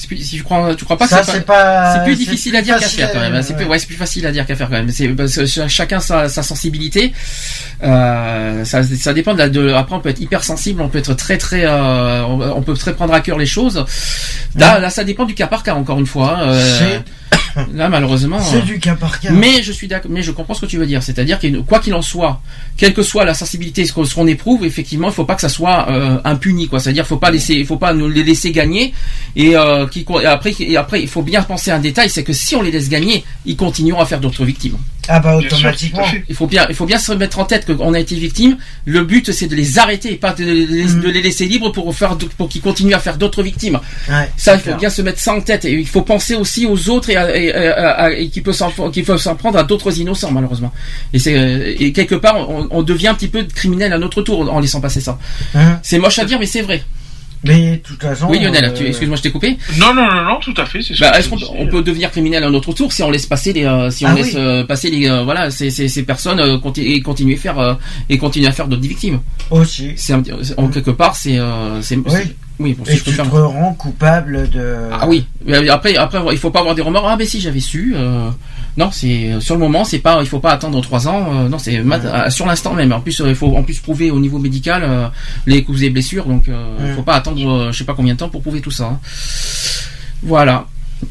C'est 0.00 0.06
plus- 0.06 0.18
si 0.24 0.36
tu 0.36 0.44
crois, 0.44 0.74
tu 0.76 0.84
crois 0.84 0.96
pas 0.96 1.08
Ça, 1.08 1.20
que 1.20 1.26
c'est 1.26 1.40
pas- 1.44 1.94
c'est 1.94 2.04
plus 2.04 2.14
difficile 2.14 2.52
plus 2.52 2.58
à 2.58 2.62
dire 2.62 2.78
qu'à 2.78 2.86
faire 2.88 3.12
quand 3.12 3.18
même. 3.20 3.42
C'est 3.42 3.54
plus, 3.54 3.64
ouais. 3.64 3.70
ouais, 3.72 3.78
c'est 3.80 3.86
plus 3.88 3.96
facile 3.96 4.24
à 4.26 4.32
dire 4.32 4.46
qu'à 4.46 4.54
faire 4.54 4.68
quand 4.68 4.76
même. 4.76 4.90
C'est 4.90 5.08
parce 5.08 5.34
que 5.34 5.44
ch- 5.46 5.68
chacun 5.68 5.98
sa, 5.98 6.28
sa 6.28 6.42
sensibilité. 6.44 7.12
Euh, 7.82 8.64
ça, 8.64 8.82
ça 8.82 9.12
dépend 9.12 9.34
de, 9.34 9.38
la- 9.38 9.48
de. 9.48 9.72
Après, 9.72 9.96
on 9.96 10.00
peut 10.00 10.08
être 10.08 10.20
hyper 10.20 10.44
sensible, 10.44 10.80
on 10.82 10.88
peut 10.88 10.98
être 10.98 11.14
très 11.14 11.36
très, 11.36 11.64
euh, 11.64 12.22
on, 12.24 12.40
on 12.40 12.62
peut 12.62 12.74
très 12.74 12.94
prendre 12.94 13.12
à 13.12 13.20
cœur 13.20 13.38
les 13.38 13.46
choses. 13.46 13.84
Là, 14.56 14.78
là, 14.78 14.90
ça 14.90 15.04
dépend 15.04 15.24
du 15.24 15.34
cas 15.34 15.46
par 15.48 15.62
cas. 15.62 15.74
Encore 15.74 15.98
une 15.98 16.06
fois. 16.06 16.38
Euh, 16.42 16.98
là, 17.74 17.88
malheureusement. 17.88 18.40
C'est 18.40 18.58
euh, 18.58 18.62
du 18.62 18.78
cas 18.78 18.94
par 18.94 19.20
cas. 19.20 19.30
Mais 19.30 19.62
je 19.62 19.72
suis 19.72 19.88
d'accord, 19.88 20.10
mais 20.10 20.22
je 20.22 20.30
comprends 20.30 20.54
ce 20.54 20.60
que 20.60 20.66
tu 20.66 20.78
veux 20.78 20.86
dire. 20.86 21.02
C'est-à-dire 21.02 21.38
que 21.38 21.60
quoi 21.60 21.80
qu'il 21.80 21.94
en 21.94 22.02
soit, 22.02 22.40
quelle 22.76 22.94
que 22.94 23.02
soit 23.02 23.24
la 23.24 23.34
sensibilité, 23.34 23.84
ce 23.84 23.92
qu'on 23.92 24.26
éprouve, 24.26 24.64
effectivement, 24.64 25.08
il 25.08 25.14
faut 25.14 25.24
pas 25.24 25.34
que 25.34 25.40
ça 25.40 25.48
soit 25.48 25.88
euh, 25.90 26.18
impuni, 26.24 26.68
quoi. 26.68 26.80
C'est-à-dire, 26.80 27.06
faut 27.06 27.16
pas 27.16 27.30
laisser, 27.30 27.64
faut 27.64 27.76
pas 27.76 27.92
nous 27.92 28.08
les 28.08 28.22
laisser 28.22 28.52
gagner. 28.52 28.94
Et, 29.36 29.56
euh, 29.56 29.86
qui, 29.86 30.04
et 30.22 30.26
après, 30.26 30.54
et 30.58 30.76
après, 30.76 31.02
il 31.02 31.08
faut 31.08 31.22
bien 31.22 31.42
penser 31.42 31.70
à 31.70 31.76
un 31.76 31.80
détail, 31.80 32.10
c'est 32.10 32.24
que 32.24 32.32
si 32.32 32.56
on 32.56 32.62
les 32.62 32.70
laisse 32.70 32.88
gagner, 32.88 33.24
ils 33.46 33.56
continueront 33.56 34.00
à 34.00 34.06
faire 34.06 34.20
d'autres 34.20 34.44
victimes. 34.44 34.76
Ah 35.08 35.20
bah 35.20 35.36
automatiquement. 35.36 36.04
Il 36.28 36.34
faut 36.34 36.46
bien, 36.46 36.66
il 36.68 36.74
faut 36.74 36.84
bien 36.86 36.98
se 36.98 37.12
mettre 37.12 37.38
en 37.38 37.44
tête 37.44 37.64
qu'on 37.66 37.94
a 37.94 37.98
été 38.00 38.14
victime. 38.14 38.58
Le 38.84 39.02
but, 39.04 39.32
c'est 39.32 39.46
de 39.46 39.54
les 39.56 39.78
arrêter 39.78 40.12
et 40.12 40.16
pas 40.16 40.32
de, 40.34 40.44
les- 40.44 40.84
de 40.84 41.08
les 41.08 41.22
laisser 41.22 41.46
libres 41.46 41.70
pour 41.72 41.94
faire, 41.96 42.16
pour 42.36 42.48
qu'ils 42.48 42.60
continuent 42.60 42.94
à 42.94 42.98
faire 42.98 43.16
d'autres 43.16 43.42
victimes. 43.42 43.80
Ouais, 44.08 44.28
Ça, 44.36 44.54
il 44.54 44.58
faut 44.58 44.64
clair. 44.64 44.76
bien 44.76 44.90
se 44.90 45.02
mettre 45.02 45.18
ça 45.20 45.32
en 45.34 45.40
tête. 45.40 45.64
Et 45.64 45.72
il 45.72 45.86
faut 45.88 46.02
penser 46.02 46.34
aussi 46.34 46.66
aux 46.66 46.88
autres 46.90 47.10
et, 47.10 47.16
à- 47.16 47.36
et, 47.36 47.52
à- 47.52 47.90
à- 47.90 48.10
et 48.12 48.28
qui 48.28 48.40
peuvent 48.42 48.54
s'en, 48.54 48.70
qui 48.90 49.02
peuvent 49.02 49.18
s'en 49.20 49.34
prendre 49.34 49.58
à 49.58 49.64
d'autres 49.64 49.98
innocents, 49.98 50.30
malheureusement. 50.30 50.72
Et 51.12 51.18
c'est, 51.18 51.36
euh, 51.36 51.90
quelque 51.92 52.14
part, 52.14 52.48
on, 52.50 52.68
on 52.70 52.82
devient 52.82 53.08
un 53.08 53.14
petit 53.14 53.28
peu 53.28 53.44
criminel 53.44 53.92
à 53.92 53.98
notre 53.98 54.22
tour 54.22 54.52
en 54.52 54.60
laissant 54.60 54.80
passer 54.80 55.00
ça. 55.00 55.18
Hein 55.54 55.78
C'est 55.82 55.98
moche 55.98 56.18
à 56.18 56.24
dire, 56.24 56.38
mais 56.38 56.46
c'est 56.46 56.62
vrai. 56.62 56.82
Mais 57.44 57.72
de 57.72 57.76
toute 57.76 58.02
façon. 58.02 58.26
Oui, 58.28 58.40
Lionel, 58.40 58.64
euh, 58.64 58.72
tu- 58.72 58.84
excuse-moi, 58.86 59.16
je 59.16 59.22
t'ai 59.22 59.30
coupé. 59.30 59.56
Non, 59.78 59.94
non, 59.94 60.06
non, 60.06 60.22
non, 60.24 60.36
tout 60.40 60.54
à 60.56 60.64
fait. 60.66 60.80
Bah, 60.98 61.18
est-ce 61.18 61.28
qu'on 61.28 61.38
on 61.56 61.66
peut 61.68 61.82
devenir 61.82 62.10
criminel 62.10 62.42
à 62.42 62.50
notre 62.50 62.72
tour 62.72 62.92
si 62.92 63.02
on 63.02 63.10
laisse 63.10 63.26
passer 63.26 63.52
les, 63.52 63.64
euh, 63.64 63.90
si 63.90 64.04
on 64.04 64.08
Ah 64.08 64.14
laisse 64.14 64.34
oui. 64.34 64.40
euh, 64.40 64.64
passer 64.64 64.90
les, 64.90 65.08
euh, 65.08 65.22
voilà, 65.22 65.50
ces, 65.50 65.70
ces, 65.70 65.88
ces 65.88 66.02
personnes 66.02 66.40
euh, 66.40 66.58
conti- 66.58 66.82
et 66.82 67.00
continuer 67.00 67.34
à 67.34 67.38
faire 67.38 67.58
euh, 67.60 67.74
et 68.08 68.18
continuer 68.18 68.48
à 68.48 68.52
faire 68.52 68.66
d'autres 68.66 68.82
victimes? 68.82 69.20
Aussi. 69.50 69.92
C'est 69.96 70.14
en 70.56 70.68
quelque 70.68 70.90
part, 70.90 71.14
c'est, 71.14 71.38
euh, 71.38 71.80
c'est, 71.80 71.96
Oui. 71.96 72.04
oui, 72.58 72.74
bon, 72.74 72.84
si 72.84 72.92
Et 72.92 72.96
tu 72.96 73.04
te 73.04 73.10
faire- 73.12 73.30
rends 73.30 73.74
coupable 73.74 74.50
de. 74.50 74.74
Ah 74.92 75.06
oui. 75.06 75.24
Mais 75.46 75.68
Après, 75.68 75.96
après, 75.96 76.18
il 76.32 76.38
faut 76.38 76.50
pas 76.50 76.58
avoir 76.60 76.74
des 76.74 76.82
remords. 76.82 77.08
Ah 77.08 77.16
ben 77.16 77.26
si, 77.26 77.40
j'avais 77.40 77.60
su. 77.60 77.92
euh, 77.96 78.30
non, 78.78 78.90
c'est 78.92 79.38
sur 79.40 79.54
le 79.56 79.60
moment, 79.60 79.84
c'est 79.84 79.98
pas. 79.98 80.20
Il 80.22 80.26
faut 80.28 80.38
pas 80.40 80.52
attendre 80.52 80.80
trois 80.80 81.06
ans. 81.08 81.26
euh, 81.34 81.48
non, 81.48 81.58
c'est 81.58 81.76
euh, 81.78 82.30
sur 82.30 82.46
l'instant 82.46 82.72
même. 82.74 82.92
En 82.92 83.00
plus, 83.00 83.20
euh, 83.20 83.28
il 83.28 83.34
faut 83.34 83.54
en 83.56 83.62
plus 83.64 83.78
prouver 83.80 84.10
au 84.10 84.20
niveau 84.20 84.38
médical 84.38 84.82
euh, 84.84 85.08
les 85.46 85.62
coups 85.64 85.82
et 85.82 85.90
blessures. 85.90 86.24
Donc, 86.26 86.48
euh, 86.48 86.76
il 86.80 86.92
Mm. 86.92 86.94
faut 86.96 87.02
pas 87.02 87.14
attendre, 87.16 87.46
euh, 87.50 87.72
je 87.72 87.78
sais 87.78 87.84
pas 87.84 87.94
combien 87.94 88.14
de 88.14 88.18
temps 88.20 88.28
pour 88.30 88.40
prouver 88.42 88.60
tout 88.60 88.70
ça. 88.70 88.84
hein. 88.86 89.00
Voilà. 90.22 90.66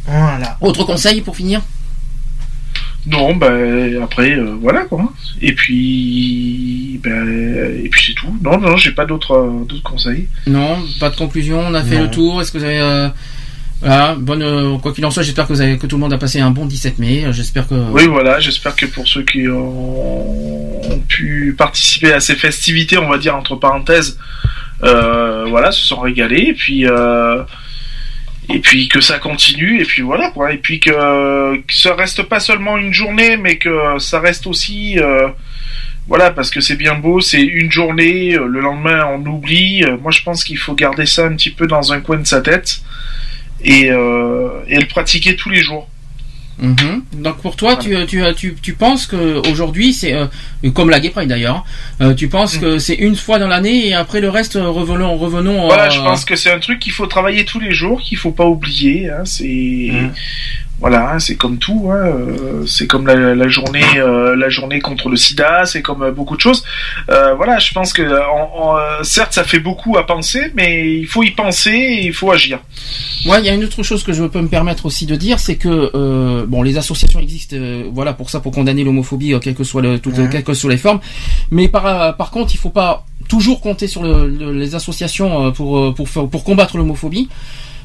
Voilà. 0.06 0.58
Autre 0.62 0.84
conseil 0.86 1.22
pour 1.22 1.36
finir? 1.36 1.62
Non, 3.06 3.36
ben 3.38 4.02
après, 4.04 4.32
euh, 4.34 4.58
voilà 4.62 4.82
quoi. 4.84 5.14
Et 5.42 5.54
puis, 5.54 7.00
ben, 7.02 7.26
et 7.86 7.88
puis 7.88 8.04
c'est 8.06 8.14
tout. 8.14 8.36
Non, 8.44 8.58
non, 8.60 8.76
j'ai 8.76 8.92
pas 8.92 9.06
d'autres 9.06 9.32
euh, 9.32 9.66
d'autres 9.66 9.84
conseils. 9.84 10.28
Non, 10.46 10.78
pas 11.00 11.10
de 11.10 11.16
conclusion. 11.16 11.60
On 11.66 11.74
a 11.74 11.84
fait 11.84 11.96
Non. 11.98 12.04
le 12.04 12.10
tour. 12.12 12.42
Est-ce 12.42 12.52
que 12.52 12.58
vous 12.58 12.66
avez 12.66 12.80
euh, 12.80 13.08
voilà, 13.80 14.16
bonne. 14.18 14.42
euh, 14.42 14.78
quoi 14.80 14.94
qu'il 14.94 15.06
en 15.06 15.12
soit, 15.12 15.24
j'espère 15.24 15.48
que 15.48 15.86
tout 15.86 15.96
le 15.98 16.02
monde 16.02 16.14
a 16.14 16.18
passé 16.18 16.40
un 16.40 16.50
bon 16.52 16.66
17 16.66 16.98
mai. 16.98 17.26
Euh, 17.26 17.32
J'espère 17.32 17.68
que. 17.68 17.76
Oui, 17.76 18.08
voilà. 18.08 18.40
J'espère 18.40 18.76
que 18.76 18.86
pour 18.88 19.08
ceux 19.08 19.24
qui 19.24 19.48
ont, 19.48 21.04
pu 21.08 21.56
participer 21.58 22.14
à 22.14 22.20
ces 22.20 22.36
festivités, 22.36 22.98
on 22.98 23.08
va 23.08 23.18
dire 23.18 23.36
entre 23.36 23.56
parenthèses, 23.56 24.18
euh, 24.84 25.46
voilà, 25.50 25.72
se 25.72 25.86
sont 25.86 26.00
régalés. 26.00 26.48
Et 26.50 26.54
puis. 26.54 26.86
Et 28.50 28.60
puis 28.60 28.88
que 28.88 29.02
ça 29.02 29.20
continue 29.20 29.82
et 29.82 29.84
puis 29.84 30.02
voilà 30.04 30.32
et 30.50 30.58
puis 30.58 30.80
que, 30.80 31.62
ça 31.70 31.96
reste 31.96 32.24
pas 32.24 32.40
seulement 32.40 32.78
une 32.78 32.94
journée 32.94 33.36
mais 33.36 33.58
que 33.58 34.00
ça 34.00 34.22
reste 34.22 34.48
aussi 34.48 34.96
voilà 36.08 36.32
parce 36.32 36.50
que 36.50 36.62
c'est 36.62 36.78
bien 36.78 36.94
beau 36.94 37.20
c'est 37.20 37.42
une 37.42 37.70
journée 37.70 38.38
le 38.38 38.62
lendemain 38.62 39.06
on 39.12 39.26
oublie 39.26 39.84
moi 40.02 40.12
je 40.12 40.22
pense 40.24 40.46
qu'il 40.46 40.58
faut 40.58 40.76
garder 40.76 41.06
ça 41.06 41.26
un 41.26 41.36
petit 41.36 41.50
peu 41.50 41.68
dans 41.68 41.92
un 41.92 42.00
coin 42.00 42.20
de 42.20 42.26
sa 42.26 42.40
tête 42.40 42.80
et, 43.64 43.92
euh, 43.92 44.50
et 44.68 44.80
le 44.80 44.86
pratiquer 44.88 45.36
tous 45.36 45.50
les 45.50 45.61
jours 45.61 45.88
Mhm. 46.60 47.03
Donc 47.14 47.38
pour 47.42 47.56
toi, 47.56 47.76
tu, 47.76 47.95
tu, 48.08 48.24
tu, 48.36 48.56
tu 48.61 48.74
penses 48.74 49.06
que 49.06 49.48
aujourd'hui 49.50 49.94
c'est 49.94 50.14
euh, 50.14 50.26
comme 50.74 50.90
la 50.90 51.00
Gay 51.00 51.10
Pride 51.11 51.30
d'ailleurs, 51.30 51.64
euh, 52.02 52.16
tu 52.16 52.30
penses 52.30 52.58
que 52.58 52.80
c'est 52.80 52.95
une 52.95 53.16
fois 53.16 53.38
dans 53.38 53.48
l'année 53.48 53.88
et 53.90 53.94
après 53.94 54.22
le 54.22 54.30
reste 54.30 54.56
euh, 54.56 54.68
revenons 54.68 55.16
revenons. 55.18 55.68
voilà 55.68 55.86
euh, 55.86 55.90
je 55.92 56.00
pense 56.00 56.26
que 56.26 56.36
c'est 56.36 56.52
un 56.52 56.60
truc 56.60 56.80
qu'il 56.80 56.94
faut 56.94 57.06
travailler 57.06 57.45
tous 57.45 57.60
les 57.60 57.72
jours 57.72 58.02
qu'il 58.02 58.18
faut 58.18 58.32
pas 58.32 58.45
oublier 58.48 59.10
hein, 59.10 59.24
c'est 59.24 59.92
voilà 60.80 61.12
hein, 61.14 61.20
c'est 61.20 61.36
comme 61.36 61.58
tout 61.58 61.90
hein, 61.92 61.96
euh, 62.06 62.66
c'est 62.68 62.86
comme 62.86 63.08
la, 63.08 63.34
la 63.34 63.48
journée 63.48 63.82
euh, 63.98 64.36
la 64.36 64.50
journée 64.50 64.80
contre 64.80 65.10
le 65.10 65.16
sida 65.18 65.66
c'est 65.66 65.82
comme 65.82 66.04
euh, 66.04 66.12
beaucoup 66.12 66.36
de 66.36 66.42
choses 66.42 66.64
Euh, 67.10 67.34
voilà 67.36 67.58
je 67.58 67.72
pense 67.74 67.94
que 67.94 68.04
euh, 68.04 69.04
certes 69.04 69.34
ça 69.34 69.44
fait 69.44 69.60
beaucoup 69.60 69.98
à 69.98 70.06
penser 70.06 70.52
mais 70.56 70.98
il 71.00 71.08
faut 71.08 71.24
y 71.24 71.32
penser 71.32 71.72
et 71.72 72.06
il 72.06 72.14
faut 72.14 72.32
agir 72.32 72.60
Ouais, 73.26 73.40
il 73.40 73.46
y 73.46 73.50
a 73.50 73.54
une 73.54 73.64
autre 73.64 73.82
chose 73.84 74.04
que 74.04 74.14
je 74.14 74.24
peux 74.24 74.40
me 74.42 74.48
permettre 74.48 74.86
aussi 74.86 75.06
de 75.06 75.16
dire, 75.16 75.40
c'est 75.40 75.56
que 75.58 75.92
euh, 75.96 76.46
bon, 76.48 76.62
les 76.62 76.78
associations 76.78 77.20
existent, 77.20 77.56
euh, 77.60 77.84
voilà, 77.92 78.14
pour 78.14 78.30
ça, 78.30 78.40
pour 78.40 78.54
condamner 78.54 78.84
l'homophobie, 78.86 79.34
quelles 79.42 79.56
que 79.56 79.64
soient 79.66 79.82
le, 79.82 80.00
toutes, 80.00 80.30
quelles 80.30 80.44
que 80.44 80.54
soient 80.54 80.70
les 80.72 80.78
formes. 80.78 81.00
Mais 81.52 81.68
par 81.68 82.16
par 82.16 82.30
contre, 82.32 82.54
il 82.54 82.58
faut 82.58 82.70
pas 82.70 83.06
toujours 83.28 83.60
compter 83.60 83.88
sur 83.88 84.04
le- 84.04 84.28
le- 84.30 84.54
les 84.54 84.76
associations 84.76 85.48
euh, 85.48 85.52
pour 85.52 85.94
pour 85.96 86.08
pour 86.30 86.44
combattre 86.44 86.78
l'homophobie. 86.78 87.28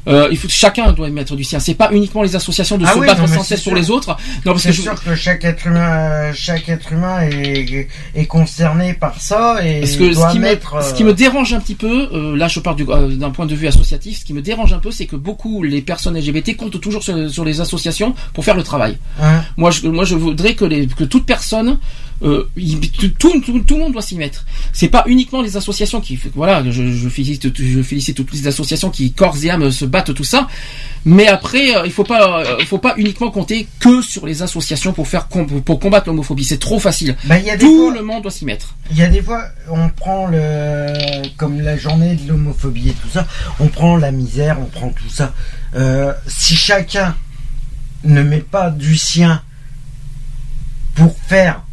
Euh, 0.07 0.27
il 0.31 0.37
faut 0.37 0.47
chacun 0.49 0.91
doit 0.91 1.07
y 1.07 1.11
mettre 1.11 1.35
du 1.35 1.43
sien. 1.43 1.59
C'est 1.59 1.75
pas 1.75 1.89
uniquement 1.93 2.23
les 2.23 2.35
associations 2.35 2.77
de 2.77 2.85
Ah 2.85 2.93
se 2.93 2.99
oui, 2.99 3.07
battre 3.07 3.21
non, 3.21 3.27
sans 3.27 3.43
cesse 3.43 3.61
sûr. 3.61 3.73
les 3.73 3.89
autres. 3.89 4.17
Non, 4.45 4.51
parce 4.51 4.63
c'est 4.63 4.69
que 4.69 4.75
je- 4.75 4.81
sûr 4.81 5.01
que 5.03 5.15
chaque 5.15 5.43
être 5.45 5.65
humain, 5.67 6.33
chaque 6.33 6.67
être 6.67 6.91
humain 6.91 7.21
est, 7.21 7.87
est 8.15 8.25
concerné 8.25 8.93
par 8.93 9.21
ça 9.21 9.65
et 9.65 9.79
Parce 9.79 9.95
que 9.95 10.13
doit 10.13 10.27
ce 10.27 10.33
qui, 10.33 10.39
mettre. 10.39 10.75
me, 10.75 10.79
euh, 10.79 10.83
ce 10.83 10.93
qui 10.93 11.03
me 11.05 11.13
dérange 11.13 11.53
un 11.53 11.59
petit 11.61 11.75
peu, 11.75 12.09
euh, 12.13 12.35
là 12.35 12.47
je 12.49 12.59
parle 12.59 12.75
du- 12.75 12.85
euh, 12.89 13.15
d'un 13.15 13.29
point 13.31 13.45
de 13.45 13.55
vue 13.55 13.67
associatif, 13.67 14.19
ce 14.19 14.25
qui 14.25 14.33
me 14.33 14.41
dérange 14.41 14.73
un 14.73 14.79
peu, 14.79 14.91
c'est 14.91 15.05
que 15.05 15.15
beaucoup 15.15 15.63
les 15.63 15.81
personnes 15.81 16.17
LGBT 16.17 16.55
comptent 16.57 16.81
toujours 16.81 17.01
sur, 17.03 17.29
sur 17.31 17.45
les 17.45 17.61
associations 17.61 18.13
pour 18.33 18.43
faire 18.43 18.55
le 18.55 18.63
travail. 18.63 18.97
Hein 19.21 19.41
Moi, 19.57 19.71
je, 19.71 19.87
moi, 19.87 20.03
je 20.03 20.15
voudrais 20.15 20.53
que, 20.55 20.65
les, 20.65 20.85
que 20.87 21.05
toute 21.05 21.25
personne, 21.25 21.77
euh, 22.23 22.49
il- 22.55 22.79
tout, 22.91 23.09
tout, 23.19 23.41
tout, 23.41 23.59
tout 23.59 23.73
le 23.75 23.81
monde 23.81 23.93
doit 23.93 24.01
s'y 24.01 24.15
mettre. 24.15 24.45
C'est 24.71 24.87
pas 24.87 25.03
uniquement 25.07 25.41
les 25.41 25.57
associations 25.57 25.99
qui, 26.01 26.17
voilà, 26.35 26.63
je, 26.69 26.91
je 26.91 27.09
félicite, 27.09 27.55
je 27.61 27.81
félicite 27.81 28.15
toutes 28.17 28.31
les 28.33 28.47
associations 28.47 28.89
qui 28.89 29.11
corps 29.11 29.35
et 29.43 29.49
âme 29.49 29.69
se 29.71 29.85
battent 29.85 30.13
tout 30.13 30.23
ça. 30.23 30.47
Mais 31.05 31.27
après, 31.27 31.75
euh, 31.75 31.85
il 31.85 31.91
faut 31.91 32.05
pas, 32.05 32.43
euh, 32.45 32.65
faut 32.65 32.77
pas 32.77 32.93
uniquement 32.97 33.29
compter 33.29 33.67
que 33.79 34.01
sur 34.01 34.25
les 34.25 34.41
associations 34.41 34.93
pour 34.93 35.07
faire 35.07 35.27
pour 35.27 35.79
combattre 35.79 36.07
l'homophobie. 36.07 36.45
C'est 36.45 36.59
trop 36.59 36.79
facile. 36.79 37.17
Bah, 37.25 37.37
y 37.39 37.49
a 37.49 37.57
des 37.57 37.65
tout 37.65 37.87
fois- 37.89 37.93
le 37.93 38.03
monde 38.03 38.21
doit 38.23 38.31
s'y 38.31 38.45
mettre. 38.45 38.75
Il 38.91 38.97
y 38.97 39.03
a 39.03 39.07
des 39.09 39.21
fois, 39.21 39.43
on 39.69 39.89
prend 39.89 40.27
le 40.27 41.27
comme 41.37 41.59
la 41.59 41.77
journée 41.77 42.15
de 42.15 42.27
l'homophobie 42.29 42.89
et 42.89 42.93
tout 42.93 43.09
ça, 43.09 43.27
on 43.59 43.67
prend 43.67 43.97
la 43.97 44.11
misère, 44.11 44.57
on 44.61 44.65
prend 44.65 44.89
tout 44.89 45.09
ça. 45.09 45.33
Si 46.27 46.55
chacun 46.55 47.15
ne 48.05 48.21
met 48.23 48.39
pas 48.41 48.69
du 48.69 48.95
sien 48.97 49.41
pour 50.95 51.15
faire, 51.27 51.63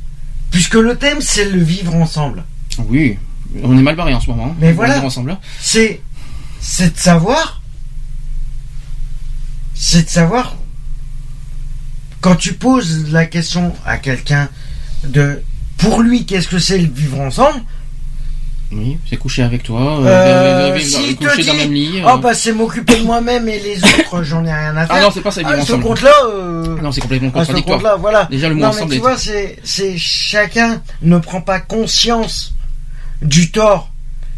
puisque 0.51 0.75
le 0.75 0.97
thème 0.97 1.21
c'est 1.21 1.49
le 1.49 1.63
vivre 1.63 1.95
ensemble. 1.95 2.45
Oui, 2.89 3.19
on 3.63 3.77
est 3.77 3.83
mal 3.83 3.97
barré 3.97 4.15
en 4.15 4.21
ce 4.21 4.31
moment. 4.31 4.47
hein. 4.51 4.57
Mais 4.61 4.73
On 4.73 4.75
voilà. 4.75 4.95
C'est 5.61 6.01
c'est 6.61 6.95
de 6.95 6.99
savoir, 6.99 7.63
c'est 9.75 10.05
de 10.05 10.09
savoir 10.09 10.57
quand 12.21 12.37
tu 12.37 12.53
poses 12.55 13.11
la 13.13 13.27
question 13.27 13.75
à 13.87 13.97
quelqu'un 13.97 14.49
de 15.05 15.43
pour 15.79 16.03
lui 16.03 16.27
qu'est-ce 16.27 16.49
que 16.49 16.59
c'est 16.59 16.79
le 16.79 16.89
vivre 16.93 17.21
ensemble. 17.21 17.61
Oui, 18.73 18.99
c'est 19.09 19.17
coucher 19.17 19.43
avec 19.43 19.65
toi, 19.65 19.99
euh, 20.01 20.07
Euh, 20.07 20.79
te 20.79 21.15
coucher 21.25 21.45
dans 21.45 21.53
le 21.55 21.59
même 21.59 21.73
lit. 21.75 22.03
Oh 22.05 22.09
euh. 22.11 22.17
bah 22.19 22.35
c'est 22.35 22.53
m'occuper 22.53 22.99
de 22.99 23.03
moi-même 23.03 23.49
et 23.49 23.59
les 23.59 23.83
autres, 23.83 24.23
j'en 24.23 24.45
ai 24.45 24.53
rien 24.53 24.77
à 24.77 24.87
faire. 24.87 24.97
Ah 24.97 25.01
non, 25.01 25.11
c'est 25.13 25.23
pas 25.23 25.33
ça, 25.33 25.41
Ah, 25.45 25.61
ce 25.61 25.73
compte-là. 25.73 26.13
euh, 26.29 26.81
Non, 26.81 26.93
c'est 26.93 27.01
complètement 27.01 27.29
à 27.31 27.33
ce 27.33 27.39
contradictoire. 27.39 27.79
compte-là, 27.79 27.97
voilà. 27.97 28.29
Déjà, 28.31 28.49
le 28.49 28.55
mot 28.55 28.61
non, 28.63 28.71
mais 28.73 28.87
tu 28.87 28.95
est- 28.95 28.99
vois, 28.99 29.17
c'est, 29.17 29.59
c'est 29.65 29.99
chacun 29.99 30.81
ne 31.03 31.19
prend 31.19 31.41
pas 31.41 31.59
conscience 31.59 32.55
du 33.23 33.51
tort 33.51 33.91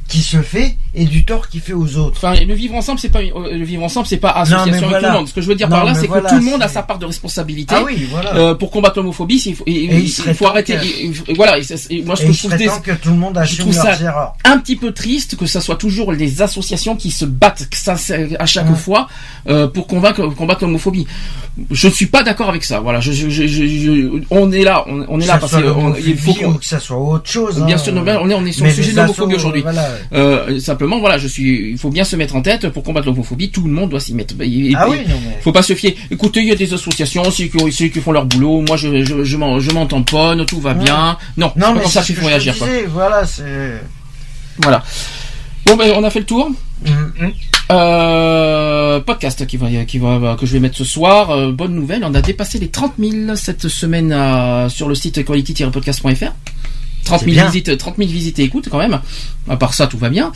qui 0.09 0.23
se 0.23 0.41
fait 0.41 0.77
et 0.95 1.05
du 1.07 1.25
tort 1.25 1.49
qu'il 1.49 1.61
fait 1.63 1.73
aux 1.73 1.97
autres. 1.97 2.17
Enfin, 2.19 2.35
le 2.45 2.53
vivre 2.55 2.75
ensemble, 2.75 2.99
c'est 2.99 3.09
pas 3.09 3.21
euh, 3.21 3.57
le 3.57 3.65
vivre 3.65 3.83
ensemble, 3.83 4.07
c'est 4.07 4.19
pas 4.19 4.31
association 4.31 4.67
mais 4.73 4.77
avec 4.79 4.89
voilà. 4.91 4.99
tout 5.09 5.13
le 5.13 5.19
monde. 5.21 5.29
Ce 5.29 5.33
que 5.35 5.41
je 5.41 5.47
veux 5.49 5.55
dire 5.55 5.69
Non, 5.71 5.77
par 5.77 5.85
là, 5.87 5.95
c'est 5.95 6.07
voilà, 6.07 6.29
que 6.29 6.35
tout 6.35 6.41
le 6.41 6.45
monde 6.51 6.63
a 6.63 6.69
sa 6.69 6.83
part 6.83 6.99
de 6.99 7.07
responsabilité. 7.07 7.75
Ah 7.77 7.83
oui, 7.85 8.07
voilà. 8.11 8.35
Euh, 8.37 8.55
pour 8.55 8.71
combattre 8.71 8.99
l'homophobie, 8.99 9.43
il 9.47 9.55
faut, 9.55 9.65
et- 9.67 9.73
Et 9.73 9.85
il, 9.85 10.01
il 10.01 10.09
serait 10.11 10.35
faut 10.35 10.45
temps 10.45 10.51
arrêter. 10.51 10.75
que- 10.77 10.85
et- 10.85 11.13
et- 11.29 11.35
voilà. 11.35 11.53
moi, 12.05 12.15
je 12.15 12.39
trouve 12.39 12.57
des- 12.57 12.67
que 12.83 12.93
tout 12.93 13.09
le 13.11 13.17
monde 13.17 13.41
je 13.45 13.57
trouve 13.59 13.73
ça 13.73 13.95
erreurs. 14.03 14.35
un 14.45 14.59
petit 14.59 14.77
peu 14.77 14.93
triste 14.93 15.37
que 15.37 15.47
ça 15.47 15.61
soit 15.63 15.77
toujours 15.77 16.13
les 16.13 16.43
associations 16.43 16.95
qui 16.95 17.11
se 17.11 17.25
battent 17.25 17.67
ça, 17.73 17.97
à 18.39 18.47
chaque 18.47 18.75
fois 18.77 19.09
euh, 19.49 19.69
pour 19.69 19.87
combattre 19.87 20.21
l'homophobie. 20.61 21.07
Je 21.71 21.87
ne 21.89 21.93
suis 21.93 22.07
pas 22.07 22.23
d'accord 22.23 22.49
avec 22.49 22.65
ça. 22.65 22.81
Voilà, 22.81 23.01
je, 23.01 23.13
je- 23.13 24.23
on 24.31 24.51
est 24.53 24.63
là, 24.63 24.85
on, 24.87 25.05
on 25.09 25.21
est 25.21 25.23
Que 25.25 25.29
là 25.29 25.39
parce 25.39 25.53
soit 25.53 25.63
que 25.63 25.67
on- 25.69 25.95
il 25.95 26.17
faut 26.17 26.33
que 26.55 26.65
ça 26.65 26.79
soit 26.81 26.97
autre 26.99 27.31
chose. 27.31 27.57
Bien 27.65 27.75
hein. 27.77 27.79
sûr, 27.79 27.93
non, 27.93 28.03
on 28.23 28.29
est, 28.29 28.35
on 28.35 28.45
est 28.47 28.53
sur 28.53 28.65
le 28.65 28.71
sujet 28.73 28.93
de 28.93 28.97
l'homophobie 28.97 29.35
aujourd'hui. 29.35 29.63
Voilà. 30.83 30.97
Simplement, 30.97 30.99
voilà, 31.01 31.19
je 31.19 31.29
suis, 31.29 31.71
il 31.71 31.79
faut 31.79 31.91
bien 31.91 32.03
se 32.05 32.17
mettre 32.17 32.35
en 32.35 32.43
tête 32.43 32.69
pour 32.71 32.83
combattre 32.83 33.07
l'homophobie. 33.07 33.51
Tout 33.51 33.63
le 33.63 33.71
monde 33.71 33.91
doit 33.91 34.01
s'y 34.01 34.15
mettre. 34.15 34.35
Et- 34.41 34.73
Ah 34.77 34.87
et- 34.87 34.91
oui, 34.91 34.97
non, 35.09 35.15
mais- 35.25 35.39
Faut 35.41 35.53
pas 35.53 35.63
se 35.63 35.75
fier. 35.75 35.95
Écoutez, 36.11 36.41
il 36.41 36.49
y 36.49 36.53
a 36.53 36.57
des 36.57 36.75
associations, 36.75 37.23
ceux 37.31 37.45
qui, 37.45 37.73
ceux 37.73 37.87
qui 37.89 38.01
font 38.01 38.11
leur 38.13 38.25
boulot. 38.27 38.63
Moi, 38.67 38.77
je, 38.77 39.05
je, 39.05 39.23
je 39.23 39.37
m'en, 39.37 39.87
tamponne, 39.87 40.45
tout 40.47 40.61
va 40.61 40.73
Ouais. 40.73 40.83
bien. 40.83 41.17
Non, 41.37 41.53
Non, 41.57 41.75
mais 41.75 41.83
comme 41.83 41.91
ça 41.91 42.03
qu'il 42.03 42.17
faut 42.17 42.27
réagir. 42.27 42.55
disais, 42.55 42.85
Voilà, 42.93 43.25
c'est. 43.27 43.81
Voilà. 44.59 44.83
Bon, 45.67 45.77
ben, 45.77 45.93
on 45.97 46.03
a 46.05 46.11
fait 46.11 46.19
le 46.21 46.27
tour. 46.27 46.51
Mm. 46.85 47.29
Euh, 47.71 49.01
podcast 49.01 49.47
qui 49.47 49.57
va, 49.57 49.69
qui 49.87 49.99
va, 49.99 50.37
que 50.39 50.45
je 50.47 50.53
vais 50.53 50.61
mettre 50.61 50.77
ce 50.77 50.85
soir. 50.85 51.31
Euh, 51.31 51.53
bonne 51.53 51.75
nouvelle, 51.75 52.03
on 52.05 52.15
a 52.15 52.21
dépassé 52.23 52.59
les 52.59 52.69
30 52.69 52.95
000 52.99 53.37
cette 53.37 53.69
semaine 53.69 54.13
euh, 54.13 54.69
sur 54.69 54.89
le 54.89 54.95
site 54.95 55.25
quality-podcast.fr. 55.25 56.33
30 57.05 57.21
C'est 57.21 57.25
000 57.27 57.35
bien. 57.35 57.47
visites, 57.47 57.77
30 57.77 57.97
000 57.99 58.09
visites 58.11 58.39
et 58.39 58.43
écoutes 58.45 58.69
quand 58.71 58.79
même. 58.79 59.01
À 59.49 59.57
part 59.57 59.75
ça, 59.75 59.87
tout 59.87 59.99
va 59.99 60.09
bien. 60.09 60.33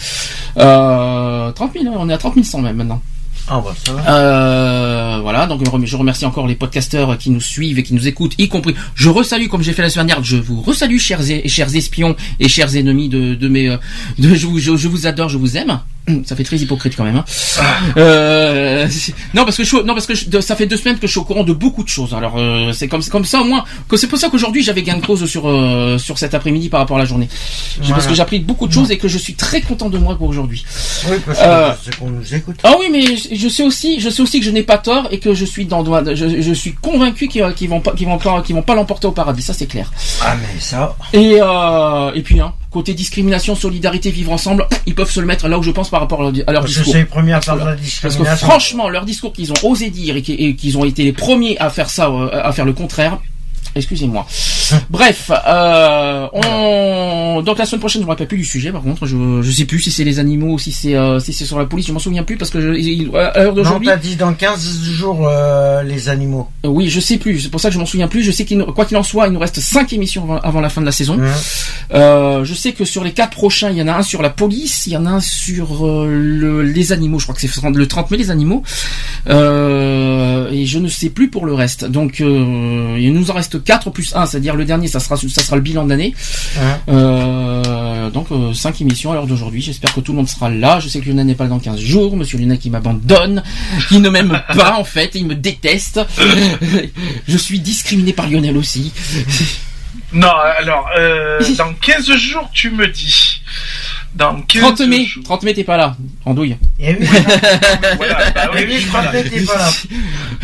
Euh, 0.56 1.52
30 1.52 1.72
000, 1.80 1.94
on 1.96 2.08
est 2.08 2.12
à 2.12 2.18
30 2.18 2.44
100 2.44 2.60
même 2.62 2.76
maintenant. 2.76 3.00
Ah 3.48 3.62
bah 3.64 3.72
ça 3.84 3.92
va. 3.92 4.12
Euh, 4.12 5.18
voilà, 5.22 5.46
donc 5.46 5.62
je 5.84 5.96
remercie 5.96 6.26
encore 6.26 6.48
les 6.48 6.56
podcasteurs 6.56 7.16
qui 7.16 7.30
nous 7.30 7.40
suivent 7.40 7.78
et 7.78 7.84
qui 7.84 7.94
nous 7.94 8.08
écoutent, 8.08 8.34
y 8.38 8.48
compris. 8.48 8.74
Je 8.96 9.08
resalue, 9.08 9.46
comme 9.46 9.62
j'ai 9.62 9.72
fait 9.72 9.82
la 9.82 9.90
semaine 9.90 10.08
dernière, 10.08 10.24
je 10.24 10.36
vous 10.36 10.60
resalue, 10.62 10.98
chers, 10.98 11.30
et, 11.30 11.46
chers 11.48 11.74
espions 11.76 12.16
et 12.40 12.48
chers 12.48 12.74
ennemis 12.76 13.08
de, 13.08 13.34
de 13.36 13.48
mes. 13.48 13.68
euh, 13.68 13.76
De, 14.18 14.34
je, 14.34 14.46
vous- 14.48 14.58
je, 14.58 14.76
je 14.76 14.88
vous 14.88 15.06
adore, 15.06 15.28
je 15.28 15.38
vous 15.38 15.56
aime. 15.56 15.78
Ça 16.24 16.36
fait 16.36 16.44
très 16.44 16.56
hypocrite 16.58 16.94
quand 16.96 17.02
même. 17.04 17.16
Hein. 17.16 17.24
Euh, 17.96 18.86
c'est- 18.90 19.14
non 19.34 19.44
parce 19.44 19.56
que 19.56 19.64
je, 19.64 19.76
non 19.78 19.94
parce 19.94 20.06
que 20.06 20.14
je- 20.14 20.40
ça 20.40 20.54
fait 20.56 20.66
deux 20.66 20.76
semaines 20.76 20.98
que 20.98 21.06
je 21.06 21.12
suis 21.12 21.20
au 21.20 21.24
courant 21.24 21.44
de 21.44 21.52
beaucoup 21.52 21.82
de 21.82 21.88
choses. 21.88 22.14
Alors 22.14 22.34
euh, 22.38 22.72
c'est 22.72 22.88
comme 22.88 23.02
comme 23.04 23.24
ça 23.24 23.40
au 23.40 23.44
moins 23.44 23.64
que 23.88 23.96
c'est 23.96 24.06
pour 24.06 24.18
ça 24.18 24.28
qu'aujourd'hui 24.28 24.62
j'avais 24.62 24.82
gain 24.82 24.96
de 24.98 25.04
cause 25.04 25.24
sur 25.26 25.48
euh, 25.48 25.98
sur 25.98 26.18
cet 26.18 26.34
après-midi 26.34 26.68
par 26.68 26.80
rapport 26.80 26.96
à 26.96 27.00
la 27.00 27.06
journée. 27.06 27.28
Parce 27.88 28.06
que 28.06 28.14
j'ai 28.14 28.22
appris 28.22 28.38
beaucoup 28.40 28.66
de 28.68 28.72
choses 28.72 28.90
et 28.90 28.98
que 28.98 29.08
je 29.08 29.18
suis 29.18 29.34
très 29.34 29.60
content 29.60 29.88
de 29.88 29.98
moi 29.98 30.16
pour 30.16 30.28
aujourd'hui. 30.28 30.64
Oui, 31.10 31.16
parce 31.24 31.38
que 31.38 31.44
Euh, 31.44 31.72
qu'on 31.98 32.10
nous 32.10 32.34
écoute. 32.34 32.56
ah 32.62 32.74
oui, 32.78 32.86
mais 32.90 33.16
je 33.16 33.34
je 33.34 33.48
sais 33.48 33.64
aussi, 33.64 34.00
je 34.00 34.08
sais 34.10 34.22
aussi 34.22 34.38
que 34.40 34.46
je 34.46 34.50
n'ai 34.50 34.62
pas 34.62 34.78
tort 34.78 35.08
et 35.10 35.18
que 35.18 35.34
je 35.34 35.44
suis 35.44 35.66
dans, 35.66 35.84
je, 36.14 36.40
je 36.40 36.52
suis 36.52 36.74
convaincu 36.74 37.28
qu'ils 37.28 37.44
qu'ils 37.56 37.68
vont 37.68 37.80
pas, 37.80 37.92
qu'ils 37.94 38.06
vont 38.06 38.18
pas, 38.18 38.42
qu'ils 38.42 38.54
vont 38.54 38.62
pas 38.62 38.74
l'emporter 38.74 39.06
au 39.06 39.12
paradis. 39.12 39.42
Ça 39.42 39.54
c'est 39.54 39.66
clair. 39.66 39.92
Ah 40.22 40.34
mais 40.36 40.60
ça. 40.60 40.96
Et 41.12 41.38
euh, 41.40 42.12
et 42.14 42.22
puis 42.22 42.40
hein, 42.40 42.52
côté 42.76 42.92
discrimination, 42.92 43.54
solidarité, 43.54 44.10
vivre 44.10 44.32
ensemble, 44.32 44.66
ils 44.84 44.94
peuvent 44.94 45.10
se 45.10 45.18
le 45.18 45.24
mettre 45.24 45.48
là 45.48 45.58
où 45.58 45.62
je 45.62 45.70
pense 45.70 45.88
par 45.88 46.00
rapport 46.00 46.20
à 46.20 46.24
leur, 46.24 46.32
à 46.46 46.52
leur 46.52 46.60
Parce 46.60 46.74
que 46.74 46.78
discours. 46.80 46.92
c'est 46.92 46.98
les 46.98 47.04
premiers 47.06 47.32
à 47.32 47.40
faire 47.40 47.54
de 47.54 47.60
la 47.60 47.74
Parce 48.02 48.16
que 48.16 48.24
franchement, 48.24 48.90
leur 48.90 49.06
discours 49.06 49.32
qu'ils 49.32 49.50
ont 49.50 49.56
osé 49.62 49.88
dire 49.88 50.14
et 50.16 50.22
qu'ils 50.22 50.76
ont 50.76 50.84
été 50.84 51.02
les 51.04 51.14
premiers 51.14 51.56
à 51.58 51.70
faire 51.70 51.88
ça, 51.88 52.10
euh, 52.10 52.28
à 52.32 52.52
faire 52.52 52.66
le 52.66 52.74
contraire. 52.74 53.18
Excusez-moi. 53.76 54.26
Bref, 54.90 55.30
euh, 55.46 56.26
on... 56.32 57.42
donc 57.42 57.58
la 57.58 57.66
semaine 57.66 57.78
prochaine, 57.80 58.00
je 58.02 58.06
me 58.06 58.10
rappelle 58.10 58.26
plus 58.26 58.38
du 58.38 58.44
sujet. 58.44 58.72
Par 58.72 58.82
contre, 58.82 59.06
je 59.06 59.16
je 59.42 59.50
sais 59.52 59.64
plus 59.66 59.78
si 59.80 59.90
c'est 59.92 60.02
les 60.02 60.18
animaux 60.18 60.54
ou 60.54 60.58
si 60.58 60.72
c'est 60.72 60.96
euh, 60.96 61.20
si 61.20 61.32
c'est 61.32 61.44
sur 61.44 61.58
la 61.58 61.66
police. 61.66 61.86
Je 61.86 61.92
m'en 61.92 61.98
souviens 62.00 62.22
plus 62.24 62.36
parce 62.36 62.50
que 62.50 62.60
je, 62.60 62.70
il- 62.72 63.14
à 63.16 63.42
l'heure 63.42 63.48
Non, 63.54 63.62
d'aujourd'hui. 63.62 63.86
t'as 63.88 63.96
dit 63.96 64.16
dans 64.16 64.32
15 64.34 64.80
jours 64.82 65.28
euh, 65.28 65.82
les 65.84 66.08
animaux. 66.08 66.48
Euh, 66.64 66.68
Oui, 66.68 66.88
je 66.88 66.98
sais 67.00 67.18
plus. 67.18 67.38
C'est 67.40 67.48
pour 67.50 67.60
ça 67.60 67.68
que 67.68 67.74
je 67.74 67.78
m'en 67.78 67.86
souviens 67.86 68.08
plus. 68.08 68.22
Je 68.22 68.32
sais 68.32 68.44
qu'il 68.44 68.58
nous- 68.58 68.66
quoi 68.72 68.86
qu'il 68.86 68.96
en 68.96 69.02
soit, 69.04 69.26
il 69.28 69.32
nous 69.32 69.38
reste 69.38 69.60
cinq 69.60 69.92
émissions 69.92 70.24
avant, 70.24 70.38
avant 70.40 70.60
la 70.60 70.68
fin 70.70 70.80
de 70.80 70.86
la 70.86 70.92
saison. 70.92 71.18
Hein. 71.20 71.30
Euh, 71.94 72.44
je 72.44 72.54
sais 72.54 72.72
que 72.72 72.84
sur 72.84 73.04
les 73.04 73.12
quatre 73.12 73.36
prochains, 73.36 73.70
il 73.70 73.76
y 73.76 73.82
en 73.82 73.88
a 73.88 73.92
un 73.94 74.02
sur 74.02 74.22
la 74.22 74.30
police, 74.30 74.86
il 74.86 74.94
y 74.94 74.96
en 74.96 75.06
a 75.06 75.10
un 75.10 75.20
sur 75.20 75.86
euh, 75.86 76.08
le- 76.08 76.62
les 76.62 76.92
animaux. 76.92 77.18
Je 77.18 77.24
crois 77.26 77.34
que 77.34 77.40
c'est 77.42 77.62
le 77.62 77.86
30 77.86 78.10
mai 78.10 78.16
les 78.16 78.30
animaux. 78.30 78.62
Euh, 79.28 80.50
et 80.50 80.66
je 80.66 80.78
ne 80.78 80.88
sais 80.88 81.10
plus 81.10 81.28
pour 81.28 81.46
le 81.46 81.54
reste. 81.54 81.84
Donc 81.84 82.20
euh, 82.20 82.96
il 82.98 83.12
nous 83.12 83.30
en 83.30 83.34
reste 83.34 83.58
quatre 83.66 83.90
plus 83.90 84.14
un, 84.14 84.24
c'est-à-dire 84.24 84.56
le 84.56 84.64
dernier, 84.64 84.88
ça 84.88 85.00
sera 85.00 85.16
ça 85.16 85.42
sera 85.42 85.56
le 85.56 85.62
bilan 85.62 85.84
d'année. 85.84 86.14
Hein. 86.58 86.78
Euh, 86.88 88.08
donc 88.10 88.30
euh, 88.30 88.54
cinq 88.54 88.80
émissions 88.80 89.12
à 89.12 89.14
l'heure 89.14 89.26
d'aujourd'hui. 89.26 89.60
J'espère 89.60 89.92
que 89.92 90.00
tout 90.00 90.12
le 90.12 90.16
monde 90.16 90.28
sera 90.28 90.48
là. 90.48 90.80
Je 90.80 90.88
sais 90.88 91.00
que 91.00 91.06
Luna 91.06 91.24
n'est 91.24 91.34
pas 91.34 91.44
là 91.44 91.50
dans 91.50 91.58
15 91.58 91.78
jours. 91.78 92.16
Monsieur 92.16 92.38
Luna 92.38 92.56
qui 92.56 92.70
m'abandonne, 92.70 93.42
qui 93.88 93.98
ne 93.98 94.08
m'aime 94.08 94.40
pas 94.56 94.78
en 94.78 94.84
fait, 94.84 95.10
il 95.14 95.26
me 95.26 95.34
déteste. 95.34 96.00
je 97.28 97.36
suis 97.36 97.58
discriminé 97.58 98.12
par 98.12 98.30
Lionel 98.30 98.56
aussi. 98.56 98.92
Non, 100.12 100.32
alors, 100.58 100.88
euh, 100.96 101.40
dans 101.58 101.74
15 101.74 102.10
jours, 102.14 102.48
tu 102.52 102.70
me 102.70 102.86
dis. 102.86 103.42
Dans 104.16 104.40
15 104.40 104.62
30 104.62 104.80
mai, 104.88 105.04
jours. 105.04 105.22
30 105.24 105.42
mai 105.42 105.52
t'es 105.52 105.62
pas 105.64 105.76
là, 105.76 105.94
en 106.24 106.32
douille. 106.32 106.56
Et 106.80 106.96
oui, 106.98 107.06
Voilà, 107.98 108.30
bah 108.34 108.50
oui, 108.54 108.60
et 108.62 108.66
oui, 108.66 108.80
le 108.80 108.86
30 108.88 109.12
mai 109.12 109.24
t'es 109.24 109.40
pas 109.44 109.58
là. 109.58 109.70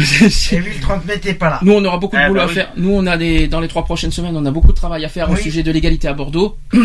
Et 0.53 0.61
oui, 0.61 0.69
le 0.75 0.81
30 0.81 1.05
mai 1.07 1.19
t'es 1.19 1.33
pas 1.35 1.49
là. 1.51 1.59
Nous, 1.63 1.73
on 1.73 1.83
aura 1.85 1.97
beaucoup 1.97 2.17
de 2.17 2.21
Ah, 2.23 2.29
boulot 2.29 2.41
bah 2.41 2.45
à 2.45 2.49
oui. 2.49 2.55
faire. 2.55 2.73
Nous, 2.77 2.91
on 2.91 3.07
a 3.07 3.17
des, 3.17 3.49
dans 3.49 3.61
les 3.61 3.69
trois 3.69 3.85
prochaines 3.85 4.11
semaines, 4.13 4.37
on 4.37 4.45
a 4.45 4.51
beaucoup 4.51 4.69
de 4.73 4.77
travail 4.77 5.05
à 5.05 5.09
faire 5.09 5.31
au 5.31 5.37
sujet 5.37 5.63
de 5.63 5.73
l'égalité 5.73 6.07
à 6.07 6.13
Bordeaux. 6.13 6.57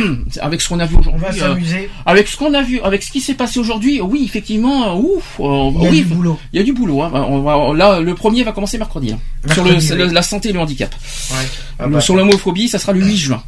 avec 0.41 0.61
ce 0.61 0.69
qu'on 0.69 0.79
a 0.79 0.85
vu 0.85 0.95
On 0.95 0.99
aujourd'hui. 0.99 1.21
va 1.21 1.27
euh, 1.29 1.49
s'amuser. 1.53 1.89
avec 2.05 2.27
ce 2.29 2.37
qu'on 2.37 2.53
a 2.53 2.61
vu, 2.61 2.79
avec 2.81 3.03
ce 3.03 3.11
qui 3.11 3.19
s'est 3.19 3.33
passé 3.33 3.59
aujourd'hui, 3.59 3.99
oui, 3.99 4.23
effectivement, 4.23 4.91
euh, 4.91 4.95
ouf, 5.01 5.39
euh, 5.41 5.71
Il 5.75 5.83
y 5.83 5.87
a 5.87 5.89
oui, 5.89 5.97
du 6.03 6.05
boulot. 6.05 6.39
il 6.53 6.57
y 6.57 6.61
a 6.61 6.63
du 6.63 6.71
boulot. 6.73 7.03
hein. 7.03 7.11
On 7.27 7.41
va- 7.41 7.73
là, 7.75 7.99
le 7.99 8.15
premier 8.15 8.43
va 8.43 8.53
commencer 8.53 8.77
mercredi. 8.77 9.11
hein. 9.11 9.19
sur 9.53 9.65
le, 9.65 10.05
la 10.05 10.21
santé 10.21 10.49
et 10.49 10.53
le 10.53 10.59
handicap. 10.59 10.93
Ouais. 11.31 11.37
Ah 11.79 11.87
bah, 11.87 11.99
sur 11.99 12.15
l'homophobie, 12.15 12.69
ça 12.69 12.79
sera 12.79 12.93
le 12.93 13.01
8 13.03 13.17
juin. 13.17 13.43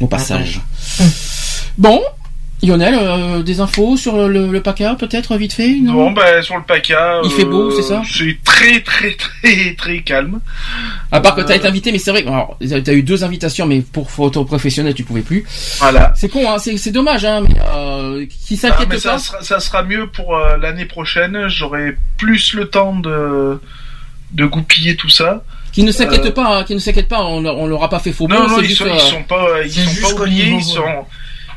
Au 0.00 0.06
passage. 0.06 0.60
Bon, 1.78 2.00
Lionel, 2.62 2.94
euh, 2.96 3.42
des 3.42 3.60
infos 3.60 3.96
sur 3.96 4.16
le, 4.16 4.28
le, 4.28 4.46
le 4.46 4.60
PACA, 4.60 4.94
peut-être, 4.94 5.36
vite 5.36 5.52
fait 5.52 5.78
non 5.82 5.94
Bon, 5.94 6.10
bah, 6.12 6.42
sur 6.42 6.56
le 6.56 6.62
PACA. 6.62 7.20
Il 7.24 7.30
fait 7.30 7.44
beau, 7.44 7.70
c'est 7.72 7.82
ça 7.82 8.02
C'est 8.08 8.36
très, 8.44 8.80
très, 8.80 9.14
très, 9.42 9.74
très 9.74 10.00
calme. 10.02 10.40
À 11.10 11.20
part 11.20 11.34
que 11.34 11.40
t'as 11.40 11.54
Euh, 11.54 11.56
été 11.56 11.66
invité, 11.66 11.90
mais 11.90 11.98
c'est 11.98 12.12
vrai, 12.12 12.22
que- 12.22 12.28
alors, 12.28 12.56
t'as 12.84 12.92
eu 12.92 13.02
deux 13.02 13.24
invitations, 13.24 13.66
mais 13.66 13.80
pour 13.80 14.10
photo 14.10 14.44
professionnelle, 14.44 14.94
tu 14.94 15.02
pouvais 15.02 15.22
plus. 15.22 15.44
Voilà. 15.78 16.12
C'est 16.14 16.28
con, 16.28 16.48
hein, 16.48 16.58
c'est 16.58 16.76
c'est 16.76 16.92
dommage, 16.92 17.24
hein, 17.24 17.40
mais 17.48 17.56
euh, 17.74 18.26
qui 18.26 18.54
Ah, 18.62 18.68
s'inquiète 18.68 18.88
mais 18.90 18.98
ça 18.98 19.12
pas. 19.12 19.18
sera, 19.18 19.42
ça 19.42 19.58
sera 19.60 19.82
mieux 19.82 20.06
pour 20.08 20.36
euh, 20.36 20.56
l'année 20.58 20.84
prochaine. 20.84 21.48
J'aurai 21.48 21.96
plus 22.16 22.54
le 22.54 22.68
temps 22.68 22.94
de, 22.94 23.58
de 24.32 24.44
goupiller 24.46 24.94
tout 24.94 25.08
ça. 25.08 25.42
Qui 25.72 25.82
ne 25.84 25.90
s'inquiète 25.90 26.26
Euh, 26.26 26.30
pas, 26.32 26.58
hein, 26.58 26.64
qui 26.64 26.74
ne 26.74 26.78
s'inquiète 26.78 27.08
pas, 27.08 27.24
on, 27.24 27.44
on 27.44 27.66
leur 27.66 27.82
a 27.82 27.88
pas 27.88 27.98
fait 27.98 28.12
faux 28.12 28.28
Non, 28.28 28.36
bon, 28.42 28.48
non, 28.50 28.56
c'est 28.58 28.62
ils 28.62 28.68
juste, 28.68 28.78
sont, 28.82 28.86
euh, 28.86 28.94
ils 28.94 29.00
sont 29.00 29.22
pas, 29.22 29.46
ils 29.64 29.72
c'est 29.72 29.86
sont 29.86 30.14
pas 30.16 30.22
oubliés, 30.22 30.50
ils 30.58 30.62
sont, 30.62 30.82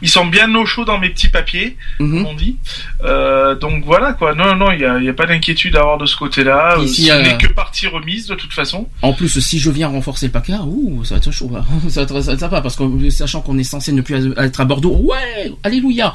ils 0.02 0.10
sont 0.10 0.26
bien 0.26 0.54
au 0.56 0.66
chaud 0.66 0.86
dans 0.86 1.00
mes 1.00 1.10
petits 1.10 1.30
papiers, 1.30 1.78
mhm. 2.00 2.10
comme 2.12 2.26
on 2.26 2.34
dit. 2.34 2.58
Euh, 3.04 3.56
donc 3.56 3.84
voilà 3.86 4.14
quoi. 4.14 4.36
Non, 4.36 4.56
non, 4.56 4.72
il 4.72 4.82
y 4.82 4.86
a, 4.86 4.98
il 4.98 5.06
y 5.06 5.10
a 5.10 5.14
pas 5.14 5.26
d'inquiétude 5.26 5.76
à 5.76 5.82
avoir 5.82 5.98
de 5.98 6.06
ce 6.06 6.16
côté-là. 6.16 6.78
Euh, 6.80 6.88
si, 6.88 7.06
Ce 7.06 7.14
n'est 7.14 7.38
que 7.38 7.48
partie 7.48 7.88
remise 7.88 8.28
de 8.28 8.36
toute 8.36 8.54
façon. 8.54 8.88
En 9.02 9.14
plus, 9.14 9.40
si 9.40 9.60
je 9.60 9.70
viens 9.70 9.88
renforcer 9.88 10.28
le 10.28 10.32
PACA, 10.32 10.62
ouh, 10.64 11.04
ça 11.04 11.16
va 11.16 11.18
être 11.18 11.32
chaud, 11.32 11.52
hein. 11.56 11.66
ça 11.90 12.02
va 12.02 12.04
être, 12.04 12.22
ça 12.22 12.28
va 12.28 12.34
être 12.34 12.40
sympa, 12.40 12.62
parce 12.62 12.76
que 12.76 13.10
sachant 13.10 13.42
qu'on 13.42 13.58
est 13.58 13.64
censé 13.64 13.92
ne 13.92 14.02
plus 14.02 14.34
être 14.38 14.62
à 14.62 14.66
Bordeaux, 14.66 14.96
ouais, 15.04 15.52
alléluia. 15.64 16.14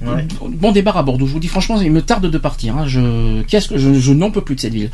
Ouais. 0.00 0.26
Bon 0.42 0.72
départ 0.72 0.96
à 0.96 1.02
Bordeaux, 1.02 1.26
je 1.26 1.32
vous 1.32 1.40
dis 1.40 1.48
franchement, 1.48 1.80
il 1.80 1.92
me 1.92 2.02
tarde 2.02 2.30
de 2.30 2.38
partir. 2.38 2.76
Hein. 2.76 2.86
Je, 2.86 3.42
qu'est-ce 3.42 3.68
que 3.68 3.78
je, 3.78 3.94
je 3.94 4.12
n'en 4.12 4.30
peux 4.30 4.42
plus 4.42 4.54
de 4.54 4.60
cette 4.60 4.74
ville. 4.74 4.90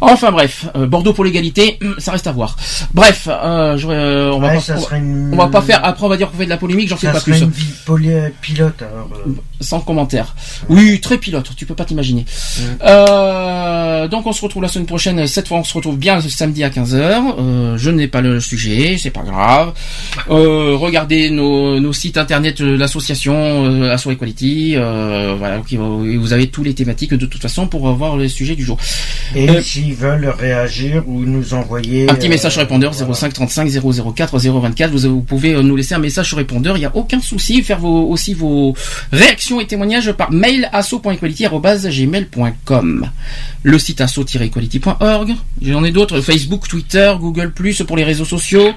Enfin 0.00 0.32
bref, 0.32 0.66
euh, 0.76 0.86
Bordeaux 0.86 1.12
pour 1.12 1.24
l'égalité, 1.24 1.78
hum, 1.82 1.94
ça 1.98 2.12
reste 2.12 2.26
à 2.26 2.32
voir. 2.32 2.56
Bref, 2.92 3.26
euh, 3.30 3.78
euh, 3.88 4.30
on 4.32 4.38
va 4.40 4.48
Ouais, 4.48 4.54
pas, 4.56 4.60
ça 4.60 4.74
on- 4.76 4.80
serait 4.82 4.98
une... 4.98 5.30
on 5.32 5.36
va 5.36 5.46
pas 5.48 5.62
faire. 5.62 5.80
Après, 5.84 6.04
on 6.04 6.08
va 6.08 6.16
dire 6.16 6.30
qu'on 6.30 6.36
fait 6.36 6.44
de 6.44 6.50
la 6.50 6.56
polémique, 6.56 6.88
j'en 6.88 6.96
fais 6.96 7.06
Ça 7.06 7.12
pas 7.14 7.20
serait 7.20 7.32
plus. 7.32 7.42
une 7.42 7.50
vie 7.50 7.72
poli- 7.86 8.12
pilote 8.40 8.82
alors. 8.82 9.08
Euh. 9.60 9.64
Sans 9.64 9.80
commentaire. 9.80 10.34
Oui, 10.68 11.00
très 11.00 11.18
pilote, 11.18 11.50
tu 11.56 11.64
peux 11.66 11.74
pas 11.74 11.84
t'imaginer. 11.84 12.24
Euh, 12.84 14.08
donc 14.08 14.26
on 14.26 14.32
se 14.32 14.42
retrouve 14.42 14.62
la 14.62 14.68
semaine 14.68 14.86
prochaine. 14.86 15.26
Cette 15.26 15.48
fois, 15.48 15.58
on 15.58 15.64
se 15.64 15.74
retrouve 15.74 15.96
bien 15.96 16.20
samedi 16.20 16.64
à 16.64 16.70
15h. 16.70 17.34
Euh, 17.38 17.76
je 17.78 17.90
n'ai 17.90 18.08
pas 18.08 18.20
le 18.20 18.40
sujet, 18.40 18.96
c'est 19.00 19.10
pas 19.10 19.22
grave. 19.22 19.72
Euh, 20.30 20.76
regardez 20.76 21.30
nos, 21.30 21.80
nos 21.80 21.92
sites 21.92 22.18
internet 22.18 22.60
de 22.62 22.76
l'association 22.76 23.34
euh, 23.34 23.92
Asso 23.92 24.10
Equality. 24.10 24.74
Euh, 24.76 25.34
voilà, 25.38 25.58
va- 25.58 25.62
vous 26.18 26.32
avez 26.32 26.48
tous 26.48 26.62
les 26.62 26.74
thématiques 26.74 27.14
de 27.14 27.26
toute 27.26 27.42
façon 27.42 27.66
pour 27.66 27.88
avoir 27.88 28.16
le 28.16 28.28
sujet 28.28 28.56
du 28.56 28.64
jour. 28.64 28.78
Et 29.34 29.48
Euh, 29.48 29.60
s'ils 29.62 29.94
veulent 29.94 30.28
réagir 30.38 31.02
ou 31.06 31.20
nous 31.24 31.54
envoyer 31.54 32.08
Un 32.10 32.14
petit 32.14 32.26
euh, 32.26 32.30
message 32.30 32.56
répondeur 32.58 32.92
voilà. 32.92 33.14
05 33.14 33.32
35 33.32 33.68
004 34.14 34.38
024. 34.38 34.90
Vous, 34.90 34.98
vous 35.14 35.20
pouvez 35.22 35.54
euh, 35.54 35.62
nous 35.62 35.76
laisser 35.76 35.94
un 35.94 35.98
message 35.98 36.34
répondeur. 36.34 36.76
Il 36.76 36.80
n'y 36.80 36.86
a 36.86 36.94
aucun 36.94 37.20
souci. 37.20 37.62
Faire 37.62 37.78
vos, 37.78 38.08
aussi 38.08 38.34
vos 38.34 38.74
réactions 39.12 39.43
et 39.60 39.66
témoignages 39.66 40.12
par 40.12 40.32
mail 40.32 40.68
asso.equality@gmail.com. 40.72 43.10
Le 43.62 43.78
site 43.78 44.00
asso-equality.org. 44.00 45.34
J'en 45.62 45.84
ai 45.84 45.90
d'autres. 45.90 46.20
Facebook, 46.20 46.68
Twitter, 46.68 47.12
Google 47.20 47.52
Plus 47.52 47.82
pour 47.86 47.96
les 47.96 48.04
réseaux 48.04 48.24
sociaux. 48.24 48.70